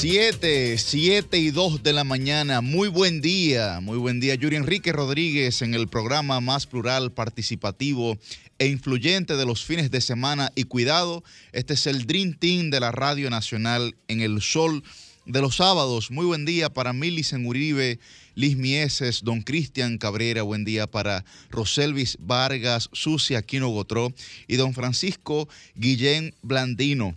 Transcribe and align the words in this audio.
7, 0.00 0.78
7 0.78 1.38
y 1.38 1.50
2 1.50 1.82
de 1.82 1.92
la 1.92 2.04
mañana. 2.04 2.60
Muy 2.60 2.86
buen 2.86 3.20
día, 3.20 3.80
muy 3.82 3.98
buen 3.98 4.20
día. 4.20 4.36
Yuri 4.36 4.54
Enrique 4.54 4.92
Rodríguez 4.92 5.60
en 5.60 5.74
el 5.74 5.88
programa 5.88 6.40
más 6.40 6.68
plural, 6.68 7.10
participativo 7.10 8.16
e 8.60 8.68
influyente 8.68 9.36
de 9.36 9.44
los 9.44 9.64
fines 9.64 9.90
de 9.90 10.00
semana. 10.00 10.52
Y 10.54 10.64
cuidado, 10.64 11.24
este 11.50 11.74
es 11.74 11.88
el 11.88 12.06
Dream 12.06 12.34
Team 12.34 12.70
de 12.70 12.78
la 12.78 12.92
Radio 12.92 13.28
Nacional 13.28 13.96
en 14.06 14.20
el 14.20 14.40
sol 14.40 14.84
de 15.26 15.40
los 15.40 15.56
sábados. 15.56 16.12
Muy 16.12 16.26
buen 16.26 16.44
día 16.44 16.72
para 16.72 16.92
Milicen 16.92 17.44
Uribe, 17.44 17.98
Liz 18.36 18.56
Mieses, 18.56 19.24
Don 19.24 19.42
Cristian 19.42 19.98
Cabrera. 19.98 20.42
Buen 20.42 20.64
día 20.64 20.86
para 20.86 21.24
Roselvis 21.50 22.18
Vargas, 22.20 22.88
Susi 22.92 23.34
Aquino 23.34 23.68
Gotró 23.70 24.14
y 24.46 24.54
Don 24.54 24.74
Francisco 24.74 25.48
Guillén 25.74 26.36
Blandino. 26.42 27.16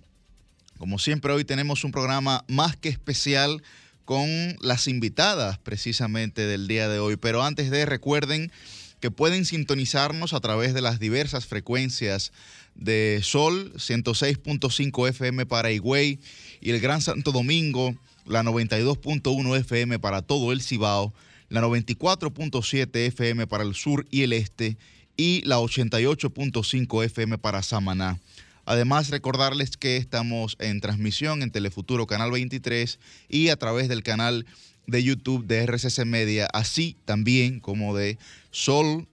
Como 0.81 0.97
siempre, 0.97 1.31
hoy 1.31 1.45
tenemos 1.45 1.83
un 1.83 1.91
programa 1.91 2.43
más 2.47 2.75
que 2.75 2.89
especial 2.89 3.61
con 4.03 4.27
las 4.61 4.87
invitadas 4.87 5.59
precisamente 5.59 6.47
del 6.47 6.67
día 6.67 6.89
de 6.89 6.97
hoy. 6.97 7.17
Pero 7.17 7.43
antes 7.43 7.69
de, 7.69 7.85
recuerden 7.85 8.51
que 8.99 9.11
pueden 9.11 9.45
sintonizarnos 9.45 10.33
a 10.33 10.39
través 10.39 10.73
de 10.73 10.81
las 10.81 10.99
diversas 10.99 11.45
frecuencias 11.45 12.31
de 12.73 13.19
Sol, 13.21 13.71
106.5 13.75 15.09
FM 15.09 15.45
para 15.45 15.71
Higüey 15.71 16.19
y 16.61 16.71
el 16.71 16.79
Gran 16.79 17.03
Santo 17.03 17.31
Domingo, 17.31 17.95
la 18.25 18.41
92.1 18.41 19.59
FM 19.59 19.99
para 19.99 20.23
todo 20.23 20.51
el 20.51 20.63
Cibao, 20.63 21.13
la 21.49 21.61
94.7 21.61 22.89
FM 23.05 23.45
para 23.45 23.63
el 23.63 23.75
sur 23.75 24.07
y 24.09 24.23
el 24.23 24.33
este 24.33 24.77
y 25.15 25.43
la 25.45 25.59
88.5 25.59 27.05
FM 27.05 27.37
para 27.37 27.61
Samaná. 27.61 28.19
Además, 28.65 29.09
recordarles 29.09 29.77
que 29.77 29.97
estamos 29.97 30.55
en 30.59 30.81
transmisión 30.81 31.41
en 31.41 31.51
Telefuturo 31.51 32.07
Canal 32.07 32.31
23 32.31 32.99
y 33.29 33.49
a 33.49 33.57
través 33.57 33.89
del 33.89 34.03
canal 34.03 34.45
de 34.87 35.03
YouTube 35.03 35.45
de 35.45 35.63
RCC 35.63 36.05
Media, 36.05 36.47
así 36.53 36.95
también 37.05 37.59
como 37.59 37.95
de 37.95 38.17
solfm.com. 38.51 39.07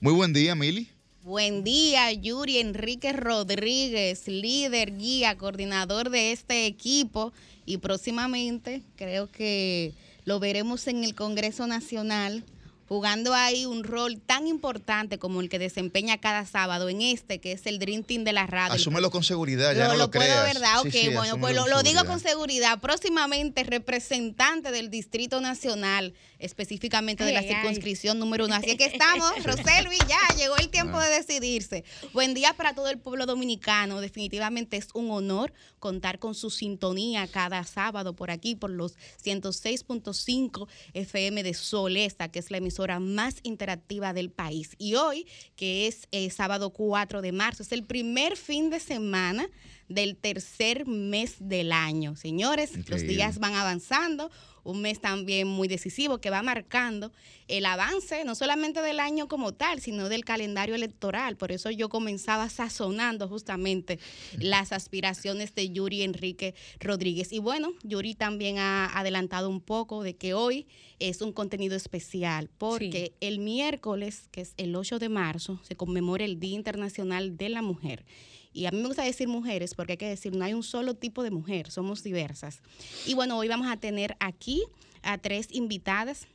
Muy 0.00 0.12
buen 0.12 0.32
día, 0.32 0.54
Mili. 0.54 0.88
Buen 1.22 1.64
día, 1.64 2.10
Yuri 2.12 2.58
Enrique 2.58 3.12
Rodríguez, 3.12 4.26
líder, 4.26 4.96
guía, 4.96 5.36
coordinador 5.36 6.08
de 6.10 6.32
este 6.32 6.66
equipo 6.66 7.32
y 7.66 7.76
próximamente 7.76 8.82
creo 8.96 9.30
que 9.30 9.92
lo 10.24 10.40
veremos 10.40 10.86
en 10.86 11.04
el 11.04 11.14
Congreso 11.14 11.66
Nacional 11.66 12.44
jugando 12.90 13.34
ahí 13.34 13.66
un 13.66 13.84
rol 13.84 14.20
tan 14.20 14.48
importante 14.48 15.20
como 15.20 15.40
el 15.40 15.48
que 15.48 15.60
desempeña 15.60 16.18
cada 16.18 16.44
sábado 16.44 16.88
en 16.88 17.02
este, 17.02 17.38
que 17.38 17.52
es 17.52 17.64
el 17.66 17.78
Dream 17.78 18.02
Team 18.02 18.24
de 18.24 18.32
la 18.32 18.48
radio. 18.48 18.74
Asúmelo 18.74 19.12
con 19.12 19.22
seguridad, 19.22 19.76
ya 19.76 19.84
lo, 19.84 19.90
no 19.90 19.92
lo, 19.92 19.98
lo 20.06 20.10
puedo, 20.10 20.24
creas. 20.24 20.54
¿verdad? 20.54 20.82
Sí, 20.82 20.88
ok, 20.88 20.94
sí, 20.94 21.08
bueno, 21.14 21.38
pues 21.38 21.54
lo, 21.54 21.82
digo 21.84 22.04
con 22.04 22.18
seguridad. 22.18 22.80
Próximamente 22.80 23.62
representante 23.62 24.72
del 24.72 24.90
Distrito 24.90 25.40
Nacional, 25.40 26.14
específicamente 26.40 27.24
de 27.24 27.32
la 27.32 27.40
Ay, 27.40 27.48
ay. 27.48 27.54
circunscripción 27.54 28.18
número 28.18 28.46
uno. 28.46 28.54
Así 28.54 28.76
que 28.76 28.84
estamos, 28.92 29.32
Roselvi, 29.44 29.98
ya 30.08 30.36
llegó 30.36 30.56
el 30.56 30.68
tiempo 30.70 30.96
Ah. 30.98 31.06
de 31.08 31.16
decidirse. 31.16 31.84
Buen 32.12 32.34
día 32.34 32.54
para 32.54 32.74
todo 32.74 32.88
el 32.88 32.98
pueblo 32.98 33.26
dominicano. 33.26 34.00
Definitivamente 34.00 34.76
es 34.76 34.88
un 34.94 35.10
honor 35.10 35.52
contar 35.78 36.18
con 36.18 36.34
su 36.34 36.50
sintonía 36.50 37.26
cada 37.28 37.62
sábado 37.64 38.14
por 38.14 38.30
aquí, 38.30 38.54
por 38.56 38.70
los 38.70 38.96
106.5 39.22 40.68
FM 40.94 41.42
de 41.42 41.54
Solesta, 41.54 42.28
que 42.28 42.38
es 42.38 42.50
la 42.50 42.58
emisora 42.58 43.00
más 43.00 43.36
interactiva 43.42 44.12
del 44.12 44.30
país. 44.30 44.70
Y 44.78 44.94
hoy, 44.94 45.26
que 45.56 45.86
es 45.86 46.08
eh, 46.12 46.30
sábado 46.30 46.70
4 46.70 47.22
de 47.22 47.32
marzo, 47.32 47.62
es 47.62 47.72
el 47.72 47.84
primer 47.84 48.36
fin 48.36 48.70
de 48.70 48.80
semana 48.80 49.48
del 49.88 50.16
tercer 50.16 50.86
mes 50.86 51.34
del 51.40 51.72
año. 51.72 52.14
Señores, 52.16 52.70
los 52.70 52.78
Increíble. 52.80 53.08
días 53.14 53.38
van 53.38 53.54
avanzando, 53.54 54.30
un 54.64 54.82
mes 54.82 55.00
también 55.00 55.48
muy 55.48 55.68
decisivo 55.68 56.18
que 56.18 56.30
va 56.30 56.42
marcando 56.42 57.12
el 57.48 57.66
avance 57.66 58.24
no 58.24 58.34
solamente 58.34 58.80
del 58.80 59.00
año 59.00 59.28
como 59.28 59.52
tal, 59.52 59.80
sino 59.80 60.08
del 60.08 60.24
calendario 60.24 60.74
electoral. 60.74 61.36
Por 61.36 61.52
eso 61.52 61.70
yo 61.70 61.88
comenzaba 61.88 62.48
sazonando 62.48 63.28
justamente 63.28 63.98
las 64.38 64.72
aspiraciones 64.72 65.54
de 65.54 65.70
Yuri 65.70 66.02
Enrique 66.02 66.54
Rodríguez. 66.78 67.32
Y 67.32 67.38
bueno, 67.38 67.72
Yuri 67.82 68.14
también 68.14 68.58
ha 68.58 68.86
adelantado 68.98 69.48
un 69.48 69.60
poco 69.60 70.02
de 70.02 70.14
que 70.14 70.34
hoy 70.34 70.66
es 70.98 71.22
un 71.22 71.32
contenido 71.32 71.76
especial 71.76 72.50
porque 72.58 73.14
el 73.20 73.38
miércoles, 73.38 74.28
que 74.30 74.42
es 74.42 74.54
el 74.56 74.76
8 74.76 74.98
de 74.98 75.08
marzo, 75.08 75.60
se 75.62 75.76
conmemora 75.76 76.24
el 76.24 76.38
Día 76.38 76.54
Internacional 76.54 77.36
de 77.36 77.48
la 77.48 77.62
Mujer. 77.62 78.04
Y 78.52 78.66
a 78.66 78.70
mí 78.70 78.78
me 78.78 78.88
gusta 78.88 79.04
decir 79.04 79.28
mujeres 79.28 79.74
porque 79.74 79.92
hay 79.92 79.98
que 79.98 80.08
decir, 80.08 80.34
no 80.34 80.44
hay 80.44 80.54
un 80.54 80.62
solo 80.62 80.94
tipo 80.94 81.22
de 81.22 81.30
mujer, 81.30 81.70
somos 81.70 82.02
diversas. 82.02 82.60
Y 83.06 83.14
bueno, 83.14 83.38
hoy 83.38 83.48
vamos 83.48 83.68
a 83.68 83.76
tener 83.76 84.16
aquí 84.20 84.62
a 85.02 85.18
tres 85.18 85.48
invitadas 85.50 86.26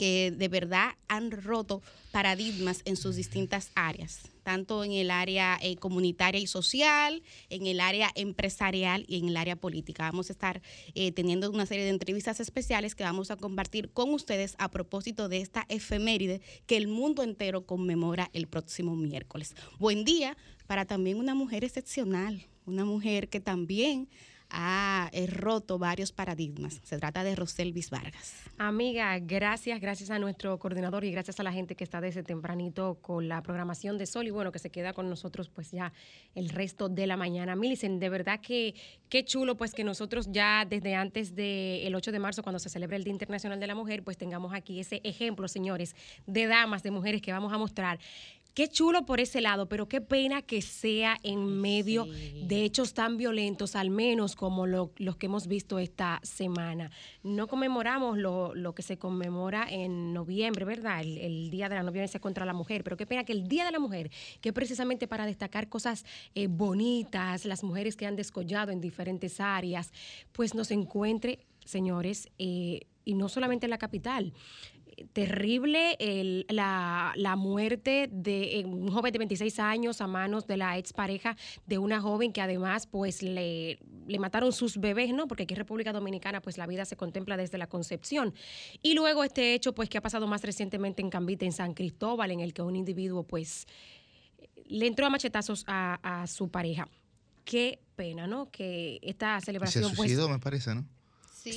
que 0.00 0.32
de 0.34 0.48
verdad 0.48 0.92
han 1.08 1.30
roto 1.30 1.82
paradigmas 2.10 2.80
en 2.86 2.96
sus 2.96 3.16
distintas 3.16 3.70
áreas, 3.74 4.30
tanto 4.42 4.82
en 4.82 4.92
el 4.92 5.10
área 5.10 5.58
eh, 5.60 5.76
comunitaria 5.76 6.40
y 6.40 6.46
social, 6.46 7.22
en 7.50 7.66
el 7.66 7.80
área 7.80 8.10
empresarial 8.14 9.04
y 9.08 9.18
en 9.18 9.28
el 9.28 9.36
área 9.36 9.56
política. 9.56 10.04
Vamos 10.04 10.30
a 10.30 10.32
estar 10.32 10.62
eh, 10.94 11.12
teniendo 11.12 11.50
una 11.50 11.66
serie 11.66 11.84
de 11.84 11.90
entrevistas 11.90 12.40
especiales 12.40 12.94
que 12.94 13.04
vamos 13.04 13.30
a 13.30 13.36
compartir 13.36 13.90
con 13.92 14.14
ustedes 14.14 14.54
a 14.58 14.70
propósito 14.70 15.28
de 15.28 15.42
esta 15.42 15.66
efeméride 15.68 16.40
que 16.66 16.78
el 16.78 16.88
mundo 16.88 17.22
entero 17.22 17.66
conmemora 17.66 18.30
el 18.32 18.46
próximo 18.46 18.96
miércoles. 18.96 19.54
Buen 19.78 20.06
día 20.06 20.34
para 20.70 20.84
también 20.84 21.18
una 21.18 21.34
mujer 21.34 21.64
excepcional, 21.64 22.46
una 22.64 22.84
mujer 22.84 23.28
que 23.28 23.40
también 23.40 24.08
ha 24.50 25.08
eh, 25.12 25.26
roto 25.26 25.78
varios 25.78 26.12
paradigmas. 26.12 26.80
Se 26.84 26.96
trata 26.96 27.24
de 27.24 27.34
Roselvis 27.34 27.90
Vargas. 27.90 28.42
Amiga, 28.58 29.18
gracias, 29.18 29.80
gracias 29.80 30.10
a 30.10 30.18
nuestro 30.18 30.58
coordinador 30.58 31.04
y 31.04 31.12
gracias 31.12 31.40
a 31.40 31.42
la 31.42 31.52
gente 31.52 31.74
que 31.76 31.84
está 31.84 32.00
desde 32.00 32.22
tempranito 32.22 32.98
con 33.00 33.28
la 33.28 33.42
programación 33.42 33.96
de 33.96 34.06
Sol 34.06 34.26
y 34.26 34.30
bueno, 34.30 34.52
que 34.52 34.58
se 34.58 34.70
queda 34.70 34.92
con 34.92 35.08
nosotros 35.08 35.48
pues 35.48 35.70
ya 35.70 35.92
el 36.34 36.50
resto 36.50 36.88
de 36.88 37.06
la 37.06 37.16
mañana. 37.16 37.56
Milicen, 37.56 37.98
de 37.98 38.08
verdad 38.08 38.40
que 38.40 38.74
qué 39.08 39.24
chulo 39.24 39.56
pues 39.56 39.72
que 39.72 39.84
nosotros 39.84 40.28
ya 40.30 40.64
desde 40.68 40.94
antes 40.94 41.34
del 41.34 41.94
8 41.94 42.12
de 42.12 42.18
marzo, 42.18 42.42
cuando 42.42 42.58
se 42.58 42.68
celebra 42.68 42.96
el 42.96 43.04
Día 43.04 43.12
Internacional 43.12 43.60
de 43.60 43.66
la 43.66 43.74
Mujer, 43.74 44.02
pues 44.02 44.16
tengamos 44.18 44.52
aquí 44.52 44.80
ese 44.80 45.00
ejemplo, 45.04 45.48
señores, 45.48 45.94
de 46.26 46.46
damas, 46.46 46.82
de 46.82 46.90
mujeres 46.90 47.22
que 47.22 47.32
vamos 47.32 47.52
a 47.52 47.58
mostrar. 47.58 47.98
Qué 48.54 48.68
chulo 48.68 49.06
por 49.06 49.20
ese 49.20 49.40
lado, 49.40 49.68
pero 49.68 49.88
qué 49.88 50.00
pena 50.00 50.42
que 50.42 50.60
sea 50.60 51.16
en 51.22 51.46
medio 51.60 52.04
de 52.04 52.64
hechos 52.64 52.94
tan 52.94 53.16
violentos, 53.16 53.76
al 53.76 53.90
menos 53.90 54.34
como 54.34 54.66
lo- 54.66 54.92
los 54.96 55.16
que 55.16 55.26
hemos 55.26 55.46
visto 55.46 55.78
esta 55.78 56.18
semana. 56.24 56.90
No 57.22 57.46
conmemoramos 57.46 58.18
lo, 58.18 58.54
lo 58.56 58.74
que 58.74 58.82
se 58.82 58.98
conmemora 58.98 59.66
en 59.70 60.12
noviembre, 60.12 60.64
¿verdad? 60.64 61.00
El, 61.00 61.18
el 61.18 61.50
Día 61.50 61.68
de 61.68 61.76
la 61.76 61.84
No 61.84 61.92
Violencia 61.92 62.18
contra 62.20 62.44
la 62.44 62.52
Mujer, 62.52 62.82
pero 62.82 62.96
qué 62.96 63.06
pena 63.06 63.22
que 63.24 63.32
el 63.32 63.46
Día 63.46 63.64
de 63.64 63.70
la 63.70 63.78
Mujer, 63.78 64.10
que 64.40 64.52
precisamente 64.52 65.06
para 65.06 65.26
destacar 65.26 65.68
cosas 65.68 66.04
eh, 66.34 66.48
bonitas, 66.48 67.44
las 67.44 67.62
mujeres 67.62 67.96
que 67.96 68.06
han 68.06 68.16
descollado 68.16 68.72
en 68.72 68.80
diferentes 68.80 69.38
áreas, 69.40 69.92
pues 70.32 70.54
nos 70.56 70.72
encuentre, 70.72 71.38
señores, 71.64 72.28
eh, 72.38 72.80
y 73.04 73.14
no 73.14 73.28
solamente 73.28 73.66
en 73.66 73.70
la 73.70 73.78
capital 73.78 74.32
terrible 75.12 75.96
el- 75.98 76.46
la, 76.48 77.12
la 77.16 77.36
muerte 77.36 78.08
de 78.12 78.60
eh, 78.60 78.64
un 78.64 78.90
joven 78.90 79.12
de 79.12 79.18
26 79.18 79.58
años 79.58 80.00
a 80.00 80.06
manos 80.06 80.46
de 80.46 80.56
la 80.56 80.78
expareja 80.78 81.36
de 81.66 81.78
una 81.78 82.00
joven 82.00 82.32
que 82.32 82.40
además 82.40 82.86
pues 82.86 83.22
le, 83.22 83.78
le 84.06 84.18
mataron 84.18 84.52
sus 84.52 84.78
bebés, 84.78 85.12
¿no? 85.12 85.26
Porque 85.28 85.44
aquí 85.44 85.54
en 85.54 85.58
República 85.58 85.92
Dominicana 85.92 86.40
pues 86.40 86.58
la 86.58 86.66
vida 86.66 86.84
se 86.84 86.96
contempla 86.96 87.36
desde 87.36 87.58
la 87.58 87.66
concepción. 87.66 88.34
Y 88.82 88.94
luego 88.94 89.24
este 89.24 89.54
hecho 89.54 89.74
pues 89.74 89.88
que 89.88 89.98
ha 89.98 90.02
pasado 90.02 90.26
más 90.26 90.42
recientemente 90.42 91.02
en 91.02 91.10
Cambite, 91.10 91.44
en 91.46 91.52
San 91.52 91.74
Cristóbal, 91.74 92.30
en 92.30 92.40
el 92.40 92.52
que 92.52 92.62
un 92.62 92.76
individuo 92.76 93.22
pues 93.24 93.66
le 94.66 94.86
entró 94.86 95.06
a 95.06 95.10
machetazos 95.10 95.64
a, 95.66 96.22
a 96.22 96.26
su 96.26 96.48
pareja. 96.48 96.88
Qué 97.44 97.80
pena, 97.96 98.26
¿no? 98.26 98.50
Que 98.50 98.98
esta 99.02 99.36
Y 99.36 99.40
se 99.40 99.46
celebración 99.46 99.84
pues 99.84 99.96
suicidó, 99.96 100.28
me 100.28 100.38
parece, 100.38 100.74
¿no? 100.74 100.86
Sí, 101.42 101.52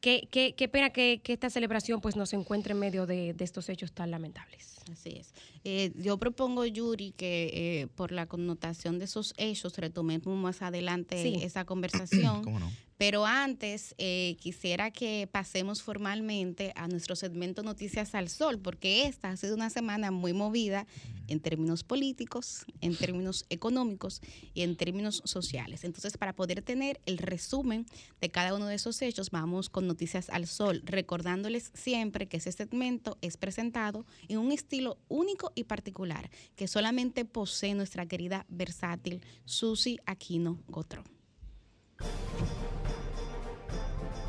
Qué, 0.00 0.28
qué- 0.30 0.54
qué 0.54 0.68
pena 0.68 0.90
que, 0.90 1.20
que 1.22 1.32
esta 1.32 1.50
celebración 1.50 2.00
pues 2.00 2.16
no 2.16 2.26
se 2.26 2.36
encuentre 2.36 2.72
en 2.72 2.78
medio 2.78 3.06
de, 3.06 3.34
de 3.34 3.44
estos 3.44 3.68
hechos 3.68 3.92
tan 3.92 4.10
lamentables. 4.10 4.79
Así 4.92 5.10
es. 5.10 5.32
Eh, 5.64 5.92
yo 5.96 6.18
propongo, 6.18 6.64
Yuri, 6.66 7.12
que 7.12 7.50
eh, 7.82 7.86
por 7.94 8.12
la 8.12 8.26
connotación 8.26 8.98
de 8.98 9.04
esos 9.06 9.34
hechos 9.36 9.76
retomemos 9.78 10.36
más 10.36 10.62
adelante 10.62 11.22
Sí. 11.22 11.40
esa 11.42 11.64
conversación. 11.66 12.42
¿Cómo 12.42 12.58
no? 12.58 12.70
Pero 12.96 13.24
antes 13.24 13.94
eh, 13.96 14.36
quisiera 14.40 14.90
que 14.90 15.26
pasemos 15.32 15.80
formalmente 15.82 16.74
a 16.76 16.86
nuestro 16.86 17.16
segmento 17.16 17.62
Noticias 17.62 18.14
al 18.14 18.28
Sol, 18.28 18.58
porque 18.58 19.06
esta 19.06 19.30
ha 19.30 19.36
sido 19.38 19.54
una 19.54 19.70
semana 19.70 20.10
muy 20.10 20.34
movida 20.34 20.86
en 21.26 21.40
términos 21.40 21.82
políticos, 21.82 22.66
en 22.82 22.94
términos 22.94 23.46
económicos 23.48 24.20
y 24.52 24.60
en 24.60 24.76
términos 24.76 25.22
sociales. 25.24 25.84
Entonces, 25.84 26.18
para 26.18 26.34
poder 26.34 26.60
tener 26.60 27.00
el 27.06 27.16
resumen 27.16 27.86
de 28.20 28.28
cada 28.28 28.54
uno 28.54 28.66
de 28.66 28.74
esos 28.74 29.00
hechos, 29.00 29.30
vamos 29.30 29.70
con 29.70 29.86
Noticias 29.86 30.28
al 30.28 30.46
Sol, 30.46 30.82
recordándoles 30.84 31.70
siempre 31.72 32.28
que 32.28 32.36
ese 32.36 32.52
segmento 32.52 33.16
es 33.22 33.38
presentado 33.38 34.04
en 34.28 34.36
un 34.36 34.52
estilo 34.70 34.98
único 35.08 35.50
y 35.56 35.64
particular 35.64 36.30
que 36.54 36.68
solamente 36.68 37.24
posee 37.24 37.74
nuestra 37.74 38.06
querida 38.06 38.46
versátil 38.48 39.20
Susi 39.44 39.98
Aquino 40.06 40.60
Gotró. 40.68 41.02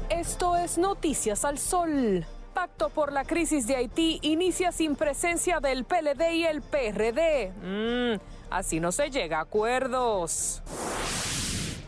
Esto 0.10 0.58
es 0.58 0.80
Noticias 0.80 1.46
al 1.46 1.60
Sol. 1.60 2.26
Pacto 2.56 2.90
por 2.90 3.14
la 3.14 3.24
crisis 3.24 3.68
de 3.68 3.76
Haití 3.76 4.18
inicia 4.24 4.72
sin 4.72 4.96
presencia 4.96 5.60
del 5.60 5.86
PLD 5.86 6.34
y 6.34 6.44
el 6.46 6.64
PRD. 6.64 7.52
Mm, 7.62 8.20
así 8.50 8.80
no 8.80 8.92
se 8.92 9.12
llega 9.12 9.38
a 9.38 9.42
acuerdos. 9.42 10.64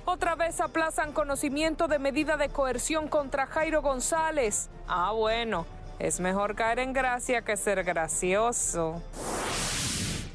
Otra 0.05 0.35
vez 0.35 0.61
aplazan 0.61 1.11
conocimiento 1.11 1.87
de 1.87 1.97
medida 1.97 2.37
de 2.37 2.49
coerción 2.49 3.07
contra 3.07 3.47
Jairo 3.47 3.81
González. 3.81 4.69
Ah, 4.87 5.11
bueno, 5.11 5.65
es 6.03 6.19
mejor 6.19 6.53
caer 6.55 6.79
en 6.79 6.91
gracia 6.91 7.43
que 7.43 7.55
ser 7.55 7.81
gracioso. 7.85 9.01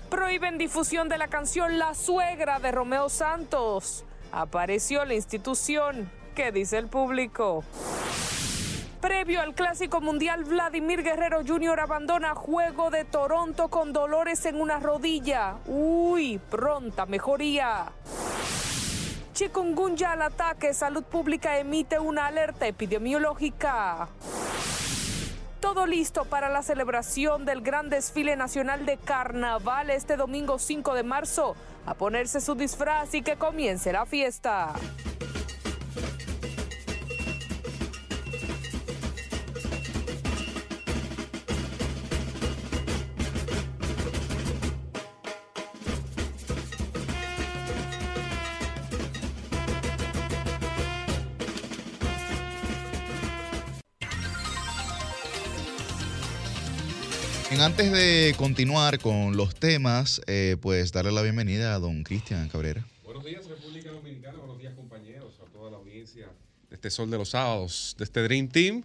Prohíben 0.08 0.56
difusión 0.56 1.10
de 1.10 1.18
la 1.18 1.28
canción 1.28 1.78
La 1.78 1.92
Suegra 1.92 2.58
de 2.58 2.72
Romeo 2.72 3.10
Santos. 3.10 4.02
Apareció 4.32 5.04
la 5.04 5.12
institución. 5.12 6.10
¿Qué 6.34 6.52
dice 6.52 6.78
el 6.78 6.88
público? 6.88 7.64
Previo 9.02 9.42
al 9.42 9.54
Clásico 9.54 10.00
Mundial, 10.00 10.44
Vladimir 10.44 11.02
Guerrero 11.02 11.42
Jr. 11.46 11.80
abandona 11.80 12.34
juego 12.34 12.90
de 12.90 13.04
Toronto 13.04 13.68
con 13.68 13.92
dolores 13.92 14.46
en 14.46 14.58
una 14.58 14.80
rodilla. 14.80 15.56
Uy, 15.66 16.38
pronta 16.50 17.04
mejoría. 17.04 17.92
Chikungunya 19.34 20.12
al 20.12 20.22
ataque, 20.22 20.72
Salud 20.72 21.04
Pública 21.04 21.58
emite 21.58 21.98
una 21.98 22.26
alerta 22.26 22.66
epidemiológica. 22.66 24.08
Todo 25.60 25.87
listo 25.87 26.25
para 26.25 26.49
la 26.49 26.62
celebración 26.62 27.44
del 27.44 27.62
gran 27.62 27.90
desfile 27.90 28.37
nacional 28.37 28.87
de 28.87 28.96
carnaval 28.96 29.90
este 29.90 30.16
domingo 30.16 30.58
5 30.58 30.94
de 30.94 31.02
marzo. 31.02 31.56
A 31.84 31.94
ponerse 31.94 32.40
su 32.40 32.55
disfraz 32.55 33.12
y 33.14 33.22
que 33.22 33.37
comience 33.37 33.93
la 33.93 34.06
fiesta. 34.06 34.75
Antes 57.60 57.90
de 57.90 58.34
continuar 58.37 59.00
con 59.00 59.37
los 59.37 59.55
temas, 59.55 60.20
eh, 60.26 60.56
pues 60.60 60.93
darle 60.93 61.10
la 61.10 61.22
bienvenida 61.22 61.75
a 61.75 61.78
don 61.81 62.05
Cristian 62.05 62.49
Cabrera. 62.49 62.87
Buenos 63.05 63.25
días, 63.25 63.46
República 63.46 63.90
Dominicana. 63.90 64.38
Buenos 64.38 64.58
días, 64.58 64.75
compañeros, 64.75 65.34
a 65.40 65.50
toda 65.50 65.70
la 65.70 65.78
audiencia 65.78 66.28
de 66.69 66.76
este 66.76 66.90
Sol 66.90 67.10
de 67.10 67.19
los 67.19 67.31
Sábados, 67.31 67.96
de 67.99 68.05
este 68.05 68.22
Dream 68.22 68.49
Team. 68.49 68.84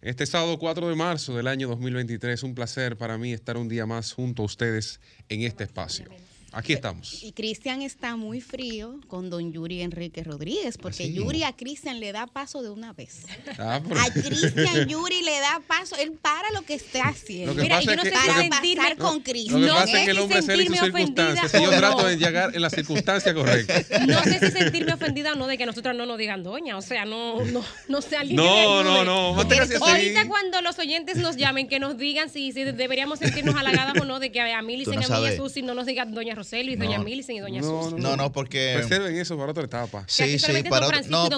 Este 0.00 0.26
sábado 0.26 0.58
4 0.58 0.88
de 0.88 0.94
marzo 0.94 1.34
del 1.34 1.48
año 1.48 1.66
2023, 1.66 2.42
un 2.44 2.54
placer 2.54 2.96
para 2.96 3.18
mí 3.18 3.32
estar 3.32 3.56
un 3.56 3.68
día 3.68 3.84
más 3.84 4.12
junto 4.12 4.42
a 4.42 4.44
ustedes 4.44 5.00
en 5.28 5.42
este 5.42 5.64
espacio. 5.64 6.06
Aquí 6.54 6.72
estamos. 6.72 7.22
Y 7.22 7.32
Cristian 7.32 7.82
está 7.82 8.16
muy 8.16 8.40
frío 8.40 9.00
con 9.08 9.28
don 9.28 9.52
Yuri 9.52 9.82
Enrique 9.82 10.22
Rodríguez, 10.22 10.78
porque 10.78 11.12
Yuri 11.12 11.42
a 11.42 11.54
Cristian 11.54 11.98
le 11.98 12.12
da 12.12 12.26
paso 12.28 12.62
de 12.62 12.70
una 12.70 12.92
vez. 12.92 13.26
Ah, 13.58 13.80
a 13.98 14.10
Cristian 14.10 14.88
Yuri 14.88 15.22
le 15.22 15.38
da 15.40 15.60
paso, 15.66 15.96
él 15.96 16.12
para 16.12 16.50
lo 16.52 16.62
que 16.62 16.74
está 16.74 17.08
haciendo. 17.08 17.54
Mira, 17.54 17.80
yo 17.80 17.96
no 17.96 18.02
sé 18.02 18.10
para 18.10 18.42
sentirme 18.42 18.96
con 18.96 19.20
Cristian. 19.20 19.60
Lo 19.60 19.66
que 19.66 19.72
pasa 19.72 19.98
es 19.98 20.04
que 20.04 20.10
el 20.10 20.18
hombre 20.18 20.42
se 20.42 20.66
sus 20.66 20.78
circunstancias. 20.78 21.52
yo 21.52 21.70
trato 21.70 22.06
de 22.06 22.16
llegar 22.16 22.54
en 22.54 22.62
la 22.62 22.70
circunstancia 22.70 23.34
correcta. 23.34 23.74
No 24.06 24.22
sé 24.22 24.38
si 24.38 24.50
sentirme 24.50 24.92
ofendida 24.92 25.32
o 25.32 25.36
no 25.36 25.46
de 25.46 25.58
que 25.58 25.66
nosotros 25.66 25.96
no 25.96 26.06
nos 26.06 26.18
digan 26.18 26.42
doña. 26.42 26.76
O 26.76 26.82
sea, 26.82 27.04
no, 27.04 27.44
no, 27.44 27.64
no 27.88 28.02
se 28.02 28.16
No, 28.32 28.82
no, 28.84 29.04
no. 29.04 29.40
Ahorita 29.40 30.28
cuando 30.28 30.60
los 30.60 30.78
oyentes 30.78 31.16
nos 31.16 31.36
llamen, 31.36 31.68
que 31.68 31.80
nos 31.80 31.96
digan 31.96 32.30
si, 32.30 32.52
si 32.52 32.64
deberíamos 32.64 33.18
sentirnos 33.18 33.56
halagadas 33.56 34.00
o 34.00 34.04
no 34.04 34.20
de 34.20 34.30
que 34.30 34.40
a 34.40 34.62
mí, 34.62 34.74
y 34.74 34.96
a 34.96 35.36
Susi 35.36 35.62
no 35.62 35.74
nos 35.74 35.86
digan 35.86 36.14
doña 36.14 36.34
y 36.52 36.76
doña 36.76 36.98
Millicent 36.98 37.38
y 37.38 37.40
doña 37.40 37.60
no, 37.60 37.90
No, 37.90 38.16
no, 38.16 38.32
porque. 38.32 38.76
Reserven 38.76 39.16
eso 39.16 39.36
para 39.36 39.50
otra 39.52 39.64
etapa. 39.64 40.04
Sí, 40.06 40.38
sí, 40.38 40.62
para 40.68 40.86
otro. 40.86 41.00
No, 41.08 41.28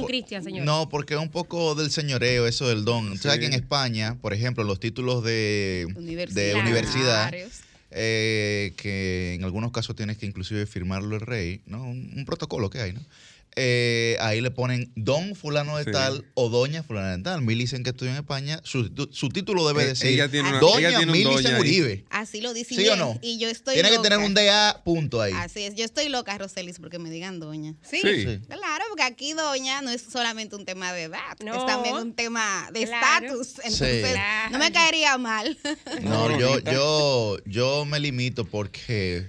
no, 0.64 0.88
porque 0.88 1.14
es 1.14 1.20
un 1.20 1.30
poco 1.30 1.74
del 1.74 1.90
señoreo, 1.90 2.46
eso 2.46 2.68
del 2.68 2.84
don. 2.84 3.12
Sí. 3.12 3.18
¿Sabes 3.18 3.40
que 3.40 3.46
en 3.46 3.54
España, 3.54 4.16
por 4.20 4.32
ejemplo, 4.32 4.64
los 4.64 4.80
títulos 4.80 5.24
de 5.24 5.86
universidad, 5.96 6.42
de 6.42 6.54
universidad 6.54 7.34
eh, 7.90 8.74
que 8.76 9.34
en 9.34 9.44
algunos 9.44 9.70
casos 9.72 9.96
tienes 9.96 10.18
que 10.18 10.26
inclusive 10.26 10.66
firmarlo 10.66 11.14
el 11.14 11.22
rey, 11.22 11.60
¿no? 11.66 11.84
un 11.84 12.24
protocolo 12.26 12.68
que 12.68 12.80
hay, 12.80 12.92
¿no? 12.92 13.00
Eh, 13.58 14.18
ahí 14.20 14.42
le 14.42 14.50
ponen 14.50 14.92
don 14.94 15.34
fulano 15.34 15.78
de 15.78 15.90
tal 15.90 16.26
o 16.34 16.50
doña 16.50 16.82
fulano 16.82 17.16
de 17.16 17.22
tal. 17.22 17.40
Milicen 17.40 17.82
que 17.82 17.90
estudia 17.90 18.12
en 18.12 18.18
España, 18.18 18.60
su, 18.64 18.90
su 19.10 19.30
título 19.30 19.66
debe 19.66 19.84
eh, 19.84 19.86
decir 19.88 20.08
ella 20.08 20.28
tiene 20.30 20.50
una, 20.50 20.60
doña 20.60 20.88
ella 20.90 21.06
Milicen 21.06 21.56
Uribe. 21.56 22.04
Así 22.10 22.42
lo 22.42 22.52
dice. 22.52 22.74
¿Sí 22.74 22.86
o 22.88 22.96
no? 22.96 23.18
Y 23.22 23.38
yo 23.38 23.48
estoy 23.48 23.74
Tiene 23.74 23.90
que 23.90 23.98
tener 23.98 24.18
un 24.18 24.34
DA 24.34 24.82
punto 24.84 25.22
ahí. 25.22 25.32
Así 25.34 25.62
es, 25.62 25.74
yo 25.74 25.84
estoy 25.84 26.10
loca, 26.10 26.36
Roselis, 26.36 26.78
porque 26.78 26.98
me 26.98 27.10
digan 27.10 27.40
doña. 27.40 27.74
¿Sí? 27.82 28.00
sí. 28.02 28.40
Claro, 28.46 28.84
porque 28.88 29.04
aquí 29.04 29.32
doña 29.32 29.80
no 29.80 29.90
es 29.90 30.02
solamente 30.02 30.54
un 30.54 30.66
tema 30.66 30.92
de 30.92 31.04
edad, 31.04 31.36
no. 31.42 31.54
es 31.54 31.66
también 31.66 31.96
un 31.96 32.12
tema 32.12 32.68
de 32.72 32.82
estatus. 32.82 33.54
Entonces, 33.64 34.18
no 34.50 34.58
me 34.58 34.70
caería 34.70 35.16
mal. 35.16 35.58
No, 36.02 36.38
yo, 36.38 36.58
yo, 36.60 37.38
yo 37.46 37.84
me 37.86 38.00
limito 38.00 38.44
porque 38.44 39.26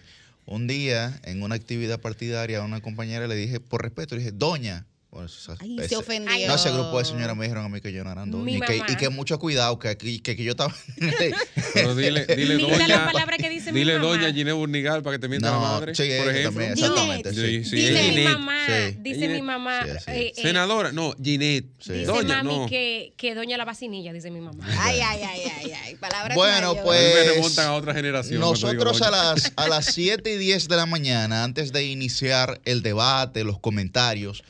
un 0.47 0.65
día, 0.65 1.19
en 1.23 1.43
una 1.43 1.55
actividad 1.55 1.99
partidaria, 1.99 2.59
a 2.59 2.63
una 2.63 2.81
compañera 2.81 3.27
le 3.27 3.35
dije, 3.35 3.59
por 3.59 3.83
respeto, 3.83 4.15
le 4.15 4.21
dije, 4.21 4.33
doña, 4.33 4.87
Ay, 5.59 5.87
se 5.87 5.95
ofendió. 5.95 6.47
No, 6.47 6.55
ese 6.55 6.71
grupo 6.71 6.99
de 6.99 7.05
señoras 7.05 7.35
me 7.35 7.45
dijeron 7.45 7.65
a 7.65 7.69
mí 7.69 7.81
que 7.81 7.91
yo 7.91 8.03
no 8.03 8.11
era 8.11 8.25
doña. 8.25 8.57
Y 8.57 8.59
que, 8.59 8.83
y 8.93 8.95
que, 8.97 9.09
mucho 9.09 9.39
cuidado, 9.39 9.79
que, 9.79 9.97
que, 9.97 10.21
que 10.21 10.43
yo 10.43 10.51
estaba. 10.51 10.73
Pero 11.73 11.95
dile, 11.95 12.25
dile 12.25 12.57
doña. 12.57 12.87
la 12.87 13.11
palabra 13.11 13.37
que 13.37 13.49
dice 13.49 13.71
dile 13.71 13.93
mi 13.93 13.99
mamá. 13.99 14.15
doña 14.15 14.33
Ginette 14.33 14.53
Burnigal 14.53 15.03
para 15.03 15.15
que 15.15 15.21
te 15.21 15.27
mienta 15.27 15.51
la 15.51 15.59
madre. 15.59 15.95
Sí, 15.95 16.09
por 16.17 16.29
ejemplo. 16.29 16.51
También, 16.51 16.71
exactamente. 16.73 17.33
Sí, 17.33 17.63
sí, 17.63 17.75
dice 17.77 18.11
mi 18.11 18.23
mamá, 18.25 18.67
dice 18.99 19.27
mi 19.29 19.41
mamá. 19.41 19.81
Eh, 19.85 19.97
eh, 20.07 20.33
Senadora, 20.35 20.91
no, 20.91 21.15
Ginette. 21.21 21.77
Dice 21.77 22.05
doña, 22.05 22.43
mami 22.43 22.59
no. 22.59 22.67
que, 22.67 23.13
que 23.17 23.33
doña 23.33 23.57
la 23.57 23.65
vacinilla, 23.65 24.13
dice 24.13 24.29
mi 24.29 24.41
mamá. 24.41 24.65
Ay, 24.77 24.99
ay, 24.99 25.21
ay, 25.23 25.41
ay, 25.57 25.71
ay. 25.83 25.95
Palabras 25.95 26.35
Bueno, 26.35 26.75
pues. 26.83 27.15
Me 27.15 27.33
remontan 27.33 27.67
a 27.67 27.73
otra 27.73 27.93
generación. 27.93 28.39
Nosotros 28.39 29.01
a 29.01 29.09
las, 29.09 29.53
a 29.55 29.67
las 29.67 29.85
7 29.85 30.33
y 30.33 30.37
10 30.37 30.67
de 30.67 30.75
la 30.75 30.85
mañana, 30.85 31.43
antes 31.43 31.71
de 31.71 31.85
iniciar 31.85 32.59
el 32.65 32.83
debate, 32.83 33.43
los 33.43 33.59
comentarios 33.59 34.43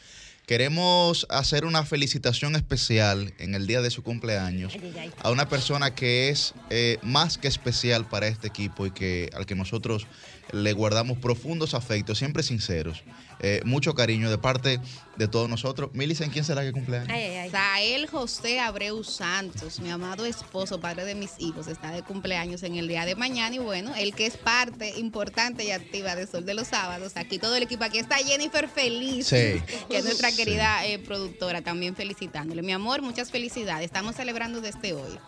Queremos 0.47 1.27
hacer 1.29 1.65
una 1.65 1.83
felicitación 1.83 2.55
especial 2.55 3.33
en 3.37 3.53
el 3.53 3.67
día 3.67 3.81
de 3.81 3.91
su 3.91 4.01
cumpleaños 4.01 4.77
a 5.21 5.29
una 5.29 5.49
persona 5.49 5.93
que 5.93 6.29
es 6.29 6.53
eh, 6.69 6.99
más 7.01 7.37
que 7.37 7.49
especial 7.49 8.07
para 8.07 8.27
este 8.27 8.47
equipo 8.47 8.85
y 8.85 8.91
que 8.91 9.29
al 9.35 9.45
que 9.45 9.55
nosotros 9.55 10.07
le 10.53 10.71
guardamos 10.71 11.17
profundos 11.17 11.73
afectos, 11.73 12.19
siempre 12.19 12.43
sinceros. 12.43 13.03
Eh, 13.39 13.61
mucho 13.65 13.93
cariño 13.93 14.29
de 14.29 14.37
parte 14.37 14.79
de 15.15 15.27
todos 15.27 15.49
nosotros. 15.49 15.91
Milicen, 15.93 16.29
¿quién 16.29 16.43
será 16.43 16.63
que 16.63 16.71
cumpleaños? 16.71 17.09
Ay, 17.11 17.49
Sael 17.49 18.07
José 18.07 18.59
Abreu 18.59 19.03
Santos, 19.03 19.79
mi 19.79 19.89
amado 19.89 20.25
esposo, 20.25 20.79
padre 20.79 21.05
de 21.05 21.15
mis 21.15 21.31
hijos, 21.39 21.67
está 21.67 21.91
de 21.91 22.03
cumpleaños 22.03 22.63
en 22.63 22.75
el 22.75 22.87
día 22.87 23.05
de 23.05 23.15
mañana 23.15 23.55
y 23.55 23.59
bueno, 23.59 23.93
el 23.95 24.13
que 24.15 24.25
es 24.25 24.37
parte 24.37 24.97
importante 24.97 25.63
y 25.65 25.71
activa 25.71 26.15
de 26.15 26.27
Sol 26.27 26.45
de 26.45 26.53
los 26.53 26.67
Sábados, 26.67 27.13
aquí 27.15 27.37
todo 27.37 27.55
el 27.55 27.63
equipo, 27.63 27.83
aquí 27.83 27.99
está 27.99 28.17
Jennifer 28.17 28.67
Feliz, 28.67 29.29
que 29.29 29.61
es 29.89 30.03
nuestra 30.03 30.31
querida 30.31 30.85
eh, 30.85 30.99
productora, 30.99 31.61
también 31.61 31.95
felicitándole. 31.95 32.61
Mi 32.61 32.73
amor, 32.73 33.01
muchas 33.01 33.31
felicidades, 33.31 33.85
estamos 33.85 34.15
celebrando 34.15 34.61
desde 34.61 34.93
hoy 34.93 35.19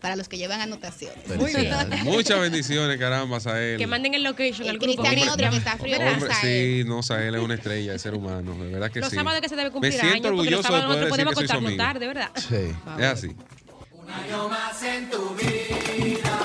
para 0.00 0.16
los 0.16 0.28
que 0.28 0.38
llevan 0.38 0.60
anotaciones. 0.60 1.26
Muy 1.36 1.54
bien. 1.54 1.74
Muchas 2.04 2.40
bendiciones, 2.40 2.98
caramba, 2.98 3.40
Sael. 3.40 3.78
Que 3.78 3.86
manden 3.86 4.14
el 4.14 4.24
location 4.24 4.68
al 4.68 4.78
grupo. 4.78 5.02
Cristian 5.02 5.18
es 5.18 5.28
otro 5.28 5.50
que 5.50 5.56
está 5.56 5.76
frío. 5.76 5.96
Hombre, 5.98 6.34
sí, 6.40 6.82
no, 6.86 7.02
Sael 7.02 7.34
es 7.34 7.40
una 7.40 7.54
estrella 7.54 7.92
de 7.92 7.98
ser 7.98 8.14
humano, 8.14 8.54
de 8.54 8.72
verdad 8.72 8.90
que 8.90 9.00
los 9.00 9.10
sí. 9.10 9.16
Los 9.16 9.22
sábados 9.22 9.40
que 9.40 9.48
se 9.48 9.56
debe 9.56 9.70
cumplir 9.70 9.92
Me 9.92 10.00
siento 10.00 10.28
años, 10.28 10.40
orgulloso 10.40 10.70
los 10.70 10.80
de 10.80 10.86
poder 10.86 11.08
podemos 11.08 11.34
decir 11.34 11.48
que 11.48 11.52
soy 11.52 11.64
contar 11.64 11.86
tarde, 11.94 12.06
¿verdad? 12.06 12.30
Sí. 12.36 12.74
Es 12.98 13.04
así. 13.04 13.36
Un 13.92 14.10
año 14.10 14.48
más 14.48 14.82
en 14.82 15.10
tu 15.10 15.34
vida. 15.36 16.39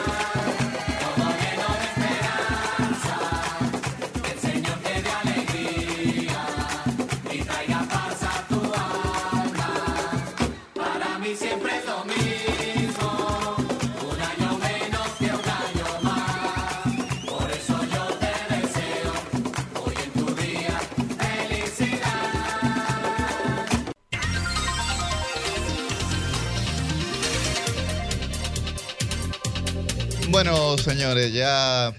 Bueno, 30.36 30.78
señores, 30.78 31.32
ya 31.32 31.96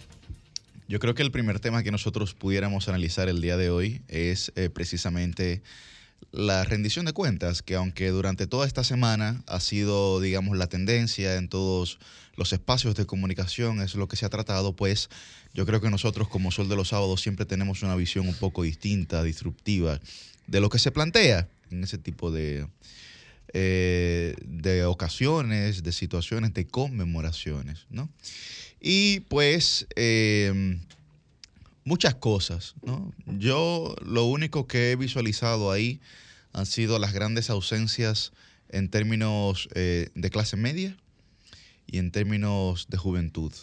yo 0.89 1.01
creo 1.01 1.15
que 1.15 1.23
el 1.23 1.31
primer 1.31 1.59
tema 1.59 1.83
que 1.83 1.91
nosotros 1.91 2.35
pudiéramos 2.35 2.87
analizar 2.87 3.31
el 3.31 3.41
día 3.41 3.57
de 3.57 3.71
hoy 3.71 4.03
es 4.09 4.53
eh, 4.57 4.69
precisamente 4.69 5.63
la 6.33 6.63
rendición 6.65 7.07
de 7.07 7.15
cuentas, 7.15 7.63
que 7.63 7.77
aunque 7.77 8.11
durante 8.11 8.47
toda 8.47 8.67
esta 8.67 8.85
semana 8.85 9.43
ha 9.47 9.59
sido, 9.59 10.21
digamos, 10.21 10.59
la 10.59 10.67
tendencia 10.67 11.37
en 11.37 11.49
todos 11.49 11.99
los 12.37 12.53
espacios 12.53 12.95
de 12.95 13.07
comunicación, 13.07 13.81
es 13.81 13.95
lo 13.95 14.07
que 14.07 14.17
se 14.17 14.27
ha 14.27 14.29
tratado, 14.29 14.77
pues 14.77 15.09
yo 15.55 15.65
creo 15.65 15.81
que 15.81 15.89
nosotros 15.89 16.29
como 16.29 16.51
Sol 16.51 16.69
de 16.69 16.77
los 16.77 16.89
Sábados 16.89 17.23
siempre 17.23 17.47
tenemos 17.47 17.83
una 17.83 17.97
visión 17.97 18.29
un 18.29 18.35
poco 18.35 18.65
distinta, 18.65 19.23
disruptiva, 19.23 19.99
de 20.47 20.61
lo 20.61 20.69
que 20.69 20.79
se 20.79 20.91
plantea 20.91 21.49
en 21.71 21.85
ese 21.85 21.97
tipo 21.97 22.31
de, 22.31 22.67
eh, 23.59 24.35
de 24.45 24.85
ocasiones, 24.85 25.83
de 25.83 25.93
situaciones, 25.93 26.53
de 26.53 26.67
conmemoraciones, 26.67 27.87
¿no? 27.89 28.11
Y 28.83 29.21
pues 29.21 29.87
eh, 29.97 30.79
muchas 31.83 32.17
cosas, 32.17 32.75
¿no? 32.83 33.15
Yo 33.25 33.97
lo 34.05 34.25
único 34.25 34.67
que 34.67 34.91
he 34.91 34.97
visualizado 34.97 35.73
ahí 35.73 36.03
han 36.53 36.67
sido 36.67 36.99
las 36.99 37.15
grandes 37.15 37.49
ausencias 37.49 38.33
en 38.69 38.91
términos 38.91 39.71
eh, 39.75 40.11
de 40.15 40.29
clase 40.29 40.59
media 40.59 40.95
y 41.87 41.97
en 41.97 42.11
términos 42.11 42.89
de 42.91 42.99
juventud. 42.99 43.55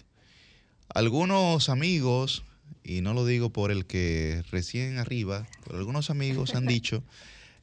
Algunos 0.90 1.70
amigos, 1.70 2.44
y 2.84 3.02
no 3.02 3.14
lo 3.14 3.28
digo 3.28 3.52
por 3.52 3.70
el 3.70 3.86
que 3.86 4.44
recién 4.50 4.98
arriba, 4.98 5.46
pero 5.64 5.78
algunos 5.78 6.10
amigos 6.10 6.56
han 6.56 6.66
dicho 6.66 7.04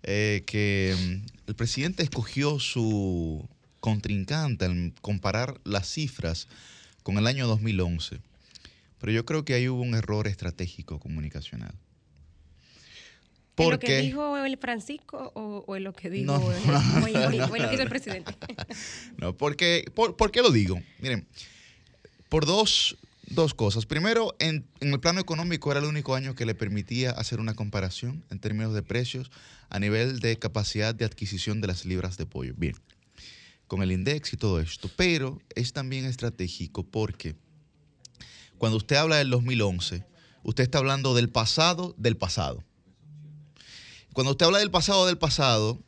eh, 0.02 0.42
que 0.46 0.94
mm, 0.98 1.48
el 1.48 1.54
presidente 1.54 2.02
escogió 2.02 2.58
su 2.58 3.48
contrincante 3.80 4.66
al 4.66 4.92
comparar 5.00 5.60
las 5.64 5.88
cifras 5.88 6.48
con 7.02 7.18
el 7.18 7.26
año 7.26 7.46
2011. 7.46 8.20
Pero 9.00 9.12
yo 9.12 9.24
creo 9.24 9.44
que 9.44 9.54
ahí 9.54 9.68
hubo 9.68 9.80
un 9.80 9.94
error 9.94 10.26
estratégico 10.26 11.00
comunicacional. 11.00 11.74
¿En 13.56 13.70
lo 13.70 13.78
que 13.78 14.00
dijo 14.00 14.36
el 14.38 14.56
Francisco 14.58 15.32
o, 15.34 15.64
o 15.66 15.76
en 15.76 15.84
lo 15.84 15.92
que 15.92 16.08
dijo 16.08 16.38
No, 16.38 16.52
el, 16.52 16.66
no, 16.66 17.46
no. 17.48 17.88
presidente? 17.88 18.34
No, 19.18 19.36
porque, 19.36 19.84
por, 19.94 20.16
¿por 20.16 20.30
qué 20.30 20.40
lo 20.40 20.50
digo? 20.50 20.80
Miren, 20.98 21.26
por 22.28 22.46
dos, 22.46 22.96
dos 23.26 23.54
cosas. 23.54 23.86
Primero, 23.86 24.34
en, 24.38 24.64
en 24.80 24.92
el 24.92 25.00
plano 25.00 25.20
económico 25.20 25.70
era 25.70 25.80
el 25.80 25.86
único 25.86 26.14
año 26.14 26.34
que 26.34 26.46
le 26.46 26.54
permitía 26.54 27.10
hacer 27.10 27.40
una 27.40 27.54
comparación 27.54 28.24
en 28.30 28.38
términos 28.38 28.74
de 28.74 28.82
precios 28.82 29.30
a 29.70 29.78
nivel 29.78 30.18
de 30.18 30.38
capacidad 30.38 30.94
de 30.94 31.04
adquisición 31.04 31.60
de 31.60 31.68
las 31.68 31.84
libras 31.84 32.16
de 32.16 32.26
pollo. 32.26 32.54
Bien, 32.56 32.74
con 33.66 33.82
el 33.82 33.92
index 33.92 34.32
y 34.32 34.36
todo 34.36 34.60
esto. 34.60 34.90
Pero 34.96 35.40
es 35.54 35.72
también 35.72 36.04
estratégico 36.04 36.82
porque 36.82 37.36
cuando 38.58 38.76
usted 38.76 38.96
habla 38.96 39.16
del 39.16 39.30
2011, 39.30 40.04
usted 40.42 40.64
está 40.64 40.78
hablando 40.78 41.14
del 41.14 41.30
pasado 41.30 41.94
del 41.96 42.16
pasado. 42.16 42.64
Cuando 44.12 44.32
usted 44.32 44.46
habla 44.46 44.58
del 44.58 44.72
pasado 44.72 45.06
del 45.06 45.18
pasado, 45.18 45.78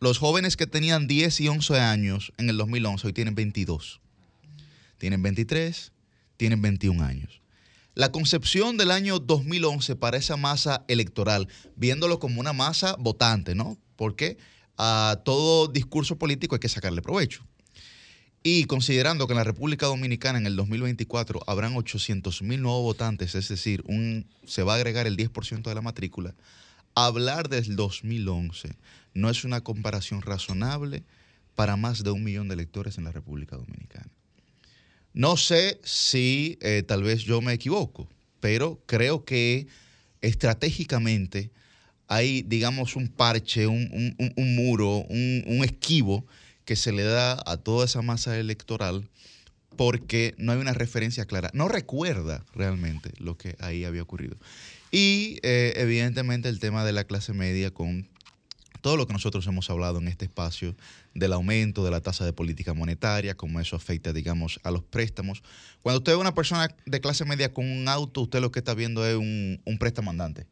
los 0.00 0.18
jóvenes 0.18 0.56
que 0.56 0.66
tenían 0.66 1.06
10 1.06 1.40
y 1.40 1.48
11 1.48 1.80
años 1.80 2.32
en 2.36 2.50
el 2.50 2.58
2011 2.58 3.06
hoy 3.06 3.12
tienen 3.14 3.34
22. 3.34 4.00
Tienen 4.98 5.22
23, 5.22 5.92
tienen 6.36 6.60
21 6.60 7.02
años. 7.02 7.40
La 7.94 8.10
concepción 8.10 8.76
del 8.76 8.90
año 8.90 9.20
2011 9.20 9.94
para 9.94 10.16
esa 10.16 10.36
masa 10.36 10.84
electoral, 10.88 11.48
viéndolo 11.76 12.18
como 12.18 12.40
una 12.40 12.52
masa 12.52 12.96
votante, 12.98 13.54
¿no? 13.54 13.78
Porque 13.94 14.36
a 14.76 15.20
todo 15.24 15.68
discurso 15.68 16.18
político 16.18 16.56
hay 16.56 16.60
que 16.60 16.68
sacarle 16.68 17.02
provecho. 17.02 17.44
Y 18.42 18.64
considerando 18.64 19.26
que 19.26 19.32
en 19.32 19.38
la 19.38 19.44
República 19.44 19.86
Dominicana 19.86 20.38
en 20.38 20.46
el 20.46 20.56
2024 20.56 21.40
habrán 21.46 21.76
800 21.76 22.42
mil 22.42 22.60
nuevos 22.60 22.82
votantes, 22.82 23.34
es 23.36 23.48
decir, 23.48 23.82
un, 23.86 24.26
se 24.44 24.64
va 24.64 24.72
a 24.72 24.76
agregar 24.76 25.06
el 25.06 25.16
10% 25.16 25.62
de 25.62 25.74
la 25.74 25.80
matrícula, 25.80 26.34
hablar 26.94 27.48
del 27.48 27.76
2011 27.76 28.76
no 29.14 29.30
es 29.30 29.44
una 29.44 29.62
comparación 29.62 30.20
razonable 30.20 31.04
para 31.54 31.76
más 31.76 32.02
de 32.02 32.10
un 32.10 32.24
millón 32.24 32.48
de 32.48 32.54
electores 32.54 32.98
en 32.98 33.04
la 33.04 33.12
República 33.12 33.56
Dominicana. 33.56 34.10
No 35.14 35.36
sé 35.36 35.80
si 35.84 36.58
eh, 36.60 36.82
tal 36.86 37.02
vez 37.04 37.22
yo 37.22 37.40
me 37.40 37.52
equivoco, 37.52 38.08
pero 38.40 38.82
creo 38.86 39.24
que 39.24 39.66
estratégicamente 40.20 41.50
hay, 42.08 42.42
digamos, 42.42 42.96
un 42.96 43.08
parche, 43.08 43.66
un, 43.66 44.14
un- 44.36 44.56
muro, 44.56 44.98
un, 45.08 45.42
un 45.46 45.64
esquivo 45.64 46.26
que 46.64 46.76
se 46.76 46.92
le 46.92 47.02
da 47.04 47.42
a 47.46 47.56
toda 47.56 47.86
esa 47.86 48.02
masa 48.02 48.38
electoral 48.38 49.08
porque 49.76 50.34
no 50.36 50.52
hay 50.52 50.58
una 50.58 50.72
referencia 50.74 51.24
clara. 51.26 51.50
No 51.54 51.68
recuerda 51.68 52.44
realmente 52.54 53.10
lo 53.18 53.36
que 53.36 53.56
ahí 53.60 53.84
había 53.84 54.02
ocurrido. 54.02 54.36
Y 54.90 55.38
eh, 55.42 55.74
evidentemente 55.76 56.48
el 56.48 56.60
tema 56.60 56.84
de 56.84 56.92
la 56.92 57.04
clase 57.04 57.32
media 57.32 57.70
con 57.72 58.08
todo 58.84 58.98
lo 58.98 59.06
que 59.06 59.14
nosotros 59.14 59.46
hemos 59.46 59.70
hablado 59.70 59.98
en 59.98 60.08
este 60.08 60.26
espacio 60.26 60.76
del 61.14 61.32
aumento 61.32 61.82
de 61.86 61.90
la 61.90 62.02
tasa 62.02 62.26
de 62.26 62.34
política 62.34 62.74
monetaria, 62.74 63.34
cómo 63.34 63.58
eso 63.58 63.76
afecta, 63.76 64.12
digamos, 64.12 64.60
a 64.62 64.70
los 64.70 64.82
préstamos. 64.82 65.42
Cuando 65.80 66.00
usted 66.00 66.12
ve 66.12 66.18
una 66.18 66.34
persona 66.34 66.68
de 66.84 67.00
clase 67.00 67.24
media 67.24 67.50
con 67.50 67.64
un 67.64 67.88
auto, 67.88 68.20
usted 68.20 68.42
lo 68.42 68.52
que 68.52 68.58
está 68.58 68.74
viendo 68.74 69.06
es 69.06 69.16
un, 69.16 69.58
un 69.64 69.78
prestamandante. 69.78 70.46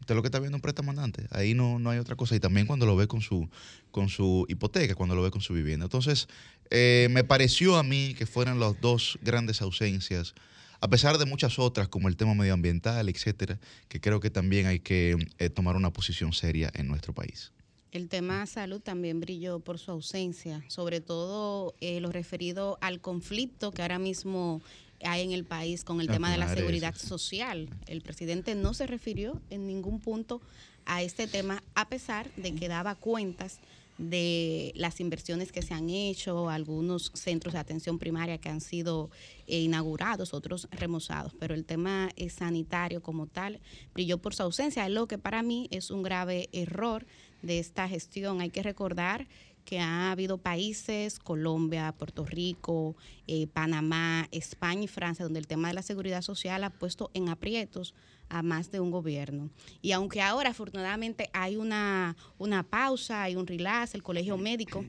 Usted 0.00 0.16
lo 0.16 0.22
que 0.22 0.26
está 0.26 0.40
viendo 0.40 0.56
es 0.56 0.58
un 0.58 0.62
prestamandante. 0.62 1.28
Ahí 1.30 1.54
no, 1.54 1.78
no 1.78 1.90
hay 1.90 2.00
otra 2.00 2.16
cosa. 2.16 2.34
Y 2.34 2.40
también 2.40 2.66
cuando 2.66 2.84
lo 2.84 2.96
ve 2.96 3.06
con 3.06 3.20
su, 3.20 3.48
con 3.92 4.08
su 4.08 4.44
hipoteca, 4.48 4.96
cuando 4.96 5.14
lo 5.14 5.22
ve 5.22 5.30
con 5.30 5.40
su 5.40 5.54
vivienda. 5.54 5.84
Entonces, 5.84 6.26
eh, 6.68 7.06
me 7.12 7.22
pareció 7.22 7.76
a 7.76 7.84
mí 7.84 8.16
que 8.18 8.26
fueran 8.26 8.58
las 8.58 8.80
dos 8.80 9.20
grandes 9.22 9.62
ausencias, 9.62 10.34
a 10.80 10.88
pesar 10.88 11.18
de 11.18 11.26
muchas 11.26 11.58
otras, 11.58 11.88
como 11.88 12.08
el 12.08 12.16
tema 12.16 12.34
medioambiental, 12.34 13.08
etcétera, 13.08 13.58
que 13.88 14.00
creo 14.00 14.20
que 14.20 14.30
también 14.30 14.66
hay 14.66 14.80
que 14.80 15.16
eh, 15.38 15.50
tomar 15.50 15.76
una 15.76 15.92
posición 15.92 16.32
seria 16.32 16.70
en 16.74 16.86
nuestro 16.88 17.12
país. 17.12 17.52
El 17.90 18.08
tema 18.08 18.44
salud 18.46 18.80
también 18.80 19.18
brilló 19.20 19.60
por 19.60 19.78
su 19.78 19.90
ausencia, 19.90 20.62
sobre 20.68 21.00
todo 21.00 21.74
eh, 21.80 22.00
lo 22.00 22.12
referido 22.12 22.76
al 22.82 23.00
conflicto 23.00 23.72
que 23.72 23.80
ahora 23.82 23.98
mismo 23.98 24.60
hay 25.02 25.22
en 25.22 25.32
el 25.32 25.44
país 25.44 25.84
con 25.84 26.00
el 26.00 26.08
Ah, 26.10 26.12
tema 26.12 26.30
de 26.30 26.38
la 26.38 26.52
seguridad 26.54 26.90
eso 26.94 27.02
sí. 27.04 27.08
social. 27.36 27.70
El 27.86 28.02
presidente 28.02 28.54
no 28.54 28.74
se 28.74 28.86
refirió 28.86 29.40
en 29.48 29.66
ningún 29.66 30.00
punto 30.00 30.42
a 30.84 31.02
este 31.02 31.26
tema, 31.26 31.62
a 31.74 31.88
pesar 31.88 32.30
de 32.36 32.54
que 32.54 32.68
daba 32.68 32.94
cuentas 32.94 33.58
de 33.98 34.72
las 34.76 35.00
inversiones 35.00 35.50
que 35.50 35.60
se 35.60 35.74
han 35.74 35.90
hecho, 35.90 36.48
algunos 36.48 37.10
centros 37.14 37.54
de 37.54 37.60
atención 37.60 37.98
primaria 37.98 38.38
que 38.38 38.48
han 38.48 38.60
sido 38.60 39.10
eh, 39.46 39.60
inaugurados, 39.60 40.32
otros 40.32 40.68
remozados, 40.70 41.34
pero 41.38 41.54
el 41.54 41.64
tema 41.64 42.08
eh, 42.16 42.30
sanitario 42.30 43.02
como 43.02 43.26
tal 43.26 43.60
brilló 43.92 44.18
por 44.18 44.34
su 44.34 44.44
ausencia, 44.44 44.88
lo 44.88 45.08
que 45.08 45.18
para 45.18 45.42
mí 45.42 45.68
es 45.72 45.90
un 45.90 46.02
grave 46.02 46.48
error 46.52 47.06
de 47.42 47.58
esta 47.58 47.88
gestión. 47.88 48.40
Hay 48.40 48.50
que 48.50 48.62
recordar 48.62 49.26
que 49.64 49.80
ha 49.80 50.12
habido 50.12 50.38
países, 50.38 51.18
Colombia, 51.18 51.94
Puerto 51.98 52.24
Rico, 52.24 52.96
eh, 53.26 53.48
Panamá, 53.48 54.26
España 54.30 54.84
y 54.84 54.88
Francia, 54.88 55.24
donde 55.24 55.40
el 55.40 55.46
tema 55.46 55.68
de 55.68 55.74
la 55.74 55.82
seguridad 55.82 56.22
social 56.22 56.64
ha 56.64 56.70
puesto 56.70 57.10
en 57.12 57.28
aprietos 57.28 57.94
a 58.28 58.42
más 58.42 58.70
de 58.70 58.80
un 58.80 58.90
gobierno. 58.90 59.50
Y 59.82 59.92
aunque 59.92 60.20
ahora 60.22 60.50
afortunadamente 60.50 61.30
hay 61.32 61.56
una, 61.56 62.16
una 62.38 62.62
pausa, 62.62 63.22
hay 63.22 63.36
un 63.36 63.46
relax, 63.46 63.94
el 63.94 64.02
Colegio 64.02 64.36
Médico 64.36 64.84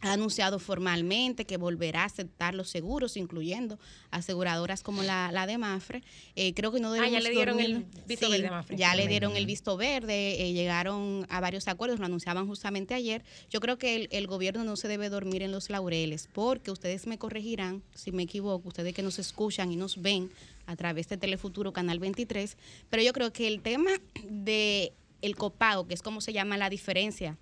ha 0.00 0.12
anunciado 0.12 0.58
formalmente 0.58 1.44
que 1.44 1.56
volverá 1.56 2.02
a 2.02 2.06
aceptar 2.06 2.54
los 2.54 2.68
seguros, 2.68 3.16
incluyendo 3.16 3.78
aseguradoras 4.10 4.82
como 4.82 5.02
la, 5.02 5.30
la 5.32 5.46
de 5.46 5.58
Mafre. 5.58 6.02
Eh, 6.36 6.52
creo 6.54 6.72
que 6.72 6.80
no 6.80 6.92
Ah, 6.92 6.96
ya 6.96 7.02
debemos 7.20 7.22
le 7.24 7.30
dieron 7.30 7.56
dormir- 7.58 7.76
el 7.76 8.04
visto 8.06 8.26
Sí, 8.26 8.32
verde 8.32 8.50
Mafre. 8.50 8.76
Ya 8.76 8.94
le 8.94 9.06
dieron 9.08 9.36
el 9.36 9.46
visto 9.46 9.76
verde, 9.76 10.42
eh, 10.42 10.52
llegaron 10.52 11.26
a 11.28 11.40
varios 11.40 11.68
acuerdos, 11.68 12.00
lo 12.00 12.06
anunciaban 12.06 12.46
justamente 12.46 12.94
ayer. 12.94 13.22
Yo 13.50 13.60
creo 13.60 13.78
que 13.78 13.94
el, 13.96 14.08
el 14.10 14.26
gobierno 14.26 14.64
no 14.64 14.76
se 14.76 14.88
debe 14.88 15.08
dormir 15.08 15.42
en 15.42 15.52
los 15.52 15.70
laureles, 15.70 16.28
porque 16.32 16.70
ustedes 16.70 17.06
me 17.06 17.18
corregirán 17.18 17.82
si 17.94 18.10
me 18.12 18.24
equivoco, 18.24 18.68
ustedes 18.68 18.94
que 18.94 19.02
nos 19.02 19.18
escuchan 19.18 19.70
y 19.70 19.76
nos 19.76 20.00
ven 20.02 20.30
a 20.70 20.76
través 20.76 21.08
de 21.08 21.16
Telefuturo 21.16 21.72
Canal 21.72 21.98
23, 21.98 22.56
pero 22.88 23.02
yo 23.02 23.12
creo 23.12 23.32
que 23.32 23.48
el 23.48 23.60
tema 23.60 23.90
de 24.24 24.92
el 25.20 25.36
copago, 25.36 25.86
que 25.86 25.94
es 25.94 26.02
como 26.02 26.20
se 26.20 26.32
llama 26.32 26.56
la 26.56 26.70
diferencia 26.70 27.36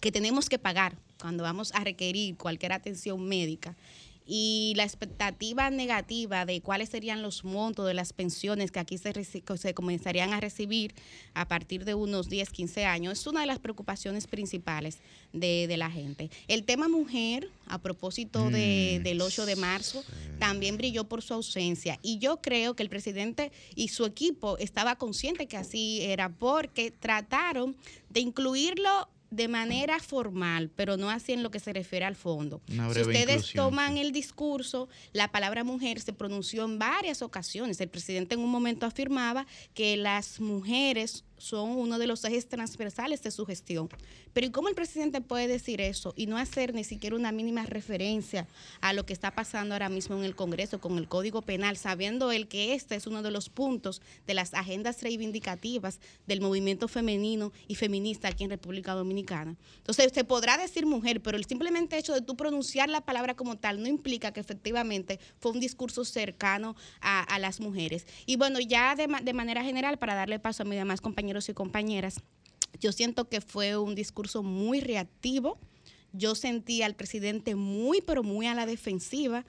que 0.00 0.10
tenemos 0.10 0.48
que 0.48 0.58
pagar 0.58 0.98
cuando 1.20 1.44
vamos 1.44 1.72
a 1.74 1.84
requerir 1.84 2.36
cualquier 2.36 2.72
atención 2.72 3.26
médica 3.26 3.76
y 4.26 4.72
la 4.76 4.84
expectativa 4.84 5.68
negativa 5.70 6.46
de 6.46 6.60
cuáles 6.62 6.88
serían 6.88 7.20
los 7.22 7.44
montos 7.44 7.86
de 7.86 7.94
las 7.94 8.12
pensiones 8.12 8.70
que 8.70 8.78
aquí 8.80 8.96
se, 8.98 9.12
se 9.24 9.74
comenzarían 9.74 10.32
a 10.32 10.40
recibir 10.40 10.94
a 11.34 11.46
partir 11.46 11.84
de 11.84 11.94
unos 11.94 12.28
10, 12.28 12.50
15 12.50 12.86
años, 12.86 13.18
es 13.20 13.26
una 13.26 13.40
de 13.40 13.46
las 13.46 13.58
preocupaciones 13.58 14.26
principales 14.26 14.98
de, 15.32 15.66
de 15.66 15.76
la 15.76 15.90
gente. 15.90 16.30
El 16.48 16.64
tema 16.64 16.88
mujer, 16.88 17.50
a 17.66 17.78
propósito 17.78 18.50
de- 18.50 18.98
Mm, 19.00 19.02
del 19.02 19.20
8 19.20 19.46
de 19.46 19.56
marzo, 19.56 20.04
también 20.38 20.76
brilló 20.76 21.04
por 21.04 21.22
su 21.22 21.34
ausencia. 21.34 21.98
Y 22.02 22.18
yo 22.18 22.40
creo 22.40 22.74
que 22.74 22.82
el 22.82 22.88
presidente 22.88 23.52
y 23.74 23.88
su 23.88 24.04
equipo 24.06 24.56
estaba 24.58 24.96
consciente 24.96 25.46
que 25.46 25.56
así 25.56 26.00
era, 26.02 26.28
porque 26.28 26.90
trataron 26.90 27.76
de 28.10 28.20
incluirlo 28.20 29.08
de 29.34 29.48
manera 29.48 29.98
formal, 29.98 30.70
pero 30.74 30.96
no 30.96 31.10
así 31.10 31.32
en 31.32 31.42
lo 31.42 31.50
que 31.50 31.60
se 31.60 31.72
refiere 31.72 32.04
al 32.04 32.16
fondo. 32.16 32.60
Si 32.66 32.78
ustedes 32.78 33.20
inclusión, 33.20 33.64
toman 33.64 33.96
el 33.96 34.12
discurso, 34.12 34.88
la 35.12 35.28
palabra 35.28 35.64
mujer 35.64 36.00
se 36.00 36.12
pronunció 36.12 36.64
en 36.64 36.78
varias 36.78 37.22
ocasiones. 37.22 37.80
El 37.80 37.88
presidente 37.88 38.34
en 38.34 38.40
un 38.40 38.50
momento 38.50 38.86
afirmaba 38.86 39.46
que 39.74 39.96
las 39.96 40.40
mujeres 40.40 41.24
son 41.44 41.70
uno 41.70 41.98
de 41.98 42.06
los 42.06 42.24
ejes 42.24 42.48
transversales 42.48 43.22
de 43.22 43.30
su 43.30 43.44
gestión. 43.44 43.88
Pero 44.32 44.46
¿y 44.46 44.50
cómo 44.50 44.68
el 44.68 44.74
presidente 44.74 45.20
puede 45.20 45.46
decir 45.46 45.80
eso 45.80 46.14
y 46.16 46.26
no 46.26 46.38
hacer 46.38 46.74
ni 46.74 46.84
siquiera 46.84 47.16
una 47.16 47.32
mínima 47.32 47.66
referencia 47.66 48.48
a 48.80 48.92
lo 48.92 49.04
que 49.04 49.12
está 49.12 49.34
pasando 49.34 49.74
ahora 49.74 49.88
mismo 49.88 50.16
en 50.16 50.24
el 50.24 50.34
Congreso 50.34 50.80
con 50.80 50.98
el 50.98 51.06
Código 51.06 51.42
Penal, 51.42 51.76
sabiendo 51.76 52.32
él 52.32 52.48
que 52.48 52.74
este 52.74 52.94
es 52.94 53.06
uno 53.06 53.22
de 53.22 53.30
los 53.30 53.50
puntos 53.50 54.00
de 54.26 54.34
las 54.34 54.54
agendas 54.54 55.02
reivindicativas 55.02 56.00
del 56.26 56.40
movimiento 56.40 56.88
femenino 56.88 57.52
y 57.68 57.74
feminista 57.74 58.28
aquí 58.28 58.44
en 58.44 58.50
República 58.50 58.94
Dominicana? 58.94 59.56
Entonces, 59.76 60.12
se 60.12 60.24
podrá 60.24 60.56
decir 60.56 60.86
mujer, 60.86 61.20
pero 61.22 61.36
el 61.36 61.44
simplemente 61.44 61.98
hecho 61.98 62.14
de 62.14 62.22
tú 62.22 62.36
pronunciar 62.36 62.88
la 62.88 63.02
palabra 63.02 63.34
como 63.34 63.58
tal 63.58 63.82
no 63.82 63.88
implica 63.88 64.32
que 64.32 64.40
efectivamente 64.40 65.20
fue 65.38 65.52
un 65.52 65.60
discurso 65.60 66.04
cercano 66.04 66.74
a, 67.00 67.38
las 67.38 67.60
mujeres. 67.60 68.06
Y 68.26 68.36
bueno, 68.36 68.60
ya 68.60 68.94
de, 68.94 69.08
de 69.22 69.32
manera 69.32 69.64
general, 69.64 69.98
para 69.98 70.14
darle 70.14 70.38
paso 70.38 70.62
a 70.62 70.66
mis 70.66 70.78
demás 70.78 71.00
compañeros 71.00 71.33
y 71.48 71.54
compañeras, 71.54 72.20
yo 72.80 72.92
siento 72.92 73.28
que 73.28 73.40
fue 73.40 73.76
un 73.76 73.94
discurso 73.94 74.42
muy 74.42 74.80
reactivo. 74.80 75.58
Yo 76.12 76.34
sentí 76.34 76.82
al 76.82 76.94
presidente 76.94 77.54
muy, 77.54 78.00
pero 78.00 78.22
muy 78.22 78.46
a 78.46 78.54
la 78.54 78.66
defensiva. 78.66 79.44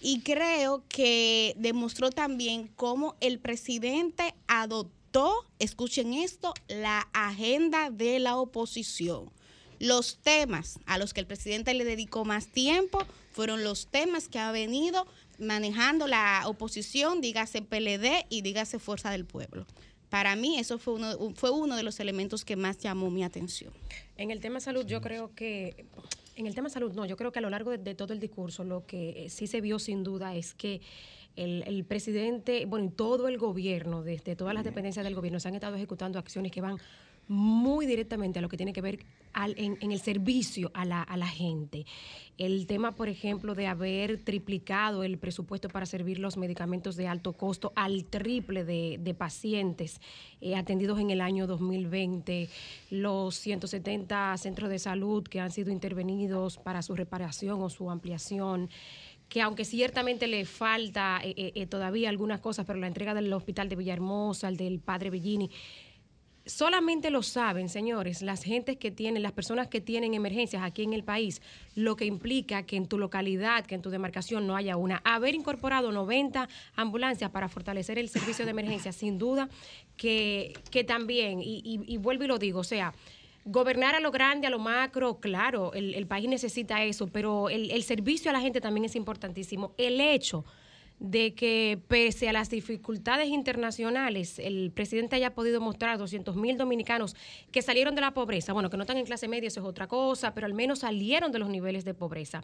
Y 0.00 0.20
creo 0.20 0.84
que 0.88 1.54
demostró 1.58 2.10
también 2.10 2.68
cómo 2.76 3.16
el 3.20 3.38
presidente 3.38 4.34
adoptó, 4.48 5.32
escuchen 5.58 6.14
esto, 6.14 6.54
la 6.68 7.08
agenda 7.12 7.90
de 7.90 8.18
la 8.18 8.36
oposición. 8.36 9.30
Los 9.78 10.18
temas 10.18 10.78
a 10.86 10.98
los 10.98 11.14
que 11.14 11.20
el 11.20 11.26
presidente 11.26 11.74
le 11.74 11.84
dedicó 11.84 12.24
más 12.24 12.46
tiempo 12.48 12.98
fueron 13.32 13.64
los 13.64 13.86
temas 13.86 14.28
que 14.28 14.38
ha 14.38 14.52
venido 14.52 15.06
manejando 15.38 16.06
la 16.06 16.42
oposición, 16.46 17.20
dígase 17.20 17.62
PLD 17.62 18.26
y 18.28 18.42
dígase 18.42 18.78
Fuerza 18.78 19.10
del 19.10 19.24
Pueblo. 19.24 19.66
Para 20.10 20.34
mí 20.36 20.58
eso 20.58 20.78
fue 20.78 20.94
uno, 20.94 21.32
fue 21.34 21.50
uno 21.50 21.76
de 21.76 21.82
los 21.82 22.00
elementos 22.00 22.44
que 22.44 22.56
más 22.56 22.78
llamó 22.78 23.10
mi 23.10 23.22
atención. 23.24 23.72
En 24.16 24.30
el 24.30 24.40
tema 24.40 24.60
salud, 24.60 24.84
yo 24.84 25.00
creo 25.00 25.34
que, 25.34 25.86
en 26.36 26.46
el 26.46 26.54
tema 26.54 26.68
salud, 26.68 26.92
no, 26.92 27.06
yo 27.06 27.16
creo 27.16 27.30
que 27.32 27.38
a 27.38 27.42
lo 27.42 27.50
largo 27.50 27.70
de, 27.70 27.78
de 27.78 27.94
todo 27.94 28.12
el 28.12 28.20
discurso, 28.20 28.64
lo 28.64 28.84
que 28.86 29.24
eh, 29.24 29.30
sí 29.30 29.46
se 29.46 29.60
vio 29.60 29.78
sin 29.78 30.02
duda 30.02 30.34
es 30.34 30.52
que 30.54 30.80
el, 31.36 31.62
el 31.66 31.84
presidente, 31.84 32.66
bueno, 32.66 32.86
y 32.86 32.90
todo 32.90 33.28
el 33.28 33.38
gobierno, 33.38 34.02
desde 34.02 34.34
todas 34.34 34.52
las 34.52 34.64
dependencias 34.64 35.04
del 35.04 35.14
gobierno, 35.14 35.38
se 35.38 35.48
han 35.48 35.54
estado 35.54 35.76
ejecutando 35.76 36.18
acciones 36.18 36.50
que 36.50 36.60
van 36.60 36.78
muy 37.30 37.86
directamente 37.86 38.40
a 38.40 38.42
lo 38.42 38.48
que 38.48 38.56
tiene 38.56 38.72
que 38.72 38.80
ver 38.80 38.98
al- 39.32 39.54
en, 39.56 39.78
el 39.92 40.00
servicio 40.00 40.72
a 40.74 40.84
la, 40.84 41.00
a 41.00 41.16
la 41.16 41.28
gente. 41.28 41.86
El 42.38 42.66
tema, 42.66 42.90
por 42.90 43.08
ejemplo, 43.08 43.54
de 43.54 43.68
haber 43.68 44.18
triplicado 44.24 45.04
el 45.04 45.16
presupuesto 45.16 45.68
para 45.68 45.86
servir 45.86 46.18
los 46.18 46.36
medicamentos 46.36 46.96
de 46.96 47.06
alto 47.06 47.34
costo 47.34 47.72
al 47.76 48.04
triple 48.06 48.64
de, 48.64 48.98
de 49.00 49.14
pacientes 49.14 50.00
eh, 50.40 50.56
atendidos 50.56 50.98
en 50.98 51.10
el 51.10 51.20
año 51.20 51.46
2020, 51.46 52.48
los 52.90 53.36
170 53.36 54.36
centros 54.36 54.68
de 54.68 54.80
salud 54.80 55.22
que 55.22 55.38
han 55.38 55.52
sido 55.52 55.70
intervenidos 55.70 56.58
para 56.58 56.82
su 56.82 56.96
reparación 56.96 57.62
o 57.62 57.70
su 57.70 57.90
ampliación 57.92 58.68
que 59.28 59.40
aunque 59.42 59.64
ciertamente 59.64 60.26
le 60.26 60.44
falta 60.44 61.20
eh, 61.22 61.34
eh, 61.36 61.52
eh, 61.54 61.66
todavía 61.66 62.08
algunas 62.08 62.40
cosas, 62.40 62.66
pero 62.66 62.80
la 62.80 62.88
entrega 62.88 63.14
del 63.14 63.32
hospital 63.32 63.68
de 63.68 63.76
Villahermosa, 63.76 64.48
el 64.48 64.56
del 64.56 64.80
Padre 64.80 65.08
Bellini, 65.10 65.48
solamente 66.50 67.10
lo 67.10 67.22
saben, 67.22 67.68
señores, 67.68 68.22
las 68.22 68.42
gentes 68.42 68.76
que 68.76 68.90
tienen, 68.90 69.22
las 69.22 69.32
personas 69.32 69.68
que 69.68 69.80
tienen 69.80 70.14
emergencias 70.14 70.62
aquí 70.62 70.82
en 70.82 70.92
el 70.92 71.04
país, 71.04 71.40
lo 71.74 71.96
que 71.96 72.04
implica 72.04 72.64
que 72.64 72.76
en 72.76 72.86
tu 72.86 72.98
localidad, 72.98 73.64
que 73.64 73.74
en 73.74 73.82
tu 73.82 73.90
demarcación 73.90 74.46
no 74.46 74.56
haya 74.56 74.76
una. 74.76 75.00
Haber 75.04 75.34
incorporado 75.34 75.92
90 75.92 76.48
ambulancias 76.76 77.30
para 77.30 77.48
fortalecer 77.48 77.98
el 77.98 78.08
servicio 78.08 78.44
de 78.44 78.50
emergencia, 78.50 78.92
sin 78.92 79.18
duda 79.18 79.48
que, 79.96 80.52
que 80.70 80.84
también, 80.84 81.40
y, 81.40 81.62
y- 81.64 81.84
y 81.86 81.96
vuelvo 81.96 82.24
y 82.24 82.26
lo 82.26 82.38
digo, 82.38 82.60
o 82.60 82.64
sea, 82.64 82.92
Gobernar 83.46 83.94
a 83.94 84.00
lo 84.00 84.10
grande, 84.10 84.46
a 84.46 84.50
lo 84.50 84.58
macro, 84.58 85.18
claro, 85.18 85.72
el, 85.72 85.94
el 85.94 86.06
país 86.06 86.28
necesita 86.28 86.84
eso, 86.84 87.06
pero 87.06 87.48
el, 87.48 87.70
el 87.70 87.82
servicio 87.84 88.30
a 88.30 88.34
la 88.34 88.40
gente 88.40 88.60
también 88.60 88.84
es 88.84 88.94
importantísimo. 88.94 89.72
El 89.78 89.98
hecho 89.98 90.44
de 91.00 91.34
que 91.34 91.78
pese 91.88 92.28
a 92.28 92.32
las 92.32 92.50
dificultades 92.50 93.28
internacionales, 93.28 94.38
el 94.38 94.70
presidente 94.70 95.16
haya 95.16 95.34
podido 95.34 95.58
mostrar 95.58 95.96
200 95.96 96.36
mil 96.36 96.58
dominicanos 96.58 97.16
que 97.50 97.62
salieron 97.62 97.94
de 97.94 98.02
la 98.02 98.12
pobreza, 98.12 98.52
bueno, 98.52 98.68
que 98.68 98.76
no 98.76 98.82
están 98.82 98.98
en 98.98 99.06
clase 99.06 99.26
media, 99.26 99.48
eso 99.48 99.60
es 99.60 99.66
otra 99.66 99.88
cosa, 99.88 100.34
pero 100.34 100.46
al 100.46 100.52
menos 100.52 100.80
salieron 100.80 101.32
de 101.32 101.38
los 101.38 101.48
niveles 101.48 101.86
de 101.86 101.94
pobreza. 101.94 102.42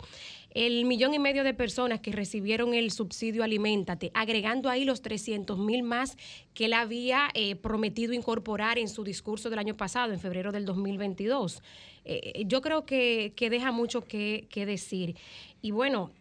El 0.51 0.87
millón 0.87 1.13
y 1.13 1.19
medio 1.19 1.45
de 1.45 1.53
personas 1.53 2.01
que 2.01 2.13
recibieron 2.13 2.73
el 2.73 2.91
subsidio 2.93 3.45
Aliméntate, 3.45 4.11
agregando 4.15 4.71
ahí 4.71 4.87
los 4.87 5.03
300 5.03 5.59
mil 5.59 5.83
más 5.83 6.17
que 6.55 6.65
él 6.65 6.73
había 6.73 7.29
eh, 7.35 7.57
prometido 7.57 8.15
incorporar 8.15 8.79
en 8.79 8.89
su 8.89 9.05
discurso 9.05 9.51
del 9.51 9.59
año 9.59 9.77
pasado, 9.77 10.15
en 10.15 10.19
febrero 10.19 10.51
del 10.51 10.65
2022. 10.65 11.63
Eh, 12.07 12.45
yo 12.47 12.63
creo 12.63 12.87
que, 12.87 13.35
que 13.37 13.51
deja 13.51 13.71
mucho 13.71 14.01
que 14.01 14.47
decir. 14.67 15.17
Y 15.61 15.73
bueno, 15.73 16.13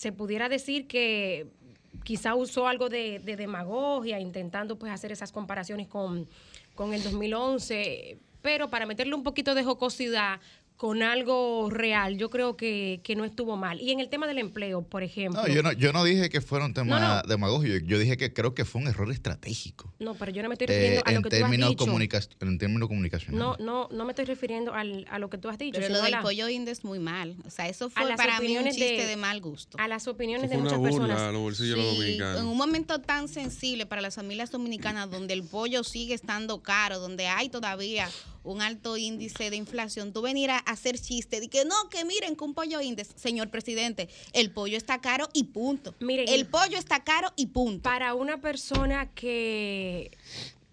se 0.00 0.12
pudiera 0.12 0.48
decir 0.48 0.86
que 0.86 1.46
quizá 2.04 2.34
usó 2.34 2.66
algo 2.66 2.88
de, 2.88 3.18
de 3.18 3.36
demagogia, 3.36 4.18
intentando 4.18 4.78
pues 4.78 4.90
hacer 4.90 5.12
esas 5.12 5.30
comparaciones 5.30 5.88
con, 5.88 6.26
con 6.74 6.94
el 6.94 7.02
2011, 7.02 8.16
pero 8.40 8.70
para 8.70 8.86
meterle 8.86 9.14
un 9.14 9.22
poquito 9.22 9.54
de 9.54 9.62
jocosidad 9.62 10.40
con 10.80 11.02
algo 11.02 11.68
real, 11.68 12.16
yo 12.16 12.30
creo 12.30 12.56
que, 12.56 13.02
que 13.04 13.14
no 13.14 13.26
estuvo 13.26 13.54
mal. 13.58 13.78
Y 13.82 13.90
en 13.90 14.00
el 14.00 14.08
tema 14.08 14.26
del 14.26 14.38
empleo, 14.38 14.80
por 14.80 15.02
ejemplo. 15.02 15.42
No, 15.42 15.46
yo 15.46 15.62
no, 15.62 15.72
yo 15.72 15.92
no 15.92 16.02
dije 16.04 16.30
que 16.30 16.40
fuera 16.40 16.64
un 16.64 16.72
tema 16.72 16.98
No, 16.98 17.16
no. 17.16 17.22
demagógico, 17.28 17.84
yo 17.84 17.98
dije 17.98 18.16
que 18.16 18.32
creo 18.32 18.54
que 18.54 18.64
fue 18.64 18.80
un 18.80 18.88
error 18.88 19.12
estratégico. 19.12 19.92
No, 19.98 20.14
pero 20.14 20.32
yo 20.32 20.42
no 20.42 20.48
me 20.48 20.54
estoy 20.54 20.68
eh, 20.70 20.72
refiriendo 20.72 21.02
a 21.04 21.10
lo 21.10 21.16
en, 21.18 21.22
que 21.22 21.28
tú 21.28 21.36
has 21.44 21.50
dicho. 21.50 22.30
en 22.40 22.58
términos 22.58 22.88
comunicacionales. 22.88 23.38
No, 23.38 23.56
no, 23.62 23.88
no 23.94 24.04
me 24.06 24.12
estoy 24.12 24.24
refiriendo 24.24 24.72
al- 24.72 25.04
a 25.10 25.18
lo 25.18 25.28
que 25.28 25.36
tú 25.36 25.50
has 25.50 25.58
dicho. 25.58 25.78
Pero 25.78 25.92
lo 25.92 26.00
a 26.00 26.02
del 26.04 26.12
la- 26.12 26.22
pollo 26.22 26.48
indio 26.48 26.72
es 26.72 26.82
muy 26.82 26.98
mal. 26.98 27.36
O 27.46 27.50
sea, 27.50 27.68
eso 27.68 27.90
fue 27.90 28.16
para 28.16 28.40
mí 28.40 28.56
un 28.56 28.64
chiste 28.64 29.04
de, 29.06 29.16
mal 29.18 29.42
gusto. 29.42 29.76
A 29.78 29.86
las 29.86 30.08
opiniones 30.08 30.46
Eso 30.50 30.56
de 30.56 30.62
muchas 30.62 30.78
burla 30.78 30.92
personas. 30.96 31.20
a 31.20 31.30
los 31.32 31.42
bolsillos 31.42 31.78
Sí, 31.78 31.84
dominicanos. 31.94 32.40
en 32.40 32.46
un 32.46 32.56
momento 32.56 32.98
tan 33.02 33.28
sensible 33.28 33.84
para 33.84 34.00
las 34.00 34.14
familias 34.14 34.50
dominicanas 34.50 35.10
donde 35.10 35.34
el 35.34 35.42
pollo 35.42 35.84
sigue 35.84 36.14
estando 36.14 36.62
caro, 36.62 37.00
donde 37.00 37.26
hay 37.26 37.50
todavía 37.50 38.08
un 38.42 38.62
alto 38.62 38.96
índice 38.96 39.50
de 39.50 39.56
inflación, 39.56 40.12
tú 40.12 40.22
venir 40.22 40.50
a 40.50 40.58
hacer 40.58 40.98
chiste 40.98 41.40
de 41.40 41.48
que 41.48 41.64
no, 41.64 41.88
que 41.90 42.04
miren 42.04 42.36
que 42.36 42.44
un 42.44 42.54
pollo 42.54 42.80
índice, 42.80 43.12
señor 43.16 43.50
presidente, 43.50 44.08
el 44.32 44.52
pollo 44.52 44.76
está 44.76 45.00
caro 45.00 45.28
y 45.32 45.44
punto. 45.44 45.94
Miren, 46.00 46.28
el 46.28 46.46
pollo 46.46 46.78
está 46.78 47.04
caro 47.04 47.32
y 47.36 47.46
punto. 47.46 47.82
Para 47.82 48.14
una 48.14 48.40
persona 48.40 49.10
que, 49.14 50.10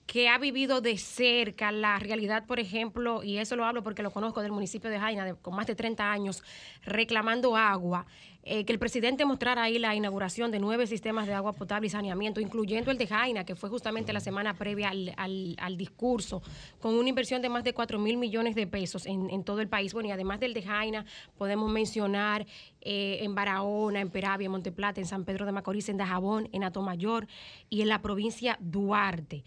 que 0.07 0.29
ha 0.29 0.37
vivido 0.37 0.79
de 0.79 0.97
cerca 0.97 1.71
la 1.73 1.99
realidad, 1.99 2.45
por 2.45 2.61
ejemplo, 2.61 3.23
y 3.23 3.37
eso 3.37 3.57
lo 3.57 3.65
hablo 3.65 3.83
porque 3.83 4.01
lo 4.01 4.09
conozco 4.09 4.41
del 4.41 4.53
municipio 4.53 4.89
de 4.89 4.97
Jaina, 4.97 5.35
con 5.35 5.53
más 5.53 5.67
de 5.67 5.75
30 5.75 6.09
años, 6.09 6.43
reclamando 6.83 7.57
agua, 7.57 8.05
eh, 8.43 8.63
que 8.63 8.71
el 8.71 8.79
presidente 8.79 9.25
mostrara 9.25 9.63
ahí 9.63 9.77
la 9.77 9.93
inauguración 9.93 10.49
de 10.49 10.59
nueve 10.59 10.87
sistemas 10.87 11.27
de 11.27 11.33
agua 11.33 11.51
potable 11.51 11.87
y 11.87 11.89
saneamiento, 11.89 12.39
incluyendo 12.39 12.89
el 12.89 12.97
de 12.97 13.05
Jaina, 13.05 13.43
que 13.43 13.57
fue 13.57 13.69
justamente 13.69 14.13
la 14.13 14.21
semana 14.21 14.53
previa 14.53 14.89
al 14.89 15.77
discurso, 15.77 16.41
con 16.79 16.93
una 16.95 17.09
inversión 17.09 17.41
de 17.41 17.49
más 17.49 17.65
de 17.65 17.73
4 17.73 17.99
mil 17.99 18.15
millones 18.15 18.55
de 18.55 18.65
pesos 18.65 19.05
en, 19.05 19.29
en 19.29 19.43
todo 19.43 19.59
el 19.59 19.67
país. 19.67 19.93
Bueno, 19.93 20.07
y 20.07 20.13
además 20.13 20.39
del 20.39 20.53
de 20.53 20.63
Jaina, 20.63 21.05
podemos 21.37 21.69
mencionar 21.69 22.47
eh, 22.79 23.17
en 23.23 23.35
Barahona, 23.35 23.99
en 23.99 24.09
Peravia, 24.09 24.45
en 24.45 24.51
Monteplata, 24.53 25.01
en 25.01 25.07
San 25.07 25.25
Pedro 25.25 25.45
de 25.45 25.51
Macorís, 25.51 25.89
en 25.89 25.97
Dajabón, 25.97 26.47
en 26.53 26.63
Atomayor 26.63 27.27
y 27.69 27.81
en 27.81 27.89
la 27.89 28.01
provincia 28.01 28.57
Duarte 28.61 29.43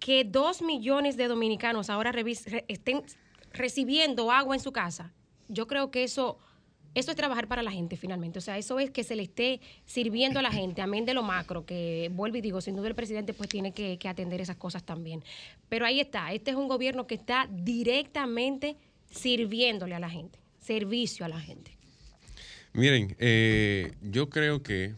que 0.00 0.24
dos 0.24 0.62
millones 0.62 1.16
de 1.16 1.28
dominicanos 1.28 1.90
ahora 1.90 2.12
estén 2.66 3.02
recibiendo 3.52 4.32
agua 4.32 4.56
en 4.56 4.60
su 4.60 4.72
casa, 4.72 5.12
yo 5.48 5.66
creo 5.66 5.90
que 5.90 6.02
eso, 6.04 6.38
eso 6.94 7.10
es 7.10 7.16
trabajar 7.16 7.46
para 7.46 7.62
la 7.62 7.70
gente 7.70 7.96
finalmente. 7.96 8.38
O 8.38 8.42
sea, 8.42 8.56
eso 8.56 8.80
es 8.80 8.90
que 8.90 9.04
se 9.04 9.14
le 9.14 9.22
esté 9.22 9.60
sirviendo 9.84 10.38
a 10.38 10.42
la 10.42 10.50
gente, 10.50 10.80
amén 10.80 11.04
de 11.04 11.14
lo 11.14 11.22
macro, 11.22 11.66
que 11.66 12.10
vuelvo 12.14 12.38
y 12.38 12.40
digo, 12.40 12.60
sin 12.60 12.76
duda 12.76 12.88
el 12.88 12.94
presidente 12.94 13.34
pues 13.34 13.48
tiene 13.50 13.72
que, 13.72 13.98
que 13.98 14.08
atender 14.08 14.40
esas 14.40 14.56
cosas 14.56 14.82
también. 14.84 15.22
Pero 15.68 15.84
ahí 15.84 16.00
está, 16.00 16.32
este 16.32 16.50
es 16.50 16.56
un 16.56 16.66
gobierno 16.66 17.06
que 17.06 17.14
está 17.14 17.46
directamente 17.50 18.76
sirviéndole 19.10 19.94
a 19.94 20.00
la 20.00 20.08
gente, 20.08 20.38
servicio 20.60 21.26
a 21.26 21.28
la 21.28 21.40
gente. 21.40 21.76
Miren, 22.72 23.16
eh, 23.18 23.92
yo 24.00 24.30
creo 24.30 24.62
que 24.62 24.94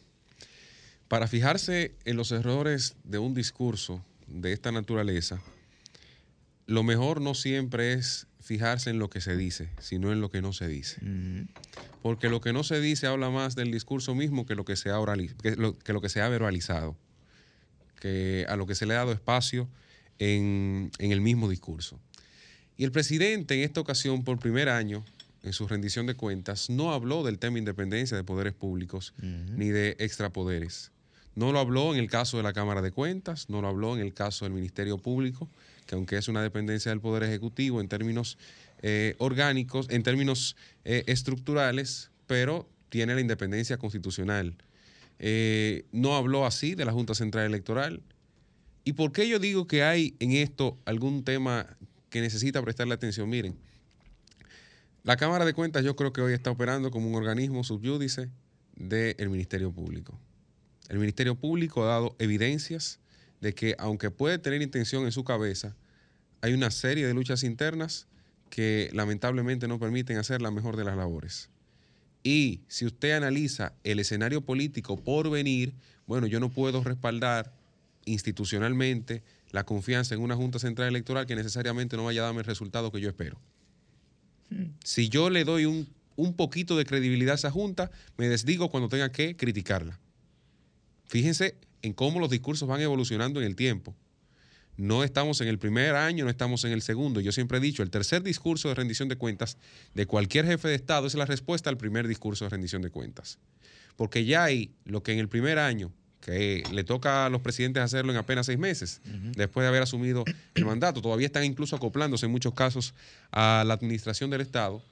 para 1.08 1.26
fijarse 1.26 1.94
en 2.04 2.16
los 2.16 2.30
errores 2.30 2.96
de 3.04 3.18
un 3.18 3.34
discurso 3.34 4.04
de 4.32 4.52
esta 4.52 4.72
naturaleza, 4.72 5.40
lo 6.66 6.82
mejor 6.82 7.20
no 7.20 7.34
siempre 7.34 7.92
es 7.92 8.26
fijarse 8.40 8.90
en 8.90 8.98
lo 8.98 9.08
que 9.10 9.20
se 9.20 9.36
dice, 9.36 9.68
sino 9.80 10.12
en 10.12 10.20
lo 10.20 10.30
que 10.30 10.42
no 10.42 10.52
se 10.52 10.66
dice. 10.68 11.00
Porque 12.02 12.28
lo 12.28 12.40
que 12.40 12.52
no 12.52 12.64
se 12.64 12.80
dice 12.80 13.06
habla 13.06 13.30
más 13.30 13.54
del 13.54 13.70
discurso 13.70 14.14
mismo 14.14 14.46
que 14.46 14.54
lo 14.54 14.64
que 14.64 14.76
se 14.76 14.90
ha, 14.90 14.98
orali- 14.98 15.34
que 15.36 15.54
lo, 15.56 15.78
que 15.78 15.92
lo 15.92 16.00
que 16.00 16.08
se 16.08 16.20
ha 16.20 16.28
verbalizado, 16.28 16.96
que 18.00 18.44
a 18.48 18.56
lo 18.56 18.66
que 18.66 18.74
se 18.74 18.86
le 18.86 18.94
ha 18.94 18.98
dado 18.98 19.12
espacio 19.12 19.68
en, 20.18 20.90
en 20.98 21.12
el 21.12 21.20
mismo 21.20 21.48
discurso. 21.48 22.00
Y 22.76 22.84
el 22.84 22.90
presidente 22.92 23.54
en 23.54 23.60
esta 23.60 23.80
ocasión, 23.80 24.24
por 24.24 24.38
primer 24.38 24.68
año, 24.68 25.04
en 25.44 25.52
su 25.52 25.68
rendición 25.68 26.06
de 26.06 26.14
cuentas, 26.14 26.70
no 26.70 26.92
habló 26.92 27.22
del 27.22 27.38
tema 27.38 27.58
independencia 27.58 28.16
de 28.16 28.24
poderes 28.24 28.54
públicos 28.54 29.12
ni 29.56 29.68
de 29.68 29.96
extrapoderes. 29.98 30.90
No 31.34 31.52
lo 31.52 31.58
habló 31.58 31.94
en 31.94 32.00
el 32.00 32.10
caso 32.10 32.36
de 32.36 32.42
la 32.42 32.52
Cámara 32.52 32.82
de 32.82 32.92
Cuentas, 32.92 33.48
no 33.48 33.62
lo 33.62 33.68
habló 33.68 33.94
en 33.96 34.02
el 34.02 34.12
caso 34.12 34.44
del 34.44 34.52
Ministerio 34.52 34.98
Público, 34.98 35.48
que 35.86 35.94
aunque 35.94 36.16
es 36.16 36.28
una 36.28 36.42
dependencia 36.42 36.90
del 36.90 37.00
Poder 37.00 37.22
Ejecutivo 37.22 37.80
en 37.80 37.88
términos 37.88 38.38
eh, 38.82 39.14
orgánicos, 39.18 39.88
en 39.90 40.02
términos 40.02 40.56
eh, 40.84 41.04
estructurales, 41.06 42.10
pero 42.26 42.68
tiene 42.90 43.14
la 43.14 43.20
independencia 43.20 43.78
constitucional. 43.78 44.56
Eh, 45.18 45.86
no 45.92 46.16
habló 46.16 46.44
así 46.44 46.74
de 46.74 46.84
la 46.84 46.92
Junta 46.92 47.14
Central 47.14 47.46
Electoral. 47.46 48.02
¿Y 48.84 48.94
por 48.94 49.12
qué 49.12 49.28
yo 49.28 49.38
digo 49.38 49.66
que 49.66 49.82
hay 49.82 50.16
en 50.18 50.32
esto 50.32 50.76
algún 50.84 51.24
tema 51.24 51.78
que 52.10 52.20
necesita 52.20 52.60
prestarle 52.60 52.94
atención? 52.94 53.30
Miren, 53.30 53.56
la 55.04 55.16
Cámara 55.16 55.44
de 55.44 55.54
Cuentas 55.54 55.84
yo 55.84 55.96
creo 55.96 56.12
que 56.12 56.20
hoy 56.20 56.32
está 56.32 56.50
operando 56.50 56.90
como 56.90 57.08
un 57.08 57.14
organismo 57.14 57.64
subyúdice 57.64 58.28
del 58.76 59.30
Ministerio 59.30 59.72
Público. 59.72 60.18
El 60.92 60.98
Ministerio 60.98 61.36
Público 61.36 61.82
ha 61.84 61.86
dado 61.86 62.14
evidencias 62.18 63.00
de 63.40 63.54
que 63.54 63.74
aunque 63.78 64.10
puede 64.10 64.38
tener 64.38 64.60
intención 64.60 65.06
en 65.06 65.12
su 65.12 65.24
cabeza, 65.24 65.74
hay 66.42 66.52
una 66.52 66.70
serie 66.70 67.06
de 67.06 67.14
luchas 67.14 67.44
internas 67.44 68.08
que 68.50 68.90
lamentablemente 68.92 69.68
no 69.68 69.78
permiten 69.78 70.18
hacer 70.18 70.42
la 70.42 70.50
mejor 70.50 70.76
de 70.76 70.84
las 70.84 70.94
labores. 70.94 71.48
Y 72.22 72.60
si 72.68 72.84
usted 72.84 73.12
analiza 73.12 73.72
el 73.84 74.00
escenario 74.00 74.42
político 74.42 75.02
por 75.02 75.30
venir, 75.30 75.72
bueno, 76.06 76.26
yo 76.26 76.40
no 76.40 76.50
puedo 76.50 76.84
respaldar 76.84 77.54
institucionalmente 78.04 79.22
la 79.50 79.64
confianza 79.64 80.14
en 80.14 80.20
una 80.20 80.36
Junta 80.36 80.58
Central 80.58 80.88
Electoral 80.88 81.24
que 81.24 81.36
necesariamente 81.36 81.96
no 81.96 82.04
vaya 82.04 82.20
a 82.20 82.26
darme 82.26 82.40
el 82.40 82.46
resultado 82.46 82.92
que 82.92 83.00
yo 83.00 83.08
espero. 83.08 83.40
Si 84.84 85.08
yo 85.08 85.30
le 85.30 85.44
doy 85.44 85.64
un, 85.64 85.88
un 86.16 86.34
poquito 86.34 86.76
de 86.76 86.84
credibilidad 86.84 87.32
a 87.32 87.36
esa 87.36 87.50
Junta, 87.50 87.90
me 88.18 88.28
desdigo 88.28 88.68
cuando 88.68 88.90
tenga 88.90 89.10
que 89.10 89.36
criticarla. 89.36 89.98
Fíjense 91.12 91.56
en 91.82 91.92
cómo 91.92 92.20
los 92.20 92.30
discursos 92.30 92.66
van 92.66 92.80
evolucionando 92.80 93.38
en 93.38 93.46
el 93.46 93.54
tiempo. 93.54 93.94
No 94.78 95.04
estamos 95.04 95.42
en 95.42 95.48
el 95.48 95.58
primer 95.58 95.94
año, 95.94 96.24
no 96.24 96.30
estamos 96.30 96.64
en 96.64 96.72
el 96.72 96.80
segundo. 96.80 97.20
Yo 97.20 97.32
siempre 97.32 97.58
he 97.58 97.60
dicho, 97.60 97.82
el 97.82 97.90
tercer 97.90 98.22
discurso 98.22 98.68
de 98.68 98.74
rendición 98.74 99.10
de 99.10 99.16
cuentas 99.16 99.58
de 99.92 100.06
cualquier 100.06 100.46
jefe 100.46 100.68
de 100.68 100.74
Estado 100.74 101.06
es 101.06 101.14
la 101.14 101.26
respuesta 101.26 101.68
al 101.68 101.76
primer 101.76 102.08
discurso 102.08 102.46
de 102.46 102.48
rendición 102.48 102.80
de 102.80 102.88
cuentas. 102.88 103.38
Porque 103.96 104.24
ya 104.24 104.44
hay 104.44 104.70
lo 104.86 105.02
que 105.02 105.12
en 105.12 105.18
el 105.18 105.28
primer 105.28 105.58
año, 105.58 105.92
que 106.22 106.62
le 106.72 106.82
toca 106.82 107.26
a 107.26 107.28
los 107.28 107.42
presidentes 107.42 107.82
hacerlo 107.82 108.10
en 108.12 108.16
apenas 108.16 108.46
seis 108.46 108.58
meses, 108.58 109.02
después 109.36 109.64
de 109.64 109.68
haber 109.68 109.82
asumido 109.82 110.24
el 110.54 110.64
mandato, 110.64 111.02
todavía 111.02 111.26
están 111.26 111.44
incluso 111.44 111.76
acoplándose 111.76 112.24
en 112.24 112.32
muchos 112.32 112.54
casos 112.54 112.94
a 113.32 113.64
la 113.66 113.74
administración 113.74 114.30
del 114.30 114.40
Estado. 114.40 114.82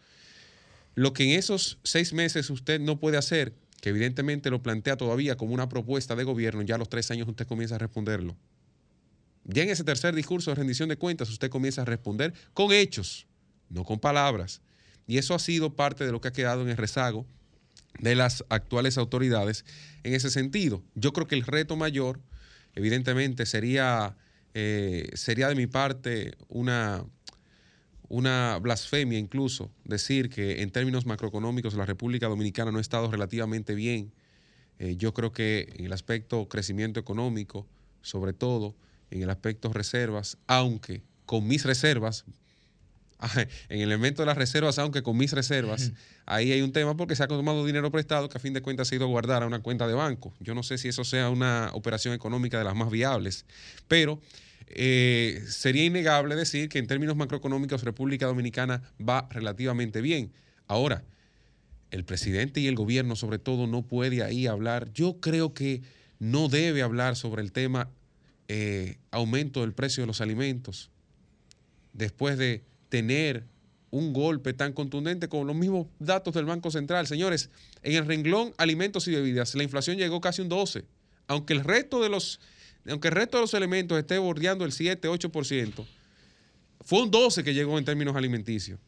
Lo 0.96 1.14
que 1.14 1.24
en 1.24 1.38
esos 1.38 1.78
seis 1.82 2.12
meses 2.12 2.50
usted 2.50 2.78
no 2.78 3.00
puede 3.00 3.16
hacer, 3.16 3.54
que 3.80 3.90
evidentemente 3.90 4.50
lo 4.50 4.62
plantea 4.62 4.96
todavía 4.96 5.36
como 5.36 5.54
una 5.54 5.68
propuesta 5.68 6.14
de 6.16 6.24
gobierno, 6.24 6.62
ya 6.62 6.74
a 6.74 6.78
los 6.78 6.88
tres 6.88 7.10
años 7.10 7.28
usted 7.28 7.46
comienza 7.46 7.76
a 7.76 7.78
responderlo. 7.78 8.36
Ya 9.44 9.62
en 9.62 9.70
ese 9.70 9.84
tercer 9.84 10.14
discurso 10.14 10.50
de 10.50 10.56
rendición 10.56 10.88
de 10.88 10.96
cuentas 10.96 11.30
usted 11.30 11.50
comienza 11.50 11.82
a 11.82 11.84
responder 11.84 12.34
con 12.52 12.72
hechos, 12.72 13.26
no 13.68 13.84
con 13.84 13.98
palabras. 13.98 14.60
Y 15.06 15.18
eso 15.18 15.34
ha 15.34 15.38
sido 15.38 15.74
parte 15.74 16.04
de 16.04 16.12
lo 16.12 16.20
que 16.20 16.28
ha 16.28 16.32
quedado 16.32 16.62
en 16.62 16.68
el 16.68 16.76
rezago 16.76 17.26
de 17.98 18.14
las 18.14 18.44
actuales 18.48 18.98
autoridades 18.98 19.64
en 20.04 20.14
ese 20.14 20.30
sentido. 20.30 20.82
Yo 20.94 21.12
creo 21.12 21.26
que 21.26 21.34
el 21.34 21.42
reto 21.42 21.76
mayor, 21.76 22.20
evidentemente, 22.74 23.46
sería, 23.46 24.16
eh, 24.54 25.08
sería 25.14 25.48
de 25.48 25.54
mi 25.54 25.66
parte 25.66 26.36
una, 26.48 27.04
una 28.10 28.58
blasfemia 28.58 29.18
incluso 29.18 29.70
decir 29.84 30.28
que 30.30 30.62
en 30.62 30.70
términos 30.70 31.06
macroeconómicos 31.06 31.74
la 31.74 31.86
República 31.86 32.26
Dominicana 32.26 32.72
no 32.72 32.78
ha 32.78 32.80
estado 32.80 33.08
relativamente 33.08 33.74
bien. 33.74 34.12
Eh, 34.80 34.96
yo 34.96 35.14
creo 35.14 35.32
que 35.32 35.72
en 35.76 35.86
el 35.86 35.92
aspecto 35.92 36.48
crecimiento 36.48 36.98
económico, 36.98 37.66
sobre 38.02 38.32
todo, 38.32 38.74
en 39.12 39.22
el 39.22 39.30
aspecto 39.30 39.72
reservas, 39.72 40.38
aunque 40.48 41.02
con 41.24 41.46
mis 41.46 41.64
reservas, 41.64 42.24
en 43.68 43.80
el 43.80 43.82
elemento 43.82 44.22
de 44.22 44.26
las 44.26 44.36
reservas, 44.36 44.80
aunque 44.80 45.04
con 45.04 45.16
mis 45.16 45.32
reservas, 45.32 45.92
ahí 46.26 46.50
hay 46.50 46.62
un 46.62 46.72
tema 46.72 46.96
porque 46.96 47.14
se 47.14 47.22
ha 47.22 47.28
tomado 47.28 47.64
dinero 47.64 47.92
prestado 47.92 48.28
que 48.28 48.38
a 48.38 48.40
fin 48.40 48.54
de 48.54 48.62
cuentas 48.62 48.88
se 48.88 48.94
ha 48.94 48.96
ido 48.96 49.04
a 49.04 49.08
guardar 49.08 49.44
a 49.44 49.46
una 49.46 49.60
cuenta 49.60 49.86
de 49.86 49.94
banco. 49.94 50.34
Yo 50.40 50.56
no 50.56 50.64
sé 50.64 50.78
si 50.78 50.88
eso 50.88 51.04
sea 51.04 51.30
una 51.30 51.70
operación 51.74 52.12
económica 52.12 52.58
de 52.58 52.64
las 52.64 52.74
más 52.74 52.90
viables, 52.90 53.44
pero 53.86 54.20
eh, 54.70 55.42
sería 55.48 55.84
innegable 55.84 56.36
decir 56.36 56.68
que 56.68 56.78
en 56.78 56.86
términos 56.86 57.16
macroeconómicos 57.16 57.82
República 57.82 58.26
Dominicana 58.26 58.82
va 59.00 59.28
relativamente 59.30 60.00
bien. 60.00 60.32
Ahora, 60.66 61.04
el 61.90 62.04
presidente 62.04 62.60
y 62.60 62.68
el 62.68 62.76
gobierno 62.76 63.16
sobre 63.16 63.38
todo 63.38 63.66
no 63.66 63.82
puede 63.82 64.22
ahí 64.22 64.46
hablar. 64.46 64.92
Yo 64.92 65.20
creo 65.20 65.54
que 65.54 65.82
no 66.18 66.48
debe 66.48 66.82
hablar 66.82 67.16
sobre 67.16 67.42
el 67.42 67.52
tema 67.52 67.90
eh, 68.48 68.98
aumento 69.10 69.60
del 69.62 69.72
precio 69.72 70.02
de 70.02 70.06
los 70.06 70.20
alimentos, 70.20 70.90
después 71.92 72.38
de 72.38 72.62
tener 72.88 73.44
un 73.90 74.12
golpe 74.12 74.52
tan 74.52 74.72
contundente 74.72 75.28
con 75.28 75.46
los 75.46 75.56
mismos 75.56 75.88
datos 75.98 76.34
del 76.34 76.44
Banco 76.44 76.70
Central. 76.70 77.06
Señores, 77.06 77.50
en 77.82 77.96
el 77.96 78.06
renglón 78.06 78.52
alimentos 78.56 79.08
y 79.08 79.12
bebidas, 79.12 79.54
la 79.54 79.62
inflación 79.62 79.96
llegó 79.96 80.20
casi 80.20 80.42
un 80.42 80.48
12, 80.48 80.84
aunque 81.26 81.52
el 81.52 81.64
resto 81.64 82.00
de 82.00 82.08
los, 82.08 82.40
aunque 82.90 83.08
el 83.08 83.14
resto 83.14 83.36
de 83.36 83.42
los 83.42 83.54
elementos 83.54 83.98
esté 83.98 84.18
bordeando 84.18 84.64
el 84.64 84.72
7, 84.72 85.08
8%, 85.08 85.86
fue 86.82 87.02
un 87.02 87.10
12 87.10 87.44
que 87.44 87.54
llegó 87.54 87.78
en 87.78 87.84
términos 87.84 88.16
alimenticios. 88.16 88.78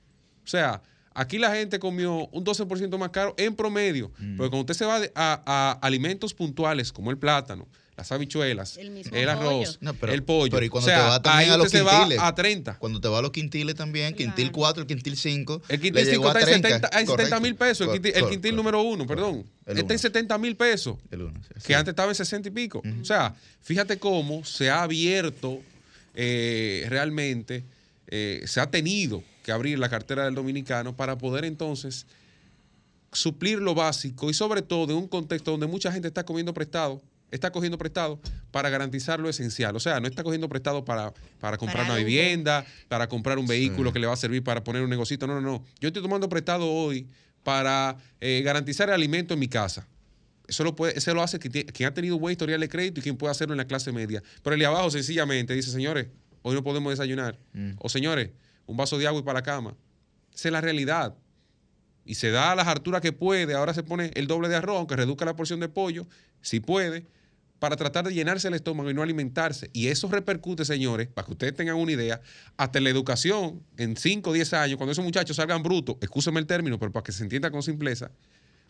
O 0.44 0.46
sea, 0.46 0.82
aquí 1.14 1.38
la 1.38 1.54
gente 1.54 1.78
comió 1.78 2.26
un 2.28 2.44
12% 2.44 2.98
más 2.98 3.10
caro 3.10 3.34
en 3.36 3.54
promedio, 3.54 4.10
porque 4.36 4.50
cuando 4.50 4.60
usted 4.60 4.74
se 4.74 4.84
va 4.84 5.00
a, 5.14 5.42
a 5.46 5.72
alimentos 5.82 6.34
puntuales 6.34 6.92
como 6.92 7.10
el 7.10 7.18
plátano, 7.18 7.68
las 7.96 8.10
habichuelas, 8.10 8.78
El 8.78 9.02
el, 9.12 9.28
arroz, 9.28 9.78
No, 9.82 9.92
pero- 9.94 10.12
el 10.12 10.22
pollo. 10.22 10.50
pero 10.50 10.64
¿y 10.64 10.68
cuando 10.70 10.86
o 10.86 10.90
sea, 10.90 11.02
te 11.02 11.08
va 11.10 11.22
también 11.22 11.50
a 11.50 11.56
los 11.58 11.70
se 11.70 11.82
va 11.82 11.98
quintiles? 11.98 12.18
a 12.20 12.34
30. 12.34 12.78
Cuando 12.78 13.00
te 13.00 13.08
va 13.08 13.18
a 13.18 13.22
los 13.22 13.30
quintiles 13.32 13.74
también, 13.74 14.14
quintil 14.14 14.46
Claro. 14.46 14.52
4, 14.52 14.80
el 14.82 14.86
quintil 14.86 15.16
5. 15.16 15.62
El 15.68 15.80
quintil 15.80 16.06
5 16.06 16.26
está 16.28 16.40
en 16.40 16.46
70 16.62 16.90
en 17.00 17.06
70 17.06 17.40
mil 17.40 17.54
pesos. 17.54 17.86
El 17.86 17.92
quintil, 17.92 18.12
el 18.14 18.28
quintil 18.30 18.56
número 18.56 18.80
1, 18.82 19.06
perdón. 19.06 19.44
El 19.66 19.78
Está 19.78 19.92
en 19.92 19.98
uno. 19.98 19.98
70 19.98 20.38
mil 20.38 20.56
pesos. 20.56 20.96
El 21.10 21.22
uno, 21.22 21.38
sí, 21.42 21.48
sí. 21.58 21.66
Que 21.66 21.74
antes 21.74 21.92
estaba 21.92 22.10
en 22.10 22.14
60 22.14 22.48
y 22.48 22.52
pico. 22.52 22.82
O 23.00 23.04
sea, 23.04 23.34
fíjate 23.60 23.98
cómo 23.98 24.42
se 24.44 24.70
ha 24.70 24.82
abierto 24.82 25.60
eh, 26.14 26.86
realmente, 26.88 27.64
eh, 28.08 28.42
se 28.46 28.60
ha 28.60 28.70
tenido 28.70 29.22
que 29.42 29.52
abrir 29.52 29.78
la 29.78 29.88
cartera 29.88 30.24
del 30.24 30.34
dominicano 30.34 30.94
para 30.96 31.16
poder 31.18 31.44
entonces 31.44 32.06
suplir 33.12 33.58
lo 33.58 33.74
básico 33.74 34.30
y 34.30 34.34
sobre 34.34 34.62
todo 34.62 34.92
en 34.92 34.98
un 34.98 35.08
contexto 35.08 35.50
donde 35.50 35.66
mucha 35.66 35.92
gente 35.92 36.08
está 36.08 36.24
comiendo 36.24 36.54
prestado, 36.54 37.02
está 37.32 37.50
cogiendo 37.50 37.78
prestado 37.78 38.20
para 38.52 38.70
garantizar 38.70 39.18
lo 39.18 39.28
esencial. 39.28 39.74
O 39.74 39.80
sea, 39.80 39.98
no 39.98 40.06
está 40.06 40.22
cogiendo 40.22 40.48
prestado 40.48 40.84
para, 40.84 41.12
para 41.40 41.58
comprar 41.58 41.84
Para 41.84 41.94
una 41.94 42.04
vivienda, 42.04 42.64
para 42.88 43.08
comprar 43.08 43.38
un 43.38 43.46
vehículo 43.46 43.90
Sí. 43.90 43.94
que 43.94 43.98
le 43.98 44.06
va 44.06 44.12
a 44.12 44.16
servir 44.16 44.44
para 44.44 44.62
poner 44.62 44.82
un 44.82 44.90
negocito. 44.90 45.26
No, 45.26 45.34
no, 45.34 45.40
no. 45.40 45.64
Yo 45.80 45.88
estoy 45.88 46.02
tomando 46.02 46.28
prestado 46.28 46.70
hoy 46.70 47.08
para 47.42 47.96
eh, 48.20 48.42
garantizar 48.44 48.88
el 48.88 48.94
alimento 48.94 49.34
en 49.34 49.40
mi 49.40 49.48
casa. 49.48 49.88
Eso 50.46 50.64
lo, 50.64 50.76
puede, 50.76 50.96
eso 50.98 51.14
lo 51.14 51.22
hace 51.22 51.38
quien, 51.38 51.88
ha 51.88 51.94
tenido 51.94 52.18
buen 52.18 52.32
historial 52.32 52.60
de 52.60 52.68
crédito 52.68 53.00
y 53.00 53.02
quien 53.02 53.16
puede 53.16 53.30
hacerlo 53.30 53.54
en 53.54 53.58
la 53.58 53.64
clase 53.64 53.90
media. 53.90 54.22
Pero 54.42 54.54
el 54.54 54.60
de 54.60 54.66
abajo 54.66 54.90
sencillamente 54.90 55.54
dice, 55.54 55.70
señores, 55.70 56.08
hoy 56.42 56.54
no 56.54 56.62
podemos 56.62 56.92
desayunar. 56.92 57.38
Mm. 57.54 57.72
O 57.78 57.88
señores, 57.88 58.30
un 58.66 58.76
vaso 58.76 58.98
de 58.98 59.06
agua 59.06 59.20
y 59.20 59.22
para 59.22 59.38
la 59.38 59.42
cama. 59.42 59.74
Esa 60.34 60.48
es 60.48 60.52
la 60.52 60.60
realidad. 60.60 61.14
Y 62.04 62.16
se 62.16 62.30
da 62.30 62.52
a 62.52 62.54
las 62.54 62.66
harturas 62.66 63.00
que 63.00 63.12
puede. 63.12 63.54
Ahora 63.54 63.72
se 63.72 63.82
pone 63.82 64.10
el 64.14 64.26
doble 64.26 64.48
de 64.48 64.56
arroz, 64.56 64.78
aunque 64.78 64.96
reduzca 64.96 65.24
la 65.24 65.36
porción 65.36 65.60
de 65.60 65.68
pollo, 65.68 66.06
si 66.40 66.60
puede, 66.60 67.06
para 67.62 67.76
tratar 67.76 68.04
de 68.04 68.12
llenarse 68.12 68.48
el 68.48 68.54
estómago 68.54 68.90
y 68.90 68.94
no 68.94 69.02
alimentarse. 69.04 69.70
Y 69.72 69.86
eso 69.86 70.08
repercute, 70.08 70.64
señores, 70.64 71.06
para 71.06 71.26
que 71.26 71.30
ustedes 71.30 71.54
tengan 71.54 71.76
una 71.76 71.92
idea, 71.92 72.20
hasta 72.56 72.78
en 72.78 72.82
la 72.84 72.90
educación, 72.90 73.62
en 73.76 73.96
5 73.96 74.30
o 74.30 74.32
10 74.32 74.52
años, 74.54 74.76
cuando 74.78 74.90
esos 74.90 75.04
muchachos 75.04 75.36
salgan 75.36 75.62
brutos, 75.62 75.94
excúseme 76.00 76.40
el 76.40 76.46
término, 76.46 76.80
pero 76.80 76.90
para 76.90 77.04
que 77.04 77.12
se 77.12 77.22
entienda 77.22 77.52
con 77.52 77.62
simpleza, 77.62 78.10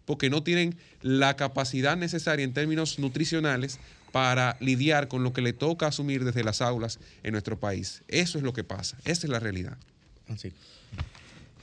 porque 0.05 0.29
no 0.29 0.43
tienen 0.43 0.77
la 1.01 1.37
capacidad 1.37 1.97
necesaria 1.97 2.45
en 2.45 2.53
términos 2.53 2.99
nutricionales 2.99 3.79
para 4.13 4.59
lidiar 4.61 5.09
con 5.09 5.23
lo 5.23 5.33
que 5.33 5.41
le 5.41 5.55
toca 5.55 5.87
asumir 5.87 6.23
desde 6.23 6.45
las 6.45 6.61
aulas 6.61 6.99
en 7.23 7.33
nuestro 7.33 7.59
país. 7.59 8.03
Eso 8.09 8.37
es 8.37 8.45
lo 8.45 8.53
que 8.53 8.63
pasa, 8.63 8.99
esa 9.07 9.27
es 9.27 9.31
la 9.31 9.41
realidad. 9.41 9.79
Así. 10.29 10.53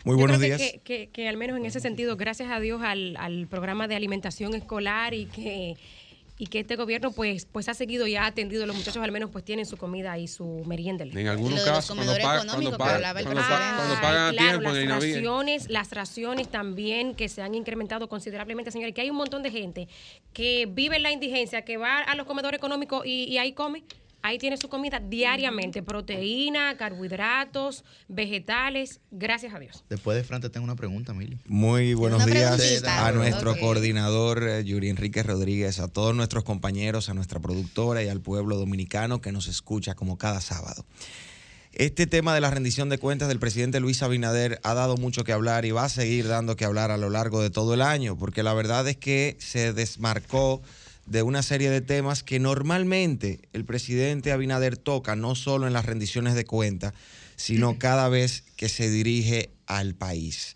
Muy 0.03 0.13
Yo 0.15 0.19
buenos 0.21 0.37
creo 0.39 0.57
días. 0.57 0.71
que, 0.71 0.79
que- 0.83 1.09
que 1.13 1.27
al 1.27 1.37
menos 1.37 1.57
en 1.57 1.65
ese 1.65 1.79
sentido, 1.79 2.15
gracias 2.17 2.49
a 2.49 2.59
Dios 2.59 2.81
al, 2.81 3.17
al 3.17 3.45
programa 3.47 3.87
de 3.87 3.95
alimentación 3.95 4.55
escolar 4.55 5.13
y 5.13 5.25
que 5.25 5.75
y 6.41 6.47
que 6.47 6.61
este 6.61 6.77
gobierno 6.77 7.11
pues 7.11 7.45
pues 7.45 7.67
ha 7.67 7.73
seguido 7.73 8.07
y 8.07 8.15
ha 8.15 8.25
atendido 8.25 8.65
los 8.65 8.73
muchachos 8.75 9.03
al 9.03 9.11
menos 9.11 9.29
pues 9.29 9.43
tienen 9.43 9.65
su 9.65 9.75
comida 9.75 10.17
y 10.17 10.27
su 10.29 10.63
merienda. 10.65 11.03
En 11.03 11.27
algunos 11.27 11.59
casos, 11.65 11.95
cuando, 11.97 12.13
cuando, 12.71 12.77
pagan- 12.77 12.95
cuando, 13.35 13.41
cuando 13.75 13.93
a 13.93 14.31
claro, 14.31 14.49
tiempo 14.59 14.63
las 14.69 14.73
raciones, 15.19 15.69
las 15.69 15.91
raciones 15.91 16.47
también 16.47 17.13
que 17.13 17.27
se 17.27 17.41
han 17.41 17.53
incrementado 17.55 18.07
considerablemente, 18.07 18.71
señores, 18.71 18.95
que 18.95 19.01
hay 19.01 19.09
un 19.09 19.17
montón 19.17 19.43
de 19.43 19.51
gente 19.51 19.87
que 20.31 20.65
vive 20.65 20.95
en 20.95 21.03
la 21.03 21.11
indigencia, 21.11 21.63
que 21.65 21.75
va 21.75 21.99
a 21.99 22.15
los 22.15 22.25
comedores 22.25 22.57
económicos 22.57 23.05
y, 23.05 23.25
y 23.25 23.37
ahí 23.37 23.51
come. 23.51 23.83
Ahí 24.21 24.37
tiene 24.37 24.57
su 24.57 24.67
comida 24.67 24.99
diariamente, 24.99 25.81
proteína, 25.81 26.75
carbohidratos, 26.75 27.85
vegetales, 28.09 28.99
gracias 29.11 29.53
a 29.53 29.59
Dios. 29.59 29.85
Después 29.89 30.17
de 30.17 30.23
Fran 30.23 30.41
te 30.41 30.49
tengo 30.49 30.65
una 30.65 30.75
pregunta, 30.75 31.13
Mili. 31.13 31.39
Muy 31.47 31.93
buenos 31.93 32.25
días 32.25 32.57
preguntita. 32.57 33.07
a 33.07 33.11
nuestro 33.13 33.57
coordinador 33.57 34.43
eh, 34.43 34.63
Yuri 34.65 34.89
Enrique 34.89 35.23
Rodríguez, 35.23 35.79
a 35.79 35.87
todos 35.87 36.13
nuestros 36.13 36.43
compañeros, 36.43 37.07
a 37.07 37.13
nuestra 37.13 37.39
productora 37.39 38.03
y 38.03 38.09
al 38.09 38.19
pueblo 38.19 38.57
dominicano 38.57 39.21
que 39.21 39.31
nos 39.31 39.47
escucha 39.47 39.95
como 39.95 40.17
cada 40.17 40.41
sábado. 40.41 40.85
Este 41.71 42.07
tema 42.07 42.33
de 42.33 42.41
la 42.41 42.49
rendición 42.49 42.89
de 42.89 42.97
cuentas 42.97 43.27
del 43.27 43.39
presidente 43.39 43.79
Luis 43.79 44.01
Abinader 44.01 44.59
ha 44.63 44.73
dado 44.73 44.97
mucho 44.97 45.23
que 45.23 45.31
hablar 45.31 45.65
y 45.65 45.71
va 45.71 45.85
a 45.85 45.89
seguir 45.89 46.27
dando 46.27 46.55
que 46.55 46.65
hablar 46.65 46.89
a 46.89 46.97
lo 46.97 47.09
largo 47.09 47.41
de 47.41 47.51
todo 47.51 47.75
el 47.75 47.81
año, 47.81 48.17
porque 48.17 48.41
la 48.41 48.53
verdad 48.53 48.87
es 48.87 48.97
que 48.97 49.37
se 49.39 49.71
desmarcó 49.71 50.63
de 51.09 51.23
una 51.23 51.41
serie 51.43 51.69
de 51.69 51.81
temas 51.81 52.23
que 52.23 52.39
normalmente 52.39 53.39
el 53.53 53.65
presidente 53.65 54.31
Abinader 54.31 54.77
toca, 54.77 55.15
no 55.15 55.35
solo 55.35 55.67
en 55.67 55.73
las 55.73 55.85
rendiciones 55.85 56.35
de 56.35 56.45
cuentas, 56.45 56.93
sino 57.35 57.79
cada 57.79 58.09
vez 58.09 58.43
que 58.55 58.69
se 58.69 58.89
dirige 58.89 59.49
al 59.65 59.95
país. 59.95 60.55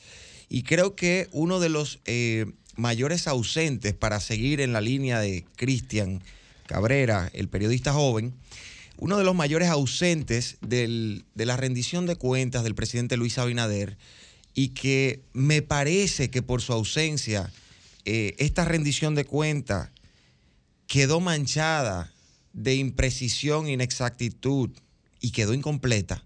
Y 0.50 0.64
creo 0.64 0.96
que 0.96 1.28
uno 1.32 1.60
de 1.60 1.70
los 1.70 2.00
eh, 2.06 2.46
mayores 2.76 3.28
ausentes 3.28 3.94
para 3.94 4.20
seguir 4.20 4.62
en 4.62 4.74
la 4.74 4.82
línea 4.82 5.20
de 5.20 5.46
Cristian 5.56 6.22
Cabrera, 6.68 7.30
el 7.34 7.48
periodista 7.50 7.94
joven, 7.94 8.34
uno 8.98 9.18
de 9.18 9.24
los 9.24 9.34
mayores 9.36 9.70
ausentes 9.70 10.58
del- 10.62 11.26
de 11.34 11.46
la 11.46 11.58
rendición 11.58 12.06
de 12.06 12.16
cuentas 12.16 12.64
del 12.64 12.76
presidente 12.76 13.18
Luis 13.18 13.38
Abinader 13.40 13.98
y 14.54 14.70
que 14.70 15.22
me 15.34 15.64
parece 15.64 16.30
que 16.30 16.44
por 16.44 16.62
su 16.62 16.74
ausencia 16.74 17.52
eh, 18.06 18.36
esta 18.38 18.66
rendición 18.66 19.16
de 19.16 19.26
cuentas 19.26 19.90
quedó 20.88 21.20
manchada 21.20 22.14
de 22.54 22.76
imprecisión, 22.76 23.68
inexactitud 23.68 24.72
y 25.20 25.32
quedó 25.32 25.54
incompleta 25.54 26.24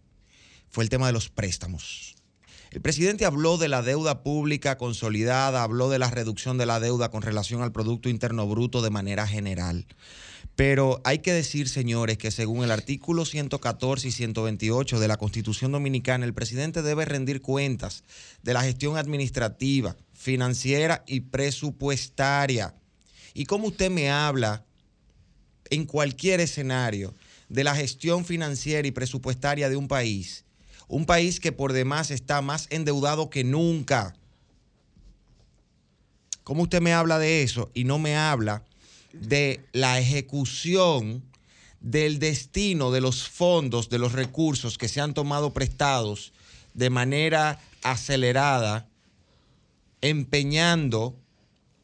fue 0.69 0.83
el 0.83 0.89
tema 0.89 1.07
de 1.07 1.13
los 1.13 1.29
préstamos. 1.29 2.15
El 2.69 2.81
presidente 2.81 3.25
habló 3.25 3.57
de 3.57 3.69
la 3.69 3.81
deuda 3.81 4.21
pública 4.21 4.77
consolidada, 4.77 5.63
habló 5.63 5.89
de 5.89 5.99
la 5.99 6.11
reducción 6.11 6.57
de 6.57 6.65
la 6.65 6.79
deuda 6.79 7.09
con 7.09 7.21
relación 7.21 7.61
al 7.61 7.71
Producto 7.71 8.09
Interno 8.09 8.47
Bruto 8.47 8.81
de 8.81 8.89
manera 8.89 9.25
general. 9.25 9.87
Pero 10.55 11.01
hay 11.03 11.19
que 11.19 11.33
decir, 11.33 11.69
señores, 11.69 12.17
que 12.17 12.29
según 12.29 12.63
el 12.63 12.71
artículo 12.71 13.25
114 13.25 14.09
y 14.09 14.11
128 14.11 14.99
de 14.99 15.07
la 15.07 15.17
Constitución 15.17 15.71
Dominicana, 15.71 16.25
el 16.25 16.33
presidente 16.33 16.81
debe 16.81 17.05
rendir 17.05 17.41
cuentas 17.41 18.03
de 18.43 18.53
la 18.53 18.61
gestión 18.61 18.97
administrativa, 18.97 19.95
financiera 20.13 21.03
y 21.07 21.21
presupuestaria. 21.21 22.75
Y 23.37 23.45
como 23.45 23.67
usted 23.67 23.91
me 23.91 24.09
habla 24.09 24.65
en 25.69 25.85
cualquier 25.85 26.39
escenario 26.39 27.13
de 27.49 27.63
la 27.63 27.75
gestión 27.75 28.25
financiera 28.25 28.87
y 28.87 28.91
presupuestaria 28.91 29.69
de 29.69 29.75
un 29.75 29.87
país, 29.87 30.43
un 30.87 31.05
país 31.05 31.39
que 31.39 31.51
por 31.51 31.71
demás 31.71 32.09
está 32.09 32.41
más 32.41 32.65
endeudado 32.71 33.29
que 33.29 33.43
nunca. 33.43 34.15
¿Cómo 36.43 36.63
usted 36.63 36.81
me 36.81 36.93
habla 36.93 37.19
de 37.19 37.43
eso 37.43 37.69
y 37.75 37.83
no 37.83 37.99
me 37.99 38.17
habla 38.17 38.63
de 39.13 39.63
la 39.71 39.99
ejecución 39.99 41.23
del 41.79 42.17
destino 42.17 42.89
de 42.89 43.01
los 43.01 43.29
fondos, 43.29 43.89
de 43.89 43.99
los 43.99 44.13
recursos 44.13 44.79
que 44.79 44.87
se 44.87 44.99
han 44.99 45.13
tomado 45.13 45.53
prestados 45.53 46.33
de 46.73 46.89
manera 46.89 47.59
acelerada, 47.83 48.89
empeñando, 50.01 51.15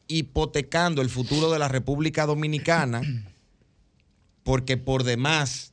hipotecando 0.08 1.02
el 1.02 1.10
futuro 1.10 1.50
de 1.50 1.58
la 1.58 1.68
República 1.68 2.26
Dominicana? 2.26 3.02
porque 4.44 4.76
por 4.76 5.02
demás 5.02 5.72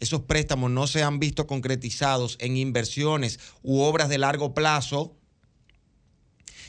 esos 0.00 0.22
préstamos 0.22 0.70
no 0.70 0.88
se 0.88 1.02
han 1.02 1.20
visto 1.20 1.46
concretizados 1.46 2.36
en 2.40 2.56
inversiones 2.56 3.38
u 3.62 3.80
obras 3.80 4.08
de 4.08 4.18
largo 4.18 4.52
plazo, 4.52 5.16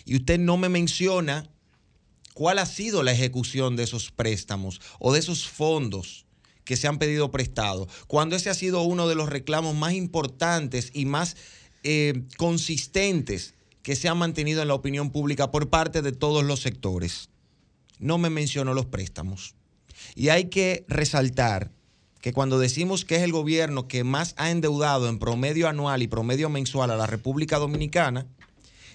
y 0.06 0.16
usted 0.18 0.38
no 0.38 0.58
me 0.58 0.70
menciona 0.70 1.50
cuál 2.34 2.60
ha 2.60 2.66
sido 2.66 3.04
la 3.04 3.14
ejecución 3.14 3.76
de 3.76 3.84
esos 3.84 4.12
préstamos 4.12 4.82
o 5.00 5.14
de 5.14 5.20
esos 5.20 5.48
fondos 5.48 6.26
que 6.64 6.78
se 6.78 6.88
han 6.88 7.00
pedido 7.00 7.32
prestados, 7.32 7.90
cuando 8.08 8.36
ese 8.36 8.50
ha 8.50 8.54
sido 8.54 8.84
uno 8.84 9.08
de 9.08 9.16
los 9.16 9.30
reclamos 9.30 9.76
más 9.76 9.94
importantes 9.94 10.92
y 10.94 11.06
más 11.06 11.36
eh, 11.84 12.24
consistentes 12.38 13.53
que 13.84 13.96
se 13.96 14.10
han 14.10 14.18
mantenido 14.18 14.62
en 14.62 14.70
la 14.70 14.74
opinión 14.74 15.12
pública 15.12 15.52
por 15.52 15.70
parte 15.70 16.02
de 16.02 16.14
todos 16.14 16.44
los 16.44 16.62
sectores. 16.62 17.30
No 18.00 18.18
me 18.18 18.32
mencionó 18.32 18.74
los 18.74 18.86
préstamos. 18.86 19.56
Y 20.16 20.30
hay 20.30 20.46
que 20.46 20.86
resaltar 20.88 21.70
que 22.22 22.34
cuando 22.34 22.58
decimos 22.58 23.04
que 23.04 23.18
es 23.18 23.22
el 23.22 23.34
gobierno 23.34 23.90
que 23.90 24.06
más 24.06 24.36
ha 24.38 24.50
endeudado 24.50 25.10
en 25.10 25.20
promedio 25.20 25.68
anual 25.68 26.02
y 26.02 26.08
promedio 26.08 26.50
mensual 26.50 26.92
a 26.92 26.96
la 26.96 27.06
República 27.06 27.60
Dominicana, 27.60 28.26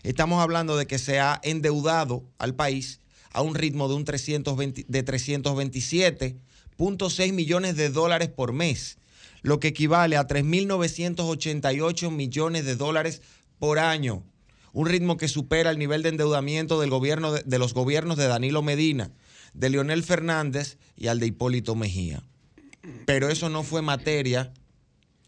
estamos 0.02 0.42
hablando 0.42 0.78
de 0.78 0.86
que 0.86 0.98
se 0.98 1.20
ha 1.20 1.38
endeudado 1.42 2.24
al 2.38 2.54
país 2.54 3.00
a 3.30 3.42
un 3.42 3.54
ritmo 3.54 3.88
de, 3.88 3.94
un 3.94 4.06
320 4.06 4.86
de 4.88 5.04
327.6 5.04 7.32
millones 7.34 7.76
de 7.76 7.90
dólares 7.90 8.30
por 8.30 8.54
mes, 8.54 8.96
lo 9.42 9.60
que 9.60 9.68
equivale 9.68 10.16
a 10.16 10.26
3.988 10.26 12.10
millones 12.10 12.64
de 12.64 12.76
dólares 12.76 13.20
por 13.58 13.78
año, 13.78 14.24
un 14.78 14.86
ritmo 14.86 15.16
que 15.16 15.26
supera 15.26 15.70
el 15.70 15.78
nivel 15.80 16.04
de 16.04 16.10
endeudamiento 16.10 16.80
del 16.80 16.88
gobierno 16.88 17.32
de, 17.32 17.42
de 17.44 17.58
los 17.58 17.74
gobiernos 17.74 18.16
de 18.16 18.28
Danilo 18.28 18.62
Medina, 18.62 19.10
de 19.52 19.70
Leonel 19.70 20.04
Fernández 20.04 20.78
y 20.96 21.08
al 21.08 21.18
de 21.18 21.26
Hipólito 21.26 21.74
Mejía. 21.74 22.22
Pero 23.04 23.28
eso 23.28 23.48
no 23.48 23.64
fue 23.64 23.82
materia 23.82 24.52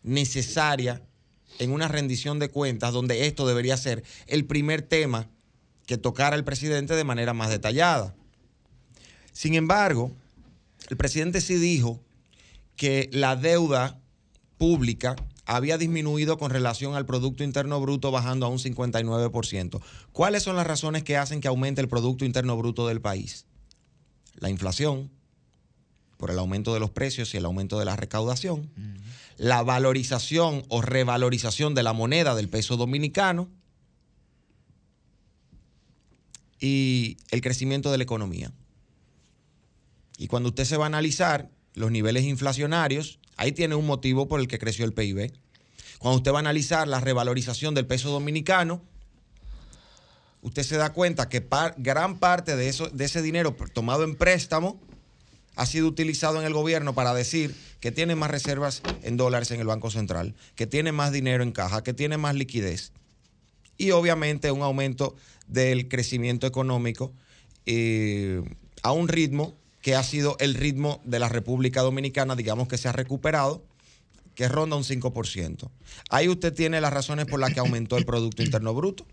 necesaria 0.04 1.02
en 1.58 1.72
una 1.72 1.88
rendición 1.88 2.38
de 2.38 2.48
cuentas 2.48 2.92
donde 2.92 3.26
esto 3.26 3.44
debería 3.44 3.76
ser 3.76 4.04
el 4.28 4.44
primer 4.44 4.82
tema 4.82 5.28
que 5.84 5.98
tocara 5.98 6.36
el 6.36 6.44
presidente 6.44 6.94
de 6.94 7.02
manera 7.02 7.34
más 7.34 7.50
detallada. 7.50 8.14
Sin 9.32 9.56
embargo, 9.56 10.12
el 10.90 10.96
presidente 10.96 11.40
sí 11.40 11.56
dijo 11.56 12.00
que 12.76 13.10
la 13.12 13.34
deuda 13.34 13.98
pública 14.58 15.16
había 15.46 15.78
disminuido 15.78 16.38
con 16.38 16.50
relación 16.50 16.94
al 16.94 17.06
Producto 17.06 17.44
Interno 17.44 17.80
Bruto 17.80 18.10
bajando 18.10 18.46
a 18.46 18.48
un 18.48 18.58
59%. 18.58 19.80
¿Cuáles 20.12 20.42
son 20.42 20.56
las 20.56 20.66
razones 20.66 21.02
que 21.02 21.16
hacen 21.16 21.40
que 21.40 21.48
aumente 21.48 21.80
el 21.80 21.88
Producto 21.88 22.24
Interno 22.24 22.56
Bruto 22.56 22.86
del 22.86 23.00
país? 23.00 23.46
La 24.34 24.50
inflación, 24.50 25.10
por 26.16 26.30
el 26.30 26.38
aumento 26.38 26.74
de 26.74 26.80
los 26.80 26.90
precios 26.90 27.34
y 27.34 27.38
el 27.38 27.44
aumento 27.44 27.78
de 27.78 27.84
la 27.84 27.96
recaudación, 27.96 28.70
la 29.36 29.62
valorización 29.62 30.64
o 30.68 30.82
revalorización 30.82 31.74
de 31.74 31.82
la 31.82 31.92
moneda 31.92 32.34
del 32.34 32.48
peso 32.48 32.76
dominicano 32.76 33.48
y 36.60 37.16
el 37.30 37.40
crecimiento 37.40 37.90
de 37.90 37.98
la 37.98 38.04
economía. 38.04 38.52
Y 40.18 40.26
cuando 40.26 40.50
usted 40.50 40.64
se 40.64 40.76
va 40.76 40.84
a 40.84 40.88
analizar 40.88 41.50
los 41.72 41.90
niveles 41.90 42.24
inflacionarios, 42.24 43.18
ahí 43.40 43.52
tiene 43.52 43.74
un 43.74 43.86
motivo 43.86 44.28
por 44.28 44.38
el 44.38 44.48
que 44.48 44.58
creció 44.58 44.84
el 44.84 44.92
PIB. 44.92 45.32
Cuando 45.98 46.18
usted 46.18 46.30
va 46.30 46.36
a 46.36 46.40
analizar 46.40 46.86
la 46.86 47.00
revalorización 47.00 47.74
del 47.74 47.86
peso 47.86 48.10
dominicano, 48.10 48.82
usted 50.42 50.62
se 50.62 50.76
da 50.76 50.92
cuenta 50.92 51.30
que 51.30 51.48
gran 51.78 52.18
parte 52.18 52.54
de 52.54 52.68
ese 52.68 53.22
dinero 53.22 53.56
tomado 53.72 54.04
en 54.04 54.14
préstamo 54.14 54.78
ha 55.56 55.64
sido 55.64 55.88
utilizado 55.88 56.38
en 56.38 56.46
el 56.46 56.52
gobierno 56.52 56.94
para 56.94 57.14
decir 57.14 57.56
que 57.80 57.90
tiene 57.90 58.14
más 58.14 58.30
reservas 58.30 58.82
en 59.02 59.16
dólares 59.16 59.50
en 59.52 59.60
el 59.60 59.66
Banco 59.66 59.90
Central, 59.90 60.34
que 60.54 60.66
tiene 60.66 60.92
más 60.92 61.10
dinero 61.10 61.42
en 61.42 61.52
caja, 61.52 61.82
que 61.82 61.94
tiene 61.94 62.18
más 62.18 62.34
liquidez. 62.34 62.92
Y 63.78 63.92
obviamente 63.92 64.52
un 64.52 64.60
aumento 64.60 65.16
del 65.46 65.88
crecimiento 65.88 66.46
económico 66.46 67.14
eh, 67.64 68.42
a 68.82 68.92
un 68.92 69.08
ritmo 69.08 69.59
que 69.80 69.94
ha 69.94 70.02
sido 70.02 70.36
el 70.40 70.54
ritmo 70.54 71.00
de 71.04 71.18
la 71.18 71.28
República 71.28 71.82
Dominicana, 71.82 72.36
digamos 72.36 72.68
que 72.68 72.78
se 72.78 72.88
ha 72.88 72.92
recuperado, 72.92 73.64
que 74.34 74.48
ronda 74.48 74.76
un 74.76 74.84
5%. 74.84 75.70
Ahí 76.10 76.28
usted 76.28 76.52
tiene 76.52 76.80
las 76.80 76.92
razones 76.92 77.26
por 77.26 77.40
las 77.40 77.52
que 77.52 77.60
aumentó 77.60 77.96
el 77.96 78.06
Producto 78.06 78.42
Interno 78.42 78.74
Bruto. 78.74 79.06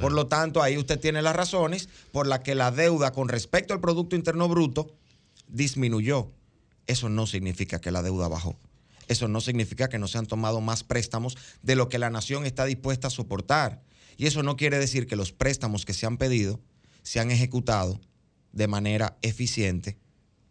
Por 0.00 0.12
lo 0.12 0.26
tanto, 0.26 0.62
ahí 0.62 0.76
usted 0.76 0.98
tiene 0.98 1.22
las 1.22 1.36
razones 1.36 1.88
por 2.12 2.26
las 2.26 2.40
que 2.40 2.54
la 2.54 2.70
deuda 2.70 3.12
con 3.12 3.28
respecto 3.28 3.74
al 3.74 3.80
Producto 3.80 4.16
Interno 4.16 4.48
Bruto 4.48 4.94
disminuyó. 5.48 6.32
Eso 6.86 7.08
no 7.08 7.26
significa 7.26 7.80
que 7.80 7.90
la 7.90 8.02
deuda 8.02 8.28
bajó. 8.28 8.56
Eso 9.06 9.28
no 9.28 9.40
significa 9.40 9.88
que 9.88 9.98
no 9.98 10.08
se 10.08 10.18
han 10.18 10.26
tomado 10.26 10.60
más 10.60 10.82
préstamos 10.82 11.36
de 11.62 11.76
lo 11.76 11.88
que 11.88 11.98
la 11.98 12.10
nación 12.10 12.46
está 12.46 12.64
dispuesta 12.64 13.08
a 13.08 13.10
soportar. 13.10 13.82
Y 14.16 14.26
eso 14.26 14.42
no 14.42 14.56
quiere 14.56 14.78
decir 14.78 15.06
que 15.06 15.16
los 15.16 15.32
préstamos 15.32 15.84
que 15.84 15.92
se 15.92 16.06
han 16.06 16.16
pedido 16.16 16.60
se 17.02 17.20
han 17.20 17.30
ejecutado 17.30 18.00
de 18.52 18.66
manera 18.66 19.18
eficiente 19.22 19.98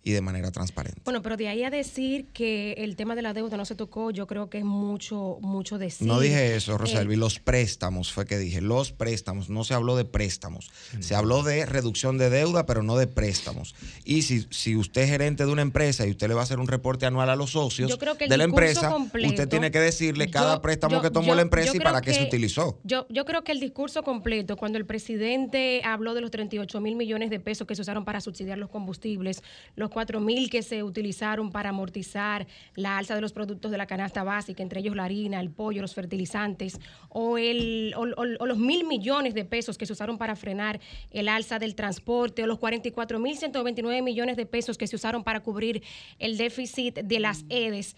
y 0.03 0.11
de 0.11 0.21
manera 0.21 0.51
transparente. 0.51 1.01
Bueno, 1.05 1.21
pero 1.21 1.37
de 1.37 1.47
ahí 1.47 1.63
a 1.63 1.69
decir 1.69 2.27
que 2.33 2.73
el 2.73 2.95
tema 2.95 3.15
de 3.15 3.21
la 3.21 3.33
deuda 3.33 3.55
no 3.57 3.63
se 3.65 3.75
tocó, 3.75 4.11
yo 4.11 4.27
creo 4.27 4.49
que 4.49 4.57
es 4.59 4.65
mucho, 4.65 5.37
mucho 5.41 5.77
decir. 5.77 6.05
No 6.07 6.19
dije 6.19 6.55
eso, 6.55 6.77
Roselvi, 6.77 7.13
Eh, 7.13 7.17
los 7.17 7.39
préstamos 7.39 8.11
fue 8.11 8.25
que 8.25 8.37
dije, 8.37 8.59
los 8.61 8.91
préstamos, 8.91 9.49
no 9.49 9.63
se 9.63 9.73
habló 9.73 9.95
de 9.95 10.03
préstamos, 10.05 10.71
se 10.99 11.15
habló 11.15 11.41
de 11.43 11.65
reducción 11.65 12.17
de 12.17 12.29
deuda, 12.29 12.65
pero 12.65 12.83
no 12.83 12.97
de 12.97 13.07
préstamos. 13.07 13.75
Y 14.03 14.23
si, 14.23 14.45
si 14.49 14.75
usted 14.75 15.03
es 15.03 15.09
gerente 15.09 15.45
de 15.45 15.51
una 15.51 15.61
empresa 15.61 16.05
y 16.05 16.11
usted 16.11 16.27
le 16.27 16.33
va 16.33 16.41
a 16.41 16.43
hacer 16.43 16.59
un 16.59 16.67
reporte 16.67 17.05
anual 17.05 17.29
a 17.29 17.35
los 17.37 17.51
socios 17.51 17.89
Yo 17.89 17.97
creo 17.97 18.17
que 18.17 18.25
el 18.25 18.29
de 18.29 18.37
la 18.37 18.45
discurso 18.45 18.65
empresa, 18.67 18.89
completo- 18.91 19.29
usted 19.29 19.47
tiene 19.47 19.71
que 19.71 19.79
decirle 19.79 20.29
cada 20.29 20.55
Yo- 20.55 20.61
préstamo 20.61 20.95
yo- 20.97 21.01
que 21.01 21.11
tomó 21.11 21.27
yo- 21.29 21.35
la 21.35 21.41
empresa 21.43 21.71
y 21.75 21.79
para 21.79 22.01
qué 22.01 22.13
se 22.13 22.23
utilizó. 22.23 22.77
Yo, 22.83 23.05
yo 23.09 23.23
creo 23.25 23.43
que 23.43 23.53
el 23.53 23.59
discurso 23.61 24.03
completo, 24.03 24.57
cuando 24.57 24.77
el 24.77 24.85
presidente 24.85 25.81
habló 25.85 26.13
de 26.13 26.21
los 26.21 26.31
38 26.31 26.81
mil 26.81 26.95
millones 26.97 27.29
de 27.29 27.39
pesos 27.39 27.65
que 27.67 27.75
se 27.75 27.81
usaron 27.81 28.03
para 28.03 28.19
subsidiar 28.21 28.57
los 28.57 28.69
combustibles, 28.69 29.41
los 29.75 29.89
4 29.93 30.19
mil 30.19 30.49
que 30.49 30.61
se 30.63 30.83
utilizaron 30.83 31.51
para 31.51 31.69
amortizar 31.69 32.45
la 32.75 32.97
alza 32.97 33.15
de 33.15 33.21
los 33.21 33.31
productos 33.31 33.71
de 33.71 33.77
la 33.77 33.85
canasta 33.87 34.23
básica, 34.23 34.61
entre 34.61 34.81
ellos 34.81 34.95
la 34.95 35.05
harina, 35.05 35.39
el 35.39 35.49
pollo, 35.51 35.81
los 35.81 35.93
fertilizantes, 35.95 36.79
o, 37.09 37.37
el, 37.37 37.93
o, 37.95 38.01
o- 38.01 38.27
o 38.39 38.45
los 38.45 38.57
mil 38.57 38.85
millones 38.85 39.33
de 39.33 39.45
pesos 39.45 39.77
que 39.77 39.85
se 39.85 39.93
usaron 39.93 40.17
para 40.17 40.35
frenar 40.35 40.79
el 41.11 41.29
alza 41.29 41.59
del 41.59 41.75
transporte, 41.75 42.43
o 42.43 42.47
los 42.47 42.59
44 42.59 43.19
mil 43.19 43.37
129 43.37 44.01
millones 44.01 44.35
de 44.35 44.45
pesos 44.45 44.77
que 44.77 44.87
se 44.87 44.95
usaron 44.95 45.23
para 45.23 45.39
cubrir 45.41 45.83
el 46.19 46.37
déficit 46.37 46.95
de 46.99 47.19
las 47.19 47.45
EDES. 47.49 47.95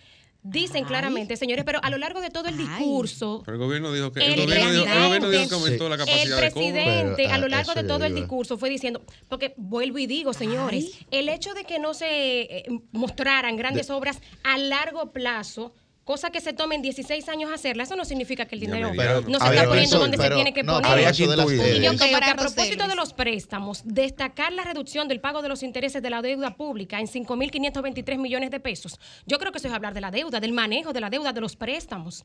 Dicen 0.47 0.86
claramente, 0.86 1.38
señores, 1.38 1.65
pero 1.65 1.79
a 1.81 1.89
lo 1.89 1.97
largo 1.97 2.21
de 2.21 2.29
todo 2.29 2.47
el 2.49 2.55
discurso, 2.55 3.41
Pero 3.43 3.58
el 3.58 3.63
gobierno 3.63 3.91
dijo 3.91 4.12
que, 4.12 4.19
el 4.19 4.34
El 4.34 4.45
gobierno 4.45 4.71
dijo, 4.71 4.86
el 4.86 5.03
gobierno 5.08 5.29
dijo 5.31 5.43
que 5.43 5.47
presidente- 5.49 5.55
aumentó 5.55 5.89
la 5.89 5.95
el 5.95 5.99
capacidad 6.01 6.23
de 6.41 6.51
cobro. 6.51 6.65
presidente 6.71 7.13
Pero, 7.23 7.34
a 7.34 7.38
lo 7.39 7.45
ah, 7.45 7.49
largo 7.49 7.73
de 7.73 7.84
todo 7.84 8.05
el 8.05 8.13
discurso 8.13 8.58
fue 8.60 8.69
diciendo, 8.69 9.01
porque 9.27 9.55
vuelvo 9.58 9.97
y 9.97 10.05
digo, 10.05 10.34
señores, 10.34 10.99
el 11.10 11.29
hecho 11.29 11.55
de 11.55 11.63
que 11.63 11.79
no 11.79 11.95
se 11.95 12.41
eh, 12.41 12.65
mostraran 12.91 13.58
grandes 13.58 13.89
obras 13.89 14.19
a 14.43 14.60
largo 14.60 15.12
plazo, 15.12 15.73
cosa 16.06 16.30
que 16.30 16.39
se 16.39 16.54
tomen 16.54 16.84
16 16.84 17.28
años 17.30 17.52
hacerla, 17.52 17.84
eso 17.84 17.96
no 17.96 18.06
significa 18.06 18.46
que 18.46 18.56
el 18.56 18.62
dinero 18.62 18.94
no 19.28 19.39
se 19.39 19.50
está 19.50 19.68
poniendo 19.68 20.00
donde 20.00 20.18
se 20.18 20.30
tiene 20.30 20.54
que 20.54 20.63
no, 20.63 20.80
poner. 20.80 21.00
Y 21.00 21.82
yo 21.82 21.96
creo 21.98 22.20
que 22.20 22.26
a 22.26 22.36
propósito 22.36 22.88
de 22.88 22.96
los 22.96 23.12
préstamos, 23.12 23.82
destacar 23.84 24.54
la 24.54 24.63
reducción 24.63 25.08
del 25.08 25.20
pago 25.20 25.41
de 25.41 25.50
los 25.50 25.63
intereses 25.63 26.02
de 26.02 26.10
la 26.12 26.22
deuda 26.22 26.56
pública 26.56 27.00
en 27.00 27.08
5.523 27.08 28.20
millones 28.20 28.52
de 28.52 28.60
pesos. 28.60 29.00
Yo 29.26 29.39
creo 29.39 29.52
que 29.52 29.58
eso 29.58 29.68
es 29.68 29.74
hablar 29.74 29.94
de 29.96 30.02
la 30.02 30.12
deuda, 30.12 30.39
del 30.39 30.54
manejo 30.54 30.94
de 30.94 31.02
la 31.02 31.10
deuda, 31.10 31.34
de 31.34 31.41
los 31.41 31.56
préstamos. 31.56 32.24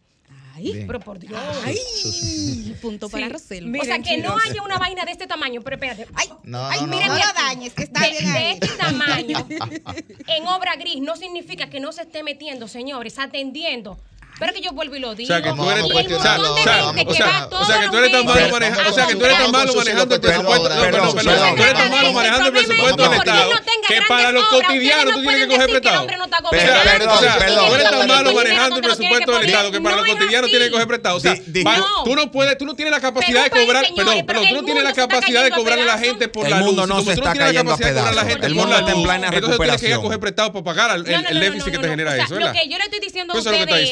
Ay, 0.61 0.85
Pero 0.87 1.01
por 1.01 1.19
Dios. 1.19 1.39
ay, 1.65 2.77
punto 2.81 3.09
para 3.09 3.27
Sí. 3.27 3.33
Rosel. 3.33 3.77
O 3.81 3.85
sea, 3.85 3.99
que 4.01 4.19
no 4.19 4.37
haya 4.37 4.63
una 4.63 4.79
vaina 4.79 5.05
de 5.05 5.13
este 5.13 5.27
tamaño, 5.27 5.61
pero 5.63 5.77
espérate. 5.77 6.07
Ay, 6.15 6.29
No, 6.45 6.67
ay, 6.67 6.81
no, 6.83 6.87
no, 6.89 7.07
no. 7.07 7.15
dañes, 7.35 7.73
que 7.75 7.85
está 7.85 8.01
de, 8.03 8.11
bien 8.11 8.33
de 8.33 8.51
este 8.53 8.69
tamaño 8.77 9.47
en 10.27 10.47
obra 10.49 10.77
gris 10.77 11.01
no 11.01 11.17
significa 11.17 11.69
que 11.71 11.81
no 11.81 11.93
se 11.93 12.03
esté 12.03 12.23
metiendo, 12.23 12.69
señores, 12.69 13.19
atendiendo. 13.19 13.99
Pero 14.41 14.53
que 14.55 14.61
yo 14.63 14.73
vuelvo 14.73 14.97
y 14.97 15.01
lo 15.01 15.15
digo. 15.15 15.27
O 15.33 15.37
sea, 15.37 15.43
que 15.43 15.53
tú 15.53 15.71
eres, 15.71 15.85
el 15.85 15.93
o 15.93 16.21
sea, 16.23 16.39
o 16.41 16.57
sea, 16.63 16.89
o 16.89 16.95
que 16.95 17.15
sea, 17.15 17.91
tú 17.91 17.97
eres 17.99 18.11
tan 18.13 18.25
malo 18.25 18.49
manejando, 18.51 18.91
o 18.91 18.93
sea, 18.95 19.07
que 19.07 19.15
tú 19.17 19.25
eres 19.25 19.39
tan 19.39 19.51
malo 19.53 19.75
manejando 19.75 20.15
el 20.15 20.21
presupuesto, 20.21 20.67
no, 20.75 20.81
perdón, 20.81 20.91
perdón, 20.91 21.15
perdón, 21.15 21.25
perdón. 21.25 21.57
tú 21.57 21.63
eres 21.63 21.75
tan 21.75 21.91
malo 21.91 22.09
El 22.09 22.15
manejando 22.15 22.47
el 22.47 22.53
problema 22.53 22.61
es 22.61 22.67
presupuesto 22.67 22.97
que 22.97 23.09
del 23.11 23.19
Estado 23.19 23.51
que 23.91 24.03
para 24.09 24.33
los 24.33 24.43
obras, 24.45 24.53
ustedes 24.53 24.67
cotidianos 24.67 25.05
no 25.05 25.13
tú 25.13 25.21
tienes 25.23 25.41
que 25.41 25.49
coger 25.49 25.63
el 25.63 25.71
prestado. 25.71 26.01
O 26.01 26.09
sea. 26.09 26.81
Perdón, 26.81 27.19
perdón. 27.39 27.69
tú 27.69 27.75
eres 27.75 27.91
tan 27.91 28.09
malo 28.09 28.31
Dinero 28.31 28.35
manejando 28.35 28.77
el 28.77 28.83
donde 28.83 28.89
lo 28.89 28.97
tiene 28.97 29.11
presupuesto 29.17 29.33
del 29.33 29.41
que 29.41 29.47
Estado 29.51 29.71
que 29.71 29.79
poner. 29.81 29.83
para 29.83 29.97
los 29.97 30.07
No 30.07 30.13
es 30.13 30.19
cotidianos 30.19 30.45
así. 30.45 30.51
tienes 30.51 30.69
que 30.69 30.73
coger 30.73 30.89
prestado. 30.89 31.17
O 31.17 31.21
sea, 31.21 31.35
Di- 31.35 31.43
di- 31.47 31.65
va- 31.65 31.77
No. 31.77 32.05
tú 32.05 32.17
no 32.17 32.31
puedes, 32.33 32.59
tú 32.59 32.65
no 32.67 32.75
tienes 32.75 32.93
la 32.93 33.01
capacidad 33.01 33.45
de 33.45 33.51
cobrar, 33.51 33.85
perdón, 33.95 34.27
perdón, 34.27 34.43
tú 34.45 34.49
el 34.49 34.55
no 34.57 34.65
tienes 34.65 34.85
la 34.85 34.93
capacidad 34.93 35.45
de 35.45 35.51
cobrarle 35.51 35.83
a 35.83 35.87
la 35.87 35.99
gente 35.99 36.29
por 36.29 36.45
El 36.47 36.51
la 36.53 36.57
luz. 36.59 36.67
mundo 36.67 36.87
no 36.87 37.03
se 37.03 37.13
está 37.13 37.35
cayendo 37.35 37.73
a 37.75 37.77
pedazos. 37.77 38.27
El 38.43 38.55
mundo 38.55 38.79
está 38.79 38.91
en 38.93 39.03
plena 39.03 39.27
entonces 39.29 39.41
tú 39.59 39.63
tienes 39.63 39.81
que 39.81 39.87
ir 39.89 39.95
a 39.95 39.97
recuperación. 39.97 40.03
coger 40.03 40.21
prestado 40.21 40.53
para 40.53 40.65
pagar 40.65 40.97
el, 40.97 41.05
No, 41.05 41.11
no, 41.23 41.29
el 41.29 41.35
no, 41.35 41.41
déficit 41.41 41.67
no, 41.67 41.73
que 41.73 41.77
no, 41.77 41.81
te 41.83 41.87
no. 41.89 41.93
genera 41.93 42.17
eso, 42.25 42.35
Lo 42.39 42.53
que 42.53 42.69
yo 42.69 42.79
le 42.79 42.85
estoy 42.85 43.01
diciendo 43.01 43.35
a 43.35 43.39
Eso 43.39 43.51
es 43.51 43.61
lo 43.61 43.67
que 43.67 43.73
está 43.73 43.75
ustedes 43.75 43.91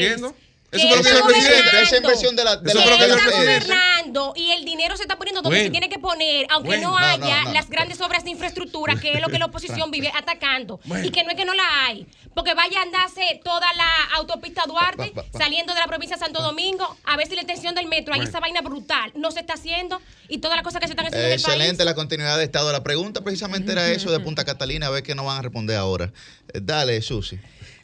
Eso 0.70 0.86
fue 0.88 0.96
lo 0.98 1.02
que 1.02 1.08
dijo 1.34 1.46
el 1.48 1.54
está 1.54 1.70
presidente. 1.70 1.82
Esa 1.82 1.96
inversión 1.96 2.36
de 2.36 2.44
la- 2.44 2.56
de 2.56 2.74
la- 2.74 2.84
lo 2.86 2.96
que 2.98 3.04
está 3.06 3.30
gobernando 3.30 4.32
y 4.36 4.50
el 4.50 4.64
dinero 4.66 4.96
se 4.96 5.02
está 5.02 5.16
poniendo 5.16 5.40
donde 5.40 5.56
Bueno. 5.58 5.66
se 5.68 5.70
tiene 5.70 5.88
que 5.88 5.98
poner, 5.98 6.46
aunque 6.50 6.68
Bueno. 6.68 6.90
no 6.90 6.98
haya 6.98 7.38
no, 7.42 7.44
no. 7.48 7.52
las 7.54 7.70
grandes 7.70 8.00
obras 8.02 8.22
de 8.24 8.30
infraestructura, 8.30 8.96
que 9.00 9.12
es 9.12 9.20
lo 9.20 9.28
que 9.28 9.38
la 9.38 9.46
oposición 9.46 9.90
vive 9.90 10.12
atacando. 10.14 10.78
Bueno. 10.84 11.06
Y 11.06 11.10
que 11.10 11.24
no 11.24 11.30
es 11.30 11.36
que 11.36 11.44
no 11.46 11.54
la 11.54 11.86
hay. 11.86 12.06
Porque 12.34 12.52
vaya 12.54 12.80
a 12.80 12.82
andarse 12.82 13.40
toda 13.42 13.66
la 13.74 13.88
autopista 14.16 14.64
Duarte, 14.66 15.10
Pa, 15.14 15.22
pa, 15.22 15.30
pa. 15.30 15.38
saliendo 15.38 15.72
de 15.74 15.80
la 15.80 15.86
provincia 15.86 16.16
de 16.16 16.22
Santo 16.24 16.42
Domingo, 16.42 16.96
a 17.04 17.16
ver 17.16 17.26
si 17.28 17.34
la 17.34 17.40
extensión 17.42 17.74
del 17.74 17.86
metro, 17.86 18.12
ahí 18.14 18.20
esa 18.20 18.38
vaina 18.40 18.60
brutal, 18.60 19.10
no 19.14 19.30
se 19.30 19.40
está 19.40 19.54
haciendo 19.54 20.00
y 20.28 20.38
todas 20.38 20.56
las 20.56 20.64
cosas 20.64 20.80
que 20.80 20.86
se 20.86 20.92
están 20.92 21.06
haciendo 21.06 21.26
en 21.26 21.32
el 21.32 21.40
país. 21.42 21.54
Excelente 21.56 21.84
la 21.86 21.94
continuidad 21.94 22.36
de 22.36 22.44
Estado. 22.44 22.70
La 22.72 22.82
pregunta 22.82 23.22
precisamente 23.22 23.72
era 23.72 23.88
eso 23.90 24.10
de 24.12 24.20
Punta 24.20 24.44
Catalina, 24.44 24.88
a 24.88 24.90
ver 24.90 25.02
qué 25.02 25.14
nos 25.14 25.24
van 25.24 25.38
a 25.38 25.42
responder 25.42 25.76
ahora. 25.78 26.12
Eh, 26.52 26.60
Dale, 26.62 27.00
Susi. 27.02 27.38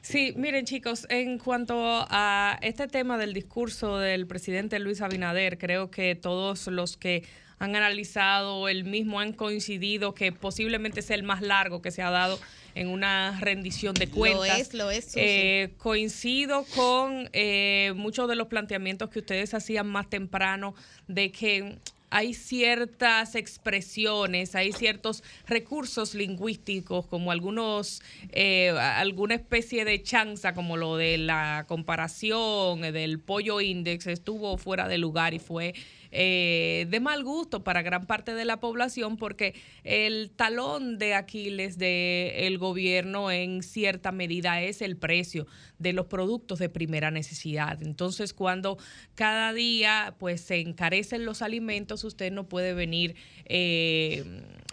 Sí, 0.04 0.34
miren 0.36 0.66
chicos, 0.66 1.06
en 1.08 1.38
cuanto 1.38 1.74
a 1.78 2.58
este 2.60 2.88
tema 2.88 3.16
del 3.16 3.32
discurso 3.32 3.96
del 3.96 4.26
presidente 4.26 4.78
Luis 4.78 5.00
Abinader, 5.00 5.56
creo 5.56 5.90
que 5.90 6.14
todos 6.14 6.66
los 6.66 6.98
que 6.98 7.24
han 7.58 7.74
analizado 7.74 8.68
el 8.68 8.84
mismo 8.84 9.18
han 9.18 9.32
coincidido 9.32 10.14
que 10.14 10.30
posiblemente 10.30 11.00
sea 11.00 11.16
el 11.16 11.22
más 11.22 11.40
largo 11.40 11.80
que 11.80 11.90
se 11.90 12.02
ha 12.02 12.10
dado 12.10 12.38
en 12.74 12.88
una 12.88 13.40
rendición 13.40 13.94
de 13.94 14.08
cuentas. 14.08 14.60
es, 14.60 14.74
lo 14.74 14.90
es. 14.90 15.12
Eh, 15.16 15.72
coincido 15.78 16.66
con 16.74 17.30
eh, 17.32 17.94
muchos 17.96 18.28
de 18.28 18.36
los 18.36 18.48
planteamientos 18.48 19.08
que 19.08 19.20
ustedes 19.20 19.54
hacían 19.54 19.86
más 19.86 20.10
temprano 20.10 20.74
de 21.08 21.32
que 21.32 21.78
hay 22.14 22.32
ciertas 22.32 23.34
expresiones, 23.34 24.54
hay 24.54 24.70
ciertos 24.70 25.24
recursos 25.48 26.14
lingüísticos, 26.14 27.06
como 27.06 27.32
algunos, 27.32 28.02
eh, 28.30 28.70
alguna 28.70 29.34
especie 29.34 29.84
de 29.84 30.00
chanza, 30.00 30.54
como 30.54 30.76
lo 30.76 30.96
de 30.96 31.18
la 31.18 31.64
comparación 31.66 32.84
eh, 32.84 32.92
del 32.92 33.18
pollo 33.18 33.60
index, 33.60 34.06
estuvo 34.06 34.56
fuera 34.58 34.86
de 34.86 34.98
lugar 34.98 35.34
y 35.34 35.40
fue 35.40 35.74
eh, 36.16 36.86
de 36.88 37.00
mal 37.00 37.24
gusto 37.24 37.64
para 37.64 37.82
gran 37.82 38.06
parte 38.06 38.34
de 38.34 38.44
la 38.44 38.60
población 38.60 39.16
porque 39.16 39.54
el 39.82 40.30
talón 40.30 40.96
de 40.96 41.14
Aquiles 41.14 41.76
del 41.76 42.56
gobierno 42.58 43.32
en 43.32 43.64
cierta 43.64 44.12
medida 44.12 44.62
es 44.62 44.80
el 44.80 44.96
precio 44.96 45.48
de 45.80 45.92
los 45.92 46.06
productos 46.06 46.60
de 46.60 46.68
primera 46.68 47.10
necesidad. 47.10 47.82
Entonces, 47.82 48.32
cuando 48.32 48.78
cada 49.16 49.52
día 49.52 50.14
pues 50.20 50.40
se 50.40 50.60
encarecen 50.60 51.24
los 51.24 51.42
alimentos, 51.42 52.04
usted 52.04 52.30
no 52.30 52.48
puede 52.48 52.74
venir 52.74 53.16
eh, 53.46 54.22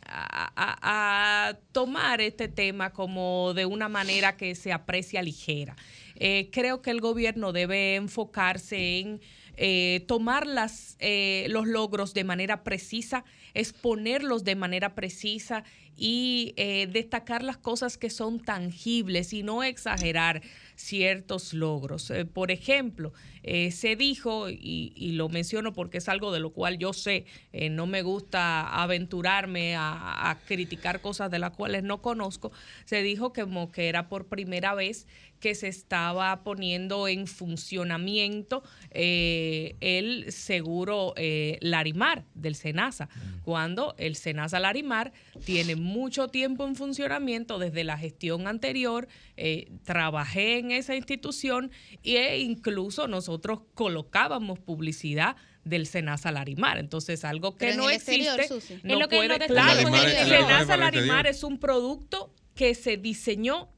a, 0.05 1.57
tomar 1.71 2.21
este 2.21 2.49
tema 2.49 2.91
como 2.91 3.53
de 3.55 3.65
una 3.65 3.89
manera 3.89 4.37
que 4.37 4.53
se 4.53 4.71
aprecia 4.71 5.23
ligera. 5.23 5.75
Eh, 6.17 6.49
creo 6.51 6.83
que 6.83 6.91
el 6.91 7.01
gobierno 7.01 7.51
debe 7.51 7.95
enfocarse 7.95 8.99
en 8.99 9.21
eh, 9.57 10.03
tomar 10.07 10.47
las, 10.47 10.95
eh, 10.99 11.45
los 11.49 11.67
logros 11.67 12.13
de 12.13 12.23
manera 12.23 12.63
precisa, 12.63 13.23
exponerlos 13.53 14.43
de 14.43 14.55
manera 14.55 14.95
precisa 14.95 15.63
y 15.95 16.53
eh, 16.55 16.87
destacar 16.91 17.43
las 17.43 17.57
cosas 17.57 17.97
que 17.97 18.09
son 18.09 18.39
tangibles 18.39 19.33
y 19.33 19.43
no 19.43 19.63
exagerar 19.63 20.41
ciertos 20.75 21.53
logros. 21.53 22.09
Eh, 22.09 22.25
por 22.25 22.49
ejemplo, 22.49 23.13
se 23.43 23.95
dijo, 23.95 24.49
y, 24.49 25.13
lo 25.13 25.27
menciono 25.27 25.73
porque 25.73 25.97
es 25.97 26.09
algo 26.09 26.31
de 26.31 26.39
lo 26.39 26.51
cual 26.51 26.77
yo 26.77 26.93
sé, 26.93 27.25
no 27.71 27.87
me 27.87 28.03
gusta 28.03 28.67
aventurarme 28.81 29.75
a, 29.75 30.29
a 30.29 30.39
criticar 30.39 31.01
cosas 31.01 31.31
de 31.31 31.39
las 31.39 31.51
cuales 31.51 31.81
no 31.83 32.03
conozco, 32.03 32.51
se 32.85 33.01
dijo 33.01 33.33
que 33.33 33.41
como 33.41 33.71
que 33.71 33.89
era 33.89 34.07
por 34.07 34.27
primera 34.27 34.75
vez 34.75 35.07
que 35.41 35.55
se 35.55 35.67
estaba 35.67 36.43
poniendo 36.43 37.09
en 37.09 37.27
funcionamiento 37.27 38.63
eh, 38.91 39.75
el 39.81 40.31
seguro 40.31 41.13
eh, 41.17 41.57
Larimar 41.59 42.23
del 42.33 42.55
SENASA, 42.55 43.09
cuando 43.43 43.95
el 43.97 44.15
SENASA 44.15 44.59
Larimar 44.59 45.11
tiene 45.43 45.75
mucho 45.75 46.29
tiempo 46.29 46.65
en 46.65 46.75
funcionamiento 46.75 47.59
desde 47.59 47.83
la 47.83 47.97
gestión 47.97 48.47
anterior, 48.47 49.09
eh, 49.35 49.71
trabajé 49.83 50.59
en 50.59 50.71
esa 50.71 50.95
institución 50.95 51.71
e 52.03 52.39
incluso 52.39 53.07
nosotros 53.07 53.61
colocábamos 53.73 54.59
publicidad 54.59 55.35
del 55.63 55.87
Senasa 55.87 56.31
Larimar. 56.31 56.77
Entonces, 56.77 57.23
algo 57.25 57.57
que 57.57 57.65
Pero 57.65 57.71
en 57.73 57.77
no 57.79 57.89
existe, 57.89 58.47
no 58.83 58.93
Es 58.93 58.99
lo 58.99 59.07
que 59.07 59.17
puede, 59.17 59.47
claro. 59.47 59.91
Senasa 59.91 60.77
Larimar 60.77 61.27
es 61.27 61.43
un 61.43 61.59
producto 61.59 62.33
que 62.55 62.75
se 62.75 62.97
diseñó 62.97 63.69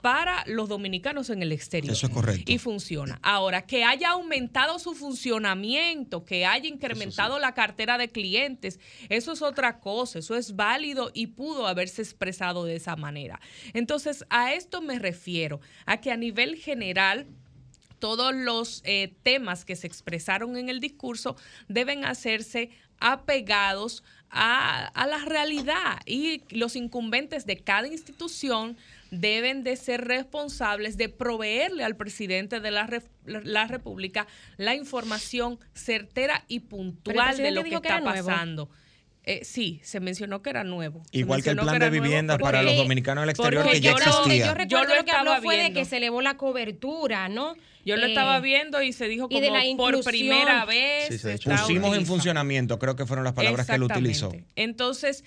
para 0.00 0.44
los 0.46 0.68
dominicanos 0.68 1.28
en 1.30 1.42
el 1.42 1.52
exterior. 1.52 1.92
Eso 1.92 2.06
es 2.06 2.12
correcto. 2.12 2.50
Y 2.50 2.58
funciona. 2.58 3.18
Ahora, 3.22 3.62
que 3.66 3.84
haya 3.84 4.10
aumentado 4.10 4.78
su 4.78 4.94
funcionamiento, 4.94 6.24
que 6.24 6.46
haya 6.46 6.68
incrementado 6.68 7.38
la 7.38 7.52
cartera 7.54 7.98
de 7.98 8.08
clientes, 8.08 8.78
eso 9.08 9.32
es 9.32 9.42
otra 9.42 9.80
cosa, 9.80 10.20
eso 10.20 10.36
es 10.36 10.54
válido 10.54 11.10
y 11.14 11.28
pudo 11.28 11.66
haberse 11.66 12.02
expresado 12.02 12.64
de 12.64 12.76
esa 12.76 12.94
manera. 12.96 13.40
Entonces, 13.72 14.24
a 14.30 14.54
esto 14.54 14.80
me 14.80 14.98
refiero, 14.98 15.60
a 15.84 16.00
que 16.00 16.12
a 16.12 16.16
nivel 16.16 16.56
general 16.56 17.26
todos 17.98 18.32
los 18.32 18.82
eh, 18.84 19.12
temas 19.24 19.64
que 19.64 19.74
se 19.74 19.88
expresaron 19.88 20.56
en 20.56 20.68
el 20.68 20.78
discurso 20.78 21.36
deben 21.66 22.04
hacerse 22.04 22.70
apegados 23.00 24.04
a, 24.30 24.86
a, 24.88 25.06
la 25.06 25.18
realidad 25.24 26.00
y 26.04 26.42
los 26.50 26.76
incumbentes 26.76 27.46
de 27.46 27.58
cada 27.58 27.88
institución 27.88 28.76
deben 29.10 29.64
de 29.64 29.76
ser 29.76 30.04
responsables 30.04 30.96
de 30.96 31.08
proveerle 31.08 31.84
al 31.84 31.96
presidente 31.96 32.60
de 32.60 32.70
la, 32.70 33.02
la 33.24 33.66
República 33.66 34.26
la 34.56 34.74
información 34.74 35.58
certera 35.74 36.44
y 36.48 36.60
puntual 36.60 37.36
de 37.36 37.50
lo 37.50 37.64
que 37.64 37.74
está 37.74 38.02
pasando. 38.02 38.70
Eh, 39.24 39.44
sí, 39.44 39.78
se 39.82 40.00
mencionó 40.00 40.40
que 40.40 40.48
era 40.48 40.64
nuevo. 40.64 41.02
Igual 41.12 41.42
que 41.42 41.50
el 41.50 41.58
plan 41.58 41.78
de 41.78 41.90
vivienda 41.90 42.38
para 42.38 42.62
los 42.62 42.78
dominicanos 42.78 43.22
del 43.22 43.30
exterior 43.30 43.70
que 43.70 43.78
ya 43.78 43.92
existía. 43.92 44.46
Yo 44.46 44.54
recuerdo 44.54 44.94
lo, 44.94 45.04
que 45.04 45.10
habló 45.10 45.42
fue 45.42 45.58
de 45.58 45.72
que 45.74 45.84
se 45.84 45.98
elevó 45.98 46.22
la 46.22 46.38
cobertura, 46.38 47.28
¿no? 47.28 47.54
Yo 47.84 47.96
lo 47.98 48.06
estaba 48.06 48.38
eh, 48.38 48.40
viendo 48.40 48.80
y 48.82 48.94
se 48.94 49.06
dijo 49.06 49.28
como 49.28 49.76
por 49.76 50.02
primera 50.02 50.64
vez. 50.64 51.20
Sí, 51.20 51.28
Pusimos 51.44 51.94
en 51.96 52.06
funcionamiento, 52.06 52.78
creo 52.78 52.96
que 52.96 53.04
fueron 53.04 53.24
las 53.24 53.34
palabras 53.34 53.66
que 53.66 53.74
él 53.74 53.82
utilizó. 53.82 54.32
Entonces, 54.56 55.24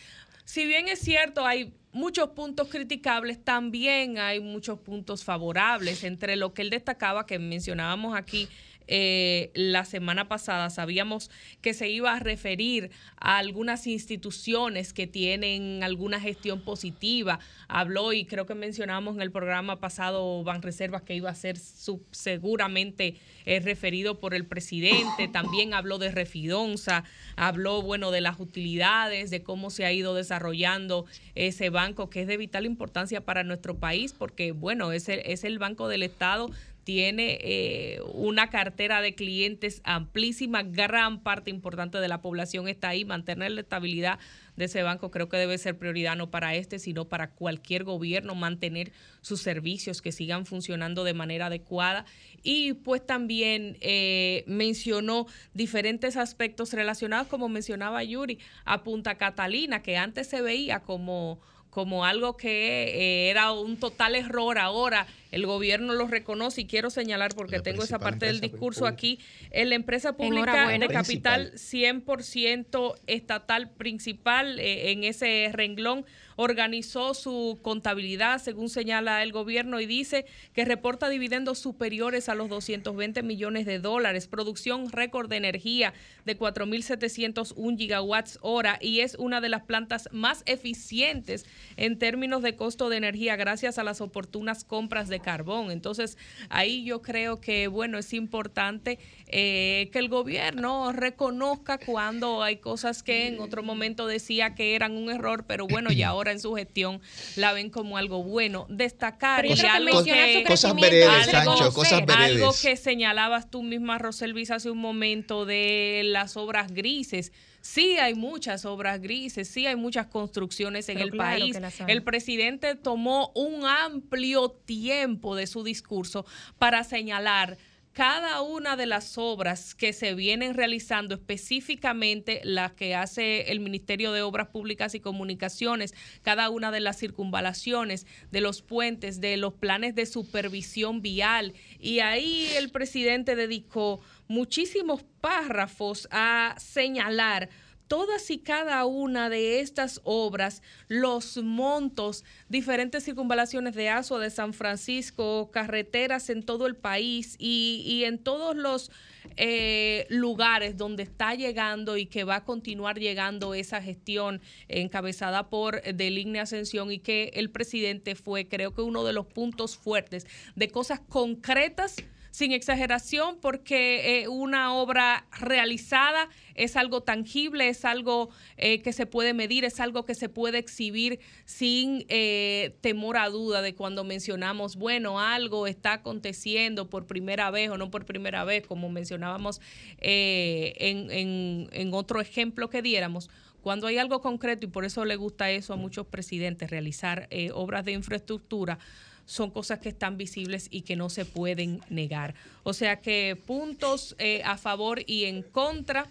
si 0.51 0.65
bien 0.65 0.89
es 0.89 0.99
cierto, 0.99 1.45
hay 1.45 1.73
muchos 1.93 2.31
puntos 2.31 2.67
criticables, 2.67 3.41
también 3.41 4.17
hay 4.17 4.41
muchos 4.41 4.79
puntos 4.79 5.23
favorables, 5.23 6.03
entre 6.03 6.35
lo 6.35 6.53
que 6.53 6.61
él 6.61 6.69
destacaba, 6.69 7.25
que 7.25 7.39
mencionábamos 7.39 8.17
aquí 8.17 8.49
eh, 8.87 9.51
la 9.53 9.85
semana 9.85 10.27
pasada. 10.27 10.69
Sabíamos 10.69 11.29
que 11.61 11.73
se 11.73 11.89
iba 11.89 12.13
a 12.13 12.19
referir 12.19 12.91
a 13.17 13.37
algunas 13.37 13.87
instituciones 13.87 14.93
que 14.93 15.07
tienen 15.07 15.83
alguna 15.83 16.19
gestión 16.19 16.61
positiva. 16.61 17.39
Habló 17.67 18.13
y 18.13 18.25
creo 18.25 18.45
que 18.45 18.55
mencionamos 18.55 19.15
en 19.15 19.21
el 19.21 19.31
programa 19.31 19.79
pasado 19.79 20.43
Banreservas 20.43 21.03
que 21.03 21.15
iba 21.15 21.29
a 21.29 21.35
ser 21.35 21.57
seguramente 21.57 23.15
eh, 23.45 23.59
referido 23.59 24.19
por 24.19 24.33
el 24.33 24.45
presidente. 24.45 25.27
También 25.27 25.73
habló 25.73 25.97
de 25.97 26.11
Refidonza, 26.11 27.03
habló 27.35 27.81
bueno 27.81 28.11
de 28.11 28.21
las 28.21 28.39
utilidades, 28.39 29.29
de 29.29 29.43
cómo 29.43 29.69
se 29.69 29.85
ha 29.85 29.91
ido 29.91 30.15
desarrollando 30.15 31.05
ese 31.35 31.69
banco 31.69 32.09
que 32.09 32.21
es 32.21 32.27
de 32.27 32.37
vital 32.37 32.65
importancia 32.65 33.21
para 33.21 33.43
nuestro 33.43 33.77
país 33.77 34.13
porque 34.13 34.51
bueno, 34.51 34.91
es 34.91 35.09
es 35.09 35.43
el 35.43 35.59
banco 35.59 35.87
del 35.87 36.03
Estado 36.03 36.49
tiene 36.83 37.37
eh, 37.41 37.99
una 38.13 38.49
cartera 38.49 39.01
de 39.01 39.13
clientes 39.13 39.81
amplísima, 39.83 40.63
gran 40.63 41.21
parte 41.21 41.49
importante 41.49 41.99
de 41.99 42.07
la 42.07 42.21
población 42.21 42.67
está 42.67 42.89
ahí, 42.89 43.05
mantener 43.05 43.51
la 43.51 43.61
estabilidad 43.61 44.19
de 44.55 44.65
ese 44.65 44.83
banco 44.83 45.11
creo 45.11 45.29
que 45.29 45.37
debe 45.37 45.57
ser 45.57 45.77
prioridad 45.77 46.15
no 46.15 46.29
para 46.29 46.55
este, 46.55 46.79
sino 46.79 47.05
para 47.05 47.31
cualquier 47.31 47.83
gobierno, 47.83 48.35
mantener 48.35 48.91
sus 49.21 49.41
servicios 49.41 50.01
que 50.01 50.11
sigan 50.11 50.45
funcionando 50.45 51.03
de 51.03 51.13
manera 51.13 51.47
adecuada. 51.47 52.05
Y 52.43 52.73
pues 52.73 53.05
también 53.05 53.77
eh, 53.81 54.43
mencionó 54.47 55.27
diferentes 55.53 56.17
aspectos 56.17 56.73
relacionados, 56.73 57.27
como 57.27 57.49
mencionaba 57.49 58.03
Yuri, 58.03 58.39
a 58.65 58.83
Punta 58.83 59.15
Catalina, 59.15 59.81
que 59.81 59.97
antes 59.97 60.27
se 60.27 60.41
veía 60.41 60.81
como 60.81 61.39
como 61.71 62.05
algo 62.05 62.37
que 62.37 62.83
eh, 62.83 63.29
era 63.31 63.51
un 63.53 63.77
total 63.77 64.15
error 64.15 64.59
ahora 64.59 65.07
el 65.31 65.45
gobierno 65.45 65.93
lo 65.93 66.07
reconoce 66.07 66.61
y 66.61 66.65
quiero 66.65 66.89
señalar 66.89 67.33
porque 67.33 67.61
tengo 67.61 67.83
esa 67.83 67.99
parte 67.99 68.25
del 68.25 68.41
discurso 68.41 68.85
aquí, 68.85 69.19
en 69.51 69.69
la 69.69 69.75
empresa 69.75 70.13
pública 70.13 70.67
de 70.67 70.87
capital 70.87 71.53
100% 71.53 72.95
estatal 73.07 73.69
principal 73.69 74.59
eh, 74.59 74.91
en 74.91 75.05
ese 75.05 75.49
renglón 75.53 76.05
organizó 76.35 77.13
su 77.13 77.59
contabilidad, 77.61 78.41
según 78.41 78.69
señala 78.69 79.21
el 79.21 79.31
gobierno, 79.31 79.79
y 79.79 79.85
dice 79.85 80.25
que 80.53 80.65
reporta 80.65 81.07
dividendos 81.07 81.59
superiores 81.59 82.29
a 82.29 82.35
los 82.35 82.49
220 82.49 83.21
millones 83.21 83.65
de 83.65 83.79
dólares, 83.79 84.27
producción 84.27 84.91
récord 84.91 85.29
de 85.29 85.37
energía 85.37 85.93
de 86.25 86.37
4.701 86.37 87.77
gigawatts 87.77 88.39
hora 88.41 88.79
y 88.81 89.01
es 89.01 89.15
una 89.15 89.39
de 89.39 89.49
las 89.49 89.63
plantas 89.63 90.09
más 90.11 90.41
eficientes 90.45 91.45
en 91.77 91.97
términos 91.97 92.41
de 92.41 92.55
costo 92.55 92.89
de 92.89 92.97
energía 92.97 93.35
gracias 93.35 93.77
a 93.77 93.83
las 93.83 94.01
oportunas 94.01 94.63
compras 94.63 95.07
de 95.09 95.19
carbón. 95.19 95.71
Entonces, 95.71 96.17
ahí 96.49 96.83
yo 96.83 97.01
creo 97.01 97.39
que, 97.39 97.67
bueno, 97.67 97.97
es 97.97 98.13
importante 98.13 98.99
eh, 99.27 99.89
que 99.91 99.99
el 99.99 100.09
gobierno 100.09 100.91
reconozca 100.91 101.77
cuando 101.77 102.43
hay 102.43 102.57
cosas 102.57 103.03
que 103.03 103.27
en 103.27 103.39
otro 103.39 103.63
momento 103.63 104.07
decía 104.07 104.55
que 104.55 104.75
eran 104.75 104.97
un 104.97 105.09
error, 105.09 105.45
pero 105.47 105.67
bueno, 105.67 105.91
y 105.91 106.03
ahora 106.03 106.31
en 106.31 106.39
su 106.39 106.53
gestión 106.53 107.01
la 107.35 107.53
ven 107.53 107.69
como 107.69 107.97
algo 107.97 108.23
bueno. 108.23 108.65
Destacar 108.69 109.45
algo 109.45 110.03
que, 110.03 110.43
cosas 110.47 110.75
veredes, 110.75 111.25
Sancho, 111.27 111.73
cosas. 111.73 112.03
Algo 112.07 112.51
que 112.61 112.75
señalabas 112.75 113.49
tú 113.49 113.63
misma, 113.63 113.97
Roselvis, 113.97 114.51
hace 114.51 114.69
un 114.69 114.79
momento 114.79 115.45
de 115.45 116.01
las 116.05 116.37
obras 116.37 116.71
grises. 116.71 117.31
Sí 117.61 117.97
hay 117.97 118.15
muchas 118.15 118.65
obras 118.65 118.99
grises, 119.01 119.47
sí 119.47 119.67
hay 119.67 119.75
muchas 119.75 120.07
construcciones 120.07 120.89
en 120.89 120.97
el 120.97 121.11
país. 121.11 121.57
El 121.87 122.03
presidente 122.03 122.75
tomó 122.75 123.31
un 123.35 123.65
amplio 123.65 124.49
tiempo 124.49 125.35
de 125.35 125.47
su 125.47 125.63
discurso 125.63 126.25
para 126.57 126.83
señalar 126.83 127.57
cada 127.93 128.41
una 128.41 128.77
de 128.77 128.85
las 128.85 129.17
obras 129.17 129.75
que 129.75 129.91
se 129.91 130.15
vienen 130.15 130.53
realizando, 130.53 131.15
específicamente 131.15 132.39
las 132.43 132.71
que 132.71 132.95
hace 132.95 133.51
el 133.51 133.59
Ministerio 133.59 134.13
de 134.13 134.21
Obras 134.21 134.47
Públicas 134.47 134.95
y 134.95 135.01
Comunicaciones, 135.01 135.93
cada 136.21 136.49
una 136.49 136.71
de 136.71 136.79
las 136.79 136.97
circunvalaciones, 136.97 138.07
de 138.31 138.39
los 138.39 138.61
puentes, 138.61 139.19
de 139.19 139.35
los 139.35 139.53
planes 139.53 139.93
de 139.93 140.05
supervisión 140.05 141.01
vial. 141.01 141.53
Y 141.79 141.99
ahí 141.99 142.47
el 142.55 142.69
presidente 142.69 143.35
dedicó 143.35 143.99
muchísimos 144.31 145.03
párrafos 145.19 146.07
a 146.09 146.55
señalar 146.57 147.49
todas 147.91 148.31
y 148.31 148.37
cada 148.37 148.85
una 148.85 149.29
de 149.29 149.59
estas 149.59 149.99
obras, 150.05 150.63
los 150.87 151.35
montos, 151.43 152.23
diferentes 152.47 153.03
circunvalaciones 153.03 153.75
de 153.75 153.89
ASO 153.89 154.17
de 154.17 154.29
San 154.29 154.53
Francisco, 154.53 155.51
carreteras 155.51 156.29
en 156.29 156.43
todo 156.43 156.67
el 156.67 156.77
país 156.77 157.35
y, 157.37 158.03
en 158.05 158.17
todos 158.17 158.55
los 158.55 158.91
eh, 159.35 160.05
lugares 160.07 160.77
donde 160.77 161.03
está 161.03 161.35
llegando 161.35 161.97
y 161.97 162.05
que 162.05 162.23
va 162.23 162.37
a 162.37 162.45
continuar 162.45 162.97
llegando 162.97 163.53
esa 163.53 163.81
gestión 163.81 164.39
encabezada 164.69 165.49
por 165.49 165.81
Deligne 165.81 166.39
Ascensión 166.39 166.93
y 166.93 166.99
que 166.99 167.31
el 167.33 167.49
presidente 167.49 168.15
fue, 168.15 168.47
creo 168.47 168.73
que 168.73 168.81
uno 168.81 169.03
de 169.03 169.11
los 169.11 169.25
puntos 169.25 169.75
fuertes 169.75 170.25
de 170.55 170.69
cosas 170.69 171.01
concretas 171.01 171.97
sin 172.31 172.53
exageración, 172.53 173.37
porque 173.39 174.21
eh, 174.21 174.27
una 174.29 174.73
obra 174.73 175.27
realizada 175.37 176.29
es 176.55 176.77
algo 176.77 177.01
tangible, 177.01 177.67
es 177.67 177.83
algo 177.85 178.29
eh, 178.57 178.81
que 178.81 178.93
se 178.93 179.05
puede 179.05 179.33
medir, 179.33 179.65
es 179.65 179.79
algo 179.81 180.05
que 180.05 180.15
se 180.15 180.29
puede 180.29 180.57
exhibir 180.57 181.19
sin 181.45 182.05
eh, 182.07 182.77
temor 182.79 183.17
a 183.17 183.29
duda 183.29 183.61
de 183.61 183.75
cuando 183.75 184.05
mencionamos, 184.05 184.77
bueno, 184.77 185.19
algo 185.19 185.67
está 185.67 185.93
aconteciendo 185.93 186.89
por 186.89 187.05
primera 187.05 187.51
vez 187.51 187.69
o 187.69 187.77
no 187.77 187.91
por 187.91 188.05
primera 188.05 188.45
vez, 188.45 188.65
como 188.65 188.89
mencionábamos 188.89 189.59
en, 189.99 191.11
en, 191.11 191.69
en 191.71 191.93
otro 191.93 192.21
ejemplo 192.21 192.69
que 192.69 192.81
diéramos. 192.81 193.29
Cuando 193.61 193.87
hay 193.87 193.97
algo 193.99 194.21
concreto, 194.21 194.65
y 194.65 194.69
por 194.69 194.85
eso 194.85 195.05
le 195.05 195.17
gusta 195.17 195.51
eso 195.51 195.73
a 195.73 195.75
muchos 195.75 196.07
presidentes, 196.07 196.71
realizar 196.71 197.29
obras 197.53 197.85
de 197.85 197.91
infraestructura, 197.91 198.79
son 199.25 199.51
cosas 199.51 199.79
que 199.79 199.89
están 199.89 200.17
visibles 200.17 200.67
y 200.71 200.81
que 200.81 200.95
no 200.95 201.09
se 201.09 201.25
pueden 201.25 201.81
negar. 201.89 202.35
O 202.63 202.73
sea 202.73 203.01
que 203.01 203.37
puntos 203.45 204.15
eh, 204.19 204.41
a 204.43 204.57
favor 204.57 205.01
y 205.05 205.25
en 205.25 205.43
contra 205.43 206.07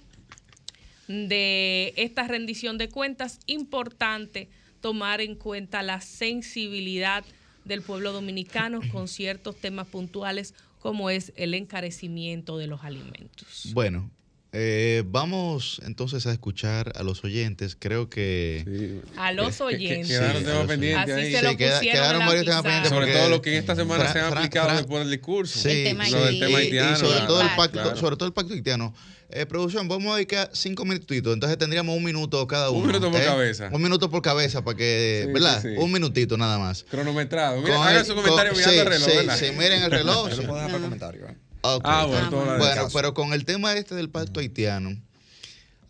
de 1.08 1.92
esta 1.96 2.26
rendición 2.28 2.78
de 2.78 2.88
cuentas, 2.88 3.40
importante 3.46 4.48
tomar 4.80 5.20
en 5.20 5.34
cuenta 5.34 5.82
la 5.82 6.00
sensibilidad 6.00 7.24
del 7.64 7.82
pueblo 7.82 8.12
dominicano 8.12 8.80
con 8.92 9.08
ciertos 9.08 9.56
temas 9.56 9.88
puntuales 9.88 10.54
como 10.78 11.10
es 11.10 11.32
el 11.36 11.54
encarecimiento 11.54 12.56
de 12.56 12.66
los 12.66 12.84
alimentos. 12.84 13.70
Bueno, 13.74 14.10
eh, 14.52 15.04
vamos 15.06 15.80
entonces 15.84 16.26
a 16.26 16.32
escuchar 16.32 16.92
a 16.96 17.04
los 17.04 17.22
oyentes. 17.22 17.76
Creo 17.78 18.10
que. 18.10 19.00
A 19.16 19.32
los 19.32 19.60
oyentes. 19.60 20.08
quedaron 20.08 20.44
temas 20.44 20.66
pendientes 20.66 21.14
ahí. 21.14 21.32
Se 21.32 21.42
lo 21.42 21.56
quedaron 21.56 22.26
varios 22.26 22.44
temas 22.44 22.62
pendientes. 22.62 22.90
Sobre 22.90 23.12
todo 23.12 23.28
lo 23.28 23.42
que 23.42 23.52
en 23.52 23.58
esta 23.58 23.76
semana 23.76 24.12
se 24.12 24.18
han 24.18 24.36
aplicado 24.36 24.76
después 24.76 25.02
del 25.02 25.10
discurso. 25.10 25.58
Sí, 25.58 25.68
el 25.68 25.84
tema, 25.84 26.04
haitiano. 26.04 26.96
Y, 26.96 27.00
sobre, 27.00 27.20
todo 27.26 27.42
el 27.42 27.48
pacto, 27.56 27.96
sobre 27.96 28.16
todo 28.16 28.26
el 28.26 28.32
pacto 28.32 28.54
haitiano. 28.54 28.92
Eh, 29.32 29.46
producción, 29.46 29.86
vamos 29.86 30.12
a 30.12 30.16
dedicar 30.16 30.50
cinco 30.52 30.84
minutitos. 30.84 31.32
Entonces 31.32 31.56
tendríamos 31.56 31.96
un 31.96 32.02
minuto 32.02 32.44
cada 32.48 32.70
uno. 32.70 32.80
Un 32.80 32.86
minuto 32.88 33.12
por 33.12 33.20
¿eh? 33.20 33.24
cabeza. 33.24 33.68
Un 33.70 33.82
minuto 33.82 34.10
por 34.10 34.22
cabeza 34.22 34.64
para 34.64 34.76
que. 34.76 35.30
¿Verdad? 35.32 35.64
Un 35.76 35.92
minutito 35.92 36.36
nada 36.36 36.58
más. 36.58 36.84
Cronometrado. 36.90 37.60
Mira, 37.60 37.86
hagan 37.86 38.04
su 38.04 38.16
comentario 38.16 38.52
mirando 38.52 38.82
el 38.82 38.88
reloj. 38.88 39.08
Sí, 39.08 39.16
¿verdad? 39.16 39.38
sí, 39.38 39.46
miren 39.56 39.82
el 39.84 39.90
reloj. 39.92 40.30
Yo 40.30 40.36
lo 40.38 40.42
puedo 40.42 40.54
dejar 40.56 40.70
para 40.72 40.82
comentario. 40.82 41.28
¿eh? 41.28 41.49
Ah, 41.62 42.06
bueno, 42.06 42.88
pero 42.92 43.14
con 43.14 43.32
el 43.32 43.44
tema 43.44 43.74
este 43.74 43.94
del 43.94 44.10
pacto 44.10 44.40
haitiano, 44.40 44.96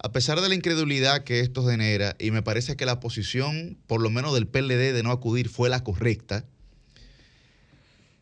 a 0.02 0.12
pesar 0.12 0.40
de 0.40 0.48
la 0.48 0.54
incredulidad 0.54 1.24
que 1.24 1.40
esto 1.40 1.66
genera, 1.66 2.16
y 2.18 2.30
me 2.30 2.42
parece 2.42 2.76
que 2.76 2.86
la 2.86 3.00
posición, 3.00 3.78
por 3.86 4.00
lo 4.00 4.10
menos 4.10 4.34
del 4.34 4.46
PLD, 4.46 4.92
de 4.92 5.02
no 5.02 5.10
acudir 5.12 5.48
fue 5.48 5.68
la 5.68 5.84
correcta, 5.84 6.44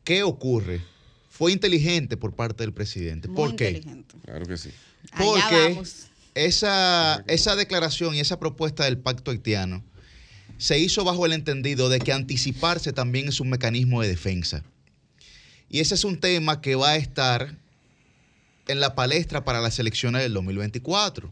¿qué 0.05 0.23
ocurre? 0.23 0.83
fue 1.39 1.53
inteligente 1.53 2.17
por 2.17 2.35
parte 2.35 2.65
del 2.65 2.73
presidente. 2.73 3.29
Muy 3.29 3.37
¿Por 3.37 3.55
qué? 3.55 3.69
inteligente. 3.69 4.17
Claro 4.25 4.45
que 4.45 4.57
sí. 4.57 4.71
Porque 5.17 5.81
esa, 6.35 7.23
esa 7.29 7.55
declaración 7.55 8.17
y 8.17 8.19
esa 8.19 8.41
propuesta 8.41 8.87
del 8.87 8.99
pacto 8.99 9.31
haitiano 9.31 9.85
se 10.57 10.81
hizo 10.81 11.05
bajo 11.05 11.27
el 11.27 11.33
entendido 11.33 11.89
de 11.89 12.01
que 12.01 12.13
anticiparse 12.13 12.93
también 12.93 13.29
es 13.29 13.39
un 13.39 13.51
mecanismo 13.51 14.03
de 14.03 14.09
defensa. 14.09 14.65
Y 15.71 15.81
ese 15.81 15.95
es 15.95 16.05
un 16.05 16.19
tema 16.19 16.61
que 16.61 16.75
va 16.75 16.91
a 16.91 16.97
estar 16.97 17.57
en 18.69 18.81
la 18.81 18.95
palestra 18.95 19.45
para 19.45 19.61
las 19.61 19.79
elecciones 19.79 20.23
del 20.23 20.35
2024. 20.35 21.31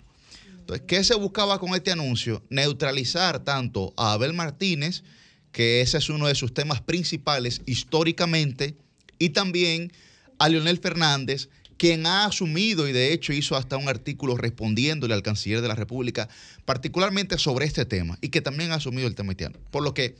Entonces, 0.60 0.84
¿qué 0.86 1.04
se 1.04 1.14
buscaba 1.14 1.60
con 1.60 1.74
este 1.74 1.92
anuncio? 1.92 2.42
Neutralizar 2.50 3.44
tanto 3.44 3.94
a 3.96 4.12
Abel 4.12 4.32
Martínez, 4.32 5.04
que 5.52 5.80
ese 5.80 5.98
es 5.98 6.08
uno 6.08 6.26
de 6.26 6.34
sus 6.34 6.52
temas 6.52 6.80
principales 6.80 7.62
históricamente, 7.66 8.74
y 9.18 9.30
también 9.30 9.92
a 10.38 10.48
Leonel 10.48 10.78
Fernández, 10.78 11.48
quien 11.78 12.06
ha 12.06 12.24
asumido 12.24 12.88
y 12.88 12.92
de 12.92 13.12
hecho 13.12 13.32
hizo 13.32 13.56
hasta 13.56 13.76
un 13.76 13.88
artículo 13.88 14.36
respondiéndole 14.36 15.14
al 15.14 15.22
canciller 15.22 15.60
de 15.60 15.68
la 15.68 15.74
República, 15.74 16.28
particularmente 16.64 17.38
sobre 17.38 17.66
este 17.66 17.84
tema, 17.84 18.18
y 18.20 18.28
que 18.30 18.40
también 18.40 18.72
ha 18.72 18.76
asumido 18.76 19.06
el 19.06 19.14
tema 19.14 19.30
haitiano. 19.30 19.58
Por 19.70 19.82
lo 19.82 19.94
que 19.94 20.16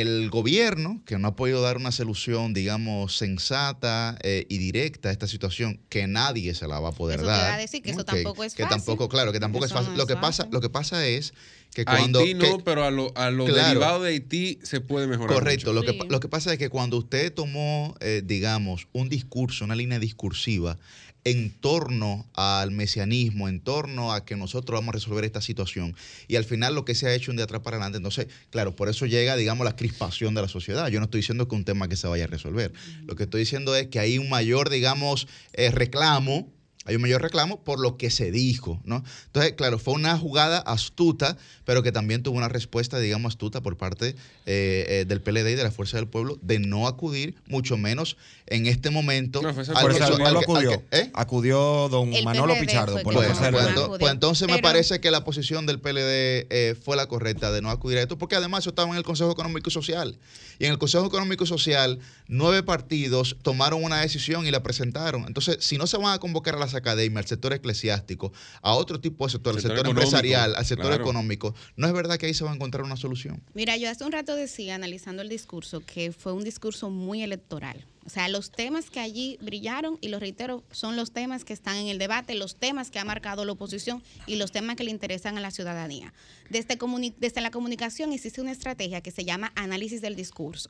el 0.00 0.30
gobierno, 0.30 1.02
que 1.04 1.18
no 1.18 1.28
ha 1.28 1.36
podido 1.36 1.60
dar 1.60 1.76
una 1.76 1.92
solución, 1.92 2.54
digamos, 2.54 3.16
sensata 3.16 4.16
eh, 4.22 4.46
y 4.48 4.58
directa 4.58 5.08
a 5.08 5.12
esta 5.12 5.26
situación, 5.26 5.80
que 5.88 6.06
nadie 6.06 6.54
se 6.54 6.66
la 6.68 6.80
va 6.80 6.90
a 6.90 6.92
poder 6.92 7.16
Eso 7.20 7.26
te 7.26 7.32
dar. 7.32 7.52
a 7.52 7.56
decir, 7.58 7.82
que 7.82 7.90
eso 7.90 8.04
tampoco 8.04 8.44
es 8.44 8.54
que 8.54 8.62
fácil. 8.62 8.78
tampoco, 8.78 9.08
claro, 9.08 9.32
que 9.32 9.40
tampoco 9.40 9.64
Eso 9.66 9.74
es 9.74 9.80
fácil. 9.80 9.92
no 9.92 9.98
lo 9.98 10.06
que 10.06 10.16
pasa, 10.16 10.48
lo 10.50 10.60
que 10.60 10.70
pasa 10.70 11.06
es 11.06 11.34
que 11.74 11.84
cuando 11.84 12.20
Haití 12.20 12.34
no, 12.34 12.58
que- 12.58 12.62
pero 12.64 12.84
a 12.84 12.90
lo, 12.90 13.12
a 13.16 13.30
lo 13.30 13.46
Claro. 13.46 13.68
derivado 13.68 14.02
de 14.02 14.10
Haití 14.10 14.58
se 14.62 14.80
puede 14.80 15.06
mejorar. 15.06 15.34
Correcto. 15.34 15.72
mucho. 15.72 15.80
Lo, 15.86 15.92
que, 15.92 15.98
Sí. 16.02 16.08
lo 16.08 16.20
que 16.20 16.28
pasa 16.28 16.52
es 16.52 16.58
que 16.58 16.68
cuando 16.68 16.96
usted 16.98 17.32
tomó, 17.32 17.94
eh, 18.00 18.22
digamos, 18.24 18.88
un 18.92 19.08
discurso, 19.08 19.64
una 19.64 19.74
línea 19.74 19.98
discursiva 19.98 20.78
en 21.24 21.50
torno 21.50 22.26
al 22.34 22.70
mesianismo, 22.70 23.48
en 23.48 23.60
torno 23.60 24.12
a 24.12 24.24
que 24.24 24.36
nosotros 24.36 24.78
vamos 24.78 24.90
a 24.90 24.98
resolver 24.98 25.24
esta 25.24 25.40
situación, 25.40 25.94
y 26.28 26.36
al 26.36 26.44
final 26.44 26.74
lo 26.74 26.84
que 26.84 26.94
se 26.94 27.06
ha 27.06 27.14
hecho 27.14 27.30
un 27.30 27.36
de 27.36 27.44
atrás 27.44 27.62
para 27.62 27.76
adelante, 27.76 27.98
entonces, 27.98 28.26
claro, 28.50 28.74
por 28.74 28.88
eso 28.88 29.06
llega, 29.06 29.36
digamos, 29.36 29.64
la 29.64 29.76
crispación 29.76 30.34
de 30.34 30.42
la 30.42 30.48
sociedad. 30.48 30.88
Yo 30.88 30.98
no 31.00 31.04
estoy 31.04 31.20
diciendo 31.20 31.48
que 31.48 31.54
un 31.54 31.64
tema 31.64 31.88
que 31.88 31.96
se 31.96 32.08
vaya 32.08 32.24
a 32.24 32.28
resolver. 32.28 32.72
Lo 33.06 33.16
que 33.16 33.24
estoy 33.24 33.40
diciendo 33.40 33.74
es 33.76 33.88
que 33.88 33.98
hay 33.98 34.18
un 34.18 34.28
mayor, 34.28 34.70
digamos, 34.70 35.28
eh, 35.52 35.70
reclamo 35.70 36.52
hay 36.84 36.96
un 36.96 37.02
mayor 37.02 37.22
reclamo 37.22 37.62
por 37.62 37.78
lo 37.80 37.96
que 37.96 38.10
se 38.10 38.30
dijo, 38.30 38.80
¿no? 38.84 39.04
Entonces, 39.26 39.52
claro, 39.52 39.78
fue 39.78 39.94
una 39.94 40.16
jugada 40.18 40.58
astuta, 40.58 41.36
pero 41.64 41.82
que 41.82 41.92
también 41.92 42.22
tuvo 42.22 42.36
una 42.36 42.48
respuesta, 42.48 42.98
digamos, 42.98 43.32
astuta 43.34 43.60
por 43.60 43.76
parte 43.76 44.16
eh, 44.46 44.84
eh, 44.88 45.04
del 45.06 45.20
PLD 45.20 45.50
y 45.52 45.54
de 45.54 45.62
la 45.62 45.70
Fuerza 45.70 45.96
del 45.98 46.08
Pueblo 46.08 46.38
de 46.42 46.58
no 46.58 46.88
acudir, 46.88 47.36
mucho 47.46 47.76
menos 47.76 48.16
en 48.46 48.66
este 48.66 48.90
momento. 48.90 49.40
Al 49.46 49.54
Fuerza 49.54 50.04
del 50.06 50.18
Pueblo 50.18 50.38
al 50.38 50.44
acudió. 50.44 50.82
que- 50.90 50.98
¿eh? 50.98 51.10
Acudió 51.14 51.88
don 51.88 52.12
El 52.12 52.24
Manolo 52.24 52.54
Pichardo 52.60 52.94
por 53.02 53.14
pues, 53.14 53.28
ento- 53.74 53.98
pues 54.00 54.12
entonces 54.12 54.48
me 54.48 54.54
parece 54.62 55.00
que 55.00 55.10
la 55.10 55.24
posición 55.24 55.66
del 55.66 55.78
PLD 55.80 56.46
eh, 56.50 56.74
fue 56.84 56.96
la 56.96 57.06
correcta 57.06 57.52
de 57.52 57.62
no 57.62 57.70
acudir 57.70 57.98
a 57.98 58.02
esto, 58.02 58.18
porque 58.18 58.34
además 58.36 58.60
eso 58.64 58.70
estaba 58.70 58.90
en 58.90 58.96
el 58.96 59.02
Consejo 59.04 59.30
Económico 59.30 59.68
y 59.68 59.72
Social. 59.72 60.18
Y 60.58 60.66
en 60.66 60.72
el 60.72 60.78
Consejo 60.78 61.06
Económico 61.06 61.44
y 61.44 61.46
Social, 61.46 61.98
nueve 62.28 62.62
partidos 62.62 63.36
tomaron 63.42 63.82
una 63.84 64.00
decisión 64.00 64.46
y 64.46 64.50
la 64.50 64.62
presentaron. 64.62 65.24
Entonces, 65.26 65.58
si 65.60 65.78
no 65.78 65.86
se 65.86 65.96
van 65.96 66.12
a 66.14 66.18
convocar 66.18 66.54
a 66.54 66.58
las 66.58 66.71
academias, 66.74 67.24
al 67.24 67.28
sector 67.28 67.52
eclesiástico, 67.52 68.32
a 68.60 68.74
otro 68.74 69.00
tipo 69.00 69.26
de 69.26 69.32
sector, 69.32 69.54
al 69.54 69.60
Sector 69.62 69.86
empresarial, 69.88 70.54
al 70.54 70.64
sector 70.64 70.88
claro. 70.88 71.02
económico, 71.02 71.54
no 71.76 71.86
es 71.86 71.92
verdad 71.92 72.18
que 72.18 72.26
ahí 72.26 72.34
se 72.34 72.44
va 72.44 72.52
a 72.52 72.54
encontrar 72.54 72.84
una 72.84 72.96
solución. 72.96 73.42
Mira, 73.54 73.76
yo 73.76 73.90
hace 73.90 74.04
un 74.04 74.12
rato 74.12 74.34
decía, 74.34 74.74
analizando 74.74 75.22
el 75.22 75.28
discurso, 75.28 75.80
que 75.80 76.12
fue 76.12 76.32
un 76.32 76.44
discurso 76.44 76.90
muy 76.90 77.22
electoral. 77.22 77.84
O 78.04 78.10
sea, 78.10 78.28
los 78.28 78.50
temas 78.50 78.90
que 78.90 78.98
allí 78.98 79.38
brillaron, 79.40 79.96
y 80.00 80.08
lo 80.08 80.18
reitero, 80.18 80.64
son 80.72 80.96
los 80.96 81.12
temas 81.12 81.44
que 81.44 81.52
están 81.52 81.76
en 81.76 81.86
el 81.86 81.98
debate, 81.98 82.34
los 82.34 82.56
temas 82.56 82.90
que 82.90 82.98
ha 82.98 83.04
marcado 83.04 83.44
la 83.44 83.52
oposición 83.52 84.02
y 84.26 84.34
los 84.36 84.50
temas 84.50 84.74
que 84.74 84.82
le 84.82 84.90
interesan 84.90 85.38
a 85.38 85.40
la 85.40 85.52
ciudadanía. 85.52 86.12
Desde, 86.50 86.76
comuni- 86.78 87.14
desde 87.20 87.40
la 87.40 87.52
comunicación 87.52 88.12
existe 88.12 88.40
una 88.40 88.50
estrategia 88.50 89.02
que 89.02 89.12
se 89.12 89.24
llama 89.24 89.52
análisis 89.54 90.00
del 90.00 90.16
discurso, 90.16 90.68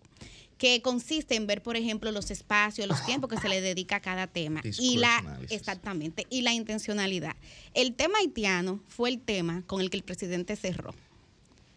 que 0.62 0.80
consiste 0.80 1.34
en 1.34 1.48
ver, 1.48 1.60
por 1.60 1.76
ejemplo, 1.76 2.12
los 2.12 2.30
espacios, 2.30 2.86
los 2.86 3.04
tiempos 3.04 3.28
que 3.28 3.36
se 3.36 3.48
le 3.48 3.60
dedica 3.60 3.96
a 3.96 4.00
cada 4.00 4.28
tema. 4.28 4.62
Y 4.78 4.96
la, 4.96 5.40
exactamente, 5.50 6.24
y 6.30 6.42
la 6.42 6.52
intencionalidad. 6.52 7.34
El 7.74 7.94
tema 7.94 8.18
haitiano 8.20 8.80
fue 8.86 9.10
el 9.10 9.20
tema 9.20 9.64
con 9.66 9.80
el 9.80 9.90
que 9.90 9.96
el 9.96 10.04
presidente 10.04 10.54
cerró. 10.54 10.94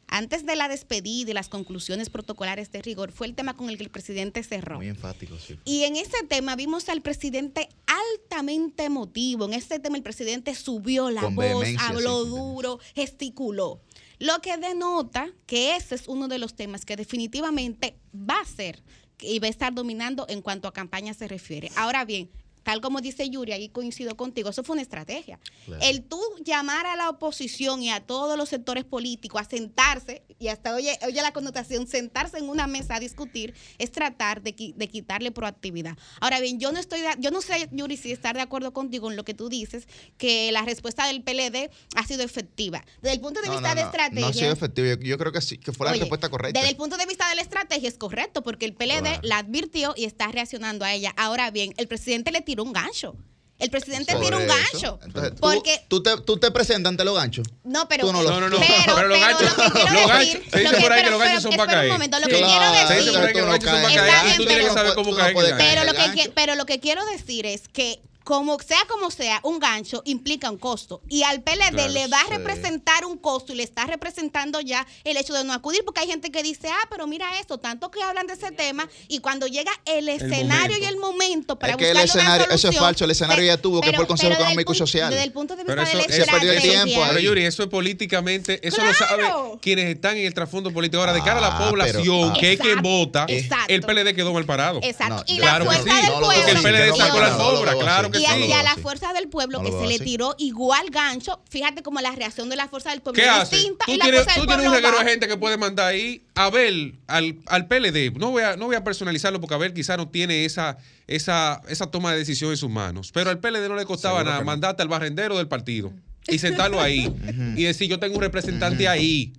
Antes 0.07 0.45
de 0.45 0.55
la 0.55 0.67
despedida 0.67 1.31
y 1.31 1.33
las 1.33 1.49
conclusiones 1.49 2.11
protocolares 2.11 2.71
de 2.71 2.83
rigor, 2.83 3.11
fue 3.11 3.25
el 3.25 3.33
tema 3.33 3.57
con 3.57 3.71
el 3.71 3.77
que 3.77 3.86
el 3.86 3.89
presidente 3.89 4.43
cerró. 4.43 4.75
Muy 4.75 4.89
enfático, 4.89 5.36
sí. 5.39 5.57
Y 5.65 5.83
en 5.86 5.95
ese 5.95 6.23
tema 6.29 6.55
vimos 6.55 6.88
al 6.89 7.01
presidente 7.01 7.69
altamente 7.88 8.83
emotivo. 8.83 9.45
En 9.45 9.53
ese 9.53 9.79
tema 9.79 9.97
el 9.97 10.03
presidente 10.03 10.53
subió 10.53 11.09
la 11.09 11.21
Con 11.21 11.36
voz, 11.36 11.65
habló 11.79 12.23
sí, 12.23 12.29
duro, 12.29 12.79
gesticuló. 12.93 13.81
Lo 14.20 14.39
que 14.41 14.57
denota 14.57 15.30
que 15.45 15.76
ese 15.76 15.95
es 15.95 16.07
uno 16.07 16.28
de 16.28 16.39
los 16.39 16.55
temas 16.55 16.86
que 16.86 16.95
definitivamente 16.95 17.97
va 18.13 18.39
a 18.39 18.45
ser 18.45 18.84
y 19.20 19.39
va 19.39 19.47
a 19.47 19.49
estar 19.49 19.74
dominando 19.74 20.26
en 20.30 20.41
cuanto 20.41 20.68
a 20.68 20.74
campaña 20.74 21.13
se 21.13 21.28
refiere. 21.28 21.72
Ahora 21.76 22.05
bien, 22.05 22.30
tal 22.66 22.82
como 22.82 22.99
dice 22.99 23.30
Yuri, 23.30 23.51
ahí 23.53 23.70
coincido 23.70 24.18
contigo, 24.18 24.49
eso 24.49 24.63
fue 24.63 24.74
una 24.74 24.82
estrategia. 24.82 25.39
Claro. 25.66 25.82
El 25.86 26.03
tú 26.03 26.20
llamar 26.43 26.88
a 26.88 26.95
la 26.95 27.09
oposición 27.09 27.82
y 27.84 27.91
a 27.91 27.99
todos 28.01 28.38
los 28.38 28.49
sectores 28.49 28.84
políticos 28.84 29.39
a 29.39 29.45
sentarse, 29.45 30.24
y 30.39 30.47
hasta 30.47 30.74
oye, 30.74 30.97
oye 31.05 31.22
la 31.22 31.32
connotación, 31.32 31.88
sentarse 31.88 32.39
en 32.39 32.49
una 32.49 32.66
mesa 32.66 32.95
a 32.95 32.99
discutir, 32.99 33.53
es 33.78 33.91
tratar 33.91 34.41
de, 34.41 34.55
qui- 34.55 34.74
de 34.74 34.88
quitarle 34.88 35.32
proactividad. 35.32 35.95
Ahora 36.20 36.39
bien, 36.39 36.59
yo 36.59 36.72
no 36.72 36.80
estoy, 36.80 37.01
de- 37.01 37.16
yo 37.20 37.30
no 37.30 37.41
sé, 37.41 37.70
Yuri, 37.72 37.97
si 37.97 38.11
estar 38.11 38.36
de 38.36 38.41
acuerdo 38.41 38.74
contigo 38.74 39.11
en 39.11 39.16
lo 39.16 39.24
que 39.24 39.36
tú 39.36 39.47
dices, 39.47 39.88
que 40.18 40.51
la 40.51 40.63
respuesta 40.63 41.05
del 41.05 41.22
PLD 41.22 41.70
ha 41.95 42.05
sido 42.07 42.24
efectiva. 42.24 42.84
Desde 43.03 43.13
el 43.16 43.22
punto 43.22 43.41
de 43.41 43.47
No, 43.47 43.53
vista 43.53 43.70
no, 43.70 43.76
de 43.76 43.82
no, 43.84 43.88
estrategia. 43.89 44.22
No 44.22 44.28
ha 44.28 44.34
sido 44.34 44.51
efectivo. 44.51 44.88
Yo, 44.88 44.95
yo 45.01 45.18
creo 45.20 45.32
que 45.32 45.41
sí, 45.41 45.59
que 45.59 45.72
fue 45.72 45.86
la 45.86 45.91
Oye, 45.91 45.99
respuesta 46.01 46.30
correcta. 46.30 46.59
Desde 46.59 46.72
el 46.72 46.78
punto 46.78 46.97
de 46.97 47.05
vista 47.05 47.30
de 47.30 47.36
la 47.36 47.41
estrategia 47.43 47.88
es 47.88 47.97
correcto, 47.99 48.41
porque 48.41 48.66
el 48.66 48.74
PLD 48.74 49.01
Claro. 49.01 49.20
la 49.22 49.38
advirtió 49.38 49.93
y 49.95 50.05
está 50.05 50.28
reaccionando 50.30 50.84
a 50.84 50.93
ella. 50.93 51.13
Ahora 51.16 51.51
bien, 51.51 51.74
el 51.78 51.88
presidente 51.88 52.32
le 52.32 52.41
tiró 52.41 52.55
un 52.64 52.74
gancho. 52.74 53.16
El 53.58 53.70
presidente 53.70 54.12
Por 54.12 54.22
tiró 54.26 54.38
un 54.38 54.47
gancho. 54.47 54.99
Entonces, 55.01 55.32
¿tú- 55.36 55.39
porque 55.39 55.86
tú, 55.88 56.03
te, 56.03 56.18
tú 56.18 56.36
te 56.38 56.51
presentas 56.51 56.89
ante 56.89 57.06
los 57.06 57.16
ganchos. 57.16 57.47
no, 57.64 57.88
pero 57.88 58.12
no 58.12 58.22
lo- 58.22 58.30
No, 58.32 58.41
no, 58.41 58.49
no. 58.49 58.58
Pero, 58.60 58.95
Pero 58.95 59.08
los 59.08 59.18
ganchos- 59.20 59.58
lo 59.58 59.64
que 59.66 59.72
quiero 59.72 59.93
los 60.01 60.10
ganchos- 60.10 60.20
decir, 60.20 60.49
se 60.51 60.60
dice 60.60 60.82
por 60.82 60.91
ahí 60.91 61.03
que 61.06 61.10
los 61.12 61.20
ganchos 61.22 61.43
son 61.43 61.56
para 61.56 61.82
un 61.84 61.88
momento, 61.88 62.20
lo 62.20 62.28
que 62.28 62.38
Claro. 62.38 62.47
quiero 62.74 62.88
Se 62.89 62.93
dice 62.95 63.06
decir, 63.06 63.14
por 63.14 63.26
ahí 63.28 63.34
que 63.34 63.39
los 63.41 63.49
ganchos 63.49 63.70
son 63.72 63.82
para 63.82 63.93
Está 63.93 64.06
caer 64.12 64.24
y 64.24 64.26
bien, 64.26 64.38
tú 64.38 64.45
tienes 64.45 64.58
que 64.58 64.62
pero- 64.64 64.74
saber 64.74 64.93
cómo 64.95 65.10
tú 65.12 65.16
no 65.16 65.22
caer. 65.22 65.34
puedes 65.34 65.51
en 65.51 65.58
el 65.58 65.66
pero 65.66 65.76
gancho. 65.82 65.93
lo 65.93 65.93
que 65.99 66.06
gancho. 66.08 66.22
qui- 66.24 66.32
pero 66.36 66.56
lo 66.56 66.66
que 66.66 66.80
quiero 66.82 67.06
decir 67.06 67.45
es 67.45 67.68
que 67.70 68.01
como 68.26 68.59
sea 68.59 68.80
como 68.89 69.09
sea, 69.11 69.39
un 69.43 69.59
gancho 69.59 70.01
implica 70.05 70.49
un 70.51 70.57
costo. 70.57 71.01
Y 71.07 71.23
al 71.23 71.41
PLD 71.43 71.69
Claro, 71.71 71.88
le 71.93 72.07
va 72.07 72.19
a 72.19 72.26
sí. 72.26 72.32
representar 72.32 73.05
un 73.05 73.17
costo 73.17 73.53
y 73.53 73.55
le 73.55 73.63
está 73.63 73.86
representando 73.86 74.59
ya 74.59 74.86
el 75.05 75.15
hecho 75.15 75.34
de 75.34 75.43
no 75.45 75.53
acudir, 75.53 75.84
porque 75.86 76.01
hay 76.01 76.07
gente 76.07 76.32
que 76.32 76.43
dice, 76.43 76.67
ah, 76.69 76.88
pero 76.89 77.05
mira 77.07 77.39
esto, 77.39 77.59
tanto 77.59 77.89
que 77.91 78.01
hablan 78.03 78.26
de 78.28 78.34
ese 78.34 78.51
tema, 78.51 78.89
y 79.07 79.19
cuando 79.19 79.45
llega 79.47 79.71
el 79.86 80.09
escenario 80.09 80.76
momento. 80.76 80.78
y 80.80 80.86
el 80.86 80.97
momento 80.97 81.55
para 81.59 81.73
Es 81.73 81.78
que 81.78 81.91
el 81.91 81.97
buscarle 81.97 82.11
una 82.11 82.21
escenario- 82.23 82.45
eso 82.47 82.53
es 82.55 82.61
solución, 82.61 82.84
falso, 82.84 83.05
el 83.05 83.11
escenario 83.11 83.45
ya 83.45 83.57
tuvo, 83.57 83.80
que 83.82 83.93
fue 83.93 84.01
el 84.01 84.07
Consejo 84.07 84.34
Económico 84.34 84.73
y 84.73 84.76
Social. 84.76 85.09
Desde 85.11 85.23
el 85.23 85.32
punto 85.32 85.55
de 85.55 85.63
vista 85.63 85.73
Pero 85.76 85.84
eso, 85.84 86.07
de 86.11 86.26
la 86.26 86.32
perdió 86.34 86.51
el 86.51 86.61
tiempo. 86.61 87.03
Pero 87.07 87.19
Yuri, 87.19 87.45
eso 87.45 87.61
es 87.63 87.69
políticamente, 87.69 88.59
eso 88.67 88.84
lo 88.84 88.93
sabe 88.93 89.21
Claro. 89.23 89.59
quienes 89.61 89.86
están 89.95 90.17
en 90.17 90.26
el 90.26 90.34
trasfondo 90.34 90.73
político. 90.73 90.99
Ahora, 90.99 91.13
de 91.13 91.21
cara 91.21 91.38
a 91.38 91.41
la 91.41 91.55
Ah, 91.57 91.69
población, 91.69 92.03
pero- 92.03 92.32
ah. 92.32 92.38
que 92.39 92.53
es 92.53 92.59
quien 92.59 92.82
vota, 92.82 93.26
exacto. 93.30 93.65
el 93.73 93.82
PLD 93.82 94.13
quedó 94.15 94.34
mal 94.34 94.45
parado. 94.45 94.80
Exacto. 94.82 95.15
No, 95.17 95.23
y 95.28 95.38
yo- 95.38 95.43
la 95.45 95.49
Claro 95.51 95.69
que 95.69 95.76
sí, 95.78 95.84
del 95.84 96.05
no 96.05 96.19
lo 96.19 96.26
pueblo. 96.26 96.34
porque 96.36 96.51
el 96.51 96.61
PLD 96.63 96.88
lo 96.88 96.95
sacó 96.95 97.19
la 97.19 97.30
lo 97.30 97.61
veo 97.61 97.80
claro. 97.80 98.11
Que 98.18 98.24
y 98.24 98.26
a, 98.26 98.38
y 98.39 98.51
a 98.51 98.55
veo 98.55 98.63
la 98.63 98.72
así. 98.72 98.82
fuerza 98.82 99.13
del 99.13 99.28
pueblo 99.30 99.61
No 99.61 99.66
que 99.66 99.72
se 99.72 99.88
le 99.88 99.99
tiró 99.99 100.36
igual 100.38 100.89
gancho, 100.89 101.41
fíjate 101.49 101.84
como 101.84 102.01
la 102.01 102.11
reacción 102.11 102.49
de 102.49 102.55
la 102.55 102.68
fuerza 102.68 102.91
del 102.91 103.01
pueblo 103.01 103.22
¿Qué 103.22 103.28
es 103.28 103.36
hace? 103.36 103.55
distinta 103.55 103.86
Tú 103.86 103.91
y 103.93 103.97
la 103.97 104.05
tienes, 104.05 104.24
fuerza 104.24 104.39
del 104.39 104.41
tú 104.41 104.47
tienes 104.47 104.68
un 104.68 104.74
reguero 104.74 104.99
de 104.99 105.05
gente 105.05 105.28
que 105.28 105.38
puede 105.38 105.57
mandar 105.57 105.88
ahí 105.88 106.24
a 106.36 106.45
Abel 106.45 106.99
al, 107.07 107.38
al 107.47 107.68
PLD. 107.68 108.13
No 108.18 108.32
voy, 108.32 108.43
a, 108.43 108.55
no 108.57 108.66
voy 108.66 108.76
a 108.76 108.84
personalizarlo 108.84 109.39
porque 109.39 109.55
Abel 109.55 109.74
quizá 109.74 109.97
no 109.97 110.07
tiene 110.09 110.45
esa, 110.45 110.78
esa, 111.07 111.61
esa 111.68 111.88
toma 111.91 112.11
de 112.13 112.20
decisión 112.20 112.51
en 112.51 112.57
sus 112.57 112.70
manos. 112.70 113.11
Pero 113.13 113.30
al 113.30 113.39
PLD 113.39 113.68
no 113.68 113.76
le 113.76 113.86
costaba 113.86 114.20
Seguro 114.20 114.30
nada 114.32 114.39
no. 114.39 114.45
mandarte 114.45 114.82
al 114.82 114.88
barrendero 114.88 115.38
del 115.38 115.47
partido 115.47 115.93
y 116.28 116.39
sentarlo 116.39 116.82
ahí 116.82 117.13
y 117.55 117.63
decir 117.63 117.88
yo 117.89 117.99
tengo 117.99 118.16
un 118.16 118.22
representante 118.22 118.88
ahí 118.88 119.34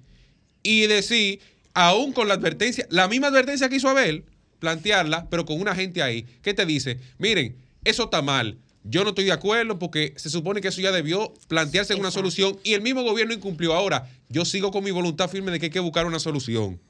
y 0.62 0.86
decir, 0.86 1.40
aún 1.74 2.12
con 2.12 2.28
la 2.28 2.34
advertencia, 2.34 2.86
la 2.90 3.08
misma 3.08 3.28
advertencia 3.28 3.68
que 3.68 3.76
hizo 3.76 3.88
Abel, 3.88 4.24
plantearla, 4.58 5.28
pero 5.30 5.44
con 5.46 5.60
una 5.60 5.74
gente 5.74 6.02
ahí, 6.02 6.24
que 6.42 6.54
te 6.54 6.64
dice, 6.66 6.98
miren, 7.18 7.56
eso 7.84 8.04
está 8.04 8.22
mal. 8.22 8.58
Yo 8.88 9.02
no 9.02 9.10
estoy 9.10 9.24
de 9.24 9.32
acuerdo 9.32 9.78
porque 9.78 10.12
se 10.16 10.30
supone 10.30 10.60
que 10.60 10.68
eso 10.68 10.80
ya 10.80 10.92
debió 10.92 11.32
plantearse 11.48 11.92
en 11.92 12.00
una 12.00 12.10
solución 12.10 12.58
y 12.62 12.74
el 12.74 12.82
mismo 12.82 13.02
gobierno 13.02 13.34
incumplió. 13.34 13.74
Ahora, 13.74 14.08
yo 14.28 14.44
sigo 14.44 14.70
con 14.70 14.84
mi 14.84 14.90
voluntad 14.90 15.28
firme 15.28 15.50
de 15.50 15.58
que 15.58 15.66
hay 15.66 15.70
que 15.70 15.80
buscar 15.80 16.06
una 16.06 16.18
solución. 16.18 16.80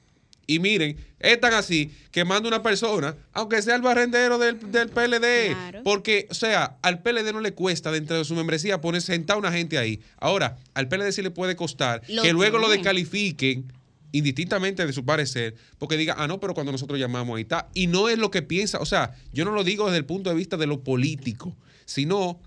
Y 0.49 0.61
miren, 0.61 0.97
es 1.19 1.41
tan 1.41 1.55
así 1.55 1.91
que 2.13 2.25
manda 2.25 2.47
una 2.49 2.63
persona, 2.63 3.17
aunque 3.33 3.61
sea 3.63 3.75
el 3.75 3.83
barrendero 3.83 4.39
del, 4.39 4.71
del 4.71 4.91
PLD, 4.91 5.53
Claro. 5.53 5.81
porque, 5.83 6.29
o 6.31 6.35
sea, 6.35 6.77
al 6.83 7.03
PLD 7.03 7.33
no 7.33 7.41
le 7.41 7.53
cuesta 7.53 7.91
dentro 7.91 8.17
de 8.17 8.25
su 8.25 8.35
membresía 8.37 8.81
poner 8.81 9.03
sentar 9.03 9.35
a 9.37 9.39
una 9.41 9.51
gente 9.51 9.77
ahí. 9.77 9.99
Ahora, 10.19 10.57
al 10.75 10.87
PLD 10.87 11.11
sí 11.11 11.23
le 11.23 11.31
puede 11.33 11.57
costar 11.57 12.03
Lo 12.09 12.23
que 12.23 12.33
luego 12.33 12.59
lo 12.59 12.69
descalifiquen 12.69 13.73
indistintamente 14.13 14.87
de 14.87 14.93
su 14.93 15.05
parecer, 15.05 15.55
porque 15.79 15.97
diga, 15.97 16.15
ah, 16.17 16.27
no, 16.29 16.39
pero 16.41 16.55
cuando 16.55 16.73
nosotros 16.73 16.99
llamamos 16.99 17.37
ahí 17.37 17.43
está. 17.43 17.69
Y 17.75 17.87
no 17.89 18.09
es 18.09 18.17
lo 18.19 18.31
que 18.31 18.41
piensa, 18.43 18.79
o 18.79 18.87
sea, 18.87 19.15
yo 19.33 19.45
no 19.45 19.51
lo 19.51 19.65
digo 19.65 19.87
desde 19.87 19.99
el 19.99 20.05
punto 20.05 20.31
de 20.31 20.37
vista 20.37 20.57
de 20.57 20.67
lo 20.67 20.81
político, 20.81 21.57
sino 21.87 22.39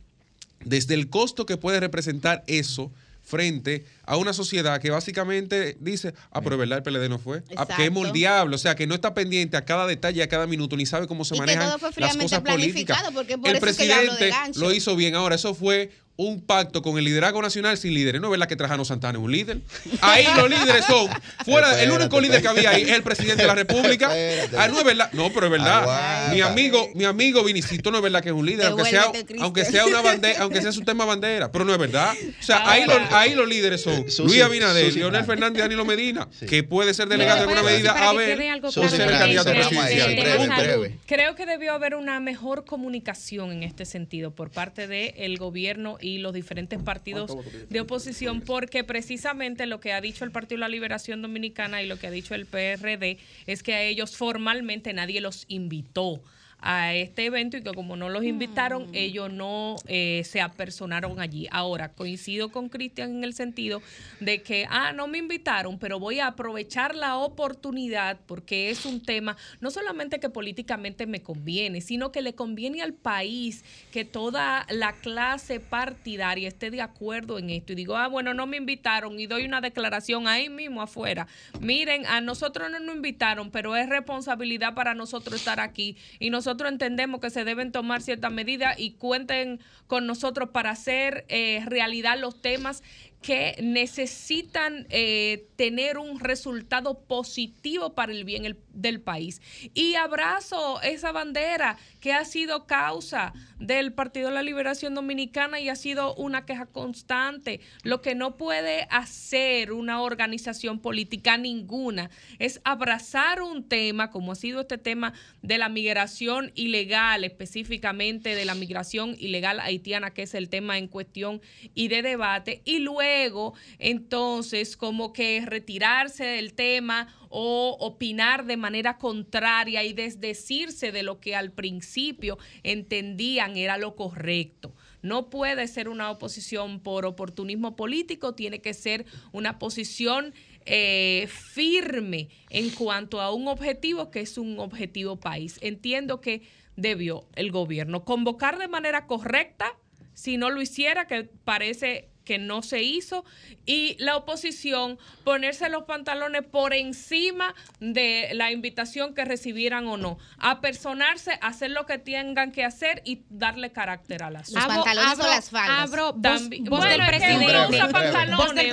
desde 0.63 0.93
el 0.93 1.09
costo 1.09 1.47
que 1.47 1.57
puede 1.57 1.79
representar 1.79 2.43
eso 2.45 2.91
frente 3.29 3.85
a 4.05 4.17
una 4.17 4.33
sociedad 4.33 4.81
que 4.81 4.89
básicamente 4.89 5.77
dice, 5.79 6.13
ah, 6.31 6.41
pero 6.41 6.57
verdad, 6.57 6.79
el 6.79 6.83
PLD 6.83 7.09
no 7.09 7.19
fue, 7.19 7.43
ah, 7.55 7.65
que 7.65 7.85
es 7.85 7.91
moldeable, 7.91 8.55
o 8.55 8.57
sea, 8.57 8.75
que 8.75 8.87
no 8.87 8.95
está 8.95 9.13
pendiente 9.13 9.55
a 9.55 9.65
cada 9.65 9.85
detalle, 9.85 10.23
a 10.23 10.27
cada 10.27 10.47
minuto, 10.47 10.75
ni 10.75 10.85
sabe 10.85 11.07
cómo 11.07 11.23
se 11.23 11.35
Y 11.35 11.37
que 11.37 11.45
manejan 11.45 11.79
todo 11.79 11.91
fue 11.91 12.01
las 12.01 12.17
cosas 12.17 12.41
políticas. 12.41 12.97
planificado, 12.97 13.11
porque 13.13 13.37
por 13.37 13.49
el 13.49 13.57
eso 13.57 13.65
que 13.65 13.73
presidente 13.73 14.31
lo 14.55 14.73
hizo 14.73 14.95
bien. 14.95 15.15
Ahora, 15.15 15.35
eso 15.35 15.53
fue 15.53 15.91
un 16.19 16.41
pacto 16.41 16.81
con 16.81 16.97
el 16.97 17.05
liderazgo 17.05 17.41
nacional 17.41 17.77
sin 17.77 17.93
líderes. 17.93 18.19
No 18.19 18.27
es 18.27 18.31
verdad 18.31 18.47
que 18.49 18.57
Trajano 18.57 18.83
Santana 18.83 19.17
es 19.17 19.23
un 19.23 19.31
líder. 19.31 19.59
Ahí 20.01 20.27
los 20.35 20.49
líderes 20.49 20.83
son, 20.83 21.07
fuera, 21.45 21.81
el 21.81 21.91
único 21.91 22.03
Espérate, 22.03 22.21
líder 22.27 22.41
que 22.41 22.47
había 22.49 22.69
ahí 22.71 22.81
es 22.81 22.89
el 22.89 23.03
presidente 23.03 23.43
de 23.43 23.47
la 23.47 23.55
República. 23.55 24.11
Ah, 24.57 24.67
no 24.67 24.79
es 24.79 24.83
verdad. 24.83 25.09
No, 25.13 25.31
pero 25.33 25.45
es 25.45 25.51
verdad. 25.53 25.83
Aguanta. 25.83 26.33
Mi 26.33 26.41
amigo, 26.41 26.89
mi 26.93 27.05
amigo 27.05 27.41
Vinicito 27.45 27.89
no 27.89 27.97
es 27.99 28.03
verdad 28.03 28.21
que 28.21 28.29
es 28.29 28.35
un 28.35 28.45
líder, 28.45 28.65
aunque 28.65 28.83
sea, 28.83 29.05
aunque 29.39 29.63
sea 29.63 29.85
una 29.85 30.01
bandera, 30.01 30.41
aunque 30.41 30.61
sea 30.61 30.73
su 30.73 30.81
tema 30.81 31.05
bandera, 31.05 31.53
pero 31.53 31.63
no 31.63 31.71
es 31.71 31.79
verdad. 31.79 32.13
O 32.37 32.43
sea, 32.43 32.69
ahí, 32.69 32.83
los, 32.85 32.97
ahí 33.11 33.33
los 33.33 33.47
líderes 33.47 33.81
son 33.81 34.11
Susi, 34.11 34.23
Luis 34.23 34.41
Abinader, 34.41 34.87
Susi. 34.87 34.99
Leonel 34.99 35.23
Fernández 35.23 35.59
y 35.59 35.61
Danilo 35.61 35.85
Medina, 35.85 36.27
que 36.49 36.63
puede 36.63 36.93
ser 36.93 37.07
delegado 37.07 37.39
de 37.39 37.47
Pero, 37.47 37.59
alguna 37.59 37.73
medida 37.73 38.09
a 38.09 38.11
ver 38.11 38.37
claro 38.37 38.71
ser 38.89 39.09
el 39.09 39.17
candidato 39.17 39.51
presidencial. 39.51 40.15
Breve, 40.15 40.47
breve. 40.47 40.97
Creo 41.05 41.35
que 41.35 41.45
debió 41.45 41.71
haber 41.71 41.95
una 41.95 42.19
mejor 42.19 42.65
comunicación 42.65 43.53
en 43.53 43.63
este 43.63 43.85
sentido 43.85 44.31
por 44.31 44.49
parte 44.49 44.85
del 44.87 45.37
gobierno 45.37 45.97
y 46.01 46.08
los 46.17 46.33
diferentes 46.33 46.81
partidos 46.81 47.37
de 47.69 47.81
oposición, 47.81 48.41
porque 48.41 48.83
precisamente 48.83 49.65
lo 49.65 49.79
que 49.79 49.93
ha 49.93 50.01
dicho 50.01 50.25
el 50.25 50.31
Partido 50.31 50.57
de 50.57 50.61
la 50.61 50.69
Liberación 50.69 51.21
Dominicana 51.21 51.81
y 51.83 51.87
lo 51.87 51.97
que 51.97 52.07
ha 52.07 52.11
dicho 52.11 52.35
el 52.35 52.45
PRD 52.45 53.17
es 53.45 53.63
que 53.63 53.73
a 53.75 53.83
ellos 53.83 54.17
formalmente 54.17 54.93
nadie 54.93 55.21
los 55.21 55.45
invitó 55.47 56.21
a 56.61 56.93
este 56.93 57.25
evento 57.25 57.57
y 57.57 57.63
que 57.63 57.71
como 57.71 57.95
no 57.95 58.09
los 58.09 58.23
invitaron, 58.23 58.87
ellos 58.93 59.31
no 59.31 59.77
eh, 59.87 60.23
se 60.25 60.41
apersonaron 60.41 61.19
allí. 61.19 61.47
Ahora, 61.51 61.93
coincido 61.93 62.49
con 62.49 62.69
Cristian 62.69 63.11
en 63.11 63.23
el 63.23 63.33
sentido 63.33 63.81
de 64.19 64.41
que, 64.41 64.67
ah, 64.69 64.91
no 64.91 65.07
me 65.07 65.17
invitaron, 65.17 65.79
pero 65.79 65.99
voy 65.99 66.19
a 66.19 66.27
aprovechar 66.27 66.95
la 66.95 67.17
oportunidad 67.17 68.19
porque 68.25 68.69
es 68.69 68.85
un 68.85 69.01
tema 69.01 69.37
no 69.61 69.71
solamente 69.71 70.19
que 70.19 70.29
políticamente 70.29 71.07
me 71.07 71.21
conviene, 71.21 71.81
sino 71.81 72.11
que 72.11 72.21
le 72.21 72.35
conviene 72.35 72.81
al 72.81 72.93
país 72.93 73.63
que 73.91 74.03
toda 74.03 74.65
la 74.69 74.93
clase 74.93 75.59
partidaria 75.59 76.47
esté 76.47 76.71
de 76.71 76.81
acuerdo 76.81 77.39
en 77.39 77.49
esto. 77.49 77.73
Y 77.73 77.75
digo, 77.75 77.95
ah, 77.95 78.07
bueno, 78.07 78.33
no 78.33 78.47
me 78.47 78.57
invitaron 78.57 79.19
y 79.19 79.27
doy 79.27 79.45
una 79.45 79.61
declaración 79.61 80.27
ahí 80.27 80.49
mismo 80.49 80.81
afuera. 80.81 81.27
Miren, 81.61 82.05
a 82.05 82.19
nosotros 82.21 82.69
no 82.69 82.79
nos 82.79 82.95
invitaron, 82.95 83.49
pero 83.49 83.75
es 83.75 83.87
responsabilidad 83.87 84.73
para 84.73 84.93
nosotros 84.93 85.35
estar 85.35 85.59
aquí 85.59 85.95
y 86.19 86.29
nosotros 86.29 86.48
entendemos 86.57 87.21
que 87.21 87.29
se 87.29 87.43
deben 87.43 87.71
tomar 87.71 88.01
ciertas 88.01 88.31
medidas 88.31 88.79
y 88.79 88.91
cuenten 88.91 89.59
con 89.87 90.07
nosotros 90.07 90.49
para 90.49 90.71
hacer 90.71 91.25
eh, 91.29 91.63
realidad 91.65 92.17
los 92.19 92.41
temas 92.41 92.83
que 93.21 93.55
necesitan 93.61 94.87
eh, 94.89 95.47
tener 95.57 95.97
un 95.97 96.19
resultado 96.21 96.99
positivo 97.01 97.93
para 97.93 98.13
el 98.13 98.23
bien 98.23 98.45
el- 98.45 98.57
del 98.73 99.01
país. 99.01 99.41
Y 99.73 99.95
abrazo 99.95 100.81
esa 100.81 101.11
bandera 101.11 101.77
que 101.99 102.13
ha 102.13 102.23
sido 102.23 102.65
causa 102.65 103.33
del 103.59 103.91
Partido 103.91 104.29
de 104.29 104.35
la 104.35 104.41
Liberación 104.43 104.95
Dominicana 104.95 105.59
y 105.59 105.67
ha 105.67 105.75
sido 105.75 106.15
una 106.15 106.45
queja 106.45 106.65
constante. 106.67 107.59
Lo 107.83 108.01
que 108.01 108.15
no 108.15 108.37
puede 108.37 108.87
hacer 108.89 109.73
una 109.73 110.01
organización 110.01 110.79
política 110.79 111.37
ninguna 111.37 112.09
es 112.39 112.61
abrazar 112.63 113.41
un 113.41 113.67
tema, 113.67 114.11
como 114.11 114.31
ha 114.31 114.35
sido 114.35 114.61
este 114.61 114.77
tema 114.77 115.13
de 115.41 115.57
la 115.57 115.67
migración 115.67 116.53
ilegal, 116.55 117.25
específicamente 117.25 118.33
de 118.35 118.45
la 118.45 118.55
migración 118.55 119.15
ilegal 119.19 119.59
haitiana, 119.59 120.13
que 120.13 120.21
es 120.23 120.33
el 120.35 120.47
tema 120.47 120.77
en 120.77 120.87
cuestión 120.87 121.41
y 121.75 121.89
de 121.89 122.01
debate, 122.01 122.61
y 122.63 122.79
luego 123.09 123.53
entonces 123.79 124.77
como 124.77 125.13
que 125.13 125.43
retirarse 125.45 126.23
del 126.23 126.53
tema 126.53 127.07
o 127.29 127.77
opinar 127.79 128.45
de 128.45 128.57
manera 128.57 128.97
contraria 128.97 129.83
y 129.83 129.93
desdecirse 129.93 130.91
de 130.91 131.03
lo 131.03 131.19
que 131.19 131.35
al 131.35 131.51
principio 131.51 132.37
entendían 132.63 133.55
era 133.57 133.77
lo 133.77 133.95
correcto. 133.95 134.73
No 135.01 135.29
puede 135.29 135.67
ser 135.67 135.89
una 135.89 136.11
oposición 136.11 136.79
por 136.79 137.05
oportunismo 137.05 137.75
político, 137.75 138.33
tiene 138.33 138.59
que 138.59 138.73
ser 138.73 139.05
una 139.31 139.59
posición 139.59 140.33
eh, 140.65 141.27
firme 141.29 142.29
en 142.49 142.69
cuanto 142.71 143.21
a 143.21 143.33
un 143.33 143.47
objetivo 143.47 144.11
que 144.11 144.21
es 144.21 144.37
un 144.37 144.59
objetivo 144.59 145.19
país. 145.19 145.57
Entiendo 145.61 146.19
que 146.19 146.41
debió 146.75 147.27
el 147.35 147.51
gobierno 147.51 148.03
convocar 148.05 148.57
de 148.57 148.67
manera 148.67 149.05
correcta, 149.05 149.77
si 150.13 150.37
no 150.37 150.49
lo 150.49 150.61
hiciera, 150.61 151.07
que 151.07 151.23
parece 151.23 152.09
que 152.29 152.37
no 152.37 152.61
se 152.61 152.83
hizo, 152.83 153.25
y 153.65 153.95
la 153.97 154.15
oposición 154.15 154.99
ponerse 155.23 155.67
los 155.67 155.85
pantalones 155.85 156.43
por 156.43 156.75
encima 156.75 157.55
de 157.79 158.29
la 158.33 158.51
invitación 158.51 159.15
que 159.15 159.25
recibieran 159.25 159.87
o 159.87 159.97
no, 159.97 160.19
a 160.37 160.61
personarse, 160.61 161.39
hacer 161.41 161.71
lo 161.71 161.87
que 161.87 161.97
tengan 161.97 162.51
que 162.51 162.63
hacer 162.63 163.01
y 163.03 163.23
darle 163.31 163.71
carácter 163.71 164.21
a 164.21 164.29
las 164.29 164.51
Los 164.51 164.63
pantalones 164.63 165.19
o 165.19 165.27
las 165.27 165.49
faldas. 165.49 165.89
Abro 165.89 166.13
voz, 166.13 166.49
voz 166.69 166.83
del 166.87 167.01
presidente. 167.07 167.45
pantalones, 167.91 168.37
Voz 168.37 168.53
del 168.53 168.69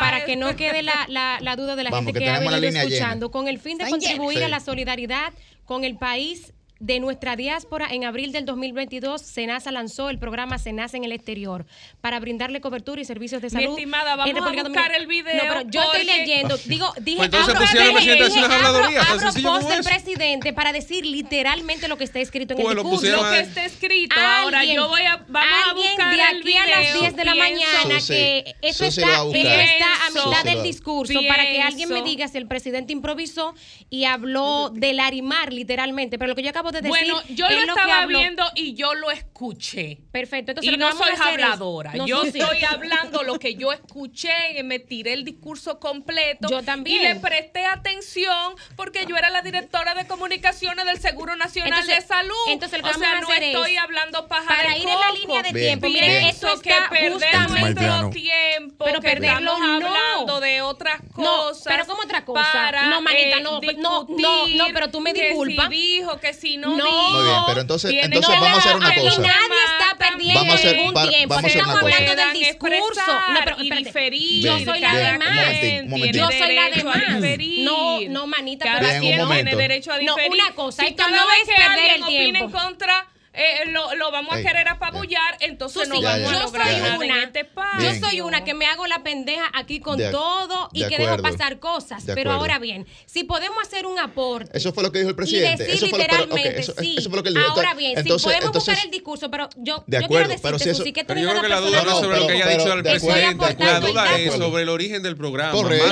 para 0.00 0.24
que 0.24 0.34
no 0.34 0.56
quede 0.56 0.82
la, 0.82 1.06
la- 1.06 1.38
la 1.40 1.54
duda 1.54 1.76
de 1.76 1.84
la 1.84 1.90
Vamos, 1.90 2.06
gente 2.06 2.18
que 2.18 2.24
que, 2.24 2.30
ha 2.32 2.40
venido 2.40 2.58
llena. 2.58 2.82
escuchando. 2.82 3.30
Con 3.30 3.46
el 3.46 3.60
fin 3.60 3.78
de 3.78 3.88
contribuir 3.88 4.42
a 4.42 4.48
la 4.48 4.58
solidaridad 4.58 5.32
con 5.64 5.84
el 5.84 5.96
país 5.96 6.52
de 6.80 7.00
nuestra 7.00 7.34
diáspora, 7.34 7.88
en 7.90 8.04
abril 8.04 8.30
del 8.30 8.44
2022, 8.44 9.20
SENASA 9.20 9.72
lanzó 9.72 10.10
el 10.10 10.18
programa 10.18 10.58
SENASA 10.58 10.96
en 10.96 11.04
el 11.04 11.10
exterior 11.12 11.66
para 12.00 12.20
brindarle 12.20 12.60
cobertura 12.60 13.00
y 13.00 13.04
servicios 13.04 13.42
de 13.42 13.48
Mi 13.48 13.50
salud. 13.50 13.70
estimada, 13.76 14.14
vamos 14.14 14.30
a 14.36 14.40
buscar 14.40 14.56
Dominicana. 14.62 14.96
el 14.96 15.06
video 15.08 15.34
No, 15.34 15.42
pero 15.48 15.62
yo 15.70 15.82
estoy 15.82 16.04
leyendo. 16.04 16.56
Digo, 16.66 16.92
dije, 17.00 17.16
Pues 17.16 17.26
entonces 17.26 17.54
abro, 17.54 17.66
pusieron 17.66 17.94
dije, 17.96 18.14
dije, 18.14 18.44
abro- 18.44 19.00
abro 19.00 19.42
post 19.42 19.68
del 19.68 19.82
presidente 19.82 20.52
para 20.52 20.72
decir 20.72 21.04
literalmente 21.04 21.88
lo 21.88 21.96
que 21.98 22.04
está 22.04 22.20
escrito 22.20 22.54
en 22.54 22.60
Pues 22.62 22.70
el 22.70 22.76
lo 22.76 22.82
discurso. 22.84 23.16
lo 23.24 23.30
que 23.30 23.40
está 23.40 23.64
escrito. 23.64 24.14
Ahora 24.20 24.64
yo 24.64 24.86
voy 24.88 25.02
a 25.02 25.16
vamos 25.28 25.48
a 25.70 25.74
buscar 25.74 26.08
de 26.08 26.14
el 26.14 26.20
aquí 26.38 26.56
a 26.56 26.66
las 26.66 26.78
video. 26.80 27.00
10 27.00 27.16
de 27.16 27.24
la 27.24 27.34
mañana 27.34 27.94
que 28.06 28.54
eso 28.62 28.84
está, 28.84 29.06
a 29.06 29.24
eso 29.24 29.32
está 29.34 29.94
a 30.06 30.10
Pienso- 30.12 30.28
mitad 30.30 30.44
del 30.44 30.62
discurso 30.62 31.18
para 31.28 31.44
que 31.44 31.60
alguien 31.60 31.88
me 31.88 32.02
diga 32.02 32.28
si 32.28 32.38
el 32.38 32.46
presidente 32.46 32.92
improvisó 32.92 33.54
y 33.90 34.04
habló 34.04 34.70
del 34.70 35.00
arimar 35.00 35.52
literalmente, 35.52 36.18
pero 36.18 36.28
lo 36.28 36.34
que 36.36 36.42
yo 36.42 36.50
acabo 36.50 36.67
de 36.70 36.80
decir 36.82 36.88
Bueno, 36.90 37.22
yo 37.28 37.46
es 37.46 37.54
lo 37.60 37.66
lo 37.66 37.72
estaba 37.74 37.98
habló. 38.02 38.18
viendo 38.18 38.44
y 38.54 38.74
yo 38.74 38.94
lo 38.94 39.10
escuché. 39.10 39.98
Perfecto, 40.12 40.52
entonces 40.52 40.68
y 40.68 40.70
lo 40.70 40.78
que 40.78 40.80
no 40.80 40.86
vamos 40.86 41.02
soy 41.06 41.10
a 41.10 41.14
hacer 41.14 41.38
es- 41.40 41.44
habladora. 41.44 41.92
No, 41.94 42.06
yo 42.06 42.22
sí, 42.24 42.38
estoy 42.38 42.64
hablando 42.64 43.22
lo 43.22 43.38
que 43.38 43.54
yo 43.54 43.72
escuché, 43.72 44.32
y 44.58 44.62
me 44.62 44.78
tiré 44.78 45.12
el 45.12 45.24
discurso 45.24 45.78
completo. 45.78 46.48
Yo 46.50 46.62
también. 46.62 47.00
Y 47.02 47.04
le 47.08 47.14
presté 47.16 47.64
atención 47.66 48.54
porque 48.76 49.06
yo 49.06 49.16
era 49.16 49.30
la 49.30 49.42
directora 49.42 49.94
de 49.94 50.06
comunicaciones 50.06 50.84
del 50.86 50.98
Seguro 51.00 51.36
Nacional 51.36 51.72
Entonces- 51.72 52.02
de 52.02 52.06
Salud. 52.06 52.34
entonces 52.48 52.78
lo 52.80 52.84
que 52.88 52.90
o 52.94 52.98
sea, 52.98 53.20
no 53.20 53.32
estoy 53.32 53.72
es, 53.74 53.78
hablando 53.78 54.28
paja 54.28 54.46
para 54.48 54.70
de 54.72 54.78
ir 54.78 54.88
en 54.88 55.00
la 55.00 55.12
línea 55.12 55.42
de 55.42 55.52
Bien, 55.52 55.66
tiempo, 55.80 55.86
bien. 55.88 56.04
miren, 56.04 56.26
esto 56.26 56.60
que 56.60 56.74
perdemos 56.90 57.50
nuestro 57.50 58.10
tiempo, 58.10 58.84
Pero 58.84 59.00
que 59.00 59.08
perderlo 59.10 59.52
estamos 59.52 59.80
no. 59.80 59.86
hablando 59.88 60.40
de 60.40 60.62
otras 60.62 61.00
No, 61.16 61.38
cosas. 61.48 61.64
pero 61.66 61.86
¿cómo 61.86 62.02
otra 62.02 62.24
cosa? 62.24 62.50
Para, 62.52 62.88
No, 62.88 63.00
manita, 63.02 63.38
eh, 63.38 63.42
no, 63.42 63.60
no, 63.60 64.06
no, 64.08 64.46
no, 64.48 64.64
pero 64.72 64.90
tú 64.90 65.00
me 65.00 65.12
disculpas. 65.12 65.68
Que 65.68 65.74
si 65.74 65.80
dijo, 65.98 66.20
que 66.20 66.34
si 66.34 66.56
no, 66.60 66.76
No. 66.76 67.10
Muy 67.12 67.22
bien, 67.24 67.40
pero 67.46 67.60
entonces- 67.60 67.92
entonces 68.02 68.30
vamos 68.40 68.48
a 68.54 68.58
hacer 68.58 68.76
una 68.76 68.94
cosa. 68.94 69.00
Nadie 69.00 69.10
demás 69.10 69.32
está 69.78 69.98
perdiendo 69.98 70.40
Vamos 70.40 70.54
a 70.54 70.56
hacer- 70.58 70.76
ningún 70.76 70.94
para- 70.94 71.08
tiempo. 71.10 71.28
vamos 71.34 71.44
a 71.44 71.46
hacer 71.48 71.60
Estamos 71.60 71.82
una 71.82 71.90
cosa. 71.90 71.96
hablando 72.10 72.22
del 72.22 72.32
discurso. 72.44 73.00
No, 73.06 73.40
pero 73.44 73.56
y 73.58 73.62
espérate. 73.62 73.84
diferir. 73.84 74.44
Yo 74.44 74.58
soy 74.58 74.80
la 74.80 74.90
bien, 74.92 75.04
de 75.04 75.12
un 75.12 75.18
más. 75.18 75.34
momentín, 75.36 75.84
un 75.84 75.90
momentín. 75.90 76.20
Yo 76.20 76.26
soy 76.28 76.38
la 76.54 76.62
de 76.64 76.70
derecho 76.70 76.88
a 76.90 76.94
más. 76.94 77.14
diferir. 77.22 77.64
No, 77.64 78.00
no, 78.08 78.26
manita, 78.26 78.64
pero 78.80 79.00
tiene 79.00 79.56
derecho 79.56 79.92
a 79.92 79.94
No, 80.00 80.14
diferir. 80.16 80.32
una 80.32 80.50
cosa, 80.54 80.82
si 80.82 80.88
esto 80.88 81.08
no 81.08 81.16
es 81.16 81.48
perder 81.56 81.90
el 81.96 82.02
opina 82.02 82.20
en 82.20 82.32
tiempo. 82.34 82.58
contra, 82.58 83.06
eh, 83.38 83.66
lo, 83.70 83.94
lo 83.94 84.10
vamos 84.10 84.34
a 84.34 84.38
Ey, 84.38 84.44
querer 84.44 84.64
ya. 84.66 84.72
apabullar, 84.72 85.36
entonces 85.40 85.88
no 85.88 86.00
ya, 86.02 86.10
vamos 86.10 86.30
ya, 86.30 86.36
a 86.36 86.38
yo 86.40 86.44
lograr 86.46 86.66
soy 86.68 86.76
nada 86.80 86.94
en 86.96 87.02
una, 87.02 87.22
este 87.22 87.44
país. 87.44 88.00
yo 88.00 88.06
soy 88.08 88.20
una 88.20 88.44
que 88.44 88.54
me 88.54 88.66
hago 88.66 88.86
la 88.86 89.02
pendeja 89.02 89.48
aquí 89.54 89.80
con 89.80 89.96
De 89.96 90.10
todo 90.10 90.68
y 90.72 90.82
de 90.82 90.88
que 90.88 90.98
dejo 90.98 91.12
acuerdo. 91.14 91.36
pasar 91.38 91.58
cosas. 91.58 92.04
De 92.04 92.14
Pero 92.14 92.32
ahora 92.32 92.58
bien, 92.58 92.86
si 93.06 93.24
podemos 93.24 93.62
hacer 93.62 93.86
un 93.86 93.98
aporte. 93.98 94.50
Eso 94.56 94.72
fue 94.72 94.82
lo 94.82 94.92
que 94.92 94.98
dijo 94.98 95.10
el 95.10 95.14
y 95.14 95.16
presidente. 95.16 95.64
decir 95.64 95.76
eso 95.76 95.86
fue 95.88 95.98
lo, 96.00 96.04
pero, 96.06 96.14
ok, 96.24 96.30
literalmente, 96.30 96.60
eso, 96.60 96.74
sí. 96.78 96.96
eso 96.98 97.08
fue 97.10 97.16
lo 97.16 97.22
que 97.22 97.28
él 97.28 97.34
dijo. 97.36 97.46
Ahora 97.46 97.60
Entonces- 97.70 97.78
bien, 97.78 97.98
entonces, 97.98 98.20
si 98.22 98.24
podemos 98.26 98.46
entonces, 98.46 98.68
buscar 98.74 98.84
el 98.84 98.90
discurso, 98.90 99.30
pero 99.30 99.48
yo, 99.56 99.84
De 99.86 99.98
yo 100.00 100.04
acuerdo, 100.04 100.26
quiero 100.26 100.42
pero 100.42 100.58
decirte, 100.58 100.64
si 100.64 100.70
eso- 100.70 100.78
Susi, 100.78 100.92
que 100.92 101.02
tú 101.02 101.08
Pero 101.08 101.20
yo 101.20 101.30
creo 101.30 101.42
que 101.42 101.48
la 101.48 101.60
duda 101.60 101.82
no 101.84 101.90
es 101.92 101.98
sobre 101.98 102.16
lo 102.18 102.26
que 102.26 102.32
haya 102.34 102.48
dicho 102.48 102.72
el 102.72 102.82
presidente. 102.82 103.54
de 103.54 103.64
La 103.64 103.80
duda 103.80 104.18
es 104.18 104.34
sobre 104.34 104.62
el 104.62 104.68
origen 104.68 105.02
del 105.02 105.16
programa. 105.16 105.52
Correcto, 105.52 105.86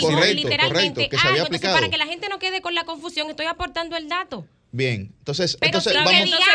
correcto, 0.00 0.32
literalmente 0.34 1.08
para 1.72 1.88
que 1.88 1.96
la 1.96 2.06
gente 2.06 2.28
no 2.28 2.38
quede 2.38 2.60
con 2.62 2.74
la 2.74 2.84
confusión, 2.84 3.28
estoy 3.30 3.46
aportando 3.46 3.96
el 3.96 4.08
dato. 4.08 4.46
Bien, 4.74 5.12
entonces, 5.18 5.58
Pero 5.60 5.66
entonces 5.78 5.92
vamos, 5.92 6.12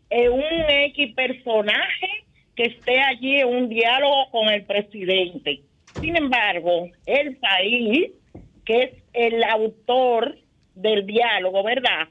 en 0.08 0.32
un 0.32 0.64
X 0.66 1.14
personaje 1.14 2.24
que 2.56 2.62
esté 2.64 3.00
allí 3.00 3.36
en 3.40 3.48
un 3.48 3.68
diálogo 3.68 4.30
con 4.30 4.48
el 4.48 4.64
presidente. 4.64 5.60
Sin 6.00 6.16
embargo, 6.16 6.88
el 7.06 7.36
país, 7.36 8.10
que 8.64 8.82
es 8.82 8.90
el 9.12 9.42
autor 9.44 10.38
del 10.74 11.06
diálogo, 11.06 11.62
¿verdad? 11.62 12.08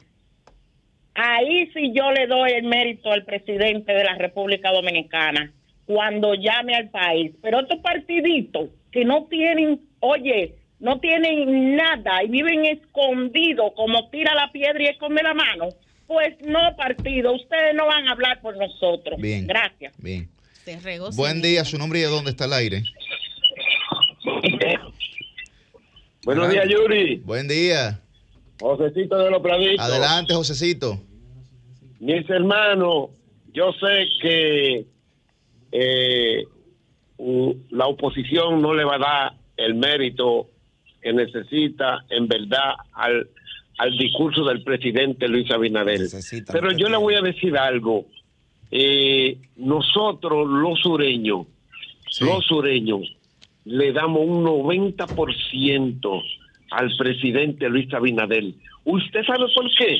Ahí 1.16 1.70
sí 1.74 1.92
yo 1.94 2.12
le 2.12 2.28
doy 2.28 2.52
el 2.52 2.64
mérito 2.64 3.12
al 3.12 3.26
presidente 3.26 3.94
de 3.94 4.04
la 4.04 4.16
República 4.16 4.72
Dominicana 4.72 5.52
cuando 5.86 6.36
llame 6.36 6.76
al 6.76 6.90
país. 6.90 7.32
Pero 7.42 7.62
estos 7.62 7.80
partiditos 7.80 8.70
que 8.92 9.06
no 9.06 9.26
tienen, 9.26 9.82
oye, 10.00 10.56
no 10.80 11.00
tienen 11.00 11.76
nada 11.76 12.24
y 12.24 12.30
viven 12.30 12.66
escondidos 12.66 13.74
como 13.76 14.10
tira 14.10 14.34
la 14.36 14.52
piedra 14.52 14.82
y 14.82 14.88
esconde 14.88 15.24
la 15.24 15.34
mano, 15.34 15.70
pues 16.08 16.36
no 16.46 16.76
partido, 16.78 17.34
ustedes 17.34 17.76
no 17.76 17.86
van 17.88 18.08
a 18.08 18.12
hablar 18.12 18.42
por 18.42 18.56
nosotros. 18.56 19.20
Bien. 19.20 19.46
Gracias. 19.46 19.94
Bien. 19.98 20.30
Buen 21.16 21.42
día, 21.42 21.66
su 21.66 21.78
nombre 21.78 22.00
y 22.00 22.02
de 22.04 22.10
dónde 22.10 22.32
está 22.32 22.46
el 22.46 22.54
aire. 22.54 22.84
Buenos 26.30 26.52
días, 26.52 26.68
Yuri. 26.70 27.16
Buen 27.26 27.48
día. 27.48 28.00
Josecito 28.60 29.18
de 29.18 29.32
los 29.32 29.42
Praditos. 29.42 29.84
Adelante, 29.84 30.36
Josecito. 30.36 31.00
Mis 32.00 32.30
hermanos, 32.30 33.10
yo 33.52 33.72
sé 33.74 34.08
que 34.22 34.86
eh, 35.72 36.44
la 37.72 37.88
oposición 37.88 38.62
no 38.62 38.76
le 38.76 38.84
va 38.84 38.96
a 38.96 39.00
dar 39.00 39.34
el 39.58 39.74
mérito 39.74 40.52
que 41.02 41.14
necesita 41.14 42.06
en 42.12 42.28
verdad 42.28 42.74
al, 42.94 43.28
al 43.80 43.98
discurso 43.98 44.44
del 44.46 44.62
presidente 44.64 45.28
Luis 45.28 45.50
Abinader. 45.50 46.00
Necesita 46.00 46.54
Pero 46.54 46.72
yo 46.74 46.90
le 46.90 46.98
voy 46.98 47.16
a 47.16 47.22
decir 47.22 47.58
algo. 47.58 48.06
Eh, 48.70 49.36
nosotros, 49.56 50.48
los 50.48 50.80
sureños, 50.80 51.48
Sí. 52.12 52.24
los 52.24 52.46
sureños, 52.46 53.02
le 53.66 53.92
damos 53.92 54.22
un 54.26 54.44
90% 54.44 56.24
al 56.72 56.98
presidente 56.98 57.70
Luis 57.70 57.94
Abinader. 57.94 58.46
¿Usted 58.86 59.24
sabe 59.26 59.46
por 59.54 59.70
qué? 59.78 60.00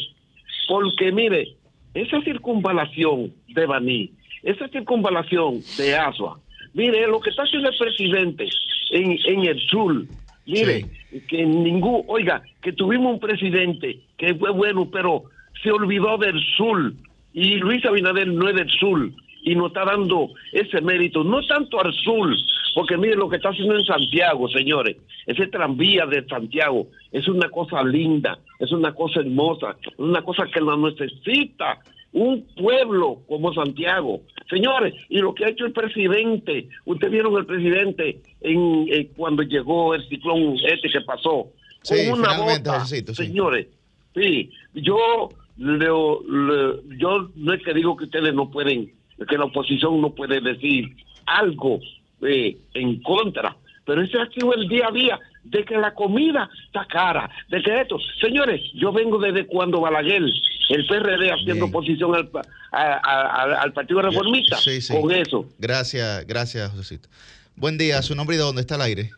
Porque, 0.68 1.12
mire, 1.12 1.56
esa 1.94 2.22
circunvalación 2.22 3.34
de 3.48 3.66
Baní, 3.66 4.12
esa 4.44 4.68
circunvalación 4.70 5.62
de 5.78 5.96
Asua, 5.96 6.40
mire, 6.74 7.08
lo 7.08 7.20
que 7.20 7.32
está 7.32 7.44
haciendo 7.44 7.70
el 7.70 7.78
presidente 7.78 8.50
en, 8.92 9.18
en 9.26 9.46
el 9.46 9.60
sur, 9.68 10.06
mire, 10.46 10.86
que 11.28 11.46
ningún, 11.46 12.04
oiga, 12.08 12.42
que 12.62 12.74
tuvimos 12.74 13.14
un 13.14 13.20
presidente 13.20 14.00
que 14.18 14.36
fue 14.36 14.52
bueno, 14.52 14.90
pero 14.92 15.24
se 15.64 15.72
olvidó 15.72 16.18
del 16.18 16.40
sur, 16.56 16.94
y 17.34 17.56
Luis 17.56 17.86
Abinader 17.86 18.28
no 18.28 18.50
es 18.50 18.56
del 18.56 18.70
sur, 18.70 19.12
y 19.44 19.56
nos 19.56 19.68
está 19.68 19.86
dando 19.86 20.30
ese 20.52 20.82
mérito, 20.82 21.24
no 21.24 21.46
tanto 21.48 21.84
al 21.84 21.94
sur, 21.94 22.36
porque 22.76 22.98
mire 22.98 23.16
lo 23.16 23.30
que 23.30 23.38
está 23.38 23.50
haciendo 23.50 23.76
en 23.76 23.86
Santiago, 23.86 24.48
señores, 24.50 24.98
ese 25.26 25.48
tranvía 25.48 26.06
de 26.06 26.26
Santiago 26.28 26.88
es 27.12 27.28
una 27.28 27.50
cosa 27.50 27.84
linda, 27.84 28.40
es 28.60 28.72
una 28.72 28.94
cosa 28.94 29.22
hermosa, 29.22 29.76
es 29.82 30.00
una 30.00 30.22
cosa 30.22 30.46
que 30.54 30.62
la 30.62 30.76
necesita 30.78 31.80
un 32.12 32.44
pueblo 32.58 33.22
como 33.28 33.54
Santiago. 33.54 34.22
Señores, 34.50 34.96
y 35.10 35.20
lo 35.20 35.34
que 35.36 35.46
ha 35.46 35.50
hecho 35.50 35.66
el 35.66 35.74
presidente, 35.74 36.68
ustedes 36.86 37.12
vieron 37.14 37.38
el 37.38 37.46
presidente 37.46 38.20
en, 38.42 38.88
eh, 38.92 39.10
cuando 39.16 39.44
llegó 39.44 39.94
el 39.94 40.08
ciclón 40.10 40.56
este 40.68 40.90
que 40.90 41.02
pasó, 41.02 41.48
Sí, 41.84 42.10
con 42.10 42.20
una 42.20 42.38
bota, 42.40 42.84
sí. 42.86 43.04
señores, 43.14 43.68
sí, 44.16 44.50
yo 44.74 45.30
leo- 45.58 46.22
le- 46.28 46.98
yo 46.98 47.30
no 47.36 47.54
es 47.54 47.62
que 47.64 47.74
digo 47.74 47.96
que 47.96 48.06
ustedes 48.06 48.34
no 48.34 48.50
pueden, 48.50 48.92
que 49.28 49.38
la 49.38 49.46
oposición 49.46 50.02
no 50.02 50.10
puede 50.16 50.42
decir 50.42 50.96
algo 51.26 51.80
eh, 52.22 52.58
en 52.74 53.02
contra, 53.02 53.56
pero 53.86 54.02
ese 54.02 54.20
ha 54.20 54.28
sido 54.30 54.54
el 54.54 54.68
día 54.68 54.88
a 54.88 54.92
día 54.92 55.20
de 55.44 55.64
que 55.64 55.78
la 55.78 55.94
comida 55.94 56.50
está 56.66 56.86
cara, 56.86 57.30
de 57.50 57.62
que 57.62 57.82
esto, 57.82 57.98
señores, 58.22 58.62
yo 58.76 58.92
vengo 58.92 59.18
desde 59.20 59.46
cuando 59.48 59.82
Balaguer, 59.82 60.22
el 60.70 60.86
PRD 60.86 61.32
haciendo 61.32 61.66
Bien. 61.66 61.70
oposición 61.70 62.14
al, 62.16 62.28
pa- 62.28 62.42
a- 62.72 62.94
a- 63.04 63.22
a- 63.56 63.62
al 63.62 63.74
Partido 63.74 64.02
Reformista, 64.02 64.58
Sí, 64.58 64.80
sí. 64.82 64.94
con 65.00 65.12
eso. 65.12 65.46
Gracias, 65.58 66.26
gracias, 66.28 66.70
Josecito. 66.72 67.10
Buen 67.56 67.78
día, 67.78 68.02
su 68.04 68.16
nombre 68.16 68.36
y 68.36 68.40
de 68.40 68.44
dónde 68.46 68.62
está 68.62 68.76
el 68.76 68.82
aire. 68.82 69.10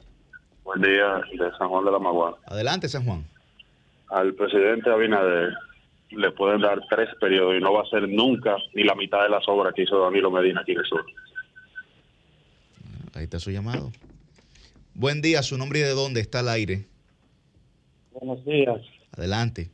Buen 0.64 0.82
día, 0.82 1.22
de 1.34 1.52
San 1.58 1.68
Juan 1.68 1.84
de 1.84 1.92
la 1.92 2.00
Maguana. 2.00 2.38
Adelante, 2.46 2.88
San 2.88 3.04
Juan. 3.04 3.26
Al 4.10 4.34
presidente 4.36 4.90
Abinader 4.90 5.54
le 6.12 6.32
pueden 6.32 6.62
dar 6.62 6.80
tres 6.90 7.10
periodos 7.20 7.56
y 7.58 7.62
no 7.62 7.74
va 7.74 7.82
a 7.82 7.86
ser 7.90 8.08
nunca 8.08 8.56
ni 8.74 8.84
la 8.84 8.96
mitad 8.96 9.24
de 9.24 9.30
las 9.30 9.44
obras 9.48 9.74
que 9.74 9.84
hizo 9.84 10.00
Danilo 10.02 10.30
Medina 10.32 10.62
aquí 10.62 10.72
en 10.74 10.80
el 10.80 10.86
sur. 10.86 11.06
Ahí 13.22 13.26
está 13.26 13.38
su 13.38 13.52
llamado. 13.52 13.92
Buen 14.96 15.22
día, 15.22 15.44
su 15.44 15.56
nombre 15.56 15.78
y 15.78 15.84
de 15.84 15.92
dónde 15.92 16.22
está 16.22 16.40
el 16.40 16.50
aire. 16.50 16.88
Buenos 18.14 18.44
días, 18.46 18.82
Adelante. 19.16 19.70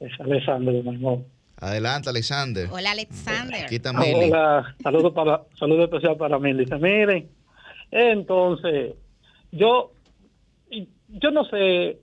es 0.00 0.10
Alessandro 0.18 0.72
de 0.72 0.82
Mamón. 0.82 1.24
Adelante, 1.58 2.10
Alexander. 2.10 2.68
Hola, 2.72 2.90
Alexander. 2.90 3.66
Aquí 3.66 3.76
está 3.76 3.92
Mili. 3.92 4.32
Hola, 4.32 4.74
saludos 4.82 5.12
para, 5.12 5.42
saludo 5.56 5.84
especial 5.84 6.16
para 6.16 6.40
mí. 6.40 6.54
Dice, 6.54 6.76
miren, 6.78 7.30
entonces, 7.92 8.96
yo, 9.52 9.92
yo 11.08 11.30
no 11.30 11.44
sé 11.44 12.00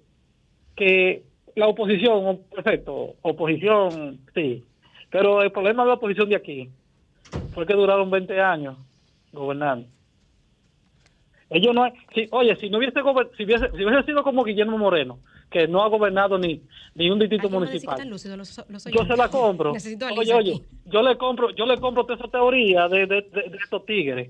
que 0.77 1.25
la 1.57 1.67
oposición, 1.67 2.39
perfecto, 2.55 3.15
oposición, 3.21 4.21
sí, 4.33 4.63
pero 5.09 5.41
el 5.41 5.51
problema 5.51 5.83
de 5.83 5.89
la 5.89 5.95
oposición 5.95 6.29
de 6.29 6.37
aquí 6.37 6.69
fue 7.53 7.65
que 7.65 7.73
duraron 7.73 8.09
20 8.09 8.39
años 8.39 8.77
gobernando. 9.33 9.85
Ellos 11.49 11.73
no, 11.73 11.83
hay- 11.83 11.93
si, 12.13 12.27
oye, 12.31 12.55
si 12.57 12.69
no 12.69 12.77
hubiese, 12.77 12.99
si 13.37 13.43
hubiese, 13.43 13.69
si 13.71 13.83
hubiese 13.83 14.03
sido 14.03 14.23
como 14.23 14.43
Guillermo 14.43 14.77
Moreno, 14.77 15.19
que 15.49 15.67
no 15.67 15.81
ha 15.83 15.87
gobernado 15.89 16.37
ni, 16.37 16.61
ni 16.93 17.09
un 17.09 17.17
distrito 17.17 17.47
Ay, 17.47 17.49
¿cómo 17.51 17.61
decir 17.65 17.81
que 17.81 17.87
municipal. 17.87 18.37
los- 18.37 18.69
los 18.69 18.85
yo 18.85 19.05
se 19.05 19.17
la 19.17 19.29
compro. 19.29 19.73
Necesito 19.73 20.05
Oye, 20.05 20.33
oye, 20.33 20.51
aquí. 20.53 20.63
yo 20.85 21.01
le 21.01 21.17
compro, 21.17 21.49
yo 21.51 21.65
le 21.65 21.77
compro 21.79 22.03
toda 22.03 22.15
esa 22.19 22.27
teoría 22.27 22.87
de, 22.87 23.07
de, 23.07 23.21
de- 23.21 23.49
de 23.49 23.57
estos 23.63 23.83
tigres. 23.85 24.29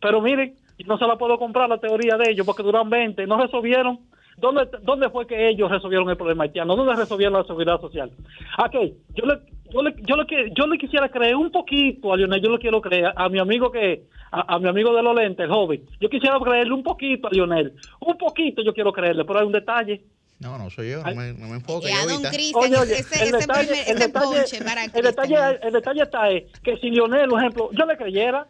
Pero 0.00 0.20
miren, 0.20 0.56
no 0.84 0.98
se 0.98 1.06
la 1.06 1.16
puedo 1.16 1.38
comprar 1.38 1.68
la 1.68 1.78
teoría 1.78 2.16
de 2.16 2.32
ellos 2.32 2.44
porque 2.44 2.64
duran 2.64 2.90
20, 2.90 3.24
no 3.26 3.40
resolvieron. 3.40 4.00
¿Dónde, 4.36 4.66
¿Dónde 4.82 5.10
fue 5.10 5.26
que 5.26 5.48
ellos 5.50 5.70
resolvieron 5.70 6.08
el 6.10 6.16
problema 6.16 6.44
haitiano? 6.44 6.74
¿Dónde 6.74 6.94
resolvieron 6.96 7.34
la 7.34 7.44
seguridad 7.44 7.80
social? 7.80 8.10
Ok, 8.58 8.74
yo 9.14 9.26
le, 9.26 9.34
yo 9.72 9.82
le, 9.82 9.94
yo 10.06 10.16
le, 10.16 10.26
que- 10.26 10.50
yo 10.56 10.66
le 10.66 10.78
quisiera 10.78 11.08
creer 11.08 11.36
un 11.36 11.50
poquito 11.50 12.12
a 12.12 12.16
Lionel, 12.16 12.40
yo 12.42 12.50
le 12.50 12.58
quiero 12.58 12.80
creer 12.80 13.12
a 13.16 13.28
mi 13.28 13.38
amigo 13.38 13.70
que, 13.72 14.04
a, 14.30 14.54
a 14.54 14.58
mi 14.58 14.68
amigo 14.68 14.94
de 14.94 15.02
los 15.02 15.14
lentes, 15.14 15.44
el 15.44 15.50
joven. 15.50 15.82
Yo 16.00 16.08
quisiera 16.08 16.38
creerle 16.40 16.72
un 16.74 16.82
poquito 16.82 17.28
a 17.28 17.30
Lionel, 17.30 17.72
un 18.00 18.16
poquito 18.18 18.62
yo 18.62 18.72
quiero 18.74 18.92
creerle, 18.92 19.24
pero 19.24 19.40
hay 19.40 19.46
un 19.46 19.52
detalle. 19.52 20.02
No, 20.40 20.58
no 20.58 20.70
soy 20.70 20.90
yo, 20.90 21.02
no 21.04 21.14
me, 21.14 21.32
no 21.34 21.46
me 21.48 21.54
enfoque. 21.54 21.88
Y 21.88 21.92
a 21.92 22.02
yo 22.02 22.08
don. 22.08 22.22
Cristian, 22.32 22.72
ese, 22.72 22.88
el 23.22 23.28
ese 23.28 23.36
detalle- 23.38 23.66
primer- 23.68 23.88
el 23.88 23.96
ese 23.96 24.08
detalle- 24.08 24.36
ponche 24.40 24.64
para 24.64 24.84
El 24.84 25.02
detalle, 25.02 25.36
el 25.62 25.72
detalle 25.72 26.02
está 26.02 26.30
es 26.30 26.44
que 26.62 26.76
si 26.78 26.90
Lionel, 26.90 27.28
por 27.28 27.38
ejemplo, 27.40 27.70
yo 27.72 27.86
le 27.86 27.96
creyera, 27.96 28.46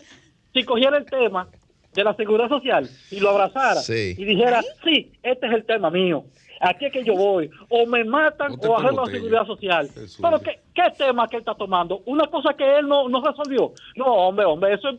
si 0.54 0.64
cogiera 0.64 0.96
el 0.96 1.04
tema 1.04 1.48
de 1.92 2.04
la 2.04 2.14
seguridad 2.14 2.48
social 2.48 2.88
y 3.10 3.20
lo 3.20 3.28
abrazara 3.30 3.80
Sí. 3.82 4.14
y 4.16 4.24
dijera, 4.24 4.62
sí, 4.82 5.12
este 5.22 5.46
es 5.46 5.52
el 5.52 5.66
tema 5.66 5.90
mío, 5.90 6.24
aquí 6.62 6.86
es 6.86 6.92
que 6.92 7.04
yo 7.04 7.14
voy, 7.14 7.50
o 7.68 7.86
me 7.86 8.04
matan 8.04 8.56
o 8.58 8.78
arreglo 8.78 9.04
la 9.04 9.12
seguridad 9.12 9.46
social. 9.46 9.90
Eso 9.94 10.22
Pero. 10.22 10.40
¿qué, 10.40 10.60
¿qué 10.74 10.82
tema 10.96 11.28
que 11.28 11.36
él 11.36 11.40
está 11.40 11.54
tomando? 11.54 12.02
Una 12.06 12.26
cosa 12.28 12.54
que 12.56 12.78
él 12.78 12.88
no, 12.88 13.08
no 13.08 13.22
resolvió. 13.22 13.72
No, 13.96 14.06
hombre, 14.06 14.46
hombre, 14.46 14.74
eso 14.74 14.90
es 14.90 14.96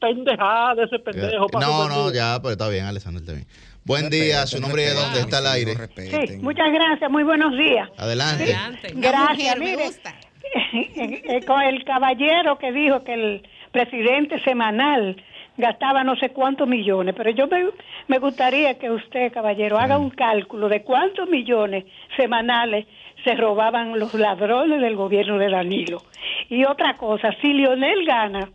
pendejada 0.00 0.76
de 0.76 0.84
ese 0.84 0.98
pendejo. 0.98 1.48
para 1.48 1.66
No, 1.66 1.88
no, 1.88 2.12
ya, 2.12 2.38
pero 2.40 2.52
está 2.52 2.68
bien, 2.68 2.86
Alessandro, 2.86 3.20
está 3.20 3.32
bien. 3.32 3.46
Buen 3.84 4.08
día, 4.10 4.46
su 4.46 4.60
nombre 4.60 4.84
es 4.84 4.94
dónde 4.94 5.20
está 5.20 5.38
el 5.38 5.46
aire. 5.46 5.74
Sí, 5.96 6.36
muchas 6.38 6.72
gracias, 6.72 7.10
muy 7.10 7.22
buenos 7.22 7.56
días. 7.56 7.88
Adelante. 7.96 8.56
Gracias, 8.94 9.56
mujer, 9.56 9.58
me 9.58 9.64
mire, 9.64 9.84
gusta. 9.84 10.14
eh, 10.72 11.44
con 11.46 11.62
el 11.62 11.84
caballero 11.84 12.58
que 12.58 12.72
dijo 12.72 13.02
que 13.04 13.14
el 13.14 13.42
presidente 13.72 14.40
semanal 14.42 15.16
gastaba 15.60 16.02
no 16.04 16.16
sé 16.16 16.30
cuántos 16.30 16.66
millones, 16.66 17.14
pero 17.16 17.30
yo 17.30 17.46
me, 17.46 17.66
me 18.08 18.18
gustaría 18.18 18.78
que 18.78 18.90
usted, 18.90 19.32
caballero, 19.32 19.78
haga 19.78 19.98
un 19.98 20.10
cálculo 20.10 20.68
de 20.68 20.82
cuántos 20.82 21.28
millones 21.28 21.84
semanales 22.16 22.86
se 23.24 23.34
robaban 23.34 23.98
los 23.98 24.14
ladrones 24.14 24.80
del 24.80 24.96
gobierno 24.96 25.38
de 25.38 25.50
Danilo. 25.50 26.02
Y 26.48 26.64
otra 26.64 26.96
cosa, 26.96 27.30
si 27.40 27.52
Lionel 27.52 28.04
gana, 28.06 28.50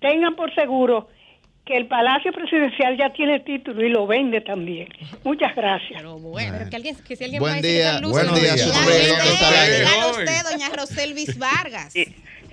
tengan 0.00 0.34
por 0.34 0.54
seguro 0.54 1.08
que 1.64 1.76
el 1.76 1.86
Palacio 1.86 2.32
Presidencial 2.32 2.96
ya 2.98 3.12
tiene 3.12 3.40
título 3.40 3.84
y 3.86 3.90
lo 3.90 4.06
vende 4.06 4.40
también. 4.40 4.88
Muchas 5.22 5.54
gracias. 5.54 6.00
Pero 6.02 6.18
bueno, 6.18 6.54
pero 6.58 6.70
que 6.70 6.76
alguien, 6.76 6.96
que 7.06 7.14
si 7.14 7.24
alguien 7.24 7.40
Buen 7.40 7.54
va 7.54 7.58
a 7.58 7.60
decir 7.60 7.76
día, 7.76 8.00
buenos 8.02 8.40
días, 8.40 8.66
usted, 10.10 10.42
doña 10.50 10.68
Roselvis 10.76 11.38
Vargas. 11.38 11.94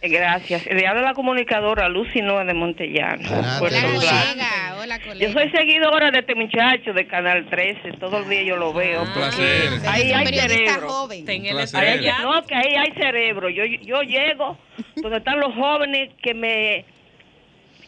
Gracias. 0.01 0.65
Le 0.65 0.87
habla 0.87 1.01
la 1.01 1.13
comunicadora 1.13 1.89
Lucy 1.89 2.21
Noa 2.21 2.45
de 2.45 2.53
Montellano. 2.53 3.27
Plata. 3.27 3.59
Colega, 3.59 4.77
hola, 4.81 4.99
colega. 4.99 5.25
Yo 5.25 5.33
soy 5.33 5.49
seguidora 5.51 6.11
de 6.11 6.19
este 6.19 6.35
muchacho 6.35 6.93
de 6.93 7.05
Canal 7.07 7.47
13. 7.49 7.93
Todo 7.99 8.19
el 8.19 8.29
día 8.29 8.43
yo 8.43 8.55
lo 8.55 8.73
veo. 8.73 9.03
Un 9.03 9.13
porque 9.13 9.67
placer. 9.67 9.89
Ahí 9.89 10.11
hay 10.11 10.27
cerebro. 10.27 10.89
joven. 10.89 11.25
Ahí 11.27 12.09
no, 12.21 12.43
que 12.45 12.55
ahí 12.55 12.75
hay 12.77 12.91
cerebro. 12.93 13.49
Yo, 13.49 13.65
yo 13.65 14.01
llego 14.01 14.57
donde 14.95 15.17
están 15.17 15.39
los 15.39 15.53
jóvenes 15.53 16.11
que 16.21 16.33
me 16.33 16.85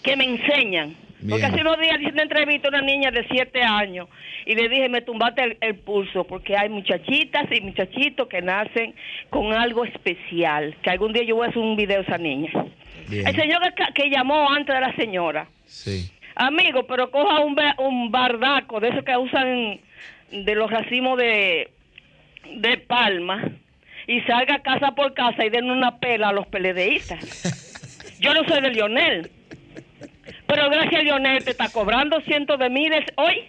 que 0.04 0.16
me 0.16 0.26
enseñan. 0.26 0.96
Porque 1.30 1.46
hace 1.46 1.62
unos 1.62 1.80
días 1.80 2.00
hice 2.02 2.12
una 2.14 2.24
entrevista 2.24 2.68
a 2.68 2.70
una 2.70 2.82
niña 2.82 3.12
de 3.12 3.26
7 3.30 3.62
años 3.62 4.08
y 4.46 4.56
le 4.56 4.68
dije, 4.70 4.90
me 4.90 5.02
tumbaste 5.02 5.44
el, 5.44 5.58
el 5.62 5.76
pulso, 5.76 6.24
porque 6.24 6.58
hay 6.58 6.70
muchachitas 6.70 7.46
y 7.52 7.62
muchachitos 7.62 8.28
que 8.28 8.42
nacen 8.42 8.96
con 9.30 9.54
algo 9.54 9.86
especial, 9.86 10.76
que 10.82 10.90
algún 10.90 11.14
día 11.14 11.24
yo 11.24 11.36
voy 11.36 11.46
a 11.46 11.50
hacer 11.50 11.62
un 11.62 11.76
video 11.76 12.00
a 12.00 12.04
esa 12.04 12.18
niña. 12.18 12.50
Bien. 13.08 13.28
El 13.28 13.36
señor 13.36 13.62
que, 13.76 13.84
que 13.94 14.10
llamó 14.10 14.50
antes 14.52 14.74
de 14.74 14.82
la 14.82 14.96
señora, 14.96 15.48
Sí. 15.66 16.12
amigo, 16.36 16.88
pero 16.88 17.12
coja 17.12 17.40
un, 17.42 17.56
un 17.78 18.12
bardaco 18.12 18.80
de 18.80 18.90
esos 18.90 19.04
que 19.04 19.16
usan 19.16 19.80
de 20.32 20.56
los 20.56 20.72
racimos 20.72 21.18
de, 21.18 21.70
de 22.56 22.78
palma 22.78 23.44
y 24.08 24.22
salga 24.22 24.60
casa 24.64 24.96
por 24.96 25.14
casa 25.14 25.46
y 25.46 25.50
den 25.50 25.70
una 25.70 26.00
pela 26.00 26.30
a 26.30 26.34
los 26.34 26.48
peledeístas. 26.48 28.18
Yo 28.20 28.34
no 28.34 28.44
soy 28.48 28.62
de 28.62 28.70
Lionel, 28.72 29.30
pero 30.54 30.70
gracias 30.70 31.00
a 31.00 31.04
Lionel 31.04 31.44
te 31.46 31.52
está 31.52 31.70
cobrando 31.70 32.20
cientos 32.22 32.60
de 32.60 32.70
miles 32.70 33.06
hoy. 33.16 33.46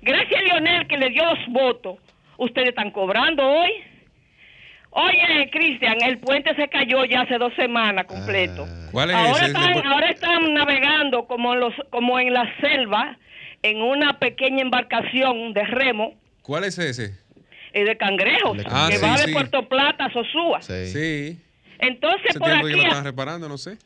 Gracias 0.00 0.40
a 0.40 0.42
Lionel 0.42 0.86
que 0.88 0.96
le 0.96 1.10
dio 1.10 1.22
los 1.24 1.38
votos, 1.48 1.98
ustedes 2.38 2.70
están 2.70 2.90
cobrando 2.90 3.46
hoy. 3.46 3.70
Oye, 4.94 5.50
Cristian, 5.50 5.96
el 6.02 6.18
puente 6.18 6.54
se 6.54 6.68
cayó 6.68 7.04
ya 7.04 7.22
hace 7.22 7.38
dos 7.38 7.52
semanas 7.56 8.06
completo. 8.06 8.66
¿Cuál 8.90 9.10
es 9.10 9.16
Ahora 9.16 9.30
ese? 9.36 9.46
están, 9.46 9.86
ahora 9.86 10.08
están 10.10 10.54
navegando 10.54 11.26
como 11.26 11.54
en, 11.54 11.60
los, 11.60 11.74
como 11.90 12.18
en 12.18 12.32
la 12.32 12.44
selva, 12.60 13.16
en 13.62 13.80
una 13.80 14.18
pequeña 14.18 14.60
embarcación 14.62 15.52
de 15.54 15.62
remo 15.64 16.14
¿Cuál 16.42 16.64
es 16.64 16.78
ese? 16.78 17.14
eh, 17.72 17.84
de 17.84 17.96
cangrejos, 17.96 18.58
Ah, 18.66 18.88
que 18.90 18.96
sí, 18.98 19.04
va 19.06 19.12
de 19.16 19.24
sí. 19.24 19.32
Puerto 19.32 19.68
Plata 19.68 20.06
a 20.06 20.12
Sosúa. 20.12 20.60
Sí. 20.60 20.86
Sí. 20.88 21.38
Entonces, 21.78 22.30
Hace 22.30 22.38
por 22.38 22.48
que 22.48 22.54
aquí, 22.58 22.70
lo 22.72 22.82
están 22.82 23.04
reparando, 23.04 23.48
no 23.48 23.56
sé. 23.58 23.78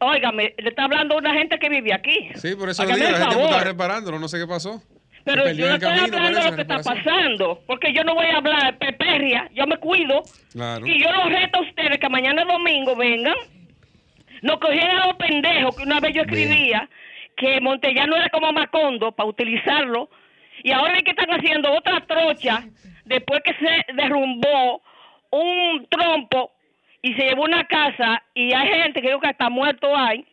Óigame, 0.00 0.54
le 0.58 0.68
está 0.68 0.84
hablando 0.84 1.16
una 1.16 1.34
gente 1.34 1.58
que 1.58 1.68
vive 1.68 1.92
aquí. 1.92 2.30
Sí, 2.34 2.54
por 2.54 2.68
eso 2.68 2.84
lo 2.84 2.94
digo, 2.94 3.10
la 3.10 3.30
gente 3.30 3.44
está 3.44 3.64
reparándolo, 3.64 4.18
no 4.18 4.28
sé 4.28 4.38
qué 4.38 4.46
pasó. 4.46 4.82
Pero 5.24 5.50
yo 5.52 5.66
no 5.66 5.74
estoy 5.74 5.90
camino, 5.90 6.16
hablando 6.16 6.38
de 6.38 6.50
lo 6.50 6.56
que 6.56 6.62
está 6.62 6.78
pasando, 6.78 7.60
porque 7.66 7.92
yo 7.92 8.02
no 8.04 8.14
voy 8.14 8.26
a 8.26 8.36
hablar 8.36 8.64
de 8.64 8.72
peperria, 8.78 9.50
yo 9.54 9.66
me 9.66 9.76
cuido. 9.76 10.22
Claro. 10.52 10.86
Y 10.86 11.02
yo 11.02 11.12
los 11.12 11.28
reto 11.28 11.58
a 11.58 11.62
ustedes 11.62 11.98
que 11.98 12.08
mañana 12.08 12.44
domingo 12.44 12.96
vengan, 12.96 13.34
no 14.42 14.58
cogieran 14.58 14.98
a 14.98 15.06
los 15.08 15.16
pendejos 15.16 15.76
que 15.76 15.82
una 15.82 16.00
vez 16.00 16.14
yo 16.14 16.22
escribía 16.22 16.88
que 17.36 17.60
Montellano 17.60 18.16
era 18.16 18.30
como 18.30 18.52
Macondo 18.52 19.12
para 19.12 19.28
utilizarlo, 19.28 20.08
y 20.62 20.72
ahora 20.72 20.94
es 20.96 21.02
que 21.02 21.10
están 21.10 21.30
haciendo 21.30 21.72
otra 21.72 22.04
trocha 22.06 22.64
después 23.04 23.40
que 23.44 23.54
se 23.54 23.92
derrumbó 23.94 24.82
un 25.30 25.86
trompo 25.90 26.52
y 27.02 27.14
se 27.14 27.22
llevó 27.24 27.44
una 27.44 27.64
casa 27.64 28.22
y 28.34 28.52
hay 28.52 28.68
gente 28.82 29.00
que 29.00 29.06
creo 29.08 29.20
que 29.20 29.28
hasta 29.28 29.48
muerto 29.50 29.96
hay. 29.96 30.24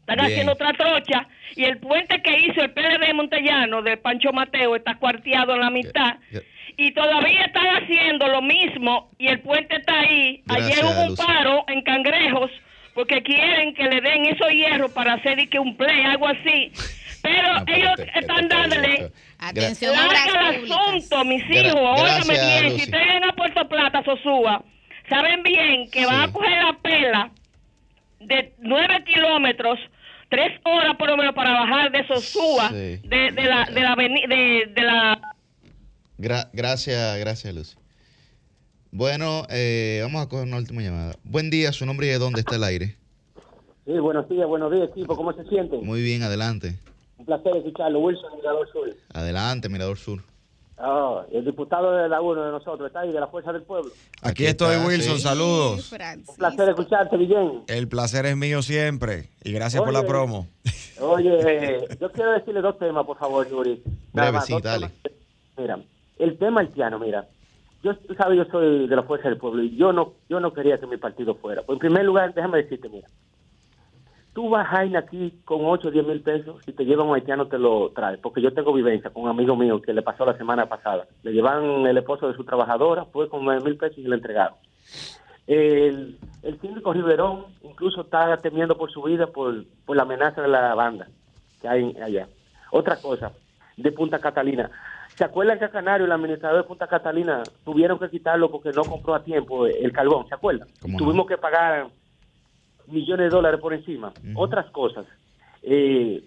Están 0.00 0.16
Bien. 0.16 0.30
haciendo 0.32 0.52
otra 0.52 0.72
trocha 0.72 1.26
y 1.54 1.64
el 1.64 1.78
puente 1.78 2.20
que 2.22 2.36
hizo 2.40 2.60
el 2.62 2.72
PLD 2.72 3.12
Montellano 3.14 3.82
de 3.82 3.96
Pancho 3.96 4.32
Mateo 4.32 4.74
está 4.76 4.96
cuarteado 4.96 5.54
en 5.54 5.60
la 5.60 5.70
mitad 5.70 6.16
y 6.76 6.90
todavía 6.92 7.44
están 7.44 7.66
haciendo 7.76 8.26
lo 8.28 8.42
mismo 8.42 9.10
y 9.18 9.28
el 9.28 9.40
puente 9.40 9.76
está 9.76 10.00
ahí. 10.00 10.42
Gracias, 10.46 10.78
Ayer 10.78 10.84
hubo 10.84 11.02
un 11.02 11.08
Lucy. 11.10 11.22
paro 11.24 11.64
en 11.68 11.82
Cangrejos 11.82 12.50
porque 12.94 13.22
quieren 13.22 13.72
que 13.74 13.84
le 13.84 14.00
den 14.00 14.26
esos 14.26 14.50
hierros 14.50 14.90
para 14.92 15.14
hacer 15.14 15.38
y 15.38 15.46
que 15.46 15.58
un 15.60 15.76
play, 15.76 16.02
algo 16.02 16.26
así. 16.26 16.72
Pero 17.22 17.48
pero 17.66 17.76
ellos 17.78 17.96
te- 17.96 18.18
están 18.18 18.48
te- 18.48 18.54
dándole 18.56 19.12
Atención, 19.38 19.94
públicas. 19.94 20.82
asunto, 20.96 21.24
mis 21.24 21.44
Gra- 21.44 21.66
hijos. 21.68 22.00
Óigame 22.00 22.60
bien, 22.62 22.78
si 22.78 22.84
ustedes 22.84 23.22
a 23.28 23.32
Puerto 23.34 23.68
Plata, 23.68 24.02
Sosúa, 24.04 24.64
saben 25.10 25.42
bien 25.42 25.90
que 25.90 26.06
van 26.06 26.24
Sí. 26.24 26.30
a 26.30 26.32
coger 26.32 26.50
la 26.62 26.78
pela 26.82 27.30
de 28.20 28.54
nueve 28.60 29.04
kilómetros, 29.04 29.78
tres 30.30 30.58
horas 30.64 30.96
por 30.96 31.08
lo 31.10 31.16
menos 31.18 31.34
para 31.34 31.50
bajar 31.52 31.90
de 31.92 32.06
Sosúa, 32.06 32.68
Sí. 32.70 32.74
de, 33.06 33.32
de 33.34 33.44
la, 33.44 33.64
de 33.66 33.80
la, 33.80 33.94
aveni- 33.96 34.26
de, 34.28 34.72
de 34.72 34.82
la 34.82 35.20
Gra- 36.18 36.48
gracias, 36.52 37.18
gracias, 37.18 37.54
Lucy. 37.54 37.76
Bueno, 38.92 39.46
eh, 39.50 40.00
vamos 40.02 40.22
a 40.24 40.28
coger 40.28 40.46
una 40.46 40.56
última 40.58 40.82
llamada. 40.82 41.14
Buen 41.24 41.48
día, 41.50 41.72
su 41.72 41.86
nombre 41.86 42.06
y 42.06 42.10
de 42.10 42.18
dónde 42.18 42.40
está 42.40 42.56
el 42.56 42.64
aire. 42.64 42.96
Sí, 43.86 43.92
buenos 43.92 44.28
días, 44.28 44.46
buenos 44.46 44.70
días, 44.72 44.88
equipo. 44.90 45.16
¿Cómo 45.16 45.32
se 45.32 45.44
siente? 45.44 45.76
Muy 45.78 46.02
bien, 46.02 46.22
adelante. 46.22 46.74
Un 47.16 47.24
placer 47.24 47.56
escucharlo. 47.56 48.00
Wilson, 48.00 48.36
Mirador 48.36 48.68
Sur. 48.72 48.94
Adelante, 49.14 49.68
Mirador 49.68 49.96
Sur. 49.98 50.22
Ah, 50.82 51.26
el 51.30 51.44
diputado 51.44 51.92
de 51.92 52.08
la 52.08 52.22
UNO 52.22 52.42
de 52.42 52.52
nosotros 52.52 52.86
está 52.86 53.00
ahí, 53.00 53.12
de 53.12 53.20
la 53.20 53.26
Fuerza 53.26 53.52
del 53.52 53.62
Pueblo. 53.62 53.90
Aquí 54.22 54.46
estoy, 54.46 54.76
está, 54.76 54.86
Wilson. 54.86 55.16
sí. 55.16 55.22
Saludos. 55.22 55.92
Un 55.92 56.36
placer 56.36 56.68
escucharte, 56.70 57.16
Villén. 57.18 57.64
El 57.66 57.86
placer 57.86 58.24
es 58.24 58.36
mío 58.36 58.62
siempre. 58.62 59.28
Y 59.44 59.52
gracias 59.52 59.82
por 59.82 59.92
la 59.92 60.06
promo. 60.06 60.46
Oye, 61.00 61.38
eh, 61.46 61.88
yo 62.00 62.10
quiero 62.10 62.32
decirle 62.32 62.62
dos 62.62 62.78
temas, 62.78 63.04
por 63.04 63.18
favor, 63.18 63.46
Yuri. 63.48 63.82
Breve, 64.14 64.32
más, 64.32 64.46
sí, 64.46 64.54
dale. 64.62 64.88
temas. 64.88 65.18
Mira, 65.58 65.78
el 66.18 66.38
tema 66.38 66.62
haitiano, 66.62 66.98
mira. 66.98 67.28
Yo, 67.82 67.96
tú 67.96 68.14
sabes, 68.14 68.38
yo 68.38 68.44
soy 68.50 68.88
de 68.88 68.96
la 68.96 69.02
Fuerza 69.02 69.28
del 69.28 69.38
Pueblo 69.38 69.62
y 69.62 69.76
yo 69.76 69.92
no, 69.92 70.14
yo 70.30 70.40
no 70.40 70.52
quería 70.54 70.78
que 70.78 70.86
mi 70.86 70.96
partido 70.96 71.34
fuera. 71.34 71.62
Pues, 71.62 71.76
en 71.76 71.80
primer 71.80 72.04
lugar, 72.04 72.32
déjame 72.32 72.62
decirte, 72.62 72.88
mira. 72.88 73.08
Tú 74.32 74.48
vas 74.48 74.66
Jaina 74.68 75.00
aquí 75.00 75.40
con 75.44 75.60
8 75.64 75.88
o 75.88 75.90
10 75.90 76.06
mil 76.06 76.20
pesos 76.20 76.60
y 76.66 76.72
te 76.72 76.84
llevan 76.84 77.08
un 77.08 77.14
haitiano, 77.16 77.48
te 77.48 77.58
lo 77.58 77.90
traes. 77.90 78.18
Porque 78.20 78.40
yo 78.40 78.52
tengo 78.52 78.72
vivencia 78.72 79.10
con 79.10 79.24
un 79.24 79.28
amigo 79.28 79.56
mío 79.56 79.82
que 79.82 79.92
le 79.92 80.02
pasó 80.02 80.24
la 80.24 80.36
semana 80.36 80.66
pasada. 80.66 81.06
Le 81.22 81.32
llevan 81.32 81.86
el 81.86 81.98
esposo 81.98 82.28
de 82.28 82.36
su 82.36 82.44
trabajadora, 82.44 83.06
fue 83.06 83.28
con 83.28 83.44
9 83.44 83.62
mil 83.64 83.76
pesos 83.76 83.98
y 83.98 84.02
le 84.02 84.14
entregaron. 84.14 84.56
El, 85.46 86.16
el 86.42 86.60
síndico 86.60 86.92
Riverón 86.92 87.46
incluso 87.62 88.02
está 88.02 88.36
temiendo 88.36 88.76
por 88.76 88.92
su 88.92 89.02
vida 89.02 89.26
por, 89.26 89.64
por 89.84 89.96
la 89.96 90.02
amenaza 90.02 90.42
de 90.42 90.48
la 90.48 90.74
banda 90.74 91.08
que 91.60 91.68
hay 91.68 91.96
allá. 92.00 92.28
Otra 92.70 92.96
cosa, 92.96 93.32
de 93.76 93.92
Punta 93.92 94.18
Catalina. 94.18 94.70
¿Se 95.14 95.24
acuerdan 95.24 95.58
que 95.58 95.64
a 95.64 95.70
Canario, 95.70 96.06
el 96.06 96.12
administrador 96.12 96.62
de 96.62 96.68
Punta 96.68 96.86
Catalina, 96.86 97.42
tuvieron 97.64 97.98
que 97.98 98.08
quitarlo 98.08 98.50
porque 98.50 98.70
no 98.70 98.84
compró 98.84 99.14
a 99.14 99.22
tiempo 99.22 99.66
el 99.66 99.92
carbón? 99.92 100.26
¿Se 100.28 100.34
acuerdan? 100.34 100.68
Tuvimos 100.96 101.26
que 101.26 101.36
pagar 101.36 101.88
millones 102.90 103.30
de 103.30 103.36
dólares 103.36 103.60
por 103.60 103.72
encima. 103.74 104.12
Otras 104.36 104.66
cosas. 104.70 105.06
Eh, 105.62 106.22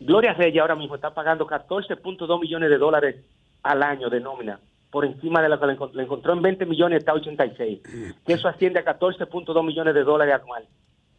Gloria 0.00 0.32
Reyes 0.34 0.60
ahora 0.60 0.74
mismo 0.74 0.94
está 0.96 1.10
pagando 1.14 1.46
14.2 1.46 2.40
millones 2.40 2.70
de 2.70 2.78
dólares 2.78 3.16
al 3.62 3.82
año 3.82 4.10
de 4.10 4.20
nómina, 4.20 4.58
por 4.90 5.04
encima 5.04 5.40
de 5.40 5.48
la 5.48 5.58
que 5.60 5.66
le, 5.66 5.76
encont- 5.78 5.92
le 5.94 6.02
encontró 6.02 6.32
en 6.32 6.42
20 6.42 6.66
millones, 6.66 6.98
está 6.98 7.12
86. 7.14 7.80
Que 8.26 8.32
eso 8.32 8.48
asciende 8.48 8.80
a 8.80 8.84
14.2 8.84 9.64
millones 9.64 9.94
de 9.94 10.02
dólares 10.02 10.34
anual, 10.34 10.64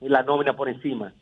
y 0.02 0.10
la 0.10 0.24
nómina 0.24 0.54
por 0.54 0.68
encima. 0.68 1.14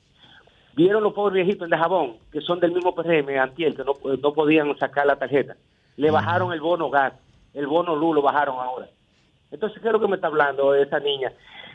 Vieron 0.75 1.03
los 1.03 1.13
pobres 1.13 1.43
viejitos 1.45 1.65
en 1.65 1.69
de 1.71 1.77
jabón, 1.77 2.15
que 2.31 2.41
son 2.41 2.59
del 2.59 2.71
mismo 2.71 2.95
PRM, 2.95 3.37
Antiel, 3.39 3.75
que 3.75 3.83
no, 3.83 3.93
no 4.21 4.33
podían 4.33 4.75
sacar 4.79 5.05
la 5.05 5.17
tarjeta. 5.17 5.55
Le 5.97 6.09
bajaron 6.09 6.53
el 6.53 6.61
bono 6.61 6.89
gas, 6.89 7.13
el 7.53 7.67
bono 7.67 7.95
luz 7.95 8.15
lo 8.15 8.21
bajaron 8.23 8.55
ahora. 8.57 8.87
Entonces, 9.51 9.79
¿qué 9.81 9.87
es 9.89 9.93
lo 9.93 9.99
que 9.99 10.07
me 10.07 10.15
está 10.15 10.27
hablando 10.27 10.73
esa 10.73 10.99
niña? 10.99 11.31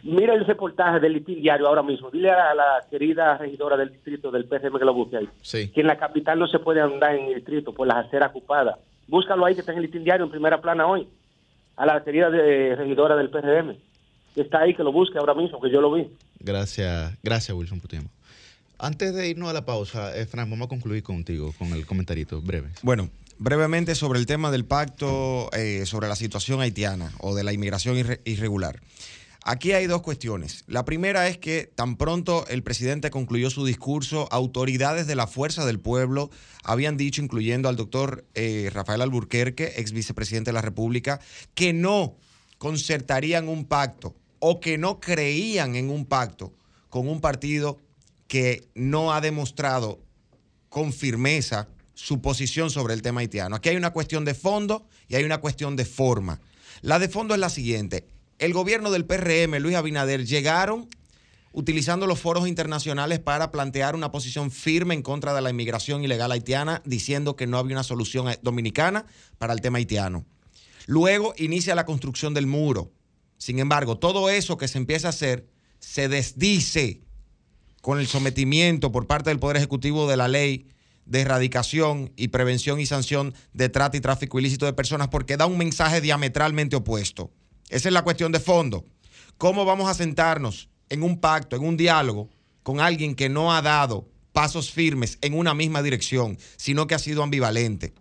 Mira 0.07 0.35
el 0.35 0.45
reportaje 0.47 1.01
del 1.01 1.15
listín 1.15 1.43
diario 1.43 1.67
ahora 1.67 1.83
mismo. 1.83 2.11
Dile 2.11 2.31
a 2.31 2.55
la 2.55 2.85
querida 2.91 3.37
regidora 3.39 3.77
del 3.77 3.91
distrito 3.93 4.31
del 4.31 4.45
PRM 4.45 4.79
que 4.79 4.85
lo 4.85 4.95
busque 4.95 5.17
ahí. 5.17 5.29
Sí. 5.43 5.69
Que 5.69 5.81
en 5.81 5.89
la 5.89 5.99
capital 5.99 6.39
no 6.39 6.47
se 6.47 6.59
puede 6.61 6.81
andar 6.81 7.15
en 7.17 7.27
el 7.27 7.35
distrito 7.37 7.73
por 7.73 7.87
las 7.89 8.07
aceras 8.07 8.31
ocupadas. 8.31 8.77
Búscalo 9.09 9.45
ahí 9.45 9.55
que 9.55 9.61
está 9.61 9.73
en 9.73 9.79
el 9.79 9.83
listín 9.85 10.05
diario 10.05 10.25
en 10.25 10.31
primera 10.31 10.61
plana 10.61 10.87
hoy. 10.87 11.09
A 11.77 11.85
la 11.87 12.03
querida 12.05 12.31
de- 12.31 12.77
regidora 12.77 13.17
del 13.17 13.31
PRM. 13.31 13.77
Que 14.35 14.43
está 14.43 14.61
ahí, 14.61 14.75
que 14.75 14.83
lo 14.85 14.93
busque 14.93 15.19
ahora 15.19 15.35
mismo, 15.35 15.61
que 15.61 15.71
yo 15.71 15.81
lo 15.81 15.93
vi. 15.93 16.07
Gracias, 16.41 17.13
gracias 17.23 17.57
Wilson 17.57 17.79
por 17.81 17.89
tu 17.89 17.97
tiempo. 17.97 18.11
Antes 18.79 19.15
de 19.15 19.29
irnos 19.29 19.49
a 19.49 19.55
la 19.55 19.65
pausa, 19.65 20.17
eh, 20.17 20.27
Fran, 20.27 20.49
vamos 20.51 20.67
a 20.67 20.69
concluir 20.69 21.03
contigo 21.03 21.53
con 21.59 21.69
el 21.73 21.87
comentarito 21.87 22.43
breve. 22.43 22.69
Bueno, 22.83 23.09
brevemente 23.39 23.95
sobre 23.95 24.19
el 24.19 24.27
tema 24.27 24.51
del 24.51 24.65
pacto 24.67 25.51
eh, 25.53 25.85
sobre 25.87 26.09
la 26.09 26.15
situación 26.17 26.61
haitiana 26.61 27.11
o 27.21 27.35
de 27.35 27.43
la 27.45 27.53
inmigración 27.55 27.97
irre- 27.97 28.21
irregular. 28.25 28.77
Aquí 29.49 29.71
hay 29.71 29.87
dos 29.87 30.03
cuestiones. 30.03 30.65
La 30.67 30.85
primera 30.85 31.29
es 31.29 31.39
que 31.39 31.71
tan 31.73 31.95
pronto 31.97 32.45
el 32.49 32.65
presidente 32.65 33.11
concluyó 33.11 33.49
su 33.49 33.65
discurso, 33.65 34.27
autoridades 34.33 35.07
de 35.07 35.15
la 35.15 35.29
Fuerza 35.29 35.65
del 35.65 35.79
Pueblo 35.79 36.31
habían 36.65 36.97
dicho, 36.97 37.23
incluyendo 37.23 37.69
al 37.69 37.77
doctor 37.77 38.27
eh, 38.35 38.71
Rafael 38.73 39.03
Alburquerque, 39.03 39.75
ex 39.77 39.93
vicepresidente 39.93 40.49
de 40.49 40.55
la 40.55 40.63
República, 40.63 41.21
que 41.55 41.73
no 41.73 42.17
concertarían 42.59 43.49
un 43.49 43.67
pacto 43.67 44.17
o 44.41 44.59
que 44.59 44.79
no 44.79 44.99
creían 44.99 45.77
en 45.77 45.91
un 45.91 46.07
pacto 46.07 46.53
con 46.89 47.07
un 47.07 47.21
partido 47.21 47.79
que 48.27 48.67
no 48.75 49.13
ha 49.13 49.21
demostrado 49.21 50.01
con 50.71 50.93
firmeza 50.93 51.69
su 51.95 52.21
posición 52.21 52.71
sobre 52.71 52.95
el 52.95 53.03
tema 53.03 53.21
haitiano. 53.21 53.55
Aquí 53.55 53.69
hay 53.69 53.77
una 53.77 53.93
cuestión 53.93 54.25
de 54.25 54.35
fondo 54.35 54.89
y 55.07 55.15
hay 55.15 55.23
una 55.23 55.39
cuestión 55.39 55.77
de 55.77 55.85
forma. 55.85 56.41
La 56.83 56.99
de 56.99 57.09
fondo 57.09 57.33
es 57.33 57.39
la 57.39 57.49
siguiente. 57.49 58.16
El 58.39 58.53
gobierno 58.53 58.91
del 58.91 59.07
PRM, 59.07 59.59
Luis 59.61 59.77
Abinader, 59.77 60.27
llegaron 60.27 60.89
utilizando 61.53 62.07
los 62.07 62.21
foros 62.21 62.47
internacionales 62.47 63.19
para 63.19 63.51
plantear 63.51 63.95
una 63.95 64.11
posición 64.11 64.51
firme 64.51 64.93
en 64.93 65.01
contra 65.01 65.33
de 65.33 65.41
la 65.41 65.49
inmigración 65.49 66.05
ilegal 66.05 66.31
haitiana, 66.31 66.83
diciendo 66.85 67.35
que 67.35 67.47
no 67.47 67.57
había 67.57 67.77
una 67.77 67.83
solución 67.83 68.29
eh, 68.29 68.39
dominicana 68.43 69.07
para 69.39 69.55
el 69.55 69.63
tema 69.63 69.79
haitiano. 69.79 70.27
Luego 70.85 71.33
inicia 71.39 71.75
la 71.75 71.87
construcción 71.87 72.35
del 72.35 72.47
muro. 72.47 72.93
Sin 73.39 73.59
embargo, 73.59 73.97
todo 73.97 74.29
eso 74.29 74.59
que 74.59 74.69
se 74.69 74.77
empieza 74.77 75.07
a 75.07 75.11
hacer 75.11 75.49
se 75.79 76.09
desdice 76.09 77.01
con 77.81 77.99
el 77.99 78.07
sometimiento 78.07 78.93
por 78.93 79.07
parte 79.07 79.31
del 79.31 79.39
Poder 79.39 79.57
Ejecutivo 79.57 80.07
de 80.11 80.19
la 80.19 80.29
ley 80.29 80.69
de 81.07 81.23
erradicación 81.23 82.13
y 82.17 82.29
prevención 82.29 82.81
y 82.81 82.87
sanción 82.87 83.33
de 83.55 83.71
trata 83.71 83.97
y 83.97 84.01
tráfico 84.01 84.39
ilícito 84.39 84.67
de 84.67 84.75
personas 84.75 85.09
porque 85.09 85.39
da 85.39 85.47
un 85.47 85.57
mensaje 85.57 86.03
diametralmente 86.03 86.77
opuesto. 86.77 87.31
Esa 87.69 87.89
es 87.89 87.93
la 87.93 88.03
cuestión 88.03 88.33
de 88.33 88.41
fondo. 88.41 88.85
¿Cómo 89.39 89.65
vamos 89.65 89.89
a 89.89 89.95
sentarnos 89.95 90.69
en 90.89 91.03
un 91.03 91.21
pacto, 91.21 91.57
en 91.57 91.65
un 91.65 91.77
diálogo 91.77 92.31
con 92.63 92.81
alguien 92.81 93.15
que 93.15 93.29
no 93.29 93.55
ha 93.55 93.63
dado 93.63 94.09
pasos 94.33 94.71
firmes 94.71 95.19
en 95.21 95.35
una 95.35 95.55
misma 95.55 95.83
dirección, 95.83 96.39
sino 96.57 96.87
que 96.87 96.95
ha 96.95 96.99
sido 96.99 97.23
ambivalente? 97.23 97.93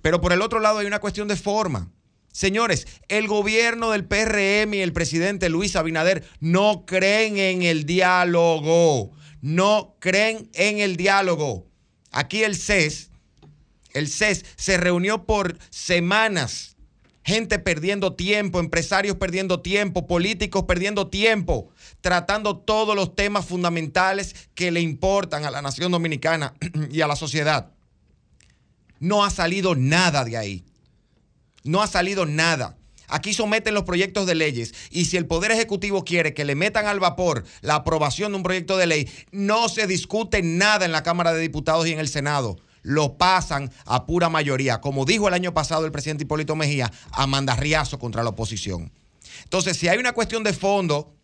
Pero 0.00 0.20
por 0.20 0.32
el 0.32 0.42
otro 0.42 0.60
lado 0.60 0.78
hay 0.78 0.86
una 0.86 1.00
cuestión 1.00 1.28
de 1.28 1.36
forma. 1.36 1.90
Señores, 2.32 2.86
el 3.08 3.28
gobierno 3.28 3.90
del 3.90 4.06
PRM 4.06 4.74
y 4.74 4.80
el 4.80 4.94
presidente 4.94 5.50
Luis 5.50 5.76
Abinader 5.76 6.24
no 6.40 6.84
creen 6.86 7.36
en 7.36 7.62
el 7.62 7.84
diálogo. 7.84 9.12
No 9.42 9.96
creen 9.98 10.48
en 10.54 10.78
el 10.78 10.96
diálogo. 10.96 11.66
Aquí 12.10 12.42
el 12.42 12.56
CES, 12.56 13.10
el 13.92 14.08
CES 14.08 14.44
se 14.56 14.78
reunió 14.78 15.26
por 15.26 15.58
semanas. 15.70 16.71
Gente 17.24 17.58
perdiendo 17.58 18.14
tiempo, 18.14 18.58
empresarios 18.58 19.16
perdiendo 19.16 19.60
tiempo, 19.60 20.06
políticos 20.06 20.64
perdiendo 20.66 21.08
tiempo, 21.08 21.70
tratando 22.00 22.56
todos 22.56 22.96
los 22.96 23.14
temas 23.14 23.46
fundamentales 23.46 24.34
que 24.54 24.72
le 24.72 24.80
importan 24.80 25.44
a 25.44 25.50
la 25.50 25.62
nación 25.62 25.92
dominicana 25.92 26.54
y 26.90 27.00
a 27.00 27.06
la 27.06 27.16
sociedad. 27.16 27.70
No 28.98 29.24
ha 29.24 29.30
salido 29.30 29.74
nada 29.74 30.24
de 30.24 30.36
ahí. 30.36 30.64
No 31.64 31.80
ha 31.80 31.86
salido 31.86 32.26
nada. 32.26 32.76
Aquí 33.06 33.34
someten 33.34 33.74
los 33.74 33.84
proyectos 33.84 34.26
de 34.26 34.34
leyes 34.34 34.74
y 34.90 35.04
si 35.04 35.16
el 35.16 35.26
Poder 35.26 35.52
Ejecutivo 35.52 36.02
quiere 36.02 36.34
que 36.34 36.46
le 36.46 36.54
metan 36.54 36.86
al 36.86 36.98
vapor 36.98 37.44
la 37.60 37.76
aprobación 37.76 38.32
de 38.32 38.36
un 38.36 38.42
proyecto 38.42 38.78
de 38.78 38.86
ley, 38.86 39.10
no 39.30 39.68
se 39.68 39.86
discute 39.86 40.42
nada 40.42 40.86
en 40.86 40.92
la 40.92 41.02
Cámara 41.02 41.32
de 41.32 41.40
Diputados 41.40 41.86
y 41.86 41.92
en 41.92 41.98
el 41.98 42.08
Senado. 42.08 42.58
Lo 42.82 43.16
pasan 43.16 43.70
a 43.86 44.06
pura 44.06 44.28
mayoría, 44.28 44.80
como 44.80 45.04
dijo 45.04 45.28
el 45.28 45.34
año 45.34 45.54
pasado 45.54 45.86
el 45.86 45.92
presidente 45.92 46.24
Hipólito 46.24 46.56
Mejía, 46.56 46.90
a 47.12 47.26
mandarriazo 47.26 47.98
contra 47.98 48.22
la 48.22 48.30
oposición. 48.30 48.92
Entonces, 49.44 49.76
si 49.76 49.88
hay 49.88 49.98
una 49.98 50.12
cuestión 50.12 50.42
de 50.42 50.52
fondo 50.52 51.14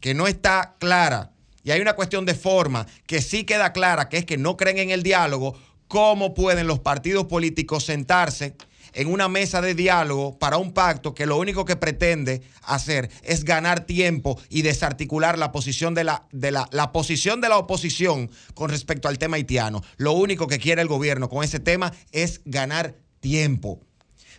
que 0.00 0.14
no 0.14 0.26
está 0.26 0.76
clara 0.78 1.32
y 1.62 1.70
hay 1.70 1.80
una 1.80 1.94
cuestión 1.94 2.24
de 2.24 2.34
forma 2.34 2.86
que 3.06 3.22
sí 3.22 3.44
queda 3.44 3.72
clara, 3.72 4.08
que 4.08 4.18
es 4.18 4.24
que 4.24 4.36
no 4.36 4.56
creen 4.56 4.78
en 4.78 4.90
el 4.90 5.02
diálogo, 5.02 5.56
¿cómo 5.86 6.34
pueden 6.34 6.66
los 6.66 6.80
partidos 6.80 7.26
políticos 7.26 7.84
sentarse 7.84 8.56
en 8.92 9.08
una 9.08 9.28
mesa 9.28 9.60
de 9.60 9.74
diálogo 9.74 10.38
para 10.38 10.58
un 10.58 10.72
pacto 10.72 11.14
que 11.14 11.26
lo 11.26 11.38
único 11.38 11.64
que 11.64 11.76
pretende 11.76 12.42
hacer 12.62 13.10
es 13.22 13.44
ganar 13.44 13.86
tiempo 13.86 14.40
y 14.48 14.62
desarticular 14.62 15.38
la 15.38 15.52
posición 15.52 15.94
de 15.94 16.04
la, 16.04 16.26
de 16.32 16.50
la, 16.50 16.68
la 16.72 16.92
posición 16.92 17.40
de 17.40 17.48
la 17.48 17.58
oposición 17.58 18.30
con 18.54 18.70
respecto 18.70 19.08
al 19.08 19.18
tema 19.18 19.36
haitiano? 19.36 19.82
Lo 19.96 20.12
único 20.12 20.46
que 20.46 20.58
quiere 20.58 20.82
el 20.82 20.88
gobierno 20.88 21.28
con 21.28 21.44
ese 21.44 21.60
tema 21.60 21.92
es 22.12 22.40
ganar 22.44 22.94
tiempo. 23.20 23.80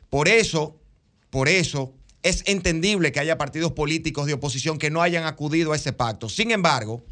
Por 0.09 0.27
eso, 0.27 0.79
por 1.29 1.49
eso 1.49 1.93
es 2.21 2.43
entendible 2.45 3.11
que 3.11 3.19
haya 3.19 3.37
partidos 3.37 3.73
políticos 3.73 4.27
de 4.27 4.33
oposición 4.33 4.77
que 4.77 4.89
no 4.89 5.01
hayan 5.01 5.25
acudido 5.25 5.73
a 5.73 5.75
ese 5.75 5.91
pacto. 5.91 6.29
Sin 6.29 6.51
embargo, 6.51 7.03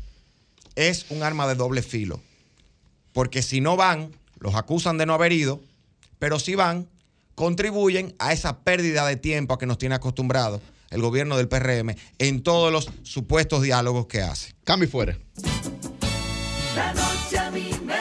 es 0.76 1.06
un 1.10 1.24
arma 1.24 1.48
de 1.48 1.56
doble 1.56 1.82
filo. 1.82 2.22
Porque 3.14 3.42
si 3.42 3.60
no 3.60 3.76
van, 3.76 4.16
los 4.40 4.56
acusan 4.56 4.98
de 4.98 5.06
no 5.06 5.14
haber 5.14 5.34
ido, 5.34 5.62
pero 6.18 6.40
si 6.40 6.56
van, 6.56 6.88
contribuyen 7.42 8.14
a 8.20 8.34
esa 8.34 8.60
pérdida 8.60 9.04
de 9.08 9.16
tiempo 9.16 9.56
a 9.56 9.58
que 9.58 9.66
nos 9.66 9.80
tiene 9.80 9.96
acostumbrados 9.96 10.62
el 10.92 11.02
gobierno 11.02 11.38
del 11.38 11.48
PRM 11.48 11.96
en 12.20 12.44
todos 12.44 12.72
los 12.72 12.92
supuestos 13.02 13.64
diálogos 13.64 14.06
que 14.06 14.22
hace. 14.22 14.54
Cambio 14.64 14.88
fuera. 14.88 15.18
La 16.76 16.94
noche 16.94 17.40
a 17.40 17.50
mí 17.50 17.72
me 17.84 18.01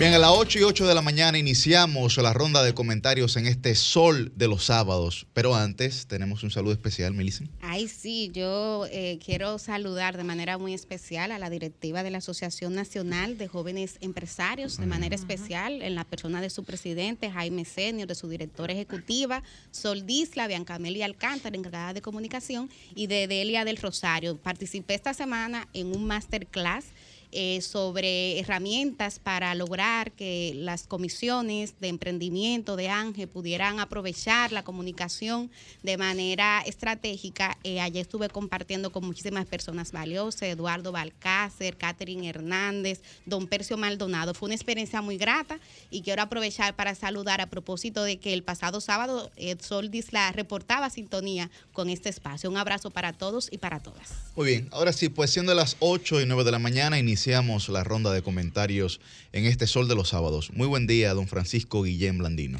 Bien, 0.00 0.14
a 0.14 0.18
las 0.18 0.30
8 0.30 0.60
y 0.60 0.62
8 0.62 0.86
de 0.86 0.94
la 0.94 1.02
mañana 1.02 1.36
iniciamos 1.36 2.16
la 2.16 2.32
ronda 2.32 2.62
de 2.62 2.72
comentarios 2.72 3.36
en 3.36 3.46
este 3.46 3.74
sol 3.74 4.32
de 4.34 4.48
los 4.48 4.64
sábados. 4.64 5.26
Pero 5.34 5.54
antes 5.54 6.06
tenemos 6.06 6.42
un 6.42 6.50
saludo 6.50 6.72
especial, 6.72 7.12
Melissa. 7.12 7.44
Ay, 7.60 7.86
sí, 7.86 8.30
yo 8.32 8.86
eh, 8.90 9.18
quiero 9.22 9.58
saludar 9.58 10.16
de 10.16 10.24
manera 10.24 10.56
muy 10.56 10.72
especial 10.72 11.32
a 11.32 11.38
la 11.38 11.50
directiva 11.50 12.02
de 12.02 12.10
la 12.10 12.16
Asociación 12.16 12.74
Nacional 12.74 13.36
de 13.36 13.46
Jóvenes 13.46 13.98
Empresarios, 14.00 14.78
de 14.78 14.86
manera 14.86 15.14
especial 15.14 15.82
en 15.82 15.94
la 15.94 16.04
persona 16.04 16.40
de 16.40 16.48
su 16.48 16.64
presidente, 16.64 17.30
Jaime 17.30 17.66
Senior, 17.66 18.08
de 18.08 18.14
su 18.14 18.26
directora 18.26 18.72
ejecutiva, 18.72 19.42
Sol 19.70 20.06
Disla, 20.06 20.46
Biancamelia 20.46 21.04
Alcántara, 21.04 21.58
encargada 21.58 21.92
de 21.92 22.00
comunicación, 22.00 22.70
y 22.94 23.06
de 23.06 23.26
Delia 23.26 23.66
del 23.66 23.76
Rosario. 23.76 24.38
Participé 24.38 24.94
esta 24.94 25.12
semana 25.12 25.68
en 25.74 25.94
un 25.94 26.06
masterclass 26.06 26.86
eh, 27.32 27.60
sobre 27.60 28.40
herramientas 28.40 29.20
para 29.20 29.54
lograr 29.54 30.10
que 30.10 30.52
las 30.56 30.88
comisiones 30.88 31.74
de 31.78 31.86
emprendimiento 31.86 32.74
de 32.74 32.88
Ángel 32.88 33.28
pudieran 33.28 33.78
aprovechar 33.78 34.50
la 34.50 34.64
comunicación 34.64 35.48
de 35.84 35.96
manera 35.96 36.60
estratégica. 36.66 37.56
Eh, 37.62 37.80
ayer 37.80 38.02
estuve 38.02 38.30
compartiendo 38.30 38.90
con 38.90 39.06
muchísimas 39.06 39.46
personas 39.46 39.92
valiosas, 39.92 40.42
Eduardo 40.42 40.90
Balcácer, 40.90 41.76
Catherine 41.76 42.28
Hernández, 42.28 43.00
don 43.26 43.46
Percio 43.46 43.76
Maldonado. 43.76 44.34
Fue 44.34 44.46
una 44.46 44.56
experiencia 44.56 45.00
muy 45.00 45.16
grata 45.16 45.60
y 45.88 46.02
quiero 46.02 46.22
aprovechar 46.22 46.74
para 46.74 46.96
saludar 46.96 47.40
a 47.40 47.46
propósito 47.46 48.02
de 48.02 48.18
que 48.18 48.34
el 48.34 48.42
pasado 48.42 48.80
sábado 48.80 49.30
eh, 49.36 49.54
Sol 49.60 49.92
Disla 49.92 50.32
reportaba 50.32 50.90
sintonía 50.90 51.48
con 51.72 51.90
este 51.90 52.08
espacio. 52.08 52.50
Un 52.50 52.56
abrazo 52.56 52.90
para 52.90 53.12
todos 53.12 53.48
y 53.52 53.58
para 53.58 53.78
todas. 53.78 54.08
Muy 54.34 54.48
bien, 54.48 54.68
ahora 54.72 54.92
sí, 54.92 55.08
pues 55.08 55.30
siendo 55.30 55.54
las 55.54 55.76
8 55.78 56.22
y 56.22 56.26
9 56.26 56.42
de 56.42 56.50
la 56.50 56.58
mañana, 56.58 56.98
iniciamos 56.98 57.19
la 57.26 57.84
ronda 57.84 58.12
de 58.12 58.22
comentarios 58.22 58.98
en 59.32 59.44
este 59.44 59.66
sol 59.66 59.88
de 59.88 59.94
los 59.94 60.08
sábados. 60.08 60.50
Muy 60.54 60.66
buen 60.66 60.86
día, 60.86 61.12
don 61.12 61.28
Francisco 61.28 61.82
Guillén 61.82 62.16
Blandino. 62.16 62.58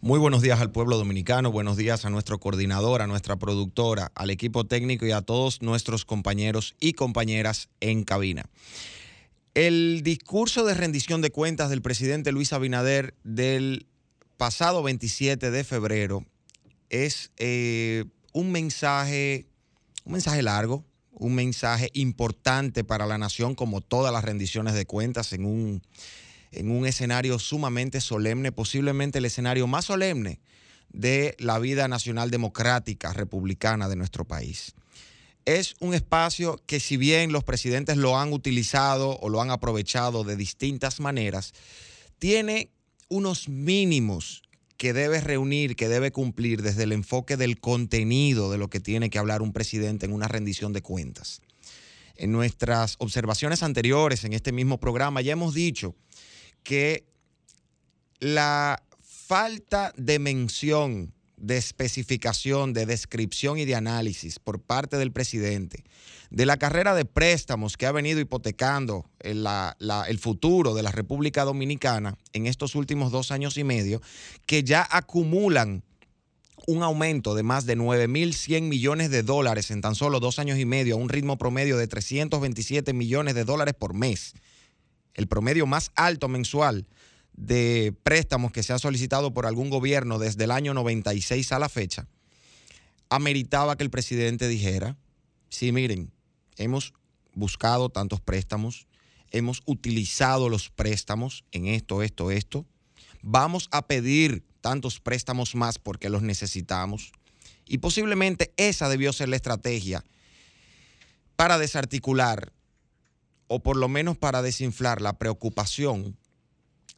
Muy 0.00 0.18
buenos 0.18 0.42
días 0.42 0.60
al 0.60 0.72
pueblo 0.72 0.96
dominicano, 0.96 1.52
buenos 1.52 1.76
días 1.76 2.04
a 2.04 2.10
nuestro 2.10 2.40
coordinador, 2.40 3.02
a 3.02 3.06
nuestra 3.06 3.36
productora, 3.36 4.10
al 4.16 4.30
equipo 4.30 4.64
técnico 4.64 5.06
y 5.06 5.12
a 5.12 5.20
todos 5.20 5.62
nuestros 5.62 6.04
compañeros 6.04 6.74
y 6.80 6.94
compañeras 6.94 7.68
en 7.80 8.02
cabina. 8.02 8.46
El 9.54 10.00
discurso 10.02 10.64
de 10.64 10.74
rendición 10.74 11.20
de 11.20 11.30
cuentas 11.30 11.70
del 11.70 11.80
presidente 11.80 12.32
Luis 12.32 12.52
Abinader 12.52 13.14
del 13.22 13.86
pasado 14.36 14.82
27 14.82 15.52
de 15.52 15.62
febrero 15.62 16.26
es 16.88 17.30
eh, 17.36 18.06
un 18.32 18.50
mensaje, 18.50 19.46
un 20.04 20.14
mensaje 20.14 20.42
largo, 20.42 20.84
un 21.20 21.34
mensaje 21.34 21.90
importante 21.92 22.82
para 22.82 23.06
la 23.06 23.18
nación, 23.18 23.54
como 23.54 23.82
todas 23.82 24.12
las 24.12 24.24
rendiciones 24.24 24.72
de 24.72 24.86
cuentas, 24.86 25.34
en 25.34 25.44
un, 25.44 25.82
en 26.50 26.70
un 26.70 26.86
escenario 26.86 27.38
sumamente 27.38 28.00
solemne, 28.00 28.52
posiblemente 28.52 29.18
el 29.18 29.26
escenario 29.26 29.66
más 29.66 29.84
solemne 29.84 30.40
de 30.88 31.36
la 31.38 31.58
vida 31.58 31.88
nacional 31.88 32.30
democrática 32.30 33.12
republicana 33.12 33.88
de 33.90 33.96
nuestro 33.96 34.24
país. 34.24 34.74
Es 35.44 35.74
un 35.80 35.92
espacio 35.92 36.58
que 36.66 36.80
si 36.80 36.96
bien 36.96 37.32
los 37.32 37.44
presidentes 37.44 37.98
lo 37.98 38.18
han 38.18 38.32
utilizado 38.32 39.18
o 39.18 39.28
lo 39.28 39.42
han 39.42 39.50
aprovechado 39.50 40.24
de 40.24 40.36
distintas 40.36 41.00
maneras, 41.00 41.52
tiene 42.18 42.70
unos 43.08 43.48
mínimos 43.48 44.42
que 44.80 44.94
debe 44.94 45.20
reunir, 45.20 45.76
que 45.76 45.90
debe 45.90 46.10
cumplir 46.10 46.62
desde 46.62 46.84
el 46.84 46.92
enfoque 46.92 47.36
del 47.36 47.60
contenido 47.60 48.50
de 48.50 48.56
lo 48.56 48.70
que 48.70 48.80
tiene 48.80 49.10
que 49.10 49.18
hablar 49.18 49.42
un 49.42 49.52
presidente 49.52 50.06
en 50.06 50.12
una 50.14 50.26
rendición 50.26 50.72
de 50.72 50.80
cuentas. 50.80 51.42
En 52.16 52.32
nuestras 52.32 52.96
observaciones 52.98 53.62
anteriores 53.62 54.24
en 54.24 54.32
este 54.32 54.52
mismo 54.52 54.80
programa 54.80 55.20
ya 55.20 55.32
hemos 55.32 55.52
dicho 55.52 55.96
que 56.62 57.04
la 58.20 58.82
falta 59.02 59.92
de 59.98 60.18
mención, 60.18 61.12
de 61.40 61.56
especificación, 61.56 62.72
de 62.72 62.86
descripción 62.86 63.58
y 63.58 63.64
de 63.64 63.74
análisis 63.74 64.38
por 64.38 64.60
parte 64.60 64.96
del 64.96 65.12
presidente 65.12 65.84
de 66.30 66.46
la 66.46 66.56
carrera 66.56 66.94
de 66.94 67.04
préstamos 67.04 67.76
que 67.76 67.86
ha 67.86 67.92
venido 67.92 68.20
hipotecando 68.20 69.04
el, 69.18 69.46
el 70.08 70.18
futuro 70.18 70.74
de 70.74 70.82
la 70.82 70.92
República 70.92 71.44
Dominicana 71.44 72.16
en 72.32 72.46
estos 72.46 72.76
últimos 72.76 73.10
dos 73.10 73.32
años 73.32 73.58
y 73.58 73.64
medio, 73.64 74.00
que 74.46 74.62
ya 74.62 74.86
acumulan 74.90 75.82
un 76.66 76.82
aumento 76.82 77.34
de 77.34 77.42
más 77.42 77.66
de 77.66 77.76
9.100 77.76 78.62
millones 78.62 79.10
de 79.10 79.22
dólares 79.22 79.70
en 79.70 79.80
tan 79.80 79.96
solo 79.96 80.20
dos 80.20 80.38
años 80.38 80.58
y 80.58 80.64
medio, 80.64 80.94
a 80.94 80.98
un 80.98 81.08
ritmo 81.08 81.36
promedio 81.36 81.76
de 81.76 81.88
327 81.88 82.92
millones 82.92 83.34
de 83.34 83.44
dólares 83.44 83.74
por 83.76 83.94
mes. 83.94 84.34
El 85.14 85.26
promedio 85.26 85.66
más 85.66 85.90
alto 85.96 86.28
mensual 86.28 86.86
de 87.34 87.94
préstamos 88.02 88.52
que 88.52 88.62
se 88.62 88.72
ha 88.72 88.78
solicitado 88.78 89.32
por 89.32 89.46
algún 89.46 89.70
gobierno 89.70 90.18
desde 90.18 90.44
el 90.44 90.50
año 90.50 90.74
96 90.74 91.52
a 91.52 91.58
la 91.58 91.68
fecha, 91.68 92.06
ameritaba 93.08 93.76
que 93.76 93.84
el 93.84 93.90
presidente 93.90 94.48
dijera, 94.48 94.96
sí, 95.48 95.72
miren, 95.72 96.12
hemos 96.56 96.92
buscado 97.34 97.88
tantos 97.88 98.20
préstamos, 98.20 98.86
hemos 99.30 99.62
utilizado 99.66 100.48
los 100.48 100.70
préstamos 100.70 101.44
en 101.52 101.66
esto, 101.66 102.02
esto, 102.02 102.30
esto. 102.30 102.66
Vamos 103.22 103.68
a 103.70 103.86
pedir 103.86 104.44
tantos 104.60 105.00
préstamos 105.00 105.54
más 105.54 105.78
porque 105.78 106.08
los 106.08 106.22
necesitamos. 106.22 107.12
Y 107.66 107.78
posiblemente 107.78 108.52
esa 108.56 108.88
debió 108.88 109.12
ser 109.12 109.28
la 109.28 109.36
estrategia 109.36 110.04
para 111.36 111.58
desarticular 111.58 112.52
o 113.46 113.62
por 113.62 113.76
lo 113.76 113.88
menos 113.88 114.16
para 114.16 114.42
desinflar 114.42 115.00
la 115.00 115.18
preocupación 115.18 116.16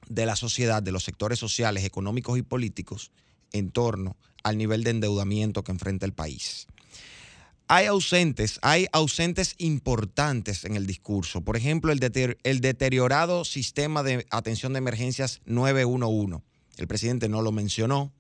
de 0.09 0.27
la 0.27 0.37
sociedad, 0.37 0.83
de 0.83 0.93
los 0.93 1.05
sectores 1.05 1.39
sociales, 1.39 1.85
económicos 1.85 2.39
y 2.39 2.43
políticos 2.43 3.11
en 3.53 3.71
torno 3.71 4.17
al 4.43 4.59
nivel 4.59 4.85
de 4.85 4.91
endeudamiento 4.91 5.63
que 5.63 5.73
enfrenta 5.73 6.07
el 6.07 6.13
país 6.13 6.67
hay 7.75 7.87
ausentes, 7.87 8.59
hay 8.61 8.87
ausentes 8.93 9.55
importantes 9.57 10.67
en 10.67 10.77
el 10.77 10.87
discurso. 10.87 11.41
Por 11.41 11.57
ejemplo, 11.57 11.91
el, 11.91 12.61
deteriorado 12.61 13.47
sistema 13.47 14.03
de 14.03 14.27
atención 14.29 14.75
de 14.75 14.79
emergencias 14.79 15.41
911. 15.47 16.43
El 16.77 16.87
presidente 16.87 17.31
no 17.31 17.41
lo 17.41 17.51
mencionó. 17.51 18.13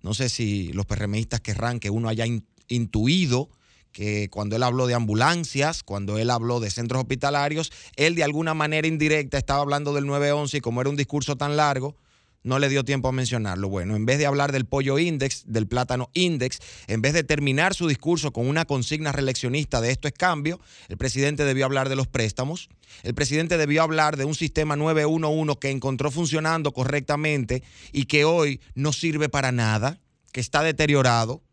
No 0.00 0.14
sé 0.14 0.30
si 0.30 0.72
los 0.72 0.86
PRMistas 0.86 1.42
querrán 1.42 1.78
que 1.78 1.90
uno 1.90 2.08
haya 2.08 2.24
intuido 2.68 3.50
que 3.96 4.28
cuando 4.28 4.56
él 4.56 4.62
habló 4.62 4.86
de 4.86 4.92
ambulancias, 4.92 5.82
cuando 5.82 6.18
él 6.18 6.28
habló 6.28 6.60
de 6.60 6.68
centros 6.68 7.00
hospitalarios, 7.00 7.72
él 7.96 8.14
de 8.14 8.24
alguna 8.24 8.52
manera 8.52 8.86
indirecta 8.86 9.38
estaba 9.38 9.62
hablando 9.62 9.94
del 9.94 10.04
911 10.04 10.58
y 10.58 10.60
como 10.60 10.82
era 10.82 10.90
un 10.90 10.96
discurso 10.96 11.36
tan 11.36 11.56
largo, 11.56 11.96
no 12.42 12.58
le 12.58 12.68
dio 12.68 12.84
tiempo 12.84 13.08
a 13.08 13.12
mencionarlo. 13.12 13.70
Bueno, 13.70 13.96
en 13.96 14.04
vez 14.04 14.18
de 14.18 14.26
hablar 14.26 14.52
del 14.52 14.66
pollo 14.66 14.98
index, 14.98 15.44
del 15.46 15.66
plátano 15.66 16.10
index, 16.12 16.58
en 16.88 17.00
vez 17.00 17.14
de 17.14 17.24
terminar 17.24 17.72
su 17.72 17.88
discurso 17.88 18.34
con 18.34 18.46
una 18.46 18.66
consigna 18.66 19.12
reeleccionista 19.12 19.80
de 19.80 19.92
esto 19.92 20.08
es 20.08 20.14
cambio, 20.14 20.60
el 20.90 20.98
presidente 20.98 21.46
debió 21.46 21.64
hablar 21.64 21.88
de 21.88 21.96
los 21.96 22.06
préstamos, 22.06 22.68
el 23.02 23.14
presidente 23.14 23.56
debió 23.56 23.82
hablar 23.82 24.18
de 24.18 24.26
un 24.26 24.34
sistema 24.34 24.76
911 24.76 25.58
que 25.58 25.70
encontró 25.70 26.10
funcionando 26.10 26.74
correctamente 26.74 27.62
y 27.92 28.04
que 28.04 28.26
hoy 28.26 28.60
no 28.74 28.92
sirve 28.92 29.30
para 29.30 29.52
nada, 29.52 30.00
que 30.32 30.40
está 30.42 30.62
deteriorado. 30.62 31.45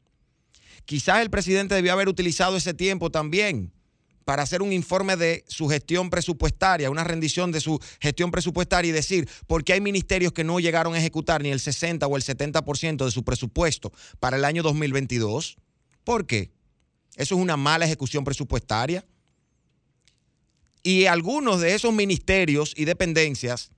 Quizás 0.86 1.22
el 1.22 1.30
presidente 1.30 1.76
debió 1.76 1.94
haber 1.94 2.10
utilizado 2.10 2.58
ese 2.58 2.74
tiempo 2.74 3.10
también 3.10 3.72
para 4.26 4.44
hacer 4.44 4.62
un 4.62 4.72
informe 4.72 5.16
de 5.16 5.44
su 5.48 5.68
gestión 5.68 6.10
presupuestaria, 6.10 6.90
una 6.90 7.04
rendición 7.04 7.52
de 7.52 7.60
su 7.60 7.80
gestión 8.00 8.32
presupuestaria 8.32 8.90
y 8.90 8.94
decir 8.94 9.30
por 9.48 9.64
qué 9.64 9.74
hay 9.74 9.82
ministerios 9.82 10.34
que 10.34 10.44
no 10.44 10.60
llegaron 10.60 10.94
a 10.94 11.00
ejecutar 11.00 11.42
ni 11.42 11.50
el 11.50 11.60
60 11.60 12.06
o 12.08 12.18
el 12.18 12.24
70% 12.24 13.06
de 13.06 13.12
su 13.12 13.24
presupuesto 13.24 13.92
para 14.20 14.38
el 14.38 14.46
año 14.46 14.64
2022. 14.64 15.58
¿Por 16.04 16.26
qué? 16.26 16.52
Eso 17.16 17.36
es 17.36 17.42
una 17.42 17.58
mala 17.58 17.86
ejecución 17.86 18.24
presupuestaria. 18.24 19.06
Y 20.82 21.06
algunos 21.06 21.62
de 21.62 21.76
esos 21.76 21.94
ministerios 21.94 22.74
y 22.76 22.86
dependencias 22.86 23.72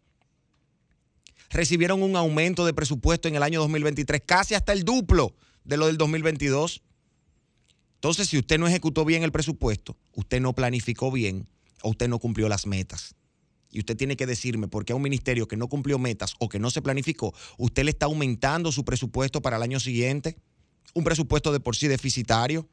recibieron 1.50 2.02
un 2.02 2.16
aumento 2.16 2.66
de 2.66 2.74
presupuesto 2.74 3.28
en 3.28 3.36
el 3.36 3.44
año 3.44 3.60
2023, 3.62 4.22
casi 4.26 4.56
hasta 4.56 4.74
el 4.74 4.84
duplo 4.84 5.36
de 5.64 5.78
lo 5.78 5.88
del 5.88 5.98
2022. 5.98 6.82
Entonces, 8.06 8.30
si 8.30 8.38
usted 8.38 8.60
no 8.60 8.68
ejecutó 8.68 9.04
bien 9.04 9.24
el 9.24 9.32
presupuesto, 9.32 9.98
usted 10.14 10.40
no 10.40 10.54
planificó 10.54 11.12
bien 11.12 11.48
o 11.82 11.90
usted 11.90 12.08
no 12.08 12.20
cumplió 12.20 12.48
las 12.48 12.68
metas. 12.68 13.16
Y 13.72 13.80
usted 13.80 13.98
tiene 13.98 14.16
que 14.16 14.28
decirme 14.28 14.68
por 14.68 14.86
qué 14.86 14.94
a 14.94 14.96
un 14.96 15.02
ministerio 15.02 15.48
que 15.48 15.58
no 15.58 15.68
cumplió 15.68 15.98
metas 15.98 16.36
o 16.38 16.48
que 16.48 16.60
no 16.60 16.70
se 16.70 16.84
planificó, 16.84 17.34
usted 17.58 17.84
le 17.84 17.90
está 17.90 18.06
aumentando 18.06 18.72
su 18.72 18.86
presupuesto 18.86 19.42
para 19.42 19.58
el 19.58 19.64
año 19.64 19.80
siguiente, 19.80 20.38
un 20.94 21.04
presupuesto 21.04 21.52
de 21.52 21.60
por 21.60 21.76
sí 21.76 21.88
deficitario. 21.88 22.70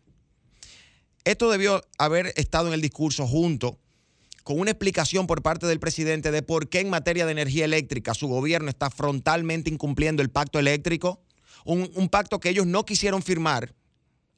Esto 1.25 1.51
debió 1.51 1.81
haber 1.97 2.35
estado 2.37 2.69
en 2.69 2.75
el 2.75 2.83
discurso 2.83 3.27
junto 3.27 3.79
con 4.45 4.61
una 4.61 4.73
explicación 4.73 5.27
por 5.27 5.41
parte 5.41 5.67
del 5.67 5.81
presidente 5.81 6.31
de 6.31 6.43
por 6.43 6.69
qué 6.69 6.81
en 6.81 6.91
materia 6.91 7.25
de 7.25 7.33
energía 7.33 7.65
eléctrica 7.65 8.13
su 8.13 8.29
gobierno 8.29 8.69
está 8.69 8.91
frontalmente 8.91 9.71
incumpliendo 9.71 10.21
el 10.21 10.29
pacto 10.29 10.59
eléctrico, 10.59 11.23
un, 11.65 11.91
un 11.95 12.11
pacto 12.11 12.39
que 12.39 12.51
ellos 12.51 12.67
no 12.67 12.85
quisieron 12.85 13.23
firmar 13.23 13.75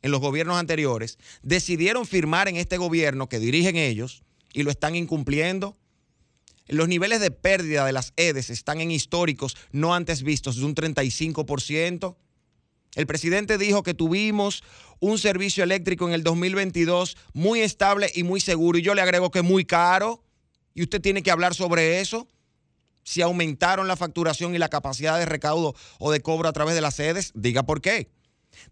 en 0.05 0.11
los 0.11 0.21
gobiernos 0.21 0.59
anteriores, 0.59 1.19
decidieron 1.43 2.07
firmar 2.07 2.47
en 2.47 2.57
este 2.57 2.77
gobierno 2.77 3.27
que 3.31 3.39
dirigen 3.39 3.77
ellos 3.77 4.23
y 4.53 4.63
lo 4.63 4.71
están 4.71 4.97
incumpliendo. 4.97 5.79
Los 6.69 6.89
niveles 6.89 7.21
de 7.21 7.31
pérdida 7.31 7.87
de 7.87 7.93
las 7.93 8.13
EDES 8.17 8.51
están 8.51 8.83
en 8.83 8.91
históricos 8.91 9.57
no 9.73 9.95
antes 9.95 10.23
vistos 10.23 10.57
de 10.57 10.67
un 10.67 10.75
35%. 10.75 12.17
El 12.97 13.07
presidente 13.07 13.57
dijo 13.57 13.83
que 13.83 13.95
tuvimos 13.95 14.63
un 15.01 15.17
servicio 15.19 15.65
eléctrico 15.65 16.07
en 16.07 16.13
el 16.13 16.23
2022 16.23 17.17
muy 17.33 17.61
estable 17.61 18.11
y 18.15 18.25
muy 18.25 18.41
seguro. 18.41 18.77
Y 18.77 18.83
yo 18.83 18.95
le 18.95 19.01
agrego 19.01 19.31
que 19.31 19.41
muy 19.41 19.65
caro. 19.65 20.23
Y 20.75 20.83
usted 20.83 21.01
tiene 21.01 21.23
que 21.23 21.31
hablar 21.31 21.55
sobre 21.55 22.01
eso. 22.01 22.29
Si 23.05 23.23
aumentaron 23.23 23.89
la 23.89 23.97
facturación 23.97 24.55
y 24.55 24.59
la 24.59 24.69
capacidad 24.69 25.19
de 25.19 25.25
recaudo 25.25 25.75
o 25.99 26.13
de 26.13 26.21
cobro 26.21 26.49
a 26.49 26.53
través 26.53 26.75
de 26.75 26.83
las 26.83 26.95
sedes, 26.95 27.33
diga 27.35 27.63
por 27.63 27.81
qué. 27.81 28.11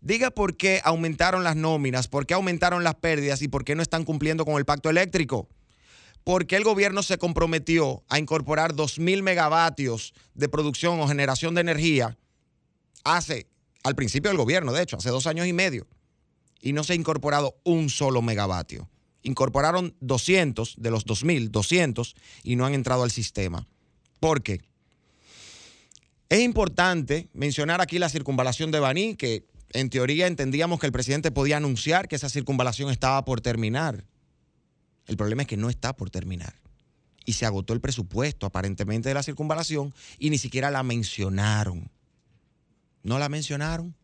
Diga 0.01 0.31
por 0.31 0.57
qué 0.57 0.81
aumentaron 0.85 1.45
las 1.45 1.57
nóminas, 1.57 2.09
por 2.09 2.27
qué 2.27 2.35
aumentaron 2.35 2.85
las 2.85 2.95
pérdidas 2.97 3.43
y 3.43 3.49
por 3.49 3.65
qué 3.65 3.75
no 3.75 3.83
están 3.83 4.05
cumpliendo 4.05 4.45
con 4.45 4.57
el 4.57 4.65
pacto 4.65 4.91
eléctrico. 4.91 5.49
¿Por 6.25 6.47
qué 6.47 6.57
el 6.57 6.65
gobierno 6.65 7.03
se 7.03 7.19
comprometió 7.19 8.05
a 8.09 8.19
incorporar 8.19 8.75
2.000 8.75 9.23
megavatios 9.23 10.15
de 10.35 10.49
producción 10.49 11.01
o 11.01 11.09
generación 11.09 11.55
de 11.55 11.63
energía 11.63 12.17
hace, 13.03 13.49
al 13.83 13.97
principio 13.97 14.31
del 14.31 14.39
gobierno, 14.39 14.73
de 14.73 14.83
hecho, 14.83 14.97
hace 14.97 15.11
dos 15.11 15.27
años 15.27 15.47
y 15.47 15.53
medio, 15.53 15.89
y 16.61 16.73
no 16.73 16.85
se 16.85 16.93
ha 16.93 16.97
incorporado 16.97 17.57
un 17.65 17.91
solo 17.91 18.23
megavatio? 18.23 18.89
Incorporaron 19.25 19.97
200 20.01 20.77
de 20.79 20.91
los 20.91 21.07
2.000, 21.07 21.49
200, 21.51 22.15
y 22.45 22.55
no 22.55 22.67
han 22.67 22.75
entrado 22.75 23.03
al 23.03 23.11
sistema. 23.11 23.67
¿Por 24.21 24.43
qué? 24.43 24.61
Es 26.29 26.41
importante 26.41 27.29
mencionar 27.35 27.81
aquí 27.81 27.99
la 27.99 28.09
circunvalación 28.09 28.71
de 28.71 28.81
Baní, 28.81 29.17
que 29.17 29.45
en 29.73 29.91
teoría 29.91 30.27
entendíamos 30.27 30.81
que 30.81 30.87
el 30.87 30.93
presidente 30.93 31.31
podía 31.31 31.57
anunciar 31.57 32.09
que 32.09 32.17
esa 32.17 32.29
circunvalación 32.29 32.91
estaba 32.91 33.25
por 33.25 33.41
terminar. 33.41 34.05
El 35.07 35.17
problema 35.17 35.43
es 35.43 35.49
que 35.49 35.57
no 35.57 35.71
está 35.71 35.95
por 35.95 36.11
terminar. 36.11 36.55
Y 37.25 37.35
se 37.35 37.47
agotó 37.47 37.73
el 37.73 37.81
presupuesto 37.81 38.47
aparentemente 38.47 39.09
de 39.09 39.15
la 39.15 39.23
circunvalación 39.23 39.95
y 40.19 40.31
ni 40.31 40.39
siquiera 40.39 40.71
la 40.71 40.83
mencionaron. 40.83 41.91
No 43.03 43.19
la 43.19 43.29
mencionaron. 43.29 43.95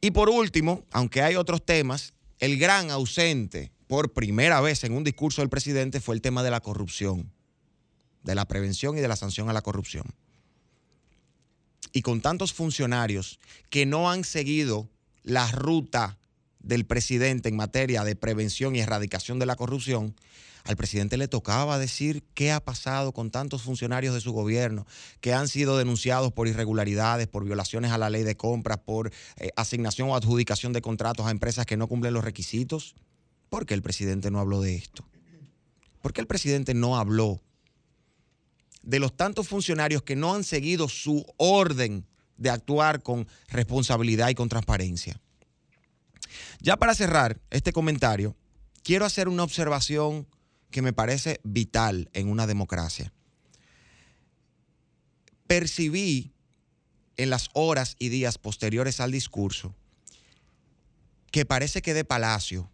Y 0.00 0.10
por 0.10 0.28
último, 0.28 0.84
aunque 0.90 1.22
hay 1.22 1.36
otros 1.36 1.64
temas, 1.64 2.12
el 2.38 2.58
gran 2.58 2.90
ausente 2.90 3.72
por 3.86 4.12
primera 4.12 4.60
vez 4.60 4.84
en 4.84 4.94
un 4.94 5.04
discurso 5.04 5.42
del 5.42 5.48
presidente 5.48 6.00
fue 6.00 6.14
el 6.14 6.22
tema 6.22 6.42
de 6.42 6.50
la 6.50 6.60
corrupción, 6.60 7.32
de 8.22 8.34
la 8.34 8.46
prevención 8.46 8.96
y 8.96 9.00
de 9.00 9.08
la 9.08 9.16
sanción 9.16 9.48
a 9.48 9.52
la 9.52 9.62
corrupción 9.62 10.04
y 11.92 12.02
con 12.02 12.20
tantos 12.20 12.52
funcionarios 12.52 13.38
que 13.70 13.86
no 13.86 14.10
han 14.10 14.24
seguido 14.24 14.88
la 15.22 15.50
ruta 15.50 16.18
del 16.60 16.86
presidente 16.86 17.48
en 17.48 17.56
materia 17.56 18.04
de 18.04 18.16
prevención 18.16 18.74
y 18.76 18.80
erradicación 18.80 19.38
de 19.38 19.46
la 19.46 19.56
corrupción, 19.56 20.14
al 20.64 20.76
presidente 20.76 21.16
le 21.16 21.26
tocaba 21.26 21.78
decir 21.78 22.22
qué 22.34 22.52
ha 22.52 22.60
pasado 22.60 23.12
con 23.12 23.30
tantos 23.30 23.62
funcionarios 23.62 24.14
de 24.14 24.20
su 24.20 24.32
gobierno 24.32 24.86
que 25.20 25.34
han 25.34 25.48
sido 25.48 25.76
denunciados 25.76 26.32
por 26.32 26.46
irregularidades, 26.46 27.26
por 27.26 27.44
violaciones 27.44 27.90
a 27.90 27.98
la 27.98 28.10
ley 28.10 28.22
de 28.22 28.36
compras, 28.36 28.78
por 28.78 29.12
eh, 29.38 29.50
asignación 29.56 30.08
o 30.08 30.16
adjudicación 30.16 30.72
de 30.72 30.80
contratos 30.80 31.26
a 31.26 31.32
empresas 31.32 31.66
que 31.66 31.76
no 31.76 31.88
cumplen 31.88 32.14
los 32.14 32.24
requisitos. 32.24 32.94
¿Por 33.48 33.66
qué 33.66 33.74
el 33.74 33.82
presidente 33.82 34.30
no 34.30 34.38
habló 34.38 34.60
de 34.60 34.76
esto? 34.76 35.04
¿Por 36.00 36.12
qué 36.12 36.20
el 36.20 36.26
presidente 36.26 36.74
no 36.74 36.96
habló 36.96 37.42
de 38.82 38.98
los 38.98 39.16
tantos 39.16 39.48
funcionarios 39.48 40.02
que 40.02 40.16
no 40.16 40.34
han 40.34 40.44
seguido 40.44 40.88
su 40.88 41.24
orden 41.36 42.06
de 42.36 42.50
actuar 42.50 43.02
con 43.02 43.26
responsabilidad 43.48 44.28
y 44.28 44.34
con 44.34 44.48
transparencia. 44.48 45.20
Ya 46.60 46.76
para 46.76 46.94
cerrar 46.94 47.40
este 47.50 47.72
comentario, 47.72 48.36
quiero 48.82 49.04
hacer 49.04 49.28
una 49.28 49.44
observación 49.44 50.26
que 50.70 50.82
me 50.82 50.92
parece 50.92 51.40
vital 51.44 52.08
en 52.12 52.28
una 52.28 52.46
democracia. 52.46 53.12
Percibí 55.46 56.32
en 57.16 57.30
las 57.30 57.50
horas 57.52 57.96
y 57.98 58.08
días 58.08 58.38
posteriores 58.38 59.00
al 59.00 59.12
discurso 59.12 59.74
que 61.30 61.44
parece 61.44 61.82
que 61.82 61.94
de 61.94 62.04
Palacio 62.04 62.70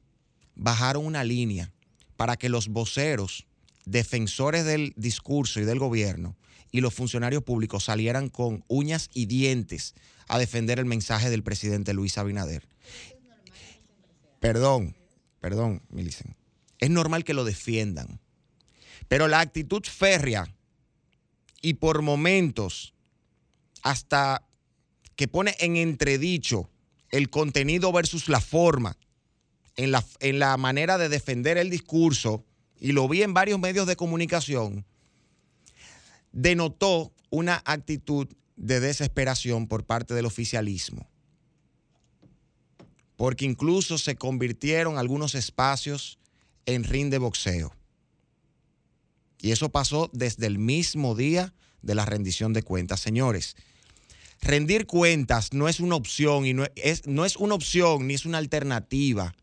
bajaron 0.55 1.05
una 1.05 1.24
línea 1.24 1.72
para 2.16 2.36
que 2.36 2.48
los 2.48 2.68
voceros 2.68 3.47
defensores 3.90 4.65
del 4.65 4.93
discurso 4.97 5.60
y 5.60 5.65
del 5.65 5.78
gobierno 5.78 6.36
y 6.70 6.81
los 6.81 6.94
funcionarios 6.94 7.43
públicos 7.43 7.85
salieran 7.85 8.28
con 8.28 8.65
uñas 8.69 9.10
y 9.15 9.27
dientes 9.27 9.94
a 10.28 10.39
defender 10.39 10.78
el 10.78 10.85
mensaje 10.85 11.31
del 11.31 11.43
presidente 11.43 11.94
Luis 11.94 12.19
Abinader. 12.19 12.69
Perdón, 14.40 14.97
perdón, 15.40 15.82
Milicen. 15.89 16.36
Es 16.78 16.90
normal 16.90 17.24
que 17.24 17.35
lo 17.35 17.44
defiendan. 17.44 18.20
Pero 19.09 19.27
la 19.27 19.40
actitud 19.40 19.82
férrea 19.82 20.55
y 21.62 21.74
por 21.74 22.02
momentos 22.02 22.94
hasta 23.82 24.47
que 25.16 25.27
pone 25.27 25.56
en 25.59 25.77
entredicho 25.77 26.70
el 27.10 27.31
contenido 27.31 27.90
versus 27.90 28.28
la 28.28 28.40
forma 28.40 28.97
en 29.77 29.90
la, 29.90 30.05
en 30.20 30.39
la 30.39 30.56
manera 30.56 30.98
de 30.98 31.09
defender 31.09 31.56
el 31.56 31.70
discurso 31.70 32.44
y 32.80 32.92
lo 32.92 33.09
vi 33.09 33.22
en 33.22 33.34
varios 33.34 33.59
medios 33.59 33.86
de 33.86 33.96
comunicación, 33.96 34.84
denotó 36.32 37.12
una 37.30 37.62
actitud 37.64 38.28
de 38.56 38.80
desesperación 38.80 39.66
por 39.66 39.84
parte 39.84 40.14
del 40.14 40.26
oficialismo. 40.26 41.09
Porque 43.16 43.44
incluso 43.44 43.98
se 43.98 44.16
convirtieron 44.16 44.98
algunos 44.98 45.34
espacios 45.34 46.18
en 46.66 46.84
ring 46.84 47.10
de 47.10 47.18
boxeo. 47.18 47.74
Y 49.40 49.52
eso 49.52 49.70
pasó 49.70 50.10
desde 50.12 50.46
el 50.46 50.59
mismo 50.59 51.14
día 51.14 51.55
de 51.82 51.94
la 51.94 52.05
rendición 52.05 52.52
de 52.52 52.62
cuentas. 52.62 53.00
Señores, 53.00 53.56
rendir 54.40 54.86
cuentas 54.86 55.52
no 55.52 55.68
es 55.68 55.80
una 55.80 55.96
opción 55.96 56.46
y 56.46 56.55
no 56.55 56.66
es, 56.76 57.06
no 57.06 57.24
es 57.24 57.36
una 57.36 57.55
opción 57.55 58.06
ni 58.06 58.14
es 58.14 58.26
una 58.26 58.38
alternativa 58.38 59.34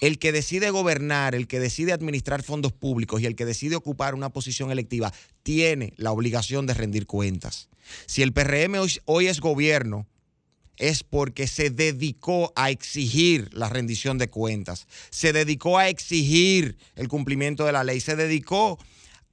el 0.00 0.18
que 0.18 0.32
decide 0.32 0.70
gobernar, 0.70 1.34
el 1.34 1.46
que 1.46 1.60
decide 1.60 1.92
administrar 1.92 2.42
fondos 2.42 2.72
públicos 2.72 3.20
y 3.20 3.26
el 3.26 3.36
que 3.36 3.44
decide 3.44 3.76
ocupar 3.76 4.14
una 4.14 4.30
posición 4.30 4.70
electiva 4.70 5.12
tiene 5.42 5.92
la 5.96 6.12
obligación 6.12 6.66
de 6.66 6.74
rendir 6.74 7.06
cuentas. 7.06 7.68
Si 8.06 8.22
el 8.22 8.32
PRM 8.32 8.74
hoy, 9.06 9.26
es 9.26 9.40
gobierno, 9.40 10.06
es 10.76 11.02
porque 11.02 11.46
se 11.46 11.70
dedicó 11.70 12.52
a 12.54 12.70
exigir 12.70 13.52
la 13.52 13.68
rendición 13.68 14.18
de 14.18 14.30
cuentas, 14.30 14.86
se 15.10 15.32
dedicó 15.32 15.78
a 15.78 15.88
exigir 15.88 16.76
el 16.94 17.08
cumplimiento 17.08 17.64
de 17.64 17.72
la 17.72 17.84
ley, 17.84 18.00
se 18.00 18.14
dedicó 18.14 18.78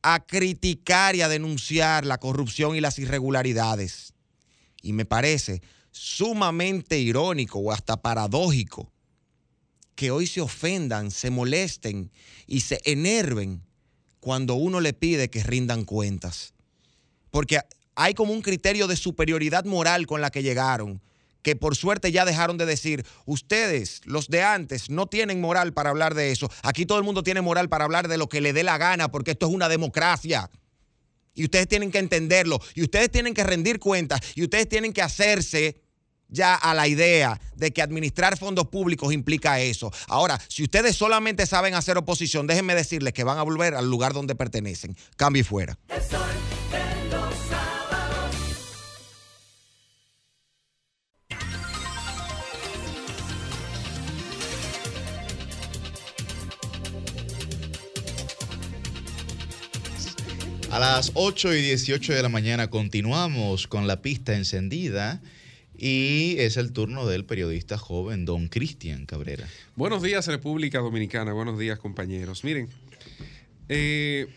a 0.02 0.26
criticar 0.26 1.16
y 1.16 1.22
a 1.22 1.30
denunciar 1.30 2.06
la 2.06 2.18
corrupción 2.18 2.76
y 2.76 2.82
las 2.82 2.98
irregularidades. 3.00 4.14
Y 4.82 4.94
me 4.94 5.06
parece 5.06 5.62
sumamente 5.92 7.00
irónico 7.00 7.60
o 7.60 7.72
hasta 7.72 7.98
paradójico 7.98 8.92
que 9.96 10.12
hoy 10.12 10.28
se 10.28 10.42
ofendan, 10.42 11.10
se 11.10 11.30
molesten 11.30 12.12
y 12.46 12.62
se 12.62 12.82
enerven 12.84 13.64
cuando 14.20 14.56
uno 14.56 14.82
le 14.82 14.94
pide 14.94 15.30
que 15.30 15.44
rindan 15.44 15.86
cuentas. 15.86 16.54
Porque 17.32 17.60
hay 17.96 18.14
como 18.14 18.34
un 18.34 18.42
criterio 18.42 18.88
de 18.88 18.96
superioridad 18.98 19.66
moral 19.66 20.06
con 20.06 20.22
la 20.22 20.30
que 20.30 20.44
llegaron, 20.44 21.02
que 21.42 21.56
por 21.56 21.76
suerte 21.76 22.12
ya 22.12 22.26
dejaron 22.26 22.58
de 22.58 22.66
decir, 22.66 23.06
ustedes, 23.26 24.02
los 24.06 24.28
de 24.30 24.42
antes, 24.42 24.90
no 24.90 25.08
tienen 25.08 25.40
moral 25.40 25.74
para 25.74 25.92
hablar 25.92 26.16
de 26.16 26.32
eso. 26.32 26.50
Aquí 26.64 26.86
todo 26.86 26.98
el 26.98 27.04
mundo 27.04 27.24
tiene 27.24 27.42
moral 27.42 27.70
para 27.70 27.86
hablar 27.86 28.08
de 28.08 28.18
lo 28.18 28.28
que 28.28 28.42
le 28.42 28.52
dé 28.52 28.64
la 28.64 28.78
gana, 28.78 29.12
porque 29.12 29.32
esto 29.32 29.48
es 29.48 29.54
una 29.54 29.70
democracia. 29.70 30.50
Y 31.36 31.44
ustedes 31.44 31.68
tienen 31.68 31.92
que 31.92 32.00
entenderlo, 32.00 32.60
y 32.74 32.82
ustedes 32.82 33.12
tienen 33.12 33.34
que 33.34 33.44
rendir 33.44 33.80
cuentas, 33.80 34.22
y 34.34 34.44
ustedes 34.44 34.68
tienen 34.68 34.92
que 34.92 35.04
hacerse 35.04 35.85
ya 36.36 36.53
a 36.53 36.76
la 36.76 36.88
idea 36.88 37.41
de 37.56 37.72
que 37.72 37.82
administrar 37.82 38.38
fondos 38.38 38.68
públicos 38.68 39.12
implica 39.12 39.60
eso. 39.60 39.91
Ahora, 40.07 40.40
si 40.48 40.64
ustedes 40.64 40.95
solamente 40.95 41.48
saben 41.48 41.74
hacer 41.74 41.98
oposición, 41.98 42.45
déjenme 42.45 42.76
decirles 42.76 43.14
que 43.14 43.24
van 43.24 43.40
a 43.40 43.44
volver 43.44 43.74
al 43.74 43.90
lugar 43.90 44.14
donde 44.14 44.36
pertenecen. 44.36 44.95
Cambio 45.16 45.41
y 45.41 45.44
fuera. 45.44 45.78
A 60.72 60.80
las 60.80 61.12
8 61.14 61.53
y 61.53 61.62
18 61.62 62.14
de 62.14 62.22
la 62.22 62.28
mañana 62.28 62.70
continuamos 62.70 63.66
con 63.66 63.88
la 63.88 64.02
pista 64.02 64.36
encendida 64.36 65.22
y 65.77 66.35
es 66.39 66.57
el 66.57 66.72
turno 66.72 67.06
del 67.06 67.26
periodista 67.26 67.77
joven 67.77 68.26
don 68.26 68.47
Cristian 68.47 69.06
Cabrera. 69.06 69.47
Buenos 69.76 70.02
días 70.02 70.27
República 70.27 70.80
Dominicana, 70.80 71.34
buenos 71.34 71.60
días 71.60 71.80
compañeros. 71.80 72.43
Miren, 72.43 72.69
eh, 73.69 74.27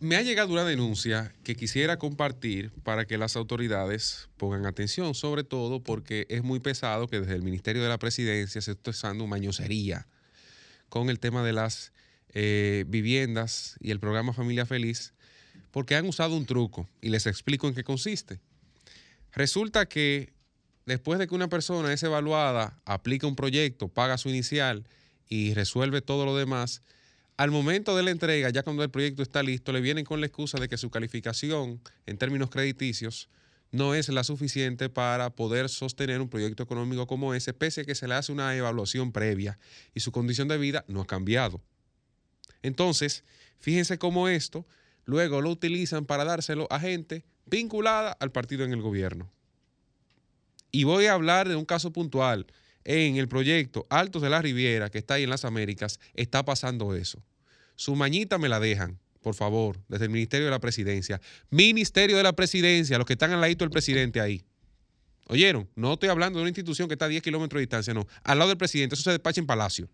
me 0.00 0.16
ha 0.16 0.22
llegado 0.22 0.52
una 0.52 0.64
denuncia 0.64 1.32
que 1.44 1.56
quisiera 1.56 1.98
compartir 1.98 2.70
para 2.82 3.06
que 3.06 3.16
las 3.16 3.36
autoridades 3.36 4.28
pongan 4.36 4.66
atención, 4.66 5.14
sobre 5.14 5.44
todo 5.44 5.82
porque 5.82 6.26
es 6.28 6.42
muy 6.42 6.60
pesado 6.60 7.08
que 7.08 7.20
desde 7.20 7.34
el 7.34 7.42
Ministerio 7.42 7.82
de 7.82 7.88
la 7.88 7.98
Presidencia 7.98 8.60
se 8.60 8.72
esté 8.72 8.90
usando 8.90 9.26
mañosería 9.26 10.06
con 10.88 11.10
el 11.10 11.18
tema 11.18 11.42
de 11.42 11.52
las 11.52 11.92
eh, 12.34 12.84
viviendas 12.88 13.76
y 13.80 13.90
el 13.90 14.00
programa 14.00 14.32
Familia 14.32 14.66
Feliz 14.66 15.14
porque 15.70 15.96
han 15.96 16.06
usado 16.06 16.36
un 16.36 16.46
truco 16.46 16.88
y 17.00 17.08
les 17.08 17.26
explico 17.26 17.66
en 17.66 17.74
qué 17.74 17.82
consiste. 17.82 18.40
Resulta 19.34 19.86
que 19.86 20.32
después 20.86 21.18
de 21.18 21.26
que 21.26 21.34
una 21.34 21.48
persona 21.48 21.92
es 21.92 22.02
evaluada, 22.02 22.80
aplica 22.84 23.26
un 23.26 23.36
proyecto, 23.36 23.88
paga 23.88 24.18
su 24.18 24.28
inicial 24.28 24.86
y 25.28 25.54
resuelve 25.54 26.02
todo 26.02 26.24
lo 26.24 26.36
demás, 26.36 26.82
al 27.36 27.50
momento 27.50 27.96
de 27.96 28.04
la 28.04 28.12
entrega, 28.12 28.50
ya 28.50 28.62
cuando 28.62 28.84
el 28.84 28.90
proyecto 28.90 29.22
está 29.22 29.42
listo, 29.42 29.72
le 29.72 29.80
vienen 29.80 30.04
con 30.04 30.20
la 30.20 30.26
excusa 30.26 30.60
de 30.60 30.68
que 30.68 30.76
su 30.76 30.90
calificación 30.90 31.80
en 32.06 32.16
términos 32.16 32.48
crediticios 32.48 33.28
no 33.72 33.96
es 33.96 34.08
la 34.08 34.22
suficiente 34.22 34.88
para 34.88 35.30
poder 35.30 35.68
sostener 35.68 36.20
un 36.20 36.28
proyecto 36.28 36.62
económico 36.62 37.08
como 37.08 37.34
ese, 37.34 37.52
pese 37.52 37.80
a 37.80 37.84
que 37.84 37.96
se 37.96 38.06
le 38.06 38.14
hace 38.14 38.30
una 38.30 38.54
evaluación 38.54 39.10
previa 39.10 39.58
y 39.94 40.00
su 40.00 40.12
condición 40.12 40.46
de 40.46 40.58
vida 40.58 40.84
no 40.86 41.00
ha 41.00 41.06
cambiado. 41.06 41.60
Entonces, 42.62 43.24
fíjense 43.58 43.98
cómo 43.98 44.28
esto 44.28 44.64
luego 45.04 45.40
lo 45.40 45.50
utilizan 45.50 46.06
para 46.06 46.24
dárselo 46.24 46.68
a 46.70 46.78
gente 46.78 47.24
vinculada 47.46 48.12
al 48.12 48.32
partido 48.32 48.64
en 48.64 48.72
el 48.72 48.82
gobierno. 48.82 49.30
Y 50.70 50.84
voy 50.84 51.06
a 51.06 51.12
hablar 51.12 51.48
de 51.48 51.56
un 51.56 51.64
caso 51.64 51.92
puntual. 51.92 52.46
En 52.86 53.16
el 53.16 53.28
proyecto 53.28 53.86
Altos 53.88 54.20
de 54.20 54.28
la 54.28 54.42
Riviera, 54.42 54.90
que 54.90 54.98
está 54.98 55.14
ahí 55.14 55.22
en 55.22 55.30
las 55.30 55.44
Américas, 55.44 56.00
está 56.14 56.44
pasando 56.44 56.94
eso. 56.94 57.22
Su 57.76 57.96
mañita 57.96 58.36
me 58.36 58.48
la 58.48 58.60
dejan, 58.60 58.98
por 59.22 59.34
favor, 59.34 59.80
desde 59.88 60.04
el 60.04 60.10
Ministerio 60.10 60.46
de 60.46 60.50
la 60.50 60.58
Presidencia. 60.58 61.20
Ministerio 61.50 62.16
de 62.16 62.22
la 62.22 62.34
Presidencia, 62.34 62.98
los 62.98 63.06
que 63.06 63.14
están 63.14 63.32
al 63.32 63.40
ladito 63.40 63.64
del 63.64 63.70
presidente 63.70 64.20
ahí. 64.20 64.44
¿Oyeron? 65.28 65.70
No 65.74 65.94
estoy 65.94 66.10
hablando 66.10 66.38
de 66.38 66.42
una 66.42 66.50
institución 66.50 66.88
que 66.88 66.94
está 66.94 67.06
a 67.06 67.08
10 67.08 67.22
kilómetros 67.22 67.58
de 67.58 67.62
distancia, 67.62 67.94
no. 67.94 68.06
Al 68.22 68.38
lado 68.38 68.50
del 68.50 68.58
presidente, 68.58 68.94
eso 68.94 69.04
se 69.04 69.10
despacha 69.10 69.40
en 69.40 69.46
Palacio. 69.46 69.88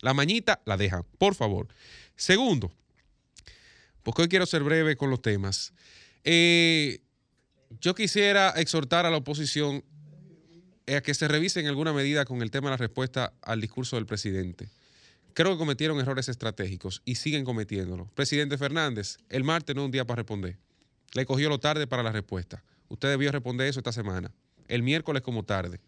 La 0.00 0.14
mañita 0.14 0.62
la 0.64 0.76
dejan, 0.76 1.04
por 1.18 1.34
favor. 1.34 1.68
Segundo, 2.16 2.72
porque 4.02 4.22
hoy 4.22 4.28
quiero 4.28 4.46
ser 4.46 4.62
breve 4.62 4.96
con 4.96 5.10
los 5.10 5.20
temas. 5.20 5.72
Eh, 6.24 7.00
yo 7.80 7.94
quisiera 7.94 8.50
exhortar 8.56 9.06
a 9.06 9.10
la 9.10 9.18
oposición 9.18 9.84
a 10.86 11.00
que 11.00 11.14
se 11.14 11.28
revise 11.28 11.60
en 11.60 11.66
alguna 11.66 11.92
medida 11.92 12.24
con 12.24 12.42
el 12.42 12.50
tema 12.50 12.68
de 12.68 12.72
la 12.72 12.76
respuesta 12.78 13.32
al 13.42 13.60
discurso 13.60 13.96
del 13.96 14.06
presidente. 14.06 14.68
Creo 15.34 15.52
que 15.52 15.58
cometieron 15.58 15.98
errores 15.98 16.28
estratégicos 16.28 17.02
y 17.04 17.16
siguen 17.16 17.44
cometiéndolo. 17.44 18.06
Presidente 18.14 18.56
Fernández, 18.56 19.18
el 19.28 19.44
martes 19.44 19.74
no 19.74 19.82
es 19.82 19.86
un 19.86 19.90
día 19.90 20.06
para 20.06 20.18
responder. 20.18 20.58
Le 21.12 21.26
cogió 21.26 21.48
lo 21.48 21.58
tarde 21.58 21.86
para 21.86 22.02
la 22.02 22.12
respuesta. 22.12 22.62
Usted 22.88 23.08
debió 23.08 23.32
responder 23.32 23.68
eso 23.68 23.80
esta 23.80 23.92
semana. 23.92 24.32
El 24.68 24.82
miércoles 24.82 25.22
como 25.22 25.42
tarde. 25.42 25.80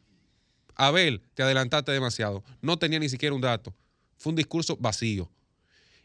Abel, 0.74 1.22
te 1.34 1.42
adelantaste 1.42 1.92
demasiado. 1.92 2.44
No 2.60 2.78
tenía 2.78 2.98
ni 2.98 3.08
siquiera 3.08 3.34
un 3.34 3.40
dato. 3.40 3.74
Fue 4.16 4.30
un 4.30 4.36
discurso 4.36 4.76
vacío. 4.76 5.30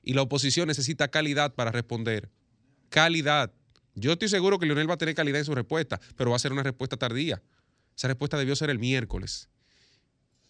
Y 0.04 0.14
la 0.14 0.22
oposición 0.22 0.68
necesita 0.68 1.10
calidad 1.10 1.54
para 1.54 1.72
responder. 1.72 2.30
Calidad. 2.90 3.52
Yo 3.96 4.14
estoy 4.14 4.30
seguro 4.30 4.58
que 4.60 4.66
Leonel 4.66 4.90
va 4.90 4.94
a 4.96 4.98
tener 4.98 5.16
calidad 5.16 5.40
en 5.40 5.46
su 5.46 5.56
respuesta, 5.56 6.00
pero 6.16 6.30
va 6.32 6.36
a 6.36 6.40
ser 6.40 6.54
una 6.54 6.64
respuesta 6.64 6.98
tardía. 6.98 7.42
Esa 7.96 8.08
respuesta 8.08 8.38
debió 8.38 8.56
ser 8.56 8.70
el 8.70 8.80
miércoles. 8.80 9.50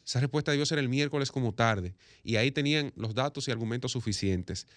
Esa 0.05 0.19
respuesta 0.19 0.51
debió 0.51 0.65
ser 0.65 0.79
el 0.79 0.89
miércoles 0.89 1.31
como 1.31 1.53
tarde. 1.53 1.95
Y 2.23 2.35
ahí 2.35 2.51
tenían 2.51 2.91
los 2.95 3.13
datos 3.13 3.47
y 3.47 3.51
argumentos 3.51 3.91
suficientes. 3.91 4.67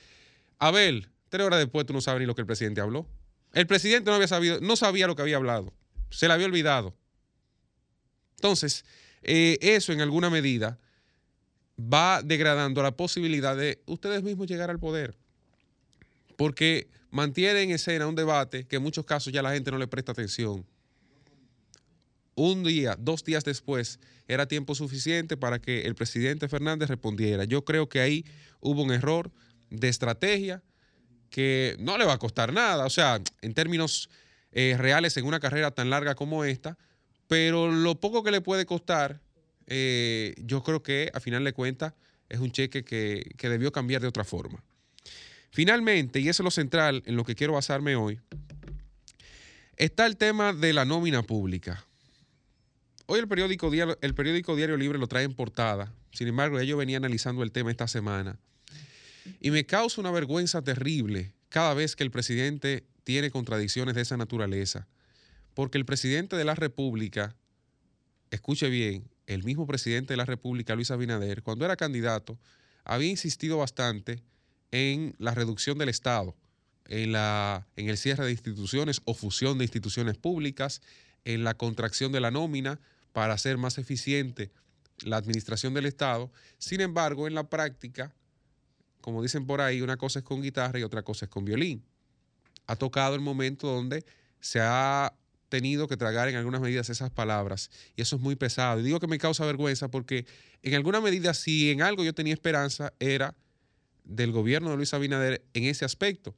Abel, 0.59 1.09
tres 1.29 1.47
horas 1.47 1.59
después 1.59 1.87
tú 1.87 1.93
no 1.93 2.01
sabes 2.01 2.21
ni 2.21 2.27
lo 2.27 2.35
que 2.35 2.43
el 2.43 2.47
presidente 2.47 2.81
habló. 2.81 3.07
El 3.53 3.67
presidente 3.67 4.11
no 4.11 4.17
había 4.17 4.29
sabido, 4.29 4.61
no 4.61 4.77
sabía 4.77 5.07
lo 5.07 5.15
que 5.15 5.23
había 5.23 5.37
hablado. 5.37 5.73
Se 6.11 6.27
le 6.27 6.35
había 6.35 6.47
olvidado. 6.47 6.95
Entonces, 8.37 8.85
eh, 9.23 9.59
eso 9.61 9.93
en 9.93 10.01
alguna 10.01 10.31
medida 10.31 10.79
va 11.79 12.23
degradando 12.23 12.83
la 12.83 12.97
posibilidad 12.97 13.57
de 13.57 13.83
ustedes 13.87 14.23
mismos 14.23 14.47
llegar 14.47 14.71
al 14.71 14.79
poder. 14.79 15.17
Porque 16.37 16.89
mantiene 17.15 17.63
en 17.63 17.71
escena 17.71 18.09
un 18.09 18.17
debate 18.17 18.67
que 18.67 18.77
en 18.77 18.83
muchos 18.83 19.07
casos 19.07 19.33
ya 19.33 19.41
la 19.41 19.53
gente 19.53 19.71
no 19.71 19.79
le 19.79 19.87
presta 19.87 20.11
atención. 20.11 20.67
Un 22.35 22.65
día, 22.65 22.97
dos 22.99 23.23
días 23.23 23.45
después, 23.45 24.01
era 24.27 24.49
tiempo 24.49 24.75
suficiente 24.75 25.37
para 25.37 25.61
que 25.61 25.83
el 25.83 25.95
presidente 25.95 26.49
Fernández 26.49 26.89
respondiera. 26.89 27.45
Yo 27.45 27.65
creo 27.65 27.89
que 27.89 28.01
ahí 28.01 28.25
hubo 28.61 28.83
un 28.83 28.91
error 28.91 29.31
de 29.71 29.89
estrategia 29.89 30.61
que 31.31 31.77
no 31.79 31.99
le 31.99 32.05
va 32.05 32.15
a 32.15 32.19
costar 32.19 32.53
nada, 32.53 32.85
o 32.85 32.91
sea, 32.91 33.21
en 33.43 33.55
términos 33.55 34.11
eh, 34.51 34.75
reales 34.77 35.17
en 35.17 35.25
una 35.25 35.39
carrera 35.39 35.71
tan 35.71 35.91
larga 35.91 36.17
como 36.17 36.45
esta, 36.45 36.77
pero 37.29 37.71
lo 37.71 38.01
poco 38.01 38.25
que 38.25 38.33
le 38.33 38.41
puede 38.41 38.67
costar, 38.67 39.21
eh, 39.69 40.35
yo 40.39 40.65
creo 40.65 40.83
que 40.83 41.13
a 41.15 41.21
final 41.21 41.45
de 41.45 41.53
cuentas 41.53 41.95
es 42.29 42.41
un 42.41 42.51
cheque 42.51 42.85
que, 42.85 43.35
que 43.37 43.49
debió 43.49 43.71
cambiar 43.71 44.03
de 44.03 44.09
otra 44.09 44.25
forma. 44.25 44.65
Finalmente, 45.55 46.19
y 46.19 46.29
eso 46.29 46.43
es 46.43 46.45
lo 46.45 46.51
central 46.51 47.05
en 47.07 47.15
lo 47.15 47.23
que 47.23 47.37
quiero 47.37 47.53
basarme 47.53 47.95
hoy, 47.95 48.19
está 49.77 50.05
el 50.05 50.17
tema 50.17 50.53
de 50.53 50.73
la 50.73 50.85
nómina 50.85 51.23
pública. 51.23 51.87
Hoy 53.07 53.21
el 53.21 53.29
periódico, 53.29 53.71
Diario, 53.71 53.97
el 54.01 54.17
periódico 54.17 54.57
Diario 54.57 54.77
Libre 54.77 54.99
lo 54.99 55.07
trae 55.07 55.23
en 55.23 55.33
portada. 55.33 55.95
Sin 56.11 56.27
embargo, 56.27 56.61
yo 56.61 56.77
venía 56.77 56.97
analizando 56.97 57.45
el 57.45 57.53
tema 57.53 57.71
esta 57.71 57.87
semana. 57.87 58.37
Y 59.41 59.53
me 59.53 59.65
causa 59.65 60.01
una 60.01 60.11
vergüenza 60.11 60.61
terrible 60.61 61.35
cada 61.51 61.73
vez 61.73 61.95
que 61.95 62.03
el 62.03 62.11
presidente 62.11 62.85
tiene 63.05 63.31
contradicciones 63.31 63.95
de 63.95 64.01
esa 64.01 64.17
naturaleza. 64.17 64.89
Porque 65.55 65.79
el 65.79 65.85
presidente 65.85 66.35
de 66.35 66.45
la 66.45 66.57
República, 66.57 67.37
escuche 68.33 68.69
bien, 68.71 69.09
el 69.29 69.45
mismo 69.45 69.69
presidente 69.69 70.15
de 70.15 70.17
la 70.17 70.25
República, 70.25 70.75
Luis 70.75 70.91
Abinader, 70.91 71.45
cuando 71.45 71.65
era 71.65 71.77
candidato, 71.77 72.41
había 72.83 73.09
insistido 73.09 73.59
bastante 73.59 74.21
en 74.75 75.15
la 75.19 75.33
reducción 75.35 75.79
del 75.79 75.89
Estado, 75.89 76.35
en, 76.89 77.13
la, 77.13 77.65
en 77.77 77.89
el 77.89 77.97
cierre 77.97 78.25
de 78.25 78.33
instituciones 78.33 79.03
o 79.05 79.15
fusión 79.15 79.57
de 79.57 79.65
instituciones 79.65 80.17
públicas, 80.17 80.83
en 81.25 81.45
la 81.45 81.55
contracción 81.55 82.11
de 82.11 82.21
la 82.21 82.33
nómina 82.33 82.81
para 83.13 83.35
hacer 83.35 83.57
más 83.57 83.79
eficiente 83.79 84.51
la 85.05 85.17
administración 85.17 85.75
del 85.75 85.87
Estado. 85.87 86.29
Sin 86.59 86.81
embargo, 86.81 87.29
en 87.29 87.37
la 87.37 87.49
práctica, 87.49 88.13
como 89.01 89.23
dicen 89.23 89.47
por 89.47 89.61
ahí, 89.61 89.81
una 89.81 89.97
cosa 89.97 90.19
es 90.19 90.25
con 90.25 90.43
guitarra 90.43 90.81
y 90.81 90.83
otra 90.83 91.05
cosa 91.05 91.27
es 91.27 91.31
con 91.31 91.45
violín. 91.45 91.85
Ha 92.67 92.75
tocado 92.75 93.15
el 93.15 93.21
momento 93.21 93.69
donde 93.69 94.05
se 94.41 94.59
ha 94.61 95.15
tenido 95.51 95.87
que 95.87 95.97
tragar 95.97 96.29
en 96.29 96.35
algunas 96.35 96.61
medidas 96.61 96.91
esas 96.91 97.13
palabras 97.13 97.71
y 97.95 98.03
eso 98.03 98.17
es 98.17 98.23
muy 98.23 98.35
pesado. 98.35 98.81
Y 98.81 98.83
digo 98.83 98.99
que 98.99 99.07
me 99.07 99.19
causa 99.19 99.47
vergüenza 99.47 99.87
porque 99.87 100.27
en 100.63 100.75
alguna 100.75 101.01
medida 101.01 101.33
si 101.33 101.71
en 101.71 101.81
algo 101.81 102.03
yo 102.03 102.13
tenía 102.13 102.35
esperanza 102.35 102.93
era 102.99 103.37
del 104.05 104.33
gobierno 104.33 104.71
de 104.71 104.77
Luis 104.77 104.95
Abinader 104.95 105.45
en 105.55 105.65
ese 105.65 105.85
aspecto, 105.85 106.35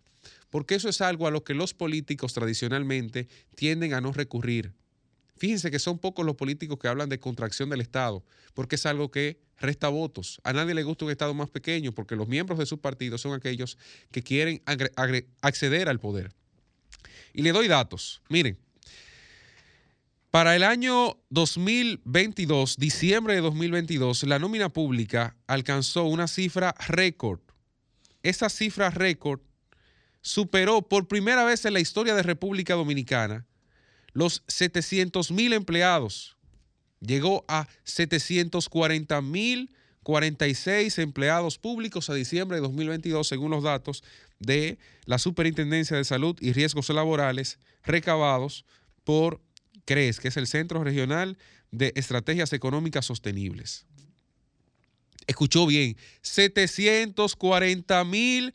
porque 0.51 0.75
eso 0.75 0.89
es 0.89 1.01
algo 1.01 1.27
a 1.27 1.31
lo 1.31 1.45
que 1.45 1.55
los 1.55 1.75
políticos 1.75 2.33
tradicionalmente 2.33 3.29
tienden 3.55 3.95
a 3.95 4.01
no 4.01 4.13
recurrir. 4.13 4.73
Fíjense 5.37 5.71
que 5.71 5.79
son 5.79 5.99
pocos 5.99 6.25
los 6.25 6.37
políticos 6.37 6.79
que 6.79 6.89
hablan 6.89 7.09
de 7.09 7.21
contracción 7.21 7.69
del 7.69 7.83
Estado, 7.83 8.25
porque 8.55 8.77
es 8.77 8.87
algo 8.87 9.11
que 9.11 9.39
resta 9.59 9.89
votos. 9.89 10.41
A 10.45 10.53
nadie 10.53 10.75
le 10.75 10.83
gusta 10.83 11.05
un 11.05 11.11
Estado 11.11 11.35
más 11.35 11.51
pequeño, 11.51 11.93
porque 11.93 12.17
los 12.17 12.29
miembros 12.29 12.59
de 12.59 12.67
su 12.67 12.81
partido 12.81 13.19
son 13.19 13.35
aquellos 13.35 13.77
que 14.11 14.23
quieren 14.23 14.63
acceder 15.43 15.89
al 15.89 16.01
poder. 16.01 16.33
Y 17.35 17.43
le 17.43 17.53
doy 17.53 17.69
datos. 17.69 18.23
Miren, 18.31 18.59
para 20.31 20.57
el 20.57 20.65
año 20.65 21.19
2022, 21.31 22.77
diciembre 22.77 23.35
de 23.35 23.41
2022, 23.41 24.25
la 24.25 24.39
nómina 24.39 24.71
pública 24.71 25.37
alcanzó 25.47 26.05
una 26.05 26.29
cifra 26.29 26.75
récord. 26.89 27.41
Esa 28.27 28.49
cifra 28.49 28.91
récord 28.91 29.41
superó 30.21 30.83
por 30.83 31.07
primera 31.07 31.45
vez 31.45 31.65
en 31.65 31.75
la 31.75 31.79
historia 31.79 32.13
de 32.17 32.25
República 32.25 32.75
Dominicana 32.75 33.47
los 34.15 34.43
700 34.49 35.31
mil 35.31 35.53
empleados. 35.53 36.37
Llegó 36.99 37.45
a 37.47 37.69
740 37.85 39.21
mil 39.23 39.71
46 40.03 40.99
empleados 40.99 41.59
públicos 41.59 42.11
a 42.11 42.15
diciembre 42.15 42.57
de 42.57 42.63
2022, 42.63 43.29
según 43.29 43.53
los 43.53 43.63
datos 43.63 44.03
de 44.41 44.79
la 45.05 45.19
Superintendencia 45.19 45.97
de 45.97 46.05
Salud 46.05 46.37
y 46.41 46.53
Riesgos 46.53 46.89
Laborales 46.89 47.61
recabados 47.85 48.65
por 49.05 49.41
CRES, 49.85 50.19
que 50.19 50.29
es 50.29 50.37
el 50.37 50.49
Centro 50.49 50.83
Regional 50.83 51.39
de 51.71 51.93
Estrategias 51.95 52.53
Económicas 52.53 53.07
Sostenibles. 53.07 53.87
Escuchó 55.27 55.67
bien, 55.67 55.97
740 56.23 58.05
mil 58.05 58.55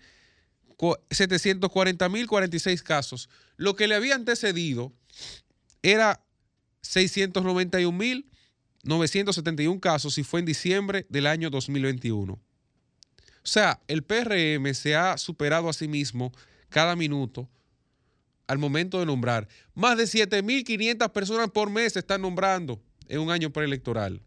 740 1.10 2.10
mil 2.10 2.28
46 2.28 2.84
casos. 2.84 3.30
Lo 3.58 3.76
que 3.76 3.88
le 3.88 3.96
había 3.96 4.16
antecedido 4.16 4.94
era 5.84 6.24
691.971 6.84 9.80
casos 9.80 10.18
y 10.18 10.24
fue 10.24 10.40
en 10.40 10.48
diciembre 10.48 11.06
del 11.10 11.28
año 11.28 11.52
2021. 11.52 12.34
O 12.34 12.40
sea, 13.44 13.80
el 13.88 14.04
PRM 14.04 14.74
se 14.74 14.96
ha 14.96 15.18
superado 15.18 15.70
a 15.70 15.74
sí 15.74 15.88
mismo 15.88 16.34
cada 16.70 16.96
minuto 16.96 17.48
al 18.48 18.58
momento 18.58 19.00
de 19.00 19.06
nombrar. 19.06 19.48
Más 19.74 19.98
de 19.98 20.04
7.500 20.04 21.10
personas 21.12 21.50
por 21.52 21.70
mes 21.70 21.94
se 21.94 22.00
están 22.00 22.22
nombrando 22.22 22.82
en 23.08 23.20
un 23.20 23.32
año 23.32 23.52
preelectoral. 23.52 24.22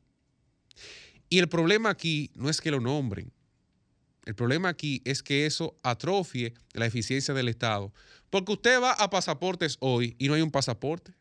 Y 1.35 1.41
el 1.41 1.49
problema 1.49 1.91
aquí 1.91 2.31
no 2.37 2.49
es 2.49 2.61
que 2.61 2.71
lo 2.71 2.79
nombren. 2.79 3.33
El 4.25 4.37
problema 4.37 4.69
aquí 4.69 5.03
es 5.05 5.21
que 5.21 5.47
eso 5.47 5.77
atrofie 5.83 6.55
la 6.75 6.87
eficiencia 6.87 7.35
del 7.35 7.49
Estado. 7.49 7.93
Porque 8.31 8.53
usted 8.53 8.81
va 8.81 8.93
a 8.93 9.11
pasaportes 9.11 9.77
hoy 9.81 10.15
y 10.21 10.29
no 10.29 10.35
hay 10.35 10.43
un 10.43 10.53
pasaporte. 10.53 11.13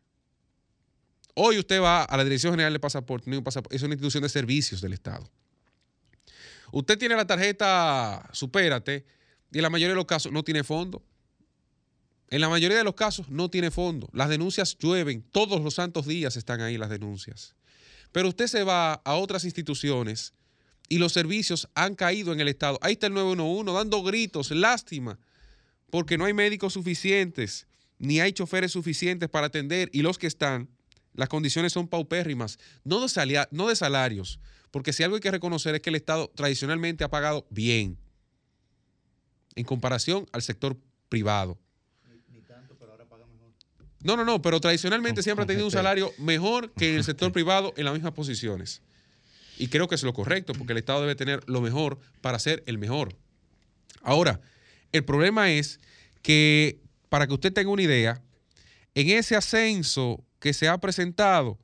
Hoy 1.34 1.58
usted 1.58 1.82
va 1.82 2.04
a 2.04 2.16
la 2.16 2.24
Dirección 2.24 2.54
General 2.54 2.72
de 2.72 2.80
Pasaporte, 2.80 3.28
no 3.28 3.34
hay 3.34 3.38
un 3.40 3.44
pasaporte. 3.44 3.76
Es 3.76 3.82
una 3.82 3.96
institución 3.96 4.22
de 4.22 4.30
servicios 4.30 4.82
del 4.82 4.94
Estado. 4.94 5.28
Usted 6.72 7.00
tiene 7.00 7.16
la 7.16 7.26
tarjeta 7.26 8.30
Supérate 8.34 9.08
y 9.52 9.58
en 9.58 9.64
la 9.64 9.72
mayoría 9.72 9.94
de 9.94 9.96
los 9.96 10.06
casos 10.06 10.32
no 10.32 10.44
tiene 10.44 10.64
fondo. 10.64 11.02
En 12.30 12.40
la 12.40 12.50
mayoría 12.50 12.78
de 12.78 12.84
los 12.84 12.94
casos 12.94 13.30
no 13.30 13.50
tiene 13.50 13.72
fondo. 13.72 14.12
Las 14.14 14.30
denuncias 14.30 14.78
llueven. 14.78 15.24
Todos 15.24 15.60
los 15.60 15.74
santos 15.74 16.06
días 16.06 16.38
están 16.38 16.62
ahí 16.62 16.78
las 16.78 16.92
denuncias. 16.92 17.56
Pero 18.14 18.30
usted 18.30 18.48
se 18.48 18.64
va 18.64 18.94
a 18.94 19.16
otras 19.16 19.44
instituciones 19.44 20.34
y 20.88 21.00
los 21.00 21.12
servicios 21.12 21.68
han 21.74 21.96
caído 21.96 22.32
en 22.32 22.40
el 22.40 22.48
Estado. 22.48 22.78
Ahí 22.82 22.94
está 22.94 23.08
el 23.08 23.14
911 23.14 23.74
dando 23.74 24.04
gritos, 24.04 24.52
lástima, 24.52 25.20
porque 25.90 26.18
no 26.18 26.26
hay 26.26 26.34
médicos 26.34 26.74
suficientes, 26.74 27.68
ni 27.98 28.22
hay 28.22 28.32
choferes 28.32 28.72
suficientes 28.72 29.30
para 29.30 29.48
atender 29.48 29.90
y 29.92 30.04
los 30.04 30.20
que 30.20 30.28
están, 30.28 30.70
las 31.16 31.28
condiciones 31.28 31.74
son 31.74 31.88
paupérrimas, 31.88 32.60
no 32.84 33.06
de, 33.06 33.48
no 33.50 33.68
de 33.68 33.76
salarios, 33.76 34.40
porque 34.70 34.94
si 34.94 35.02
algo 35.02 35.16
hay 35.16 35.22
que 35.22 35.32
reconocer 35.32 35.74
es 35.74 35.82
que 35.82 35.90
el 35.90 35.96
Estado 35.96 36.32
tradicionalmente 36.36 37.04
ha 37.04 37.10
pagado 37.10 37.48
bien 37.50 37.98
en 39.56 39.66
comparación 39.66 40.28
al 40.32 40.44
sector 40.44 40.78
privado. 41.10 41.58
No, 44.04 44.18
no, 44.18 44.26
no, 44.26 44.42
pero 44.42 44.60
tradicionalmente 44.60 45.24
siempre 45.24 45.44
ha 45.44 45.48
tenido 45.48 45.66
un 45.66 45.72
salario 45.72 46.12
mejor 46.18 46.72
que 46.74 46.96
el 46.96 47.04
sector 47.04 47.32
privado 47.32 47.74
en 47.78 47.86
las 47.86 47.94
mismas 47.94 48.14
posiciones. 48.14 48.82
Y 49.58 49.68
creo 49.68 49.88
que 49.88 49.96
es 49.96 50.04
lo 50.04 50.14
correcto, 50.14 50.54
porque 50.54 50.74
el 50.74 50.80
Estado 50.80 51.02
debe 51.02 51.16
tener 51.16 51.48
lo 51.48 51.62
mejor 51.62 52.00
para 52.22 52.40
ser 52.40 52.64
el 52.66 52.78
mejor. 52.78 53.16
Ahora, 54.02 54.42
el 54.92 55.06
problema 55.06 55.52
es 55.52 55.80
que, 56.22 56.80
para 57.10 57.28
que 57.28 57.34
usted 57.34 57.54
tenga 57.54 57.70
una 57.70 57.84
idea, 57.84 58.22
en 58.96 59.10
ese 59.10 59.36
ascenso 59.36 60.24
que 60.40 60.54
se 60.54 60.68
ha 60.68 60.78
presentado, 60.78 61.58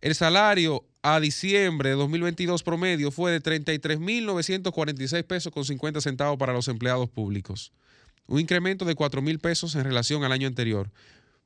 el 0.00 0.14
salario 0.14 0.86
a 1.02 1.20
diciembre 1.20 1.90
de 1.90 1.94
2022 1.96 2.62
promedio 2.62 3.10
fue 3.10 3.32
de 3.32 3.42
33.946 3.42 5.24
pesos 5.24 5.52
con 5.52 5.64
50 5.64 6.00
centavos 6.00 6.38
para 6.38 6.52
los 6.52 6.68
empleados 6.68 7.08
públicos. 7.08 7.72
Un 8.26 8.40
incremento 8.40 8.84
de 8.84 8.94
4.000 8.94 9.40
pesos 9.40 9.74
en 9.74 9.84
relación 9.84 10.24
al 10.24 10.32
año 10.32 10.46
anterior. 10.46 10.90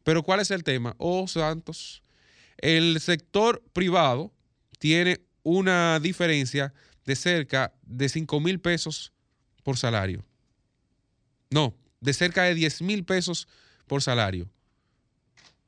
Pero 0.04 0.22
¿cuál 0.22 0.40
es 0.40 0.50
el 0.50 0.62
tema? 0.62 0.94
Oh, 0.98 1.26
santos. 1.26 2.02
El 2.58 3.00
sector 3.00 3.62
privado 3.72 4.32
tiene 4.78 5.20
una 5.42 5.98
diferencia 6.00 6.72
de 7.04 7.16
cerca 7.16 7.74
de 7.82 8.08
5 8.08 8.40
mil 8.40 8.60
pesos 8.60 9.12
por 9.62 9.76
salario. 9.76 10.24
No, 11.50 11.74
de 12.00 12.12
cerca 12.12 12.44
de 12.44 12.54
10 12.54 12.82
mil 12.82 13.04
pesos 13.04 13.48
por 13.86 14.02
salario. 14.02 14.48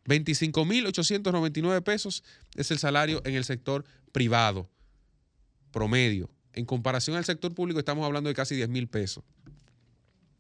25 0.05 0.65
mil 0.65 0.87
899 0.87 1.83
pesos 1.83 2.23
es 2.55 2.71
el 2.71 2.79
salario 2.79 3.23
en 3.25 3.35
el 3.35 3.45
sector 3.45 3.85
privado 4.13 4.71
promedio. 5.73 6.31
En 6.53 6.65
comparación 6.65 7.17
al 7.17 7.25
sector 7.25 7.55
público 7.55 7.79
estamos 7.79 8.07
hablando 8.07 8.29
de 8.29 8.35
casi 8.35 8.55
10 8.55 8.69
mil 8.69 8.89
pesos. 8.89 9.25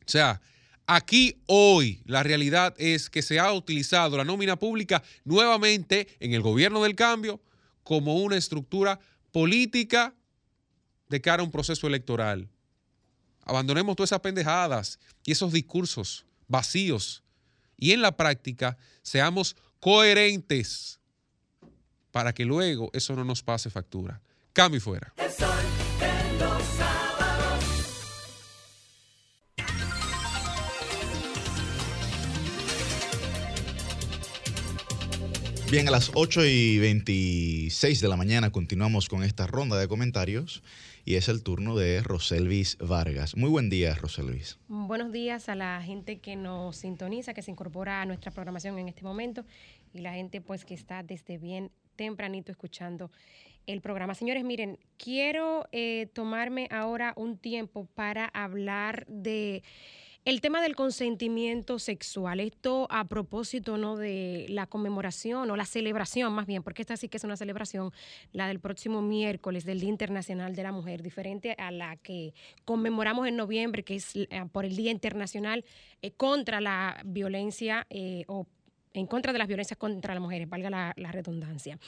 O 0.06 0.09
sea, 0.09 0.40
aquí 0.86 1.42
hoy 1.46 2.02
la 2.04 2.22
realidad 2.22 2.74
es 2.78 3.10
que 3.10 3.22
se 3.22 3.38
ha 3.38 3.52
utilizado 3.52 4.16
la 4.16 4.24
nómina 4.24 4.56
pública 4.56 5.02
nuevamente 5.24 6.08
en 6.20 6.32
el 6.32 6.42
gobierno 6.42 6.82
del 6.82 6.94
cambio 6.94 7.40
como 7.82 8.16
una 8.16 8.36
estructura 8.36 8.98
política 9.32 10.14
de 11.08 11.20
cara 11.20 11.42
a 11.42 11.44
un 11.44 11.50
proceso 11.50 11.86
electoral. 11.86 12.48
Abandonemos 13.44 13.94
todas 13.94 14.08
esas 14.08 14.20
pendejadas 14.20 14.98
y 15.24 15.32
esos 15.32 15.52
discursos 15.52 16.26
vacíos 16.48 17.22
y 17.76 17.92
en 17.92 18.02
la 18.02 18.16
práctica 18.16 18.76
seamos 19.02 19.56
coherentes 19.80 21.00
para 22.10 22.32
que 22.32 22.44
luego 22.44 22.90
eso 22.92 23.14
no 23.14 23.24
nos 23.24 23.42
pase 23.42 23.70
factura. 23.70 24.20
Cambio 24.52 24.80
fuera. 24.80 25.12
Bien, 35.68 35.88
a 35.88 35.90
las 35.90 36.12
8 36.14 36.44
y 36.44 36.78
26 36.78 38.01
de 38.01 38.06
la 38.09 38.16
mañana 38.16 38.52
continuamos 38.52 39.09
con 39.09 39.24
esta 39.24 39.48
ronda 39.48 39.76
de 39.76 39.88
comentarios 39.88 40.62
y 41.05 41.16
es 41.16 41.28
el 41.28 41.43
turno 41.43 41.74
de 41.74 42.02
Roselvis 42.05 42.78
Vargas. 42.78 43.36
Muy 43.36 43.51
buen 43.51 43.68
día, 43.68 43.97
Roselvis. 43.97 44.60
Buenos 44.68 45.10
días 45.10 45.48
a 45.48 45.56
la 45.56 45.82
gente 45.82 46.20
que 46.20 46.36
nos 46.36 46.76
sintoniza, 46.76 47.34
que 47.34 47.43
se 47.43 47.51
incorpora 47.51 48.01
a 48.01 48.06
nuestra 48.06 48.30
programación 48.30 48.78
en 48.78 48.88
este 48.88 49.02
momento 49.02 49.44
y 49.93 50.02
la 50.02 50.12
gente 50.12 50.40
pues 50.40 50.64
que 50.64 50.74
está 50.74 51.02
desde 51.02 51.36
bien 51.36 51.72
tempranito 51.97 52.52
escuchando 52.52 53.10
el 53.66 53.80
programa. 53.80 54.14
Señores, 54.14 54.44
miren, 54.44 54.78
quiero 54.97 55.66
eh, 55.72 56.09
tomarme 56.12 56.68
ahora 56.70 57.12
un 57.16 57.38
tiempo 57.38 57.88
para 57.93 58.26
hablar 58.26 59.05
de 59.09 59.64
el 60.27 60.40
tema 60.40 60.61
del 60.61 60.74
consentimiento 60.74 61.78
sexual. 61.78 62.40
Esto 62.40 62.89
a 62.90 63.05
propósito 63.05 63.78
¿no? 63.78 63.97
de 63.97 64.47
la 64.48 64.66
conmemoración 64.66 65.48
o 65.53 65.57
la 65.57 65.65
celebración 65.65 66.32
más 66.32 66.47
bien, 66.47 66.65
porque 66.65 66.82
esta 66.82 66.97
sí 66.97 67.09
que 67.09 67.16
es 67.16 67.23
una 67.23 67.36
celebración, 67.36 67.93
la 68.32 68.48
del 68.48 68.59
próximo 68.59 69.03
miércoles 69.03 69.65
del 69.65 69.78
Día 69.78 69.89
Internacional 69.89 70.57
de 70.57 70.65
la 70.65 70.73
Mujer, 70.73 71.05
diferente 71.05 71.55
a 71.59 71.70
la 71.70 71.94
que 71.94 72.35
conmemoramos 72.65 73.28
en 73.28 73.36
noviembre, 73.36 73.85
que 73.85 73.94
es 73.94 74.16
eh, 74.16 74.28
por 74.51 74.65
el 74.65 74.74
Día 74.74 74.90
Internacional 74.90 75.65
eh, 76.03 76.11
contra 76.11 76.61
la 76.61 77.01
violencia 77.05 77.86
eh, 77.89 78.24
o 78.27 78.48
en 78.94 79.07
contra 79.07 79.32
de 79.32 79.39
las 79.39 79.47
violencias 79.47 79.78
contra 79.78 80.12
las 80.12 80.23
mujeres, 80.23 80.48
valga 80.48 80.70
la, 80.70 80.93
la 80.97 81.12
redundancia. 81.12 81.78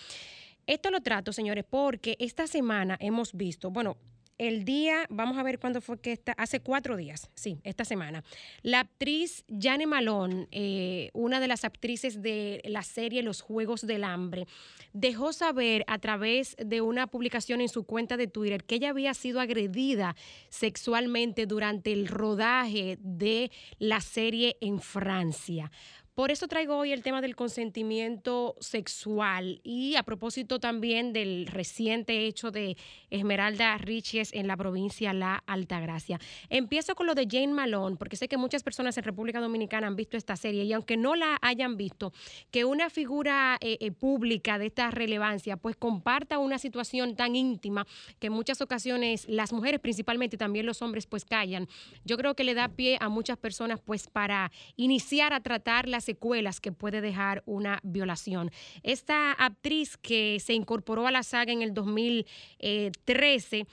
Esto 0.64 0.92
lo 0.92 1.00
trato, 1.00 1.32
señores, 1.32 1.64
porque 1.68 2.14
esta 2.20 2.46
semana 2.46 2.96
hemos 3.00 3.32
visto, 3.32 3.72
bueno, 3.72 3.96
el 4.38 4.64
día, 4.64 5.06
vamos 5.10 5.36
a 5.36 5.42
ver 5.42 5.58
cuándo 5.58 5.80
fue 5.80 6.00
que 6.00 6.12
está, 6.12 6.32
hace 6.32 6.60
cuatro 6.60 6.96
días, 6.96 7.30
sí, 7.34 7.58
esta 7.64 7.84
semana. 7.84 8.24
La 8.62 8.80
actriz 8.80 9.44
Jane 9.48 9.86
Malone, 9.86 10.48
eh, 10.52 11.10
una 11.12 11.40
de 11.40 11.48
las 11.48 11.64
actrices 11.64 12.22
de 12.22 12.62
la 12.64 12.82
serie 12.82 13.22
Los 13.22 13.40
Juegos 13.40 13.86
del 13.86 14.04
Hambre, 14.04 14.46
dejó 14.92 15.32
saber 15.32 15.84
a 15.88 15.98
través 15.98 16.56
de 16.64 16.80
una 16.80 17.08
publicación 17.08 17.60
en 17.60 17.68
su 17.68 17.84
cuenta 17.84 18.16
de 18.16 18.28
Twitter 18.28 18.64
que 18.64 18.76
ella 18.76 18.90
había 18.90 19.12
sido 19.14 19.40
agredida 19.40 20.14
sexualmente 20.48 21.46
durante 21.46 21.92
el 21.92 22.06
rodaje 22.06 22.96
de 23.00 23.50
la 23.78 24.00
serie 24.00 24.56
en 24.60 24.80
Francia. 24.80 25.70
Por 26.18 26.32
eso 26.32 26.48
traigo 26.48 26.76
hoy 26.76 26.90
el 26.90 27.04
tema 27.04 27.20
del 27.20 27.36
consentimiento 27.36 28.56
sexual 28.58 29.60
y 29.62 29.94
a 29.94 30.02
propósito 30.02 30.58
también 30.58 31.12
del 31.12 31.46
reciente 31.46 32.26
hecho 32.26 32.50
de 32.50 32.76
Esmeralda 33.08 33.78
Riches 33.78 34.32
en 34.32 34.48
la 34.48 34.56
provincia 34.56 35.12
La 35.12 35.44
Altagracia. 35.46 36.18
Empiezo 36.50 36.96
con 36.96 37.06
lo 37.06 37.14
de 37.14 37.28
Jane 37.30 37.52
Malone, 37.54 37.94
porque 37.94 38.16
sé 38.16 38.26
que 38.26 38.36
muchas 38.36 38.64
personas 38.64 38.98
en 38.98 39.04
República 39.04 39.38
Dominicana 39.38 39.86
han 39.86 39.94
visto 39.94 40.16
esta 40.16 40.34
serie 40.34 40.64
y 40.64 40.72
aunque 40.72 40.96
no 40.96 41.14
la 41.14 41.38
hayan 41.40 41.76
visto, 41.76 42.12
que 42.50 42.64
una 42.64 42.90
figura 42.90 43.56
eh, 43.60 43.78
eh, 43.80 43.92
pública 43.92 44.58
de 44.58 44.66
esta 44.66 44.90
relevancia 44.90 45.56
pues 45.56 45.76
comparta 45.76 46.38
una 46.38 46.58
situación 46.58 47.14
tan 47.14 47.36
íntima 47.36 47.86
que 48.18 48.26
en 48.26 48.32
muchas 48.32 48.60
ocasiones 48.60 49.28
las 49.28 49.52
mujeres 49.52 49.78
principalmente 49.78 50.34
y 50.34 50.38
también 50.40 50.66
los 50.66 50.82
hombres 50.82 51.06
pues 51.06 51.24
callan. 51.24 51.68
Yo 52.04 52.16
creo 52.16 52.34
que 52.34 52.42
le 52.42 52.54
da 52.54 52.66
pie 52.66 52.98
a 53.00 53.08
muchas 53.08 53.38
personas 53.38 53.78
pues 53.78 54.08
para 54.08 54.50
iniciar 54.74 55.32
a 55.32 55.38
tratar 55.38 55.86
las 55.86 56.07
secuelas 56.08 56.60
que 56.60 56.72
puede 56.72 57.02
dejar 57.02 57.42
una 57.44 57.80
violación. 57.82 58.50
Esta 58.82 59.32
actriz 59.32 59.98
que 59.98 60.40
se 60.40 60.54
incorporó 60.54 61.06
a 61.06 61.10
la 61.10 61.22
saga 61.22 61.52
en 61.52 61.60
el 61.60 61.74
2013, 61.74 63.66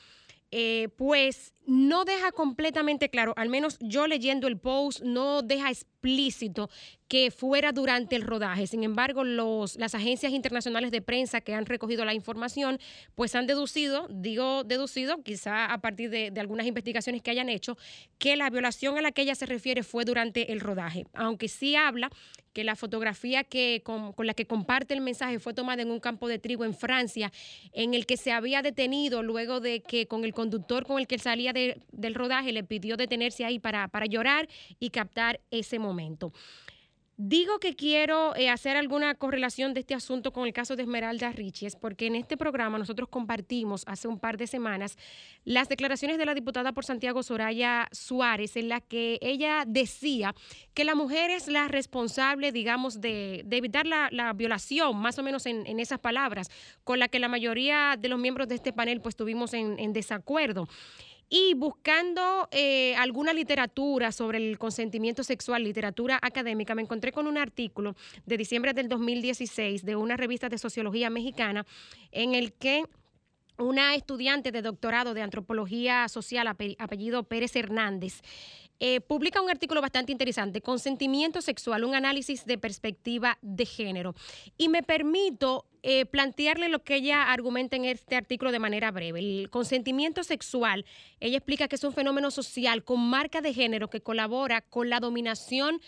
eh, 0.52 0.90
pues 0.98 1.55
no 1.66 2.06
deja 2.06 2.32
completamente 2.32 3.10
claro, 3.10 3.34
al 3.38 3.50
menos 3.50 3.78
yo 3.80 4.08
leyendo 4.08 4.48
el 4.48 4.58
post, 4.58 5.02
no 5.02 5.42
deja 5.42 5.70
explícito 5.70 6.70
que 7.08 7.32
fuera 7.32 7.72
durante 7.72 8.16
el 8.16 8.24
rodaje. 8.24 8.68
Sin 8.68 8.84
embargo, 8.84 9.24
los, 9.24 9.76
las 9.78 9.94
agencias 9.96 10.34
internacionales 10.34 10.92
de 10.92 11.02
prensa 11.02 11.42
que 11.42 11.54
han 11.54 11.66
recogido 11.66 12.04
la 12.06 12.14
información, 12.14 12.80
pues 13.14 13.36
han 13.36 13.48
deducido, 13.48 14.08
digo 14.10 14.64
deducido, 14.64 15.22
quizá 15.24 15.72
a 15.72 15.82
partir 15.82 16.10
de, 16.10 16.32
de 16.32 16.42
algunas 16.42 16.66
investigaciones 16.66 17.22
que 17.22 17.32
hayan 17.32 17.50
hecho, 17.50 17.78
que 18.18 18.36
la 18.36 18.50
violación 18.50 18.98
a 18.98 19.02
la 19.02 19.12
que 19.12 19.22
ella 19.22 19.36
se 19.36 19.46
refiere 19.46 19.84
fue 19.84 20.06
durante 20.06 20.52
el 20.52 20.60
rodaje, 20.60 21.06
aunque 21.14 21.48
sí 21.48 21.76
habla 21.76 22.10
que 22.54 22.64
la 22.64 22.78
fotografía 22.78 23.44
que, 23.44 23.82
con, 23.84 24.14
con, 24.14 24.26
la 24.26 24.34
que 24.34 24.48
comparte 24.48 24.94
el 24.94 25.02
mensaje 25.02 25.40
fue 25.40 25.54
tomada 25.54 25.82
en 25.82 25.92
un 25.92 26.00
campo 26.00 26.30
de 26.30 26.40
trigo 26.40 26.64
en 26.64 26.74
Francia, 26.74 27.32
en 27.74 27.94
el 27.94 28.06
que 28.06 28.16
se 28.16 28.32
había 28.32 28.62
detenido 28.62 29.24
luego 29.24 29.60
de 29.60 29.82
que 29.82 30.08
con 30.08 30.24
el 30.24 30.34
conductor 30.34 30.86
con 30.86 30.98
el 30.98 31.06
que 31.06 31.20
salía 31.20 31.52
de, 31.56 31.82
del 31.92 32.14
rodaje 32.14 32.52
le 32.52 32.64
pidió 32.64 32.98
detenerse 32.98 33.46
ahí 33.46 33.58
para, 33.58 33.88
para 33.88 34.06
llorar 34.06 34.48
y 34.80 34.92
captar 34.92 35.40
ese 35.50 35.80
momento. 35.80 36.32
Digo 37.18 37.60
que 37.60 37.78
quiero 37.78 38.36
eh, 38.36 38.50
hacer 38.50 38.76
alguna 38.76 39.16
correlación 39.16 39.74
de 39.74 39.80
este 39.80 39.94
asunto 39.94 40.34
con 40.34 40.46
el 40.46 40.52
caso 40.52 40.76
de 40.76 40.84
Esmeralda 40.84 41.32
Riches, 41.32 41.78
porque 41.78 42.08
en 42.08 42.16
este 42.16 42.36
programa 42.36 42.78
nosotros 42.78 43.08
compartimos 43.08 43.84
hace 43.88 44.10
un 44.10 44.20
par 44.20 44.36
de 44.36 44.48
semanas 44.48 44.98
las 45.46 45.70
declaraciones 45.70 46.18
de 46.18 46.26
la 46.26 46.34
diputada 46.34 46.74
por 46.74 46.84
Santiago 46.84 47.24
Soraya 47.24 47.88
Suárez, 47.94 48.58
en 48.58 48.68
la 48.68 48.82
que 48.82 49.18
ella 49.22 49.64
decía 49.66 50.36
que 50.74 50.84
la 50.84 50.94
mujer 50.94 51.32
es 51.32 51.48
la 51.48 51.70
responsable, 51.70 52.52
digamos, 52.52 53.00
de, 53.00 53.44
de 53.46 53.58
evitar 53.58 53.88
la, 53.88 54.10
la 54.12 54.34
violación, 54.34 54.98
más 54.98 55.18
o 55.18 55.24
menos 55.24 55.46
en, 55.46 55.80
esas 55.80 56.00
palabras, 56.00 56.50
con 56.84 57.00
la 57.00 57.08
que 57.08 57.20
la 57.20 57.30
mayoría 57.30 57.96
de 57.98 58.10
los 58.10 58.20
miembros 58.20 58.50
de 58.50 58.56
este 58.56 58.74
panel 58.74 59.00
pues 59.00 59.16
en 59.54 59.94
desacuerdo. 59.94 60.68
Y 61.30 61.56
buscando 61.56 62.48
eh, 62.52 62.96
alguna 62.98 63.34
literatura 63.34 64.12
sobre 64.12 64.38
el 64.38 64.60
consentimiento 64.60 65.24
sexual, 65.24 65.64
literatura 65.64 66.20
académica, 66.22 66.76
me 66.76 66.84
encontré 66.84 67.12
con 67.12 67.26
un 67.26 67.38
artículo 67.38 67.96
de 68.26 68.38
diciembre 68.38 68.74
del 68.74 68.88
2016 68.90 69.84
de 69.84 69.96
una 69.96 70.18
revista 70.18 70.50
de 70.50 70.58
sociología 70.58 71.10
mexicana 71.10 71.66
en 72.12 72.36
el 72.36 72.54
que 72.54 72.84
una 73.58 73.96
estudiante 73.96 74.52
de 74.52 74.62
doctorado 74.62 75.14
de 75.14 75.22
antropología 75.22 76.08
social, 76.10 76.48
ape- 76.48 76.76
apellido 76.78 77.24
Pérez 77.24 77.56
Hernández, 77.56 78.22
eh, 78.80 79.00
publica 79.00 79.42
un 79.42 79.50
artículo 79.50 79.80
bastante 79.82 80.12
interesante, 80.12 80.60
Consentimiento 80.62 81.42
Sexual, 81.42 81.86
un 81.86 81.96
análisis 81.96 82.46
de 82.46 82.58
perspectiva 82.58 83.38
de 83.42 83.66
género. 83.66 84.14
Y 84.58 84.68
me 84.68 84.84
permito 84.84 85.66
eh, 85.88 86.08
plantearle 86.08 86.68
lo 86.68 86.84
que 86.84 86.96
ella 86.96 87.32
argumenta 87.32 87.76
en 87.76 87.86
este 87.86 88.16
artículo 88.16 88.52
de 88.52 88.58
manera 88.58 88.90
breve. 88.90 89.20
El 89.20 89.52
consentimiento 89.52 90.24
sexual, 90.24 90.84
ella 91.20 91.38
explica 91.38 91.68
que 91.68 91.76
es 91.76 91.84
un 91.84 91.94
fenómeno 91.94 92.32
social 92.32 92.84
con 92.84 93.08
marca 93.08 93.40
de 93.40 93.54
género 93.54 93.88
que 93.88 94.02
colabora 94.02 94.62
con 94.62 94.90
la 94.90 95.00
dominación 95.00 95.80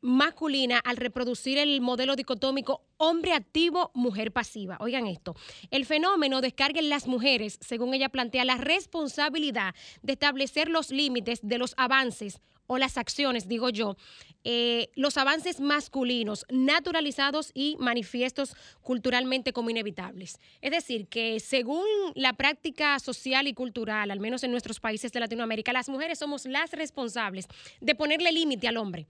masculina 0.00 0.80
al 0.80 0.96
reproducir 0.96 1.56
el 1.56 1.80
modelo 1.82 2.16
dicotómico 2.16 2.82
hombre 2.96 3.32
activo, 3.32 3.92
mujer 3.94 4.32
pasiva. 4.32 4.76
Oigan 4.80 5.06
esto, 5.06 5.36
el 5.70 5.86
fenómeno 5.86 6.40
descarga 6.40 6.80
en 6.80 6.88
las 6.88 7.06
mujeres, 7.06 7.58
según 7.60 7.94
ella 7.94 8.08
plantea, 8.08 8.44
la 8.44 8.56
responsabilidad 8.56 9.76
de 10.02 10.14
establecer 10.14 10.68
los 10.68 10.90
límites 10.90 11.38
de 11.44 11.58
los 11.58 11.74
avances 11.76 12.40
o 12.66 12.78
las 12.78 12.98
acciones, 12.98 13.48
digo 13.48 13.70
yo, 13.70 13.96
eh, 14.44 14.90
los 14.94 15.16
avances 15.16 15.60
masculinos 15.60 16.44
naturalizados 16.50 17.50
y 17.54 17.76
manifiestos 17.78 18.54
culturalmente 18.82 19.52
como 19.52 19.70
inevitables. 19.70 20.38
Es 20.60 20.70
decir, 20.70 21.06
que 21.08 21.40
según 21.40 21.86
la 22.14 22.34
práctica 22.34 22.98
social 22.98 23.46
y 23.46 23.54
cultural, 23.54 24.10
al 24.10 24.20
menos 24.20 24.44
en 24.44 24.50
nuestros 24.50 24.80
países 24.80 25.12
de 25.12 25.20
Latinoamérica, 25.20 25.72
las 25.72 25.88
mujeres 25.88 26.18
somos 26.18 26.44
las 26.44 26.72
responsables 26.72 27.46
de 27.80 27.94
ponerle 27.94 28.32
límite 28.32 28.68
al 28.68 28.76
hombre. 28.76 29.06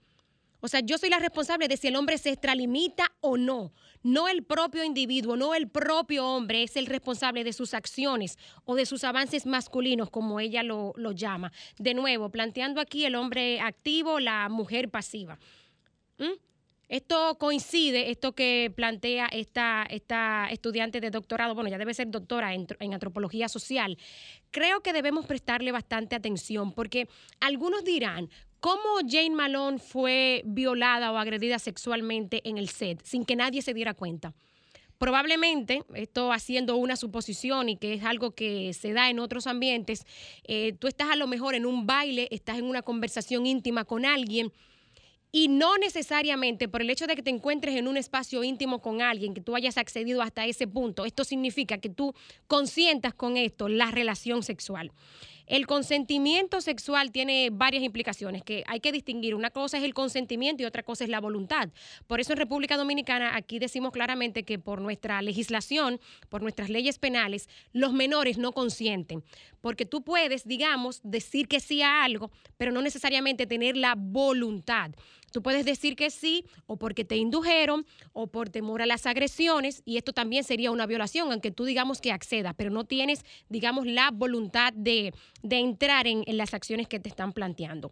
O 0.65 0.67
sea, 0.67 0.79
yo 0.79 0.97
soy 0.97 1.11
la 1.11 1.19
responsable 1.19 1.67
de 1.67 1.77
si 1.77 1.89
el 1.89 1.95
hombre 1.95 2.17
se 2.17 2.31
extralimita 2.31 3.13
o 3.21 3.37
no. 3.37 3.71
No 4.01 4.27
el 4.27 4.43
propio 4.43 4.83
individuo, 4.83 5.37
no 5.37 5.53
el 5.53 5.69
propio 5.69 6.25
hombre 6.25 6.63
es 6.63 6.75
el 6.75 6.87
responsable 6.87 7.43
de 7.43 7.53
sus 7.53 7.75
acciones 7.75 8.39
o 8.63 8.73
de 8.73 8.87
sus 8.87 9.03
avances 9.03 9.45
masculinos, 9.45 10.09
como 10.09 10.39
ella 10.39 10.63
lo, 10.63 10.95
llama. 11.13 11.51
De 11.77 11.93
nuevo, 11.93 12.29
planteando 12.29 12.81
aquí 12.81 13.05
el 13.05 13.13
hombre 13.13 13.61
activo, 13.61 14.19
la 14.19 14.49
mujer 14.49 14.89
pasiva. 14.89 15.37
¿Mm? 16.17 16.33
Esto 16.89 17.37
coincide, 17.37 18.09
esto 18.09 18.33
que 18.33 18.73
plantea 18.75 19.27
esta, 19.27 19.85
esta 19.87 20.47
estudiante 20.49 20.99
de 20.99 21.11
doctorado, 21.11 21.53
bueno, 21.53 21.69
ya 21.69 21.77
debe 21.77 21.93
ser 21.93 22.09
doctora 22.09 22.55
en, 22.55 22.65
en 22.79 22.93
antropología 22.95 23.49
social. 23.49 23.99
Creo 24.49 24.81
que 24.81 24.93
debemos 24.93 25.27
prestarle 25.27 25.71
bastante 25.71 26.15
atención 26.15 26.71
porque 26.71 27.07
algunos 27.39 27.83
dirán, 27.83 28.29
¿cómo 28.65 28.97
Jane 29.07 29.29
Malone 29.29 29.77
fue 29.77 30.41
violada 30.43 31.11
o 31.11 31.17
agredida 31.17 31.59
sexualmente 31.59 32.41
en 32.49 32.57
el 32.57 32.69
set 32.69 32.99
sin 33.03 33.23
que 33.23 33.35
nadie 33.35 33.61
se 33.61 33.75
diera 33.75 33.93
cuenta? 33.93 34.33
Probablemente, 34.97 35.83
esto 35.93 36.31
haciendo 36.31 36.75
una 36.75 36.95
suposición 36.95 37.69
y 37.69 37.77
que 37.77 37.93
es 37.93 38.03
algo 38.03 38.31
que 38.31 38.73
se 38.73 38.93
da 38.93 39.11
en 39.11 39.19
otros 39.19 39.45
ambientes, 39.45 40.03
eh, 40.45 40.73
tú 40.79 40.87
estás 40.87 41.11
a 41.11 41.15
lo 41.15 41.27
mejor 41.27 41.53
en 41.53 41.67
un 41.67 41.85
baile, 41.85 42.27
estás 42.31 42.57
en 42.57 42.65
una 42.65 42.81
conversación 42.81 43.45
íntima 43.45 43.85
con 43.85 44.03
alguien 44.03 44.51
y 45.31 45.47
no 45.47 45.77
necesariamente 45.77 46.67
por 46.67 46.81
el 46.81 46.89
hecho 46.89 47.05
de 47.05 47.15
que 47.15 47.21
te 47.21 47.29
encuentres 47.29 47.75
en 47.75 47.87
un 47.87 47.97
espacio 47.97 48.43
íntimo 48.43 48.81
con 48.81 49.03
alguien, 49.03 49.35
que 49.35 49.41
tú 49.41 49.55
hayas 49.55 49.77
accedido 49.77 50.23
hasta 50.23 50.43
ese 50.47 50.65
punto, 50.65 51.05
esto 51.05 51.23
significa 51.23 51.77
que 51.77 51.89
tú 51.89 52.15
consientas 52.47 53.13
con 53.13 53.37
esto 53.37 53.67
la 53.67 53.91
relación 53.91 54.41
sexual. 54.41 54.91
El 55.47 55.67
consentimiento 55.67 56.59
sexual 56.61 57.11
tiene 57.11 57.49
varias 57.51 57.83
implicaciones 57.83 58.43
que 58.43 58.63
hay 58.67 58.79
que 58.79 58.91
distinguir. 58.91 59.35
Una 59.35 59.51
cosa 59.51 59.77
es 59.77 59.83
el 59.83 59.93
consentimiento 59.93 60.63
y 60.63 60.65
otra 60.65 60.83
cosa 60.83 61.03
es 61.03 61.09
la 61.09 61.19
voluntad. 61.19 61.69
Por 62.07 62.19
eso 62.19 62.33
en 62.33 62.37
República 62.37 62.77
Dominicana 62.77 63.35
aquí 63.35 63.59
decimos 63.59 63.91
claramente 63.91 64.43
que 64.43 64.57
por 64.57 64.81
nuestra 64.81 65.21
legislación, 65.21 65.99
por 66.29 66.41
nuestras 66.41 66.69
leyes 66.69 66.97
penales, 66.97 67.47
los 67.73 67.93
menores 67.93 68.37
no 68.37 68.53
consienten. 68.53 69.23
Porque 69.61 69.85
tú 69.85 70.03
puedes, 70.03 70.47
digamos, 70.47 71.01
decir 71.03 71.47
que 71.47 71.59
sí 71.59 71.81
a 71.81 72.03
algo, 72.03 72.31
pero 72.57 72.71
no 72.71 72.81
necesariamente 72.81 73.45
tener 73.45 73.77
la 73.77 73.95
voluntad. 73.95 74.91
Tú 75.35 75.43
puedes 75.43 75.65
decir 75.65 75.97
que 75.97 76.11
sí 76.11 76.45
o 76.65 76.77
porque 76.77 77.03
te 77.03 77.17
indujeron 77.17 77.85
o 78.13 78.27
por 78.27 78.49
temor 78.49 78.81
a 78.81 78.85
las 78.85 79.05
agresiones 79.05 79.83
y 79.83 79.97
esto 79.97 80.13
también 80.13 80.45
sería 80.45 80.71
una 80.71 80.85
violación, 80.85 81.29
aunque 81.29 81.51
tú 81.51 81.65
digamos 81.65 81.99
que 81.99 82.13
accedas, 82.13 82.53
pero 82.55 82.69
no 82.69 82.85
tienes, 82.85 83.25
digamos, 83.49 83.85
la 83.85 84.11
voluntad 84.11 84.71
de, 84.71 85.13
de 85.43 85.57
entrar 85.57 86.07
en, 86.07 86.23
las 86.37 86.53
acciones 86.53 86.87
que 86.87 87.01
te 87.01 87.09
están 87.09 87.33
planteando. 87.33 87.91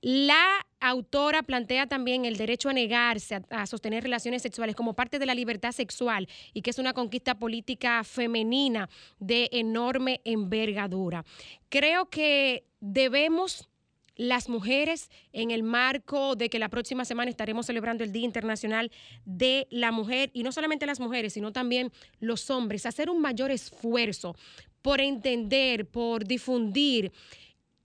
La 0.00 0.66
autora 0.80 1.44
plantea 1.44 1.86
también 1.86 2.24
el 2.24 2.36
derecho 2.36 2.70
a 2.70 2.72
negarse 2.72 3.40
a, 3.50 3.66
sostener 3.66 4.02
relaciones 4.02 4.42
sexuales 4.42 4.74
como 4.74 4.94
parte 4.94 5.20
de 5.20 5.26
la 5.26 5.34
libertad 5.36 5.70
sexual 5.70 6.28
y 6.54 6.62
que 6.62 6.70
es 6.70 6.80
una 6.80 6.92
conquista 6.92 7.38
política 7.38 8.02
femenina 8.02 8.88
de 9.20 9.48
enorme 9.52 10.22
envergadura. 10.24 11.24
Creo 11.68 12.10
que 12.10 12.66
debemos 12.80 13.68
las 14.16 14.48
mujeres 14.48 15.10
en 15.32 15.50
el 15.50 15.62
marco 15.62 16.36
de 16.36 16.48
que 16.48 16.58
la 16.58 16.68
próxima 16.68 17.04
semana 17.04 17.30
estaremos 17.30 17.66
celebrando 17.66 18.04
el 18.04 18.12
Día 18.12 18.24
Internacional 18.24 18.90
de 19.24 19.66
la 19.70 19.92
Mujer 19.92 20.30
y 20.32 20.42
no 20.42 20.52
solamente 20.52 20.86
las 20.86 21.00
mujeres, 21.00 21.32
sino 21.32 21.52
también 21.52 21.92
los 22.20 22.50
hombres, 22.50 22.86
hacer 22.86 23.10
un 23.10 23.20
mayor 23.20 23.50
esfuerzo 23.50 24.36
por 24.82 25.00
entender, 25.00 25.86
por 25.86 26.24
difundir 26.24 27.12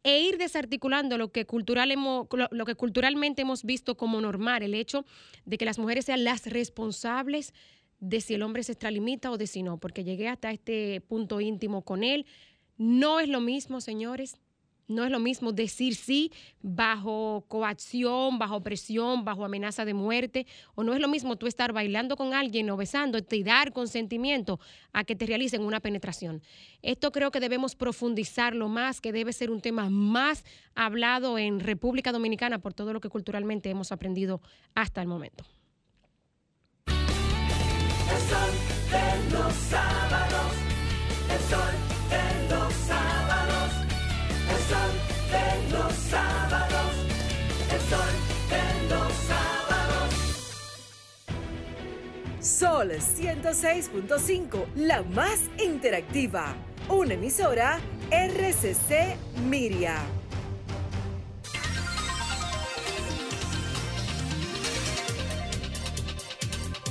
e 0.03 0.21
ir 0.21 0.37
desarticulando 0.37 1.17
lo 1.17 1.31
que, 1.31 1.45
lo 2.51 2.65
que 2.65 2.75
culturalmente 2.75 3.41
hemos 3.41 3.63
visto 3.63 3.95
como 3.97 4.21
normal, 4.21 4.63
el 4.63 4.73
hecho 4.73 5.05
de 5.45 5.57
que 5.57 5.65
las 5.65 5.79
mujeres 5.79 6.05
sean 6.05 6.23
las 6.23 6.45
responsables 6.45 7.53
de 7.99 8.21
si 8.21 8.33
el 8.33 8.43
hombre 8.43 8.63
se 8.63 8.73
extralimita 8.73 9.29
o 9.31 9.37
de 9.37 9.47
si 9.47 9.61
no, 9.61 9.77
porque 9.77 10.03
llegué 10.03 10.29
hasta 10.29 10.51
este 10.51 11.01
punto 11.01 11.41
íntimo 11.41 11.81
con 11.83 12.03
él. 12.03 12.25
No 12.77 13.19
es 13.19 13.27
lo 13.27 13.41
mismo, 13.41 13.81
señores, 13.81 14.37
no 14.89 15.05
es 15.05 15.11
lo 15.11 15.19
mismo 15.19 15.53
decir 15.53 15.95
sí 15.95 16.31
bajo 16.61 17.45
coacción, 17.47 18.37
bajo 18.37 18.61
presión, 18.61 19.23
bajo 19.23 19.45
amenaza 19.45 19.85
de 19.85 19.93
muerte, 19.93 20.45
o 20.75 20.83
no 20.83 20.93
es 20.93 20.99
lo 20.99 21.07
mismo 21.07 21.37
tú 21.37 21.47
estar 21.47 21.71
bailando 21.71 22.17
con 22.17 22.33
alguien 22.33 22.69
o 22.69 22.75
besándote 22.75 23.37
y 23.37 23.43
dar 23.43 23.71
consentimiento 23.71 24.59
a 24.91 25.03
que 25.05 25.15
te 25.15 25.25
realicen 25.25 25.63
una 25.63 25.79
penetración. 25.79 26.41
Esto 26.81 27.11
creo 27.11 27.31
que 27.31 27.39
debemos 27.39 27.75
profundizarlo 27.75 28.67
más, 28.67 28.99
que 28.99 29.13
debe 29.13 29.31
ser 29.31 29.51
un 29.51 29.61
tema 29.61 29.89
más 29.89 30.43
hablado 30.75 31.37
en 31.37 31.59
República 31.59 32.11
Dominicana 32.11 32.59
por 32.59 32.73
todo 32.73 32.91
lo 32.91 32.99
que 32.99 33.09
culturalmente 33.09 33.69
hemos 33.69 33.91
aprendido 33.91 34.41
hasta 34.75 35.01
el 35.01 35.07
momento. 35.07 35.45
El 36.87 36.95
sol 38.27 38.51
de 38.91 39.37
los 39.37 39.53
sábados, 39.53 40.53
el 41.29 41.39
sol 41.49 41.73
de 42.09 42.55
los 42.55 42.68
sol 44.69 44.91
de 45.31 45.71
los 45.71 45.93
sábados, 45.93 46.91
el 47.73 47.81
sol 47.89 48.13
de 48.53 48.63
los 48.89 49.11
sábados. 49.27 50.09
Sol 52.39 52.91
106.5, 52.91 54.67
la 54.75 55.01
más 55.01 55.39
interactiva. 55.57 56.55
Una 56.87 57.15
emisora 57.15 57.79
RCC 58.11 59.17
Miria. 59.49 60.03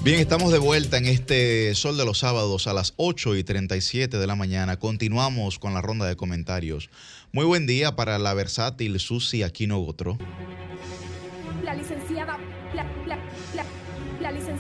Bien, 0.05 0.21
estamos 0.21 0.53
de 0.53 0.59
vuelta 0.59 0.97
en 0.97 1.07
este 1.07 1.75
Sol 1.75 1.99
de 1.99 2.05
los 2.05 2.21
Sábados 2.21 2.67
a 2.67 2.73
las 2.73 2.95
8 2.97 3.37
y 3.37 3.45
37 3.45 4.17
de 4.17 4.27
la 4.27 4.37
mañana. 4.37 4.79
Continuamos 4.79 5.59
con 5.59 5.75
la 5.75 5.83
ronda 5.83 6.07
de 6.07 6.17
comentarios. 6.17 6.89
Muy 7.31 7.45
buen 7.45 7.67
día 7.67 7.95
para 7.95 8.19
la 8.19 8.33
versátil 8.33 8.99
Susi 8.99 9.43
Aquino 9.43 9.79
Gotro. 9.81 10.17
La 11.63 11.75
licenciada, 11.75 12.39
la, 12.75 12.85
la, 13.07 13.17
la, 13.55 13.65
la 14.21 14.33
licenciada 14.33 14.59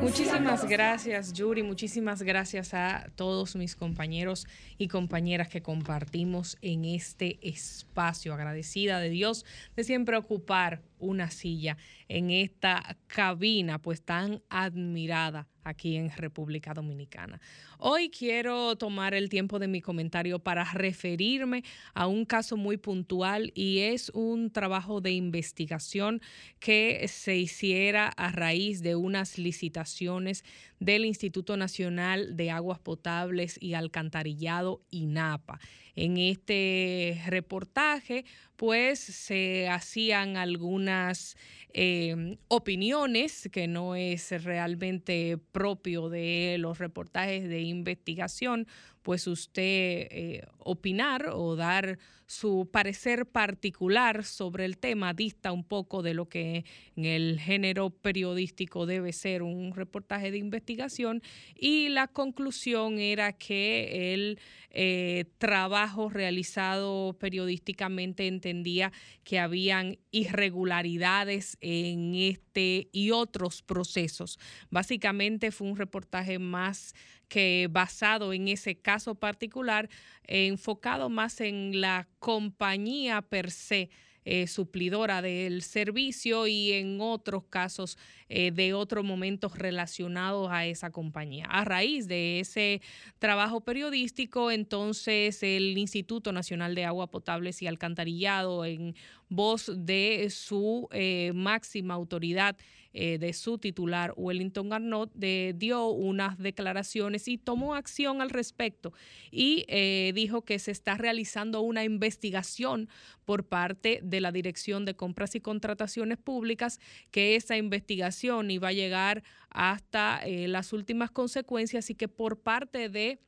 Muchísimas 0.00 0.68
gracias, 0.68 1.32
Yuri. 1.32 1.62
Muchísimas 1.62 2.22
gracias 2.22 2.72
a 2.72 3.10
todos 3.16 3.56
mis 3.56 3.74
compañeros 3.74 4.46
y 4.78 4.88
compañeras 4.88 5.48
que 5.48 5.62
compartimos 5.62 6.56
en 6.62 6.84
este 6.84 7.38
espacio. 7.42 8.32
Agradecida 8.32 9.00
de 9.00 9.10
Dios 9.10 9.44
de 9.74 9.82
siempre 9.82 10.16
ocupar 10.16 10.82
una 11.04 11.30
silla 11.30 11.76
en 12.08 12.30
esta 12.30 12.96
cabina 13.06 13.78
pues 13.80 14.02
tan 14.02 14.42
admirada 14.48 15.48
aquí 15.64 15.96
en 15.96 16.10
República 16.10 16.74
Dominicana. 16.74 17.40
Hoy 17.78 18.10
quiero 18.10 18.76
tomar 18.76 19.14
el 19.14 19.28
tiempo 19.28 19.58
de 19.58 19.66
mi 19.66 19.80
comentario 19.80 20.38
para 20.38 20.64
referirme 20.64 21.64
a 21.94 22.06
un 22.06 22.24
caso 22.24 22.56
muy 22.56 22.76
puntual 22.76 23.50
y 23.54 23.80
es 23.80 24.10
un 24.10 24.50
trabajo 24.50 25.00
de 25.00 25.12
investigación 25.12 26.20
que 26.60 27.06
se 27.08 27.36
hiciera 27.36 28.08
a 28.08 28.30
raíz 28.30 28.82
de 28.82 28.94
unas 28.94 29.38
licitaciones 29.38 30.44
del 30.78 31.04
Instituto 31.04 31.56
Nacional 31.56 32.36
de 32.36 32.50
Aguas 32.50 32.78
Potables 32.78 33.56
y 33.60 33.74
Alcantarillado, 33.74 34.82
INAPA. 34.90 35.58
En 35.96 36.16
este 36.16 37.20
reportaje, 37.26 38.24
pues 38.56 38.98
se 38.98 39.68
hacían 39.68 40.36
algunas 40.36 41.36
eh, 41.72 42.36
opiniones 42.48 43.48
que 43.52 43.66
no 43.66 43.96
es 43.96 44.30
realmente 44.44 45.38
propio 45.52 46.08
de 46.08 46.56
los 46.58 46.78
reportajes 46.78 47.48
de 47.48 47.62
investigación, 47.62 48.66
pues 49.04 49.26
usted 49.26 49.62
eh, 50.10 50.46
opinar 50.58 51.28
o 51.30 51.56
dar 51.56 51.98
su 52.26 52.68
parecer 52.72 53.26
particular 53.26 54.24
sobre 54.24 54.64
el 54.64 54.78
tema 54.78 55.12
dista 55.12 55.52
un 55.52 55.62
poco 55.62 56.02
de 56.02 56.14
lo 56.14 56.26
que 56.26 56.64
en 56.96 57.04
el 57.04 57.38
género 57.38 57.90
periodístico 57.90 58.86
debe 58.86 59.12
ser 59.12 59.42
un 59.42 59.74
reportaje 59.74 60.30
de 60.30 60.38
investigación 60.38 61.22
y 61.54 61.90
la 61.90 62.08
conclusión 62.08 62.98
era 62.98 63.34
que 63.34 64.14
el 64.14 64.40
eh, 64.70 65.26
trabajo 65.36 66.08
realizado 66.08 67.14
periodísticamente 67.18 68.26
entendía 68.26 68.90
que 69.22 69.38
habían 69.38 69.98
irregularidades 70.10 71.58
en 71.60 72.14
este 72.14 72.88
y 72.90 73.10
otros 73.10 73.60
procesos. 73.60 74.38
Básicamente 74.70 75.50
fue 75.50 75.68
un 75.68 75.76
reportaje 75.76 76.38
más 76.38 76.94
que 77.28 77.68
basado 77.70 78.32
en 78.32 78.48
ese 78.48 78.76
caso 78.76 79.14
particular, 79.14 79.88
enfocado 80.24 81.08
más 81.08 81.40
en 81.40 81.80
la 81.80 82.08
compañía 82.18 83.22
per 83.22 83.50
se 83.50 83.90
eh, 84.26 84.46
suplidora 84.46 85.20
del 85.20 85.60
servicio 85.60 86.46
y 86.46 86.72
en 86.72 86.98
otros 87.02 87.44
casos 87.44 87.98
eh, 88.30 88.52
de 88.52 88.72
otros 88.72 89.04
momentos 89.04 89.58
relacionados 89.58 90.48
a 90.50 90.64
esa 90.64 90.90
compañía. 90.90 91.44
A 91.44 91.62
raíz 91.66 92.08
de 92.08 92.40
ese 92.40 92.80
trabajo 93.18 93.60
periodístico, 93.60 94.50
entonces 94.50 95.42
el 95.42 95.76
Instituto 95.76 96.32
Nacional 96.32 96.74
de 96.74 96.86
Agua 96.86 97.10
Potables 97.10 97.60
y 97.60 97.66
Alcantarillado, 97.66 98.64
en 98.64 98.94
voz 99.28 99.70
de 99.76 100.28
su 100.30 100.88
eh, 100.92 101.32
máxima 101.34 101.92
autoridad, 101.92 102.56
de 102.94 103.32
su 103.32 103.58
titular, 103.58 104.14
Wellington 104.16 104.72
Arnott, 104.72 105.12
dio 105.14 105.88
unas 105.88 106.38
declaraciones 106.38 107.28
y 107.28 107.38
tomó 107.38 107.74
acción 107.74 108.22
al 108.22 108.30
respecto. 108.30 108.92
Y 109.30 109.66
dijo 110.12 110.42
que 110.42 110.58
se 110.58 110.70
está 110.70 110.94
realizando 110.96 111.60
una 111.60 111.84
investigación 111.84 112.88
por 113.24 113.44
parte 113.44 114.00
de 114.02 114.20
la 114.20 114.32
Dirección 114.32 114.84
de 114.84 114.94
Compras 114.94 115.34
y 115.34 115.40
Contrataciones 115.40 116.18
Públicas, 116.18 116.80
que 117.10 117.36
esa 117.36 117.56
investigación 117.56 118.50
iba 118.50 118.68
a 118.68 118.72
llegar 118.72 119.22
hasta 119.50 120.20
eh, 120.24 120.48
las 120.48 120.72
últimas 120.72 121.10
consecuencias 121.10 121.90
y 121.90 121.94
que 121.94 122.08
por 122.08 122.40
parte 122.40 122.88
de 122.88 123.18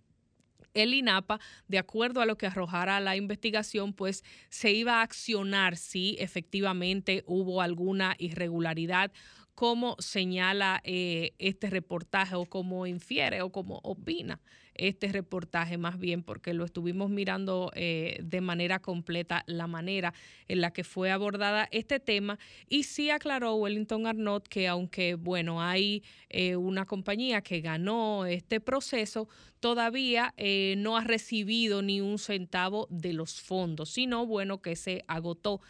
el 0.75 0.93
INAPA, 0.93 1.41
de 1.69 1.79
acuerdo 1.79 2.21
a 2.21 2.27
lo 2.27 2.37
que 2.37 2.47
arrojara 2.47 3.01
la 3.01 3.17
investigación, 3.17 3.95
pues 3.95 4.25
se 4.51 4.73
iba 4.73 4.99
a 4.99 5.03
accionar 5.03 5.77
si 5.77 6.17
efectivamente 6.19 7.25
hubo 7.27 7.63
alguna 7.63 8.15
irregularidad 8.19 9.11
como 9.57 9.97
señala 9.99 10.81
eh, 10.85 11.35
este 11.39 11.69
reportaje 11.70 12.37
o 12.37 12.47
como 12.47 12.87
infiere 12.87 13.43
o 13.43 13.51
como 13.51 13.81
opina 13.83 14.41
este 14.78 15.09
reportaje 15.09 15.78
más 15.78 15.98
bien 15.98 16.23
porque 16.23 16.55
lo 16.55 16.65
estuvimos 16.65 17.11
mirando 17.11 17.70
eh, 17.74 18.19
de 18.23 18.40
manera 18.40 18.78
completa 18.78 19.44
la 19.47 19.66
manera 19.66 20.15
en 20.48 20.61
la 20.61 20.73
que 20.73 20.85
fue 20.85 21.11
abordada 21.11 21.69
este 21.70 22.01
tema. 22.01 22.39
Y 22.69 22.85
sí 22.85 23.11
aclaró 23.11 23.55
Wellington 23.55 24.07
Arnott 24.07 24.48
que 24.48 24.69
aunque 24.69 25.15
bueno 25.15 25.62
hay 25.62 26.03
eh, 26.28 26.57
una 26.57 26.86
compañía 26.86 27.43
que 27.43 27.61
ganó 27.61 28.27
este 28.27 28.61
proceso 28.61 29.28
todavía 29.61 30.35
eh, 30.36 30.74
no 30.77 30.97
ha 30.97 31.01
recibido 31.03 31.81
ni 31.82 32.01
un 32.01 32.19
centavo 32.19 32.86
de 32.90 33.15
los 33.15 33.40
fondos 33.40 33.89
sino 33.89 34.27
bueno 34.27 34.61
que 34.61 34.77
se 34.77 35.03
agotó 35.09 35.61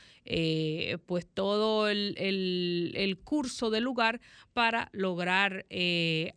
pues 1.06 1.24
todo 1.32 1.88
el, 1.88 2.14
el, 2.16 3.18
curso 3.18 3.70
del 3.70 3.84
lugar 3.84 4.20
para 4.52 4.88
lograr 4.92 5.66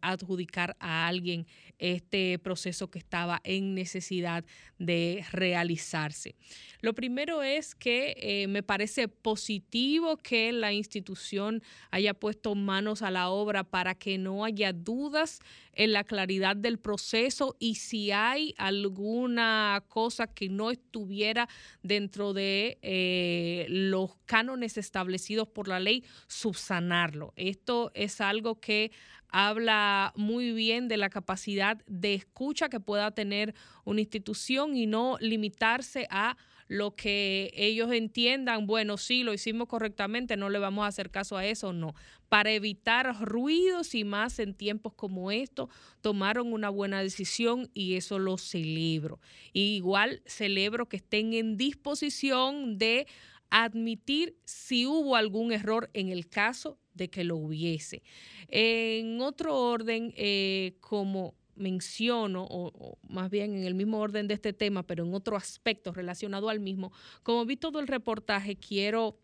adjudicar 0.02 0.78
a 0.80 1.08
alguien 1.08 1.48
este 1.80 2.38
proceso 2.40 2.92
que 2.92 3.00
estaba 3.00 3.42
en 3.44 3.74
necesidad 3.74 4.46
de 4.78 5.26
realizarse. 5.32 6.36
Lo 6.82 6.94
primero 6.94 7.44
es 7.44 7.76
que 7.76 8.16
eh, 8.18 8.48
me 8.48 8.64
parece 8.64 9.08
positivo 9.08 10.18
que 10.18 10.52
la 10.52 10.72
institución 10.72 11.62
haya 11.92 12.14
puesto 12.14 12.56
manos 12.56 13.02
a 13.02 13.12
la 13.12 13.30
obra 13.30 13.64
para 13.64 13.96
que 13.96 14.18
no 14.18 14.46
haya 14.46 14.72
dudas 14.72 15.40
en 15.74 15.94
la 15.94 16.04
claridad 16.04 16.56
del 16.56 16.80
proceso 16.80 17.56
y 17.60 17.76
si 17.76 18.12
hay 18.12 18.54
alguna 18.58 19.84
cosa 19.88 20.28
que 20.28 20.50
no 20.50 20.72
estuviera 20.72 21.50
dentro 21.84 22.34
de 22.34 22.78
eh, 22.82 23.66
los 23.70 24.16
cánones 24.26 24.78
establecidos 24.78 25.48
por 25.48 25.68
la 25.68 25.80
ley, 25.80 26.04
subsanarlo. 26.28 27.34
Esto 27.36 27.92
es 27.94 28.22
algo 28.22 28.60
que 28.60 28.92
habla 29.30 30.14
muy 30.16 30.52
bien 30.52 30.88
de 30.88 30.98
la 30.98 31.10
capacidad 31.10 31.78
de 31.88 32.14
escucha 32.16 32.70
que 32.70 32.80
pueda 32.80 33.12
tener 33.12 33.54
una 33.86 34.02
institución 34.02 34.76
y 34.76 34.88
no 34.88 35.18
limitarse 35.20 36.08
a 36.10 36.38
lo 36.70 36.96
que 36.96 37.52
ellos 37.56 37.92
entiendan, 37.92 38.68
bueno, 38.68 38.98
sí, 38.98 39.24
lo 39.24 39.34
hicimos 39.34 39.68
correctamente, 39.68 40.38
no 40.38 40.50
le 40.50 40.60
vamos 40.60 40.86
a 40.86 40.88
hacer 40.88 41.10
caso 41.10 41.36
a 41.36 41.46
eso, 41.46 41.74
no. 41.74 41.96
Para 42.30 42.52
evitar 42.52 43.20
ruidos 43.20 43.96
y 43.96 44.04
más 44.04 44.38
en 44.38 44.54
tiempos 44.54 44.94
como 44.94 45.32
estos, 45.32 45.70
tomaron 46.02 46.54
una 46.54 46.70
buena 46.70 47.02
decisión 47.02 47.72
y 47.74 47.96
eso 47.96 48.20
lo 48.20 48.38
celebro. 48.38 49.20
igual 49.52 50.22
celebro 50.28 50.88
que 50.88 50.98
estén 50.98 51.34
en 51.34 51.58
disposición 51.58 52.78
de 52.78 53.08
admitir 53.50 54.38
si 54.46 54.86
hubo 54.86 55.16
algún 55.16 55.52
error 55.52 55.90
en 55.94 56.10
el 56.10 56.30
caso 56.30 56.78
de 57.00 57.10
que 57.10 57.24
lo 57.24 57.38
hubiese. 57.38 58.04
En 58.48 59.20
otro 59.22 59.58
orden, 59.58 60.14
eh, 60.16 60.76
como 60.80 61.34
menciono, 61.56 62.46
o, 62.50 62.98
más 63.08 63.30
bien 63.30 63.56
en 63.56 63.64
el 63.66 63.74
mismo 63.74 64.00
orden 64.00 64.28
de 64.28 64.36
este 64.36 64.54
tema, 64.54 64.84
pero 64.84 65.04
en 65.04 65.14
otro 65.14 65.36
aspecto 65.36 65.92
relacionado 65.92 66.50
al 66.50 66.60
mismo, 66.60 66.92
como 67.24 67.46
vi 67.46 67.58
todo 67.58 67.80
el 67.80 67.88
reportaje, 67.88 68.56
quiero 68.56 69.20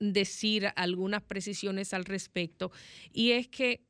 decir 0.00 0.68
algunas 0.74 1.22
precisiones 1.22 1.92
al 1.92 2.04
respecto. 2.04 2.72
Y 3.12 3.32
es 3.32 3.48
que 3.48 3.84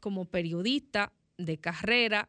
como 0.00 0.26
periodista 0.26 1.12
de 1.38 1.58
carrera, 1.58 2.28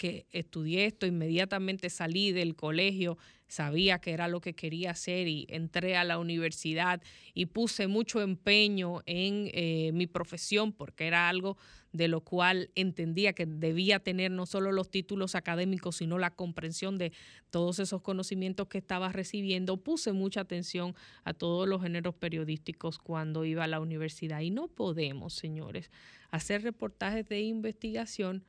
que 0.00 0.24
estudié 0.32 0.86
esto, 0.86 1.04
inmediatamente 1.04 1.90
salí 1.90 2.32
del 2.32 2.56
colegio 2.56 3.18
sabía 3.50 3.98
que 3.98 4.12
era 4.12 4.28
lo 4.28 4.40
que 4.40 4.54
quería 4.54 4.92
hacer 4.92 5.26
y 5.26 5.46
entré 5.50 5.96
a 5.96 6.04
la 6.04 6.18
universidad 6.18 7.02
y 7.34 7.46
puse 7.46 7.88
mucho 7.88 8.22
empeño 8.22 9.00
en 9.06 9.50
eh, 9.52 9.90
mi 9.92 10.06
profesión 10.06 10.72
porque 10.72 11.08
era 11.08 11.28
algo 11.28 11.58
de 11.92 12.06
lo 12.06 12.20
cual 12.20 12.70
entendía 12.76 13.32
que 13.32 13.46
debía 13.46 13.98
tener 13.98 14.30
no 14.30 14.46
solo 14.46 14.70
los 14.70 14.88
títulos 14.88 15.34
académicos, 15.34 15.96
sino 15.96 16.18
la 16.18 16.30
comprensión 16.30 16.96
de 16.96 17.12
todos 17.50 17.80
esos 17.80 18.00
conocimientos 18.02 18.68
que 18.68 18.78
estaba 18.78 19.10
recibiendo. 19.10 19.78
Puse 19.78 20.12
mucha 20.12 20.42
atención 20.42 20.94
a 21.24 21.34
todos 21.34 21.68
los 21.68 21.82
géneros 21.82 22.14
periodísticos 22.14 22.98
cuando 22.98 23.44
iba 23.44 23.64
a 23.64 23.68
la 23.68 23.80
universidad 23.80 24.40
y 24.40 24.50
no 24.50 24.68
podemos, 24.68 25.34
señores, 25.34 25.90
hacer 26.30 26.62
reportajes 26.62 27.28
de 27.28 27.40
investigación 27.40 28.44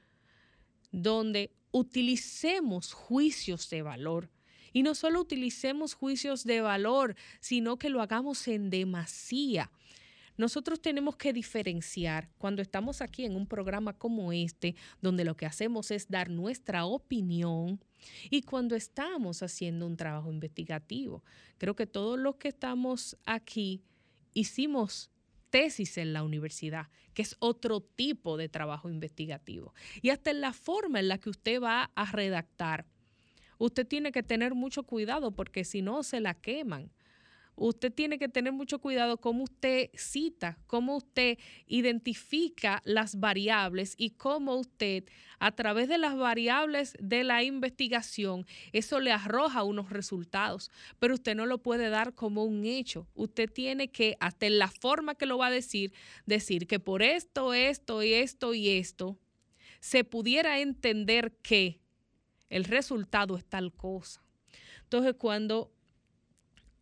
donde 0.91 1.51
utilicemos 1.71 2.93
juicios 2.93 3.69
de 3.69 3.81
valor 3.81 4.29
y 4.73 4.83
no 4.83 4.95
solo 4.95 5.21
utilicemos 5.21 5.93
juicios 5.93 6.43
de 6.43 6.61
valor, 6.61 7.15
sino 7.39 7.77
que 7.77 7.89
lo 7.89 8.01
hagamos 8.01 8.47
en 8.47 8.69
demasía. 8.69 9.71
Nosotros 10.37 10.81
tenemos 10.81 11.17
que 11.17 11.33
diferenciar 11.33 12.29
cuando 12.37 12.61
estamos 12.61 13.01
aquí 13.01 13.25
en 13.25 13.35
un 13.35 13.47
programa 13.47 13.93
como 13.93 14.31
este, 14.31 14.75
donde 15.01 15.25
lo 15.25 15.35
que 15.35 15.45
hacemos 15.45 15.91
es 15.91 16.07
dar 16.07 16.29
nuestra 16.29 16.85
opinión, 16.85 17.83
y 18.29 18.41
cuando 18.41 18.75
estamos 18.75 19.43
haciendo 19.43 19.85
un 19.85 19.97
trabajo 19.97 20.31
investigativo. 20.31 21.23
Creo 21.59 21.75
que 21.75 21.85
todos 21.85 22.17
los 22.17 22.37
que 22.37 22.47
estamos 22.47 23.17
aquí 23.25 23.83
hicimos 24.33 25.10
tesis 25.51 25.99
en 25.99 26.13
la 26.13 26.23
universidad, 26.23 26.87
que 27.13 27.21
es 27.21 27.35
otro 27.39 27.81
tipo 27.81 28.37
de 28.37 28.49
trabajo 28.49 28.89
investigativo. 28.89 29.75
Y 30.01 30.09
hasta 30.09 30.31
en 30.31 30.41
la 30.41 30.53
forma 30.53 30.99
en 30.99 31.09
la 31.09 31.19
que 31.19 31.29
usted 31.29 31.61
va 31.61 31.91
a 31.93 32.11
redactar 32.11 32.87
usted 33.65 33.87
tiene 33.87 34.11
que 34.11 34.23
tener 34.23 34.55
mucho 34.55 34.83
cuidado 34.83 35.31
porque 35.31 35.63
si 35.63 35.81
no 35.81 36.03
se 36.03 36.19
la 36.19 36.33
queman. 36.33 36.91
Usted 37.67 37.93
tiene 37.93 38.17
que 38.17 38.27
tener 38.27 38.53
mucho 38.53 38.79
cuidado 38.79 39.17
cómo 39.17 39.43
usted 39.43 39.91
cita, 39.93 40.57
cómo 40.65 40.97
usted 40.97 41.37
identifica 41.67 42.81
las 42.85 43.19
variables 43.19 43.93
y 43.97 44.11
cómo 44.11 44.55
usted, 44.55 45.03
a 45.37 45.51
través 45.51 45.87
de 45.87 45.99
las 45.99 46.17
variables 46.17 46.95
de 46.99 47.23
la 47.23 47.43
investigación, 47.43 48.47
eso 48.73 48.99
le 48.99 49.11
arroja 49.11 49.63
unos 49.63 49.91
resultados, 49.91 50.71
pero 50.97 51.13
usted 51.13 51.35
no 51.35 51.45
lo 51.45 51.59
puede 51.59 51.89
dar 51.89 52.15
como 52.15 52.45
un 52.45 52.65
hecho. 52.65 53.07
Usted 53.13 53.49
tiene 53.49 53.89
que, 53.89 54.17
hasta 54.19 54.47
en 54.47 54.57
la 54.57 54.67
forma 54.67 55.13
que 55.13 55.27
lo 55.27 55.37
va 55.37 55.47
a 55.47 55.51
decir, 55.51 55.93
decir 56.25 56.65
que 56.65 56.79
por 56.79 57.03
esto, 57.03 57.53
esto 57.53 58.01
y 58.01 58.13
esto 58.13 58.55
y 58.55 58.69
esto, 58.69 59.19
se 59.79 60.03
pudiera 60.03 60.59
entender 60.59 61.37
que 61.43 61.79
el 62.49 62.63
resultado 62.63 63.37
es 63.37 63.45
tal 63.45 63.71
cosa. 63.71 64.23
Entonces, 64.83 65.13
cuando 65.17 65.71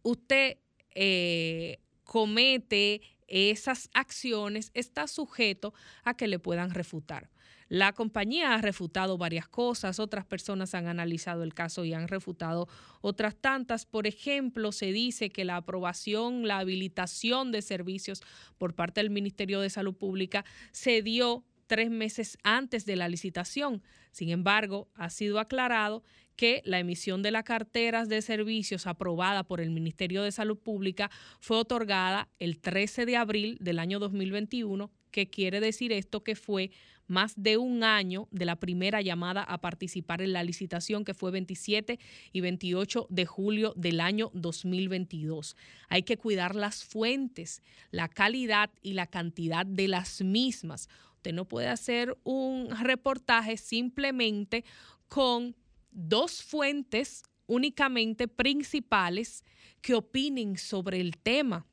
usted 0.04 0.58
eh, 0.96 1.80
comete 2.04 3.02
esas 3.28 3.90
acciones, 3.94 4.72
está 4.74 5.08
sujeto 5.08 5.74
a 6.04 6.16
que 6.16 6.28
le 6.28 6.40
puedan 6.40 6.72
refutar. 6.72 7.30
La 7.70 7.94
compañía 7.94 8.56
ha 8.56 8.62
refutado 8.62 9.20
varias 9.20 9.48
cosas, 9.48 10.00
otras 10.00 10.26
personas 10.26 10.74
han 10.74 10.88
analizado 10.88 11.44
el 11.44 11.54
caso 11.54 11.86
y 11.86 11.94
han 11.94 12.08
refutado 12.08 12.68
otras 13.02 13.36
tantas. 13.36 13.86
Por 13.86 14.08
ejemplo, 14.08 14.72
se 14.72 14.92
dice 14.92 15.30
que 15.30 15.46
la 15.46 15.58
aprobación, 15.58 16.48
la 16.48 16.58
habilitación 16.58 17.52
de 17.52 17.62
servicios 17.62 18.24
por 18.58 18.74
parte 18.74 19.02
del 19.02 19.12
Ministerio 19.12 19.60
de 19.60 19.70
Salud 19.70 19.94
Pública 19.94 20.46
se 20.72 21.04
dio 21.04 21.46
tres 21.68 21.92
meses 21.92 22.40
antes 22.44 22.88
de 22.88 22.96
la 22.96 23.08
licitación. 23.08 23.84
Sin 24.12 24.30
embargo, 24.30 24.90
ha 24.96 25.12
sido 25.12 25.40
aclarado 25.40 26.02
que 26.40 26.62
la 26.64 26.80
emisión 26.80 27.22
de 27.22 27.32
las 27.32 27.44
carteras 27.44 28.08
de 28.08 28.22
servicios 28.22 28.88
aprobada 28.88 29.44
por 29.44 29.60
el 29.60 29.72
Ministerio 29.72 30.24
de 30.24 30.32
Salud 30.32 30.58
Pública 30.58 31.12
fue 31.42 31.58
otorgada 31.58 32.30
el 32.40 32.62
13 32.62 33.06
de 33.06 33.18
abril 33.18 33.58
del 33.60 33.78
año 33.78 34.00
2021. 34.00 34.90
¿Qué 35.12 35.30
quiere 35.30 35.60
decir 35.60 35.92
esto? 35.92 36.24
Que 36.24 36.38
fue 36.38 36.72
más 37.08 37.34
de 37.36 37.58
un 37.58 37.84
año 37.84 38.30
de 38.32 38.46
la 38.46 38.56
primera 38.56 39.02
llamada 39.02 39.44
a 39.44 39.60
participar 39.60 40.22
en 40.22 40.32
la 40.32 40.46
licitación, 40.46 41.04
que 41.04 41.14
fue 41.14 41.30
27 41.32 42.00
y 42.32 42.40
28 42.40 43.08
de 43.10 43.26
julio 43.26 43.74
del 43.76 44.00
año 44.00 44.32
2022. 44.34 45.58
Hay 45.90 46.04
que 46.04 46.16
cuidar 46.16 46.56
las 46.56 46.86
fuentes, 46.86 47.62
la 47.92 48.08
calidad 48.08 48.70
y 48.82 48.94
la 48.94 49.08
cantidad 49.08 49.66
de 49.66 49.90
las 49.90 50.22
mismas. 50.22 50.88
Usted 51.16 51.34
no 51.34 51.44
puede 51.44 51.68
hacer 51.68 52.18
un 52.24 52.70
reportaje 52.82 53.58
simplemente 53.58 54.64
con 55.10 55.54
dos 55.92 56.44
fuentes 56.44 57.24
únicamente 57.48 58.28
principales 58.28 59.44
que 59.82 59.96
opinen 59.96 60.58
sobre 60.58 61.00
el 61.00 61.18
tema 61.18 61.66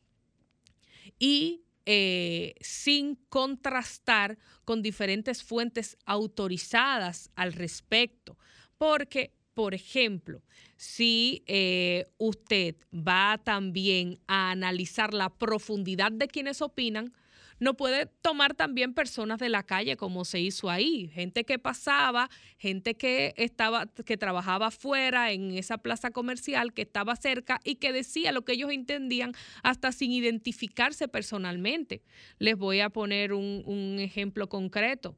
y 1.18 1.62
eh, 1.84 2.54
sin 2.60 3.16
contrastar 3.28 4.38
con 4.64 4.82
diferentes 4.82 5.44
fuentes 5.44 5.96
autorizadas 6.04 7.30
al 7.36 7.52
respecto. 7.52 8.36
Porque, 8.76 9.32
por 9.54 9.74
ejemplo, 9.74 10.42
si 10.76 11.44
eh, 11.46 12.06
usted 12.18 12.76
va 12.92 13.38
también 13.38 14.18
a 14.26 14.50
analizar 14.50 15.14
la 15.14 15.30
profundidad 15.30 16.10
de 16.10 16.26
quienes 16.26 16.60
opinan, 16.60 17.14
no 17.58 17.74
puede 17.74 18.06
tomar 18.06 18.54
también 18.54 18.94
personas 18.94 19.38
de 19.38 19.48
la 19.48 19.62
calle 19.62 19.96
como 19.96 20.24
se 20.24 20.40
hizo 20.40 20.70
ahí, 20.70 21.08
gente 21.08 21.44
que 21.44 21.58
pasaba, 21.58 22.30
gente 22.58 22.96
que 22.96 23.34
estaba 23.36 23.86
que 23.86 24.16
trabajaba 24.16 24.68
afuera 24.68 25.32
en 25.32 25.52
esa 25.52 25.78
plaza 25.78 26.10
comercial 26.10 26.72
que 26.72 26.82
estaba 26.82 27.16
cerca 27.16 27.60
y 27.64 27.76
que 27.76 27.92
decía 27.92 28.32
lo 28.32 28.44
que 28.44 28.52
ellos 28.52 28.70
entendían 28.70 29.32
hasta 29.62 29.92
sin 29.92 30.12
identificarse 30.12 31.08
personalmente. 31.08 32.02
Les 32.38 32.56
voy 32.56 32.80
a 32.80 32.90
poner 32.90 33.32
un, 33.32 33.62
un 33.66 33.98
ejemplo 33.98 34.48
concreto. 34.48 35.16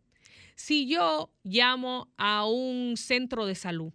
Si 0.55 0.89
yo 0.89 1.31
llamo 1.45 2.13
a 2.17 2.45
un 2.47 2.97
centro 2.97 3.47
de 3.47 3.55
salud 3.55 3.93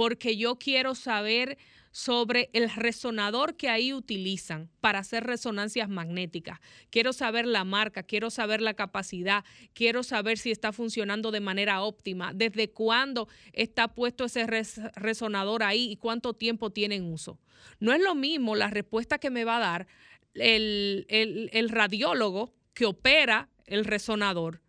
porque 0.00 0.38
yo 0.38 0.56
quiero 0.56 0.94
saber 0.94 1.58
sobre 1.90 2.50
el 2.52 2.70
resonador 2.70 3.56
que 3.56 3.68
ahí 3.68 3.92
utilizan 3.92 4.70
para 4.80 5.00
hacer 5.00 5.24
resonancias 5.24 5.88
magnéticas. 5.88 6.60
Quiero 6.90 7.12
saber 7.12 7.46
la 7.46 7.64
marca, 7.64 8.02
quiero 8.02 8.30
saber 8.30 8.62
la 8.62 8.74
capacidad, 8.74 9.44
quiero 9.72 10.02
saber 10.02 10.38
si 10.38 10.50
está 10.50 10.72
funcionando 10.72 11.30
de 11.30 11.40
manera 11.40 11.82
óptima, 11.82 12.32
desde 12.32 12.70
cuándo 12.70 13.28
está 13.52 13.88
puesto 13.88 14.24
ese 14.24 14.46
resonador 14.94 15.62
ahí 15.62 15.90
y 15.90 15.96
cuánto 15.96 16.34
tiempo 16.34 16.70
tiene 16.70 16.96
en 16.96 17.12
uso. 17.12 17.38
No 17.80 17.92
es 17.92 18.00
lo 18.00 18.14
mismo 18.14 18.54
la 18.54 18.68
respuesta 18.68 19.18
que 19.18 19.30
me 19.30 19.44
va 19.44 19.56
a 19.56 19.60
dar 19.60 19.86
el, 20.34 21.68
radiólogo 21.70 22.54
que 22.72 22.86
opera 22.86 23.48
el 23.66 23.84
resonador 23.84 24.62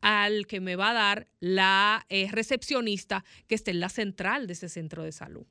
al 0.00 0.46
que 0.46 0.60
me 0.60 0.76
va 0.76 0.90
a 0.90 0.94
dar 0.94 1.28
la 1.40 2.06
eh, 2.08 2.28
recepcionista 2.30 3.24
que 3.48 3.54
está 3.54 3.70
en 3.70 3.80
la 3.80 3.90
central 3.90 4.46
de 4.46 4.54
ese 4.54 4.68
centro 4.68 5.02
de 5.02 5.12
salud. 5.12 5.46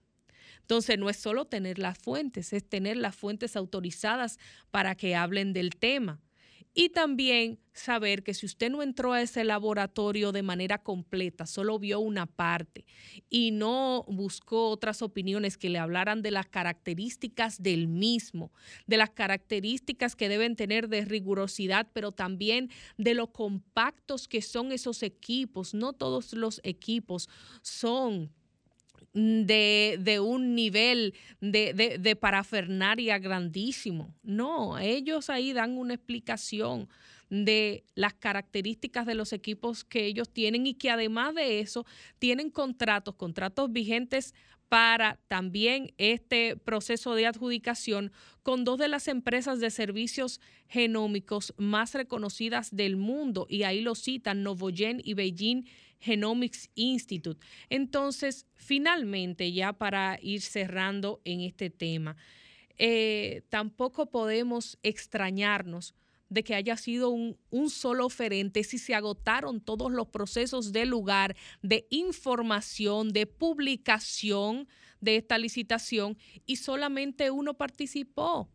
Entonces, 0.69 0.99
no 0.99 1.09
es 1.09 1.17
solo 1.17 1.45
tener 1.45 1.79
las 1.79 1.97
fuentes, 1.97 2.53
es 2.53 2.63
tener 2.63 2.95
las 2.95 3.15
fuentes 3.15 3.55
autorizadas 3.55 4.37
para 4.69 4.93
que 4.93 5.15
hablen 5.15 5.51
del 5.51 5.71
tema. 5.71 6.21
Y 6.75 6.89
también 6.89 7.57
saber 7.73 8.21
que 8.21 8.35
si 8.35 8.45
usted 8.45 8.69
no 8.69 8.83
entró 8.83 9.13
a 9.13 9.21
ese 9.23 9.43
laboratorio 9.43 10.31
de 10.31 10.43
manera 10.43 10.77
completa, 10.77 11.47
solo 11.47 11.79
vio 11.79 11.99
una 11.99 12.27
parte 12.27 12.85
y 13.31 13.49
no 13.49 14.05
buscó 14.07 14.69
otras 14.69 15.01
opiniones 15.01 15.57
que 15.57 15.71
le 15.71 15.79
hablaran 15.79 16.21
de 16.21 16.29
las 16.29 16.47
características 16.47 17.63
del 17.63 17.87
mismo, 17.87 18.51
de 18.85 18.97
las 18.97 19.09
características 19.09 20.15
que 20.15 20.29
deben 20.29 20.55
tener 20.55 20.87
de 20.87 21.03
rigurosidad, 21.03 21.87
pero 21.93 22.11
también 22.11 22.69
de 22.95 23.15
lo 23.15 23.31
compactos 23.31 24.27
que 24.27 24.43
son 24.43 24.71
esos 24.71 25.01
equipos. 25.01 25.73
No 25.73 25.93
todos 25.93 26.33
los 26.33 26.61
equipos 26.63 27.27
son 27.63 28.31
de, 29.19 30.19
un 30.23 30.55
nivel 30.55 31.13
de, 31.41 31.97
de, 31.99 32.15
parafernaria 32.15 33.17
grandísimo. 33.19 34.13
No, 34.23 34.77
ellos 34.79 35.29
ahí 35.29 35.53
dan 35.53 35.77
una 35.77 35.95
explicación 35.95 36.89
de 37.29 37.83
las 37.95 38.13
características 38.13 39.05
de 39.05 39.13
los 39.15 39.33
equipos 39.33 39.83
que 39.83 40.05
ellos 40.05 40.29
tienen 40.29 40.65
y 40.65 40.73
que 40.73 40.89
además 40.89 41.35
de 41.35 41.59
eso 41.59 41.85
tienen 42.17 42.49
contratos, 42.49 43.15
contratos 43.15 43.71
vigentes 43.71 44.33
para 44.69 45.19
también 45.27 45.93
este 45.97 46.55
proceso 46.55 47.15
de 47.15 47.25
adjudicación 47.25 48.11
con 48.43 48.63
dos 48.63 48.77
de 48.77 48.87
las 48.87 49.07
empresas 49.07 49.59
de 49.59 49.71
servicios 49.71 50.39
genómicos 50.67 51.53
más 51.57 51.95
reconocidas 51.95 52.75
del 52.75 52.95
mundo 52.95 53.47
y 53.49 53.63
ahí 53.63 53.81
lo 53.81 53.95
citan 53.95 54.43
Novogen 54.43 55.01
y 55.03 55.15
Beijing 55.15 55.65
Genomics 55.99 56.69
Institute. 56.75 57.45
Entonces, 57.69 58.45
finalmente, 58.55 59.51
ya 59.51 59.73
para 59.73 60.19
ir 60.21 60.41
cerrando 60.41 61.19
en 61.25 61.41
este 61.41 61.69
tema, 61.69 62.15
eh, 62.77 63.41
tampoco 63.49 64.09
podemos 64.09 64.77
extrañarnos 64.83 65.95
de 66.29 66.43
que 66.43 66.55
haya 66.55 66.77
sido 66.77 67.09
un, 67.09 67.37
solo 67.69 68.05
oferente 68.05 68.63
si 68.63 68.77
se 68.77 68.95
agotaron 68.95 69.61
todos 69.61 69.91
los 69.91 70.07
procesos 70.07 70.71
de 70.71 70.85
lugar, 70.85 71.35
de 71.61 71.87
información, 71.89 73.09
de 73.09 73.25
publicación 73.25 74.67
de 75.01 75.17
esta 75.17 75.37
licitación 75.37 76.17
y 76.45 76.57
solamente 76.57 77.31
uno 77.31 77.55
participó. 77.55 78.49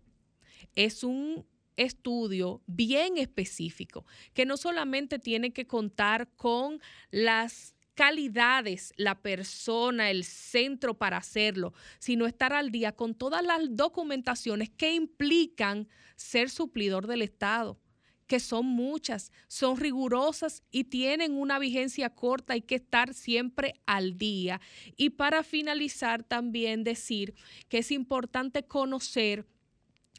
Es 0.74 1.04
un 1.04 1.46
estudio 1.76 2.62
bien 2.66 3.18
específico, 3.18 4.06
que 4.32 4.46
no 4.46 4.56
solamente 4.56 5.18
tiene 5.18 5.52
que 5.52 5.66
contar 5.66 6.30
con 6.36 6.80
las 7.10 7.73
calidades, 7.94 8.92
la 8.96 9.20
persona, 9.20 10.10
el 10.10 10.24
centro 10.24 10.94
para 10.94 11.16
hacerlo, 11.16 11.72
sino 11.98 12.26
estar 12.26 12.52
al 12.52 12.70
día 12.70 12.92
con 12.92 13.14
todas 13.14 13.44
las 13.44 13.60
documentaciones 13.70 14.70
que 14.70 14.94
implican 14.94 15.88
ser 16.16 16.50
suplidor 16.50 17.06
del 17.06 17.22
Estado 17.22 17.80
que 18.26 18.40
son 18.40 18.66
muchas, 18.66 19.32
son 19.48 19.76
rigurosas 19.76 20.62
y 20.70 20.84
tienen 20.84 21.32
una 21.34 21.58
vigencia 21.58 22.10
corta, 22.10 22.54
hay 22.54 22.62
que 22.62 22.76
estar 22.76 23.12
siempre 23.14 23.82
al 23.86 24.16
día. 24.16 24.60
Y 24.96 25.10
para 25.10 25.42
finalizar, 25.42 26.24
también 26.24 26.84
decir 26.84 27.34
que 27.68 27.78
es 27.78 27.90
importante 27.90 28.66
conocer 28.66 29.46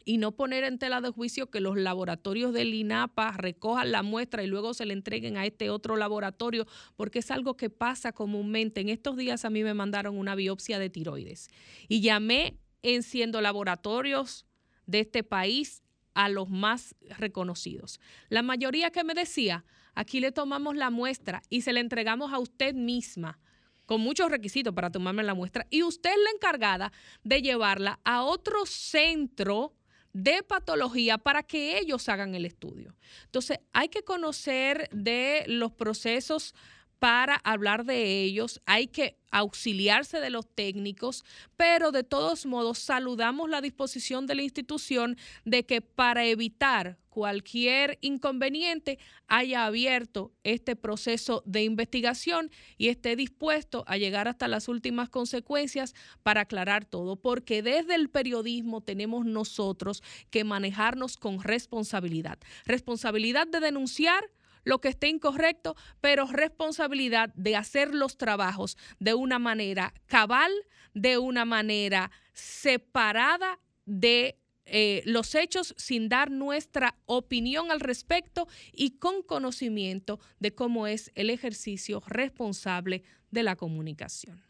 y 0.06 0.18
no 0.18 0.34
poner 0.34 0.64
en 0.64 0.77
tela 0.77 1.02
de 1.02 1.10
juicio 1.10 1.49
que 1.49 1.60
los 1.60 1.76
laboratorios 1.76 2.53
del 2.53 2.73
INAPA 2.73 3.32
recojan 3.38 3.91
la 3.91 4.03
muestra 4.03 4.44
y 4.44 4.48
luego 4.48 4.76
se 4.76 4.86
le 4.86 4.94
entreguen 4.94 5.36
a 5.36 5.45
este 5.45 5.72
otro 5.72 5.98
laboratorio, 5.98 6.68
porque 6.95 7.19
es 7.19 7.32
algo 7.32 7.57
que 7.57 7.72
pasa 7.72 8.14
comúnmente. 8.14 8.82
En 8.82 8.90
estos 8.90 9.18
días 9.18 9.44
a 9.44 9.49
mí 9.49 9.64
me 9.64 9.73
mandaron 9.73 10.18
una 10.18 10.36
biopsia 10.36 10.77
de 10.77 10.91
tiroides 10.91 11.49
y 11.88 12.02
llamé 12.02 12.60
en 12.84 13.02
siendo 13.02 13.41
laboratorios 13.41 14.45
de 14.86 14.99
este 14.99 15.23
país 15.23 15.82
a 16.14 16.30
los 16.30 16.49
más 16.49 16.95
reconocidos. 17.18 17.99
La 18.30 18.44
mayoría 18.44 18.91
que 18.91 19.03
me 19.03 19.15
decía, 19.15 19.65
aquí 19.95 20.19
le 20.19 20.32
tomamos 20.32 20.76
la 20.76 20.91
muestra 20.91 21.41
y 21.49 21.61
se 21.61 21.73
la 21.73 21.80
entregamos 21.80 22.32
a 22.32 22.40
usted 22.40 22.76
misma 22.76 23.40
con 23.86 24.02
muchos 24.02 24.30
requisitos 24.30 24.73
para 24.73 24.91
tomarme 24.91 25.23
la 25.23 25.34
muestra 25.34 25.68
y 25.69 25.84
usted 25.84 26.11
es 26.11 26.23
la 26.23 26.32
encargada 26.32 26.91
de 27.23 27.41
llevarla 27.41 27.99
a 28.03 28.23
otro 28.23 28.65
centro 28.65 29.73
de 30.16 30.44
patología 30.44 31.18
para 31.18 31.44
que 31.44 31.78
ellos 31.78 32.08
hagan 32.08 32.36
el 32.36 32.46
estudio. 32.46 32.96
Entonces, 33.26 33.60
hay 33.74 33.90
que 33.90 34.04
conocer 34.04 34.88
de 34.94 35.44
los 35.48 35.74
procesos 35.74 36.56
para 36.99 37.35
hablar 37.43 37.85
de 37.85 38.22
ellos, 38.22 38.61
hay 38.65 38.88
que 38.88 39.17
auxiliarse 39.31 40.19
de 40.19 40.30
los 40.30 40.47
técnicos, 40.47 41.26
pero 41.57 41.91
de 41.91 42.03
todos 42.03 42.45
modos 42.45 42.80
saludamos 42.80 43.49
la 43.49 43.61
disposición 43.61 44.27
de 44.27 44.35
la 44.35 44.43
institución 44.43 45.17
de 45.43 45.65
que 45.65 45.81
para 45.81 46.26
evitar 46.26 46.97
cualquier 47.09 47.97
inconveniente 48.01 48.99
haya 49.27 49.65
abierto 49.65 50.34
este 50.43 50.76
proceso 50.76 51.43
de 51.45 51.63
investigación 51.63 52.51
y 52.77 52.89
esté 52.89 53.15
dispuesto 53.15 53.85
a 53.88 53.97
llegar 53.97 54.27
hasta 54.27 54.47
las 54.47 54.67
últimas 54.67 55.09
consecuencias 55.09 55.95
para 56.23 56.41
aclarar 56.41 56.85
todo, 56.85 57.15
porque 57.15 57.61
desde 57.61 57.95
el 57.95 58.09
periodismo 58.09 58.81
tenemos 58.81 59.26
nosotros 59.26 60.03
que 60.30 60.43
manejarnos 60.43 61.17
con 61.17 61.41
responsabilidad. 61.41 62.38
Responsabilidad 62.65 63.47
de 63.47 63.61
denunciar 63.61 64.30
lo 64.66 64.80
que 64.82 64.90
esté 64.90 65.08
incorrecto, 65.08 65.78
pero 66.02 66.28
responsabilidad 66.28 67.30
de 67.36 67.56
hacer 67.56 67.96
los 67.96 68.18
trabajos 68.18 68.78
de 69.00 69.14
una 69.14 69.40
manera 69.40 69.94
cabal, 70.08 70.52
de 70.94 71.18
una 71.18 71.46
manera 71.46 72.12
separada 72.34 73.60
de 73.86 74.38
eh, 74.66 75.04
los 75.06 75.36
hechos 75.36 75.76
sin 75.78 76.10
dar 76.10 76.32
nuestra 76.32 76.98
opinión 77.06 77.72
al 77.72 77.80
respecto 77.80 78.48
y 78.74 78.98
con 78.98 79.22
conocimiento 79.22 80.20
de 80.40 80.56
cómo 80.56 80.88
es 80.88 81.12
el 81.14 81.30
ejercicio 81.30 82.02
responsable 82.08 83.04
de 83.30 83.44
la 83.44 83.56
comunicación. 83.56 84.44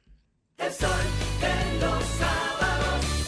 Los 0.57 0.75
sábados. 2.05 3.24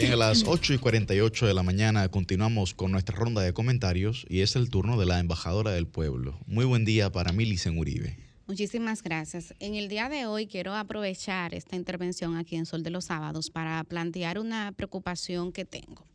Bien, 0.00 0.14
a 0.14 0.16
las 0.16 0.44
8 0.46 0.72
y 0.72 0.78
48 0.78 1.46
de 1.46 1.52
la 1.52 1.62
mañana 1.62 2.08
continuamos 2.08 2.72
con 2.72 2.90
nuestra 2.90 3.14
ronda 3.16 3.42
de 3.42 3.52
comentarios 3.52 4.24
y 4.30 4.40
es 4.40 4.56
el 4.56 4.70
turno 4.70 4.98
de 4.98 5.04
la 5.04 5.20
embajadora 5.20 5.72
del 5.72 5.86
pueblo. 5.86 6.38
Muy 6.46 6.64
buen 6.64 6.86
día 6.86 7.12
para 7.12 7.32
Milicen 7.32 7.76
Uribe. 7.76 8.16
Muchísimas 8.46 9.02
gracias. 9.02 9.52
En 9.60 9.74
el 9.74 9.88
día 9.88 10.08
de 10.08 10.24
hoy 10.24 10.46
quiero 10.46 10.74
aprovechar 10.74 11.54
esta 11.54 11.76
intervención 11.76 12.38
aquí 12.38 12.56
en 12.56 12.64
Sol 12.64 12.82
de 12.82 12.88
los 12.88 13.04
Sábados 13.04 13.50
para 13.50 13.84
plantear 13.84 14.38
una 14.38 14.72
preocupación 14.72 15.52
que 15.52 15.66
tengo. 15.66 16.06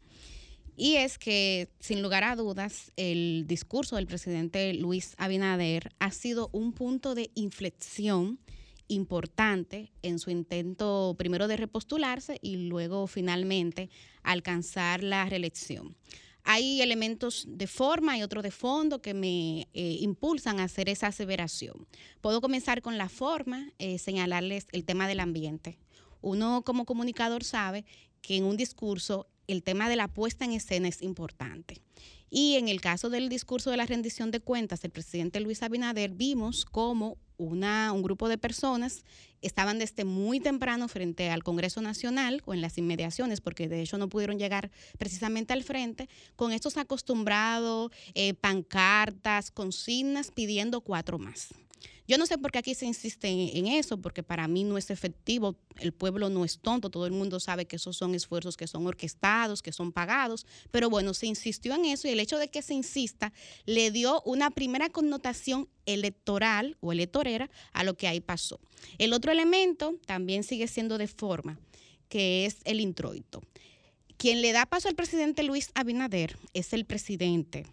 Y 0.76 0.96
es 0.96 1.20
que, 1.20 1.70
sin 1.80 2.02
lugar 2.02 2.24
a 2.24 2.36
dudas, 2.36 2.92
el 2.96 3.44
discurso 3.46 3.98
del 3.98 4.08
presidente 4.08 4.74
Luis 4.74 5.14
Abinader 5.20 5.92
ha 6.00 6.10
sido 6.10 6.50
un 6.54 6.74
punto 6.74 7.14
de 7.14 7.30
inflexión 7.36 8.40
importante 8.88 9.92
en 10.02 10.20
su 10.20 10.30
intento 10.30 11.16
primero 11.18 11.48
de 11.48 11.58
repostularse 11.58 12.38
y 12.42 12.68
luego 12.68 13.08
finalmente 13.08 13.90
alcanzar 14.24 15.04
la 15.04 15.26
reelección. 15.26 15.96
Hay 16.44 16.82
elementos 16.82 17.46
de 17.48 17.66
forma 17.66 18.18
y 18.18 18.24
otros 18.24 18.44
de 18.44 18.52
fondo 18.52 19.02
que 19.02 19.16
me 19.16 19.68
eh, 19.74 19.98
impulsan 20.02 20.60
a 20.60 20.66
hacer 20.66 20.90
esa 20.90 21.08
aseveración. 21.08 21.88
Puedo 22.22 22.40
comenzar 22.40 22.84
con 22.84 23.00
la 23.00 23.10
forma, 23.10 23.72
eh, 23.80 23.98
señalarles 23.98 24.68
el 24.72 24.86
tema 24.86 25.08
del 25.08 25.22
ambiente. 25.22 25.80
Uno 26.22 26.62
como 26.64 26.86
comunicador 26.86 27.44
sabe 27.44 27.84
que 28.22 28.38
en 28.38 28.44
un 28.44 28.58
discurso 28.58 29.28
el 29.48 29.64
tema 29.64 29.90
de 29.90 29.96
la 29.96 30.08
puesta 30.08 30.46
en 30.46 30.52
escena 30.52 30.88
es 30.88 31.02
importante. 31.02 31.82
Y 32.30 32.56
en 32.56 32.68
el 32.68 32.82
caso 32.82 33.10
del 33.10 33.30
discurso 33.30 33.72
de 33.72 33.78
la 33.78 33.86
rendición 33.86 34.30
de 34.30 34.40
cuentas 34.40 34.82
del 34.82 34.92
presidente 34.92 35.40
Luis 35.40 35.64
Abinader, 35.64 36.12
vimos 36.12 36.66
cómo 36.66 37.18
una, 37.38 37.92
un 37.92 38.02
grupo 38.02 38.30
de 38.30 38.38
personas 38.38 39.04
estaban 39.42 39.80
desde 39.80 40.06
muy 40.06 40.40
temprano 40.40 40.88
frente 40.88 41.30
al 41.30 41.44
Congreso 41.44 41.82
Nacional 41.82 42.42
o 42.46 42.54
en 42.54 42.62
las 42.62 42.78
inmediaciones, 42.78 43.42
porque 43.42 43.68
de 43.68 43.82
hecho 43.82 43.98
no 43.98 44.10
pudieron 44.10 44.40
llegar 44.40 44.72
precisamente 44.98 45.54
al 45.54 45.64
frente, 45.64 46.10
con 46.36 46.52
estos 46.52 46.78
acostumbrados, 46.78 47.92
eh, 48.14 48.34
pancartas, 48.34 49.52
consignas 49.52 50.32
pidiendo 50.32 50.82
cuatro 50.82 51.20
más. 51.20 51.50
Yo 52.08 52.18
no 52.18 52.26
sé 52.26 52.38
por 52.38 52.52
qué 52.52 52.60
aquí 52.60 52.76
se 52.76 52.86
insiste 52.86 53.28
en, 53.28 53.68
eso, 53.68 53.98
porque 53.98 54.22
para 54.22 54.48
mí 54.48 54.64
no 54.64 54.78
es 54.78 54.92
efectivo, 54.92 55.56
el 55.80 55.92
pueblo 55.92 56.30
no 56.30 56.46
es 56.46 56.60
tonto, 56.60 56.92
todo 56.92 57.08
el 57.08 57.12
mundo 57.12 57.40
sabe 57.40 57.66
que 57.66 57.78
esos 57.78 57.98
son 57.98 58.14
esfuerzos 58.14 58.58
que 58.58 58.68
son 58.68 58.86
orquestados, 58.86 59.64
que 59.64 59.72
son 59.72 59.92
pagados, 59.92 60.46
pero 60.70 60.90
bueno, 60.90 61.14
se 61.16 61.26
insistió 61.26 61.74
en 61.74 61.86
eso 61.86 62.08
y 62.08 62.12
el 62.12 62.20
hecho 62.20 62.38
de 62.38 62.50
que 62.50 62.62
se 62.62 62.76
insista 62.76 63.34
le 63.66 63.90
dio 63.90 64.22
una 64.24 64.52
primera 64.52 64.90
connotación 64.90 65.68
electoral 65.88 66.78
o 66.80 66.92
electorera 66.92 67.50
a 67.74 67.84
lo 67.84 67.96
que 67.96 68.08
ahí 68.08 68.20
pasó. 68.20 68.60
El 69.00 69.14
otro 69.14 69.32
elemento 69.32 69.96
también 70.06 70.44
sigue 70.44 70.68
siendo 70.68 71.00
de 71.00 71.08
forma, 71.08 71.60
que 72.08 72.46
es 72.46 72.58
el 72.66 72.82
introito. 72.82 73.42
Quien 74.18 74.42
le 74.42 74.52
da 74.52 74.66
paso 74.66 74.88
al 74.88 74.96
presidente 74.96 75.44
Luis 75.44 75.72
Abinader 75.74 76.38
es 76.54 76.72
el 76.74 76.86
presidente 76.86 77.66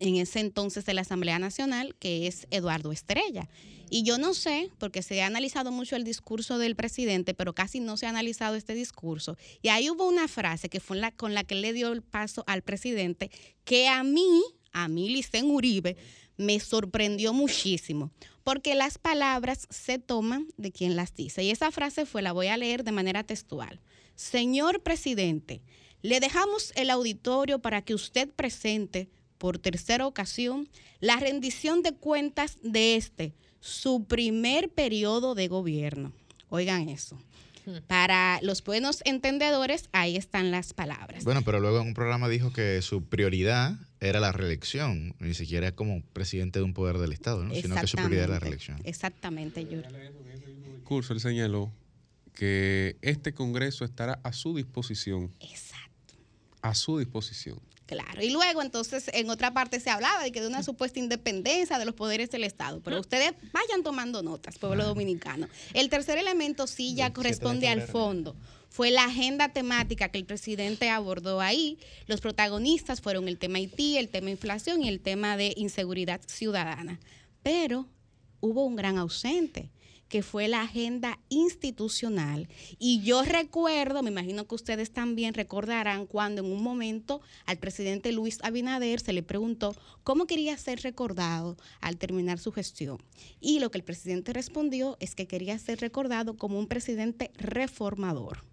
en 0.00 0.16
ese 0.16 0.40
entonces 0.40 0.84
de 0.84 0.94
la 0.94 1.02
Asamblea 1.02 1.38
Nacional, 1.38 1.94
que 1.98 2.26
es 2.26 2.46
Eduardo 2.50 2.90
Estrella. 2.90 3.48
Y 3.90 4.02
yo 4.02 4.18
no 4.18 4.34
sé, 4.34 4.70
porque 4.78 5.02
se 5.02 5.20
ha 5.22 5.26
analizado 5.26 5.72
mucho 5.72 5.96
el 5.96 6.04
discurso 6.04 6.58
del 6.58 6.76
presidente, 6.76 7.34
pero 7.34 7.54
casi 7.54 7.80
no 7.80 7.96
se 7.96 8.06
ha 8.06 8.10
analizado 8.10 8.56
este 8.56 8.74
discurso. 8.74 9.36
Y 9.62 9.68
ahí 9.68 9.90
hubo 9.90 10.08
una 10.08 10.26
frase 10.26 10.68
que 10.68 10.80
fue 10.80 11.00
con 11.16 11.34
la 11.34 11.44
que 11.44 11.54
le 11.54 11.72
dio 11.72 11.92
el 11.92 12.02
paso 12.02 12.44
al 12.46 12.62
presidente, 12.62 13.30
que 13.64 13.88
a 13.88 14.02
mí, 14.02 14.42
a 14.72 14.88
mí, 14.88 15.10
Licen 15.10 15.50
Uribe, 15.50 15.96
me 16.36 16.58
sorprendió 16.60 17.34
muchísimo, 17.34 18.10
porque 18.44 18.74
las 18.74 18.96
palabras 18.96 19.66
se 19.68 19.98
toman 19.98 20.46
de 20.56 20.72
quien 20.72 20.96
las 20.96 21.14
dice. 21.14 21.42
Y 21.42 21.50
esa 21.50 21.70
frase 21.70 22.06
fue, 22.06 22.22
la 22.22 22.32
voy 22.32 22.46
a 22.46 22.56
leer 22.56 22.84
de 22.84 22.92
manera 22.92 23.24
textual. 23.24 23.80
Señor 24.14 24.82
presidente, 24.82 25.62
le 26.00 26.20
dejamos 26.20 26.72
el 26.76 26.90
auditorio 26.90 27.58
para 27.58 27.82
que 27.82 27.94
usted 27.94 28.30
presente 28.30 29.10
por 29.40 29.58
tercera 29.58 30.06
ocasión 30.06 30.68
la 31.00 31.16
rendición 31.16 31.82
de 31.82 31.94
cuentas 31.94 32.58
de 32.62 32.96
este, 32.96 33.32
su 33.58 34.04
primer 34.04 34.68
periodo 34.68 35.34
de 35.34 35.48
gobierno. 35.48 36.12
Oigan 36.50 36.90
eso. 36.90 37.18
Para 37.86 38.38
los 38.42 38.62
buenos 38.62 39.00
entendedores, 39.04 39.88
ahí 39.92 40.16
están 40.16 40.50
las 40.50 40.74
palabras. 40.74 41.24
Bueno, 41.24 41.42
pero 41.42 41.58
luego 41.58 41.80
en 41.80 41.88
un 41.88 41.94
programa 41.94 42.28
dijo 42.28 42.52
que 42.52 42.82
su 42.82 43.04
prioridad 43.04 43.78
era 44.00 44.20
la 44.20 44.32
reelección, 44.32 45.14
ni 45.20 45.32
siquiera 45.32 45.72
como 45.72 46.02
presidente 46.12 46.58
de 46.58 46.64
un 46.64 46.74
poder 46.74 46.98
del 46.98 47.12
Estado, 47.12 47.42
¿no? 47.42 47.54
sino 47.54 47.76
que 47.80 47.86
su 47.86 47.96
prioridad 47.96 48.24
era 48.24 48.34
la 48.34 48.40
reelección. 48.40 48.78
Exactamente, 48.84 49.64
Yuri. 49.64 49.88
Curso, 50.84 51.14
él 51.14 51.20
señaló 51.20 51.72
que 52.34 52.96
este 53.00 53.32
Congreso 53.32 53.86
estará 53.86 54.20
a 54.22 54.32
su 54.32 54.56
disposición. 54.56 55.32
Exacto. 55.40 56.14
A 56.60 56.74
su 56.74 56.98
disposición. 56.98 57.58
Claro. 57.90 58.22
Y 58.22 58.30
luego, 58.30 58.62
entonces, 58.62 59.10
en 59.12 59.30
otra 59.30 59.52
parte 59.52 59.80
se 59.80 59.90
hablaba 59.90 60.22
de 60.22 60.30
que 60.30 60.40
de 60.40 60.46
una 60.46 60.62
supuesta 60.62 61.00
independencia 61.00 61.76
de 61.76 61.84
los 61.84 61.96
poderes 61.96 62.30
del 62.30 62.44
Estado. 62.44 62.80
Pero 62.84 63.00
ustedes 63.00 63.32
vayan 63.52 63.82
tomando 63.82 64.22
notas, 64.22 64.58
pueblo 64.58 64.84
dominicano. 64.84 65.48
El 65.74 65.90
tercer 65.90 66.16
elemento 66.16 66.68
sí 66.68 66.94
ya 66.94 67.12
corresponde 67.12 67.66
al 67.66 67.82
fondo. 67.82 68.36
Fue 68.68 68.92
la 68.92 69.06
agenda 69.06 69.48
temática 69.48 70.08
que 70.08 70.18
el 70.18 70.24
presidente 70.24 70.88
abordó 70.88 71.40
ahí. 71.40 71.80
Los 72.06 72.20
protagonistas 72.20 73.00
fueron 73.00 73.26
el 73.26 73.38
tema 73.38 73.58
Haití, 73.58 73.98
el 73.98 74.08
tema 74.08 74.30
inflación 74.30 74.84
y 74.84 74.88
el 74.88 75.00
tema 75.00 75.36
de 75.36 75.52
inseguridad 75.56 76.20
ciudadana. 76.24 77.00
Pero 77.42 77.88
hubo 78.38 78.64
un 78.64 78.76
gran 78.76 78.98
ausente 78.98 79.68
que 80.10 80.22
fue 80.22 80.48
la 80.48 80.62
agenda 80.62 81.20
institucional. 81.28 82.48
Y 82.78 83.00
yo 83.02 83.22
recuerdo, 83.22 84.02
me 84.02 84.10
imagino 84.10 84.46
que 84.46 84.56
ustedes 84.56 84.90
también 84.90 85.34
recordarán 85.34 86.04
cuando 86.04 86.42
en 86.42 86.50
un 86.50 86.62
momento 86.62 87.22
al 87.46 87.58
presidente 87.58 88.10
Luis 88.10 88.38
Abinader 88.42 89.00
se 89.00 89.12
le 89.12 89.22
preguntó 89.22 89.74
cómo 90.02 90.26
quería 90.26 90.58
ser 90.58 90.80
recordado 90.80 91.56
al 91.80 91.96
terminar 91.96 92.40
su 92.40 92.50
gestión. 92.50 92.98
Y 93.40 93.60
lo 93.60 93.70
que 93.70 93.78
el 93.78 93.84
presidente 93.84 94.32
respondió 94.32 94.96
es 94.98 95.14
que 95.14 95.28
quería 95.28 95.56
ser 95.60 95.80
recordado 95.80 96.36
como 96.36 96.58
un 96.58 96.66
presidente 96.66 97.30
reformador. 97.38 98.44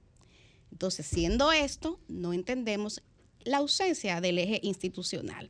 Entonces, 0.72 1.08
siendo 1.08 1.52
esto, 1.52 2.00
no 2.08 2.34
entendemos 2.34 3.02
la 3.44 3.58
ausencia 3.58 4.22
del 4.22 4.38
eje 4.38 4.60
institucional. 4.62 5.50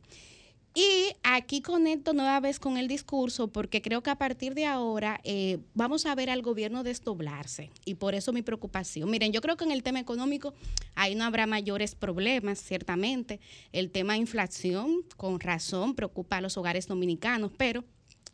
Y 0.80 1.12
aquí 1.24 1.60
conecto 1.60 2.12
nueva 2.12 2.38
vez 2.38 2.60
con 2.60 2.76
el 2.76 2.86
discurso 2.86 3.48
porque 3.48 3.82
creo 3.82 4.00
que 4.00 4.10
a 4.10 4.14
partir 4.14 4.54
de 4.54 4.64
ahora 4.64 5.20
eh, 5.24 5.58
vamos 5.74 6.06
a 6.06 6.14
ver 6.14 6.30
al 6.30 6.40
gobierno 6.40 6.84
desdoblarse 6.84 7.72
y 7.84 7.96
por 7.96 8.14
eso 8.14 8.32
mi 8.32 8.42
preocupación. 8.42 9.10
Miren, 9.10 9.32
yo 9.32 9.40
creo 9.40 9.56
que 9.56 9.64
en 9.64 9.72
el 9.72 9.82
tema 9.82 9.98
económico 9.98 10.54
ahí 10.94 11.16
no 11.16 11.24
habrá 11.24 11.48
mayores 11.48 11.96
problemas, 11.96 12.60
ciertamente. 12.60 13.40
El 13.72 13.90
tema 13.90 14.18
inflación, 14.18 15.02
con 15.16 15.40
razón, 15.40 15.96
preocupa 15.96 16.36
a 16.36 16.40
los 16.42 16.56
hogares 16.56 16.86
dominicanos, 16.86 17.50
pero 17.56 17.82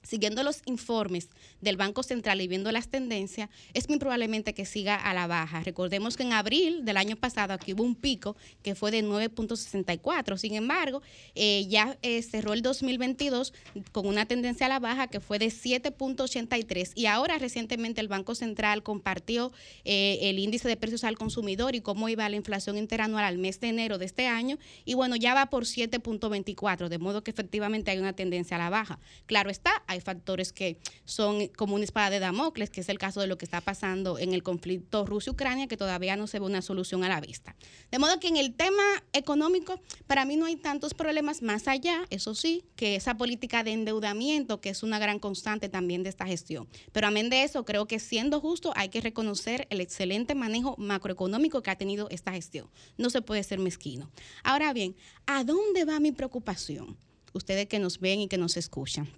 siguiendo 0.04 0.42
los 0.42 0.62
informes 0.66 1.28
del 1.60 1.76
Banco 1.76 2.02
Central 2.02 2.40
y 2.40 2.48
viendo 2.48 2.70
las 2.70 2.88
tendencias, 2.88 3.50
es 3.72 3.88
muy 3.88 3.98
probablemente 3.98 4.54
que 4.54 4.64
siga 4.64 4.94
a 4.94 5.12
la 5.14 5.26
baja. 5.26 5.62
Recordemos 5.62 6.16
que 6.16 6.22
en 6.22 6.32
abril 6.32 6.84
del 6.84 6.96
año 6.96 7.16
pasado 7.16 7.52
aquí 7.52 7.72
hubo 7.72 7.82
un 7.82 7.94
pico 7.94 8.36
que 8.62 8.74
fue 8.74 8.90
de 8.90 9.02
9.64. 9.02 10.36
Sin 10.38 10.54
embargo, 10.54 11.02
eh, 11.34 11.66
ya 11.68 11.98
eh, 12.02 12.22
cerró 12.22 12.52
el 12.52 12.62
2022 12.62 13.52
con 13.92 14.06
una 14.06 14.26
tendencia 14.26 14.66
a 14.66 14.68
la 14.68 14.78
baja 14.78 15.08
que 15.08 15.20
fue 15.20 15.38
de 15.38 15.46
7.83. 15.46 16.92
Y 16.94 17.06
ahora 17.06 17.38
recientemente 17.38 18.00
el 18.00 18.08
Banco 18.08 18.34
Central 18.34 18.82
compartió 18.82 19.52
eh, 19.84 20.18
el 20.22 20.38
índice 20.38 20.68
de 20.68 20.76
precios 20.76 21.04
al 21.04 21.16
consumidor 21.16 21.74
y 21.74 21.80
cómo 21.80 22.08
iba 22.08 22.28
la 22.28 22.36
inflación 22.36 22.76
interanual 22.76 23.24
al 23.24 23.38
mes 23.38 23.60
de 23.60 23.68
enero 23.68 23.98
de 23.98 24.04
este 24.04 24.26
año. 24.26 24.58
Y 24.84 24.94
bueno, 24.94 25.16
ya 25.16 25.34
va 25.34 25.46
por 25.46 25.64
7.24, 25.64 26.88
de 26.88 26.98
modo 26.98 27.24
que 27.24 27.30
efectivamente 27.30 27.90
hay 27.90 27.98
una 27.98 28.12
tendencia 28.12 28.56
a 28.56 28.60
la 28.60 28.70
baja. 28.70 28.98
Claro 29.26 29.50
está, 29.50 29.82
hay 29.86 29.93
factores 30.00 30.52
que 30.52 30.78
son 31.04 31.48
como 31.48 31.74
una 31.74 31.84
espada 31.84 32.10
de 32.10 32.18
Damocles, 32.18 32.70
que 32.70 32.80
es 32.80 32.88
el 32.88 32.98
caso 32.98 33.20
de 33.20 33.26
lo 33.26 33.38
que 33.38 33.44
está 33.44 33.60
pasando 33.60 34.18
en 34.18 34.32
el 34.32 34.42
conflicto 34.42 35.06
Rusia-Ucrania, 35.06 35.66
que 35.66 35.76
todavía 35.76 36.16
no 36.16 36.26
se 36.26 36.38
ve 36.38 36.46
una 36.46 36.62
solución 36.62 37.04
a 37.04 37.08
la 37.08 37.20
vista. 37.20 37.54
De 37.90 37.98
modo 37.98 38.18
que 38.18 38.28
en 38.28 38.36
el 38.36 38.54
tema 38.54 38.82
económico, 39.12 39.80
para 40.06 40.24
mí 40.24 40.36
no 40.36 40.46
hay 40.46 40.56
tantos 40.56 40.94
problemas 40.94 41.42
más 41.42 41.68
allá, 41.68 42.06
eso 42.10 42.34
sí, 42.34 42.64
que 42.76 42.96
esa 42.96 43.16
política 43.16 43.62
de 43.62 43.72
endeudamiento, 43.72 44.60
que 44.60 44.70
es 44.70 44.82
una 44.82 44.98
gran 44.98 45.18
constante 45.18 45.68
también 45.68 46.02
de 46.02 46.08
esta 46.08 46.26
gestión. 46.26 46.68
Pero 46.92 47.06
amén 47.06 47.30
de 47.30 47.42
eso, 47.44 47.64
creo 47.64 47.86
que 47.86 47.98
siendo 47.98 48.40
justo, 48.40 48.72
hay 48.76 48.88
que 48.88 49.00
reconocer 49.00 49.66
el 49.70 49.80
excelente 49.80 50.34
manejo 50.34 50.74
macroeconómico 50.78 51.62
que 51.62 51.70
ha 51.70 51.76
tenido 51.76 52.08
esta 52.10 52.32
gestión. 52.32 52.68
No 52.96 53.10
se 53.10 53.22
puede 53.22 53.42
ser 53.42 53.58
mezquino. 53.58 54.10
Ahora 54.42 54.72
bien, 54.72 54.96
¿a 55.26 55.44
dónde 55.44 55.84
va 55.84 56.00
mi 56.00 56.12
preocupación? 56.12 56.96
Ustedes 57.32 57.66
que 57.66 57.78
nos 57.78 57.98
ven 57.98 58.20
y 58.20 58.28
que 58.28 58.38
nos 58.38 58.56
escuchan 58.56 59.08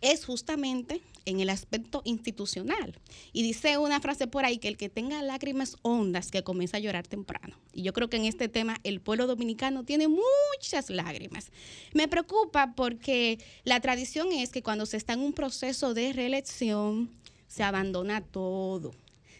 es 0.00 0.24
justamente 0.24 1.00
en 1.26 1.40
el 1.40 1.50
aspecto 1.50 2.02
institucional. 2.04 2.98
Y 3.32 3.42
dice 3.42 3.78
una 3.78 4.00
frase 4.00 4.26
por 4.26 4.44
ahí 4.44 4.58
que 4.58 4.68
el 4.68 4.76
que 4.76 4.88
tenga 4.88 5.22
lágrimas 5.22 5.76
hondas 5.82 6.30
que 6.30 6.42
comienza 6.42 6.78
a 6.78 6.80
llorar 6.80 7.06
temprano. 7.06 7.56
Y 7.72 7.82
yo 7.82 7.92
creo 7.92 8.08
que 8.08 8.16
en 8.16 8.24
este 8.24 8.48
tema 8.48 8.78
el 8.84 9.00
pueblo 9.00 9.26
dominicano 9.26 9.84
tiene 9.84 10.08
muchas 10.08 10.90
lágrimas. 10.90 11.50
Me 11.92 12.08
preocupa 12.08 12.74
porque 12.74 13.38
la 13.64 13.80
tradición 13.80 14.32
es 14.32 14.50
que 14.50 14.62
cuando 14.62 14.86
se 14.86 14.96
está 14.96 15.12
en 15.12 15.20
un 15.20 15.32
proceso 15.32 15.94
de 15.94 16.12
reelección 16.12 17.10
se 17.46 17.62
abandona 17.62 18.20
todo. 18.20 18.92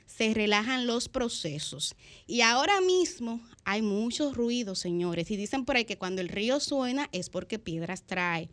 Se 0.07 0.35
relajan 0.35 0.87
los 0.87 1.09
procesos. 1.09 1.95
Y 2.27 2.41
ahora 2.41 2.81
mismo 2.81 3.41
hay 3.65 3.81
mucho 3.81 4.35
ruido, 4.35 4.75
señores. 4.75 5.31
Y 5.31 5.37
dicen 5.37 5.65
por 5.65 5.77
ahí 5.77 5.85
que 5.85 5.97
cuando 5.97 6.21
el 6.21 6.29
río 6.29 6.59
suena 6.59 7.09
es 7.13 7.31
porque 7.31 7.61
piedras 7.61 8.03
trae. 8.03 8.49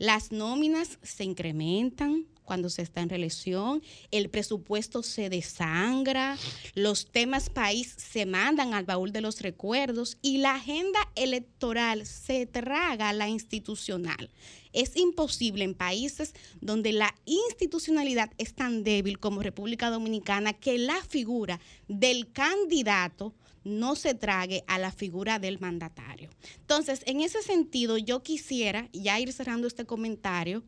Las 0.00 0.32
nóminas 0.32 0.98
se 1.02 1.24
incrementan 1.24 2.24
cuando 2.44 2.70
se 2.70 2.80
está 2.80 3.02
en 3.02 3.10
reelección, 3.10 3.82
el 4.10 4.30
presupuesto 4.30 5.02
se 5.02 5.28
desangra, 5.28 6.38
los 6.74 7.04
temas 7.12 7.50
país 7.50 7.96
se 7.98 8.24
mandan 8.24 8.72
al 8.72 8.86
baúl 8.86 9.12
de 9.12 9.20
los 9.20 9.42
recuerdos 9.42 10.16
y 10.22 10.38
la 10.38 10.54
agenda 10.54 10.98
electoral 11.16 12.06
se 12.06 12.46
traga 12.46 13.10
a 13.10 13.12
la 13.12 13.28
institucional. 13.28 14.30
Es 14.72 14.96
imposible 14.96 15.64
en 15.64 15.74
países 15.74 16.32
donde 16.62 16.94
la 16.94 17.14
institucionalidad 17.26 18.30
es 18.38 18.54
tan 18.54 18.84
débil 18.84 19.18
como 19.18 19.42
República 19.42 19.90
Dominicana 19.90 20.54
que 20.54 20.78
la 20.78 20.96
figura 21.04 21.60
del 21.88 22.32
candidato 22.32 23.34
no 23.64 23.96
se 23.96 24.14
trague 24.14 24.64
a 24.66 24.78
la 24.78 24.90
figura 24.90 25.38
del 25.38 25.58
mandatario. 25.60 26.30
Entonces, 26.60 27.02
en 27.06 27.20
ese 27.20 27.42
sentido, 27.42 27.98
yo 27.98 28.22
quisiera, 28.22 28.88
ya 28.92 29.20
ir 29.20 29.32
cerrando 29.32 29.66
este 29.66 29.84
comentario, 29.84 30.62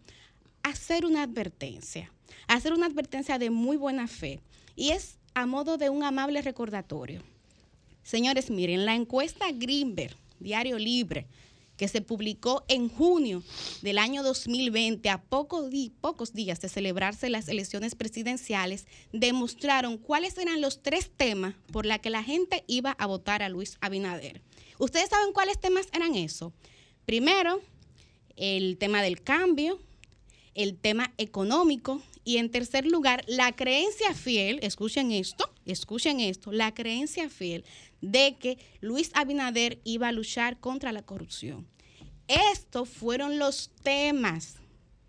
hacer 0.63 1.05
una 1.07 1.23
advertencia, 1.23 2.13
hacer 2.49 2.73
una 2.73 2.87
advertencia 2.87 3.39
de 3.39 3.51
muy 3.51 3.77
buena 3.77 4.07
fe, 4.07 4.41
y 4.77 4.91
es 4.91 5.19
a 5.35 5.47
modo 5.47 5.79
de 5.79 5.91
un 5.91 6.05
amable 6.05 6.43
recordatorio. 6.43 7.23
Señores, 8.03 8.51
miren, 8.51 8.85
la 8.85 8.95
encuesta 8.95 9.47
Greenberg, 9.53 10.17
Diario 10.41 10.79
Libre, 10.79 11.27
que 11.77 11.89
se 11.89 12.01
publicó 12.01 12.65
en 12.69 12.89
junio 12.89 13.43
del 13.81 13.99
año 13.99 14.23
2020, 14.23 15.09
a 15.09 15.23
pocos 15.23 15.71
días 15.71 16.61
de 16.61 16.69
celebrarse 16.69 17.31
las 17.31 17.49
elecciones 17.49 17.95
presidenciales, 17.95 18.87
demostraron 19.13 19.99
cuáles 19.99 20.37
eran 20.39 20.61
los 20.61 20.83
tres 20.83 21.11
temas 21.17 21.55
por 21.73 21.87
los 21.87 21.99
que 21.99 22.11
la 22.11 22.23
gente 22.23 22.65
iba 22.67 22.93
a 22.93 23.07
votar 23.07 23.43
a 23.43 23.49
Luis 23.49 23.79
Abinader. 23.81 24.43
¿Ustedes 24.79 25.11
saben 25.11 25.33
cuáles 25.33 25.61
temas 25.61 25.87
eran 25.93 26.15
esos? 26.15 26.53
Primero, 27.07 27.61
el 28.37 28.79
tema 28.79 29.03
del 29.03 29.23
cambio, 29.23 29.79
el 30.55 30.77
tema 30.77 31.13
económico 31.19 32.03
y 32.25 32.37
en 32.37 32.51
tercer 32.51 32.87
lugar, 32.87 33.25
la 33.27 33.53
creencia 33.53 34.15
fiel, 34.15 34.61
escuchen 34.63 35.11
esto, 35.11 35.51
escuchen 35.67 36.21
esto, 36.21 36.53
la 36.53 36.73
creencia 36.73 37.29
fiel 37.29 37.65
de 38.03 38.37
que 38.39 38.59
Luis 38.81 39.11
Abinader 39.15 39.81
iba 39.85 40.09
a 40.09 40.13
luchar 40.13 40.61
contra 40.61 40.93
la 40.93 41.03
corrupción. 41.03 41.67
Estos 42.29 42.89
fueron 42.89 43.39
los 43.39 43.71
temas 43.83 44.57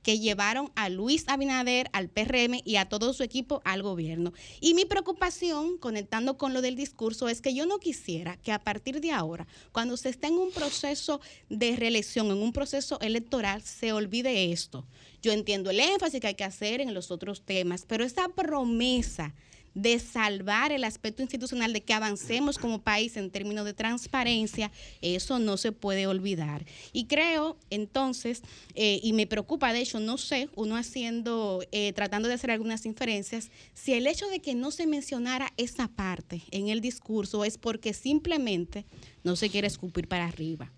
que 0.04 0.20
llevaron 0.20 0.72
a 0.76 0.90
Luis 0.90 1.24
Abinader, 1.28 1.90
al 1.94 2.10
PRM 2.10 2.62
y 2.64 2.76
a 2.76 2.90
todo 2.90 3.14
su 3.14 3.24
equipo 3.24 3.62
al 3.64 3.82
gobierno. 3.82 4.34
Y 4.60 4.74
mi 4.74 4.86
preocupación, 4.86 5.78
conectando 5.78 6.38
con 6.38 6.54
lo 6.54 6.62
del 6.62 6.76
discurso, 6.76 7.30
es 7.30 7.42
que 7.42 7.56
yo 7.56 7.66
no 7.66 7.80
quisiera 7.80 8.38
que 8.38 8.52
a 8.52 8.60
partir 8.60 9.00
de 9.00 9.12
ahora, 9.12 9.48
cuando 9.72 9.98
se 9.98 10.10
esté 10.10 10.28
en 10.28 10.34
un 10.34 10.52
proceso 10.52 11.22
de 11.50 11.76
reelección, 11.78 12.28
en 12.28 12.42
un 12.42 12.52
proceso 12.52 13.00
electoral, 13.00 13.62
se 13.64 13.94
olvide 13.94 14.52
esto. 14.52 14.86
Yo 15.22 15.32
entiendo 15.32 15.70
el 15.70 15.80
énfasis 15.80 16.20
que 16.20 16.28
hay 16.28 16.36
que 16.36 16.44
hacer 16.44 16.82
en 16.82 16.94
los 16.94 17.10
otros 17.10 17.42
temas, 17.42 17.86
pero 17.88 18.04
esa 18.04 18.28
promesa 18.28 19.34
de 19.74 20.00
salvar 20.00 20.72
el 20.72 20.84
aspecto 20.84 21.22
institucional, 21.22 21.74
de 21.74 21.82
que 21.82 21.94
avancemos 21.94 22.58
como 22.58 22.82
país 22.82 23.18
en 23.18 23.32
términos 23.32 23.66
de 23.66 23.74
transparencia, 23.74 24.72
eso 25.02 25.40
no 25.40 25.58
se 25.58 25.72
puede 25.72 26.08
olvidar. 26.08 26.66
Y 26.92 27.06
creo, 27.06 27.58
entonces, 27.70 28.42
eh, 28.76 29.00
y 29.04 29.14
me 29.14 29.28
preocupa, 29.28 29.74
de 29.74 29.82
hecho, 29.82 30.00
no 30.00 30.18
sé, 30.18 30.50
uno 30.56 30.76
haciendo, 30.76 31.64
eh, 31.72 31.94
tratando 31.94 32.28
de 32.28 32.36
hacer 32.36 32.52
algunas 32.52 32.86
inferencias, 32.86 33.50
si 33.74 33.94
el 33.94 34.08
hecho 34.08 34.28
de 34.28 34.40
que 34.40 34.56
no 34.56 34.72
se 34.72 34.88
mencionara 34.88 35.52
esa 35.58 35.88
parte 35.88 36.44
en 36.52 36.70
el 36.70 36.82
discurso 36.82 37.46
es 37.46 37.58
porque 37.58 37.94
simplemente 37.94 38.86
no 39.24 39.36
se 39.36 39.50
quiere 39.50 39.68
escupir 39.68 40.08
para 40.08 40.26
arriba. 40.26 40.72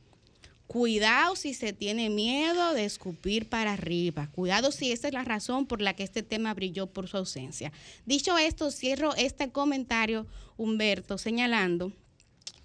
Cuidado 0.68 1.36
si 1.36 1.54
se 1.54 1.74
tiene 1.74 2.10
miedo 2.10 2.74
de 2.74 2.86
escupir 2.86 3.48
para 3.48 3.74
arriba. 3.74 4.30
Cuidado 4.32 4.72
si 4.72 4.92
esa 4.92 5.08
es 5.08 5.14
la 5.14 5.24
razón 5.24 5.68
por 5.68 5.80
la 5.80 5.96
que 5.96 6.04
este 6.04 6.24
tema 6.24 6.54
brilló 6.54 6.88
por 6.88 7.08
su 7.08 7.18
ausencia. 7.18 7.72
Dicho 8.06 8.38
esto, 8.38 8.72
cierro 8.72 9.16
este 9.16 9.52
comentario, 9.52 10.26
Humberto, 10.58 11.18
señalando 11.18 11.92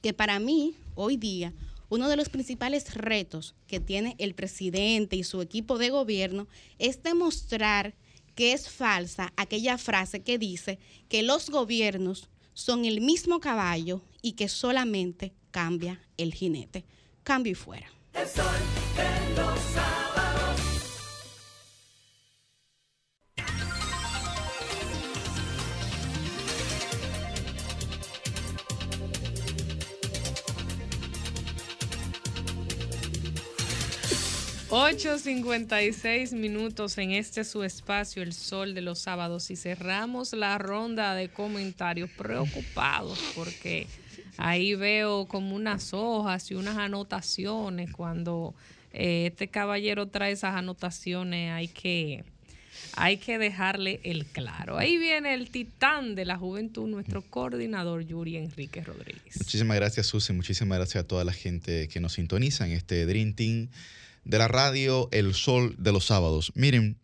que 0.00 0.14
para 0.14 0.38
mí, 0.38 0.74
hoy 0.94 1.18
día, 1.18 1.52
uno 1.90 2.08
de 2.08 2.16
los 2.16 2.30
principales 2.30 2.94
retos 2.94 3.54
que 3.66 3.80
tiene 3.80 4.14
el 4.18 4.34
presidente 4.34 5.16
y 5.16 5.24
su 5.24 5.42
equipo 5.42 5.76
de 5.76 5.90
gobierno 5.90 6.48
es 6.78 7.02
demostrar 7.02 7.94
que 8.34 8.52
es 8.52 8.70
falsa 8.70 9.32
aquella 9.36 9.76
frase 9.76 10.22
que 10.22 10.38
dice 10.38 10.78
que 11.08 11.22
los 11.22 11.50
gobiernos 11.50 12.30
son 12.54 12.86
el 12.86 13.02
mismo 13.02 13.40
caballo 13.40 14.00
y 14.22 14.32
que 14.32 14.48
solamente 14.48 15.32
cambia 15.50 16.00
el 16.16 16.32
jinete 16.32 16.86
cambio 17.22 17.52
y 17.52 17.54
fuera. 17.54 17.86
El 18.14 18.26
sol 18.26 18.44
de 18.96 19.40
los 19.40 19.58
sábados. 19.60 20.10
...8.56 34.70 36.32
minutos 36.32 36.96
en 36.98 37.10
este 37.10 37.42
su 37.42 37.64
espacio, 37.64 38.22
El 38.22 38.32
Sol 38.32 38.72
de 38.72 38.82
los 38.82 39.00
Sábados... 39.00 39.50
...y 39.50 39.56
cerramos 39.56 40.32
la 40.32 40.58
ronda 40.58 41.16
de 41.16 41.28
comentarios 41.28 42.08
preocupados... 42.10 43.18
...porque 43.34 43.88
ahí 44.36 44.74
veo 44.74 45.26
como 45.26 45.54
unas 45.54 45.92
hojas 45.92 46.50
y 46.50 46.54
unas 46.54 46.76
anotaciones. 46.76 47.92
Cuando 47.92 48.54
eh, 48.92 49.26
este 49.26 49.48
caballero 49.48 50.08
trae 50.08 50.32
esas 50.32 50.54
anotaciones 50.54 51.52
hay 51.52 51.68
que, 51.68 52.24
hay 52.94 53.18
que 53.18 53.38
dejarle 53.38 54.00
el 54.04 54.26
claro. 54.26 54.78
Ahí 54.78 54.96
viene 54.96 55.34
el 55.34 55.50
titán 55.50 56.14
de 56.14 56.24
la 56.24 56.36
juventud, 56.36 56.88
nuestro 56.88 57.22
coordinador 57.22 58.04
Yuri 58.04 58.36
Enrique 58.36 58.82
Rodríguez. 58.82 59.36
Muchísimas 59.38 59.76
gracias, 59.76 60.06
Susi. 60.06 60.32
Muchísimas 60.32 60.78
gracias 60.78 61.04
a 61.04 61.06
toda 61.06 61.24
la 61.24 61.32
gente 61.32 61.88
que 61.88 62.00
nos 62.00 62.14
sintoniza 62.14 62.66
en 62.66 62.72
este 62.72 63.06
Dream 63.06 63.34
Team 63.34 63.68
de 64.24 64.38
la 64.38 64.48
radio 64.48 65.08
El 65.12 65.34
Sol 65.34 65.74
de 65.78 65.92
los 65.92 66.06
Sábados. 66.06 66.52
Miren, 66.54 66.96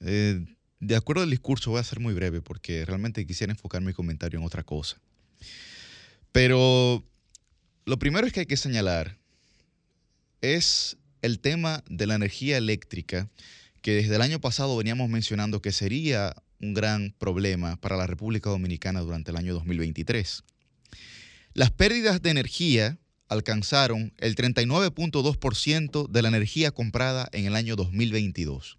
eh, 0.00 0.44
de 0.80 0.96
acuerdo 0.96 1.22
al 1.22 1.30
discurso, 1.30 1.70
voy 1.70 1.80
a 1.80 1.84
ser 1.84 2.00
muy 2.00 2.12
breve 2.12 2.40
porque 2.40 2.84
realmente 2.84 3.24
quisiera 3.24 3.52
enfocar 3.52 3.82
mi 3.82 3.92
comentario 3.92 4.40
en 4.40 4.44
otra 4.44 4.64
cosa. 4.64 5.00
Pero 6.32 7.04
lo 7.84 7.98
primero 7.98 8.26
es 8.26 8.32
que 8.32 8.40
hay 8.40 8.46
que 8.46 8.56
señalar 8.56 9.18
es 10.40 10.96
el 11.20 11.38
tema 11.38 11.84
de 11.88 12.06
la 12.06 12.16
energía 12.16 12.56
eléctrica 12.56 13.30
que 13.80 13.92
desde 13.92 14.16
el 14.16 14.22
año 14.22 14.40
pasado 14.40 14.76
veníamos 14.76 15.08
mencionando 15.08 15.62
que 15.62 15.72
sería 15.72 16.34
un 16.60 16.74
gran 16.74 17.14
problema 17.18 17.76
para 17.76 17.96
la 17.96 18.06
República 18.06 18.50
Dominicana 18.50 19.00
durante 19.00 19.30
el 19.30 19.36
año 19.36 19.54
2023. 19.54 20.42
Las 21.54 21.70
pérdidas 21.70 22.22
de 22.22 22.30
energía 22.30 22.98
alcanzaron 23.28 24.12
el 24.18 24.36
39.2% 24.36 26.08
de 26.08 26.22
la 26.22 26.28
energía 26.28 26.70
comprada 26.70 27.28
en 27.32 27.46
el 27.46 27.56
año 27.56 27.76
2022. 27.76 28.78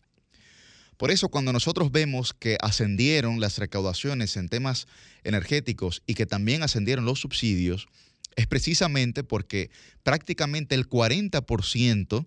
Por 0.97 1.11
eso 1.11 1.29
cuando 1.29 1.53
nosotros 1.53 1.91
vemos 1.91 2.33
que 2.33 2.57
ascendieron 2.61 3.39
las 3.39 3.57
recaudaciones 3.57 4.37
en 4.37 4.49
temas 4.49 4.87
energéticos 5.23 6.03
y 6.05 6.13
que 6.13 6.25
también 6.25 6.63
ascendieron 6.63 7.05
los 7.05 7.19
subsidios, 7.19 7.87
es 8.35 8.47
precisamente 8.47 9.23
porque 9.23 9.69
prácticamente 10.03 10.75
el 10.75 10.89
40% 10.89 12.25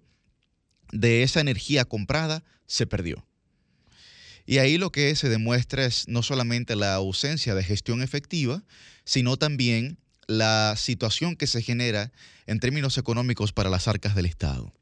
de 0.93 1.23
esa 1.23 1.41
energía 1.41 1.85
comprada 1.85 2.45
se 2.67 2.87
perdió. 2.87 3.27
Y 4.47 4.59
ahí 4.59 4.79
lo 4.79 4.93
que 4.93 5.15
se 5.17 5.29
demuestra 5.29 5.85
es 5.85 6.07
no 6.07 6.23
solamente 6.23 6.77
la 6.77 6.95
ausencia 6.95 7.55
de 7.55 7.65
gestión 7.65 8.03
efectiva, 8.03 8.63
sino 9.05 9.37
también 9.37 9.99
la 10.29 10.75
situación 10.77 11.37
que 11.37 11.49
se 11.49 11.63
genera 11.63 12.13
en 12.47 12.61
términos 12.61 12.97
económicos 12.99 13.53
para 13.53 13.71
las 13.71 13.89
arcas 13.89 14.15
del 14.15 14.27
Estado. 14.27 14.73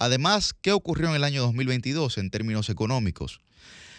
Además, 0.00 0.54
¿qué 0.54 0.72
ocurrió 0.72 1.10
en 1.10 1.14
el 1.14 1.24
año 1.24 1.42
2022 1.42 2.16
en 2.16 2.30
términos 2.30 2.70
económicos? 2.70 3.40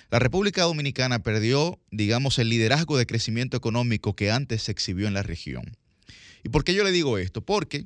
La 0.10 0.18
República 0.18 0.64
Dominicana 0.64 1.20
perdió, 1.20 1.80
digamos, 1.92 2.40
el 2.40 2.50
liderazgo 2.50 2.98
de 2.98 3.06
crecimiento 3.06 3.56
económico 3.56 4.16
que 4.16 4.32
antes 4.32 4.64
se 4.64 4.72
exhibió 4.72 5.08
en 5.08 5.14
la 5.14 5.22
región. 5.22 5.78
¿Y 6.44 6.50
por 6.50 6.64
qué 6.64 6.74
yo 6.74 6.84
le 6.84 6.92
digo 6.92 7.20
esto? 7.20 7.42
Porque 7.46 7.86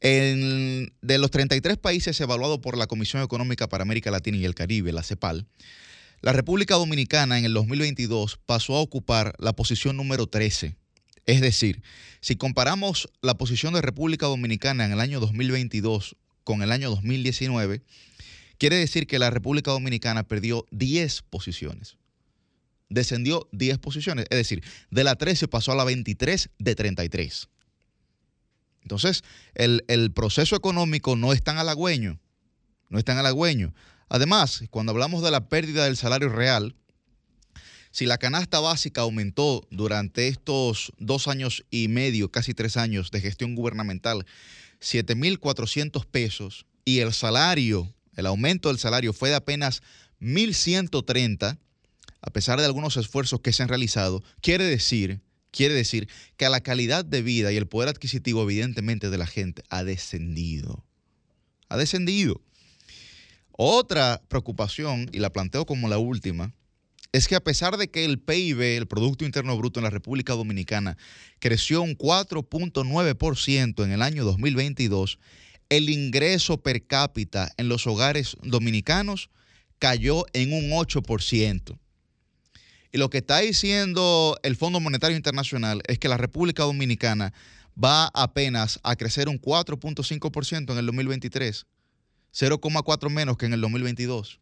en- 0.00 0.90
de 1.02 1.18
los 1.18 1.30
33 1.30 1.76
países 1.76 2.18
evaluados 2.18 2.60
por 2.60 2.78
la 2.78 2.86
Comisión 2.86 3.22
Económica 3.22 3.68
para 3.68 3.82
América 3.82 4.10
Latina 4.10 4.38
y 4.38 4.46
el 4.46 4.54
Caribe, 4.54 4.90
la 4.90 5.02
CEPAL, 5.02 5.46
la 6.22 6.32
República 6.32 6.76
Dominicana 6.76 7.38
en 7.38 7.44
el 7.44 7.52
2022 7.52 8.40
pasó 8.46 8.74
a 8.76 8.80
ocupar 8.80 9.34
la 9.38 9.52
posición 9.52 9.98
número 9.98 10.26
13. 10.28 10.76
Es 11.26 11.42
decir, 11.42 11.82
si 12.22 12.36
comparamos 12.36 13.10
la 13.20 13.34
posición 13.36 13.74
de 13.74 13.82
República 13.82 14.26
Dominicana 14.26 14.86
en 14.86 14.92
el 14.92 15.00
año 15.00 15.20
2022 15.20 16.16
con 16.44 16.62
el 16.62 16.72
año 16.72 16.90
2019, 16.90 17.82
quiere 18.58 18.76
decir 18.76 19.06
que 19.06 19.18
la 19.18 19.30
República 19.30 19.70
Dominicana 19.70 20.22
perdió 20.22 20.66
10 20.70 21.22
posiciones. 21.22 21.96
Descendió 22.88 23.48
10 23.52 23.78
posiciones. 23.78 24.26
Es 24.30 24.38
decir, 24.38 24.62
de 24.90 25.04
la 25.04 25.16
13 25.16 25.48
pasó 25.48 25.72
a 25.72 25.76
la 25.76 25.84
23 25.84 26.50
de 26.58 26.74
33. 26.74 27.48
Entonces, 28.82 29.22
el, 29.54 29.84
el 29.88 30.10
proceso 30.12 30.56
económico 30.56 31.14
no 31.16 31.32
es 31.32 31.42
tan 31.42 31.58
halagüeño. 31.58 32.18
No 32.88 32.98
es 32.98 33.04
tan 33.04 33.18
halagüeño. 33.18 33.72
Además, 34.08 34.64
cuando 34.70 34.90
hablamos 34.90 35.22
de 35.22 35.30
la 35.30 35.48
pérdida 35.48 35.84
del 35.84 35.96
salario 35.96 36.28
real, 36.30 36.74
si 37.92 38.06
la 38.06 38.18
canasta 38.18 38.60
básica 38.60 39.00
aumentó 39.00 39.66
durante 39.70 40.28
estos 40.28 40.92
dos 40.98 41.26
años 41.26 41.64
y 41.70 41.88
medio, 41.88 42.30
casi 42.30 42.54
tres 42.54 42.76
años 42.76 43.10
de 43.10 43.20
gestión 43.20 43.56
gubernamental, 43.56 44.26
7.400 44.80 46.06
pesos 46.06 46.66
y 46.84 47.00
el 47.00 47.12
salario, 47.12 47.94
el 48.16 48.26
aumento 48.26 48.68
del 48.68 48.78
salario 48.78 49.12
fue 49.12 49.30
de 49.30 49.36
apenas 49.36 49.82
1.130, 50.20 51.58
a 52.22 52.30
pesar 52.30 52.58
de 52.58 52.66
algunos 52.66 52.96
esfuerzos 52.96 53.40
que 53.40 53.52
se 53.52 53.62
han 53.62 53.68
realizado, 53.68 54.22
quiere 54.40 54.64
decir, 54.64 55.20
quiere 55.50 55.74
decir 55.74 56.08
que 56.36 56.48
la 56.48 56.60
calidad 56.60 57.04
de 57.04 57.22
vida 57.22 57.52
y 57.52 57.56
el 57.56 57.66
poder 57.66 57.88
adquisitivo 57.88 58.42
evidentemente 58.42 59.10
de 59.10 59.18
la 59.18 59.26
gente 59.26 59.62
ha 59.68 59.84
descendido. 59.84 60.84
Ha 61.68 61.76
descendido. 61.76 62.40
Otra 63.52 64.22
preocupación, 64.28 65.08
y 65.12 65.18
la 65.18 65.32
planteo 65.32 65.66
como 65.66 65.88
la 65.88 65.98
última, 65.98 66.54
es 67.12 67.26
que 67.26 67.34
a 67.34 67.40
pesar 67.40 67.76
de 67.76 67.90
que 67.90 68.04
el 68.04 68.20
PIB, 68.20 68.60
el 68.76 68.86
Producto 68.86 69.24
Interno 69.24 69.56
Bruto 69.56 69.80
en 69.80 69.84
la 69.84 69.90
República 69.90 70.34
Dominicana, 70.34 70.96
creció 71.40 71.82
un 71.82 71.96
4.9% 71.96 73.84
en 73.84 73.90
el 73.90 74.02
año 74.02 74.24
2022, 74.24 75.18
el 75.68 75.90
ingreso 75.90 76.58
per 76.62 76.86
cápita 76.86 77.50
en 77.56 77.68
los 77.68 77.86
hogares 77.86 78.36
dominicanos 78.42 79.30
cayó 79.78 80.24
en 80.32 80.52
un 80.52 80.70
8%. 80.70 81.78
Y 82.92 82.98
lo 82.98 83.08
que 83.08 83.18
está 83.18 83.38
diciendo 83.38 84.38
el 84.42 84.56
Fondo 84.56 84.80
Monetario 84.80 85.16
Internacional 85.16 85.80
es 85.86 85.98
que 85.98 86.08
la 86.08 86.16
República 86.16 86.64
Dominicana 86.64 87.32
va 87.82 88.10
apenas 88.14 88.80
a 88.82 88.96
crecer 88.96 89.28
un 89.28 89.40
4.5% 89.40 90.72
en 90.72 90.78
el 90.78 90.86
2023, 90.86 91.66
0,4 92.32 93.10
menos 93.10 93.36
que 93.36 93.46
en 93.46 93.52
el 93.52 93.60
2022. 93.60 94.40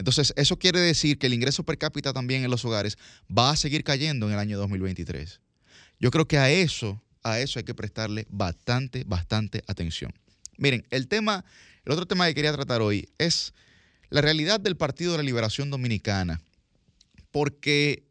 Entonces, 0.00 0.32
eso 0.36 0.58
quiere 0.58 0.80
decir 0.80 1.18
que 1.18 1.26
el 1.26 1.34
ingreso 1.34 1.62
per 1.62 1.76
cápita 1.76 2.14
también 2.14 2.42
en 2.42 2.50
los 2.50 2.64
hogares 2.64 2.96
va 3.30 3.50
a 3.50 3.56
seguir 3.56 3.84
cayendo 3.84 4.26
en 4.26 4.32
el 4.32 4.38
año 4.38 4.56
2023. 4.56 5.42
Yo 5.98 6.10
creo 6.10 6.26
que 6.26 6.38
a 6.38 6.50
eso, 6.50 7.02
a 7.22 7.38
eso 7.38 7.58
hay 7.58 7.66
que 7.66 7.74
prestarle 7.74 8.26
bastante, 8.30 9.04
bastante 9.04 9.62
atención. 9.66 10.14
Miren, 10.56 10.86
el 10.88 11.06
tema, 11.06 11.44
el 11.84 11.92
otro 11.92 12.06
tema 12.06 12.26
que 12.26 12.34
quería 12.34 12.50
tratar 12.54 12.80
hoy 12.80 13.10
es 13.18 13.52
la 14.08 14.22
realidad 14.22 14.58
del 14.58 14.78
Partido 14.78 15.12
de 15.12 15.18
la 15.18 15.24
Liberación 15.24 15.68
Dominicana, 15.68 16.40
porque 17.30 18.08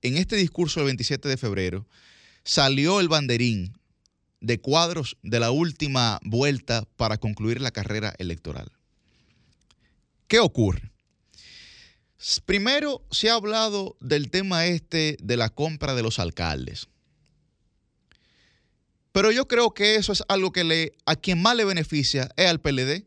en 0.00 0.18
este 0.18 0.36
discurso 0.36 0.78
del 0.78 0.86
27 0.86 1.28
de 1.28 1.36
febrero 1.36 1.88
salió 2.44 3.00
el 3.00 3.08
banderín 3.08 3.76
de 4.40 4.60
cuadros 4.60 5.16
de 5.24 5.40
la 5.40 5.50
última 5.50 6.20
vuelta 6.22 6.84
para 6.96 7.18
concluir 7.18 7.60
la 7.60 7.72
carrera 7.72 8.14
electoral. 8.18 8.70
¿Qué 10.28 10.38
ocurre? 10.38 10.91
Primero 12.44 13.04
se 13.10 13.30
ha 13.30 13.34
hablado 13.34 13.96
del 14.00 14.30
tema 14.30 14.66
este 14.66 15.16
de 15.20 15.36
la 15.36 15.48
compra 15.48 15.94
de 15.94 16.02
los 16.02 16.18
alcaldes. 16.18 16.88
Pero 19.10 19.32
yo 19.32 19.48
creo 19.48 19.74
que 19.74 19.96
eso 19.96 20.12
es 20.12 20.22
algo 20.28 20.52
que 20.52 20.64
le, 20.64 20.94
a 21.04 21.16
quien 21.16 21.42
más 21.42 21.56
le 21.56 21.64
beneficia 21.64 22.30
es 22.36 22.46
al 22.46 22.60
PLD. 22.60 23.04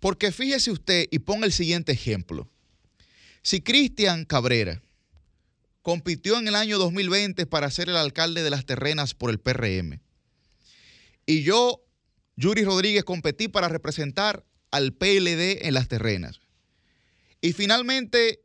Porque 0.00 0.32
fíjese 0.32 0.70
usted 0.70 1.06
y 1.10 1.20
ponga 1.20 1.46
el 1.46 1.52
siguiente 1.52 1.92
ejemplo. 1.92 2.48
Si 3.42 3.60
Cristian 3.60 4.24
Cabrera 4.24 4.82
compitió 5.82 6.38
en 6.38 6.48
el 6.48 6.56
año 6.56 6.76
2020 6.78 7.46
para 7.46 7.70
ser 7.70 7.88
el 7.88 7.96
alcalde 7.96 8.42
de 8.42 8.50
las 8.50 8.66
terrenas 8.66 9.14
por 9.14 9.30
el 9.30 9.38
PRM, 9.38 10.00
y 11.24 11.42
yo, 11.42 11.84
Yuri 12.36 12.64
Rodríguez, 12.64 13.04
competí 13.04 13.48
para 13.48 13.68
representar 13.68 14.44
al 14.70 14.92
PLD 14.92 15.66
en 15.66 15.74
las 15.74 15.88
terrenas, 15.88 16.40
y 17.40 17.52
finalmente 17.52 18.40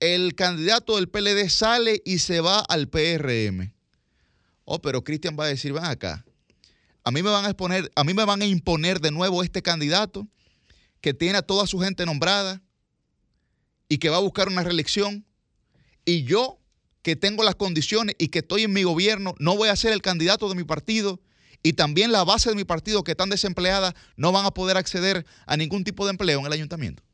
el 0.00 0.34
candidato 0.34 0.96
del 0.96 1.08
PLD 1.08 1.48
sale 1.48 2.02
y 2.04 2.18
se 2.18 2.40
va 2.40 2.60
al 2.60 2.88
PRM. 2.88 3.72
Oh, 4.64 4.80
pero 4.80 5.04
Cristian 5.04 5.36
va 5.38 5.44
a 5.44 5.48
decir, 5.48 5.72
ven 5.72 5.84
acá, 5.84 6.24
a 7.04 7.10
mí 7.12 7.22
me 7.22 7.30
van 7.30 7.44
a 7.44 7.48
exponer, 7.48 7.90
a 7.94 8.04
mí 8.04 8.14
me 8.14 8.24
van 8.24 8.42
a 8.42 8.46
imponer 8.46 9.00
de 9.00 9.12
nuevo 9.12 9.42
este 9.44 9.62
candidato 9.62 10.26
que 11.00 11.14
tiene 11.14 11.38
a 11.38 11.42
toda 11.42 11.66
su 11.68 11.78
gente 11.78 12.04
nombrada 12.04 12.62
y 13.88 13.98
que 13.98 14.10
va 14.10 14.16
a 14.16 14.20
buscar 14.20 14.48
una 14.48 14.64
reelección. 14.64 15.24
Y 16.04 16.24
yo, 16.24 16.58
que 17.02 17.14
tengo 17.14 17.44
las 17.44 17.54
condiciones 17.54 18.16
y 18.18 18.28
que 18.28 18.40
estoy 18.40 18.64
en 18.64 18.72
mi 18.72 18.82
gobierno, 18.82 19.36
no 19.38 19.56
voy 19.56 19.68
a 19.68 19.76
ser 19.76 19.92
el 19.92 20.02
candidato 20.02 20.48
de 20.48 20.56
mi 20.56 20.64
partido. 20.64 21.20
Y 21.62 21.74
también 21.74 22.10
la 22.10 22.24
base 22.24 22.48
de 22.48 22.56
mi 22.56 22.64
partido, 22.64 23.04
que 23.04 23.12
están 23.12 23.30
desempleadas, 23.30 23.94
no 24.16 24.32
van 24.32 24.44
a 24.44 24.50
poder 24.50 24.76
acceder 24.76 25.24
a 25.46 25.56
ningún 25.56 25.84
tipo 25.84 26.04
de 26.04 26.10
empleo 26.10 26.40
en 26.40 26.46
el 26.46 26.52
ayuntamiento. 26.52 27.05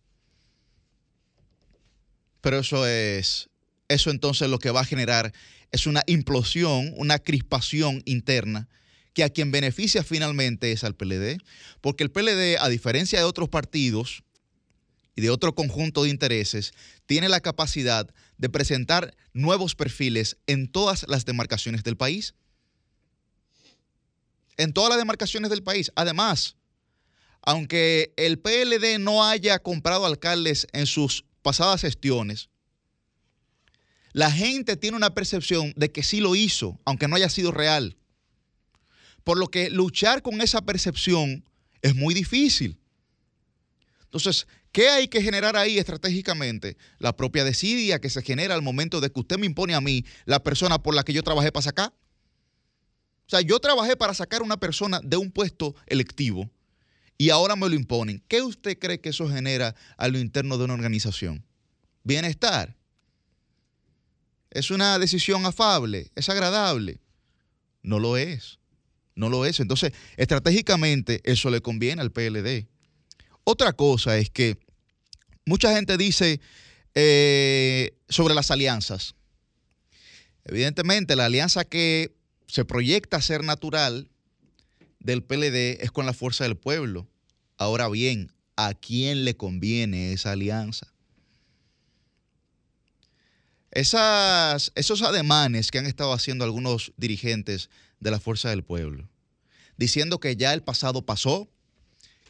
Pero 2.43 2.59
eso 2.59 2.87
es, 2.87 3.49
eso 3.89 4.11
entonces 4.11 4.51
lo 4.51 4.59
que 4.59 4.71
va 4.71 4.81
a 4.81 4.85
generar 4.85 5.33
es 5.71 5.87
una 5.87 6.03
implosión, 6.07 6.93
una 6.97 7.19
crispación 7.19 8.03
interna 8.05 8.69
que 9.15 9.25
a 9.25 9.31
quien 9.31 9.51
beneficia 9.51 10.03
finalmente 10.03 10.73
es 10.73 10.85
al 10.85 10.95
PLD, 10.95 11.39
porque 11.81 12.03
el 12.03 12.11
PLD, 12.11 12.59
a 12.59 12.69
diferencia 12.69 13.19
de 13.19 13.25
otros 13.25 13.49
partidos 13.49 14.23
y 15.15 15.21
de 15.21 15.31
otro 15.31 15.55
conjunto 15.55 16.03
de 16.03 16.11
intereses, 16.11 16.73
tiene 17.07 17.29
la 17.29 17.41
capacidad 17.41 18.09
de 18.39 18.49
presentar 18.49 19.15
nuevos 19.35 19.75
perfiles 19.75 20.39
en 20.47 20.67
todas 20.67 21.05
las 21.09 21.25
demarcaciones 21.25 21.85
del 21.85 21.97
país. 21.97 22.35
En 24.57 24.73
todas 24.73 24.91
las 24.91 24.99
demarcaciones 24.99 25.51
del 25.51 25.63
país. 25.63 25.93
Además, 25.95 26.57
aunque 27.43 28.15
el 28.17 28.39
PLD 28.39 28.99
no 28.99 29.25
haya 29.25 29.59
comprado 29.59 30.07
alcaldes 30.07 30.67
en 30.73 30.87
sus 30.87 31.25
pasadas 31.43 31.81
gestiones, 31.81 32.49
la 34.13 34.31
gente 34.31 34.77
tiene 34.77 34.97
una 34.97 35.15
percepción 35.15 35.73
de 35.77 35.91
que 35.91 36.03
sí 36.03 36.21
lo 36.21 36.35
hizo, 36.35 36.81
aunque 36.85 37.09
no 37.09 37.17
haya 37.17 37.29
sido 37.29 37.51
real. 37.51 37.97
Por 39.25 39.39
lo 39.39 39.49
que 39.49 39.71
luchar 39.71 40.23
con 40.23 40.41
esa 40.41 40.63
percepción 40.63 41.45
es 41.81 41.95
muy 41.95 42.15
difícil. 42.15 42.79
Entonces, 44.05 44.47
¿qué 44.73 44.89
hay 44.91 45.09
que 45.09 45.23
generar 45.23 45.57
ahí 45.57 45.79
estratégicamente? 45.79 46.77
La 46.99 47.17
propia 47.17 47.45
desidia 47.45 48.01
que 48.01 48.11
se 48.11 48.23
genera 48.23 48.55
al 48.55 48.63
momento 48.63 49.01
de 49.01 49.11
que 49.11 49.21
usted 49.21 49.39
me 49.39 49.47
impone 49.47 49.75
a 49.75 49.81
mí 49.81 50.05
la 50.27 50.43
persona 50.43 50.83
por 50.83 50.95
la 50.95 51.05
que 51.05 51.15
yo 51.15 51.23
trabajé 51.23 51.51
para 51.51 51.63
sacar. 51.63 51.95
O 53.27 53.31
sea, 53.31 53.41
yo 53.41 53.59
trabajé 53.61 53.97
para 53.97 54.13
sacar 54.13 54.43
a 54.43 54.45
una 54.45 54.59
persona 54.59 55.01
de 55.03 55.17
un 55.17 55.31
puesto 55.31 55.75
electivo 55.87 56.51
y 57.19 57.31
ahora 57.31 57.57
me 57.57 57.69
lo 57.69 57.75
imponen. 57.75 58.23
¿Qué 58.29 58.43
usted 58.43 58.79
cree 58.79 59.01
que 59.01 59.11
eso 59.11 59.29
genera 59.29 59.75
a 59.97 60.09
lo 60.09 60.19
interno 60.19 60.59
de 60.59 60.65
una 60.65 60.75
organización? 60.75 61.45
Bienestar. 62.05 62.77
¿Es 64.51 64.71
una 64.71 64.99
decisión 64.99 65.47
afable? 65.47 66.11
¿Es 66.15 66.29
agradable? 66.29 67.01
No 67.83 67.99
lo 67.99 68.17
es. 68.17 68.59
No 69.15 69.29
lo 69.29 69.47
es. 69.47 69.61
Entonces, 69.61 69.93
estratégicamente, 70.17 71.21
eso 71.25 71.51
le 71.51 71.61
conviene 71.61 72.03
al 72.03 72.13
PLD. 72.13 72.67
Otra 73.45 73.73
cosa 73.73 74.19
es 74.19 74.31
que 74.31 74.59
mucha 75.45 75.75
gente 75.75 75.97
dice 75.97 76.41
eh, 76.95 77.97
sobre 78.09 78.35
las 78.35 78.51
alianzas. 78.51 79.15
Evidentemente, 80.45 81.17
la 81.17 81.27
alianza 81.27 81.65
que 81.65 82.15
se 82.47 82.65
proyecta 82.65 83.21
ser 83.23 83.45
natural 83.45 84.11
del 85.03 85.23
PLD 85.23 85.83
es 85.83 85.91
con 85.91 86.07
la 86.07 86.13
fuerza 86.13 86.45
del 86.45 86.57
pueblo. 86.57 87.09
Ahora 87.57 87.89
bien, 87.89 88.33
¿a 88.57 88.75
quién 88.75 89.25
le 89.25 89.37
conviene 89.37 90.13
esa 90.13 90.33
alianza? 90.33 90.93
Esas, 93.71 94.73
esos 94.75 95.03
ademanes 95.03 95.71
que 95.71 95.79
han 95.79 95.87
estado 95.87 96.13
haciendo 96.13 96.45
algunos 96.45 96.93
dirigentes 96.97 97.71
de 98.01 98.11
la 98.11 98.21
fuerza 98.21 98.51
del 98.51 98.63
pueblo, 98.63 99.09
diciendo 99.77 100.21
que 100.21 100.37
ya 100.37 100.53
el 100.53 100.63
pasado 100.63 101.07
pasó, 101.07 101.49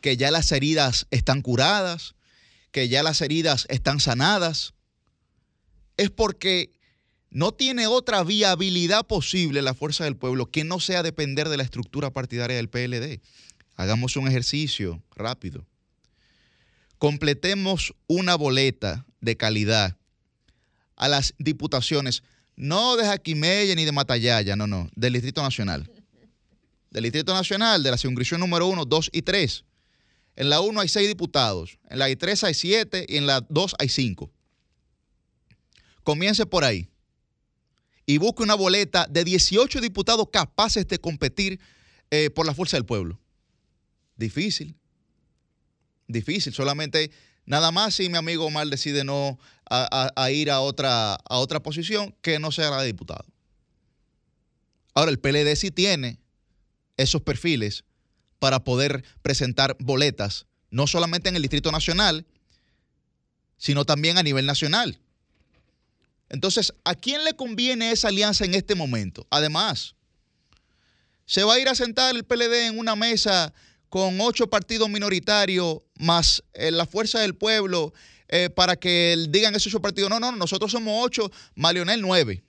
que 0.01 0.17
ya 0.17 0.31
las 0.31 0.53
heridas 0.53 1.07
están 1.11 1.43
curadas, 1.43 2.15
que 2.71 2.89
ya 2.89 3.03
las 3.03 3.21
heridas 3.21 3.67
están 3.69 4.01
sanadas, 4.01 4.75
es 5.97 6.11
porque 6.11 6.73
no 7.33 7.53
tiene 7.53 7.87
otra 7.87 8.23
viabilidad 8.25 9.07
posible 9.07 9.63
la 9.63 9.73
fuerza 9.73 10.05
del 10.05 10.17
pueblo 10.17 10.51
que 10.51 10.65
no 10.65 10.81
sea 10.81 11.03
depender 11.03 11.49
de 11.49 11.57
la 11.57 11.63
estructura 11.63 12.13
partidaria 12.13 12.57
del 12.57 12.69
PLD. 12.69 13.21
Hagamos 13.75 14.17
un 14.17 14.29
ejercicio 14.29 15.03
rápido. 15.17 15.67
Completemos 16.99 17.95
una 18.07 18.35
boleta 18.35 19.07
de 19.23 19.37
calidad 19.39 19.97
a 20.95 21.09
las 21.09 21.35
diputaciones, 21.39 22.23
no 22.55 22.97
de 22.97 23.07
Jaquimella 23.07 23.75
ni 23.75 23.87
de 23.87 23.93
Matallaya, 23.93 24.55
no, 24.55 24.67
no, 24.67 24.91
del 24.95 25.15
Distrito 25.15 25.43
Nacional. 25.43 25.91
Del 26.91 27.05
Distrito 27.05 27.33
Nacional, 27.33 27.83
de 27.83 27.91
la 27.91 27.97
circunscripción 27.97 28.41
número 28.41 28.67
1, 28.67 28.85
2 28.85 29.11
y 29.11 29.23
3. 29.23 29.65
En 30.37 30.51
la 30.51 30.61
1 30.61 30.81
hay 30.81 30.89
6 30.89 31.09
diputados, 31.09 31.79
en 31.89 31.99
la 31.99 32.15
3 32.15 32.45
hay 32.45 32.55
7 32.55 33.07
y 33.09 33.17
en 33.17 33.27
la 33.27 33.41
2 33.49 33.75
hay 33.79 33.89
5. 33.89 34.31
Comience 36.05 36.45
por 36.45 36.65
ahí 36.65 36.92
y 38.13 38.19
busque 38.19 38.43
una 38.43 38.55
boleta 38.55 39.07
de 39.09 39.25
18 39.25 39.81
diputados 39.81 40.29
capaces 40.31 40.87
de 40.87 40.99
competir 40.99 41.59
eh, 42.11 42.29
por 42.29 42.45
la 42.45 42.53
fuerza 42.53 42.77
del 42.77 42.85
pueblo. 42.85 43.19
Difícil. 44.17 44.77
Difícil. 46.07 46.53
Solamente 46.53 47.11
nada 47.47 47.71
más 47.73 47.95
si 47.95 48.11
mi 48.11 48.19
amigo 48.19 48.45
Omar 48.45 48.67
decide 48.67 49.03
no 49.03 49.39
a, 49.65 50.31
ir 50.31 50.51
a 50.51 50.61
otra, 50.61 51.15
a 51.15 51.39
otra 51.39 51.63
posición 51.63 52.15
que 52.21 52.39
no 52.39 52.53
sea 52.53 52.69
la 52.69 52.83
de 52.83 52.89
diputado. 52.89 53.25
Ahora, 54.93 55.11
el 55.11 55.19
PLD 55.19 55.57
sí 55.57 55.71
tiene 55.71 56.19
esos 56.99 57.23
perfiles 57.23 57.85
para 58.39 58.63
poder 58.63 59.05
presentar 59.23 59.75
boletas, 59.79 60.45
no 60.71 60.87
solamente 60.87 61.31
en 61.31 61.37
el 61.37 61.43
Distrito 61.43 61.73
Nacional, 61.73 62.27
sino 63.57 63.87
también 63.87 64.19
a 64.19 64.23
nivel 64.23 64.45
nacional. 64.45 65.01
Entonces, 66.33 66.73
¿a 66.85 66.95
quién 66.95 67.25
le 67.25 67.35
conviene 67.35 67.93
esa 67.93 68.09
alianza 68.09 68.47
en 68.47 68.55
este 68.55 68.75
momento? 68.75 69.27
Además, 69.31 69.95
se 71.27 71.45
va 71.45 71.55
a 71.55 71.61
ir 71.61 71.69
a 71.69 71.75
sentar 71.75 72.17
el 72.17 72.25
PLD 72.25 72.69
en 72.69 72.79
una 72.79 72.97
mesa 72.97 73.53
con 73.91 74.19
ocho 74.19 74.49
partidos 74.49 74.89
minoritarios 74.89 75.81
más 75.99 76.43
eh, 76.55 76.71
la 76.71 76.87
fuerza 76.87 77.21
del 77.21 77.35
pueblo 77.35 77.93
eh, 78.29 78.49
para 78.49 78.77
que 78.77 79.27
digan 79.29 79.55
esos 79.55 79.75
ocho 79.75 79.83
partidos, 79.83 80.09
no, 80.09 80.19
no, 80.19 80.33
nosotros 80.33 80.73
somos 80.73 81.05
ocho, 81.05 81.31
más 81.55 81.75
Leonel 81.75 82.01
nueve. 82.01 82.43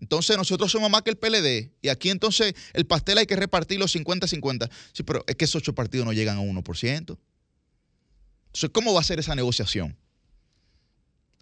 Entonces 0.00 0.36
nosotros 0.36 0.72
somos 0.72 0.90
más 0.90 1.02
que 1.02 1.10
el 1.10 1.16
PLD 1.16 1.70
y 1.82 1.90
aquí 1.90 2.10
entonces 2.10 2.52
el 2.72 2.84
pastel 2.84 3.18
hay 3.18 3.26
que 3.26 3.36
repartir 3.36 3.78
los 3.78 3.94
50-50. 3.94 4.68
Sí, 4.92 5.04
pero 5.04 5.22
es 5.28 5.36
que 5.36 5.44
esos 5.44 5.62
ocho 5.62 5.72
partidos 5.72 6.04
no 6.04 6.12
llegan 6.12 6.36
a 6.36 6.40
1%. 6.40 7.16
Entonces, 8.46 8.70
¿cómo 8.72 8.92
va 8.92 9.00
a 9.00 9.04
ser 9.04 9.20
esa 9.20 9.36
negociación? 9.36 9.96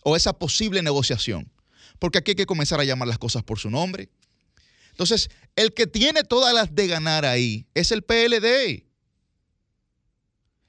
O 0.03 0.17
esa 0.17 0.35
posible 0.35 0.83
negociación 0.83 1.51
porque 1.99 2.19
aquí 2.19 2.33
hay 2.33 2.37
que 2.37 2.47
comenzar 2.47 2.81
a 2.81 2.85
llamar 2.85 3.09
las 3.09 3.19
cosas 3.19 3.43
por 3.43 3.59
su 3.59 3.71
nombre. 3.71 4.09
Entonces, 4.91 5.31
el 5.57 5.73
que 5.73 5.87
tiene 5.87 6.23
todas 6.23 6.55
las 6.55 6.75
de 6.75 6.87
ganar 6.87 7.25
ahí 7.25 7.67
es 7.75 7.93
el 7.93 8.03
PLD. 8.03 8.85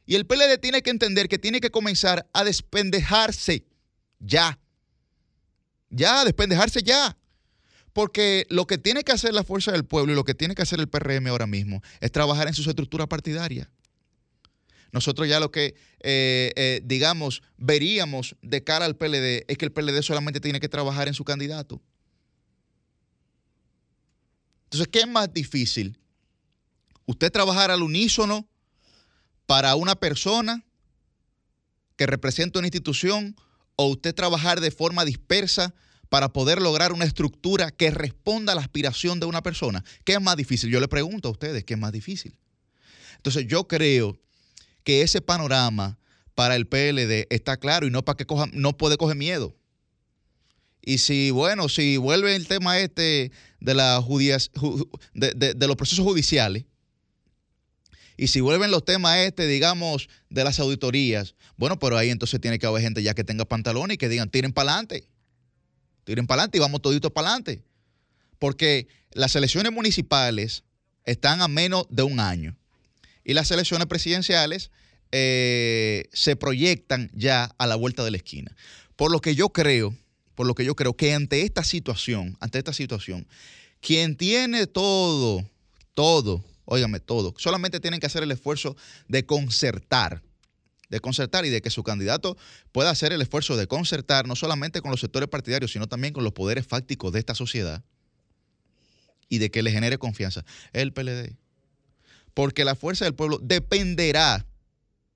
Y 0.06 0.16
el 0.16 0.26
PLD 0.26 0.58
tiene 0.60 0.82
que 0.82 0.90
entender 0.90 1.28
que 1.28 1.40
tiene 1.40 1.62
que 1.62 1.72
comenzar 1.72 2.30
a 2.34 2.44
despendejarse 2.44 3.66
ya. 4.20 4.60
Ya, 5.90 6.24
despendejarse 6.26 6.82
ya. 6.82 7.18
Porque 7.94 8.46
lo 8.50 8.66
que 8.66 8.78
tiene 8.78 9.04
que 9.04 9.12
hacer 9.12 9.34
la 9.34 9.44
fuerza 9.44 9.72
del 9.72 9.86
pueblo 9.86 10.14
y 10.14 10.16
lo 10.16 10.24
que 10.24 10.34
tiene 10.34 10.56
que 10.56 10.64
hacer 10.64 10.80
el 10.80 10.90
PRM 10.90 11.28
ahora 11.28 11.48
mismo 11.48 11.82
es 12.00 12.12
trabajar 12.12 12.48
en 12.48 12.54
su 12.54 12.68
estructura 12.68 13.08
partidaria. 13.08 13.70
Nosotros 14.94 15.28
ya 15.28 15.40
lo 15.40 15.52
que, 15.52 15.74
eh, 16.02 16.54
eh, 16.56 16.82
digamos, 16.86 17.42
veríamos 17.58 18.36
de 18.44 18.64
cara 18.64 18.86
al 18.86 18.96
PLD 18.96 19.44
es 19.48 19.58
que 19.58 19.66
el 19.66 19.72
PLD 19.72 20.04
solamente 20.04 20.40
tiene 20.40 20.60
que 20.60 20.70
trabajar 20.70 21.08
en 21.08 21.16
su 21.16 21.24
candidato. 21.24 21.82
Entonces, 24.66 24.88
¿qué 24.92 25.00
es 25.00 25.08
más 25.08 25.34
difícil? 25.34 26.00
¿Usted 27.08 27.32
trabajar 27.32 27.72
al 27.72 27.82
unísono 27.82 28.48
para 29.48 29.76
una 29.76 29.96
persona 29.96 30.64
que 31.96 32.06
representa 32.06 32.60
una 32.60 32.68
institución 32.68 33.36
o 33.76 33.88
usted 33.88 34.14
trabajar 34.14 34.62
de 34.62 34.70
forma 34.70 35.06
dispersa 35.06 35.74
para 36.10 36.32
poder 36.32 36.62
lograr 36.62 36.94
una 36.94 37.06
estructura 37.06 37.72
que 37.72 37.90
responda 37.90 38.54
a 38.54 38.56
la 38.56 38.62
aspiración 38.62 39.20
de 39.20 39.26
una 39.26 39.42
persona? 39.42 39.84
¿Qué 40.04 40.14
es 40.14 40.22
más 40.22 40.38
difícil? 40.38 40.70
Yo 40.70 40.80
le 40.80 40.88
pregunto 40.88 41.30
a 41.30 41.32
ustedes, 41.32 41.64
¿qué 41.64 41.74
es 41.74 41.80
más 41.80 41.92
difícil? 41.92 42.38
Entonces 43.18 43.48
yo 43.48 43.68
creo 43.68 44.20
que 44.84 45.02
ese 45.02 45.22
panorama 45.22 45.98
para 46.36 46.56
el 46.56 46.68
PLD 46.68 47.28
está 47.30 47.58
claro 47.58 47.88
y 47.88 47.92
no 47.92 48.04
para 48.04 48.18
que 48.18 48.26
coja, 48.26 48.48
no 48.54 48.78
puede 48.78 48.98
coger 48.98 49.16
miedo. 49.16 49.56
Y 50.82 50.98
si, 50.98 51.32
bueno, 51.32 51.70
si 51.70 51.98
vuelve 51.98 52.36
el 52.36 52.48
tema 52.48 52.80
este 52.80 53.32
de, 53.62 53.74
la 53.74 54.04
de, 55.14 55.54
de, 55.54 55.68
los 55.68 55.78
procesos 55.78 56.06
judiciales, 56.06 56.66
y 58.18 58.28
si 58.28 58.42
vuelven 58.42 58.70
los 58.70 58.84
temas 58.84 59.18
este, 59.20 59.48
digamos, 59.48 60.10
de 60.30 60.44
las 60.44 60.60
auditorías, 60.60 61.36
bueno, 61.56 61.80
pero 61.80 61.98
ahí 61.98 62.10
entonces 62.10 62.40
tiene 62.42 62.60
que 62.60 62.66
haber 62.66 62.82
gente 62.82 63.02
ya 63.02 63.14
que 63.14 63.24
tenga 63.24 63.46
pantalones 63.46 63.96
y 63.96 63.98
que 63.98 64.10
digan, 64.10 64.30
tiren 64.30 64.52
para 64.52 64.72
adelante. 64.72 65.08
Tiren 66.04 66.28
para 66.28 66.42
adelante 66.42 66.58
y 66.58 66.62
vamos 66.62 66.82
toditos 66.82 67.12
para 67.12 67.30
adelante. 67.30 67.64
Porque 68.38 68.88
las 69.12 69.36
elecciones 69.36 69.72
municipales 69.72 70.64
están 71.06 71.42
a 71.42 71.48
menos 71.48 71.86
de 71.90 72.04
un 72.04 72.20
año 72.20 72.58
y 73.24 73.34
las 73.34 73.52
elecciones 73.52 73.88
presidenciales 73.88 74.72
eh, 75.12 76.10
se 76.12 76.36
proyectan 76.36 77.12
ya 77.14 77.54
a 77.58 77.68
la 77.68 77.76
vuelta 77.76 78.04
de 78.04 78.12
la 78.12 78.18
esquina. 78.18 78.56
Por 78.96 79.12
lo 79.12 79.22
que 79.22 79.36
yo 79.36 79.50
creo, 79.50 79.96
por 80.36 80.48
lo 80.48 80.56
que 80.56 80.66
yo 80.66 80.76
creo 80.76 80.96
que 80.96 81.14
ante 81.14 81.44
esta 81.44 81.64
situación, 81.64 82.38
ante 82.40 82.58
esta 82.58 82.74
situación, 82.74 83.28
quien 83.80 84.18
tiene 84.18 84.66
todo, 84.66 85.48
todo, 85.94 86.44
óigame, 86.66 87.00
todo, 87.00 87.34
solamente 87.38 87.80
tienen 87.80 88.00
que 88.00 88.08
hacer 88.08 88.24
el 88.24 88.32
esfuerzo 88.32 88.76
de 89.08 89.26
concertar, 89.26 90.24
de 90.90 91.00
concertar 91.00 91.46
y 91.46 91.50
de 91.50 91.62
que 91.62 91.70
su 91.70 91.84
candidato 91.84 92.38
pueda 92.72 92.90
hacer 92.90 93.14
el 93.14 93.22
esfuerzo 93.22 93.58
de 93.58 93.68
concertar 93.68 94.28
no 94.28 94.36
solamente 94.36 94.82
con 94.82 94.92
los 94.92 95.00
sectores 95.00 95.30
partidarios, 95.30 95.72
sino 95.72 95.88
también 95.88 96.14
con 96.14 96.24
los 96.24 96.34
poderes 96.34 96.66
fácticos 96.66 97.14
de 97.14 97.20
esta 97.20 97.36
sociedad 97.36 97.84
y 99.30 99.40
de 99.40 99.52
que 99.52 99.64
le 99.64 99.72
genere 99.72 99.98
confianza. 99.98 100.44
El 100.72 100.94
PLD 100.94 101.43
porque 102.34 102.66
la 102.66 102.76
fuerza 102.76 103.06
del 103.06 103.16
pueblo 103.16 103.40
dependerá, 103.42 104.46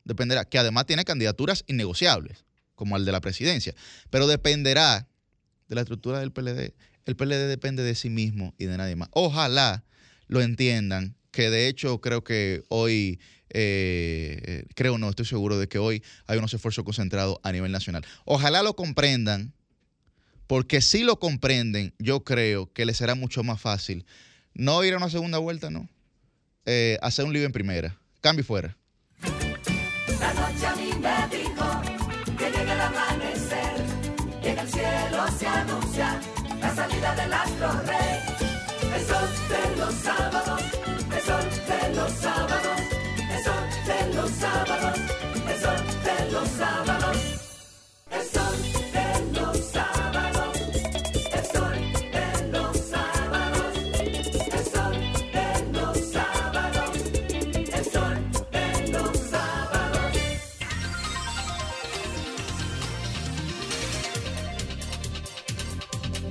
dependerá, 0.04 0.46
que 0.46 0.60
además 0.60 0.86
tiene 0.86 1.06
candidaturas 1.06 1.64
innegociables, 1.68 2.46
como 2.76 2.96
el 2.98 3.06
de 3.06 3.12
la 3.12 3.22
presidencia, 3.22 3.74
pero 4.10 4.28
dependerá 4.28 5.08
de 5.68 5.76
la 5.76 5.82
estructura 5.82 6.20
del 6.20 6.32
PLD. 6.32 6.74
El 7.06 7.16
PLD 7.16 7.48
depende 7.48 7.84
de 7.84 7.96
sí 7.96 8.10
mismo 8.10 8.54
y 8.58 8.66
de 8.66 8.78
nadie 8.78 8.96
más. 8.96 9.10
Ojalá 9.12 9.84
lo 10.28 10.42
entiendan, 10.42 11.16
que 11.32 11.50
de 11.50 11.68
hecho 11.68 12.02
creo 12.02 12.24
que 12.24 12.64
hoy, 12.70 13.20
eh, 13.50 14.66
creo 14.76 14.98
no, 14.98 15.10
estoy 15.10 15.26
seguro 15.26 15.58
de 15.58 15.68
que 15.68 15.80
hoy 15.80 16.04
hay 16.28 16.38
unos 16.38 16.54
esfuerzos 16.54 16.84
concentrados 16.84 17.38
a 17.44 17.52
nivel 17.52 17.72
nacional. 17.72 18.06
Ojalá 18.26 18.62
lo 18.62 18.76
comprendan, 18.76 19.54
porque 20.46 20.82
si 20.82 21.04
lo 21.04 21.20
comprenden, 21.20 21.94
yo 22.00 22.24
creo 22.24 22.72
que 22.72 22.86
les 22.86 22.98
será 22.98 23.16
mucho 23.16 23.44
más 23.44 23.60
fácil 23.60 24.06
no 24.54 24.84
ir 24.84 24.94
a 24.94 24.98
una 24.98 25.10
segunda 25.10 25.38
vuelta, 25.38 25.70
no 25.70 25.90
eh, 26.68 27.00
hacer 27.02 27.26
un 27.26 27.34
lío 27.34 27.46
en 27.46 27.52
primera. 27.52 27.98
Cambio 28.22 28.42
y 28.42 28.46
fuera. 28.46 28.78
La 30.20 30.34
noche 30.34 30.66
a 30.68 30.76
mí 30.76 30.92
me 31.00 31.38
dijo 31.38 31.82
que 32.38 32.52
llega 32.52 32.74
el 32.74 32.82
amanecer, 32.82 33.76
que 34.42 34.50
en 34.52 34.60
el 34.60 34.68
cielo 34.68 35.26
se 35.40 35.48
anuncia 35.48 36.20
la 36.60 36.76
salida 36.76 37.16
del 37.16 37.34
astro 37.34 37.72
rey. 37.84 38.20
El 38.96 39.02
sol 39.06 39.30
de 39.50 39.78
los 39.78 39.94
sábados, 39.96 40.62
el 41.16 41.22
sol 41.22 41.46
de 41.70 41.96
los 41.96 42.12
sábados, 42.14 42.80
el 43.32 43.44
sol 43.44 43.64
de 43.88 44.14
los 44.16 44.32
sábados, 44.32 45.00
el 45.48 45.62
sol 45.62 45.82
de 46.04 46.32
los 46.32 46.48
sábados. 46.50 47.37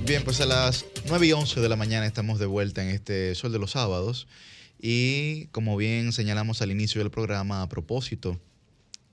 Bien, 0.07 0.23
pues 0.23 0.39
a 0.39 0.45
las 0.45 0.85
9 1.09 1.27
y 1.27 1.33
11 1.33 1.59
de 1.59 1.67
la 1.67 1.75
mañana 1.75 2.05
estamos 2.05 2.39
de 2.39 2.45
vuelta 2.45 2.81
en 2.81 2.91
este 2.91 3.35
Sol 3.35 3.51
de 3.51 3.59
los 3.59 3.71
Sábados. 3.71 4.25
Y 4.79 5.47
como 5.47 5.75
bien 5.75 6.13
señalamos 6.13 6.61
al 6.61 6.71
inicio 6.71 7.01
del 7.01 7.11
programa, 7.11 7.61
a 7.61 7.67
propósito 7.67 8.39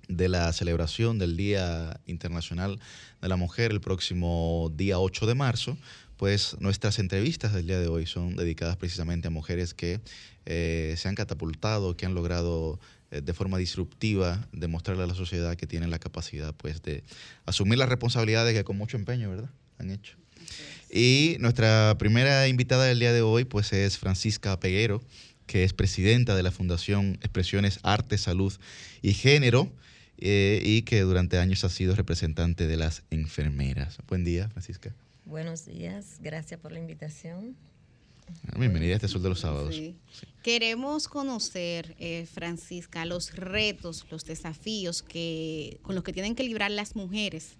de 0.06 0.28
la 0.28 0.52
celebración 0.52 1.18
del 1.18 1.36
Día 1.36 2.00
Internacional 2.06 2.78
de 3.20 3.28
la 3.28 3.34
Mujer 3.34 3.72
el 3.72 3.80
próximo 3.80 4.70
día 4.76 5.00
8 5.00 5.26
de 5.26 5.34
marzo, 5.34 5.76
pues 6.16 6.56
nuestras 6.60 7.00
entrevistas 7.00 7.52
del 7.52 7.66
día 7.66 7.80
de 7.80 7.88
hoy 7.88 8.06
son 8.06 8.36
dedicadas 8.36 8.76
precisamente 8.76 9.26
a 9.26 9.32
mujeres 9.32 9.74
que 9.74 10.00
eh, 10.46 10.94
se 10.96 11.08
han 11.08 11.16
catapultado, 11.16 11.96
que 11.96 12.06
han 12.06 12.14
logrado 12.14 12.78
eh, 13.10 13.20
de 13.20 13.34
forma 13.34 13.58
disruptiva 13.58 14.46
demostrarle 14.52 15.02
a 15.02 15.08
la 15.08 15.14
sociedad 15.16 15.56
que 15.56 15.66
tienen 15.66 15.90
la 15.90 15.98
capacidad 15.98 16.54
pues 16.54 16.82
de 16.82 17.02
asumir 17.46 17.78
las 17.78 17.88
responsabilidades 17.88 18.54
que 18.54 18.62
con 18.62 18.78
mucho 18.78 18.96
empeño, 18.96 19.28
¿verdad? 19.28 19.50
Han 19.78 19.90
hecho. 19.90 20.23
Y 20.90 21.36
nuestra 21.40 21.96
primera 21.98 22.46
invitada 22.48 22.84
del 22.84 23.00
día 23.00 23.12
de 23.12 23.22
hoy 23.22 23.44
pues 23.44 23.72
es 23.72 23.98
Francisca 23.98 24.58
Peguero, 24.60 25.02
que 25.46 25.64
es 25.64 25.72
presidenta 25.72 26.36
de 26.36 26.42
la 26.42 26.50
Fundación 26.50 27.18
Expresiones 27.20 27.80
Arte, 27.82 28.18
Salud 28.18 28.52
y 29.02 29.14
Género 29.14 29.70
eh, 30.18 30.60
y 30.64 30.82
que 30.82 31.00
durante 31.00 31.38
años 31.38 31.64
ha 31.64 31.68
sido 31.68 31.96
representante 31.96 32.66
de 32.66 32.76
las 32.76 33.02
enfermeras. 33.10 33.98
Buen 34.08 34.24
día, 34.24 34.48
Francisca. 34.48 34.94
Buenos 35.24 35.66
días, 35.66 36.18
gracias 36.20 36.60
por 36.60 36.72
la 36.72 36.78
invitación. 36.78 37.56
Bienvenida 38.56 38.92
a 38.92 38.96
este 38.96 39.08
Sol 39.08 39.22
de 39.22 39.28
los 39.28 39.40
Sábados. 39.40 39.74
Sí. 39.74 39.96
Queremos 40.42 41.08
conocer, 41.08 41.94
eh, 41.98 42.26
Francisca, 42.32 43.04
los 43.04 43.34
retos, 43.34 44.06
los 44.10 44.24
desafíos 44.24 45.02
que, 45.02 45.78
con 45.82 45.94
los 45.94 46.04
que 46.04 46.12
tienen 46.12 46.34
que 46.34 46.44
librar 46.44 46.70
las 46.70 46.96
mujeres 46.96 47.56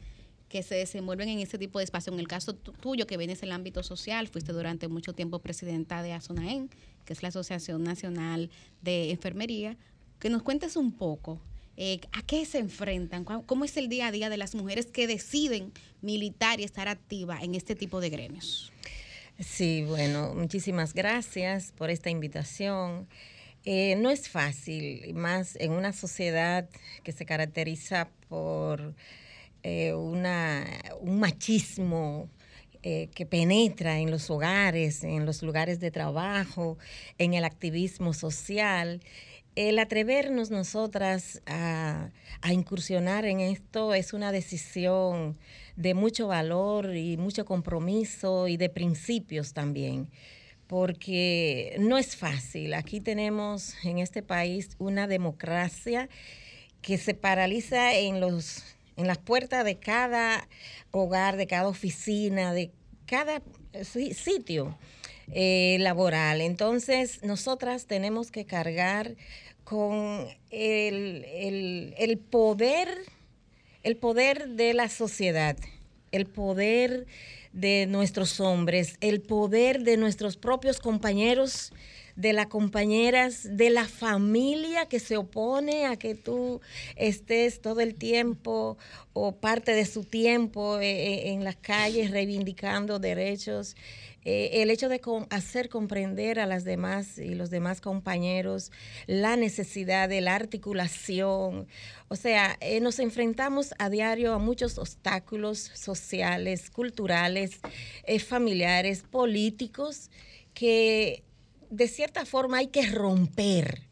que 0.54 0.62
se 0.62 0.76
desenvuelven 0.76 1.28
en 1.28 1.40
este 1.40 1.58
tipo 1.58 1.80
de 1.80 1.84
espacio. 1.84 2.12
En 2.12 2.20
el 2.20 2.28
caso 2.28 2.54
tu- 2.54 2.70
tuyo, 2.70 3.08
que 3.08 3.16
vienes 3.16 3.40
del 3.40 3.50
ámbito 3.50 3.82
social, 3.82 4.28
fuiste 4.28 4.52
durante 4.52 4.86
mucho 4.86 5.12
tiempo 5.12 5.40
presidenta 5.40 6.00
de 6.00 6.12
ASONAEN, 6.12 6.70
que 7.04 7.12
es 7.12 7.24
la 7.24 7.30
Asociación 7.30 7.82
Nacional 7.82 8.50
de 8.80 9.10
Enfermería. 9.10 9.76
Que 10.20 10.30
nos 10.30 10.44
cuentes 10.44 10.76
un 10.76 10.92
poco 10.92 11.40
eh, 11.76 11.98
a 12.12 12.22
qué 12.22 12.46
se 12.46 12.58
enfrentan, 12.60 13.24
cómo 13.24 13.64
es 13.64 13.76
el 13.76 13.88
día 13.88 14.06
a 14.06 14.12
día 14.12 14.30
de 14.30 14.36
las 14.36 14.54
mujeres 14.54 14.86
que 14.86 15.08
deciden 15.08 15.72
militar 16.02 16.60
y 16.60 16.62
estar 16.62 16.86
activa 16.86 17.40
en 17.42 17.56
este 17.56 17.74
tipo 17.74 18.00
de 18.00 18.10
gremios. 18.10 18.72
Sí, 19.40 19.82
bueno, 19.88 20.36
muchísimas 20.36 20.94
gracias 20.94 21.72
por 21.72 21.90
esta 21.90 22.10
invitación. 22.10 23.08
Eh, 23.64 23.96
no 23.96 24.10
es 24.12 24.28
fácil, 24.28 25.14
más 25.14 25.56
en 25.56 25.72
una 25.72 25.92
sociedad 25.92 26.68
que 27.02 27.10
se 27.10 27.24
caracteriza 27.26 28.08
por 28.28 28.94
eh, 29.64 29.94
una, 29.94 30.66
un 31.00 31.18
machismo 31.18 32.28
eh, 32.82 33.08
que 33.14 33.24
penetra 33.24 33.98
en 33.98 34.10
los 34.10 34.28
hogares, 34.28 35.04
en 35.04 35.24
los 35.24 35.42
lugares 35.42 35.80
de 35.80 35.90
trabajo, 35.90 36.76
en 37.16 37.32
el 37.32 37.46
activismo 37.46 38.12
social. 38.12 39.00
El 39.56 39.78
atrevernos 39.78 40.50
nosotras 40.50 41.40
a, 41.46 42.10
a 42.42 42.52
incursionar 42.52 43.24
en 43.24 43.40
esto 43.40 43.94
es 43.94 44.12
una 44.12 44.32
decisión 44.32 45.38
de 45.76 45.94
mucho 45.94 46.26
valor 46.26 46.94
y 46.94 47.16
mucho 47.16 47.46
compromiso 47.46 48.48
y 48.48 48.58
de 48.58 48.68
principios 48.68 49.54
también, 49.54 50.10
porque 50.66 51.74
no 51.78 51.96
es 51.96 52.16
fácil. 52.16 52.74
Aquí 52.74 53.00
tenemos 53.00 53.74
en 53.82 53.96
este 53.96 54.22
país 54.22 54.76
una 54.78 55.06
democracia 55.06 56.10
que 56.82 56.98
se 56.98 57.14
paraliza 57.14 57.94
en 57.94 58.20
los 58.20 58.73
en 58.96 59.06
las 59.06 59.18
puertas 59.18 59.64
de 59.64 59.76
cada 59.78 60.48
hogar, 60.90 61.36
de 61.36 61.46
cada 61.46 61.68
oficina, 61.68 62.52
de 62.52 62.70
cada 63.06 63.42
si- 63.82 64.14
sitio 64.14 64.78
eh, 65.32 65.76
laboral. 65.80 66.40
Entonces, 66.40 67.22
nosotras 67.22 67.86
tenemos 67.86 68.30
que 68.30 68.44
cargar 68.44 69.16
con 69.64 70.26
el, 70.50 71.24
el- 71.24 71.94
el 71.98 72.18
poder, 72.18 72.88
el 73.82 73.96
poder 73.96 74.48
de 74.50 74.74
la 74.74 74.88
sociedad, 74.88 75.56
el 76.12 76.26
poder 76.26 77.06
de 77.52 77.86
nuestros 77.86 78.40
hombres, 78.40 78.96
el 79.00 79.20
poder 79.22 79.82
de 79.82 79.96
nuestros 79.96 80.36
propios 80.36 80.78
compañeros, 80.80 81.72
de 82.16 82.32
las 82.32 82.46
compañeras, 82.46 83.56
de 83.56 83.70
la 83.70 83.86
familia 83.86 84.86
que 84.86 85.00
se 85.00 85.16
opone 85.16 85.86
a 85.86 85.96
que 85.96 86.14
tú 86.14 86.60
estés 86.96 87.60
todo 87.60 87.80
el 87.80 87.96
tiempo 87.96 88.78
o 89.12 89.36
parte 89.36 89.72
de 89.72 89.84
su 89.84 90.04
tiempo 90.04 90.78
eh, 90.78 90.90
eh, 90.90 91.32
en 91.32 91.44
las 91.44 91.56
calles 91.56 92.10
reivindicando 92.10 92.98
derechos. 92.98 93.76
Eh, 94.26 94.62
el 94.62 94.70
hecho 94.70 94.88
de 94.88 95.02
hacer 95.28 95.68
comprender 95.68 96.38
a 96.38 96.46
las 96.46 96.64
demás 96.64 97.18
y 97.18 97.34
los 97.34 97.50
demás 97.50 97.82
compañeros 97.82 98.72
la 99.06 99.36
necesidad 99.36 100.08
de 100.08 100.22
la 100.22 100.34
articulación. 100.34 101.66
O 102.08 102.16
sea, 102.16 102.58
nos 102.80 103.00
enfrentamos 103.00 103.74
a 103.78 103.90
diario 103.90 104.32
a 104.32 104.38
muchos 104.38 104.78
obstáculos 104.78 105.70
sociales, 105.74 106.70
culturales, 106.70 107.60
familiares, 108.26 109.02
políticos, 109.02 110.10
que 110.54 111.22
de 111.74 111.88
cierta 111.88 112.24
forma 112.24 112.58
hay 112.58 112.68
que 112.68 112.86
romper 112.86 113.82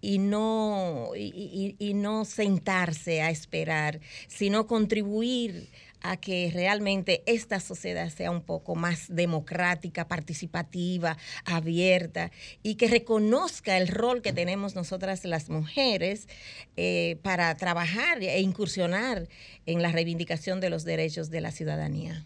y 0.00 0.18
no, 0.18 1.10
y, 1.16 1.92
no 1.94 2.24
sentarse 2.24 3.22
a 3.22 3.30
esperar, 3.30 4.00
sino 4.28 4.66
contribuir 4.66 5.68
a 6.02 6.16
que 6.18 6.50
realmente 6.54 7.24
esta 7.26 7.58
sociedad 7.58 8.08
sea 8.10 8.30
un 8.30 8.42
poco 8.42 8.76
más 8.76 9.06
democrática, 9.08 10.06
participativa, 10.06 11.16
abierta 11.44 12.30
y 12.62 12.76
que 12.76 12.86
reconozca 12.86 13.76
el 13.78 13.88
rol 13.88 14.22
que 14.22 14.32
tenemos 14.32 14.76
nosotras 14.76 15.24
las 15.24 15.48
mujeres 15.48 16.28
eh, 16.76 17.18
para 17.22 17.56
trabajar 17.56 18.22
e 18.22 18.40
incursionar 18.40 19.28
en 19.64 19.82
la 19.82 19.90
reivindicación 19.90 20.60
de 20.60 20.70
los 20.70 20.84
derechos 20.84 21.30
de 21.30 21.40
la 21.40 21.50
ciudadanía. 21.50 22.24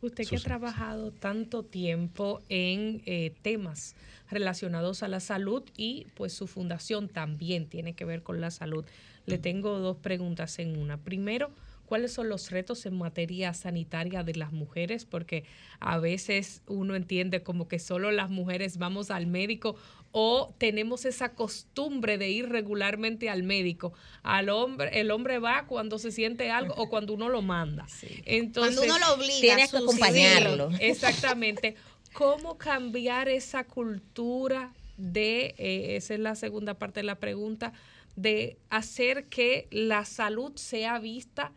Usted 0.00 0.28
que 0.28 0.36
ha 0.36 0.40
trabajado 0.40 1.10
tanto 1.10 1.64
tiempo 1.64 2.40
en 2.48 3.02
eh, 3.06 3.34
temas 3.42 3.96
relacionados 4.30 5.02
a 5.02 5.08
la 5.08 5.18
salud 5.18 5.64
y 5.76 6.06
pues 6.14 6.32
su 6.32 6.46
fundación 6.46 7.08
también 7.08 7.68
tiene 7.68 7.94
que 7.94 8.04
ver 8.04 8.22
con 8.22 8.40
la 8.40 8.50
salud. 8.50 8.84
Le 9.26 9.38
tengo 9.38 9.78
dos 9.78 9.96
preguntas 9.96 10.58
en 10.58 10.78
una. 10.78 10.98
Primero, 10.98 11.50
¿cuáles 11.88 12.12
son 12.12 12.28
los 12.28 12.50
retos 12.50 12.84
en 12.84 12.98
materia 12.98 13.54
sanitaria 13.54 14.22
de 14.22 14.34
las 14.34 14.52
mujeres? 14.52 15.06
Porque 15.06 15.44
a 15.80 15.98
veces 15.98 16.60
uno 16.66 16.94
entiende 16.94 17.42
como 17.42 17.66
que 17.66 17.78
solo 17.78 18.12
las 18.12 18.28
mujeres 18.28 18.76
vamos 18.76 19.10
al 19.10 19.26
médico 19.26 19.74
o 20.12 20.54
tenemos 20.58 21.06
esa 21.06 21.34
costumbre 21.34 22.18
de 22.18 22.28
ir 22.28 22.50
regularmente 22.50 23.30
al 23.30 23.42
médico. 23.42 23.94
Al 24.22 24.50
hombre, 24.50 25.00
el 25.00 25.10
hombre 25.10 25.38
va 25.38 25.66
cuando 25.66 25.98
se 25.98 26.12
siente 26.12 26.50
algo 26.50 26.74
o 26.76 26.90
cuando 26.90 27.14
uno 27.14 27.30
lo 27.30 27.40
manda. 27.40 27.86
Entonces, 28.26 28.76
Cuando 28.76 28.94
uno 28.94 29.06
lo 29.06 29.14
obliga, 29.14 29.40
Tienes 29.40 29.70
que 29.70 29.78
acompañarlo. 29.78 30.70
Sí, 30.72 30.76
exactamente. 30.80 31.74
¿Cómo 32.12 32.58
cambiar 32.58 33.30
esa 33.30 33.64
cultura 33.64 34.74
de, 34.98 35.54
eh, 35.56 35.96
esa 35.96 36.12
es 36.14 36.20
la 36.20 36.34
segunda 36.34 36.74
parte 36.74 37.00
de 37.00 37.04
la 37.04 37.14
pregunta, 37.14 37.72
de 38.14 38.58
hacer 38.68 39.26
que 39.26 39.68
la 39.70 40.04
salud 40.04 40.52
sea 40.56 40.98
vista 40.98 41.52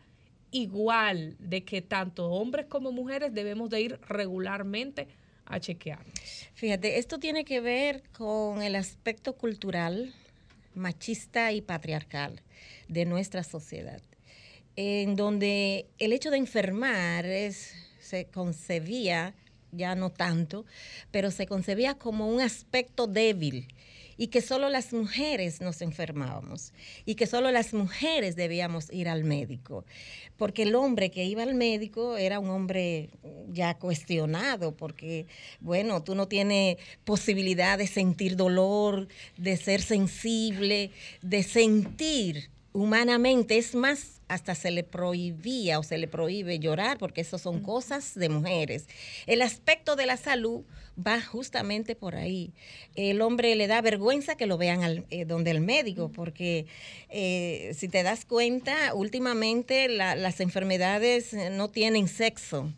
igual, 0.52 1.36
de 1.38 1.64
que 1.64 1.82
tanto 1.82 2.30
hombres 2.30 2.66
como 2.66 2.92
mujeres 2.92 3.34
debemos 3.34 3.70
de 3.70 3.80
ir 3.80 4.00
regularmente 4.08 5.08
a 5.46 5.58
chequearnos? 5.58 6.14
Fíjate, 6.54 6.98
esto 6.98 7.18
tiene 7.18 7.44
que 7.44 7.60
ver 7.60 8.02
con 8.12 8.62
el 8.62 8.76
aspecto 8.76 9.32
cultural, 9.32 10.14
machista 10.74 11.52
y 11.52 11.60
patriarcal 11.60 12.40
de 12.88 13.04
nuestra 13.04 13.42
sociedad, 13.42 14.00
en 14.76 15.16
donde 15.16 15.86
el 15.98 16.12
hecho 16.12 16.30
de 16.30 16.38
enfermar 16.38 17.26
es, 17.26 17.74
se 18.00 18.26
concebía, 18.26 19.34
ya 19.72 19.94
no 19.94 20.10
tanto, 20.10 20.66
pero 21.10 21.30
se 21.30 21.46
concebía 21.46 21.94
como 21.94 22.28
un 22.28 22.40
aspecto 22.40 23.06
débil 23.06 23.68
y 24.16 24.28
que 24.28 24.40
solo 24.40 24.68
las 24.68 24.92
mujeres 24.92 25.60
nos 25.60 25.82
enfermábamos 25.82 26.72
y 27.04 27.14
que 27.14 27.26
solo 27.26 27.50
las 27.50 27.74
mujeres 27.74 28.36
debíamos 28.36 28.92
ir 28.92 29.08
al 29.08 29.24
médico, 29.24 29.84
porque 30.36 30.62
el 30.62 30.74
hombre 30.74 31.10
que 31.10 31.24
iba 31.24 31.42
al 31.42 31.54
médico 31.54 32.16
era 32.16 32.38
un 32.38 32.50
hombre 32.50 33.10
ya 33.48 33.78
cuestionado, 33.78 34.76
porque 34.76 35.26
bueno, 35.60 36.02
tú 36.02 36.14
no 36.14 36.28
tienes 36.28 36.76
posibilidad 37.04 37.78
de 37.78 37.86
sentir 37.86 38.36
dolor, 38.36 39.08
de 39.36 39.56
ser 39.56 39.82
sensible, 39.82 40.90
de 41.22 41.42
sentir 41.42 42.51
humanamente, 42.72 43.58
es 43.58 43.74
más, 43.74 44.20
hasta 44.28 44.54
se 44.54 44.70
le 44.70 44.82
prohibía 44.82 45.78
o 45.78 45.82
se 45.82 45.98
le 45.98 46.08
prohíbe 46.08 46.58
llorar 46.58 46.96
porque 46.98 47.20
eso 47.20 47.38
son 47.38 47.60
cosas 47.60 48.14
de 48.14 48.28
mujeres. 48.28 48.86
El 49.26 49.42
aspecto 49.42 49.94
de 49.96 50.06
la 50.06 50.16
salud 50.16 50.62
va 50.98 51.20
justamente 51.20 51.94
por 51.94 52.14
ahí. 52.16 52.52
El 52.94 53.20
hombre 53.20 53.54
le 53.56 53.66
da 53.66 53.80
vergüenza 53.82 54.36
que 54.36 54.46
lo 54.46 54.56
vean 54.58 54.82
al, 54.84 55.06
eh, 55.10 55.24
donde 55.24 55.50
el 55.50 55.60
médico, 55.60 56.10
porque 56.10 56.66
eh, 57.10 57.72
si 57.74 57.88
te 57.88 58.02
das 58.02 58.24
cuenta, 58.24 58.94
últimamente 58.94 59.88
la- 59.88 60.14
las 60.16 60.40
enfermedades 60.40 61.34
eh, 61.34 61.50
no 61.50 61.68
tienen 61.68 62.08
sexo. 62.08 62.72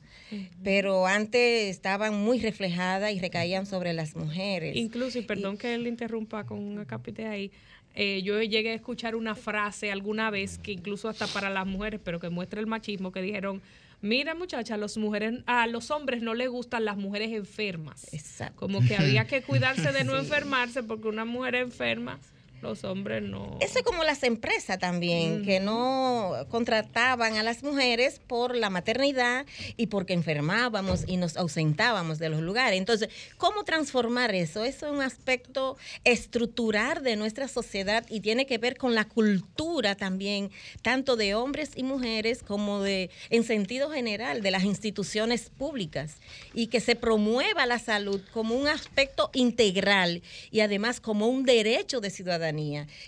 Pero 0.65 1.07
antes 1.07 1.71
estaban 1.71 2.13
muy 2.19 2.41
reflejadas 2.41 3.13
y 3.13 3.21
recaían 3.21 3.67
sobre 3.67 3.93
las 3.93 4.17
mujeres. 4.17 4.75
Incluso, 4.75 5.19
y 5.19 5.23
perdón 5.23 5.57
que 5.59 5.79
le 5.79 5.89
interrumpa 5.89 6.45
con 6.45 6.59
un 6.59 6.79
acápite 6.81 7.27
ahí, 7.27 7.53
eh, 7.95 8.23
yo 8.23 8.43
llegué 8.43 8.71
a 8.71 8.75
escuchar 8.75 9.15
una 9.15 9.35
frase 9.35 9.91
alguna 9.93 10.31
vez 10.31 10.59
que 10.59 10.73
incluso 10.73 11.09
hasta 11.09 11.27
para 11.29 11.51
las 11.51 11.67
mujeres, 11.67 12.01
pero 12.03 12.19
que 12.21 12.29
muestra 12.29 12.61
el 12.61 12.67
machismo, 12.67 13.13
que 13.13 13.23
dijeron, 13.23 13.63
mira 14.03 14.35
muchacha, 14.35 14.77
los 14.77 14.97
mujeres, 14.97 15.41
a 15.47 15.67
los 15.67 15.91
hombres 15.91 16.21
no 16.23 16.35
les 16.35 16.49
gustan 16.49 16.85
las 16.85 16.97
mujeres 16.97 17.33
enfermas. 17.33 18.13
Exacto. 18.13 18.57
Como 18.61 18.81
que 18.87 18.97
había 18.97 19.27
que 19.27 19.43
cuidarse 19.47 19.93
de 19.93 20.05
no 20.05 20.13
Sí. 20.13 20.19
enfermarse 20.19 20.83
porque 20.83 21.09
una 21.09 21.25
mujer 21.25 21.55
enferma, 21.55 22.19
los 22.65 22.83
hombres 22.83 23.23
no. 23.23 23.59
Eso 23.61 23.79
es 23.79 23.85
como 23.85 24.03
las 24.03 24.23
empresas 24.25 24.79
también, 24.79 25.45
que 25.45 25.61
no 25.61 26.33
contrataban 26.49 27.37
a 27.37 27.43
las 27.43 27.63
mujeres 27.63 28.21
por 28.27 28.57
la 28.57 28.71
maternidad 28.71 29.47
y 29.77 29.87
porque 29.87 30.15
enfermábamos 30.15 31.05
y 31.07 31.17
nos 31.17 31.37
ausentábamos 31.37 32.19
de 32.19 32.31
los 32.31 32.41
lugares. 32.41 32.79
Entonces, 32.79 33.11
¿cómo 33.37 33.65
transformar 33.65 34.35
eso? 34.35 34.65
Eso 34.65 34.87
es 34.87 34.93
un 34.93 35.03
aspecto 35.03 35.77
estructural 36.05 37.03
de 37.03 37.17
nuestra 37.17 37.47
sociedad 37.47 38.05
y 38.09 38.21
tiene 38.21 38.47
que 38.47 38.59
ver 38.59 38.77
con 38.77 38.95
la 38.95 39.05
cultura 39.05 39.95
también, 39.95 40.51
tanto 40.83 41.17
de 41.17 41.35
hombres 41.35 41.71
y 41.77 41.83
mujeres 41.83 42.43
como 42.43 42.81
de, 42.81 43.11
en 43.31 43.45
sentido 43.45 43.91
general, 43.91 44.43
de 44.43 44.51
las 44.51 44.65
instituciones 44.65 45.51
públicas 45.51 46.17
y 46.55 46.69
que 46.69 46.81
se 46.81 46.97
promueva 46.97 47.67
la 47.67 47.79
salud 47.79 48.21
como 48.33 48.55
un 48.55 48.69
aspecto 48.69 49.31
integral 49.35 50.23
y 50.51 50.61
además 50.61 51.01
como 51.01 51.29
un 51.29 51.45
derecho 51.45 52.01
de 52.01 52.11
ciudadanía, 52.11 52.54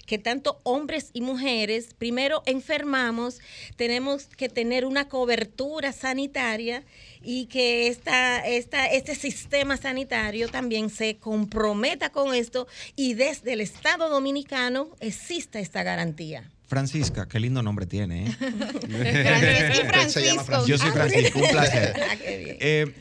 que 0.06 0.18
tanto 0.18 0.60
hombres 0.62 1.10
y 1.12 1.20
mujeres, 1.20 1.94
primero 1.97 2.43
enfermamos, 2.47 3.40
tenemos 3.77 4.27
que 4.27 4.48
tener 4.48 4.85
una 4.85 5.09
cobertura 5.09 5.93
sanitaria 5.93 6.85
y 7.23 7.47
que 7.47 7.89
esta, 7.89 8.47
esta, 8.47 8.86
este 8.86 9.14
sistema 9.14 9.77
sanitario 9.77 10.48
también 10.48 10.90
se 10.90 11.16
comprometa 11.16 12.10
con 12.10 12.35
esto 12.35 12.66
y 12.94 13.14
desde 13.14 13.52
el 13.55 13.60
Estado 13.60 14.09
dominicano 14.09 14.89
exista 15.01 15.59
esta 15.60 15.82
garantía. 15.82 16.51
Francisca, 16.66 17.28
qué 17.28 17.39
lindo 17.39 17.62
nombre 17.62 17.86
tiene. 17.86 18.27
¿eh? 18.27 18.36
Francisco. 19.89 20.66
Yo 20.66 20.78
soy 20.78 20.90
Ah, 20.90 20.93
Francisco, 20.93 21.39
un 21.39 21.48
placer. 21.48 21.94
Ah, 22.10 22.16
qué 22.16 22.39
bien. 22.39 22.56
Eh, 22.60 22.94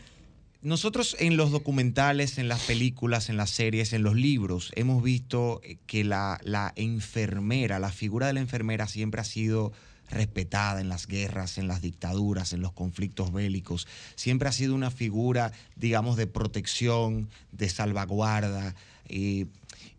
nosotros 0.66 1.16
en 1.20 1.38
los 1.38 1.52
documentales, 1.52 2.40
en 2.40 2.48
las 2.48 2.64
películas, 2.64 3.30
en 3.30 3.38
las 3.38 3.52
series, 3.52 3.94
en 3.94 4.02
los 4.02 4.16
libros, 4.16 4.72
hemos 4.76 5.04
visto 5.04 5.62
eh, 5.64 5.78
que 5.86 6.04
la, 6.04 6.40
enfermera, 6.76 7.78
la 7.78 7.92
figura 7.92 8.26
de 8.26 8.34
la 8.34 8.40
enfermera 8.40 8.88
siempre 8.88 9.22
ha 9.22 9.26
sido 9.26 9.74
respetada 10.10 10.82
en 10.82 10.90
las 10.90 11.06
guerras, 11.06 11.60
en 11.60 11.68
las 11.68 11.84
dictaduras, 11.84 12.52
en 12.52 12.62
los 12.62 12.74
conflictos 12.74 13.32
bélicos. 13.32 13.88
Siempre 14.16 14.50
ha 14.50 14.52
sido 14.52 14.74
una 14.74 14.90
figura, 14.90 15.52
digamos, 15.76 16.18
de 16.18 16.26
protección, 16.26 17.30
de 17.52 17.70
salvaguarda. 17.70 18.74
eh, 19.08 19.46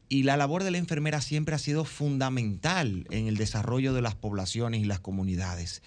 y 0.08 0.22
la 0.22 0.36
labor 0.36 0.62
de 0.62 0.70
la 0.70 0.78
enfermera 0.78 1.20
siempre 1.20 1.54
ha 1.56 1.58
sido 1.58 1.84
fundamental 1.84 3.06
en 3.10 3.26
el 3.26 3.36
desarrollo 3.36 3.92
de 3.92 4.02
las 4.02 4.14
poblaciones 4.14 4.80
y 4.80 4.84
las 4.84 5.00
comunidades. 5.00 5.82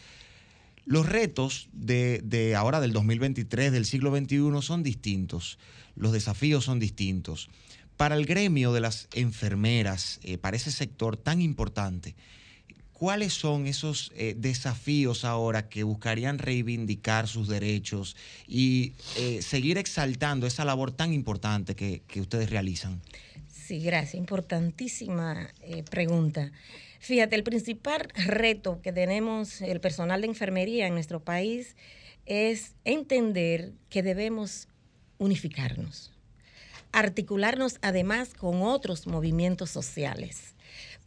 Los 0.90 1.08
retos 1.08 1.70
de, 1.72 2.56
ahora, 2.58 2.82
del 2.82 2.94
2023, 2.94 3.72
del 3.72 3.86
siglo 3.86 4.10
XXI, 4.10 4.60
son 4.64 4.82
distintos. 4.82 5.60
Los 5.96 6.14
desafíos 6.14 6.66
son 6.66 6.80
distintos. 6.80 7.48
Para 7.96 8.16
el 8.16 8.26
gremio 8.26 8.74
de 8.74 8.80
las 8.80 9.08
enfermeras, 9.14 10.20
eh, 10.24 10.40
para 10.40 10.58
ese 10.58 10.72
sector 10.72 11.16
tan 11.16 11.44
importante, 11.44 12.16
¿cuáles 12.92 13.34
son 13.34 13.68
esos 13.68 14.12
eh, 14.16 14.34
desafíos 14.36 15.26
ahora 15.26 15.70
que 15.70 15.84
buscarían 15.84 16.40
reivindicar 16.40 17.28
sus 17.28 17.48
derechos 17.48 18.16
y 18.48 18.94
eh, 19.16 19.44
seguir 19.44 19.78
exaltando 19.78 20.48
esa 20.48 20.66
labor 20.66 20.90
tan 20.90 21.14
importante 21.14 21.76
que, 21.76 22.02
ustedes 22.20 22.50
realizan? 22.50 23.00
Sí, 23.48 23.78
gracias. 23.78 24.16
Importantísima 24.16 25.52
pregunta. 25.92 26.52
Fíjate, 27.00 27.36
el 27.36 27.44
principal 27.44 28.08
reto 28.14 28.82
que 28.82 28.92
tenemos 28.92 29.62
el 29.62 29.80
personal 29.80 30.22
de 30.22 30.28
enfermería 30.28 30.86
en 30.86 30.94
nuestro 30.94 31.24
país 31.24 31.76
es 32.26 32.76
entender 32.84 33.72
que 33.90 34.04
debemos 34.04 34.68
unificarnos, 35.18 36.12
articularnos 36.92 37.80
además 37.82 38.34
con 38.34 38.62
otros 38.62 39.08
movimientos 39.08 39.70
sociales, 39.70 40.56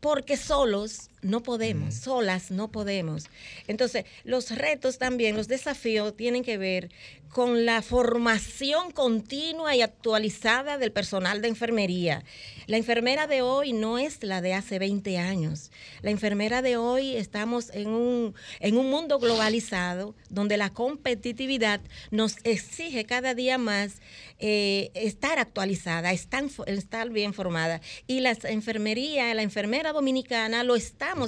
porque 0.00 0.36
solos 0.36 1.10
no 1.22 1.42
podemos, 1.42 1.94
solas 1.94 2.50
no 2.50 2.70
podemos. 2.70 3.24
Entonces, 3.68 4.04
los 4.24 4.50
retos 4.50 4.98
también, 4.98 5.36
los 5.36 5.48
desafíos 5.48 6.16
tienen 6.16 6.42
que 6.42 6.58
ver 6.58 6.90
con 7.32 7.64
la 7.64 7.80
formación 7.80 8.90
continua 8.90 9.74
y 9.74 9.80
actualizada 9.80 10.76
del 10.76 10.92
personal 10.92 11.40
de 11.40 11.48
enfermería. 11.48 12.24
La 12.66 12.76
enfermera 12.76 13.26
de 13.26 13.40
hoy 13.40 13.72
no 13.72 13.98
es 13.98 14.22
la 14.22 14.42
de 14.42 14.52
hace 14.52 14.78
20 14.78 15.16
años. 15.16 15.70
La 16.02 16.10
enfermera 16.10 16.60
de 16.60 16.76
hoy 16.76 17.16
estamos 17.16 17.70
en 17.70 17.88
un, 17.88 18.34
en 18.60 18.76
un 18.76 18.90
mundo 18.90 19.18
globalizado 19.18 20.14
donde 20.28 20.58
la 20.58 20.70
competitividad 20.70 21.80
nos 22.10 22.36
exige 22.44 23.06
cada 23.06 23.34
día 23.34 23.56
más 23.56 24.02
eh, 24.38 24.90
estar 24.94 25.38
actualizada, 25.38 26.12
estar, 26.12 26.44
estar 26.66 27.08
bien 27.08 27.32
formada. 27.32 27.80
Y 28.06 28.20
la 28.20 28.36
enfermería, 28.44 29.32
la 29.32 29.42
enfermera 29.42 29.92
dominicana 29.92 30.64
lo 30.64 30.76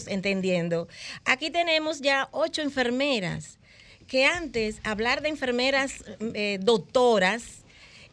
entendiendo. 0.09 0.89
Aquí 1.24 1.51
tenemos 1.51 2.01
ya 2.01 2.28
ocho 2.32 2.62
enfermeras 2.62 3.59
que 4.06 4.27
antes 4.27 4.81
hablar 4.85 5.23
de 5.23 5.28
enfermeras 5.28 6.05
eh, 6.35 6.59
doctoras 6.61 7.65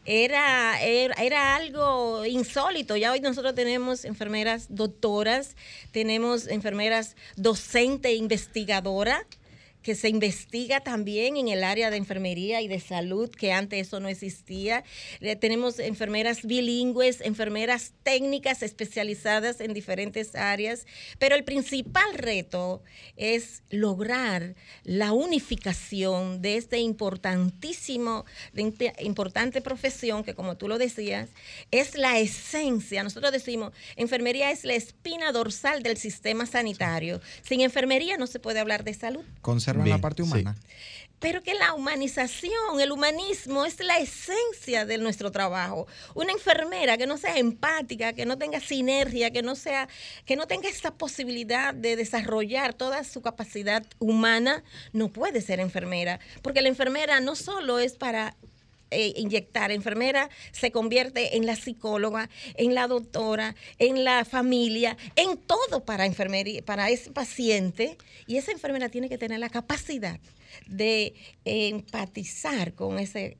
era, 0.04 0.80
era, 0.82 1.14
era 1.22 1.54
algo 1.54 2.24
insólito. 2.24 2.96
Ya 2.96 3.12
hoy 3.12 3.20
nosotros 3.20 3.54
tenemos 3.54 4.04
enfermeras 4.04 4.66
doctoras, 4.68 5.56
tenemos 5.92 6.48
enfermeras 6.48 7.16
docente 7.36 8.14
investigadora 8.14 9.26
que 9.82 9.94
se 9.94 10.08
investiga 10.08 10.80
también 10.80 11.36
en 11.36 11.48
el 11.48 11.64
área 11.64 11.90
de 11.90 11.96
enfermería 11.96 12.60
y 12.60 12.68
de 12.68 12.80
salud, 12.80 13.30
que 13.30 13.52
antes 13.52 13.88
eso 13.88 14.00
no 14.00 14.08
existía. 14.08 14.84
Eh, 15.20 15.36
tenemos 15.36 15.78
enfermeras 15.78 16.44
bilingües, 16.44 17.20
enfermeras 17.20 17.92
técnicas 18.02 18.62
especializadas 18.62 19.60
en 19.60 19.74
diferentes 19.74 20.34
áreas, 20.34 20.86
pero 21.18 21.34
el 21.34 21.44
principal 21.44 22.14
reto 22.14 22.82
es 23.16 23.62
lograr 23.70 24.54
la 24.84 25.12
unificación 25.12 26.42
de 26.42 26.56
este 26.56 26.78
importantísimo, 26.78 28.24
importante 29.00 29.60
profesión 29.60 30.24
que 30.24 30.34
como 30.34 30.56
tú 30.56 30.68
lo 30.68 30.78
decías, 30.78 31.30
es 31.70 31.96
la 31.96 32.18
esencia. 32.18 33.02
Nosotros 33.02 33.32
decimos, 33.32 33.72
enfermería 33.96 34.50
es 34.50 34.64
la 34.64 34.74
espina 34.74 35.32
dorsal 35.32 35.82
del 35.82 35.96
sistema 35.96 36.46
sanitario. 36.46 37.20
Sin 37.42 37.60
enfermería 37.60 38.16
no 38.16 38.26
se 38.26 38.38
puede 38.38 38.60
hablar 38.60 38.84
de 38.84 38.94
salud. 38.94 39.24
Conservan 39.72 39.84
Bien, 39.84 39.96
la 39.96 40.00
parte 40.00 40.22
sí. 40.22 40.30
humana. 40.30 40.56
Pero 41.18 41.40
que 41.40 41.54
la 41.54 41.74
humanización, 41.74 42.80
el 42.80 42.90
humanismo 42.90 43.64
es 43.64 43.78
la 43.78 43.98
esencia 43.98 44.84
de 44.84 44.98
nuestro 44.98 45.30
trabajo. 45.30 45.86
Una 46.16 46.32
enfermera 46.32 46.98
que 46.98 47.06
no 47.06 47.16
sea 47.16 47.38
empática, 47.38 48.12
que 48.12 48.26
no 48.26 48.38
tenga 48.38 48.58
sinergia, 48.58 49.30
que 49.30 49.40
no 49.40 49.54
sea, 49.54 49.88
que 50.24 50.34
no 50.34 50.48
tenga 50.48 50.68
esa 50.68 50.94
posibilidad 50.94 51.74
de 51.74 51.94
desarrollar 51.94 52.74
toda 52.74 53.04
su 53.04 53.22
capacidad 53.22 53.86
humana, 54.00 54.64
no 54.92 55.10
puede 55.10 55.42
ser 55.42 55.60
enfermera. 55.60 56.18
Porque 56.42 56.60
la 56.60 56.68
enfermera 56.68 57.20
no 57.20 57.36
solo 57.36 57.78
es 57.78 57.92
para 57.92 58.36
eh, 58.92 59.14
inyectar. 59.16 59.70
Enfermera 59.70 60.30
se 60.52 60.70
convierte 60.70 61.36
en 61.36 61.46
la 61.46 61.56
psicóloga, 61.56 62.28
en 62.54 62.74
la 62.74 62.86
doctora, 62.86 63.54
en 63.78 64.04
la 64.04 64.24
familia, 64.24 64.96
en 65.16 65.38
todo 65.38 65.84
para 65.84 66.06
enfermería, 66.06 66.62
para 66.64 66.90
ese 66.90 67.10
paciente. 67.10 67.96
Y 68.26 68.36
esa 68.36 68.52
enfermera 68.52 68.88
tiene 68.88 69.08
que 69.08 69.18
tener 69.18 69.40
la 69.40 69.50
capacidad 69.50 70.20
de 70.66 71.14
eh, 71.44 71.68
empatizar 71.68 72.74
con 72.74 72.98
ese. 72.98 73.38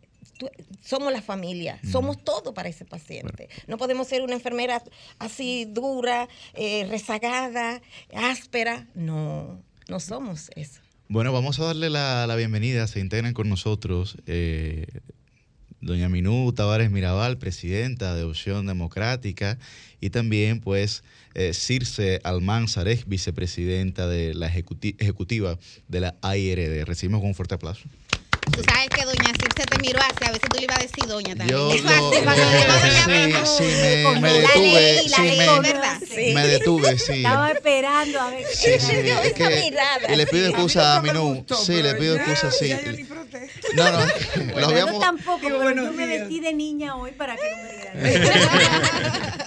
Somos 0.80 1.12
la 1.12 1.22
familia, 1.22 1.78
somos 1.88 2.24
todo 2.24 2.52
para 2.52 2.68
ese 2.68 2.84
paciente. 2.84 3.48
No 3.68 3.78
podemos 3.78 4.08
ser 4.08 4.22
una 4.22 4.32
enfermera 4.32 4.82
así 5.20 5.66
dura, 5.66 6.28
eh, 6.54 6.84
rezagada, 6.88 7.80
áspera. 8.12 8.88
No, 8.94 9.62
no 9.88 10.00
somos 10.00 10.50
eso. 10.56 10.80
Bueno, 11.08 11.32
vamos 11.32 11.60
a 11.60 11.64
darle 11.66 11.90
la, 11.90 12.26
la 12.26 12.34
bienvenida. 12.36 12.86
Se 12.86 12.98
integran 12.98 13.34
con 13.34 13.48
nosotros 13.48 14.16
eh, 14.26 14.86
doña 15.82 16.08
Minú 16.08 16.52
Tavares 16.52 16.90
Mirabal, 16.90 17.36
presidenta 17.38 18.14
de 18.14 18.22
Opción 18.24 18.66
Democrática, 18.66 19.58
y 20.00 20.10
también 20.10 20.60
pues 20.60 21.02
eh, 21.34 21.52
Circe 21.54 22.20
Almanzarez, 22.24 23.06
vicepresidenta 23.06 24.06
de 24.08 24.34
la 24.34 24.48
ejecuti- 24.52 24.96
ejecutiva 24.98 25.58
de 25.88 26.00
la 26.00 26.14
AIRD. 26.22 26.84
Recibimos 26.84 27.20
con 27.20 27.28
un 27.28 27.34
fuerte 27.34 27.54
aplauso. 27.56 27.82
Tú 28.54 28.62
sabes 28.64 28.88
que 28.88 29.04
doña 29.04 29.32
Circe 29.40 29.62
miró 29.82 30.00
así, 30.00 30.24
a 30.24 30.32
veces 30.32 30.48
tú 30.50 30.56
le 30.58 30.64
ibas 30.64 30.78
a 30.78 30.82
decir 30.82 31.06
doña 31.06 31.34
también. 31.36 31.48
Yo 31.58 31.70
Eso 31.72 31.84
lo- 31.84 32.10
para 32.24 32.34
sí, 32.34 32.42
sí, 33.58 33.64
me, 34.20 34.32
la 34.32 34.38
detuve, 34.38 34.62
ley, 34.80 35.08
la 35.08 35.16
sí, 35.16 35.22
ley, 35.22 35.38
me, 35.38 35.60
¿verdad? 35.60 35.98
Sí. 36.08 36.32
me 36.34 36.46
detuve, 36.46 36.98
sí. 36.98 37.12
Estaba 37.18 37.50
esperando 37.52 38.20
a 38.20 38.30
ver. 38.30 38.46
Sí, 38.52 38.70
sí, 38.78 38.92
es 38.94 39.32
que- 39.34 39.72
y 40.12 40.16
le 40.16 40.26
pido 40.26 40.48
excusa 40.48 40.96
a 40.96 41.02
Minú. 41.02 41.44
Sí, 41.66 41.82
le 41.82 41.94
pido 41.96 42.16
excusa, 42.16 42.50
sí. 42.50 42.72
No, 43.74 43.90
no, 43.90 44.00
lo 44.60 44.66
habíamos, 44.68 44.94
yo 44.94 45.00
tampoco, 45.00 45.40
pero 45.42 45.70
yo 45.74 45.92
me 45.92 46.06
vestí 46.06 46.40
de 46.40 46.52
niña 46.52 46.96
hoy 46.96 47.12
para 47.12 47.36
que 47.36 47.42
no 47.50 47.56
me 47.62 48.12
dieran. 48.12 48.32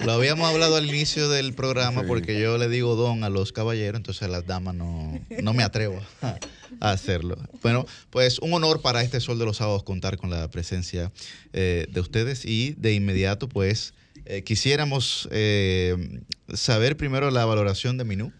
lo 0.04 0.12
habíamos 0.12 0.48
hablado 0.50 0.76
al 0.76 0.86
inicio 0.86 1.28
del 1.28 1.54
programa 1.54 2.02
porque 2.06 2.38
yo 2.40 2.58
le 2.58 2.68
digo 2.68 2.94
don 2.96 3.24
a 3.24 3.28
los 3.30 3.52
caballeros, 3.52 3.96
entonces 3.98 4.22
a 4.24 4.28
las 4.28 4.46
damas 4.46 4.74
no, 4.74 5.18
no 5.42 5.52
me 5.54 5.62
atrevo 5.62 6.00
a, 6.22 6.36
a 6.80 6.90
hacerlo. 6.90 7.36
Bueno, 7.62 7.86
pues 8.10 8.38
un 8.40 8.52
honor 8.54 8.80
para 8.82 9.02
este 9.02 9.20
Sol 9.20 9.38
de 9.38 9.44
los 9.44 9.56
Sábados 9.58 9.82
contar 9.84 10.16
con 10.16 10.25
la 10.30 10.48
presencia 10.50 11.12
eh, 11.52 11.86
de 11.90 12.00
ustedes 12.00 12.44
y 12.44 12.74
de 12.78 12.94
inmediato 12.94 13.48
pues 13.48 13.94
eh, 14.24 14.42
quisiéramos 14.42 15.28
eh, 15.30 16.20
saber 16.52 16.96
primero 16.96 17.30
la 17.30 17.44
valoración 17.44 17.96
de 17.96 18.04
Minú, 18.04 18.32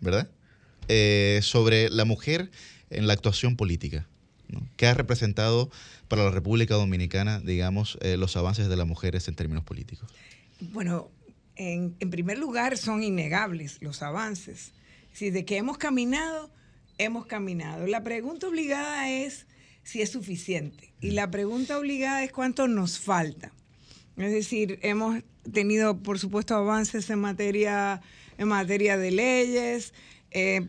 ¿verdad? 0.00 0.30
Eh, 0.88 1.40
sobre 1.42 1.90
la 1.90 2.06
mujer 2.06 2.50
en 2.88 3.06
la 3.06 3.12
actuación 3.12 3.56
política. 3.56 4.08
¿no? 4.48 4.66
¿Qué 4.76 4.86
ha 4.86 4.94
representado 4.94 5.70
para 6.08 6.24
la 6.24 6.30
República 6.30 6.74
Dominicana, 6.76 7.40
digamos, 7.40 7.98
eh, 8.00 8.16
los 8.16 8.36
avances 8.36 8.68
de 8.68 8.76
las 8.76 8.86
mujeres 8.86 9.28
en 9.28 9.34
términos 9.34 9.64
políticos? 9.64 10.10
Bueno, 10.60 11.10
en, 11.56 11.94
en 12.00 12.10
primer 12.10 12.38
lugar 12.38 12.78
son 12.78 13.02
innegables 13.02 13.76
los 13.82 14.02
avances. 14.02 14.72
Si 15.12 15.28
de 15.28 15.44
que 15.44 15.58
hemos 15.58 15.76
caminado, 15.76 16.50
hemos 16.96 17.26
caminado. 17.26 17.86
La 17.86 18.02
pregunta 18.02 18.48
obligada 18.48 19.10
es 19.10 19.46
si 19.88 20.02
es 20.02 20.10
suficiente. 20.10 20.92
Y 21.00 21.12
la 21.12 21.30
pregunta 21.30 21.78
obligada 21.78 22.22
es 22.22 22.30
cuánto 22.30 22.68
nos 22.68 22.98
falta. 22.98 23.52
Es 24.18 24.30
decir, 24.30 24.78
hemos 24.82 25.22
tenido, 25.50 25.96
por 26.02 26.18
supuesto, 26.18 26.54
avances 26.54 27.08
en 27.08 27.20
materia, 27.20 28.02
en 28.36 28.48
materia 28.48 28.98
de 28.98 29.10
leyes. 29.10 29.94
eh, 30.30 30.66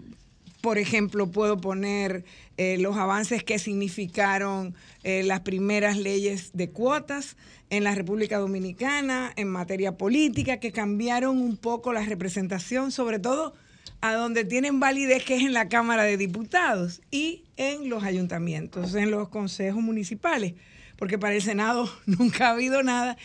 por 0.62 0.78
ejemplo, 0.78 1.32
puedo 1.32 1.58
poner 1.58 2.26
eh, 2.58 2.78
los 2.80 2.98
avances 2.98 3.46
que 3.46 3.60
significaron 3.60 4.76
eh, 5.04 5.24
las 5.24 5.40
primeras 5.42 5.98
leyes 5.98 6.52
de 6.54 6.70
cuotas 6.70 7.38
en 7.70 7.86
la 7.86 7.96
República 7.96 8.40
Dominicana 8.40 9.32
en 9.38 9.48
materia 9.48 9.98
política, 9.98 10.60
que 10.60 10.74
cambiaron 10.74 11.38
un 11.38 11.56
poco 11.56 11.94
la 11.94 12.04
representación, 12.04 12.92
sobre 12.92 13.20
todo 13.20 13.54
a 14.02 14.14
donde 14.14 14.46
tienen 14.46 14.80
validez, 14.80 15.24
que 15.24 15.36
es 15.36 15.44
en 15.44 15.54
la 15.54 15.68
Cámara 15.68 16.04
de 16.04 16.18
Diputados 16.18 17.02
y 17.12 17.44
en 17.58 17.90
los 17.90 18.04
ayuntamientos, 18.04 18.96
en 18.96 19.12
los 19.12 19.30
consejos 19.30 19.82
municipales, 19.82 20.54
porque 20.98 21.18
para 21.18 21.36
el 21.36 21.42
Senado 21.42 21.90
nunca 22.06 22.48
ha 22.48 22.52
habido 22.52 22.84
nada. 22.84 23.18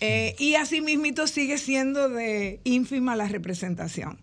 Eh, 0.00 0.36
y 0.38 0.54
asimismo 0.54 1.26
sigue 1.26 1.58
siendo 1.58 2.08
de 2.08 2.60
ínfima 2.62 3.16
la 3.16 3.26
representación 3.26 4.18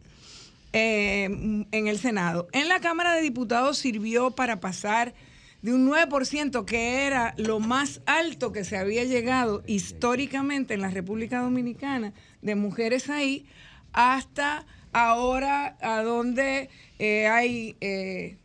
eh, 0.71 1.25
en 1.25 1.87
el 1.87 1.99
Senado. 1.99 2.47
En 2.53 2.69
la 2.69 2.79
Cámara 2.79 3.13
de 3.13 3.21
Diputados 3.21 3.77
sirvió 3.77 4.31
para 4.31 4.61
pasar 4.61 5.13
de 5.61 5.73
un 5.73 5.89
9%, 5.89 6.63
que 6.63 7.05
era 7.07 7.33
lo 7.37 7.59
más 7.59 8.01
alto 8.05 8.51
que 8.51 8.63
se 8.63 8.77
había 8.77 9.03
llegado 9.03 9.63
históricamente 9.65 10.75
en 10.75 10.81
la 10.81 10.91
República 10.91 11.39
Dominicana, 11.39 12.13
de 12.41 12.55
mujeres 12.55 13.09
ahí, 13.09 13.47
hasta 13.91 14.65
ahora 14.95 15.75
a 15.81 16.01
donde 16.01 16.69
eh, 16.99 17.27
hay... 17.27 17.75
eh, 17.81 18.37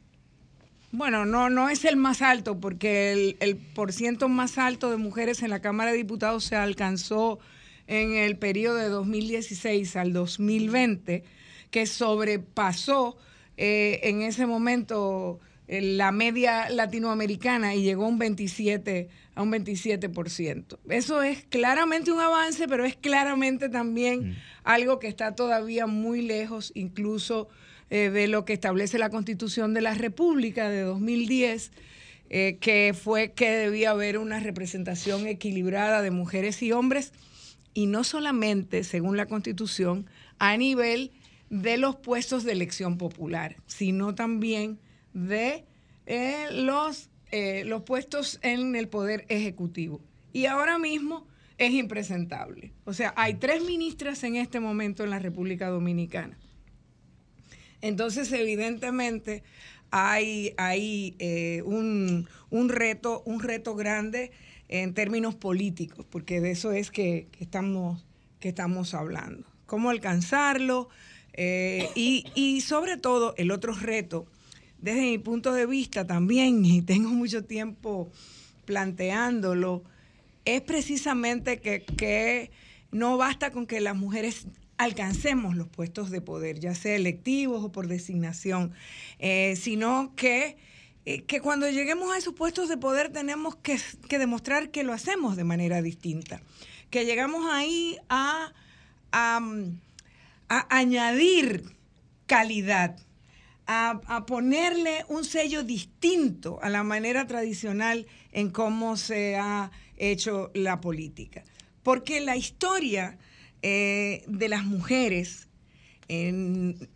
bueno, 0.92 1.24
no, 1.24 1.50
no 1.50 1.68
es 1.68 1.84
el 1.84 1.96
más 1.96 2.20
alto, 2.20 2.58
porque 2.58 3.36
el, 3.38 3.56
por 3.56 3.92
ciento 3.92 4.28
más 4.28 4.58
alto 4.58 4.90
de 4.90 4.96
mujeres 4.96 5.42
en 5.44 5.50
la 5.50 5.60
Cámara 5.60 5.92
de 5.92 5.98
Diputados 5.98 6.44
se 6.44 6.56
alcanzó 6.56 7.38
en 7.86 8.14
el 8.14 8.36
periodo 8.36 8.74
de 8.74 8.88
2016 8.88 9.94
al 9.94 10.12
2020, 10.12 11.22
que 11.70 11.86
sobrepasó 11.86 13.16
eh, 13.56 14.00
en 14.02 14.22
ese 14.22 14.46
momento 14.46 15.38
la 15.70 16.10
media 16.10 16.68
latinoamericana 16.68 17.76
y 17.76 17.82
llegó 17.82 18.04
a 18.04 18.08
un 18.08 18.18
27 18.18 19.08
a 19.36 19.42
un 19.42 19.52
27%. 19.52 20.78
Eso 20.88 21.22
es 21.22 21.44
claramente 21.44 22.10
un 22.10 22.20
avance, 22.20 22.66
pero 22.66 22.84
es 22.84 22.96
claramente 22.96 23.68
también 23.68 24.36
algo 24.64 24.98
que 24.98 25.06
está 25.06 25.36
todavía 25.36 25.86
muy 25.86 26.22
lejos 26.22 26.72
incluso 26.74 27.48
eh, 27.88 28.10
de 28.10 28.26
lo 28.26 28.44
que 28.44 28.52
establece 28.52 28.98
la 28.98 29.10
Constitución 29.10 29.72
de 29.72 29.80
la 29.80 29.94
República 29.94 30.68
de 30.68 30.82
2010, 30.82 31.70
eh, 32.28 32.58
que 32.60 32.94
fue 33.00 33.32
que 33.32 33.50
debía 33.50 33.90
haber 33.90 34.18
una 34.18 34.40
representación 34.40 35.26
equilibrada 35.26 36.02
de 36.02 36.10
mujeres 36.10 36.62
y 36.62 36.72
hombres, 36.72 37.12
y 37.72 37.86
no 37.86 38.02
solamente, 38.02 38.82
según 38.82 39.16
la 39.16 39.26
Constitución, 39.26 40.06
a 40.38 40.56
nivel 40.56 41.12
de 41.50 41.78
los 41.78 41.96
puestos 41.96 42.44
de 42.44 42.52
elección 42.52 42.98
popular, 42.98 43.56
sino 43.66 44.14
también 44.14 44.78
de 45.12 45.64
eh, 46.06 46.46
los, 46.52 47.10
eh, 47.30 47.64
los 47.64 47.82
puestos 47.82 48.38
en 48.42 48.74
el 48.76 48.88
Poder 48.88 49.26
Ejecutivo. 49.28 50.00
Y 50.32 50.46
ahora 50.46 50.78
mismo 50.78 51.26
es 51.58 51.72
impresentable. 51.72 52.72
O 52.84 52.92
sea, 52.92 53.12
hay 53.16 53.34
tres 53.34 53.64
ministras 53.64 54.22
en 54.24 54.36
este 54.36 54.60
momento 54.60 55.04
en 55.04 55.10
la 55.10 55.18
República 55.18 55.68
Dominicana. 55.68 56.38
Entonces, 57.80 58.32
evidentemente, 58.32 59.42
hay, 59.90 60.54
hay 60.56 61.16
eh, 61.18 61.62
un, 61.64 62.28
un 62.50 62.68
reto, 62.68 63.22
un 63.24 63.40
reto 63.40 63.74
grande 63.74 64.30
en 64.68 64.94
términos 64.94 65.34
políticos, 65.34 66.06
porque 66.08 66.40
de 66.40 66.52
eso 66.52 66.72
es 66.72 66.90
que, 66.90 67.26
que 67.32 67.42
estamos, 67.42 68.06
que 68.38 68.50
estamos 68.50 68.94
hablando. 68.94 69.46
¿Cómo 69.66 69.90
alcanzarlo? 69.90 70.88
Y, 71.94 72.24
y 72.34 72.60
sobre 72.60 72.98
todo, 72.98 73.34
el 73.38 73.50
otro 73.50 73.72
reto, 73.72 74.26
desde 74.80 75.00
mi 75.02 75.18
punto 75.18 75.52
de 75.52 75.66
vista 75.66 76.06
también, 76.06 76.64
y 76.64 76.82
tengo 76.82 77.10
mucho 77.10 77.44
tiempo 77.44 78.10
planteándolo, 78.64 79.82
es 80.44 80.60
precisamente 80.62 81.60
que, 81.60 81.82
que 81.82 82.50
no 82.90 83.16
basta 83.16 83.50
con 83.50 83.66
que 83.66 83.80
las 83.80 83.96
mujeres 83.96 84.46
alcancemos 84.78 85.56
los 85.56 85.68
puestos 85.68 86.10
de 86.10 86.22
poder, 86.22 86.58
ya 86.58 86.74
sea 86.74 86.96
electivos 86.96 87.62
o 87.62 87.70
por 87.70 87.86
designación, 87.86 88.72
eh, 89.18 89.54
sino 89.60 90.14
que, 90.16 90.56
eh, 91.04 91.22
que 91.24 91.40
cuando 91.40 91.68
lleguemos 91.68 92.10
a 92.14 92.16
esos 92.16 92.32
puestos 92.32 92.70
de 92.70 92.78
poder 92.78 93.12
tenemos 93.12 93.56
que, 93.56 93.78
que 94.08 94.18
demostrar 94.18 94.70
que 94.70 94.82
lo 94.82 94.94
hacemos 94.94 95.36
de 95.36 95.44
manera 95.44 95.82
distinta, 95.82 96.40
que 96.88 97.04
llegamos 97.04 97.44
ahí 97.50 97.98
a, 98.08 98.54
a, 99.12 99.40
a 100.48 100.76
añadir 100.76 101.76
calidad, 102.26 102.96
a, 103.72 104.26
ponerle 104.26 105.04
un 105.08 105.24
sello 105.24 105.62
distinto 105.62 106.58
a 106.60 106.68
la 106.68 106.82
manera 106.82 107.28
tradicional 107.28 108.06
en 108.32 108.50
cómo 108.50 108.96
se 108.96 109.36
ha 109.36 109.70
hecho 109.96 110.50
la 110.54 110.80
política. 110.80 111.44
Porque 111.84 112.20
la 112.20 112.36
historia 112.36 113.16
eh, 113.62 114.24
de 114.26 114.48
las 114.48 114.64
mujeres, 114.64 115.48
en, 116.08 116.88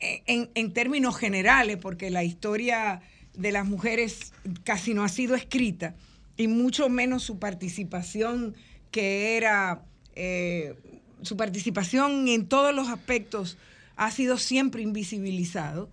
en, 0.00 0.50
en, 0.54 0.72
términos 0.72 1.16
generales, 1.16 1.76
porque 1.76 2.10
la 2.10 2.24
historia 2.24 3.02
de 3.34 3.52
las 3.52 3.64
mujeres 3.64 4.32
casi 4.64 4.94
no 4.94 5.04
ha 5.04 5.08
sido 5.08 5.36
escrita, 5.36 5.94
y 6.36 6.48
mucho 6.48 6.88
menos 6.88 7.22
su 7.22 7.38
participación, 7.38 8.56
que 8.90 9.36
era 9.36 9.84
eh, 10.16 10.74
su 11.22 11.36
participación 11.36 12.26
en 12.26 12.48
todos 12.48 12.74
los 12.74 12.88
aspectos, 12.88 13.58
ha 13.94 14.10
sido 14.10 14.38
siempre 14.38 14.82
invisibilizado. 14.82 15.88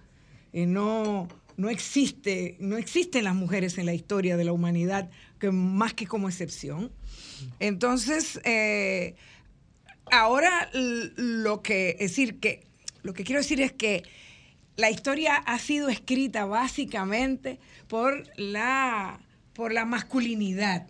No, 0.53 1.27
no, 1.57 1.69
existe, 1.69 2.57
no 2.59 2.77
existen 2.77 3.23
las 3.23 3.35
mujeres 3.35 3.77
en 3.77 3.85
la 3.85 3.93
historia 3.93 4.37
de 4.37 4.45
la 4.45 4.53
humanidad 4.53 5.09
que, 5.39 5.51
más 5.51 5.93
que 5.93 6.07
como 6.07 6.29
excepción. 6.29 6.91
Entonces, 7.59 8.39
eh, 8.45 9.15
ahora 10.11 10.69
lo 10.73 11.61
que 11.61 11.95
decir 11.99 12.39
que 12.39 12.65
lo 13.01 13.13
que 13.13 13.23
quiero 13.23 13.41
decir 13.41 13.59
es 13.61 13.73
que 13.73 14.03
la 14.77 14.89
historia 14.89 15.35
ha 15.35 15.59
sido 15.59 15.89
escrita 15.89 16.45
básicamente 16.45 17.59
por 17.87 18.23
la 18.37 19.19
por 19.53 19.71
la 19.71 19.85
masculinidad, 19.85 20.87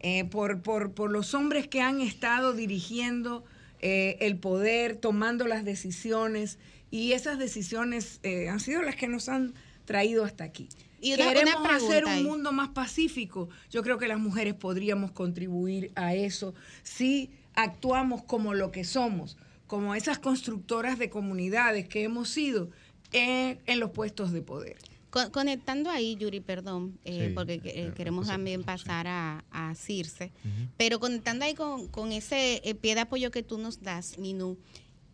eh, 0.00 0.24
por, 0.24 0.62
por, 0.62 0.92
por, 0.92 1.10
los 1.10 1.32
hombres 1.34 1.68
que 1.68 1.80
han 1.80 2.00
estado 2.00 2.52
dirigiendo 2.52 3.44
eh, 3.80 4.16
el 4.20 4.36
poder, 4.36 4.96
tomando 4.96 5.46
las 5.46 5.64
decisiones, 5.64 6.58
y 6.90 7.12
esas 7.12 7.38
decisiones 7.38 8.20
eh, 8.22 8.48
han 8.48 8.60
sido 8.60 8.82
las 8.82 8.96
que 8.96 9.08
nos 9.08 9.28
han 9.28 9.54
traído 9.84 10.24
hasta 10.24 10.44
aquí. 10.44 10.68
Y 11.00 11.14
una- 11.14 11.24
una 11.30 11.32
queremos 11.34 11.66
hacer 11.70 12.04
un 12.04 12.10
mundo 12.24 12.52
más 12.52 12.68
pacífico, 12.70 13.48
yo 13.70 13.82
creo 13.82 13.98
que 13.98 14.06
las 14.08 14.18
mujeres 14.20 14.54
podríamos 14.54 15.10
contribuir 15.12 15.92
a 15.94 16.14
eso 16.14 16.54
si 16.82 17.30
actuamos 17.54 18.22
como 18.22 18.54
lo 18.54 18.70
que 18.70 18.84
somos, 18.84 19.36
como 19.66 19.94
esas 19.94 20.18
constructoras 20.18 20.98
de 20.98 21.08
comunidades 21.10 21.88
que 21.88 22.02
hemos 22.02 22.28
sido 22.28 22.70
en, 23.12 23.60
en 23.66 23.80
los 23.80 23.90
puestos 23.90 24.30
de 24.32 24.42
poder. 24.42 24.76
Con- 25.10 25.30
conectando 25.30 25.90
ahí, 25.90 26.14
Yuri, 26.16 26.38
perdón, 26.40 26.98
eh, 27.04 27.28
Sí, 27.28 27.34
porque 27.34 27.60
eh, 27.64 27.92
queremos 27.96 28.28
también 28.28 28.62
pasar 28.62 29.06
a, 29.08 29.44
a 29.50 29.74
Circe, 29.74 30.30
pero 30.76 31.00
conectando 31.00 31.44
ahí 31.44 31.54
con, 31.54 31.88
con 31.88 32.12
ese 32.12 32.60
eh, 32.62 32.74
pie 32.76 32.94
de 32.94 33.00
apoyo 33.00 33.30
que 33.32 33.42
tú 33.42 33.58
nos 33.58 33.82
das, 33.82 34.18
Minú, 34.18 34.56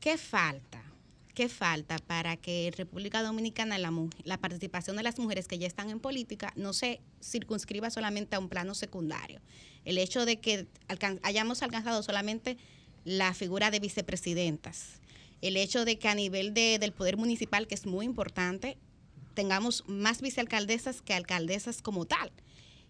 ¿qué 0.00 0.18
falta? 0.18 0.82
¿Qué 1.36 1.50
falta 1.50 1.98
para 1.98 2.38
que 2.38 2.66
en 2.68 2.72
República 2.72 3.22
Dominicana 3.22 3.76
la, 3.76 3.92
la 4.24 4.38
participación 4.38 4.96
de 4.96 5.02
las 5.02 5.18
mujeres 5.18 5.46
que 5.46 5.58
ya 5.58 5.66
están 5.66 5.90
en 5.90 6.00
política 6.00 6.50
no 6.56 6.72
se 6.72 7.02
circunscriba 7.22 7.90
solamente 7.90 8.36
a 8.36 8.38
un 8.38 8.48
plano 8.48 8.74
secundario? 8.74 9.42
El 9.84 9.98
hecho 9.98 10.24
de 10.24 10.40
que 10.40 10.66
hayamos 11.22 11.62
alcanzado 11.62 12.02
solamente 12.02 12.56
la 13.04 13.34
figura 13.34 13.70
de 13.70 13.80
vicepresidentas, 13.80 15.02
el 15.42 15.58
hecho 15.58 15.84
de 15.84 15.98
que 15.98 16.08
a 16.08 16.14
nivel 16.14 16.54
de- 16.54 16.78
del 16.78 16.92
poder 16.92 17.18
municipal, 17.18 17.66
que 17.66 17.74
es 17.74 17.84
muy 17.84 18.06
importante, 18.06 18.78
tengamos 19.34 19.84
más 19.86 20.22
vicealcaldesas 20.22 21.02
que 21.02 21.12
alcaldesas 21.12 21.82
como 21.82 22.06
tal. 22.06 22.32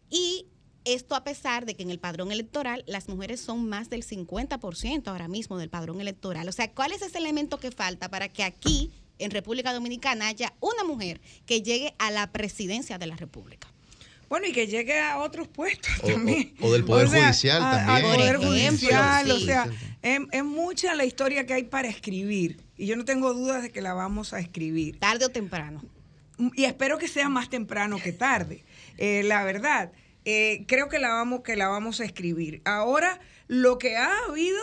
Y 0.09 0.47
esto 0.87 1.15
a 1.15 1.25
pesar 1.25 1.67
de 1.67 1.75
que 1.75 1.83
en 1.83 1.91
el 1.91 1.99
padrón 1.99 2.33
electoral 2.33 2.85
las 2.87 3.09
mujeres 3.09 3.41
son 3.41 3.69
más 3.69 3.91
del 3.91 4.05
50% 4.05 5.09
ahora 5.09 5.29
mismo 5.29 5.59
del 5.59 5.69
padrón 5.69 6.01
electoral. 6.01 6.49
O 6.49 6.53
sea, 6.53 6.71
¿cuál 6.73 6.93
es 6.93 7.03
ese 7.03 7.19
elemento 7.19 7.59
que 7.59 7.71
falta 7.71 8.09
para 8.09 8.29
que 8.29 8.45
aquí, 8.45 8.91
en 9.19 9.31
República 9.31 9.73
Dominicana, 9.73 10.29
haya 10.29 10.53
una 10.61 10.85
mujer 10.85 11.21
que 11.47 11.63
llegue 11.63 11.95
a 11.99 12.11
la 12.11 12.31
presidencia 12.33 12.99
de 12.99 13.07
la 13.07 13.17
República? 13.17 13.69
Bueno, 14.29 14.47
y 14.49 14.53
que 14.53 14.67
llegue 14.67 14.99
a 15.01 15.19
otros 15.19 15.47
puestos 15.47 15.89
O- 16.03 16.07
también. 16.09 16.55
o- 16.61 16.67
o 16.67 16.73
del 16.73 16.85
Poder 16.85 17.09
sea, 17.11 17.27
Judicial 17.29 17.63
a- 17.63 17.71
también. 17.87 18.07
Al 18.11 18.17
Poder 18.17 18.37
Judicial, 18.39 19.31
o 19.31 19.39
sea, 19.41 19.69
es, 20.03 20.21
es 20.33 20.45
mucha 20.45 20.95
la 20.95 21.05
historia 21.05 21.47
que 21.47 21.55
hay 21.55 21.65
para 21.65 21.89
escribir. 21.89 22.61
Y 22.77 22.87
yo 22.87 22.97
no 22.97 23.05
tengo 23.05 23.33
dudas 23.35 23.63
de 23.63 23.71
que 23.71 23.81
la 23.83 23.93
vamos 23.95 24.33
a 24.33 24.41
escribir. 24.41 24.99
Tarde 24.99 25.25
o 25.27 25.29
temprano. 25.29 25.83
Y 26.55 26.65
espero 26.65 26.99
que 26.99 27.09
sea 27.09 27.29
más 27.29 27.49
temprano 27.49 27.99
que 28.03 28.13
tarde. 28.13 28.65
Eh, 28.99 29.23
la 29.25 29.43
verdad, 29.45 29.93
eh, 30.27 30.65
creo 30.67 30.89
que 30.89 30.99
la, 30.99 31.11
vamos, 31.11 31.43
que 31.43 31.55
la 31.55 31.69
vamos 31.69 32.01
a 32.01 32.05
escribir. 32.05 32.61
Ahora, 32.65 33.21
lo 33.47 33.79
que 33.79 33.97
ha 33.97 34.13
habido 34.29 34.59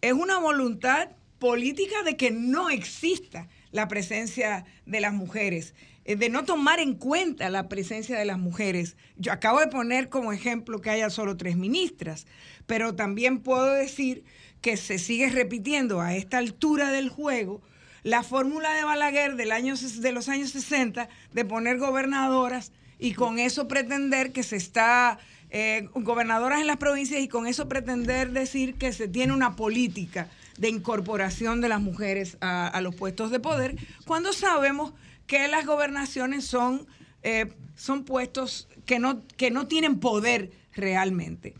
es 0.00 0.12
una 0.12 0.38
voluntad 0.40 1.10
política 1.38 2.02
de 2.02 2.16
que 2.16 2.32
no 2.32 2.68
exista 2.68 3.46
la 3.70 3.86
presencia 3.86 4.64
de 4.86 5.00
las 5.00 5.12
mujeres, 5.12 5.74
eh, 6.04 6.16
de 6.16 6.30
no 6.30 6.44
tomar 6.44 6.80
en 6.80 6.94
cuenta 6.94 7.48
la 7.48 7.68
presencia 7.68 8.18
de 8.18 8.24
las 8.24 8.38
mujeres. 8.38 8.96
Yo 9.16 9.30
acabo 9.30 9.60
de 9.60 9.68
poner 9.68 10.08
como 10.08 10.32
ejemplo 10.32 10.80
que 10.80 10.90
haya 10.90 11.10
solo 11.10 11.36
tres 11.36 11.56
ministras, 11.56 12.26
pero 12.66 12.96
también 12.96 13.38
puedo 13.38 13.70
decir 13.72 14.24
que 14.60 14.76
se 14.76 14.98
sigue 14.98 15.30
repitiendo 15.30 16.00
a 16.00 16.16
esta 16.16 16.38
altura 16.38 16.90
del 16.90 17.08
juego 17.08 17.62
la 18.02 18.24
fórmula 18.24 18.74
de 18.74 18.82
Balaguer 18.82 19.36
del 19.36 19.52
año, 19.52 19.74
de 19.76 20.12
los 20.12 20.28
años 20.28 20.50
60 20.50 21.08
de 21.32 21.44
poner 21.44 21.78
gobernadoras 21.78 22.72
y 23.04 23.12
con 23.12 23.38
eso 23.38 23.68
pretender 23.68 24.32
que 24.32 24.42
se 24.42 24.56
está, 24.56 25.18
eh, 25.50 25.88
gobernadoras 25.94 26.60
en 26.60 26.66
las 26.66 26.78
provincias 26.78 27.20
y 27.20 27.28
con 27.28 27.46
eso 27.46 27.68
pretender 27.68 28.32
decir 28.32 28.74
que 28.74 28.92
se 28.92 29.08
tiene 29.08 29.32
una 29.32 29.56
política 29.56 30.28
de 30.58 30.68
incorporación 30.70 31.60
de 31.60 31.68
las 31.68 31.80
mujeres 31.80 32.36
a, 32.40 32.80
los 32.80 32.94
puestos 32.94 33.30
de 33.30 33.40
poder, 33.40 33.76
cuando 34.06 34.32
sabemos 34.32 34.92
que 35.26 35.46
las 35.48 35.66
gobernaciones 35.66 36.46
son, 36.46 36.86
eh, 37.22 37.52
son 37.76 38.04
puestos 38.04 38.68
que 38.86 38.98
no, 38.98 39.22
que 39.36 39.50
no 39.50 39.66
tienen 39.66 40.00
poder 40.00 40.50
realmente. 40.74 41.54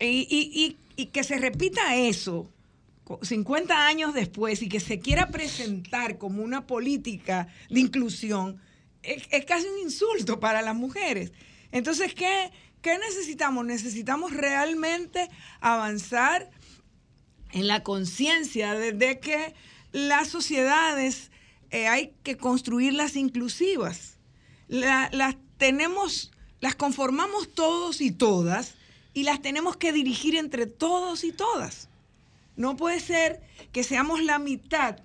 Y, 0.00 0.26
y- 0.96 1.06
que 1.06 1.22
se 1.22 1.38
repita 1.38 1.94
eso 1.94 2.50
co- 3.04 3.20
50 3.22 3.86
años 3.86 4.14
después 4.14 4.62
y 4.62 4.68
que 4.68 4.80
se 4.80 4.98
quiera 4.98 5.28
presentar 5.28 6.18
como 6.18 6.42
una 6.42 6.66
política 6.66 7.46
de 7.70 7.78
inclusión, 7.80 8.60
es, 9.16 9.22
es 9.30 9.44
casi 9.44 9.66
un 9.66 9.78
insulto 9.78 10.40
para 10.40 10.62
las 10.62 10.74
mujeres. 10.74 11.32
Entonces, 11.72 12.14
¿qué, 12.14 12.50
qué 12.82 12.98
necesitamos? 12.98 13.64
Necesitamos 13.64 14.32
realmente 14.32 15.28
avanzar 15.60 16.50
en 17.52 17.66
la 17.66 17.82
conciencia 17.82 18.74
de, 18.74 19.20
que 19.20 19.54
las 19.92 20.28
sociedades 20.28 21.30
eh, 21.70 21.88
hay 21.88 22.12
que 22.22 22.36
construirlas 22.36 23.16
inclusivas. 23.16 24.18
La- 24.68 25.08
las 25.12 25.36
tenemos, 25.56 26.30
las 26.60 26.74
conformamos 26.74 27.52
todos 27.54 28.00
y 28.00 28.10
todas 28.12 28.74
y 29.14 29.22
las 29.24 29.40
tenemos 29.42 29.76
que 29.76 29.92
dirigir 29.92 30.36
entre 30.36 30.66
todos 30.66 31.24
y 31.24 31.32
todas. 31.32 31.88
No 32.56 32.76
puede 32.76 33.00
ser 33.00 33.40
que 33.72 33.82
seamos 33.84 34.22
la 34.22 34.38
mitad 34.38 34.98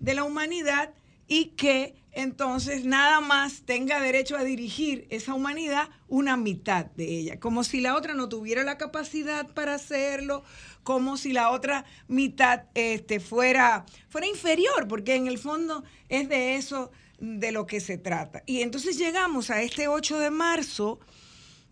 de 0.00 0.14
la 0.14 0.24
humanidad 0.24 0.92
y 1.28 1.46
que 1.56 1.94
entonces 2.16 2.86
nada 2.86 3.20
más 3.20 3.62
tenga 3.66 4.00
derecho 4.00 4.38
a 4.38 4.42
dirigir 4.42 5.06
esa 5.10 5.34
humanidad 5.34 5.90
una 6.08 6.38
mitad 6.38 6.86
de 6.86 7.04
ella, 7.04 7.38
como 7.38 7.62
si 7.62 7.82
la 7.82 7.94
otra 7.94 8.14
no 8.14 8.30
tuviera 8.30 8.64
la 8.64 8.78
capacidad 8.78 9.46
para 9.52 9.74
hacerlo, 9.74 10.42
como 10.82 11.18
si 11.18 11.34
la 11.34 11.50
otra 11.50 11.84
mitad 12.08 12.64
este, 12.74 13.20
fuera, 13.20 13.84
fuera 14.08 14.26
inferior, 14.26 14.88
porque 14.88 15.14
en 15.14 15.26
el 15.26 15.36
fondo 15.36 15.84
es 16.08 16.30
de 16.30 16.56
eso 16.56 16.90
de 17.18 17.52
lo 17.52 17.66
que 17.66 17.80
se 17.80 17.98
trata. 17.98 18.42
Y 18.46 18.62
entonces 18.62 18.96
llegamos 18.96 19.50
a 19.50 19.60
este 19.60 19.86
8 19.86 20.18
de 20.18 20.30
marzo 20.30 20.98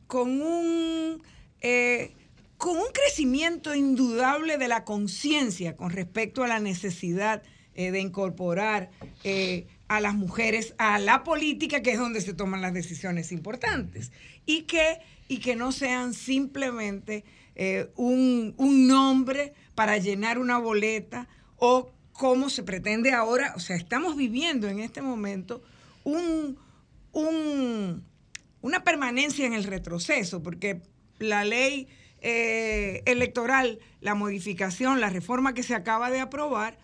con 0.06 0.42
un, 0.42 1.22
eh, 1.62 2.12
con 2.58 2.76
un 2.76 2.92
crecimiento 2.92 3.74
indudable 3.74 4.58
de 4.58 4.68
la 4.68 4.84
conciencia 4.84 5.74
con 5.74 5.88
respecto 5.88 6.44
a 6.44 6.48
la 6.48 6.60
necesidad 6.60 7.42
eh, 7.76 7.90
de 7.90 8.00
incorporar 8.00 8.90
eh, 9.24 9.66
a 9.89 10.01
las 10.01 10.15
mujeres 10.15 10.74
a 10.78 10.98
la 10.98 11.24
política, 11.24 11.82
que 11.82 11.93
es 11.93 11.98
donde 11.98 12.20
se 12.20 12.35
toman 12.35 12.62
las 12.62 12.74
decisiones 12.74 13.32
importantes, 13.32 14.12
y 14.47 14.62
que, 14.62 14.98
y 15.28 15.39
que 15.39 15.56
no 15.56 15.73
sean 15.73 16.15
simplemente 16.15 17.24
eh, 17.55 17.90
un, 17.97 18.55
un 18.56 18.86
nombre 18.86 19.52
para 19.74 19.98
llenar 19.98 20.39
una 20.39 20.59
boleta 20.59 21.28
o 21.56 21.90
como 22.12 22.48
se 22.48 22.62
pretende 22.62 23.12
ahora, 23.12 23.52
o 23.56 23.61
sea, 23.61 23.77
estamos 23.77 24.16
viviendo 24.16 24.69
en 24.69 24.78
este 24.78 25.02
momento 25.02 25.62
un, 26.05 26.56
un, 27.12 28.05
una 28.61 28.85
permanencia 28.85 29.47
en 29.47 29.52
el 29.52 29.65
retroceso, 29.65 30.43
porque 30.43 30.81
la 31.19 31.44
ley 31.44 31.89
eh, 32.20 33.02
electoral, 33.06 33.81
la 34.01 34.15
modificación, 34.15 35.01
la 35.01 35.11
reforma 35.11 35.55
que 35.55 35.62
se 35.62 35.74
acaba 35.74 36.11
de 36.11 36.20
aprobar, 36.20 36.78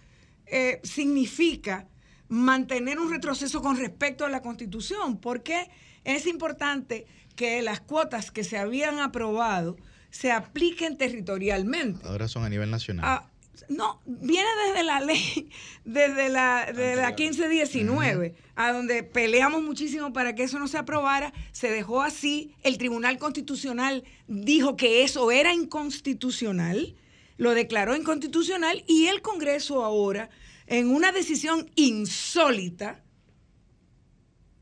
eh, 0.47 0.81
significa 0.83 1.87
mantener 2.31 2.99
un 2.99 3.11
retroceso 3.11 3.61
con 3.61 3.77
respecto 3.77 4.25
a 4.25 4.31
la 4.31 4.41
Constitución, 4.41 5.19
porque 5.19 5.69
es 6.05 6.27
importante 6.27 7.07
que 7.37 7.61
las 7.61 7.81
cuotas 7.81 8.31
que 8.31 8.45
se 8.45 8.57
habían 8.57 9.01
aprobado 9.01 9.77
se 10.11 10.33
apliquen 10.33 10.97
territorialmente. 10.97 12.07
Ahora 12.07 12.29
son 12.29 12.45
a 12.45 12.49
nivel 12.49 12.71
nacional. 12.71 13.05
Ah, 13.07 13.31
no, 13.69 14.01
viene 14.07 14.49
desde 14.67 14.85
la 14.85 15.01
ley, 15.01 15.51
desde 15.85 16.29
la, 16.29 16.73
de 16.73 16.97
la 16.97 17.09
1519, 17.09 18.35
a 18.55 18.73
donde 18.73 19.03
peleamos 19.03 19.63
muchísimo 19.63 20.13
para 20.13 20.35
que 20.35 20.45
eso 20.45 20.59
no 20.59 20.69
se 20.69 20.79
aprobara, 20.79 21.33
se 21.53 21.71
dejó 21.71 22.01
así, 22.01 22.55
el 22.63 22.79
Tribunal 22.79 23.19
Constitucional 23.19 24.05
dijo 24.29 24.77
que 24.77 25.03
eso 25.03 25.31
era 25.31 25.53
inconstitucional, 25.53 26.95
lo 27.39 27.55
declaró 27.55 27.97
inconstitucional 27.97 28.85
y 28.87 29.07
el 29.07 29.21
Congreso 29.21 29.85
ahora, 29.85 30.31
en 30.71 30.89
una 30.89 31.13
decisión 31.13 31.69
insólita, 31.75 33.03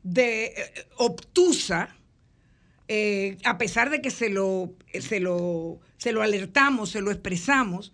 de 0.02 0.46
eh, 0.46 0.86
obtusa, 0.96 1.94
eh, 2.88 3.36
a 3.44 3.58
pesar 3.58 3.90
de 3.90 4.00
que 4.00 4.10
se 4.10 4.30
lo, 4.30 4.72
se 5.00 5.20
lo, 5.20 5.78
se 5.98 6.12
lo 6.12 6.22
alertamos, 6.22 6.90
se 6.90 7.02
lo 7.02 7.10
expresamos, 7.10 7.92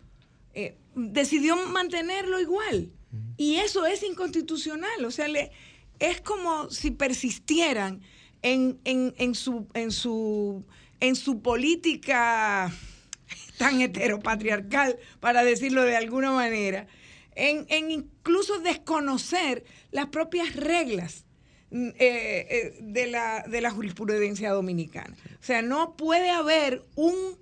eh, 0.55 0.77
decidió 0.95 1.57
mantenerlo 1.67 2.41
igual. 2.41 2.93
Y 3.37 3.57
eso 3.57 3.85
es 3.87 4.03
inconstitucional. 4.05 5.05
O 5.05 5.11
sea, 5.11 5.27
le, 5.29 5.51
es 5.99 6.21
como 6.21 6.71
si 6.71 6.91
persistieran 6.93 8.01
en, 8.43 8.79
en- 8.85 9.15
en 9.19 9.35
su, 9.35 9.67
en, 9.75 9.91
su, 9.91 10.65
en 11.01 11.17
su 11.17 11.41
política 11.41 12.73
tan 13.59 13.81
heteropatriarcal, 13.81 14.99
para 15.21 15.43
decirlo 15.45 15.83
de 15.83 15.97
alguna 15.97 16.31
manera, 16.33 16.87
en, 17.35 17.91
incluso 17.91 18.59
desconocer 18.61 19.65
las 19.91 20.07
propias 20.07 20.55
reglas 20.57 21.25
mm, 21.71 21.89
eh, 21.89 21.95
eh, 21.99 22.79
de, 22.81 23.07
la, 23.07 23.45
de 23.49 23.61
la 23.61 23.71
jurisprudencia 23.71 24.51
dominicana. 24.51 25.17
O 25.41 25.45
sea, 25.45 25.63
no 25.63 25.97
puede 25.97 26.31
haber 26.31 26.83
un, 26.95 27.39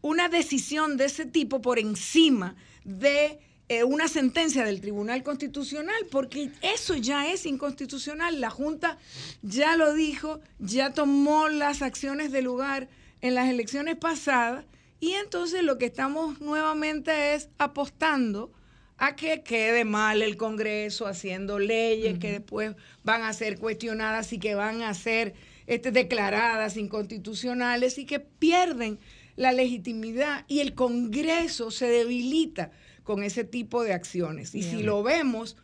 una 0.00 0.28
decisión 0.28 0.96
de 0.96 1.06
ese 1.06 1.26
tipo 1.26 1.60
por 1.60 1.78
encima 1.78 2.56
de 2.84 3.38
eh, 3.68 3.82
una 3.82 4.06
sentencia 4.06 4.64
del 4.64 4.80
Tribunal 4.80 5.24
Constitucional, 5.24 6.06
porque 6.12 6.52
eso 6.62 6.94
ya 6.94 7.32
es 7.32 7.46
inconstitucional. 7.46 8.40
La 8.40 8.50
Junta 8.50 8.98
ya 9.42 9.76
lo 9.76 9.92
dijo, 9.92 10.40
ya 10.60 10.92
tomó 10.92 11.48
las 11.48 11.82
acciones 11.82 12.30
de 12.30 12.42
lugar 12.42 12.88
en 13.22 13.34
las 13.34 13.48
elecciones 13.48 13.96
pasadas 13.96 14.64
y 15.00 15.12
entonces 15.12 15.62
lo 15.64 15.78
que 15.78 15.86
estamos 15.86 16.40
nuevamente 16.40 17.34
es 17.34 17.48
apostando 17.58 18.52
a 18.98 19.14
que 19.14 19.42
quede 19.42 19.84
mal 19.84 20.22
el 20.22 20.36
Congreso 20.36 21.06
haciendo 21.06 21.58
leyes 21.58 22.18
que 22.18 22.32
después 22.32 22.74
van 23.04 23.22
a 23.22 23.32
ser 23.32 23.58
cuestionadas 23.58 24.32
y 24.32 24.38
que 24.38 24.54
van 24.54 24.82
a 24.82 24.94
ser 24.94 25.34
este, 25.66 25.90
declaradas 25.90 26.76
inconstitucionales 26.76 27.98
y 27.98 28.06
que 28.06 28.20
pierden 28.20 28.98
la 29.36 29.52
legitimidad 29.52 30.44
y 30.48 30.60
el 30.60 30.74
Congreso 30.74 31.70
se 31.70 31.86
debilita 31.86 32.70
con 33.04 33.22
ese 33.22 33.44
tipo 33.44 33.84
de 33.84 33.92
acciones. 33.92 34.54
Y 34.54 34.62
si 34.62 34.82
lo 34.82 35.02
vemos, 35.02 35.56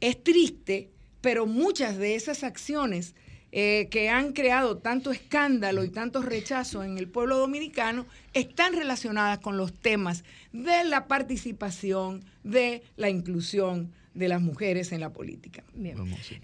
es 0.00 0.22
triste, 0.22 0.90
pero 1.20 1.46
muchas 1.46 1.96
de 1.96 2.16
esas 2.16 2.42
acciones 2.42 3.14
eh, 3.52 3.88
que 3.90 4.08
han 4.08 4.32
creado 4.32 4.78
tanto 4.78 5.10
escándalo 5.10 5.82
y 5.82 5.90
tanto 5.90 6.22
rechazo 6.22 6.84
en 6.84 6.98
el 6.98 7.08
pueblo 7.08 7.36
dominicano 7.38 8.06
están 8.32 8.74
relacionadas 8.74 9.40
con 9.40 9.56
los 9.56 9.72
temas 9.72 10.22
de 10.52 10.84
la 10.84 11.08
participación, 11.08 12.24
de 12.44 12.82
la 12.96 13.10
inclusión 13.10 13.92
de 14.14 14.28
las 14.28 14.40
mujeres 14.40 14.92
en 14.92 15.00
la 15.00 15.12
política. 15.12 15.64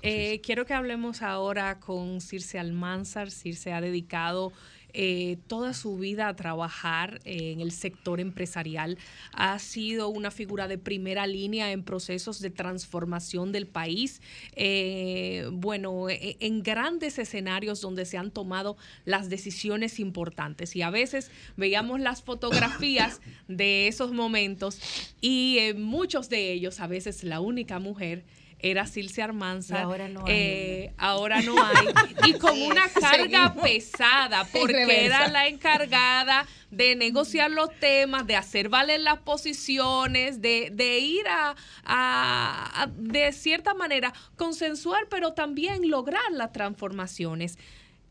Eh, 0.03 0.41
quiero 0.43 0.67
que 0.67 0.75
hablemos 0.75 1.23
ahora 1.23 1.79
con 1.79 2.21
Circe 2.21 2.59
Almanzar. 2.59 3.31
Circe 3.31 3.73
ha 3.73 3.81
dedicado 3.81 4.53
eh, 4.99 5.37
toda 5.47 5.75
su 5.75 5.99
vida 5.99 6.27
a 6.27 6.37
trabajar 6.37 7.21
eh, 7.27 7.53
en 7.53 7.61
el 7.61 7.71
sector 7.71 8.19
empresarial. 8.19 8.97
Ha 9.33 9.59
sido 9.59 10.09
una 10.09 10.31
figura 10.31 10.69
de 10.69 10.79
primera 10.79 11.27
línea 11.27 11.71
en 11.71 11.83
procesos 11.83 12.41
de 12.41 12.49
transformación 12.49 13.53
del 13.53 13.67
país. 13.67 14.23
Eh, 14.53 15.51
bueno, 15.53 16.09
e- 16.09 16.39
en 16.41 16.63
grandes 16.63 17.19
escenarios 17.19 17.83
donde 17.83 18.07
se 18.07 18.17
han 18.17 18.31
tomado 18.31 18.79
las 19.05 19.29
decisiones 19.29 20.01
importantes. 20.01 20.75
Y 20.75 20.81
a 20.81 20.89
veces 20.89 21.31
veíamos 21.59 22.01
las 22.01 22.23
fotografías 22.23 23.21
de 23.49 23.89
esos 23.89 24.13
momentos 24.13 24.81
y 25.21 25.59
muchos 25.77 26.31
de 26.31 26.53
ellos, 26.53 26.81
a 26.81 26.87
veces 26.87 27.23
la 27.23 27.41
única 27.41 27.79
mujer 27.79 28.25
era 28.59 28.87
Silcia 28.87 29.25
Armanza. 29.25 29.79
Y 29.79 29.83
ahora 29.83 30.09
no 30.09 30.21
hay, 30.27 30.33
Eh, 30.35 30.95
ahora 30.99 31.43
no 31.43 31.55
hay. 31.63 31.87
Y 32.27 32.35
con 32.39 32.61
una 32.61 32.89
carga 32.89 33.49
Seguimos. 33.49 33.63
pesada, 33.63 34.45
porque 34.53 35.05
era 35.05 35.29
la 35.29 35.47
encargada 35.47 36.47
de 36.71 36.97
negociar 36.97 37.51
los 37.51 37.69
temas, 37.79 38.27
de 38.27 38.35
hacer 38.37 38.69
valer 38.69 39.01
las 39.01 39.19
posiciones, 39.21 40.41
de, 40.41 40.71
de 40.73 40.99
ir 40.99 41.29
a, 41.29 41.55
a- 41.85 42.83
a, 42.83 42.87
de 42.97 43.33
cierta 43.33 43.75
manera, 43.75 44.13
consensuar, 44.37 45.07
pero 45.09 45.33
también 45.35 45.89
lograr 45.89 46.23
las 46.33 46.53
transformaciones. 46.53 47.59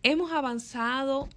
Hemos 0.04 0.32
avanzado, 0.32 1.28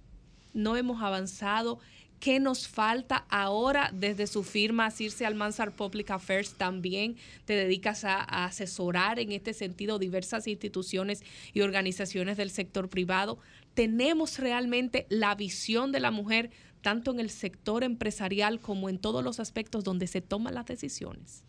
no 0.53 0.75
hemos 0.77 1.01
avanzado. 1.01 1.79
¿Qué 2.19 2.39
nos 2.39 2.67
falta 2.67 3.25
ahora 3.29 3.91
desde 3.93 4.27
su 4.27 4.43
firma 4.43 4.91
Circe 4.91 5.25
Almanzar 5.25 5.71
Public 5.71 6.11
Affairs? 6.11 6.53
También 6.53 7.15
te 7.45 7.53
dedicas 7.53 8.03
a, 8.03 8.17
a 8.17 8.45
asesorar 8.45 9.19
en 9.19 9.31
este 9.31 9.53
sentido 9.53 9.99
diversas 9.99 10.47
instituciones 10.47 11.23
y 11.53 11.61
organizaciones 11.61 12.35
del 12.35 12.49
sector 12.49 12.89
privado. 12.89 13.39
¿Tenemos 13.73 14.39
realmente 14.39 15.05
la 15.09 15.33
visión 15.35 15.91
de 15.91 16.01
la 16.01 16.11
mujer 16.11 16.49
tanto 16.81 17.11
en 17.11 17.19
el 17.19 17.29
sector 17.29 17.83
empresarial 17.83 18.59
como 18.59 18.89
en 18.89 18.99
todos 18.99 19.23
los 19.23 19.39
aspectos 19.39 19.83
donde 19.83 20.07
se 20.07 20.21
toman 20.21 20.55
las 20.55 20.65
decisiones? 20.65 21.43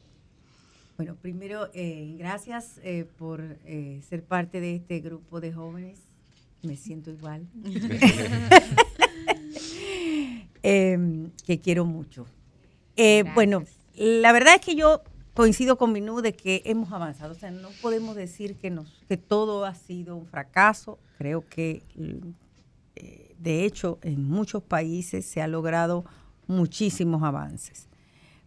Bueno, 0.96 1.16
primero, 1.16 1.70
eh, 1.72 2.14
gracias 2.18 2.78
eh, 2.82 3.06
por 3.16 3.58
eh, 3.64 4.02
ser 4.08 4.22
parte 4.22 4.60
de 4.60 4.76
este 4.76 5.00
grupo 5.00 5.40
de 5.40 5.52
jóvenes. 5.52 5.98
Me 6.62 6.76
siento 6.76 7.10
igual. 7.10 7.46
Em, 10.62 11.30
que 11.46 11.58
quiero 11.58 11.84
mucho. 11.84 12.26
Eh, 12.96 13.24
bueno, 13.34 13.64
la 13.94 14.32
verdad 14.32 14.56
es 14.56 14.60
que 14.60 14.74
yo 14.74 15.02
coincido 15.32 15.78
con 15.78 15.92
Minú 15.92 16.20
de 16.20 16.34
que 16.34 16.62
hemos 16.66 16.92
avanzado. 16.92 17.32
O 17.32 17.34
sea, 17.34 17.50
no 17.50 17.70
podemos 17.80 18.14
decir 18.14 18.56
que, 18.56 18.70
nos, 18.70 19.02
que 19.08 19.16
todo 19.16 19.64
ha 19.64 19.74
sido 19.74 20.16
un 20.16 20.26
fracaso. 20.26 20.98
Creo 21.16 21.46
que, 21.48 21.82
eh, 22.96 23.34
de 23.38 23.64
hecho, 23.64 23.98
en 24.02 24.22
muchos 24.28 24.62
países 24.62 25.24
se 25.24 25.40
ha 25.40 25.48
logrado 25.48 26.04
muchísimos 26.46 27.22
avances. 27.22 27.88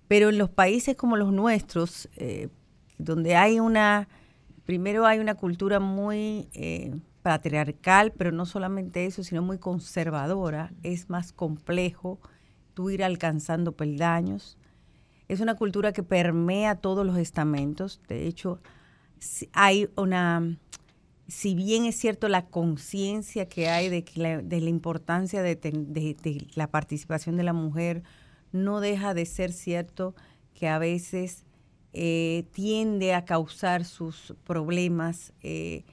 Pero 0.08 0.30
en 0.30 0.38
los 0.38 0.50
países 0.50 0.96
como 0.96 1.18
los 1.18 1.32
nuestros, 1.32 2.10
eh, 2.18 2.50
donde 3.00 3.36
hay 3.36 3.60
una, 3.60 4.08
primero 4.66 5.08
hay 5.08 5.18
una 5.18 5.34
cultura 5.34 5.80
muy 5.80 6.48
patriarcal, 7.24 8.12
pero 8.12 8.32
no 8.32 8.46
solamente 8.46 9.06
eso, 9.06 9.24
sino 9.24 9.42
muy 9.42 9.58
conservadora, 9.58 10.72
es 10.84 11.10
más 11.10 11.34
complejo 11.34 12.20
tú 12.76 12.90
ir 12.92 13.04
alcanzando 13.04 13.72
peldaños. 13.72 14.58
Es 15.28 15.40
una 15.40 15.56
cultura 15.56 15.94
que 15.94 16.04
permea 16.04 16.76
todos 16.76 17.06
los 17.06 17.18
estamentos. 17.18 18.02
De 18.08 18.28
hecho, 18.28 18.60
si- 19.20 19.50
hay 19.54 19.90
una, 19.96 20.58
si 21.28 21.56
bien 21.56 21.86
es 21.86 21.96
cierto 21.96 22.28
la 22.28 22.46
conciencia 22.48 23.48
que 23.48 23.70
hay 23.70 23.90
de, 23.90 24.04
que 24.04 24.20
la, 24.22 24.42
de 24.42 24.62
la 24.62 24.70
importancia 24.70 25.42
de, 25.42 25.56
ten- 25.56 25.94
de- 25.94 26.16
de 26.22 26.46
la 26.56 26.68
participación 26.70 27.38
de 27.38 27.44
la 27.44 27.54
mujer, 27.54 28.04
no 28.52 28.82
deja 28.82 29.14
de 29.14 29.26
ser 29.26 29.54
cierto 29.54 30.14
que 30.54 30.68
a 30.68 30.78
veces 30.78 31.46
eh, 31.94 32.46
tiende 32.52 33.14
a 33.14 33.26
causar 33.26 33.86
sus 33.86 34.36
problemas 34.44 35.34
eh, 35.42 35.86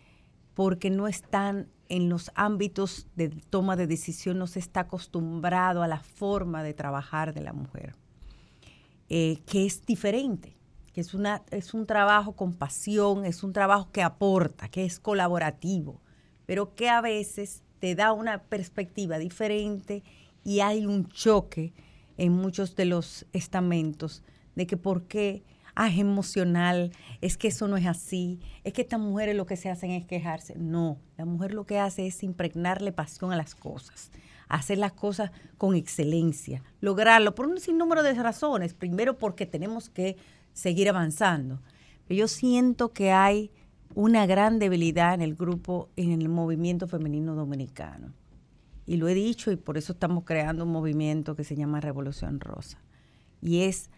porque 0.60 0.90
no 0.90 1.08
están 1.08 1.68
en 1.88 2.10
los 2.10 2.30
ámbitos 2.34 3.06
de 3.16 3.30
toma 3.30 3.76
de 3.76 3.86
decisión, 3.86 4.36
no 4.36 4.46
se 4.46 4.58
está 4.58 4.80
acostumbrado 4.80 5.82
a 5.82 5.88
la 5.88 6.00
forma 6.00 6.62
de 6.62 6.74
trabajar 6.74 7.32
de 7.32 7.40
la 7.40 7.54
mujer, 7.54 7.94
eh, 9.08 9.38
que 9.46 9.64
es 9.64 9.86
diferente, 9.86 10.58
que 10.92 11.00
es, 11.00 11.14
una, 11.14 11.40
es 11.50 11.72
un 11.72 11.86
trabajo 11.86 12.36
con 12.36 12.52
pasión, 12.52 13.24
es 13.24 13.42
un 13.42 13.54
trabajo 13.54 13.90
que 13.90 14.02
aporta, 14.02 14.68
que 14.68 14.84
es 14.84 15.00
colaborativo, 15.00 16.02
pero 16.44 16.74
que 16.74 16.90
a 16.90 17.00
veces 17.00 17.62
te 17.78 17.94
da 17.94 18.12
una 18.12 18.42
perspectiva 18.42 19.16
diferente 19.16 20.02
y 20.44 20.60
hay 20.60 20.84
un 20.84 21.08
choque 21.08 21.72
en 22.18 22.32
muchos 22.32 22.76
de 22.76 22.84
los 22.84 23.24
estamentos 23.32 24.22
de 24.56 24.66
que 24.66 24.76
por 24.76 25.04
qué 25.04 25.42
ah, 25.74 25.88
es 25.88 25.98
emocional, 25.98 26.92
es 27.20 27.36
que 27.36 27.48
eso 27.48 27.68
no 27.68 27.76
es 27.76 27.86
así, 27.86 28.40
es 28.64 28.72
que 28.72 28.82
estas 28.82 29.00
mujeres 29.00 29.36
lo 29.36 29.46
que 29.46 29.56
se 29.56 29.70
hacen 29.70 29.90
es 29.90 30.04
quejarse. 30.04 30.54
No, 30.56 30.98
la 31.16 31.24
mujer 31.24 31.54
lo 31.54 31.64
que 31.64 31.78
hace 31.78 32.06
es 32.06 32.22
impregnarle 32.22 32.92
pasión 32.92 33.32
a 33.32 33.36
las 33.36 33.54
cosas, 33.54 34.10
hacer 34.48 34.78
las 34.78 34.92
cosas 34.92 35.30
con 35.58 35.74
excelencia, 35.74 36.62
lograrlo 36.80 37.34
por 37.34 37.46
un 37.46 37.60
sinnúmero 37.60 38.02
de 38.02 38.14
razones. 38.14 38.74
Primero 38.74 39.18
porque 39.18 39.46
tenemos 39.46 39.90
que 39.90 40.16
seguir 40.52 40.88
avanzando. 40.88 41.60
Pero 42.06 42.18
yo 42.18 42.28
siento 42.28 42.92
que 42.92 43.12
hay 43.12 43.50
una 43.94 44.26
gran 44.26 44.58
debilidad 44.58 45.14
en 45.14 45.22
el 45.22 45.34
grupo, 45.34 45.90
en 45.96 46.12
el 46.12 46.28
movimiento 46.28 46.86
femenino 46.86 47.34
dominicano. 47.34 48.12
Y 48.86 48.96
lo 48.96 49.08
he 49.08 49.14
dicho 49.14 49.52
y 49.52 49.56
por 49.56 49.78
eso 49.78 49.92
estamos 49.92 50.24
creando 50.24 50.64
un 50.64 50.72
movimiento 50.72 51.36
que 51.36 51.44
se 51.44 51.54
llama 51.56 51.80
Revolución 51.80 52.40
Rosa. 52.40 52.78
Y 53.40 53.62
es 53.62 53.90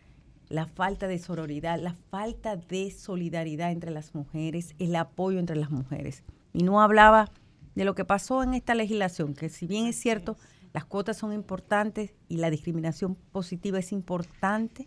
la 0.52 0.66
falta 0.66 1.08
de 1.08 1.18
sororidad, 1.18 1.80
la 1.80 1.94
falta 2.10 2.56
de 2.56 2.90
solidaridad 2.90 3.72
entre 3.72 3.90
las 3.90 4.14
mujeres, 4.14 4.74
el 4.78 4.94
apoyo 4.96 5.38
entre 5.38 5.56
las 5.56 5.70
mujeres. 5.70 6.24
Y 6.52 6.62
no 6.62 6.82
hablaba 6.82 7.30
de 7.74 7.86
lo 7.86 7.94
que 7.94 8.04
pasó 8.04 8.42
en 8.42 8.52
esta 8.52 8.74
legislación, 8.74 9.32
que 9.32 9.48
si 9.48 9.66
bien 9.66 9.86
es 9.86 9.96
cierto, 9.96 10.36
las 10.74 10.84
cuotas 10.84 11.16
son 11.16 11.32
importantes 11.32 12.12
y 12.28 12.36
la 12.36 12.50
discriminación 12.50 13.14
positiva 13.14 13.78
es 13.78 13.92
importante, 13.92 14.86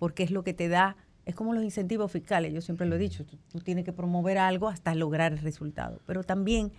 porque 0.00 0.24
es 0.24 0.32
lo 0.32 0.42
que 0.42 0.54
te 0.54 0.68
da, 0.68 0.96
es 1.24 1.36
como 1.36 1.54
los 1.54 1.62
incentivos 1.62 2.10
fiscales, 2.10 2.52
yo 2.52 2.60
siempre 2.60 2.88
lo 2.88 2.96
he 2.96 2.98
dicho, 2.98 3.24
tú, 3.24 3.38
tú 3.48 3.60
tienes 3.60 3.84
que 3.84 3.92
promover 3.92 4.38
algo 4.38 4.66
hasta 4.68 4.92
lograr 4.96 5.32
el 5.32 5.38
resultado. 5.38 6.00
Pero 6.04 6.24
también 6.24 6.72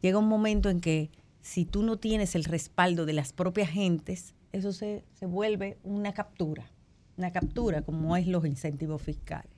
llega 0.00 0.18
un 0.18 0.28
momento 0.28 0.70
en 0.70 0.80
que 0.80 1.10
si 1.40 1.64
tú 1.64 1.82
no 1.82 1.96
tienes 1.96 2.36
el 2.36 2.44
respaldo 2.44 3.04
de 3.04 3.14
las 3.14 3.32
propias 3.32 3.70
gentes, 3.70 4.36
eso 4.52 4.70
se, 4.70 5.04
se 5.14 5.26
vuelve 5.26 5.78
una 5.82 6.12
captura, 6.12 6.70
una 7.18 7.32
captura 7.32 7.82
como 7.82 8.16
es 8.16 8.26
los 8.26 8.46
incentivos 8.46 9.02
fiscales. 9.02 9.52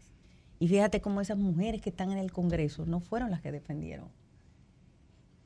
Y 0.58 0.68
fíjate 0.68 1.00
cómo 1.00 1.20
esas 1.20 1.38
mujeres 1.38 1.80
que 1.80 1.90
están 1.90 2.10
en 2.10 2.18
el 2.18 2.32
Congreso 2.32 2.86
no 2.86 3.00
fueron 3.00 3.30
las 3.30 3.40
que 3.40 3.52
defendieron 3.52 4.08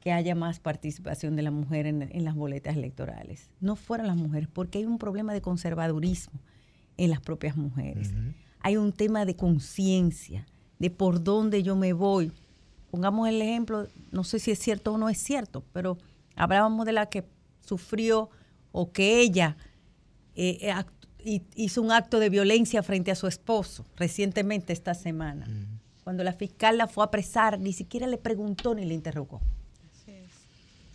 que 0.00 0.12
haya 0.12 0.34
más 0.34 0.60
participación 0.60 1.34
de 1.34 1.40
la 1.40 1.50
mujer 1.50 1.86
en, 1.86 2.02
en 2.02 2.24
las 2.24 2.34
boletas 2.34 2.76
electorales. 2.76 3.48
No 3.60 3.74
fueron 3.74 4.06
las 4.06 4.16
mujeres, 4.16 4.50
porque 4.52 4.78
hay 4.78 4.84
un 4.84 4.98
problema 4.98 5.32
de 5.32 5.40
conservadurismo 5.40 6.38
en 6.98 7.08
las 7.08 7.20
propias 7.20 7.56
mujeres. 7.56 8.12
Hay 8.60 8.76
un 8.76 8.92
tema 8.92 9.24
de 9.24 9.34
conciencia, 9.34 10.46
de 10.78 10.90
por 10.90 11.24
dónde 11.24 11.62
yo 11.62 11.74
me 11.74 11.94
voy. 11.94 12.32
Pongamos 12.90 13.28
el 13.28 13.40
ejemplo, 13.40 13.88
no 14.12 14.24
sé 14.24 14.38
si 14.40 14.50
es 14.50 14.58
cierto 14.58 14.92
o 14.92 14.98
no 14.98 15.08
es 15.08 15.16
cierto, 15.16 15.64
pero 15.72 15.96
hablábamos 16.36 16.84
de 16.84 16.92
la 16.92 17.06
que 17.06 17.24
sufrió 17.60 18.28
o 18.72 18.92
que 18.92 19.20
ella 19.20 19.56
eh, 20.34 20.58
eh, 20.60 20.84
hizo 21.54 21.82
un 21.82 21.90
acto 21.92 22.18
de 22.18 22.28
violencia 22.28 22.82
frente 22.82 23.10
a 23.10 23.14
su 23.14 23.26
esposo 23.26 23.84
recientemente 23.96 24.72
esta 24.72 24.94
semana. 24.94 25.46
Cuando 26.04 26.22
la 26.22 26.32
fiscal 26.34 26.76
la 26.76 26.86
fue 26.86 27.02
a 27.04 27.06
apresar, 27.06 27.58
ni 27.58 27.72
siquiera 27.72 28.06
le 28.06 28.18
preguntó 28.18 28.74
ni 28.74 28.84
le 28.84 28.94
interrogó. 28.94 29.40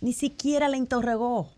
Ni 0.00 0.12
siquiera 0.12 0.68
la 0.68 0.76
interrogó. 0.76 1.50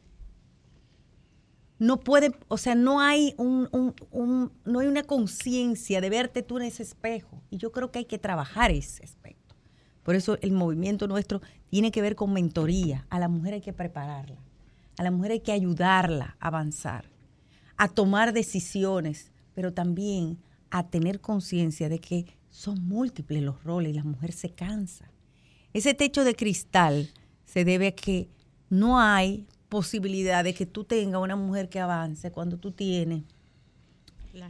No 1.79 1.99
puede, 2.01 2.33
o 2.49 2.59
sea, 2.59 2.75
no 2.77 3.01
hay 3.01 3.35
un, 3.39 3.69
un- 3.73 3.95
un- 4.13 4.53
no 4.65 4.79
hay 4.81 4.87
una 4.87 5.03
conciencia 5.03 6.01
de 6.01 6.11
verte 6.11 6.43
tú 6.43 6.59
en 6.59 6.65
ese 6.65 6.83
espejo. 6.85 7.43
Y 7.51 7.57
yo 7.57 7.73
creo 7.73 7.91
que 7.91 7.99
hay 8.01 8.05
que 8.05 8.19
trabajar 8.19 8.71
ese 8.71 9.03
aspecto. 9.05 9.55
Por 10.05 10.15
eso 10.15 10.39
el 10.43 10.53
movimiento 10.53 11.07
nuestro 11.09 11.41
tiene 11.71 11.91
que 11.91 12.01
ver 12.03 12.15
con 12.15 12.33
mentoría. 12.33 13.05
A 13.11 13.19
la 13.19 13.29
mujer 13.29 13.55
hay 13.55 13.61
que 13.61 13.73
prepararla. 13.73 14.37
A 14.97 15.03
la 15.03 15.11
mujer 15.11 15.33
hay 15.33 15.41
que 15.41 15.53
ayudarla 15.53 16.37
a 16.39 16.49
avanzar, 16.49 17.07
a 17.83 17.89
tomar 17.89 18.33
decisiones, 18.33 19.33
pero 19.55 19.73
también 19.73 20.39
a 20.71 20.87
tener 20.87 21.21
conciencia 21.21 21.89
de 21.89 21.99
que 21.99 22.27
son 22.49 22.87
múltiples 22.87 23.43
los 23.43 23.65
roles 23.65 23.91
y 23.91 23.97
la 23.97 24.05
mujer 24.05 24.31
se 24.31 24.51
cansa. 24.51 25.11
Ese 25.73 25.93
techo 25.93 26.23
de 26.23 26.37
cristal 26.37 27.11
se 27.45 27.65
debe 27.65 27.89
a 27.89 27.93
que 27.97 28.29
no 28.71 29.01
hay 29.01 29.49
posibilidad 29.69 30.45
de 30.45 30.55
que 30.55 30.65
tú 30.65 30.85
tengas 30.85 31.21
una 31.21 31.35
mujer 31.35 31.69
que 31.69 31.81
avance 31.81 32.31
cuando 32.31 32.57
tú 32.57 32.71
tienes 32.71 33.25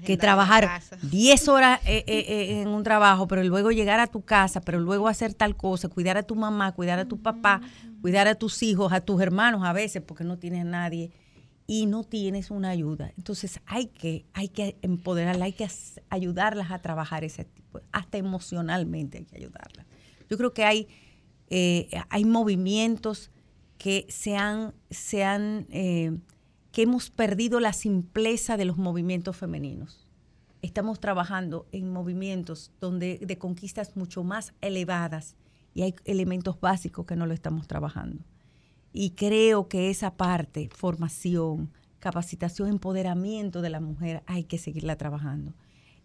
que 0.05 0.19
trabajar 0.19 0.67
casa. 0.67 0.99
10 1.01 1.49
horas 1.49 1.81
eh, 1.87 2.05
eh, 2.07 2.25
eh, 2.29 2.61
en 2.61 2.69
un 2.69 2.83
trabajo, 2.83 3.29
pero 3.29 3.43
luego 3.45 3.71
llegar 3.71 3.99
a 3.99 4.09
tu 4.09 4.21
casa, 4.21 4.61
pero 4.61 4.79
luego 4.79 5.09
hacer 5.09 5.33
tal 5.33 5.57
cosa, 5.57 5.89
cuidar 5.89 6.19
a 6.19 6.23
tu 6.23 6.35
mamá, 6.35 6.73
cuidar 6.73 6.99
a 6.99 7.07
tu 7.07 7.23
papá, 7.23 7.63
cuidar 8.03 8.29
a 8.29 8.35
tus 8.35 8.63
hijos, 8.63 8.93
a 8.93 9.01
tus 9.01 9.23
hermanos 9.23 9.63
a 9.65 9.73
veces, 9.73 10.03
porque 10.03 10.23
no 10.23 10.37
tienes 10.37 10.61
a 10.61 10.65
nadie 10.65 11.13
y 11.67 11.87
no 11.87 12.05
tienes 12.05 12.51
una 12.51 12.71
ayuda. 12.71 13.13
Entonces 13.17 13.61
hay 13.67 13.87
que, 13.87 14.27
hay 14.33 14.49
que 14.49 14.77
empoderarla, 14.83 15.45
hay 15.47 15.53
que 15.53 15.65
as- 15.65 16.01
ayudarlas 16.11 16.71
a 16.71 16.81
trabajar 16.81 17.25
ese 17.25 17.45
tipo, 17.45 17.81
hasta 17.93 18.19
emocionalmente 18.19 19.19
hay 19.19 19.25
que 19.25 19.37
ayudarlas. 19.37 19.87
Yo 20.29 20.37
creo 20.37 20.53
que 20.53 20.65
hay, 20.65 20.89
eh, 21.49 21.89
hay 22.09 22.25
movimientos 22.25 23.31
que 23.79 24.07
se 24.09 24.37
han, 24.37 24.75
se 24.91 25.25
han 25.25 25.67
eh, 25.71 26.17
que 26.73 26.83
hemos 26.83 27.11
perdido 27.11 27.61
la 27.61 27.73
simpleza 27.73 28.57
de 28.57 28.65
los 28.65 28.79
movimientos 28.79 29.37
femeninos. 29.37 30.07
Estamos 30.63 31.01
trabajando 31.01 31.67
en 31.73 31.91
movimientos 31.93 32.71
donde 32.81 33.19
de 33.19 33.39
conquistas 33.39 33.97
mucho 33.97 34.23
más 34.25 34.55
elevadas 34.61 35.37
y 35.75 35.83
hay 35.83 35.95
elementos 36.05 36.61
básicos 36.61 37.05
que 37.07 37.17
no 37.17 37.27
lo 37.27 37.35
estamos 37.35 37.67
trabajando. 37.67 38.25
Y 38.93 39.11
creo 39.11 39.69
que 39.69 39.91
esa 39.91 40.17
parte, 40.17 40.69
formación, 40.75 41.71
capacitación, 41.99 42.69
empoderamiento 42.69 43.63
de 43.63 43.71
la 43.71 43.81
mujer, 43.81 44.23
hay 44.27 44.45
que 44.45 44.59
seguirla 44.59 44.97
trabajando. 44.97 45.55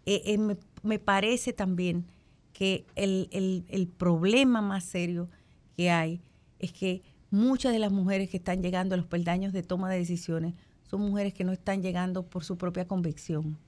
Eh, 0.06 0.22
eh, 0.26 0.38
me, 0.38 0.56
me 0.82 0.98
parece 0.98 1.52
también 1.52 2.06
que 2.52 2.86
el, 2.96 3.28
el- 3.32 3.64
el 3.68 3.86
problema 3.88 4.62
más 4.62 4.84
serio 4.84 5.28
que 5.76 5.90
hay 5.90 6.20
es 6.58 6.72
que 6.72 7.02
muchas 7.30 7.72
de 7.72 7.78
las 7.78 7.92
mujeres 7.92 8.30
que 8.30 8.38
están 8.38 8.62
llegando 8.62 8.94
a 8.94 8.98
los 8.98 9.06
peldaños 9.06 9.52
de 9.52 9.62
toma 9.62 9.90
de 9.90 9.98
decisiones 9.98 10.54
son 10.82 11.02
mujeres 11.02 11.34
que 11.34 11.44
no 11.44 11.52
están 11.52 11.82
llegando 11.82 12.24
por 12.26 12.44
su 12.44 12.56
propia 12.56 12.86
convicción. 12.88 13.58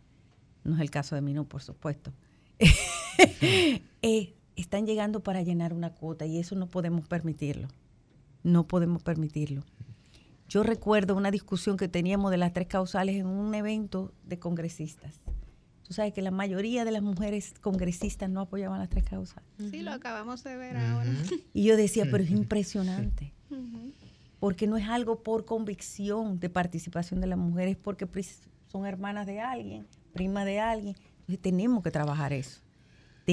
No 0.64 0.74
es 0.76 0.80
el 0.80 0.90
caso 0.90 1.14
de 1.14 1.20
mí, 1.22 1.34
no, 1.34 1.44
por 1.44 1.62
supuesto. 1.62 2.12
Eh, 4.02 4.34
están 4.56 4.86
llegando 4.86 5.20
para 5.22 5.42
llenar 5.42 5.74
una 5.74 5.90
cuota 5.94 6.24
y 6.26 6.38
eso 6.38 6.54
no 6.56 6.66
podemos 6.66 7.06
permitirlo. 7.06 7.68
No 8.42 8.66
podemos 8.66 9.02
permitirlo. 9.02 9.62
Yo 10.48 10.62
recuerdo 10.62 11.14
una 11.16 11.30
discusión 11.30 11.76
que 11.76 11.88
teníamos 11.88 12.30
de 12.30 12.36
las 12.36 12.52
tres 12.52 12.66
causales 12.66 13.16
en 13.16 13.26
un 13.26 13.54
evento 13.54 14.12
de 14.24 14.38
congresistas. 14.38 15.20
Tú 15.86 15.94
sabes 15.94 16.12
que 16.12 16.22
la 16.22 16.30
mayoría 16.30 16.84
de 16.84 16.92
las 16.92 17.02
mujeres 17.02 17.54
congresistas 17.60 18.30
no 18.30 18.40
apoyaban 18.40 18.78
las 18.78 18.88
tres 18.88 19.04
causales. 19.04 19.48
Sí, 19.70 19.82
lo 19.82 19.92
acabamos 19.92 20.42
de 20.44 20.56
ver 20.56 20.76
ahora. 20.76 21.10
Y 21.52 21.64
yo 21.64 21.76
decía, 21.76 22.04
pero 22.10 22.22
es 22.22 22.30
impresionante, 22.30 23.32
porque 24.38 24.66
no 24.66 24.76
es 24.76 24.88
algo 24.88 25.22
por 25.22 25.44
convicción 25.44 26.40
de 26.40 26.48
participación 26.48 27.20
de 27.20 27.26
las 27.26 27.38
mujeres, 27.38 27.76
porque 27.76 28.08
son 28.70 28.86
hermanas 28.86 29.26
de 29.26 29.40
alguien, 29.40 29.86
primas 30.12 30.46
de 30.46 30.60
alguien. 30.60 30.96
Entonces 31.20 31.40
tenemos 31.42 31.82
que 31.82 31.90
trabajar 31.90 32.32
eso. 32.32 32.60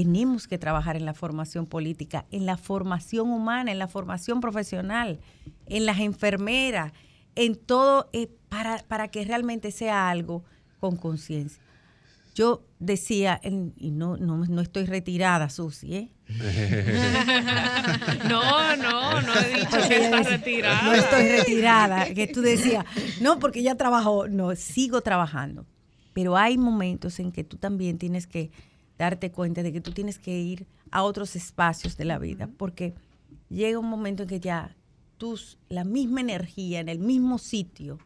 Tenemos 0.03 0.47
que 0.47 0.59
trabajar 0.59 0.95
en 0.95 1.05
la 1.05 1.15
formación 1.15 1.65
política, 1.65 2.25
en 2.31 2.45
la 2.45 2.55
formación 2.57 3.31
humana, 3.31 3.71
en 3.71 3.79
la 3.79 3.87
formación 3.87 4.41
profesional, 4.41 5.19
en 5.65 5.87
las 5.87 5.97
enfermeras, 5.99 6.93
en 7.35 7.55
todo, 7.55 8.07
eh, 8.13 8.29
para, 8.47 8.77
para 8.87 9.07
que 9.07 9.25
realmente 9.25 9.71
sea 9.71 10.09
algo 10.11 10.43
con 10.79 10.97
conciencia. 10.97 11.63
Yo 12.35 12.61
decía, 12.77 13.39
en- 13.41 13.73
y 13.75 13.89
no, 13.89 14.17
no, 14.17 14.45
no 14.45 14.61
estoy 14.61 14.85
retirada, 14.85 15.49
Susi, 15.49 15.95
¿eh? 15.95 16.09
No, 18.29 18.75
no, 18.75 19.21
no 19.21 19.33
he 19.33 19.59
dicho 19.59 19.77
que 19.87 19.97
ella 19.97 20.05
está 20.05 20.17
dice, 20.19 20.29
retirada. 20.37 20.81
No 20.83 20.93
estoy 20.93 21.27
retirada, 21.29 22.13
que 22.13 22.27
tú 22.27 22.41
decías, 22.41 22.85
no, 23.19 23.39
porque 23.39 23.63
ya 23.63 23.73
trabajó, 23.75 24.27
no, 24.27 24.55
sigo 24.55 25.01
trabajando. 25.01 25.65
Pero 26.13 26.37
hay 26.37 26.57
momentos 26.59 27.19
en 27.19 27.31
que 27.31 27.43
tú 27.43 27.57
también 27.57 27.97
tienes 27.97 28.27
que 28.27 28.51
darte 28.97 29.31
cuenta 29.31 29.63
de 29.63 29.71
que 29.71 29.81
tú 29.81 29.91
tienes 29.91 30.19
que 30.19 30.37
ir 30.37 30.65
a 30.91 31.03
otros 31.03 31.35
espacios 31.35 31.97
de 31.97 32.05
la 32.05 32.17
vida, 32.17 32.49
porque 32.57 32.93
llega 33.49 33.79
un 33.79 33.89
momento 33.89 34.23
en 34.23 34.29
que 34.29 34.39
ya 34.39 34.75
tus, 35.17 35.57
la 35.69 35.83
misma 35.83 36.21
energía 36.21 36.79
en 36.79 36.89
el 36.89 36.99
mismo 36.99 37.37
sitio 37.37 37.99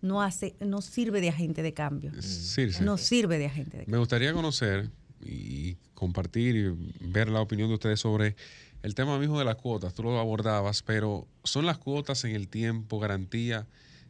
no 0.00 0.22
hace, 0.22 0.54
no 0.60 0.80
sirve 0.80 1.20
de 1.20 1.28
agente 1.28 1.62
de 1.62 1.74
cambio. 1.74 2.10
Circe. 2.22 2.82
No 2.82 2.96
sirve 2.96 3.38
de 3.38 3.46
agente 3.46 3.78
de 3.78 3.84
cambio. 3.84 3.92
Me 3.92 3.98
gustaría 3.98 4.32
conocer 4.32 4.90
y 5.20 5.76
compartir 5.94 6.56
y 6.56 7.08
ver 7.08 7.28
la 7.28 7.40
opinión 7.40 7.68
de 7.68 7.74
ustedes 7.74 8.00
sobre 8.00 8.36
el 8.82 8.94
tema 8.94 9.18
mismo 9.18 9.38
de 9.38 9.44
las 9.44 9.56
cuotas. 9.56 9.94
Tú 9.94 10.02
lo 10.02 10.18
abordabas, 10.18 10.82
pero 10.82 11.26
¿son 11.44 11.66
las 11.66 11.78
cuotas 11.78 12.24
en 12.24 12.34
el 12.34 12.48
tiempo 12.48 12.98
garantía 12.98 13.66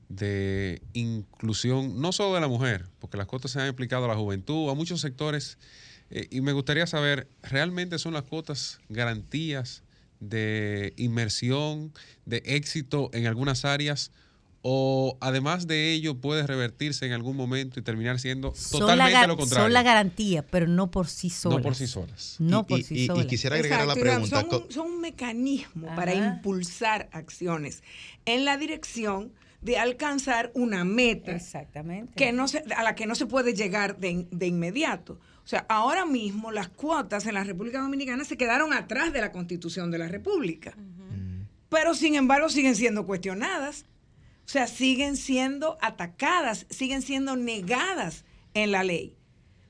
de 0.09 0.83
inclusión, 0.93 2.01
no 2.01 2.13
solo 2.13 2.35
de 2.35 2.41
la 2.41 2.49
mujer, 2.49 2.89
porque 3.01 3.17
las 3.17 3.27
cuotas 3.27 3.51
se 3.51 3.61
han 3.61 3.69
aplicado 3.69 4.05
a 4.05 4.09
la 4.09 4.17
juventud, 4.17 4.71
a 4.71 4.75
muchos 4.75 5.01
sectores, 5.01 5.59
eh, 6.11 6.27
y 6.31 6.41
me 6.41 6.53
gustaría 6.53 6.87
saber, 6.87 7.29
¿realmente 7.43 7.99
son 7.99 8.15
las 8.15 8.23
cuotas 8.25 8.79
garantías 8.89 9.83
de 10.21 10.95
inmersión, 10.97 11.93
de 12.25 12.43
éxito 12.47 13.11
en 13.13 13.27
algunas 13.27 13.65
áreas? 13.65 14.11
¿O 14.69 15.17
además 15.21 15.69
de 15.69 15.93
ello 15.93 16.17
puede 16.17 16.45
revertirse 16.45 17.07
en 17.07 17.13
algún 17.13 17.37
momento 17.37 17.79
y 17.79 17.83
terminar 17.85 18.19
siendo 18.19 18.53
Son 18.57 18.81
totalmente 18.81 19.27
lo 19.29 19.37
contrario? 19.37 19.67
son 19.67 19.73
la 19.73 19.83
garantía, 19.85 20.43
pero 20.43 20.67
no 20.67 20.91
por 20.91 21.07
sí 21.07 21.31
solas. 21.31 21.59
No 21.59 21.63
por 21.63 21.75
sí 21.77 21.87
solas. 21.87 22.37
No 22.41 22.61
Y- 22.61 22.65
por 22.65 22.81
y- 22.81 22.83
sí 22.83 22.95
y- 22.97 23.03
y 23.03 23.07
solas. 23.07 23.27
quisiera 23.27 23.55
agregar 23.57 23.83
a 23.83 23.87
la 23.87 23.95
pregunta, 23.95 24.41
Son 24.41 24.63
un, 24.65 24.73
son 24.73 24.87
un 24.87 25.01
mecanismo 25.01 25.87
para 25.95 26.15
impulsar 26.15 27.09
acciones 27.13 27.85
en 28.25 28.45
la 28.45 28.57
dirección 28.57 29.33
de 29.63 29.79
alcanzar 29.79 30.51
una 30.55 30.85
meta 30.85 31.31
Exactamente. 31.37 32.13
que 32.17 32.33
no 32.33 32.49
se, 32.49 32.59
a 32.77 32.83
la 32.83 32.95
que 32.97 33.07
no 33.07 33.15
se 33.15 33.27
puede 33.27 33.55
llegar 33.55 33.99
de, 33.99 34.27
de 34.33 34.47
inmediato. 34.49 35.21
O 35.47 35.49
sea, 35.49 35.65
ahora 35.69 36.05
mismo 36.05 36.51
las 36.51 36.67
cuotas 36.67 37.25
en 37.25 37.35
la 37.35 37.45
República 37.45 37.81
Dominicana 37.81 38.25
se 38.25 38.37
quedaron 38.37 38.73
atrás 38.73 39.13
de 39.13 39.21
la 39.21 39.31
Constitución 39.31 39.93
de 39.93 39.99
la 39.99 40.09
República. 40.09 40.75
Pero 41.69 41.95
sin 41.95 42.17
embargo 42.17 42.49
siguen 42.49 42.75
siendo 42.75 43.07
cuestionadas. 43.07 43.85
O 44.45 44.49
sea, 44.49 44.67
siguen 44.67 45.17
siendo 45.17 45.79
atacadas, 45.81 46.67
siguen 46.69 47.01
siendo 47.01 47.37
negadas 47.37 48.25
en 48.55 48.73
la 48.73 48.83
ley, 48.83 49.15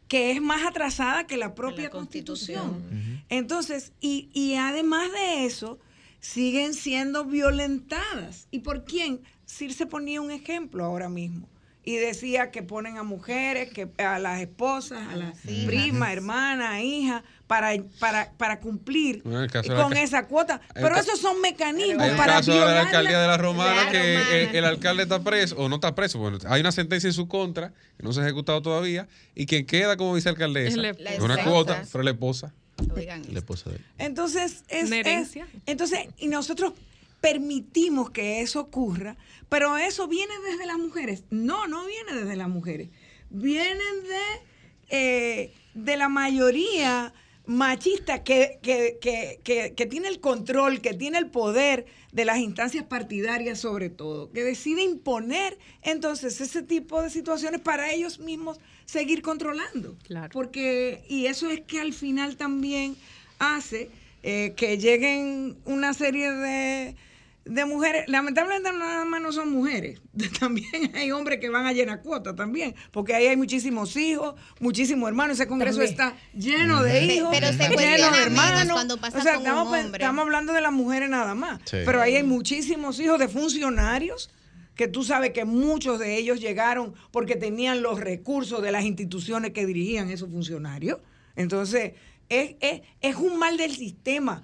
que 0.08 0.30
es 0.30 0.40
más 0.40 0.64
atrasada 0.64 1.26
que 1.26 1.36
la 1.36 1.54
propia 1.54 1.90
Constitución. 1.90 3.22
Entonces, 3.28 3.92
y, 4.00 4.30
y 4.32 4.54
además 4.54 5.12
de 5.12 5.44
eso, 5.44 5.78
siguen 6.20 6.72
siendo 6.72 7.26
violentadas. 7.26 8.48
¿Y 8.50 8.60
por 8.60 8.86
quién? 8.86 9.20
Circe 9.44 9.84
ponía 9.84 10.22
un 10.22 10.30
ejemplo 10.30 10.86
ahora 10.86 11.10
mismo. 11.10 11.50
Y 11.88 11.96
decía 11.98 12.50
que 12.50 12.64
ponen 12.64 12.98
a 12.98 13.04
mujeres, 13.04 13.72
que 13.72 13.86
a 14.04 14.18
las 14.18 14.40
esposas, 14.40 15.06
a 15.08 15.14
las 15.14 15.44
hijas. 15.46 15.66
primas, 15.66 16.10
hermanas, 16.12 16.82
hijas, 16.82 17.22
para, 17.46 17.70
para, 18.00 18.32
para 18.32 18.58
cumplir 18.58 19.22
la 19.24 19.46
con 19.76 19.96
esa 19.96 20.26
cuota. 20.26 20.60
Pero 20.74 20.96
esos 20.96 21.20
son 21.20 21.40
mecanismos 21.40 22.02
Hay 22.02 22.10
un 22.10 22.16
para 22.16 22.32
caso 22.34 22.52
de 22.52 22.58
la 22.58 22.80
alcaldía 22.80 23.20
de 23.20 23.26
la 23.28 23.36
Romana 23.38 23.84
la 23.84 23.90
que 23.92 24.16
Romana. 24.18 24.58
el 24.58 24.64
alcalde 24.64 25.04
está 25.04 25.22
preso, 25.22 25.56
o 25.58 25.68
no 25.68 25.76
está 25.76 25.94
preso, 25.94 26.18
bueno, 26.18 26.38
hay 26.48 26.60
una 26.60 26.72
sentencia 26.72 27.06
en 27.06 27.12
su 27.14 27.28
contra, 27.28 27.72
que 27.96 28.02
no 28.02 28.12
se 28.12 28.18
ha 28.20 28.24
ejecutado 28.24 28.60
todavía, 28.62 29.06
y 29.36 29.46
quien 29.46 29.64
queda 29.64 29.96
como 29.96 30.12
vicealcaldesa, 30.12 30.88
Es 30.90 31.20
una 31.20 31.36
La 31.36 31.44
cuota, 31.44 31.84
pero 31.92 32.02
la 32.02 32.10
esposa. 32.10 32.52
La 32.96 33.38
esposa 33.38 33.70
de 33.70 33.76
él. 33.76 33.84
Entonces, 33.98 34.64
es, 34.68 34.88
Una 34.88 34.96
es- 34.98 35.06
herencia. 35.06 35.46
entonces, 35.66 36.00
y 36.18 36.26
nosotros 36.26 36.72
permitimos 37.20 38.10
que 38.10 38.40
eso 38.40 38.60
ocurra, 38.60 39.16
pero 39.48 39.76
eso 39.76 40.08
viene 40.08 40.34
desde 40.50 40.66
las 40.66 40.78
mujeres. 40.78 41.24
No, 41.30 41.66
no 41.66 41.86
viene 41.86 42.14
desde 42.14 42.36
las 42.36 42.48
mujeres. 42.48 42.90
Vienen 43.30 44.02
de, 44.04 44.42
eh, 44.90 45.54
de 45.74 45.96
la 45.96 46.08
mayoría 46.08 47.12
machista 47.46 48.24
que, 48.24 48.58
que, 48.60 48.98
que, 49.00 49.40
que, 49.44 49.74
que 49.74 49.86
tiene 49.86 50.08
el 50.08 50.20
control, 50.20 50.80
que 50.80 50.94
tiene 50.94 51.18
el 51.18 51.30
poder 51.30 51.86
de 52.12 52.24
las 52.24 52.38
instancias 52.38 52.84
partidarias 52.84 53.60
sobre 53.60 53.88
todo, 53.88 54.30
que 54.32 54.42
decide 54.42 54.82
imponer 54.82 55.58
entonces 55.82 56.40
ese 56.40 56.62
tipo 56.62 57.02
de 57.02 57.10
situaciones 57.10 57.60
para 57.60 57.92
ellos 57.92 58.18
mismos 58.18 58.58
seguir 58.84 59.22
controlando. 59.22 59.96
Porque, 60.32 61.04
y 61.08 61.26
eso 61.26 61.50
es 61.50 61.60
que 61.62 61.80
al 61.80 61.92
final 61.92 62.36
también 62.36 62.96
hace 63.38 63.90
eh, 64.28 64.54
que 64.56 64.76
lleguen 64.76 65.56
una 65.66 65.94
serie 65.94 66.32
de, 66.32 66.96
de 67.44 67.64
mujeres, 67.64 68.02
lamentablemente 68.08 68.72
nada 68.72 69.04
más 69.04 69.22
no 69.22 69.30
son 69.30 69.52
mujeres, 69.52 70.00
también 70.40 70.90
hay 70.96 71.12
hombres 71.12 71.38
que 71.38 71.48
van 71.48 71.64
a 71.64 71.72
llenar 71.72 72.02
cuotas 72.02 72.34
también, 72.34 72.74
porque 72.90 73.14
ahí 73.14 73.28
hay 73.28 73.36
muchísimos 73.36 73.94
hijos, 73.96 74.34
muchísimos 74.58 75.06
hermanos, 75.08 75.38
ese 75.38 75.46
congreso 75.46 75.78
También. 75.78 75.92
está 75.92 76.16
lleno 76.34 76.82
de 76.82 77.04
hijos, 77.04 77.28
pero 77.30 77.46
se 77.52 77.68
lleno 77.68 78.10
de 78.10 78.22
hermanos, 78.24 78.72
cuando 78.72 78.96
pasa 78.96 79.18
o 79.18 79.22
sea, 79.22 79.34
con 79.34 79.42
estamos, 79.46 79.78
estamos 79.92 80.22
hablando 80.24 80.52
de 80.52 80.60
las 80.60 80.72
mujeres 80.72 81.08
nada 81.08 81.36
más, 81.36 81.60
Sí. 81.64 81.76
pero 81.84 82.02
ahí 82.02 82.16
hay 82.16 82.24
muchísimos 82.24 82.98
hijos 82.98 83.20
de 83.20 83.28
funcionarios 83.28 84.28
que 84.74 84.88
tú 84.88 85.04
sabes 85.04 85.30
que 85.30 85.44
muchos 85.44 86.00
de 86.00 86.16
ellos 86.18 86.40
llegaron 86.40 86.94
porque 87.12 87.36
tenían 87.36 87.80
los 87.80 88.00
recursos 88.00 88.60
de 88.60 88.72
las 88.72 88.84
instituciones 88.84 89.52
que 89.52 89.64
dirigían 89.64 90.10
esos 90.10 90.28
funcionarios. 90.30 90.98
Entonces, 91.34 91.92
es, 92.28 92.56
es- 92.60 92.82
es 93.00 93.16
un 93.16 93.38
mal 93.38 93.56
del 93.56 93.74
sistema 93.74 94.42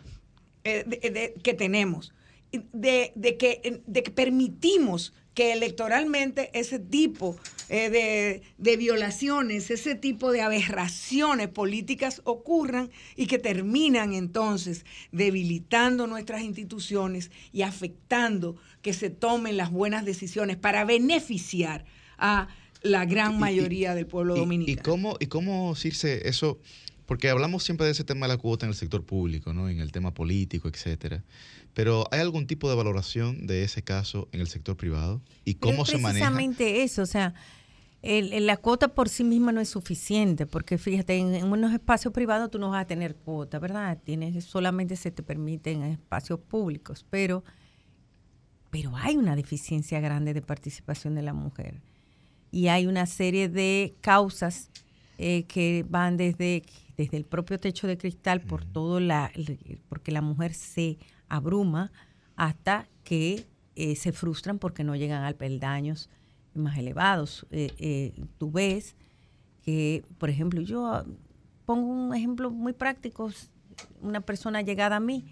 eh, 0.64 0.84
de- 0.86 1.10
de- 1.10 1.34
que 1.42 1.54
tenemos, 1.54 2.12
de, 2.72 3.12
de 3.14 3.36
que, 3.36 3.82
de 3.86 4.02
que 4.02 4.10
permitimos 4.10 5.12
que 5.34 5.52
electoralmente 5.54 6.50
ese 6.52 6.78
tipo 6.78 7.36
eh, 7.70 7.88
de, 7.88 8.42
de 8.58 8.76
violaciones, 8.76 9.70
ese 9.70 9.94
tipo 9.94 10.30
de 10.30 10.42
aberraciones 10.42 11.48
políticas 11.48 12.20
ocurran 12.24 12.90
y 13.16 13.26
que 13.26 13.38
terminan 13.38 14.12
entonces 14.12 14.84
debilitando 15.10 16.06
nuestras 16.06 16.42
instituciones 16.42 17.30
y 17.50 17.62
afectando 17.62 18.56
que 18.82 18.92
se 18.92 19.08
tomen 19.08 19.56
las 19.56 19.70
buenas 19.70 20.04
decisiones 20.04 20.58
para 20.58 20.84
beneficiar 20.84 21.86
a 22.18 22.48
la 22.82 23.06
gran 23.06 23.38
mayoría 23.38 23.94
del 23.94 24.06
pueblo 24.06 24.36
¿Y 24.36 24.40
dominicano. 24.40 24.82
cómo, 24.82 25.16
y 25.18 25.26
cómo 25.26 25.74
Circe, 25.74 26.28
eso? 26.28 26.58
Porque 27.12 27.28
hablamos 27.28 27.62
siempre 27.62 27.84
de 27.84 27.92
ese 27.92 28.04
tema 28.04 28.26
de 28.26 28.32
la 28.32 28.38
cuota 28.38 28.64
en 28.64 28.70
el 28.70 28.74
sector 28.74 29.04
público, 29.04 29.52
¿no? 29.52 29.68
En 29.68 29.80
el 29.80 29.92
tema 29.92 30.14
político, 30.14 30.66
etcétera. 30.66 31.22
Pero 31.74 32.06
¿hay 32.10 32.20
algún 32.20 32.46
tipo 32.46 32.70
de 32.70 32.74
valoración 32.74 33.46
de 33.46 33.64
ese 33.64 33.82
caso 33.82 34.28
en 34.32 34.40
el 34.40 34.46
sector 34.48 34.78
privado? 34.78 35.20
¿Y 35.44 35.56
Pero 35.56 35.72
cómo 35.72 35.82
es 35.82 35.90
se 35.90 35.98
maneja? 35.98 36.24
precisamente 36.30 36.82
eso, 36.82 37.02
o 37.02 37.06
sea, 37.06 37.34
el- 38.00 38.32
el- 38.32 38.46
la 38.46 38.56
cuota 38.56 38.88
por 38.94 39.10
sí 39.10 39.24
misma 39.24 39.52
no 39.52 39.60
es 39.60 39.68
suficiente, 39.68 40.46
porque 40.46 40.78
fíjate, 40.78 41.18
en, 41.18 41.34
en 41.34 41.52
unos 41.52 41.74
espacios 41.74 42.14
privados 42.14 42.50
tú 42.50 42.58
no 42.58 42.70
vas 42.70 42.82
a 42.82 42.86
tener 42.86 43.14
cuota, 43.14 43.58
¿verdad? 43.58 43.98
Tienes, 44.02 44.42
solamente 44.46 44.96
se 44.96 45.10
te 45.10 45.22
permite 45.22 45.70
en 45.72 45.82
espacios 45.82 46.40
públicos, 46.40 47.04
pero, 47.10 47.44
pero 48.70 48.96
hay 48.96 49.18
una 49.18 49.36
deficiencia 49.36 50.00
grande 50.00 50.32
de 50.32 50.40
participación 50.40 51.14
de 51.14 51.20
la 51.22 51.34
mujer. 51.34 51.82
Y 52.50 52.68
hay 52.68 52.86
una 52.86 53.04
serie 53.04 53.50
de 53.50 53.94
causas 54.00 54.70
eh, 55.18 55.44
que 55.44 55.84
van 55.88 56.16
desde, 56.16 56.64
desde 56.96 57.16
el 57.16 57.24
propio 57.24 57.58
techo 57.58 57.86
de 57.86 57.98
cristal 57.98 58.40
por 58.40 58.64
todo 58.64 59.00
la, 59.00 59.30
porque 59.88 60.12
la 60.12 60.22
mujer 60.22 60.54
se 60.54 60.98
abruma 61.28 61.90
hasta 62.36 62.88
que 63.04 63.46
eh, 63.74 63.96
se 63.96 64.12
frustran 64.12 64.58
porque 64.58 64.84
no 64.84 64.96
llegan 64.96 65.24
a 65.24 65.32
peldaños 65.32 66.10
más 66.54 66.78
elevados. 66.78 67.46
Eh, 67.50 67.70
eh, 67.78 68.24
tú 68.38 68.50
ves 68.50 68.96
que, 69.62 70.04
por 70.18 70.30
ejemplo, 70.30 70.60
yo 70.60 70.86
ah, 70.86 71.04
pongo 71.64 71.86
un 71.86 72.14
ejemplo 72.14 72.50
muy 72.50 72.72
práctico. 72.72 73.30
Una 74.00 74.20
persona 74.20 74.62
llegada 74.62 74.96
a 74.96 75.00
mí 75.00 75.24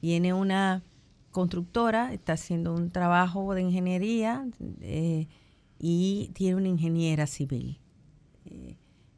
viene 0.00 0.32
una 0.32 0.82
constructora, 1.30 2.12
está 2.12 2.34
haciendo 2.34 2.74
un 2.74 2.90
trabajo 2.90 3.54
de 3.54 3.62
ingeniería 3.62 4.46
eh, 4.80 5.28
y 5.78 6.30
tiene 6.34 6.56
una 6.56 6.68
ingeniera 6.68 7.26
civil 7.26 7.80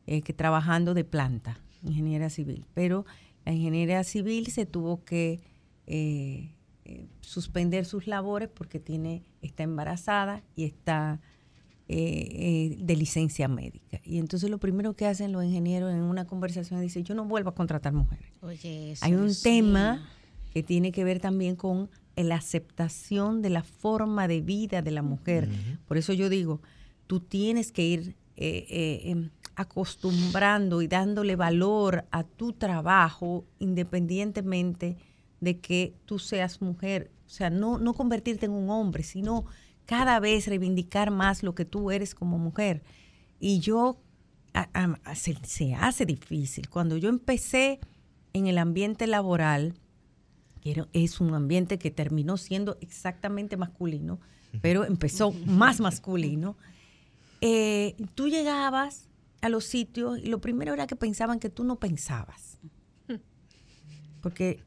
que 0.06 0.32
trabajando 0.32 0.92
de 0.92 1.04
planta, 1.04 1.60
ingeniera 1.82 2.30
civil. 2.30 2.66
Pero 2.74 3.06
la 3.44 3.52
ingeniera 3.52 4.04
civil 4.04 4.46
se 4.48 4.66
tuvo 4.66 5.04
que 5.04 5.40
eh, 5.86 6.52
eh, 6.84 7.06
suspender 7.20 7.84
sus 7.84 8.06
labores 8.06 8.48
porque 8.48 8.78
tiene 8.80 9.22
está 9.42 9.62
embarazada 9.62 10.42
y 10.56 10.64
está 10.64 11.20
eh, 11.92 12.28
eh, 12.72 12.76
de 12.78 12.94
licencia 12.94 13.48
médica. 13.48 14.00
Y 14.04 14.18
entonces 14.18 14.48
lo 14.48 14.58
primero 14.58 14.94
que 14.94 15.06
hacen 15.06 15.32
los 15.32 15.44
ingenieros 15.44 15.92
en 15.92 16.02
una 16.02 16.24
conversación 16.24 16.78
es 16.78 16.86
decir, 16.86 17.02
yo 17.02 17.16
no 17.16 17.24
vuelvo 17.24 17.50
a 17.50 17.54
contratar 17.56 17.92
mujeres. 17.92 18.26
Oye, 18.42 18.92
eso 18.92 19.04
Hay 19.04 19.14
un 19.14 19.34
sí. 19.34 19.42
tema 19.42 20.08
que 20.52 20.62
tiene 20.62 20.92
que 20.92 21.02
ver 21.02 21.18
también 21.18 21.56
con 21.56 21.90
la 22.14 22.36
aceptación 22.36 23.42
de 23.42 23.50
la 23.50 23.64
forma 23.64 24.28
de 24.28 24.40
vida 24.40 24.82
de 24.82 24.90
la 24.92 25.02
mujer. 25.02 25.48
Por 25.88 25.96
eso 25.96 26.12
yo 26.12 26.28
digo, 26.28 26.60
tú 27.08 27.18
tienes 27.18 27.72
que 27.72 27.84
ir 27.84 28.16
eh, 28.36 28.66
eh, 28.70 29.00
em, 29.10 29.30
acostumbrando 29.56 30.82
y 30.82 30.86
dándole 30.88 31.36
valor 31.36 32.04
a 32.10 32.24
tu 32.24 32.52
trabajo 32.52 33.44
independientemente 33.58 34.96
de 35.40 35.58
que 35.58 35.94
tú 36.06 36.18
seas 36.18 36.60
mujer. 36.60 37.10
O 37.26 37.28
sea, 37.28 37.50
no, 37.50 37.78
no 37.78 37.94
convertirte 37.94 38.46
en 38.46 38.52
un 38.52 38.70
hombre, 38.70 39.02
sino 39.02 39.44
cada 39.86 40.20
vez 40.20 40.46
reivindicar 40.46 41.10
más 41.10 41.42
lo 41.42 41.54
que 41.54 41.64
tú 41.64 41.90
eres 41.90 42.14
como 42.14 42.38
mujer. 42.38 42.82
Y 43.38 43.60
yo, 43.60 44.00
a- 44.54 44.68
a- 45.04 45.14
se, 45.14 45.34
se 45.44 45.74
hace 45.74 46.06
difícil. 46.06 46.68
Cuando 46.68 46.96
yo 46.96 47.08
empecé 47.08 47.80
en 48.32 48.46
el 48.46 48.58
ambiente 48.58 49.06
laboral, 49.06 49.74
que 50.60 50.84
es 50.92 51.20
un 51.20 51.34
ambiente 51.34 51.78
que 51.78 51.90
terminó 51.90 52.36
siendo 52.36 52.76
exactamente 52.80 53.56
masculino, 53.56 54.20
pero 54.60 54.84
empezó 54.84 55.32
más 55.32 55.80
masculino, 55.80 56.56
eh, 57.40 57.96
tú 58.14 58.28
llegabas 58.28 59.08
a 59.42 59.48
los 59.48 59.64
sitios 59.64 60.18
y 60.18 60.26
lo 60.26 60.40
primero 60.40 60.74
era 60.74 60.86
que 60.86 60.96
pensaban 60.96 61.38
que 61.40 61.50
tú 61.50 61.64
no 61.64 61.78
pensabas. 61.78 62.58
Porque 64.20 64.62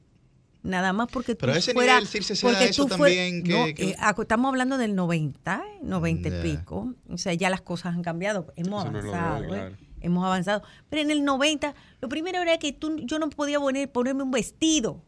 nada 0.64 0.94
más 0.94 1.10
porque 1.12 1.36
tú 1.36 1.42
Pero 1.46 1.54
ese 1.54 1.74
fuera, 1.74 1.96
nivel, 1.96 2.08
Circe, 2.08 2.36
se 2.36 2.48
da 2.48 2.54
porque 2.54 2.70
eso 2.70 2.84
tú 2.86 2.96
fue- 2.96 3.10
también 3.16 3.44
que- 3.44 3.52
no, 3.52 3.66
que- 3.76 3.90
eh, 3.92 3.96
acu- 4.00 4.22
estamos 4.22 4.50
hablando 4.50 4.78
del 4.78 4.96
90, 4.96 5.62
90 5.82 6.30
Ya. 6.30 6.40
y 6.40 6.42
pico. 6.42 6.94
O 7.10 7.18
sea, 7.18 7.34
ya 7.34 7.50
las 7.50 7.62
cosas 7.62 7.94
han 7.96 8.02
cambiado, 8.02 8.54
hemos 8.56 8.86
Eso 8.86 8.90
avanzado. 8.98 9.44
¿eh? 9.44 9.48
claro. 9.48 9.76
Hemos 10.02 10.26
avanzado. 10.26 10.64
Pero 10.90 11.02
en 11.02 11.12
el 11.12 11.24
90, 11.24 11.76
lo 12.02 12.10
primero 12.10 12.42
era 12.42 12.58
que 12.58 12.74
tú, 12.74 12.98
yo 13.04 13.20
no 13.20 13.30
podía 13.30 13.60
poner, 13.60 13.92
ponerme 13.92 14.24
un 14.24 14.32
vestido. 14.32 15.02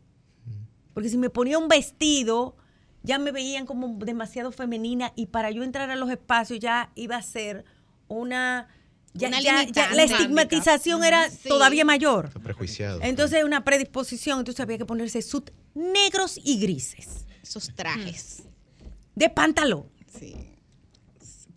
Porque 0.93 1.09
si 1.09 1.17
me 1.17 1.29
ponía 1.29 1.57
un 1.57 1.67
vestido, 1.67 2.55
ya 3.03 3.19
me 3.19 3.31
veían 3.31 3.65
como 3.65 3.87
demasiado 4.05 4.51
femenina 4.53 5.11
y 5.15 5.25
para 5.27 5.51
yo 5.51 5.63
entrar 5.63 5.89
a 5.89 5.95
los 5.97 6.09
espacios 6.09 6.59
ya 6.59 6.91
iba 6.95 7.15
a 7.17 7.21
ser 7.21 7.65
una... 8.07 8.67
Ya, 9.17 9.29
ya- 9.39 9.63
ya 9.63 9.91
la 9.91 10.03
estigmatización 10.03 11.03
era 11.03 11.29
Sí. 11.29 11.47
todavía 11.47 11.85
mayor. 11.85 12.29
Prejuiciado. 12.41 12.99
Entonces 13.01 13.43
una 13.45 13.63
predisposición, 13.63 14.39
entonces 14.39 14.59
había 14.59 14.77
que 14.77 14.85
ponerse 14.85 15.21
sut 15.21 15.51
negros 15.73 16.37
y 16.43 16.59
grises. 16.59 17.25
Esos 17.41 17.73
trajes. 17.75 18.43
De 19.15 19.29
pantalón. 19.29 19.85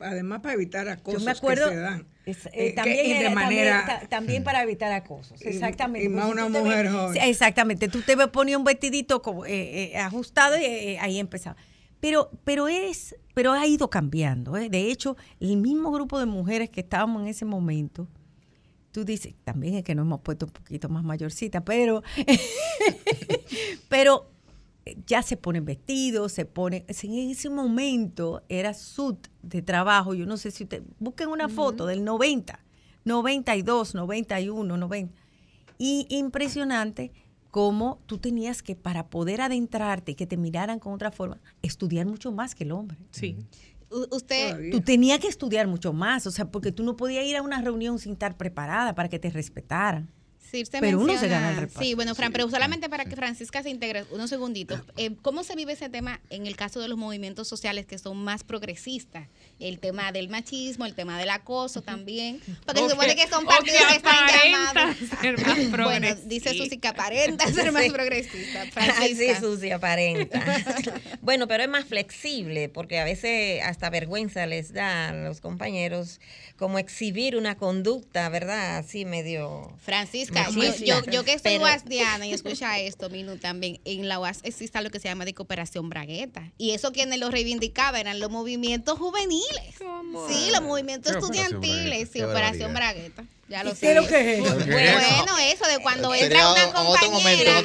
Además, 0.01 0.41
para 0.41 0.55
evitar 0.55 0.89
acosos 0.89 1.21
Yo 1.21 1.25
me 1.27 1.33
acuerdo 1.33 1.69
que 1.69 1.75
se 1.75 1.81
dan. 1.81 2.07
es- 2.25 2.47
eh, 2.47 2.51
Eh, 2.53 2.65
que- 2.69 2.73
también, 2.75 3.07
y 3.07 3.09
de 3.15 3.19
era- 3.21 3.31
manera- 3.31 3.77
también, 3.81 4.01
ta- 4.01 4.09
también 4.09 4.45
para 4.45 4.63
evitar 4.63 4.93
acosos, 4.93 5.43
Y- 5.43 5.49
exactamente. 5.49 6.07
y 6.07 6.09
más 6.09 6.27
Porque 6.27 6.43
una 6.45 6.61
mujer 6.61 6.85
ves- 6.85 6.93
joven. 6.93 7.13
sí, 7.15 7.29
exactamente, 7.29 7.89
tú 7.89 8.03
te 8.03 8.15
ves- 8.15 8.29
ponías 8.29 8.59
un 8.59 8.65
vestidito 8.65 9.23
como, 9.23 9.45
eh, 9.45 9.91
eh, 9.93 9.97
ajustado 9.99 10.57
y 10.57 10.65
eh, 10.65 10.99
ahí 11.01 11.19
empezaba. 11.19 11.57
Pero, 12.01 12.31
pero 12.45 12.69
es, 12.69 13.17
pero 13.35 13.53
ha 13.53 13.67
ido 13.67 13.91
cambiando. 13.91 14.57
¿eh? 14.57 14.69
De 14.69 14.91
hecho, 14.91 15.17
el 15.41 15.57
mismo 15.57 15.91
grupo 15.91 16.19
de 16.19 16.27
mujeres 16.27 16.71
que 16.71 16.81
estábamos 16.81 17.23
en 17.23 17.29
ese 17.29 17.45
momento, 17.45 18.09
tú 18.93 19.05
dices, 19.05 19.35
también 19.45 19.75
es 19.75 19.85
que 19.85 19.95
nos 19.95 20.05
hemos 20.05 20.21
puesto 20.21 20.47
un 20.47 20.53
poquito 20.53 20.89
más 20.89 21.03
mayorcita, 21.03 21.65
pero, 21.65 22.03
pero 23.89 24.31
eh, 24.85 24.97
ya 25.07 25.23
se 25.23 25.37
ponen 25.37 25.65
vestidos, 25.65 26.33
se 26.33 26.45
ponen, 26.45 26.85
en 26.89 27.31
ese 27.31 27.51
momento 27.51 28.43
era 28.49 28.75
suit 28.75 29.29
de 29.43 29.63
trabajo, 29.63 30.15
yo 30.15 30.27
no 30.27 30.37
sé 30.37 30.51
si 30.51 30.65
usted, 30.65 30.83
busquen 30.99 31.29
una 31.29 31.49
foto 31.49 31.85
del 31.87 32.05
90, 32.05 32.61
92, 33.05 33.95
91, 33.95 34.77
90. 34.77 35.15
Y 35.81 36.07
impresionante 36.11 37.13
cómo 37.51 38.01
tú 38.07 38.19
tenías 38.19 38.63
que, 38.63 38.77
para 38.77 39.09
poder 39.09 39.41
adentrarte 39.41 40.13
y 40.13 40.15
que 40.15 40.27
te 40.27 40.37
miraran 40.37 40.79
con 40.79 40.93
otra 40.93 41.11
forma, 41.11 41.41
estudiar 41.63 42.07
mucho 42.07 42.33
más 42.33 42.55
que 42.55 42.65
el 42.65 42.73
hombre. 42.73 42.99
Sí. 43.11 43.37
Usted, 44.11 44.71
Tú 44.71 44.83
tenías 44.83 45.19
que 45.19 45.29
estudiar 45.29 45.67
mucho 45.67 45.95
más, 45.95 46.27
o 46.27 46.31
sea, 46.31 46.51
porque 46.51 46.73
tú 46.73 46.83
no 46.83 46.97
podías 46.97 47.25
ir 47.25 47.37
a 47.37 47.43
una 47.43 47.63
reunión 47.63 47.99
sin 47.99 48.13
estar 48.13 48.37
preparada 48.37 48.95
para 48.95 49.09
que 49.09 49.19
te 49.19 49.31
respetaran. 49.31 50.11
Sí, 50.51 50.65
se 50.65 50.79
pero 50.81 50.99
uno 51.01 51.19
se 51.19 51.29
gana 51.29 51.51
el 51.51 51.57
reparto. 51.57 51.81
Sí, 51.81 51.95
bueno, 51.95 52.15
Fran, 52.15 52.33
pero 52.33 52.49
solamente 52.49 52.89
para 52.89 53.05
que 53.05 53.17
Francisca 53.17 53.63
se 53.63 53.71
integre, 53.71 54.05
unos 54.11 54.31
segunditos. 54.31 54.81
Eh, 54.97 55.11
¿Cómo 55.23 55.45
se 55.45 55.55
vive 55.57 55.75
ese 55.75 55.89
tema 55.89 56.21
en 56.31 56.47
el 56.47 56.57
caso 56.57 56.81
de 56.81 56.89
los 56.89 56.97
movimientos 56.97 57.49
sociales 57.49 57.85
que 57.87 57.99
son 57.99 58.17
más 58.17 58.45
progresistas? 58.45 59.27
El 59.61 59.79
tema 59.81 60.13
del 60.13 60.29
machismo, 60.29 60.87
el 60.87 60.95
tema 60.95 61.19
del 61.19 61.31
acoso 61.31 61.83
también. 61.83 62.41
Porque 62.65 62.81
se 62.83 62.91
supone 62.91 63.17
que- 63.17 63.29
son 63.29 63.45
partidos 63.45 63.79
que 63.81 63.87
que 63.89 63.97
están 63.97 64.27
llamados. 64.51 64.97
ser 65.21 65.47
más 65.47 65.59
bueno, 65.85 66.15
dice 66.27 66.55
Susi 66.55 66.79
que 66.79 66.89
aparenta 66.89 67.47
ser 67.53 67.73
más 67.73 67.85
Sí. 67.85 67.91
progresista. 67.91 68.65
Ay, 69.01 69.15
sí. 69.15 69.29
Susi, 69.41 69.71
aparenta. 69.71 70.41
bueno, 71.21 71.47
pero 71.49 71.65
es 71.65 71.69
más 71.69 71.85
flexible 71.85 72.69
porque 72.69 72.99
a 73.01 73.05
veces 73.05 73.61
hasta 73.65 73.91
vergüenza 73.91 74.47
les 74.47 74.73
da 74.73 75.09
a 75.09 75.13
los 75.13 75.41
compañeros 75.41 76.21
como 76.57 76.79
exhibir 76.79 77.37
una 77.37 77.57
conducta, 77.57 78.29
¿verdad? 78.29 78.79
Así 78.79 79.05
medio... 79.05 79.73
Francisca, 79.81 80.38
yo, 80.51 80.75
yo, 80.77 81.05
yo 81.11 81.25
que 81.25 81.39
soy 81.39 81.59
guasdiana 81.59 82.27
y 82.27 82.33
escucha 82.33 82.79
esto, 82.79 83.11
Minu, 83.11 83.37
también, 83.37 83.81
en 83.85 84.09
la 84.09 84.19
UAS 84.19 84.41
existe 84.43 84.81
lo 84.83 84.91
que 84.91 85.01
se 85.01 85.09
llama 85.09 85.25
de 85.25 85.35
cooperación 85.35 85.89
bragueta. 85.89 86.53
Y 86.59 86.71
eso 86.71 86.93
quienes 86.93 87.19
lo 87.19 87.31
reivindicaban 87.31 88.01
eran 88.01 88.21
los 88.21 88.31
movimientos 88.31 88.99
juveniles. 88.99 89.75
Sí, 90.29 90.51
los 90.51 90.63
movimientos 90.63 91.13
¿Qué 91.13 91.19
operación 91.19 91.45
estudiantiles, 91.45 91.85
Bragueta? 91.85 92.13
sí, 92.13 92.23
operación 92.23 92.75
bragueta. 92.75 93.25
Ya 93.49 93.65
lo 93.65 93.71
¿Y 93.73 93.77
sé. 93.77 93.97
qué 94.09 94.35
es 94.35 94.41
Bueno, 94.43 95.39
eso 95.39 95.67
de 95.67 95.79
cuando 95.83 96.13
Sería 96.13 96.51
entra 96.51 96.81
una 96.83 96.99
compañera, 97.01 97.63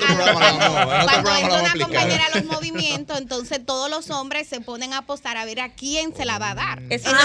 cuando 1.04 1.36
entra 1.36 1.60
una 1.62 1.74
compañera 1.86 2.26
a 2.28 2.38
los 2.40 2.46
movimientos, 2.46 3.18
entonces 3.18 3.60
todos 3.66 3.90
los 3.90 4.10
hombres 4.10 4.48
se 4.48 4.62
ponen 4.62 4.94
a 4.94 5.00
apostar 5.00 5.36
a 5.36 5.44
ver 5.44 5.60
a 5.60 5.74
quién 5.74 6.16
se 6.16 6.24
la 6.24 6.40
va 6.40 6.52
a 6.52 6.56
dar. 6.56 6.82
Es 6.90 7.02
Eso 7.06 7.10
es 7.12 7.18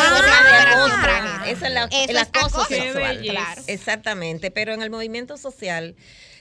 bragueta. 1.03 1.43
Eso 1.47 1.67
es 1.67 1.73
la- 1.73 1.85
Eso 1.85 2.11
el 2.11 2.17
es 2.17 2.23
acoso 2.23 2.47
acoso 2.63 2.65
sexual. 2.69 3.21
claro. 3.23 3.63
Exactamente, 3.69 4.51
pero 4.51 4.73
en 4.75 4.83
el 4.83 4.91
movimiento 4.91 5.37
social 5.37 5.95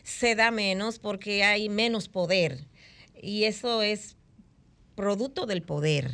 se 0.03 0.33
da 0.35 0.49
menos 0.51 0.97
porque 0.99 1.43
hay 1.43 1.69
menos 1.69 2.07
poder 2.09 2.59
y 3.21 3.43
eso 3.43 3.81
es 3.83 4.15
producto 4.95 5.45
del 5.45 5.61
poder 5.61 6.11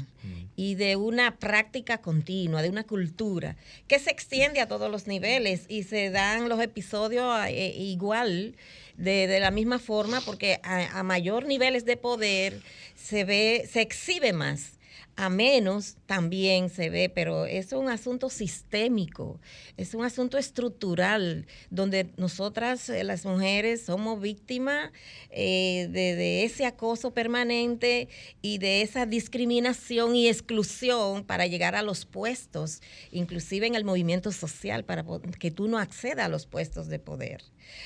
y 0.55 0.75
de 0.75 0.95
una 0.95 1.37
práctica 1.37 1.99
continua, 1.99 2.61
de 2.61 2.69
una 2.69 2.83
cultura 2.83 3.55
que 3.87 3.99
se 3.99 4.11
extiende 4.11 4.61
a 4.61 4.67
todos 4.67 4.91
los 4.91 5.07
niveles 5.07 5.65
y 5.67 5.83
se 5.83 6.09
dan 6.09 6.49
los 6.49 6.61
episodios 6.61 7.25
eh, 7.47 7.73
igual, 7.77 8.55
de, 8.97 9.27
de 9.27 9.39
la 9.39 9.51
misma 9.51 9.79
forma, 9.79 10.21
porque 10.21 10.59
a, 10.63 10.99
a 10.99 11.03
mayor 11.03 11.45
niveles 11.45 11.85
de 11.85 11.97
poder 11.97 12.61
se 12.95 13.23
ve, 13.23 13.67
se 13.71 13.81
exhibe 13.81 14.33
más. 14.33 14.73
A 15.15 15.29
menos 15.29 15.97
también 16.07 16.71
se 16.71 16.89
ve, 16.89 17.07
pero 17.07 17.45
es 17.45 17.71
un 17.71 17.87
asunto 17.87 18.31
sistémico, 18.31 19.39
es 19.77 19.93
un 19.93 20.03
asunto 20.03 20.39
estructural, 20.39 21.45
donde 21.69 22.09
nosotras, 22.17 22.89
eh, 22.89 23.03
las 23.03 23.23
mujeres, 23.23 23.85
somos 23.85 24.19
víctimas 24.19 24.91
eh, 25.29 25.87
de, 25.91 26.45
ese 26.45 26.65
acoso 26.65 27.13
permanente 27.13 28.09
y 28.41 28.57
de 28.57 28.81
esa 28.81 29.05
discriminación 29.05 30.15
y 30.15 30.27
exclusión 30.27 31.23
para 31.23 31.45
llegar 31.45 31.75
a 31.75 31.83
los 31.83 32.07
puestos, 32.07 32.81
inclusive 33.11 33.67
en 33.67 33.75
el 33.75 33.85
movimiento 33.85 34.31
social, 34.31 34.83
para 34.83 35.05
que 35.37 35.51
tú 35.51 35.67
no 35.67 35.77
accedas 35.77 36.25
a 36.25 36.29
los 36.29 36.47
puestos 36.47 36.87
de 36.87 36.97
poder, 36.97 37.43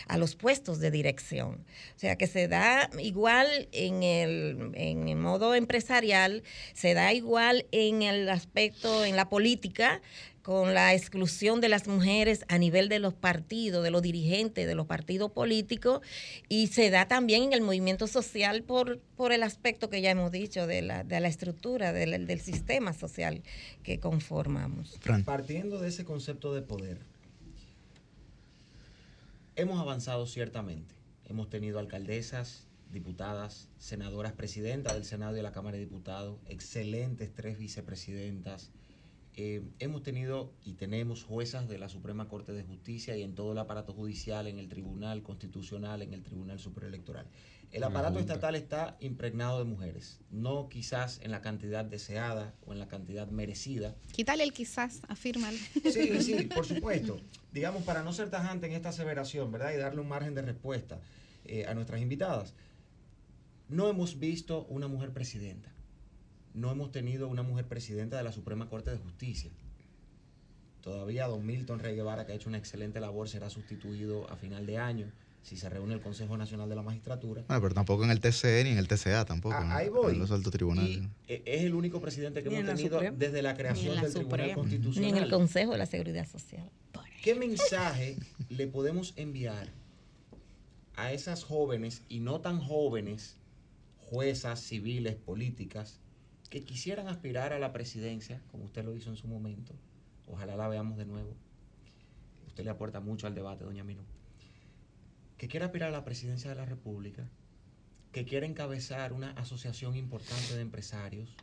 a 0.07 0.17
los 0.17 0.37
puestos 0.37 0.79
de 0.79 0.91
dirección. 0.91 1.65
O 1.97 1.99
sea, 1.99 2.15
que 2.15 2.27
se 2.27 2.47
da 2.47 2.89
igual 2.99 3.67
en 3.73 4.03
el, 4.03 4.71
en 4.75 5.09
el 5.09 5.17
modo 5.17 5.55
empresarial, 5.55 6.43
se 6.73 6.93
da 6.93 7.16
igual 7.17 7.65
en 7.71 8.01
el 8.01 8.29
aspecto, 8.29 9.03
en 9.03 9.15
la 9.15 9.29
política, 9.29 10.01
con 10.47 10.73
la 10.73 10.93
exclusión 10.93 11.59
de 11.59 11.67
las 11.67 11.87
mujeres 11.87 12.45
a 12.47 12.57
nivel 12.57 12.87
de 12.87 12.99
los 12.99 13.13
partidos, 13.13 13.83
de 13.83 13.91
los 13.91 14.01
dirigentes 14.01 14.65
de 14.65 14.75
los 14.75 14.85
partidos 14.85 15.29
políticos, 15.29 15.99
y 16.47 16.67
se 16.67 16.89
da 16.89 17.05
también 17.05 17.43
en 17.43 17.51
el 17.51 17.59
movimiento 17.59 18.07
social 18.07 18.63
por, 18.63 18.99
por 19.17 19.33
el 19.33 19.43
aspecto 19.43 19.89
que 19.89 19.99
ya 19.99 20.11
hemos 20.11 20.31
dicho 20.31 20.65
de 20.65 20.81
la, 20.81 21.03
de 21.03 21.19
la 21.19 21.27
estructura, 21.27 21.91
del, 21.91 22.25
del 22.27 22.39
sistema 22.39 22.93
social 22.93 23.41
que 23.83 23.99
conformamos. 23.99 24.97
Partiendo 25.25 25.81
de 25.81 25.89
ese 25.89 26.05
concepto 26.05 26.53
de 26.53 26.61
poder, 26.61 26.97
hemos 29.57 29.81
avanzado 29.81 30.27
ciertamente. 30.27 30.95
Hemos 31.27 31.49
tenido 31.49 31.77
alcaldesas, 31.79 32.66
diputadas, 32.91 33.69
senadoras, 33.77 34.33
presidentas 34.33 34.93
del 34.93 35.05
Senado 35.05 35.33
y 35.33 35.37
de 35.37 35.43
la 35.43 35.51
Cámara 35.51 35.77
de 35.77 35.83
Diputados, 35.83 36.39
excelentes 36.45 37.33
tres 37.33 37.57
vicepresidentas. 37.57 38.71
Eh, 39.35 39.61
hemos 39.79 40.01
tenido 40.01 40.51
y 40.63 40.73
tenemos 40.73 41.23
juezas 41.23 41.67
de 41.67 41.77
la 41.77 41.89
Suprema 41.89 42.27
Corte 42.27 42.53
de 42.53 42.63
Justicia 42.63 43.15
y 43.15 43.21
en 43.21 43.35
todo 43.35 43.51
el 43.51 43.59
aparato 43.59 43.93
judicial, 43.93 44.47
en 44.47 44.57
el 44.57 44.67
Tribunal 44.67 45.21
Constitucional, 45.21 46.01
en 46.01 46.13
el 46.13 46.23
Tribunal 46.23 46.59
Superelectoral. 46.59 47.27
El 47.71 47.83
aparato 47.83 48.17
estatal 48.17 48.55
está 48.55 48.95
impregnado 49.01 49.59
de 49.59 49.65
mujeres, 49.65 50.21
no 50.31 50.69
quizás 50.69 51.19
en 51.21 51.31
la 51.31 51.41
cantidad 51.41 51.83
deseada 51.83 52.55
o 52.65 52.71
en 52.71 52.79
la 52.79 52.87
cantidad 52.87 53.27
merecida, 53.27 53.93
Quítale 54.13 54.43
el 54.43 54.53
quizás, 54.53 55.01
afírmale. 55.09 55.57
Sí, 55.57 56.21
sí, 56.21 56.43
por 56.55 56.65
supuesto. 56.65 57.19
Digamos, 57.51 57.83
para 57.83 58.03
no 58.03 58.13
ser 58.13 58.29
tajante 58.29 58.67
en 58.67 58.73
esta 58.73 58.89
aseveración, 58.89 59.51
¿verdad? 59.51 59.73
Y 59.73 59.77
darle 59.77 59.99
un 59.99 60.07
margen 60.07 60.33
de 60.33 60.43
respuesta 60.43 61.01
eh, 61.43 61.65
a 61.65 61.73
nuestras 61.73 62.01
invitadas. 62.01 62.53
No 63.69 63.89
hemos 63.89 64.19
visto 64.19 64.65
una 64.69 64.87
mujer 64.87 65.11
presidenta. 65.11 65.69
No 66.53 66.71
hemos 66.71 66.91
tenido 66.91 67.27
una 67.27 67.43
mujer 67.43 67.65
presidenta 67.65 68.17
de 68.17 68.23
la 68.23 68.31
Suprema 68.31 68.69
Corte 68.69 68.91
de 68.91 68.97
Justicia. 68.97 69.51
Todavía 70.81 71.27
don 71.27 71.45
Milton 71.45 71.79
Rey 71.79 71.95
Guevara, 71.95 72.25
que 72.25 72.31
ha 72.31 72.35
hecho 72.35 72.49
una 72.49 72.57
excelente 72.57 72.99
labor, 72.99 73.27
será 73.27 73.49
sustituido 73.49 74.29
a 74.31 74.37
final 74.37 74.65
de 74.65 74.77
año 74.77 75.11
si 75.43 75.55
se 75.55 75.69
reúne 75.69 75.93
el 75.93 76.01
Consejo 76.01 76.37
Nacional 76.37 76.67
de 76.67 76.75
la 76.75 76.81
Magistratura. 76.81 77.43
Bueno, 77.47 77.61
pero 77.61 77.73
tampoco 77.73 78.03
en 78.03 78.11
el 78.11 78.19
TCE 78.19 78.63
ni 78.63 78.71
en 78.71 78.77
el 78.77 78.87
TCA 78.87 79.23
tampoco. 79.25 79.55
Ah, 79.55 79.77
ahí 79.77 79.89
voy. 79.89 80.13
En 80.13 80.19
los 80.19 80.31
altos 80.31 80.51
tribunales. 80.51 80.97
Y, 80.97 81.09
eh, 81.27 81.41
es 81.45 81.63
el 81.63 81.73
único 81.73 82.01
presidente 82.01 82.43
que 82.43 82.49
hemos 82.49 82.75
tenido 82.75 82.97
Suprema. 82.97 83.17
desde 83.17 83.41
la 83.41 83.55
creación 83.55 83.95
la 83.95 84.01
del 84.01 84.13
Tribunal 84.13 84.39
Suprema. 84.39 84.55
Constitucional. 84.55 85.11
Ni 85.11 85.17
en 85.17 85.23
el 85.23 85.29
Consejo 85.29 85.71
de 85.71 85.77
la 85.77 85.85
Seguridad 85.85 86.27
Social. 86.27 86.69
¿Qué 87.23 87.35
mensaje 87.35 88.17
le 88.49 88.67
podemos 88.67 89.13
enviar 89.15 89.69
a 90.95 91.13
esas 91.13 91.43
jóvenes 91.43 92.01
y 92.09 92.19
no 92.19 92.41
tan 92.41 92.59
jóvenes, 92.59 93.37
juezas, 94.09 94.61
civiles, 94.61 95.15
políticas, 95.15 95.99
que 96.49 96.63
quisieran 96.63 97.09
aspirar 97.09 97.51
a 97.51 97.59
la 97.59 97.73
presidencia, 97.73 98.41
como 98.51 98.65
usted 98.65 98.85
lo 98.85 98.95
hizo 98.95 99.09
en 99.09 99.17
su 99.17 99.27
momento? 99.27 99.73
Ojalá 100.27 100.55
la 100.55 100.67
veamos 100.67 100.97
de 100.97 101.05
nuevo. 101.05 101.35
Usted 102.47 102.63
le 102.63 102.69
aporta 102.69 103.01
mucho 103.01 103.27
al 103.27 103.35
debate, 103.35 103.65
doña 103.65 103.83
Minú. 103.83 104.03
Que 105.37 105.47
quiera 105.47 105.67
aspirar 105.67 105.89
a 105.89 105.91
la 105.91 106.05
presidencia 106.05 106.49
de 106.49 106.55
la 106.55 106.65
República, 106.65 107.29
que 108.11 108.25
quiera 108.25 108.47
encabezar 108.47 109.11
una 109.13 109.31
asociación 109.31 109.95
importante 109.95 110.55
de 110.55 110.61
empresarios, 110.61 111.35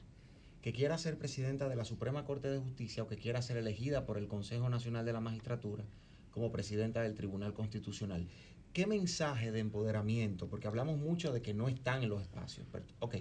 que 0.62 0.72
quiera 0.72 0.96
ser 0.96 1.18
presidenta 1.18 1.68
de 1.68 1.76
la 1.76 1.84
Suprema 1.84 2.24
Corte 2.24 2.48
de 2.48 2.58
Justicia 2.58 3.02
o 3.02 3.06
que 3.06 3.18
quiera 3.18 3.42
ser 3.42 3.58
elegida 3.58 4.06
por 4.06 4.16
el 4.16 4.26
Consejo 4.26 4.70
Nacional 4.70 5.04
de 5.04 5.12
la 5.12 5.20
Magistratura 5.20 5.84
como 6.30 6.50
presidenta 6.50 7.02
del 7.02 7.14
Tribunal 7.14 7.52
Constitucional. 7.52 8.26
¿Qué 8.74 8.88
mensaje 8.88 9.52
de 9.52 9.60
empoderamiento? 9.60 10.48
Porque 10.48 10.66
hablamos 10.66 10.98
mucho 10.98 11.32
de 11.32 11.40
que 11.40 11.54
no 11.54 11.68
están 11.68 12.02
en 12.02 12.08
los 12.08 12.20
espacios. 12.20 12.66
Pero, 12.72 12.84
ok, 12.98 13.14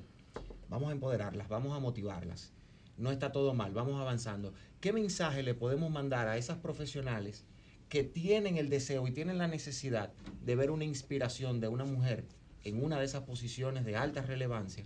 vamos 0.67 0.89
a 0.89 0.93
empoderarlas, 0.93 1.47
vamos 1.47 1.77
a 1.77 1.79
motivarlas. 1.79 2.51
No 2.97 3.11
está 3.11 3.31
todo 3.31 3.53
mal, 3.53 3.71
vamos 3.71 4.01
avanzando. 4.01 4.55
¿Qué 4.81 4.91
mensaje 4.91 5.43
le 5.43 5.53
podemos 5.53 5.91
mandar 5.91 6.27
a 6.27 6.37
esas 6.37 6.57
profesionales 6.57 7.45
que 7.87 8.03
tienen 8.03 8.57
el 8.57 8.69
deseo 8.69 9.07
y 9.07 9.11
tienen 9.11 9.37
la 9.37 9.47
necesidad 9.47 10.11
de 10.43 10.55
ver 10.55 10.71
una 10.71 10.85
inspiración 10.85 11.59
de 11.59 11.67
una 11.67 11.85
mujer 11.85 12.25
en 12.63 12.83
una 12.83 12.97
de 12.97 13.05
esas 13.05 13.21
posiciones 13.21 13.85
de 13.85 13.95
alta 13.95 14.23
relevancia 14.23 14.85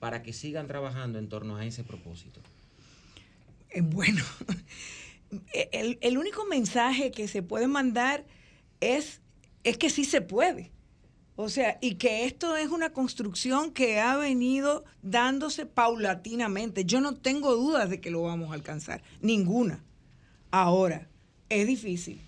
para 0.00 0.24
que 0.24 0.32
sigan 0.32 0.66
trabajando 0.66 1.20
en 1.20 1.28
torno 1.28 1.56
a 1.56 1.64
ese 1.64 1.84
propósito? 1.84 2.40
Eh, 3.70 3.82
Bueno, 3.82 4.24
el, 5.70 5.98
el 6.00 6.18
único 6.18 6.44
mensaje 6.46 7.12
que 7.12 7.28
se 7.28 7.44
puede 7.44 7.68
mandar 7.68 8.26
es, 8.80 9.20
es 9.68 9.78
que 9.78 9.90
sí 9.90 10.04
se 10.04 10.20
puede. 10.20 10.70
O 11.36 11.48
sea, 11.48 11.78
y 11.80 11.94
que 11.94 12.24
esto 12.24 12.56
es 12.56 12.68
una 12.68 12.90
construcción 12.90 13.70
que 13.70 14.00
ha 14.00 14.16
venido 14.16 14.84
dándose 15.02 15.66
paulatinamente. 15.66 16.84
Yo 16.84 17.00
no 17.00 17.14
tengo 17.14 17.54
dudas 17.54 17.88
de 17.90 18.00
que 18.00 18.10
lo 18.10 18.22
vamos 18.22 18.50
a 18.50 18.54
alcanzar, 18.54 19.02
ninguna. 19.20 19.84
Ahora, 20.50 21.06
es 21.48 21.66
difícil. 21.66 22.20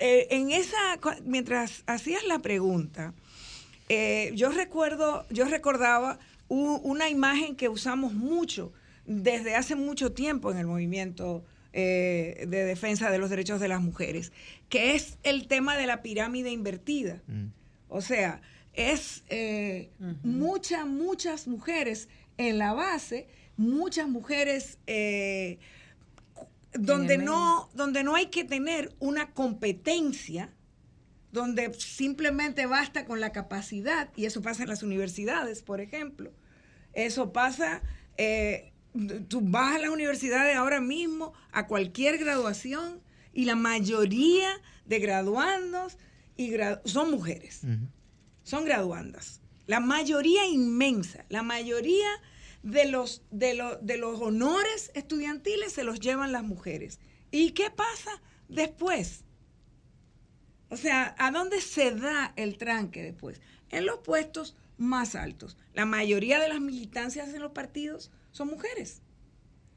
Eh, 0.00 0.28
en 0.30 0.50
esa, 0.50 0.98
mientras 1.24 1.82
hacías 1.86 2.24
la 2.24 2.38
pregunta, 2.38 3.12
eh, 3.90 4.32
yo 4.34 4.50
recuerdo, 4.50 5.26
yo 5.30 5.44
recordaba 5.44 6.18
una 6.48 7.10
imagen 7.10 7.56
que 7.56 7.68
usamos 7.68 8.12
mucho 8.12 8.72
desde 9.06 9.54
hace 9.54 9.74
mucho 9.74 10.12
tiempo 10.12 10.50
en 10.50 10.58
el 10.58 10.66
movimiento 10.66 11.44
eh, 11.72 12.46
de 12.48 12.64
defensa 12.64 13.10
de 13.10 13.18
los 13.18 13.30
derechos 13.30 13.60
de 13.60 13.68
las 13.68 13.80
mujeres, 13.80 14.32
que 14.68 14.94
es 14.94 15.18
el 15.22 15.46
tema 15.46 15.76
de 15.76 15.86
la 15.86 16.02
pirámide 16.02 16.50
invertida. 16.50 17.22
O 17.88 18.00
sea, 18.00 18.40
es 18.72 19.24
eh, 19.28 19.90
muchas, 20.22 20.86
muchas 20.86 21.46
mujeres 21.46 22.08
en 22.36 22.58
la 22.58 22.72
base, 22.72 23.28
muchas 23.56 24.08
mujeres 24.08 24.78
eh, 24.86 25.58
donde 26.72 27.18
no, 27.18 27.70
donde 27.74 28.02
no 28.02 28.16
hay 28.16 28.26
que 28.26 28.44
tener 28.44 28.94
una 28.98 29.30
competencia 29.30 30.50
donde 31.30 31.74
simplemente 31.74 32.66
basta 32.66 33.04
con 33.04 33.20
la 33.20 33.32
capacidad, 33.32 34.08
y 34.14 34.24
eso 34.24 34.40
pasa 34.40 34.62
en 34.62 34.68
las 34.68 34.84
universidades, 34.84 35.62
por 35.62 35.80
ejemplo. 35.80 36.32
Eso 36.92 37.32
pasa, 37.32 37.82
eh, 38.16 38.72
tú 39.26 39.40
vas 39.42 39.74
a 39.74 39.78
las 39.80 39.90
universidades 39.90 40.54
ahora 40.54 40.80
mismo, 40.80 41.32
a 41.50 41.66
cualquier 41.66 42.18
graduación, 42.18 43.00
y 43.34 43.44
la 43.44 43.56
mayoría 43.56 44.48
de 44.86 44.98
graduandos 45.00 45.98
y 46.36 46.52
son 46.84 47.10
mujeres, 47.10 47.60
son 48.42 48.64
graduandas. 48.64 49.40
La 49.66 49.80
mayoría 49.80 50.46
inmensa, 50.46 51.24
la 51.28 51.42
mayoría 51.42 52.08
de 52.62 52.86
los, 52.86 53.22
de, 53.30 53.54
lo- 53.54 53.76
de 53.76 53.96
los 53.96 54.20
honores 54.20 54.90
estudiantiles 54.94 55.72
se 55.72 55.84
los 55.84 56.00
llevan 56.00 56.32
las 56.32 56.44
mujeres. 56.44 56.98
¿Y 57.30 57.50
qué 57.52 57.70
pasa 57.70 58.22
después? 58.48 59.24
O 60.70 60.76
sea, 60.76 61.14
¿a 61.18 61.30
dónde 61.30 61.60
se 61.60 61.92
da 61.92 62.32
el 62.36 62.56
tranque 62.58 63.02
después? 63.02 63.40
En 63.70 63.86
los 63.86 63.98
puestos 64.00 64.56
más 64.76 65.14
altos. 65.14 65.56
La 65.72 65.84
mayoría 65.86 66.40
de 66.40 66.48
las 66.48 66.60
militancias 66.60 67.32
en 67.32 67.40
los 67.42 67.52
partidos 67.52 68.10
son 68.32 68.48
mujeres. 68.48 69.02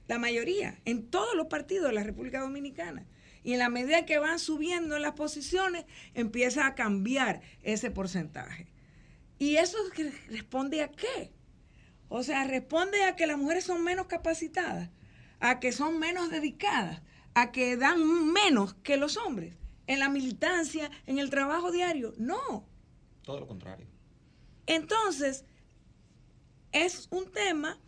La 0.08 0.18
mayoría, 0.18 0.80
en 0.86 1.08
todos 1.08 1.36
los 1.36 1.48
partidos 1.48 1.88
de 1.88 1.94
la 1.94 2.04
República 2.04 2.40
Dominicana. 2.42 3.06
Y 3.48 3.54
en 3.54 3.60
la 3.60 3.70
medida 3.70 4.06
que 4.06 4.20
van 4.20 4.40
subiendo 4.40 4.98
en 4.98 5.02
las 5.02 5.14
posiciones, 5.14 5.86
empieza 6.14 6.68
a 6.68 6.76
cambiar 6.76 7.40
ese 7.64 7.90
porcentaje. 7.90 8.68
¿Y 9.40 9.56
eso 9.56 9.78
responde 10.28 10.84
a 10.84 10.92
qué? 10.92 11.32
O 12.10 12.24
sea, 12.24 12.44
responde 12.44 13.06
a 13.06 13.16
que 13.16 13.26
las 13.26 13.38
mujeres 13.38 13.64
son 13.64 13.86
menos 13.86 14.08
capacitadas, 14.08 14.90
a 15.40 15.62
que 15.62 15.72
son 15.72 15.98
menos 15.98 16.30
dedicadas, 16.30 17.02
a 17.36 17.54
que 17.54 17.78
dan 17.78 18.34
menos 18.34 18.74
que 18.84 18.98
los 18.98 19.16
hombres 19.16 19.56
en 19.88 20.00
la 20.00 20.10
militancia, 20.10 20.92
en 21.06 21.18
el 21.18 21.30
trabajo 21.30 21.72
diario. 21.72 22.14
No. 22.18 22.68
Todo 23.22 23.40
lo 23.40 23.48
contrario. 23.48 23.88
Entonces, 24.66 25.46
es 26.74 27.08
un 27.12 27.32
tema 27.32 27.80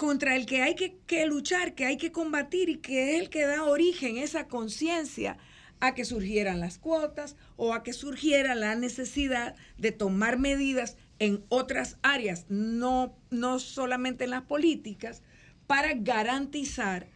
contra 0.00 0.34
el 0.34 0.46
que 0.46 0.62
hay 0.62 0.74
que, 0.76 1.26
luchar, 1.26 1.74
que 1.74 1.84
hay 1.84 1.98
que 1.98 2.10
combatir 2.10 2.70
y 2.70 2.78
que 2.78 3.10
es 3.10 3.20
el 3.20 3.28
que 3.28 3.44
da 3.44 3.64
origen, 3.64 4.16
esa 4.16 4.48
conciencia 4.48 5.36
a 5.78 5.94
que 5.94 6.06
surgieran 6.06 6.58
las 6.58 6.78
cuotas 6.78 7.36
o 7.58 7.74
a 7.74 7.82
que 7.82 7.92
surgiera 7.92 8.54
la 8.54 8.74
necesidad 8.76 9.56
de 9.76 9.92
tomar 9.92 10.38
medidas 10.38 10.96
en 11.18 11.44
otras 11.50 11.98
áreas, 12.00 12.46
no, 12.48 13.14
no 13.28 13.58
solamente 13.58 14.24
en 14.24 14.30
las 14.30 14.44
políticas, 14.44 15.20
para 15.66 15.92
garantizar 15.92 17.06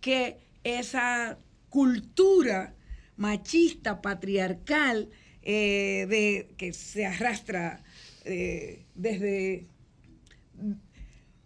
que 0.00 0.38
esa 0.62 1.38
cultura 1.70 2.76
machista, 3.16 4.00
patriarcal, 4.00 5.10
eh, 5.42 6.06
de, 6.08 6.54
que 6.56 6.72
se 6.72 7.04
arrastra 7.04 7.82
eh, 8.24 8.84
desde, 8.94 9.66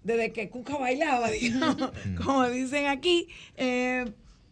desde 0.05 0.33
que 0.33 0.51
Cuca 0.51 0.77
bailaba, 0.77 1.31
digamos, 1.31 1.91
como 2.25 2.49
dicen 2.49 2.87
aquí, 2.87 3.29
eh, 3.57 4.05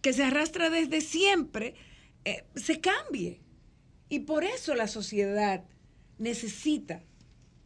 que 0.03 0.13
se 0.13 0.25
arrastra 0.25 0.71
desde 0.71 1.01
siempre, 1.01 1.75
eh, 2.25 2.45
se 2.55 2.81
cambie. 2.81 3.41
Y 4.09 4.21
por 4.21 4.45
eso 4.45 4.75
la 4.75 4.89
sociedad 4.89 5.65
necesita 6.19 7.03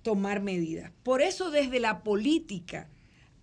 tomar 0.03 0.41
medidas. 0.41 0.93
Por 1.03 1.23
eso 1.23 1.51
desde 1.51 1.81
la 1.81 2.03
política 2.03 2.89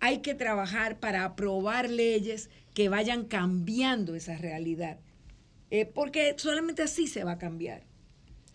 hay 0.00 0.18
que 0.18 0.34
trabajar 0.34 0.98
para 1.00 1.24
aprobar 1.24 1.90
leyes 1.90 2.50
que 2.74 2.88
vayan 2.88 3.24
cambiando 3.24 4.14
esa 4.14 4.36
realidad. 4.36 4.98
Eh, 5.70 5.86
porque 5.86 6.34
solamente 6.36 6.82
así 6.82 7.06
se 7.06 7.24
va 7.24 7.32
a 7.32 7.38
cambiar. 7.38 7.82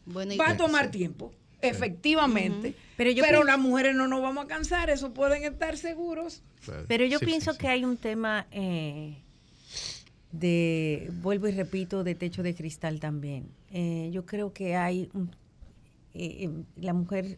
Bueno, 0.06 0.34
y- 0.34 0.38
va 0.38 0.50
a 0.52 0.58
tomar 0.58 0.92
tiempo, 0.92 1.34
efectivamente. 1.62 2.74
Pero 2.98 3.12
Pero, 3.16 3.40
yo 3.40 3.44
las 3.44 3.60
mujeres 3.60 3.96
no 3.96 4.08
nos 4.08 4.22
vamos 4.22 4.46
a 4.46 4.48
cansar, 4.48 4.90
eso 4.90 5.14
pueden 5.14 5.44
estar 5.44 5.78
seguros. 5.78 6.42
Pero 6.88 7.06
yo 7.06 7.20
Sí, 7.20 7.26
pienso 7.26 7.54
sí, 7.54 7.60
que 7.60 7.68
hay 7.68 7.84
un 7.86 7.98
tema 7.98 8.48
eh, 8.52 9.18
de, 10.32 11.12
vuelvo 11.22 11.48
y 11.48 11.52
repito, 11.52 12.04
de 12.04 12.16
techo 12.16 12.44
de 12.44 12.56
cristal 12.56 13.00
también. 13.00 13.48
Eh, 13.72 14.10
yo 14.12 14.26
creo 14.26 14.54
que 14.54 14.76
hay, 14.76 15.10
eh, 16.14 16.46
eh, 16.46 16.50
la 16.78 16.94
mujer 16.94 17.38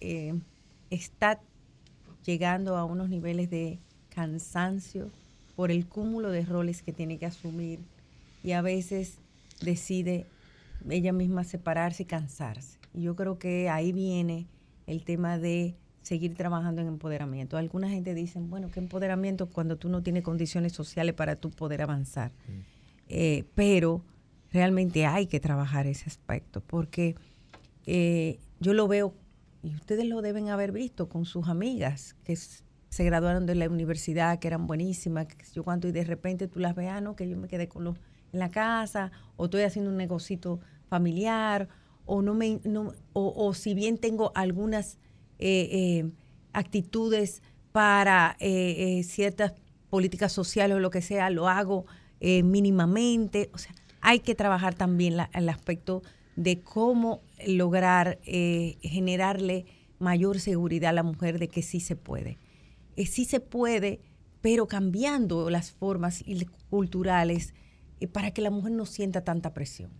eh, 0.00 0.34
está 0.90 1.40
llegando 2.24 2.76
a 2.76 2.84
unos 2.84 3.08
niveles 3.08 3.50
de 3.50 3.78
cansancio 4.10 5.10
por 5.56 5.70
el 5.70 5.86
cúmulo 5.86 6.30
de 6.30 6.44
roles 6.44 6.82
que 6.82 6.92
tiene 6.92 7.18
que 7.18 7.26
asumir 7.26 7.80
y 8.42 8.52
a 8.52 8.62
veces 8.62 9.18
decide 9.60 10.26
ella 10.88 11.12
misma 11.12 11.44
separarse 11.44 12.04
y 12.04 12.06
cansarse. 12.06 12.79
Y 12.92 13.02
yo 13.02 13.16
creo 13.16 13.38
que 13.38 13.68
ahí 13.68 13.92
viene 13.92 14.46
el 14.86 15.04
tema 15.04 15.38
de 15.38 15.76
seguir 16.02 16.34
trabajando 16.34 16.80
en 16.80 16.88
empoderamiento. 16.88 17.56
Alguna 17.56 17.88
gente 17.88 18.14
dice, 18.14 18.40
bueno, 18.40 18.70
¿qué 18.70 18.80
empoderamiento 18.80 19.46
cuando 19.46 19.76
tú 19.76 19.88
no 19.88 20.02
tienes 20.02 20.22
condiciones 20.22 20.72
sociales 20.72 21.14
para 21.14 21.36
tú 21.36 21.50
poder 21.50 21.82
avanzar? 21.82 22.32
Eh, 23.08 23.44
pero 23.54 24.02
realmente 24.52 25.06
hay 25.06 25.26
que 25.26 25.40
trabajar 25.40 25.86
ese 25.86 26.06
aspecto 26.08 26.60
porque 26.60 27.16
eh, 27.86 28.38
yo 28.60 28.72
lo 28.72 28.88
veo, 28.88 29.14
y 29.62 29.74
ustedes 29.74 30.06
lo 30.06 30.22
deben 30.22 30.48
haber 30.48 30.72
visto 30.72 31.08
con 31.08 31.24
sus 31.24 31.48
amigas 31.48 32.16
que 32.24 32.34
se 32.36 33.04
graduaron 33.04 33.46
de 33.46 33.54
la 33.54 33.68
universidad, 33.68 34.38
que 34.38 34.48
eran 34.48 34.66
buenísimas, 34.66 35.26
que 35.26 35.44
yo 35.52 35.62
cuánto, 35.62 35.86
y 35.86 35.92
de 35.92 36.04
repente 36.04 36.48
tú 36.48 36.58
las 36.60 36.74
veas, 36.74 36.96
"Ah, 36.96 37.00
no, 37.00 37.14
que 37.14 37.28
yo 37.28 37.36
me 37.36 37.46
quedé 37.46 37.68
con 37.68 37.84
los 37.84 37.96
en 38.32 38.38
la 38.38 38.50
casa, 38.50 39.10
o 39.36 39.46
estoy 39.46 39.62
haciendo 39.62 39.90
un 39.90 39.96
negocito 39.96 40.60
familiar, 40.88 41.68
o 42.12 42.22
no 42.22 42.34
me, 42.34 42.58
no- 42.64 42.92
o, 43.12 43.54
si 43.54 43.72
bien 43.74 43.96
tengo 43.96 44.32
algunas 44.34 44.98
eh, 45.38 45.68
eh, 45.70 46.10
actitudes 46.52 47.40
para 47.70 48.36
eh, 48.40 49.02
ciertas 49.04 49.52
políticas 49.90 50.32
sociales 50.32 50.76
o 50.76 50.80
lo 50.80 50.90
que 50.90 51.02
sea, 51.02 51.30
lo 51.30 51.48
hago 51.48 51.86
mínimamente. 52.20 53.48
O 53.54 53.58
sea, 53.58 53.72
hay 54.00 54.18
que 54.20 54.34
trabajar 54.34 54.74
también 54.74 55.16
la- 55.16 55.30
el 55.32 55.48
aspecto 55.48 56.02
de 56.36 56.60
cómo 56.60 57.20
lograr 57.46 58.18
generarle 58.24 59.64
mayor 59.98 60.40
seguridad 60.40 60.90
a 60.90 60.94
la 60.94 61.02
mujer 61.02 61.38
de 61.38 61.48
que 61.48 61.62
sí 61.62 61.80
se 61.80 61.94
puede. 61.96 62.38
Sí 62.96 63.24
se 63.24 63.40
puede, 63.40 64.00
pero 64.40 64.66
cambiando 64.66 65.48
las 65.48 65.70
formas 65.70 66.24
culturales 66.68 67.54
para 68.12 68.32
que 68.32 68.42
la 68.42 68.50
mujer 68.50 68.72
no 68.72 68.84
sienta 68.84 69.22
tanta 69.22 69.54
presión. 69.54 69.90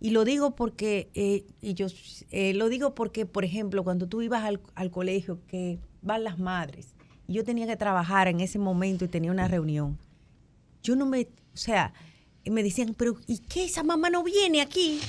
Y 0.00 0.10
lo 0.10 0.24
digo 0.24 0.54
porque, 0.54 1.10
eh, 1.14 1.44
y 1.60 1.74
yo 1.74 1.86
eh, 2.30 2.54
lo 2.54 2.68
digo 2.68 2.94
porque, 2.94 3.26
por 3.26 3.44
ejemplo, 3.44 3.82
cuando 3.82 4.06
tú 4.06 4.22
ibas 4.22 4.44
al, 4.44 4.60
al 4.74 4.90
colegio, 4.90 5.40
que 5.46 5.80
van 6.02 6.24
las 6.24 6.38
madres, 6.38 6.94
y 7.26 7.34
yo 7.34 7.44
tenía 7.44 7.66
que 7.66 7.76
trabajar 7.76 8.28
en 8.28 8.40
ese 8.40 8.58
momento 8.58 9.04
y 9.04 9.08
tenía 9.08 9.32
una 9.32 9.48
reunión, 9.48 9.98
yo 10.82 10.94
no 10.94 11.04
me, 11.04 11.22
o 11.22 11.56
sea, 11.56 11.92
me 12.50 12.62
decían, 12.62 12.94
pero 12.96 13.16
¿y 13.26 13.38
qué? 13.38 13.64
Esa 13.64 13.82
mamá 13.82 14.10
no 14.10 14.22
viene 14.22 14.60
aquí. 14.60 15.00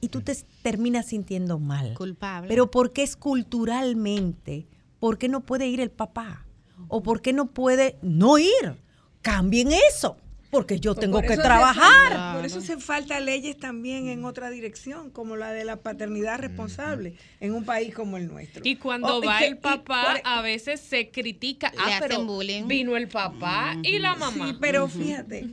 Y 0.00 0.08
tú 0.08 0.22
te 0.22 0.36
terminas 0.62 1.06
sintiendo 1.06 1.58
mal. 1.58 1.94
Culpable. 1.94 2.48
Pero 2.48 2.70
porque 2.70 3.02
es 3.02 3.16
culturalmente, 3.16 4.66
¿por 4.98 5.18
qué 5.18 5.28
no 5.28 5.40
puede 5.40 5.68
ir 5.68 5.80
el 5.80 5.90
papá? 5.90 6.46
¿O 6.88 7.02
por 7.02 7.20
qué 7.20 7.32
no 7.32 7.50
puede 7.50 7.98
no 8.02 8.38
ir? 8.38 8.78
Cambien 9.20 9.68
eso, 9.90 10.16
porque 10.50 10.80
yo 10.80 10.94
tengo 10.94 11.18
Por 11.20 11.28
que 11.28 11.36
trabajar. 11.36 12.08
falta- 12.08 12.32
por 12.36 12.44
eso 12.44 12.58
hace 12.58 12.76
falta 12.78 13.20
leyes 13.20 13.56
también 13.56 14.08
en 14.08 14.24
otra 14.24 14.50
dirección, 14.50 15.10
como 15.10 15.36
la 15.36 15.52
de 15.52 15.64
la 15.64 15.76
paternidad 15.76 16.38
responsable 16.40 17.14
en 17.40 17.54
un 17.54 17.64
país 17.64 17.94
como 17.94 18.16
el 18.16 18.26
nuestro. 18.28 18.62
Y 18.64 18.76
cuando 18.76 19.16
Oh, 19.18 19.22
va 19.22 19.38
el 19.40 19.58
papá, 19.58 20.20
a 20.24 20.42
veces 20.42 20.80
se 20.80 21.10
critica. 21.10 21.70
Le 21.72 21.78
Ah, 21.94 21.98
pero 22.00 22.24
bullying. 22.24 22.66
vino 22.66 22.96
el 22.96 23.08
papá 23.08 23.76
y 23.82 23.98
la 23.98 24.16
mamá. 24.16 24.48
Sí, 24.48 24.56
pero 24.60 24.88
fíjate, 24.88 25.46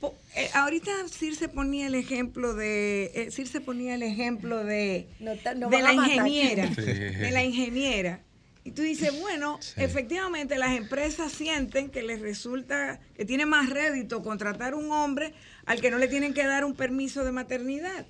po- 0.00 0.14
eh, 0.34 0.50
ahorita 0.54 0.90
Circe 1.08 1.48
ponía 1.48 1.86
el 1.86 1.94
ejemplo 1.94 2.54
de, 2.54 3.12
eh, 3.14 3.30
Circe 3.30 3.60
ponía 3.60 3.94
el 3.94 4.02
ejemplo 4.02 4.64
de, 4.64 5.06
no 5.20 5.68
de 5.70 5.82
la 5.82 5.92
ingeniera, 5.92 6.68
Sí. 6.74 6.82
de 6.82 7.30
la 7.30 7.44
ingeniera. 7.44 8.20
Y 8.64 8.72
tú 8.72 8.82
dices, 8.82 9.18
bueno, 9.20 9.58
Sí. 9.60 9.72
efectivamente 9.76 10.56
las 10.58 10.76
empresas 10.76 11.32
sienten 11.32 11.90
que 11.90 12.02
les 12.02 12.20
resulta, 12.20 13.00
que 13.16 13.24
tiene 13.24 13.44
más 13.46 13.68
rédito 13.70 14.22
contratar 14.22 14.74
un 14.74 14.90
hombre 14.92 15.34
al 15.66 15.80
que 15.80 15.90
no 15.90 15.98
le 15.98 16.08
tienen 16.08 16.32
que 16.34 16.46
dar 16.46 16.64
un 16.64 16.74
permiso 16.74 17.24
de 17.24 17.32
maternidad. 17.32 18.06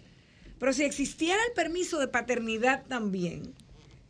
Pero 0.59 0.73
si 0.73 0.85
existiera 0.85 1.41
el 1.49 1.55
permiso 1.55 1.99
de 1.99 2.09
paternidad 2.09 2.85
también, 2.87 3.53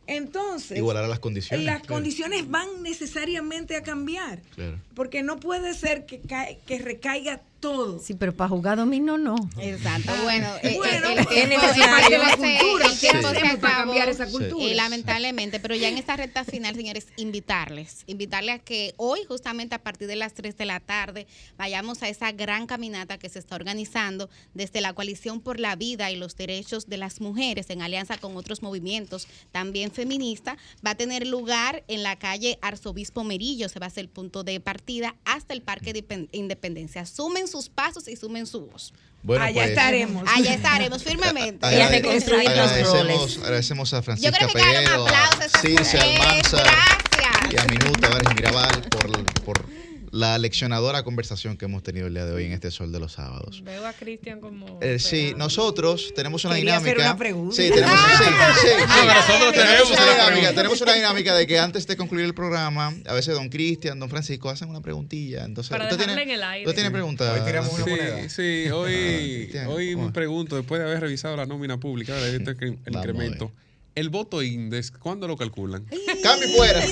entonces 0.05 0.77
Igualar 0.77 1.05
a 1.05 1.07
las 1.07 1.19
condiciones. 1.19 1.65
las 1.65 1.79
claro. 1.81 1.93
condiciones 1.95 2.49
van 2.49 2.83
necesariamente 2.83 3.75
a 3.77 3.83
cambiar. 3.83 4.41
Claro. 4.53 4.79
Porque 4.95 5.23
no 5.23 5.39
puede 5.39 5.73
ser 5.73 6.05
que, 6.05 6.19
cae- 6.21 6.59
que 6.67 6.77
recaiga 6.79 7.41
todo. 7.63 7.99
Sí, 7.99 8.13
pero 8.13 8.33
para 8.35 8.49
jugar 8.49 8.77
dominó 8.77 9.17
no. 9.17 9.35
Exacto. 9.59 10.11
Bueno, 10.23 10.47
eh, 10.61 10.75
Bueno, 10.77 11.09
el, 11.09 11.17
es 11.19 11.27
tiempo, 11.29 11.55
necesario. 11.57 11.97
el 11.97 12.07
tiempo 12.07 12.27
la 12.27 12.29
se- 12.29 12.59
cultura, 12.59 12.85
el 12.85 12.99
tiempo 12.99 13.17
¿qué 13.17 13.21
se 13.21 13.37
hacemos 13.37 13.55
para 13.57 13.73
acabó, 13.73 13.85
cambiar 13.91 14.09
esa 14.09 14.27
cultura? 14.27 14.65
eh, 14.71 14.75
lamentablemente, 14.75 15.59
pero 15.59 15.75
ya 15.75 15.87
en 15.87 15.97
esta 15.97 16.15
recta 16.15 16.43
final, 16.43 16.75
señores, 16.75 17.07
invitarles, 17.17 18.03
invitarles 18.07 18.55
a 18.55 18.59
que 18.59 18.93
hoy, 18.97 19.21
justamente 19.27 19.75
a 19.75 19.79
partir 19.81 20.07
de 20.07 20.15
las 20.15 20.33
3 20.33 20.55
de 20.57 20.65
la 20.65 20.79
tarde, 20.79 21.25
vayamos 21.57 22.03
a 22.03 22.09
esa 22.09 22.31
gran 22.31 22.67
caminata 22.67 23.17
que 23.17 23.29
se 23.29 23.39
está 23.39 23.55
organizando 23.55 24.29
desde 24.53 24.81
la 24.81 24.93
Coalición 24.93 25.39
por 25.41 25.59
la 25.59 25.75
Vida 25.75 26.11
y 26.11 26.15
los 26.15 26.35
Derechos 26.35 26.87
de 26.87 26.97
las 26.97 27.21
Mujeres, 27.21 27.69
en 27.69 27.81
alianza 27.81 28.17
con 28.17 28.35
otros 28.37 28.61
movimientos 28.61 29.27
también 29.51 29.91
feministas. 29.91 30.57
Va 30.85 30.91
a 30.91 30.95
tener 30.95 31.25
lugar 31.25 31.83
en 31.87 32.03
la 32.03 32.17
calle 32.17 32.59
Arzobispo 32.61 33.23
Merillo, 33.23 33.69
se 33.69 33.79
va 33.79 33.85
a 33.85 33.87
hacer 33.87 34.03
el 34.03 34.09
punto 34.09 34.43
de 34.43 34.59
partida 34.59 35.15
hasta 35.25 35.53
el 35.53 35.61
Parque 35.61 35.93
de 35.93 36.27
Independencia. 36.33 37.05
Sumen 37.05 37.47
sus 37.53 37.69
pasos 37.69 38.07
y 38.07 38.15
sumen 38.15 38.45
su 38.47 38.65
voz. 38.65 38.93
Bueno, 39.21 39.45
Allá 39.45 39.53
pues, 39.53 39.69
estaremos. 39.69 40.23
Allá 40.35 40.53
estaremos 40.55 41.03
firmemente. 41.03 41.65
agrade- 41.65 42.01
reconstruir 42.01 42.49
los 42.49 42.57
agradecemos, 42.71 43.37
agradecemos 43.37 43.93
a 43.93 44.01
Francisca 44.01 44.31
Yo 44.31 44.35
creo 44.37 44.49
que 44.53 44.59
hay 44.61 44.75
un 44.77 44.83
Peguero, 44.85 45.05
aplauso 45.07 45.41
a 45.41 45.45
a 45.45 45.63
mujeres. 45.69 45.93
Almanza 45.95 46.57
Gracias. 46.57 47.53
y 47.53 47.57
a 47.57 47.65
Minuta 47.65 48.09
Vares 48.09 48.35
Mirabal 48.35 48.81
por, 48.89 49.43
por 49.45 49.65
la 50.13 50.37
leccionadora 50.37 51.01
conversación 51.01 51.57
que 51.57 51.65
hemos 51.65 51.81
tenido 51.81 52.05
el 52.05 52.13
día 52.13 52.23
de 52.25 52.33
hoy 52.33 52.45
en 52.45 52.51
este 52.51 52.69
Sol 52.69 52.91
de 52.91 52.99
los 52.99 53.13
Sábados. 53.13 53.63
Veo 53.63 53.83
a 53.87 53.93
Cristian 53.93 54.39
como. 54.39 54.77
Eh, 54.79 54.99
sí, 54.99 55.33
nosotros 55.35 56.13
tenemos 56.15 56.45
una 56.45 56.53
Quería 56.53 56.77
hacer 56.77 56.97
dinámica. 56.97 57.09
una 57.13 57.17
pregunta. 57.17 57.55
Sí, 57.55 57.69
tenemos, 57.73 57.99
sí, 57.99 58.23
sí, 58.23 58.23
sí. 58.61 58.67
No, 58.79 58.95
pero 59.07 59.13
nosotros 59.15 59.53
tenemos 59.53 59.91
una 59.91 60.11
dinámica, 60.13 60.53
tenemos 60.53 60.81
una 60.81 60.93
dinámica 60.93 61.33
de 61.35 61.47
que 61.47 61.57
antes 61.57 61.87
de 61.87 61.97
concluir 61.97 62.25
el 62.25 62.35
programa, 62.35 62.93
a 63.07 63.13
veces 63.13 63.33
don 63.33 63.49
Cristian, 63.49 63.99
don 63.99 64.07
Francisco 64.07 64.51
hacen 64.51 64.69
una 64.69 64.81
preguntilla. 64.81 65.45
Entonces, 65.45 65.71
Para 65.71 65.85
¿usted 65.85 65.97
tiene, 65.97 66.21
en 66.21 66.29
el 66.29 66.43
aire. 66.43 66.69
¿usted 66.69 66.75
tiene 66.75 66.91
preguntas? 66.91 67.35
Hoy 67.39 67.43
tiramos 67.43 67.73
una 67.73 67.83
Sí, 67.83 67.89
moneda. 67.89 68.29
sí, 68.29 68.69
hoy, 68.71 68.93
Cristian, 69.39 69.67
hoy 69.67 69.95
me 69.95 70.11
pregunto, 70.11 70.55
después 70.57 70.79
de 70.79 70.85
haber 70.87 70.99
revisado 71.01 71.35
la 71.37 71.47
nómina 71.47 71.79
pública, 71.79 72.15
haber 72.15 72.37
visto 72.37 72.51
el, 72.51 72.57
Vamos 72.75 72.87
incremento, 72.87 73.51
el 73.95 74.09
voto 74.09 74.43
INDES, 74.43 74.91
¿cuándo 74.91 75.27
lo 75.27 75.35
calculan? 75.37 75.85
Cambio 76.21 76.49
fuera. 76.49 76.83